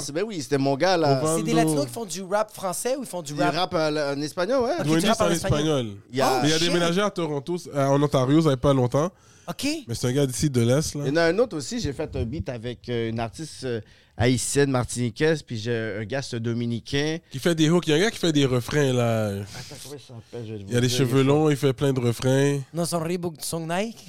c'est- 0.00 0.12
ben 0.12 0.24
oui, 0.26 0.40
c'était 0.40 0.56
mon 0.58 0.76
gars 0.76 0.96
là. 0.96 1.22
C'est 1.36 1.42
des 1.42 1.52
latinos 1.52 1.86
qui 1.86 1.92
font 1.92 2.06
du 2.06 2.22
rap 2.22 2.50
français 2.52 2.96
ou 2.96 3.02
ils 3.02 3.06
font 3.08 3.22
du 3.22 3.34
rap. 3.34 3.54
rappe 3.54 3.74
en, 3.74 3.96
en 3.96 4.20
espagnol, 4.22 4.62
ouais. 4.64 4.76
Rappes 4.76 4.86
c'est 5.00 5.22
en 5.22 5.30
espagnol. 5.30 5.86
Il 6.10 6.18
y 6.18 6.22
a, 6.22 6.42
shit. 6.46 6.60
déménagé 6.68 7.00
à 7.02 7.10
Toronto, 7.10 7.56
euh, 7.74 7.86
en 7.86 8.02
Ontario, 8.02 8.40
ça 8.40 8.50
fait 8.50 8.56
pas 8.56 8.72
longtemps. 8.72 9.10
OK. 9.48 9.66
Mais 9.88 9.94
c'est 9.94 10.06
un 10.06 10.12
gars 10.12 10.26
d'ici 10.26 10.48
de 10.48 10.60
l'Est, 10.62 10.94
là. 10.94 11.02
il 11.04 11.08
y 11.08 11.12
en 11.12 11.16
a 11.16 11.22
un 11.24 11.38
autre 11.38 11.56
aussi, 11.56 11.80
j'ai 11.80 11.92
fait 11.92 12.14
un 12.16 12.24
beat 12.24 12.48
avec 12.48 12.88
euh, 12.88 13.10
une 13.10 13.18
artiste 13.20 13.64
euh, 13.64 13.80
haïtienne, 14.20 14.70
martiniquaise, 14.70 15.42
puis 15.42 15.56
j'ai 15.58 15.96
un 16.00 16.04
gars, 16.04 16.22
c'est 16.22 16.38
dominicain. 16.40 17.18
Qui 17.30 17.38
fait 17.38 17.54
des 17.54 17.68
hooks. 17.70 17.86
Il 17.86 17.90
y 17.90 17.92
a 17.94 17.96
un 17.96 18.00
gars 18.00 18.10
qui 18.10 18.18
fait 18.18 18.32
des 18.32 18.44
refrains, 18.46 18.92
là. 18.92 19.28
Attends, 19.28 19.42
comment 19.82 19.94
il 19.96 20.00
s'appelle? 20.00 20.46
Je 20.46 20.52
vais 20.54 20.64
Il 20.68 20.76
a 20.76 20.80
des 20.80 20.86
dire, 20.88 20.96
cheveux 20.98 21.22
longs, 21.22 21.48
il 21.50 21.56
fait 21.56 21.72
plein 21.72 21.92
de 21.92 22.00
refrains. 22.00 22.60
Non, 22.74 22.84
son 22.84 23.00
Reebok, 23.00 23.34
son 23.40 23.66
Nike. 23.66 24.06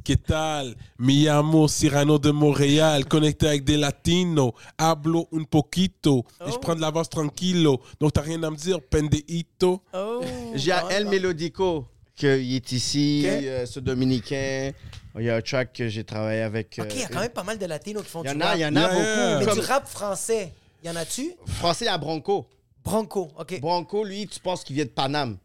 Que 0.03 0.13
tal? 0.15 0.75
Mi 0.97 1.27
amo 1.27 1.67
Cyrano 1.67 2.17
de 2.17 2.31
Montréal, 2.31 3.05
connecté 3.05 3.47
avec 3.47 3.63
des 3.63 3.77
latinos. 3.77 4.53
Hablo 4.75 5.27
un 5.31 5.43
poquito. 5.43 6.25
Et 6.43 6.49
je 6.49 6.55
Oh. 6.55 6.59
prends 6.59 6.73
de 6.75 6.81
l'avance 6.81 7.07
tranquilo. 7.09 7.79
Donc 7.99 8.13
t'as 8.13 8.21
rien 8.21 8.41
à 8.41 8.49
me 8.49 8.55
dire, 8.55 8.79
pendeito. 8.81 9.83
Oh. 9.93 10.21
J'ai 10.55 10.71
Ah, 10.71 10.87
El. 10.89 11.05
Melodico, 11.07 11.85
qui 12.15 12.25
est 12.25 12.71
ici, 12.71 13.23
Ok. 13.27 13.31
euh, 13.43 13.65
ce 13.67 13.79
dominicain. 13.79 14.71
Il 15.19 15.25
y 15.25 15.29
a 15.29 15.35
un 15.35 15.41
track 15.41 15.73
que 15.73 15.87
j'ai 15.89 16.03
travaillé 16.03 16.41
avec. 16.41 16.79
OK, 16.81 16.87
il 16.93 16.99
y 16.99 17.03
a 17.03 17.05
euh, 17.05 17.09
quand 17.11 17.19
même 17.19 17.31
pas 17.31 17.43
mal 17.43 17.57
de 17.57 17.65
latinos 17.65 18.03
qui 18.03 18.09
font 18.09 18.23
Il 18.23 18.29
y 18.29 18.33
du 18.33 18.37
en 18.37 18.41
a, 18.41 18.45
rap. 18.47 18.55
il 18.57 18.61
y 18.61 18.65
en 18.65 18.75
a 18.75 18.87
beaucoup. 18.87 19.39
Mais 19.39 19.45
Comme 19.45 19.59
du 19.59 19.65
rap 19.65 19.87
français, 19.87 20.53
y 20.83 20.89
en 20.89 20.95
a-tu? 20.95 21.33
français, 21.47 21.85
il 21.85 21.87
y 21.87 21.91
a 21.91 21.97
Bronco. 21.97 22.47
Bronco, 22.83 23.29
OK. 23.37 23.59
Bronco, 23.59 24.03
lui, 24.03 24.25
tu 24.27 24.39
penses 24.39 24.63
qu'il 24.63 24.75
vient 24.75 24.85
de 24.85 24.89
Paname. 24.89 25.37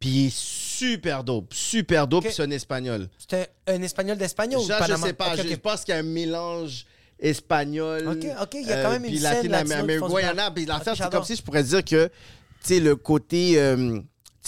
Puis 0.00 0.08
il 0.08 0.26
est 0.26 0.34
super 0.36 1.24
dope, 1.24 1.52
super 1.54 2.06
dope, 2.06 2.20
Ok. 2.24 2.26
puis 2.26 2.34
c'est 2.34 2.42
un 2.42 2.50
espagnol. 2.50 3.08
C'était 3.18 3.48
un 3.66 3.80
espagnol 3.82 4.18
d'espagnol 4.18 4.60
ou 4.60 4.64
Ça, 4.66 4.76
je 4.76 4.80
Panama? 4.82 5.06
sais 5.06 5.12
pas, 5.14 5.32
OK, 5.34 5.40
je 5.46 5.52
OK. 5.54 5.58
pense 5.60 5.84
qu'il 5.84 5.94
y 5.94 5.96
a 5.96 6.00
un 6.00 6.02
mélange 6.02 6.84
espagnol. 7.18 8.06
Ok, 8.08 8.26
ok, 8.42 8.54
il 8.60 8.66
y 8.66 8.72
a 8.72 8.82
quand 8.82 8.90
même 8.90 9.02
puis 9.02 9.12
une 9.12 9.20
scène 9.20 9.48
latino 9.48 10.08
Ouais, 10.08 10.22
il 10.22 10.26
y 10.26 10.28
en 10.28 10.38
a. 10.38 10.50
Puis 10.50 10.66
l'affaire, 10.66 10.94
c'est 10.96 11.10
comme 11.10 11.24
si 11.24 11.36
je 11.36 11.42
pourrais 11.42 11.62
dire 11.62 11.84
que, 11.84 12.06
tu 12.06 12.12
sais, 12.60 12.80
le 12.80 12.94
côté, 12.96 13.54
euh, 13.60 14.00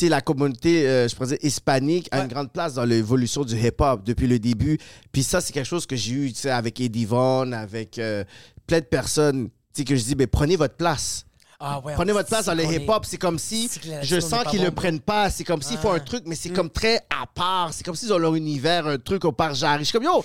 sais, 0.05 0.09
la 0.09 0.21
communauté, 0.21 0.87
euh, 0.89 1.09
je 1.09 1.15
pourrais 1.15 1.29
dire, 1.29 1.39
hispanique 1.43 2.09
a 2.11 2.19
Ouais. 2.19 2.23
une 2.25 2.29
grande 2.29 2.53
place 2.53 2.75
dans 2.75 2.85
l'évolution 2.85 3.45
du 3.45 3.57
hip-hop 3.57 4.05
depuis 4.05 4.27
le 4.27 4.39
début. 4.39 4.79
Puis 5.13 5.23
ça, 5.23 5.41
c'est 5.41 5.53
quelque 5.53 5.67
chose 5.67 5.87
que 5.87 5.97
j'ai 5.97 6.13
eu, 6.13 6.33
tu 6.33 6.41
sais, 6.41 6.51
avec 6.51 6.81
Eddie 6.81 7.05
Von, 7.05 7.53
avec 7.53 7.99
euh, 7.99 8.25
plein 8.67 8.81
de 8.81 8.85
personnes, 8.85 9.49
tu 9.49 9.53
sais, 9.81 9.85
que 9.85 9.97
je 9.97 10.03
dis, 10.05 10.15
mais 10.17 10.27
prenez 10.27 10.57
votre 10.57 10.75
place. 10.77 11.25
Ah 11.61 11.81
ouais, 11.81 11.95
Prenez 11.95 12.13
votre 12.13 12.29
place 12.29 12.45
dans 12.47 12.55
le 12.55 12.63
hip-hop. 12.65 13.05
C'est 13.05 13.17
comme 13.17 13.37
si 13.37 13.69
je 14.03 14.21
sens 14.21 14.45
qu'ils 14.49 14.63
le 14.63 14.71
prennent 14.71 15.01
pas. 15.01 15.29
C'est 15.29 15.43
comme 15.43 15.61
s'ils 15.61 15.77
font 15.79 15.91
un 15.91 15.99
truc, 15.99 16.23
mais 16.25 16.37
c'est 16.37 16.51
comme 16.51 16.71
très 16.71 16.99
à 17.11 17.27
part. 17.27 17.75
C'est 17.75 17.83
comme 17.85 17.97
s'ils 17.97 18.13
ont 18.13 18.19
leur 18.19 18.37
univers, 18.37 18.87
un 18.87 18.97
truc 18.97 19.25
au 19.25 19.33
part. 19.33 19.55
Je 19.55 19.83
suis 19.83 19.93
comme, 19.93 20.05
yo, 20.05 20.25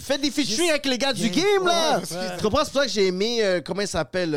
faites 0.00 0.20
des 0.20 0.32
featuring 0.32 0.70
avec 0.70 0.84
les 0.86 0.98
gars 0.98 1.12
du 1.12 1.28
game, 1.30 1.64
là. 1.64 2.00
Tu 2.00 2.42
comprends? 2.42 2.64
C'est 2.64 2.72
pour 2.72 2.80
ça 2.82 2.86
que 2.86 2.90
j'ai 2.92 3.06
aimé, 3.06 3.38
euh, 3.44 3.60
comment 3.64 3.82
il 3.82 3.86
s'appelle 3.86 4.34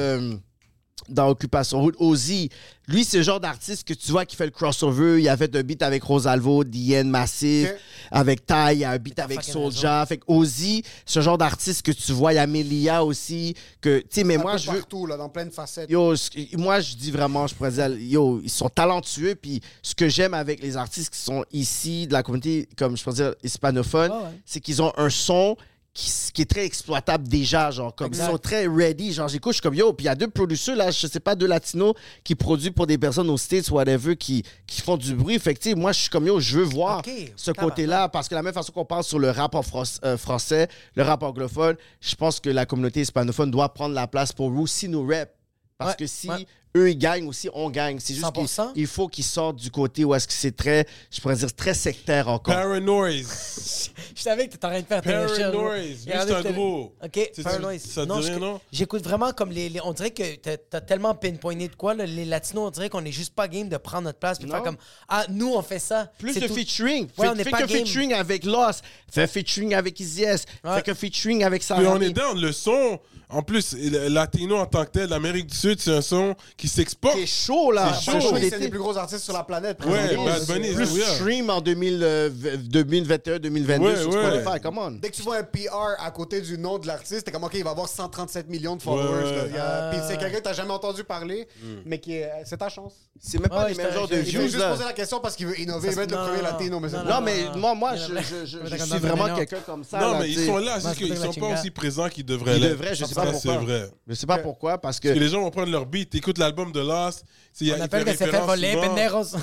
dans 1.09 1.27
Occupation 1.30 1.81
Route, 1.81 1.95
Ozzy. 1.99 2.49
Lui, 2.88 3.03
c'est 3.03 3.17
le 3.17 3.23
genre 3.23 3.39
d'artiste 3.39 3.88
que 3.88 3.93
tu 3.93 4.11
vois 4.11 4.26
qui 4.26 4.35
fait 4.35 4.45
le 4.45 4.51
crossover. 4.51 5.22
Il 5.22 5.27
a 5.30 5.35
fait 5.38 5.53
un 5.55 5.61
beat 5.61 5.81
avec 5.81 6.03
Rosalvo, 6.03 6.63
Diane 6.63 7.09
Massive, 7.09 7.67
Ok. 7.73 7.80
avec 8.11 8.45
Ty, 8.45 8.53
il 8.73 8.77
y 8.80 8.84
a 8.85 8.91
un 8.91 8.97
beat 8.97 9.19
avec 9.19 9.43
Soulja. 9.43 10.05
Fait 10.05 10.17
que 10.17 10.23
Ozzy, 10.27 10.84
ce 11.05 11.19
genre 11.22 11.38
d'artiste 11.38 11.81
que 11.84 11.91
tu 11.91 12.11
vois. 12.11 12.34
Il 12.34 12.38
y 12.38 12.39
a 12.39 12.47
Melia 12.47 13.03
aussi. 13.03 13.55
Que, 13.81 13.99
tu 13.99 14.05
sais, 14.09 14.23
mais 14.23 14.38
Un 14.38 14.41
moi, 14.41 14.51
peu 14.53 14.57
je 14.59 14.72
veux. 14.72 14.80
partout, 14.80 15.05
là, 15.05 15.17
dans 15.17 15.30
plein 15.30 15.45
de 15.45 15.51
facettes. 15.51 15.89
Yo, 15.89 16.13
moi, 16.53 16.80
je 16.80 16.95
dis 16.95 17.11
vraiment, 17.11 17.45
je 17.47 17.55
pourrais 17.55 17.72
dire, 17.72 17.89
yo, 17.89 18.39
ils 18.43 18.49
sont 18.49 18.69
talentueux. 18.69 19.35
Puis 19.35 19.61
ce 19.81 19.93
que 19.95 20.07
j'aime 20.07 20.34
avec 20.34 20.61
les 20.61 20.77
artistes 20.77 21.13
qui 21.13 21.19
sont 21.19 21.43
ici, 21.51 22.07
de 22.07 22.13
la 22.13 22.23
communauté, 22.23 22.67
comme 22.77 22.95
je 22.97 23.03
pourrais 23.03 23.15
dire, 23.15 23.35
hispanophone, 23.43 24.11
ouais. 24.11 24.17
c'est 24.45 24.59
qu'ils 24.59 24.81
ont 24.81 24.93
un 24.97 25.09
son 25.09 25.57
qui, 25.95 26.41
est 26.41 26.45
très 26.45 26.65
exploitable 26.65 27.27
déjà. 27.27 27.72
Genre, 27.72 27.95
comme 27.95 28.07
Exact. 28.07 28.26
ils 28.26 28.31
sont 28.31 28.38
très 28.38 28.67
ready. 28.67 29.13
Genre, 29.13 29.30
j'écoute, 29.30 29.53
je 29.53 29.55
suis 29.55 29.61
comme 29.61 29.73
yo. 29.73 29.93
Puis 29.93 30.03
il 30.03 30.07
y 30.07 30.09
a 30.11 30.15
deux 30.15 30.27
producteurs, 30.27 30.76
là, 30.76 30.91
je 30.91 31.07
sais 31.07 31.19
pas, 31.22 31.35
deux 31.35 31.47
latinos 31.47 31.93
qui 32.23 32.35
produisent 32.35 32.72
pour 32.72 32.85
des 32.85 32.97
personnes 32.97 33.30
aux 33.30 33.38
States, 33.38 33.69
whatever, 33.69 34.17
qui, 34.17 34.43
qui 34.67 34.81
font 34.81 34.97
du 34.97 35.15
bruit. 35.15 35.39
Fait 35.39 35.55
que, 35.55 35.73
moi, 35.76 35.93
je 35.93 36.01
suis 36.01 36.09
comme 36.09 36.27
yo, 36.27 36.39
je 36.39 36.59
veux 36.59 36.65
voir 36.65 37.01
ce 37.38 37.51
côté-là. 37.51 38.09
Parce 38.09 38.27
que 38.27 38.35
la 38.35 38.43
même 38.43 38.53
façon 38.53 38.73
qu'on 38.73 38.85
parle 38.85 39.05
sur 39.05 39.19
le 39.19 39.31
rap 39.31 39.55
en 39.55 39.63
euh, 40.03 40.17
français, 40.17 40.67
le 40.95 41.03
rap 41.03 41.23
anglophone, 41.23 41.77
je 42.01 42.15
pense 42.15 42.41
que 42.41 42.49
la 42.49 42.65
communauté 42.65 43.01
hispanophone 43.01 43.49
doit 43.49 43.73
prendre 43.73 43.95
la 43.95 44.07
place 44.07 44.34
pour 44.34 44.53
aussi 44.59 44.89
nous 44.89 45.07
rap. 45.07 45.30
Parce 45.77 45.91
Ouais, 45.91 45.97
que 45.99 46.07
si 46.07 46.30
ouais. 46.30 46.45
Eux, 46.76 46.89
ils 46.89 46.97
gagnent 46.97 47.27
aussi, 47.27 47.49
on 47.53 47.69
gagne. 47.69 47.99
C'est 47.99 48.14
juste 48.14 48.26
100%. 48.26 48.73
qu'il 48.73 48.81
il 48.81 48.88
faut 48.88 49.07
qu'ils 49.07 49.23
sortent 49.23 49.56
du 49.57 49.72
côté 49.72 50.03
où 50.03 50.14
est-ce 50.14 50.27
que 50.27 50.34
c'est 50.34 50.56
très, 50.56 50.85
je 51.11 51.22
pourrais 51.22 51.35
dire, 51.35 51.53
très 51.56 51.73
sectaire 51.73 52.27
encore. 52.27 52.53
Paranoise. 52.56 53.91
Je 54.15 54.22
savais 54.22 54.47
que 54.47 54.53
t'étais 54.53 54.65
en 54.65 54.69
train 54.69 54.81
de 54.81 54.85
faire. 54.85 55.02
Paranoise. 55.02 56.03
C'est 56.06 56.14
un 56.34 56.52
gros. 56.52 56.93
OK, 57.03 57.31
Tu- 57.34 57.43
Paranoise. 57.43 57.81
ça 57.81 58.06
te 58.06 58.14
dit 58.14 58.22
je- 58.23 58.27
rien, 58.31 58.39
non? 58.39 58.61
J'écoute 58.72 59.03
vraiment 59.03 59.31
comme 59.34 59.52
les, 59.52 59.69
les- 59.69 59.81
On 59.84 59.93
dirait 59.93 60.11
que 60.11 60.35
t'as 60.35 60.56
as 60.77 60.81
tellement 60.81 61.14
pinpointé 61.15 61.68
de 61.68 61.76
quoi, 61.76 61.93
là, 61.93 62.06
les 62.06 62.26
latinos, 62.26 62.68
on 62.68 62.72
dirait 62.72 62.89
qu'on 62.89 63.03
est 63.06 63.11
juste 63.11 63.34
pas 63.35 63.47
game 63.47 63.69
de 63.69 63.77
prendre 63.77 64.03
notre 64.03 64.19
place 64.19 64.38
puis 64.38 64.47
de 64.47 64.52
Non. 64.52 64.57
faire 64.57 64.64
comme 64.65 64.77
Ah, 65.10 65.26
nous, 65.30 65.53
on 65.53 65.61
fait 65.61 65.80
ça. 65.80 66.11
Plus 66.18 66.35
de 66.35 66.47
tout. 66.47 66.53
featuring. 66.53 67.03
Ouais, 67.06 67.10
fais 67.26 67.27
on 67.30 67.35
n'est 67.35 67.43
fais 67.43 67.49
pas 67.52 67.61
que 67.64 67.68
game. 67.68 67.85
featuring 67.85 68.14
avec 68.14 68.45
Lost. 68.45 68.84
Fais 69.11 69.23
un 69.23 69.27
featuring 69.27 69.73
avec 69.76 69.99
Easy 69.99 70.23
S. 70.23 70.45
Ouais. 70.64 70.76
Fais 70.76 70.81
que 70.81 70.93
featuring 70.93 71.43
avec 71.43 71.61
Sarah. 71.64 71.81
Puis 71.81 71.89
on 71.89 72.02
est 72.02 72.10
down. 72.11 72.39
Le 72.39 72.52
son, 72.52 72.99
en 73.30 73.41
plus, 73.41 73.76
latino 74.10 74.57
en 74.57 74.65
tant 74.65 74.85
que 74.85 74.91
tel, 74.91 75.10
l'Amérique 75.10 75.47
du 75.47 75.56
Sud, 75.56 75.80
c'est 75.80 75.91
un 75.95 76.02
son 76.02 76.35
qui 76.57 76.68
s'exporte. 76.68 77.15
C'est 77.18 77.26
chaud, 77.26 77.72
là. 77.72 77.93
C'est 77.93 78.19
chaud. 78.19 78.31
Bunny, 78.31 78.49
c'est 78.49 78.56
un 78.56 78.60
des 78.60 78.69
plus 78.69 78.80
gros 78.80 78.95
artistes 78.97 79.23
sur 79.23 79.34
la 79.34 79.43
planète. 79.43 79.77
Ouais. 79.85 80.15
Bad 80.15 80.45
Bunny, 80.47 80.73
Plus 80.73 81.02
stream 81.02 81.49
en 81.49 81.61
2000, 81.61 81.99
euh, 82.03 82.30
2021, 82.57 83.39
2022 83.39 83.85
Ouais, 83.88 83.95
sur 84.02 84.10
ouais. 84.10 84.39
Spotify. 84.41 84.60
Come 84.61 84.77
on. 84.77 84.91
Dès 84.91 85.10
que 85.10 85.15
tu 85.15 85.22
vois 85.22 85.38
un 85.38 85.43
PR 85.43 85.95
à 85.99 86.11
côté 86.11 86.41
du 86.41 86.57
nom 86.57 86.77
de 86.77 86.88
l'artiste, 86.88 87.26
t'es 87.26 87.31
comme, 87.31 87.43
OK, 87.43 87.53
il 87.56 87.64
va 87.64 87.72
avoir 87.72 87.88
137 87.89 88.49
millions 88.49 88.76
de 88.76 88.81
followers. 88.81 89.23
Ouais. 89.26 89.35
là. 89.35 89.43
Il 89.49 89.56
y 89.56 89.57
a- 89.57 89.65
Ah. 89.65 89.89
Puis 89.91 89.99
c'est 90.07 90.18
quelqu'un 90.18 90.38
que 90.38 90.43
t'as 90.43 90.53
jamais 90.53 90.72
entendu 90.72 91.03
parler, 91.03 91.47
Mm. 91.61 91.68
mais 91.85 91.99
qui 91.99 92.14
est... 92.14 92.30
c'est 92.45 92.57
ta 92.57 92.69
chance. 92.69 92.93
C'est 93.19 93.39
même 93.39 93.49
pas 93.49 93.64
Ouais, 93.65 93.72
les 93.72 93.76
mêmes 93.76 93.93
genres 93.93 94.07
de 94.07 94.15
j'étais- 94.15 94.30
Il 94.30 94.38
veut 94.38 94.43
views, 94.45 94.52
juste 94.57 94.68
poser 94.69 94.84
la 94.84 94.93
question 94.93 95.19
parce 95.19 95.35
qu'il 95.35 95.47
veut 95.47 95.60
innover, 95.60 95.89
il 95.89 95.95
veut 95.95 96.03
être 96.03 96.11
le 96.11 96.18
Non, 96.18 96.26
premier 96.27 96.41
latino, 96.41 96.80
non, 96.80 97.22
mais 97.22 97.45
moi, 97.57 97.73
moi, 97.76 97.95
je, 97.95 98.45
suis 98.45 98.99
vraiment 98.99 99.35
quelqu'un 99.35 99.60
comme 99.65 99.84
ça. 99.84 99.99
Non, 99.99 100.19
mais 100.19 100.30
ils 100.30 100.45
sont 100.45 100.57
là. 100.57 100.80
Je 100.80 100.93
qu'ils 100.97 101.18
sont 101.18 101.34
pas 101.34 101.53
aussi 101.60 101.72
présents 101.72 102.10
qu'ils 102.10 102.26
devraient 102.26 102.57
Ils 102.57 102.61
l'être. 102.64 103.14
Sais 103.15 103.25
pas 103.27 103.33
c'est 103.33 103.47
pourquoi. 103.47 103.63
vrai. 103.65 103.89
Je 104.07 104.13
sais 104.13 104.25
pas 104.27 104.37
pourquoi, 104.39 104.77
parce 104.77 104.99
que. 104.99 105.07
Parce 105.07 105.19
que 105.19 105.23
les 105.23 105.29
gens 105.29 105.41
vont 105.41 105.51
prendre 105.51 105.71
leur 105.71 105.85
beat. 105.85 106.09
T'écoutes 106.09 106.37
l'album 106.37 106.71
de 106.71 106.79
Lost. 106.79 107.23
il 107.61 107.67
y 107.67 107.71
a- 107.71 107.75
On 107.75 107.77
il 107.77 107.81
appelle 107.83 108.03
fait 108.05 108.11
que 108.11 108.17
c'est 108.17 108.25
fait 108.25 108.31
référence 108.31 108.47
voler, 108.47 108.71
souvent- 108.73 108.87
pendejos. 108.87 109.37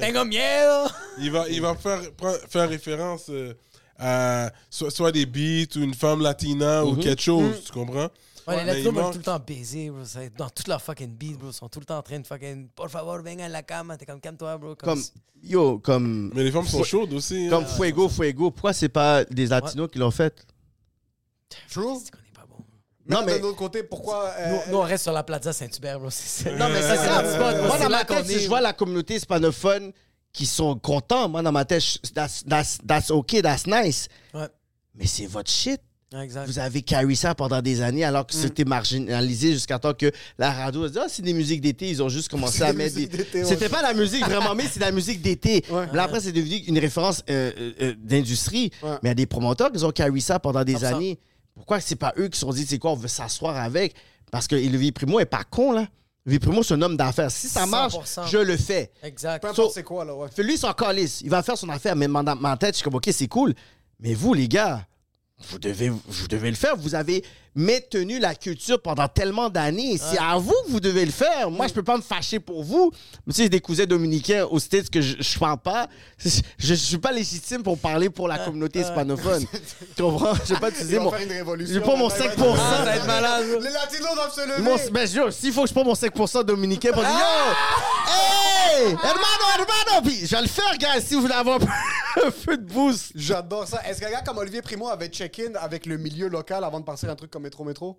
Tengo 0.00 0.24
miedo. 0.24 0.90
Il 1.20 1.30
va, 1.30 1.48
il 1.48 1.60
va 1.60 1.74
faire, 1.74 2.00
faire 2.48 2.68
référence 2.68 3.26
euh, 3.30 3.54
à 3.98 4.50
soit, 4.70 4.90
soit 4.90 5.12
des 5.12 5.26
beats 5.26 5.76
ou 5.76 5.82
une 5.82 5.94
femme 5.94 6.20
latina 6.22 6.84
ou 6.84 6.96
quelque 6.96 7.22
chose, 7.22 7.64
tu 7.64 7.72
comprends? 7.72 8.08
Ouais, 8.46 8.56
les 8.56 8.64
Mais 8.64 8.74
latinos 8.76 8.94
veulent 8.94 9.12
tout 9.12 9.18
le 9.18 9.24
temps 9.24 9.38
baiser, 9.46 9.90
bro. 9.90 10.02
Dans 10.38 10.48
toute 10.48 10.68
leur 10.68 10.80
fucking 10.80 11.14
beat, 11.14 11.36
bro. 11.38 11.50
Ils 11.50 11.52
sont 11.52 11.68
tout 11.68 11.80
le 11.80 11.84
temps 11.84 11.98
en 11.98 12.02
train 12.02 12.18
de 12.18 12.26
fucking. 12.26 12.68
Por 12.74 12.88
favor, 12.88 13.20
venga 13.22 13.44
en 13.44 13.48
la 13.48 13.62
cama. 13.62 13.98
T'es 13.98 14.06
comme, 14.06 14.20
calme-toi, 14.22 14.56
bro. 14.56 14.74
Comme, 14.74 15.02
yo, 15.42 15.78
comme, 15.80 16.30
Mais 16.34 16.44
les 16.44 16.50
femmes 16.50 16.66
sont 16.66 16.82
chaudes 16.82 17.12
aussi. 17.12 17.44
hein. 17.46 17.50
comme 17.50 17.66
Fuego, 17.66 18.08
Fuego, 18.08 18.50
pourquoi 18.50 18.72
c'est 18.72 18.88
pas 18.88 19.24
des 19.26 19.48
latinos 19.48 19.90
qui 19.92 19.98
l'ont 19.98 20.10
fait? 20.10 20.46
True. 21.70 21.98
C'est 22.02 22.10
qu'on 22.10 22.18
est 22.18 22.34
pas 22.34 22.46
bon. 22.48 22.64
Mais 23.08 23.14
Non, 23.16 23.22
mais- 23.24 23.38
d'un 23.38 23.44
autre 23.46 23.56
côté, 23.56 23.82
pourquoi... 23.82 24.32
euh, 24.38 24.50
Nous, 24.66 24.72
nous, 24.72 24.78
on 24.78 24.82
reste 24.82 25.04
sur 25.04 25.12
la 25.12 25.22
plaza 25.22 25.52
Saint-Hubert. 25.52 25.98
Non, 25.98 26.06
mais 26.06 26.10
c'est 26.82 26.96
ça. 26.96 27.22
ouais. 27.22 27.66
Moi, 27.66 27.78
dans 27.78 27.88
ma 27.88 28.04
tête, 28.04 28.26
si 28.26 28.40
je 28.40 28.48
vois 28.48 28.60
la 28.60 28.72
communauté 28.74 29.14
hispanophone 29.16 29.92
qui 30.32 30.44
sont 30.46 30.76
contents, 30.78 31.28
moi, 31.28 31.40
dans 31.42 31.52
ma 31.52 31.64
tête, 31.64 31.82
that's, 32.14 32.44
that's, 32.46 32.78
that's 32.86 33.10
okay, 33.10 33.40
that's 33.42 33.66
nice. 33.66 34.08
Ouais. 34.34 34.46
Mais 34.94 35.06
c'est 35.06 35.26
votre 35.26 35.50
shit. 35.50 35.80
Exact. 36.22 36.46
Vous 36.46 36.58
avez 36.58 36.80
carry 36.80 37.14
ça 37.16 37.34
pendant 37.34 37.60
des 37.60 37.82
années 37.82 38.02
alors 38.02 38.26
que 38.26 38.32
c'était 38.32 38.64
marginalisé 38.64 39.52
jusqu'à 39.52 39.78
temps 39.78 39.92
que 39.92 40.10
la 40.38 40.50
radio 40.52 40.84
a 40.84 40.88
dit 40.88 40.98
Ah, 40.98 41.04
c'est 41.06 41.20
des 41.20 41.34
musiques 41.34 41.60
d'été. 41.60 41.90
Ils 41.90 42.02
ont 42.02 42.08
juste 42.08 42.30
commencé 42.30 42.62
à 42.62 42.72
mettre 42.72 42.94
des. 42.94 43.02
musiques 43.02 43.16
d'été, 43.18 43.38
ouais. 43.40 43.44
C'était 43.44 43.68
pas 43.68 43.82
la 43.82 43.92
musique 43.92 44.24
vraiment, 44.24 44.54
mais 44.54 44.64
c'est 44.72 44.80
la 44.80 44.90
musique 44.90 45.20
d'été. 45.20 45.64
Ouais. 45.70 45.84
Là, 45.92 46.04
après, 46.04 46.20
c'est 46.20 46.32
devenu 46.32 46.56
une 46.66 46.78
référence 46.78 47.22
euh, 47.28 47.52
euh, 47.58 47.72
euh, 47.82 47.94
d'industrie. 47.98 48.70
Ouais. 48.82 48.88
Mais 49.02 49.08
il 49.08 49.08
y 49.08 49.10
a 49.10 49.14
des 49.16 49.26
promoteurs 49.26 49.70
qui 49.70 49.84
ont 49.84 49.90
carry 49.90 50.22
ça 50.22 50.38
pendant 50.38 50.64
des 50.64 50.76
100%. 50.76 50.84
années. 50.94 51.18
Pourquoi 51.58 51.80
c'est 51.80 51.96
pas 51.96 52.14
eux 52.16 52.28
qui 52.28 52.38
se 52.38 52.46
sont 52.46 52.52
dit 52.52 52.64
C'est 52.66 52.78
quoi, 52.78 52.92
on 52.92 52.96
veut 52.96 53.08
s'asseoir 53.08 53.56
avec? 53.56 53.94
Parce 54.30 54.46
que 54.46 54.54
Levi 54.54 54.92
Primo 54.92 55.18
est 55.20 55.26
pas 55.26 55.44
con, 55.44 55.72
là. 55.72 55.86
Levi 56.24 56.38
Primo, 56.38 56.62
c'est 56.62 56.74
un 56.74 56.82
homme 56.82 56.96
d'affaires. 56.96 57.30
Si 57.30 57.48
ça 57.48 57.66
marche, 57.66 57.94
100%. 57.94 58.26
je 58.28 58.38
le 58.38 58.56
fais. 58.56 58.90
Exact. 59.02 59.40
Peu 59.42 59.48
importe 59.48 59.68
So- 59.68 59.72
c'est 59.74 59.82
quoi, 59.82 60.04
là, 60.04 60.14
ouais. 60.14 60.28
Lui, 60.38 60.54
il 60.54 60.58
s'en 60.58 60.72
calisse. 60.72 61.20
Il 61.22 61.30
va 61.30 61.42
faire 61.42 61.58
son 61.58 61.68
affaire. 61.68 61.96
Mais 61.96 62.06
dans 62.06 62.36
ma 62.36 62.56
tête, 62.56 62.74
je 62.74 62.76
suis 62.76 62.84
comme, 62.84 62.94
OK, 62.94 63.08
c'est 63.12 63.28
cool. 63.28 63.54
Mais 64.00 64.14
vous, 64.14 64.34
les 64.34 64.46
gars, 64.48 64.86
vous 65.50 65.58
devez, 65.58 65.88
vous 65.88 66.28
devez 66.28 66.50
le 66.50 66.56
faire. 66.56 66.76
Vous 66.76 66.94
avez 66.94 67.24
maintenu 67.58 68.18
la 68.20 68.34
culture 68.34 68.80
pendant 68.80 69.08
tellement 69.08 69.50
d'années. 69.50 69.98
C'est 69.98 70.18
à 70.18 70.38
vous 70.38 70.54
que 70.66 70.70
vous 70.70 70.80
devez 70.80 71.04
le 71.04 71.10
faire. 71.10 71.50
Moi, 71.50 71.66
je 71.66 71.72
peux 71.74 71.82
pas 71.82 71.96
me 71.96 72.02
fâcher 72.02 72.38
pour 72.38 72.62
vous. 72.62 72.92
Mais 73.26 73.32
tu 73.32 73.42
sais, 73.42 73.48
des 73.48 73.60
cousins 73.60 73.84
dominicains 73.84 74.44
aux 74.44 74.58
States 74.60 74.88
que 74.88 75.00
je, 75.02 75.16
je 75.20 75.38
parle 75.38 75.58
pas. 75.58 75.88
Je, 76.24 76.30
je 76.58 76.74
suis 76.74 76.98
pas 76.98 77.12
légitime 77.12 77.62
pour 77.62 77.78
parler 77.78 78.10
pour 78.10 78.28
la 78.28 78.38
communauté 78.38 78.80
hispanophone. 78.80 79.44
tu 79.96 80.02
comprends? 80.02 80.34
Je 80.46 80.54
vais 80.54 80.60
pas 80.60 80.68
utiliser 80.70 80.98
mon... 80.98 81.10
faire 81.10 81.20
une 81.22 81.32
révolution. 81.32 81.74
J'ai 81.74 81.80
pas 81.80 81.96
mon 81.96 82.08
Maintenant, 82.08 82.24
5%. 82.26 82.32
ils 82.36 82.40
vont- 82.40 82.54
Ah, 82.58 82.76
ça 82.78 82.84
va 82.84 82.96
être 82.96 83.06
malade. 83.06 83.44
Les 83.60 83.70
latinos 83.70 84.14
doivent 84.14 84.34
se 84.34 84.40
lever. 84.40 84.62
Mon, 84.62 84.76
ben, 84.92 85.08
yo, 85.08 85.30
s'il 85.30 85.52
faut 85.52 85.62
que 85.62 85.68
je 85.68 85.72
prenne 85.74 85.86
mon 85.86 85.94
5% 85.94 86.44
dominicain 86.44 86.92
pour 86.92 87.02
dire 87.02 87.10
Yo! 87.10 87.54
Hey! 88.08 88.86
Hermano, 88.92 89.44
hermano! 89.54 90.02
Puis 90.04 90.26
je 90.26 90.36
vais 90.36 90.42
le 90.42 90.48
faire, 90.48 90.76
gars, 90.78 91.00
si 91.00 91.14
vous 91.14 91.22
voulez 91.22 91.34
avoir 91.34 91.58
un 92.24 92.30
peu- 92.44 92.56
de 92.56 92.62
boost. 92.72 93.12
J'adore 93.14 93.66
ça. 93.66 93.80
Est-ce 93.88 94.00
qu'un 94.00 94.10
gars 94.10 94.22
comme 94.22 94.38
Olivier 94.38 94.62
Primo 94.62 94.88
avait 94.88 95.08
check-in 95.08 95.54
avec 95.60 95.86
le 95.86 95.96
milieu 95.98 96.28
local 96.28 96.64
avant 96.64 96.80
de 96.80 96.84
partir 96.84 97.10
un 97.10 97.14
truc 97.14 97.30
comme 97.30 97.46
Métro 97.48 97.64
Métro? 97.64 97.98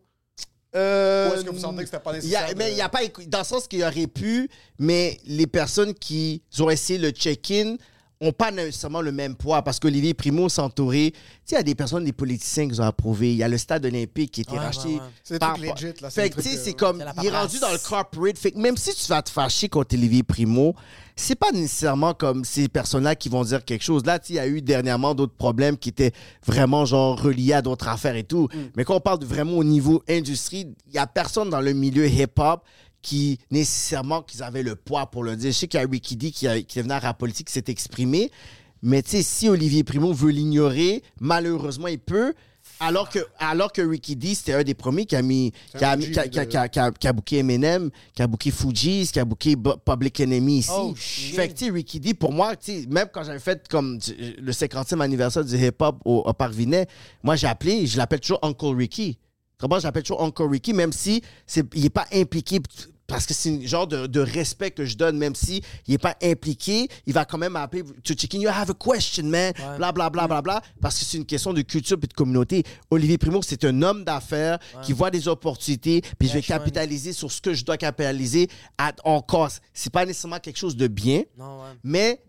Euh, 0.75 1.31
Ou 1.31 1.33
est-ce 1.33 1.43
que 1.45 1.49
vous 1.49 1.57
sentez 1.57 1.79
que 1.79 1.85
c'était 1.89 1.99
pas 1.99 2.11
il 2.19 2.29
y 2.29 2.35
a- 2.35 2.41
nécessaire 2.41 2.55
mais 2.55 2.71
il 2.71 2.77
y 2.77 2.81
a 2.81 2.89
pas 2.89 2.99
dans 3.25 3.39
le 3.39 3.43
sens 3.43 3.67
qu'il 3.67 3.83
aurait 3.83 4.05
pu, 4.05 4.47
mais 4.77 5.17
les 5.25 5.47
personnes 5.47 5.95
qui 5.95 6.43
ont 6.59 6.69
essayé 6.69 6.99
le 6.99 7.09
check-in 7.09 7.75
ont 8.21 8.33
pas 8.33 8.51
nécessairement 8.51 9.01
le 9.01 9.11
même 9.13 9.35
poids 9.35 9.61
parce 9.61 9.79
qu'Olivier 9.79 10.13
Primo 10.13 10.47
entouré. 10.57 11.11
Tu 11.13 11.19
sais, 11.45 11.55
il 11.55 11.57
y 11.57 11.59
a 11.59 11.63
des 11.63 11.75
personnes, 11.75 12.03
des 12.03 12.11
politiciens 12.11 12.67
qui 12.67 12.79
ont 12.79 12.83
approuvé. 12.83 13.31
Il 13.31 13.37
y 13.37 13.43
a 13.43 13.47
le 13.47 13.57
stade 13.57 13.85
olympique 13.85 14.31
qui 14.31 14.41
a 14.41 14.43
été 14.43 14.51
Ouais, 14.53 14.59
racheté. 14.59 14.89
ouais, 14.89 14.95
ouais. 14.95 15.01
C'est 15.23 15.39
par- 15.39 15.57
legit, 15.57 15.93
là. 16.01 16.09
C'est 16.09 16.23
Fait 16.23 16.29
que, 16.29 16.41
tu 16.41 16.49
sais, 16.49 16.57
c'est 16.57 16.73
comme, 16.73 17.01
il 17.21 17.27
est 17.27 17.29
rendu 17.29 17.59
dans 17.59 17.71
le 17.71 17.77
corporate. 17.77 18.37
Fait 18.37 18.51
que 18.51 18.57
même 18.59 18.75
si 18.75 18.93
tu 18.93 19.07
vas 19.07 19.21
te 19.21 19.29
fâcher 19.29 19.69
contre 19.69 19.95
Olivier 19.95 20.23
Primo, 20.23 20.75
c'est 21.15 21.35
pas 21.35 21.51
nécessairement 21.53 22.13
comme 22.13 22.43
ces 22.43 22.67
personnes-là 22.67 23.15
qui 23.15 23.29
vont 23.29 23.43
dire 23.43 23.63
quelque 23.63 23.83
chose. 23.83 24.05
Là, 24.05 24.19
tu 24.19 24.27
sais, 24.27 24.33
il 24.33 24.35
y 24.35 24.39
a 24.39 24.47
eu 24.47 24.61
dernièrement 24.61 25.15
d'autres 25.15 25.35
problèmes 25.35 25.77
qui 25.77 25.87
étaient 25.89 26.11
vraiment, 26.45 26.83
genre, 26.85 27.21
reliés 27.21 27.53
à 27.53 27.61
d'autres 27.61 27.87
affaires 27.87 28.15
et 28.17 28.23
tout. 28.23 28.49
Mm. 28.53 28.57
Mais 28.75 28.83
quand 28.83 28.95
on 28.95 29.01
parle 29.01 29.19
de 29.19 29.25
vraiment 29.25 29.53
au 29.57 29.63
niveau 29.63 30.03
industrie, 30.09 30.67
il 30.87 30.93
y 30.93 30.97
a 30.97 31.07
personne 31.07 31.49
dans 31.49 31.61
le 31.61 31.71
milieu 31.71 32.05
hip-hop 32.05 32.63
qui, 33.01 33.39
nécessairement, 33.51 34.21
qu'ils 34.21 34.43
avaient 34.43 34.63
le 34.63 34.75
poids 34.75 35.07
pour 35.09 35.23
le 35.23 35.35
dire. 35.35 35.51
Je 35.51 35.57
sais 35.57 35.67
qu'il 35.67 35.79
y 35.79 35.83
a 35.83 35.87
Ricky 35.89 36.15
D 36.17 36.31
qui, 36.31 36.47
a- 36.47 36.61
qui 36.61 36.79
est 36.79 36.81
venu 36.81 36.93
à 36.93 36.99
Rap 36.99 37.17
Politique 37.17 37.47
qui 37.47 37.53
s'est 37.53 37.63
exprimé. 37.67 38.31
Mais 38.81 39.01
tu 39.01 39.09
sais, 39.11 39.23
si 39.23 39.49
Olivier 39.49 39.83
Primo 39.83 40.13
veut 40.13 40.31
l'ignorer, 40.31 41.03
malheureusement, 41.19 41.87
il 41.87 41.99
peut. 41.99 42.33
Alors 42.81 43.09
que, 43.09 43.19
alors 43.39 43.71
que 43.73 43.81
Ricky 43.81 44.15
D, 44.15 44.35
c'était 44.35 44.53
un 44.53 44.63
des 44.63 44.73
premiers 44.73 45.05
qui 45.05 45.15
a 45.15 45.21
mis, 45.21 45.51
qui 45.77 45.83
a, 45.83 45.97
qui 45.97 46.19
a, 46.19 46.27
qui 46.27 46.39
a- 46.39 46.45
de- 46.45 46.49
qui 46.49 46.57
a- 46.57 46.69
qui 46.69 46.79
a- 46.79 46.91
qui 46.91 47.07
a 47.07 47.13
booké 47.13 47.37
Eminem, 47.39 47.89
qui 48.13 48.21
a 48.21 48.27
booké 48.27 48.51
Fugees, 48.51 49.07
qui 49.11 49.19
a 49.19 49.25
booké 49.25 49.55
Public 49.85 50.19
Enemy 50.21 50.59
ici. 50.59 50.69
Oh. 50.73 50.93
Fait 50.95 51.49
que, 51.49 51.53
tu 51.57 51.71
Ricky 51.71 51.99
D, 51.99 52.13
pour 52.13 52.31
moi, 52.31 52.55
tu 52.55 52.71
sais, 52.83 52.85
même 52.89 53.07
quand 53.11 53.23
j'avais 53.23 53.39
fait 53.39 53.67
comme 53.67 53.97
le 54.37 54.51
50e 54.51 55.01
anniversaire 55.01 55.43
du 55.43 55.55
hip-hop 55.57 55.97
au, 56.05 56.19
au 56.25 56.33
Parc 56.33 56.53
Vinet, 56.53 56.85
moi, 57.23 57.35
j'ai 57.35 57.47
appelé, 57.47 57.85
je 57.87 57.97
l'appelle 57.97 58.19
toujours 58.19 58.39
Uncle 58.43 58.75
Ricky. 58.75 59.17
L'appelle 59.61 60.03
toujours 60.03 60.23
Uncle 60.23 60.43
Ricky, 60.43 60.73
même 60.73 60.93
si 60.93 61.21
c'est, 61.45 61.65
il 61.75 61.83
n'est 61.83 61.89
pas 61.89 62.07
impliqué 62.13 62.59
parce 63.07 63.25
que 63.25 63.33
c'est 63.33 63.49
un 63.49 63.65
genre 63.65 63.87
de, 63.87 64.05
de 64.05 64.19
respect 64.19 64.69
que 64.71 64.85
je 64.85 64.95
donne, 64.95 65.17
même 65.17 65.33
si 65.35 65.63
il 65.87 65.95
est 65.95 65.97
pas 65.97 66.15
impliqué, 66.21 66.87
il 67.07 67.13
va 67.13 67.25
quand 67.25 67.39
même 67.39 67.53
m'appeler 67.53 67.83
to 68.03 68.13
chicken. 68.15 68.39
You 68.39 68.49
have 68.49 68.69
a 68.69 68.73
question, 68.75 69.23
man. 69.25 69.51
Bla 69.77 69.91
bla 69.91 70.09
bla 70.11 70.27
bla 70.27 70.41
bla. 70.41 70.61
Parce 70.79 70.99
que 70.99 71.05
c'est 71.05 71.17
une 71.17 71.25
question 71.25 71.51
de 71.51 71.61
culture 71.63 71.97
et 72.01 72.05
de 72.07 72.13
communauté. 72.13 72.63
Olivier 72.91 73.17
Primo, 73.17 73.41
c'est 73.41 73.65
un 73.65 73.81
homme 73.81 74.03
d'affaires 74.03 74.59
qui 74.83 74.93
voit 74.93 75.09
des 75.09 75.27
opportunités, 75.27 76.01
puis 76.19 76.27
je 76.29 76.33
vais 76.35 76.41
capitaliser 76.43 77.11
sur 77.11 77.31
ce 77.31 77.41
que 77.41 77.53
je 77.53 77.65
dois 77.65 77.77
capitaliser 77.77 78.47
à, 78.77 78.93
en 79.03 79.21
cause. 79.21 79.59
C'est 79.73 79.91
pas 79.91 80.05
nécessairement 80.05 80.39
quelque 80.39 80.57
chose 80.59 80.75
de 80.77 80.87
bien, 80.87 81.23
Non, 81.37 81.61
ouais. 81.63 81.69
mais 81.83 82.21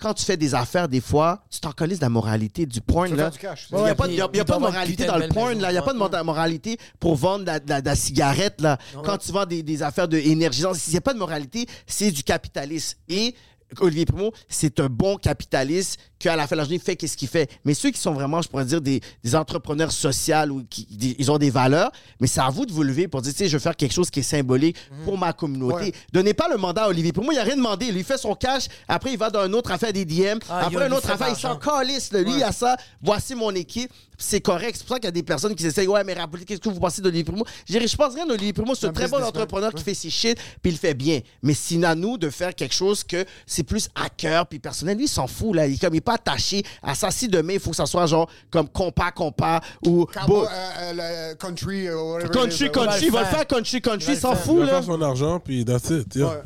quand 0.00 0.14
tu 0.14 0.24
fais 0.24 0.36
des 0.36 0.54
affaires, 0.54 0.88
des 0.88 1.00
fois, 1.00 1.42
tu 1.50 1.58
t'en 1.60 1.72
de 1.96 2.00
la 2.00 2.08
moralité 2.08 2.66
du 2.66 2.80
porn. 2.80 3.10
Là. 3.10 3.16
faire 3.24 3.30
du 3.32 3.38
cash. 3.38 3.66
Il 3.72 3.78
n'y 3.78 3.88
a, 3.88 3.94
pas, 3.94 4.06
y 4.06 4.10
a- 4.12 4.14
y 4.14 4.20
a 4.22 4.28
il 4.32 4.44
pas 4.44 4.54
de 4.56 4.60
moralité 4.60 5.06
dans 5.06 5.16
de 5.16 5.22
le 5.22 5.28
porn. 5.28 5.58
là. 5.58 5.70
Il 5.70 5.72
n'y 5.72 5.78
a 5.78 5.82
pas 5.82 5.92
de 5.92 5.98
moralité 6.22 6.78
pour 7.00 7.16
vendre 7.16 7.40
de 7.40 7.46
la, 7.46 7.60
de 7.60 7.68
la- 7.68 7.80
de 7.80 7.86
la 7.86 7.96
cigarette. 7.96 8.60
Là. 8.60 8.78
Quand 9.04 9.18
tu 9.18 9.32
vends 9.32 9.46
des, 9.46 9.62
des 9.62 9.82
affaires 9.82 10.06
d'énergie, 10.08 10.62
il 10.86 10.90
n'y 10.90 10.96
a 10.96 11.00
pas 11.00 11.14
de 11.14 11.18
moralité, 11.18 11.66
c'est 11.86 12.10
du 12.12 12.22
capitalisme. 12.22 12.96
Et 13.08 13.34
Olivier 13.80 14.06
Primo, 14.06 14.32
c'est 14.48 14.80
un 14.80 14.86
bon 14.88 15.16
capitaliste 15.16 15.98
qu'à 16.18 16.34
la 16.36 16.46
fin 16.46 16.56
de 16.56 16.58
la 16.58 16.64
journée, 16.64 16.78
fait 16.78 16.96
qu'est-ce 16.96 17.16
qu'il 17.16 17.28
fait. 17.28 17.50
Mais 17.64 17.74
ceux 17.74 17.90
qui 17.90 18.00
sont 18.00 18.12
vraiment, 18.12 18.40
je 18.42 18.48
pourrais 18.48 18.64
dire, 18.64 18.80
des, 18.80 19.00
des 19.22 19.34
entrepreneurs 19.36 19.92
sociaux 19.92 20.48
ou 20.50 20.64
qui 20.68 20.86
des- 20.90 21.14
ils 21.18 21.30
ont 21.30 21.38
des 21.38 21.50
valeurs, 21.50 21.92
mais 22.20 22.26
c'est 22.26 22.40
à 22.40 22.48
vous 22.50 22.66
de 22.66 22.72
vous 22.72 22.82
lever 22.82 23.08
pour 23.08 23.22
dire, 23.22 23.32
tu 23.32 23.38
sais, 23.38 23.48
je 23.48 23.52
veux 23.56 23.62
faire 23.62 23.76
quelque 23.76 23.92
chose 23.94 24.10
qui 24.10 24.20
est 24.20 24.22
symbolique 24.24 24.76
pour 25.04 25.16
ma 25.18 25.32
communauté. 25.32 25.74
Ouais. 25.84 25.92
Donnez 26.12 26.34
pas 26.34 26.48
le 26.48 26.56
mandat 26.56 26.84
à 26.84 26.88
Olivier 26.88 27.12
Primo, 27.12 27.30
il 27.30 27.36
n'a 27.36 27.42
rien 27.44 27.56
demandé. 27.56 27.86
Il 27.86 27.94
lui 27.94 28.04
fait 28.04 28.18
son 28.18 28.34
cash, 28.34 28.64
après 28.88 29.12
il 29.12 29.18
va 29.18 29.30
dans 29.30 29.40
un 29.40 29.52
autre 29.52 29.70
affaire 29.70 29.92
des 29.92 30.04
DM, 30.04 30.38
Ah, 30.48 30.66
après 30.66 30.82
a 30.82 30.86
un 30.86 30.92
autre 30.92 31.10
affaire, 31.10 31.28
il 31.28 31.36
s'en 31.40 31.56
calisse. 31.56 32.10
Lui, 32.12 32.36
il 32.36 32.42
a 32.42 32.52
ça. 32.52 32.76
Voici 33.02 33.34
mon 33.34 33.50
équipe. 33.54 33.92
C'est 34.20 34.40
correct. 34.40 34.74
C'est 34.76 34.84
pour 34.84 34.96
ça 34.96 35.00
qu'il 35.00 35.06
y 35.06 35.08
a 35.08 35.12
des 35.12 35.22
personnes 35.22 35.54
qui 35.54 35.62
s'essayent. 35.62 35.86
Ouais, 35.86 36.02
mais 36.02 36.12
rappelez, 36.12 36.44
qu'est-ce 36.44 36.60
que 36.60 36.68
vous 36.68 36.80
pensez 36.80 37.00
d'Olivier 37.00 37.22
Primo? 37.22 37.44
Je 37.68 37.78
je 37.78 37.96
pense 37.96 38.14
rien 38.14 38.26
d'Olivier 38.26 38.52
Primo. 38.52 38.74
C'est 38.74 38.86
un 38.86 38.90
Un 38.90 38.92
très 38.92 39.06
bon 39.06 39.22
entrepreneur 39.22 39.72
qui 39.72 39.84
fait 39.84 39.94
ses 39.94 40.10
shit, 40.10 40.36
puis 40.60 40.70
il 40.70 40.72
le 40.72 40.78
fait 40.78 40.92
bien. 40.94 41.20
Mais 41.40 41.54
c'est 41.54 41.82
à 41.84 41.94
nous 41.94 42.18
de 42.18 42.28
faire 42.28 42.52
quelque 42.54 42.74
chose 42.74 43.04
que 43.04 43.24
c'est 43.46 43.62
plus 43.62 43.88
à 43.94 44.08
cœur, 44.10 44.46
puis 44.48 44.58
personnel. 44.58 44.96
Lui, 44.96 45.04
il 45.04 45.08
s'en 45.08 45.28
fout, 45.28 45.54
là. 45.54 45.68
Il 45.68 45.78
comme, 45.78 45.94
il 45.94 45.98
est 45.98 46.00
pas 46.00 46.14
attaché 46.14 46.64
à 46.82 46.96
ça. 46.96 47.12
Si 47.12 47.28
demain, 47.28 47.52
il 47.54 47.60
faut 47.60 47.70
que 47.70 47.76
ça 47.76 47.86
soit 47.86 48.06
genre 48.06 48.28
comme 48.50 48.68
compas, 48.68 49.12
compas 49.12 49.60
ou 49.86 50.04
Cowboy, 50.06 50.46
euh, 50.46 50.48
euh, 50.78 51.30
le 51.30 51.34
country, 51.36 51.86
euh, 51.86 51.96
whatever 52.02 52.30
country, 52.32 52.64
is, 52.64 52.68
euh, 52.68 52.70
country. 52.70 53.04
Il 53.06 53.12
va 53.12 53.20
le 53.20 53.26
faire. 53.26 53.46
country, 53.46 53.80
country. 53.80 54.12
Il 54.14 54.18
s'en 54.18 54.34
faire. 54.34 54.40
Il 54.40 54.46
fout, 54.48 54.58
va 54.58 54.64
là. 54.64 54.70
faire 54.72 54.84
son 54.84 55.00
argent, 55.02 55.38
puis 55.38 55.64
that's 55.64 55.90
it. 55.90 56.12
yeah. 56.16 56.26
Ouais. 56.26 56.42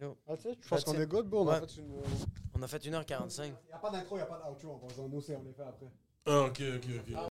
Yo. 0.00 0.16
Ah, 0.26 0.32
tu 0.36 0.42
sais, 0.44 0.56
Je 0.62 0.68
pense 0.68 0.84
qu'on 0.84 0.94
est 1.00 1.06
good, 1.06 1.26
bro. 1.26 1.42
On 1.44 1.48
a 1.48 1.54
Ouais. 1.54 1.60
fait 1.66 1.76
une. 1.80 1.84
On 2.58 2.62
a 2.62 2.66
fait 2.68 2.78
1h45. 2.86 3.42
Il 3.44 3.50
n'y 3.50 3.52
a 3.74 3.78
pas 3.78 3.90
d'intro, 3.90 4.14
il 4.16 4.18
n'y 4.18 4.22
a 4.22 4.26
pas 4.26 4.40
d'outro. 4.48 4.80
On 4.82 4.86
va 4.86 4.94
nous, 5.08 5.16
on 5.16 5.44
les 5.44 5.52
fait 5.52 5.62
après. 5.62 5.86
Ah, 6.28 6.44
ok, 6.44 6.58
ok, 6.76 6.86
ok. 7.00 7.27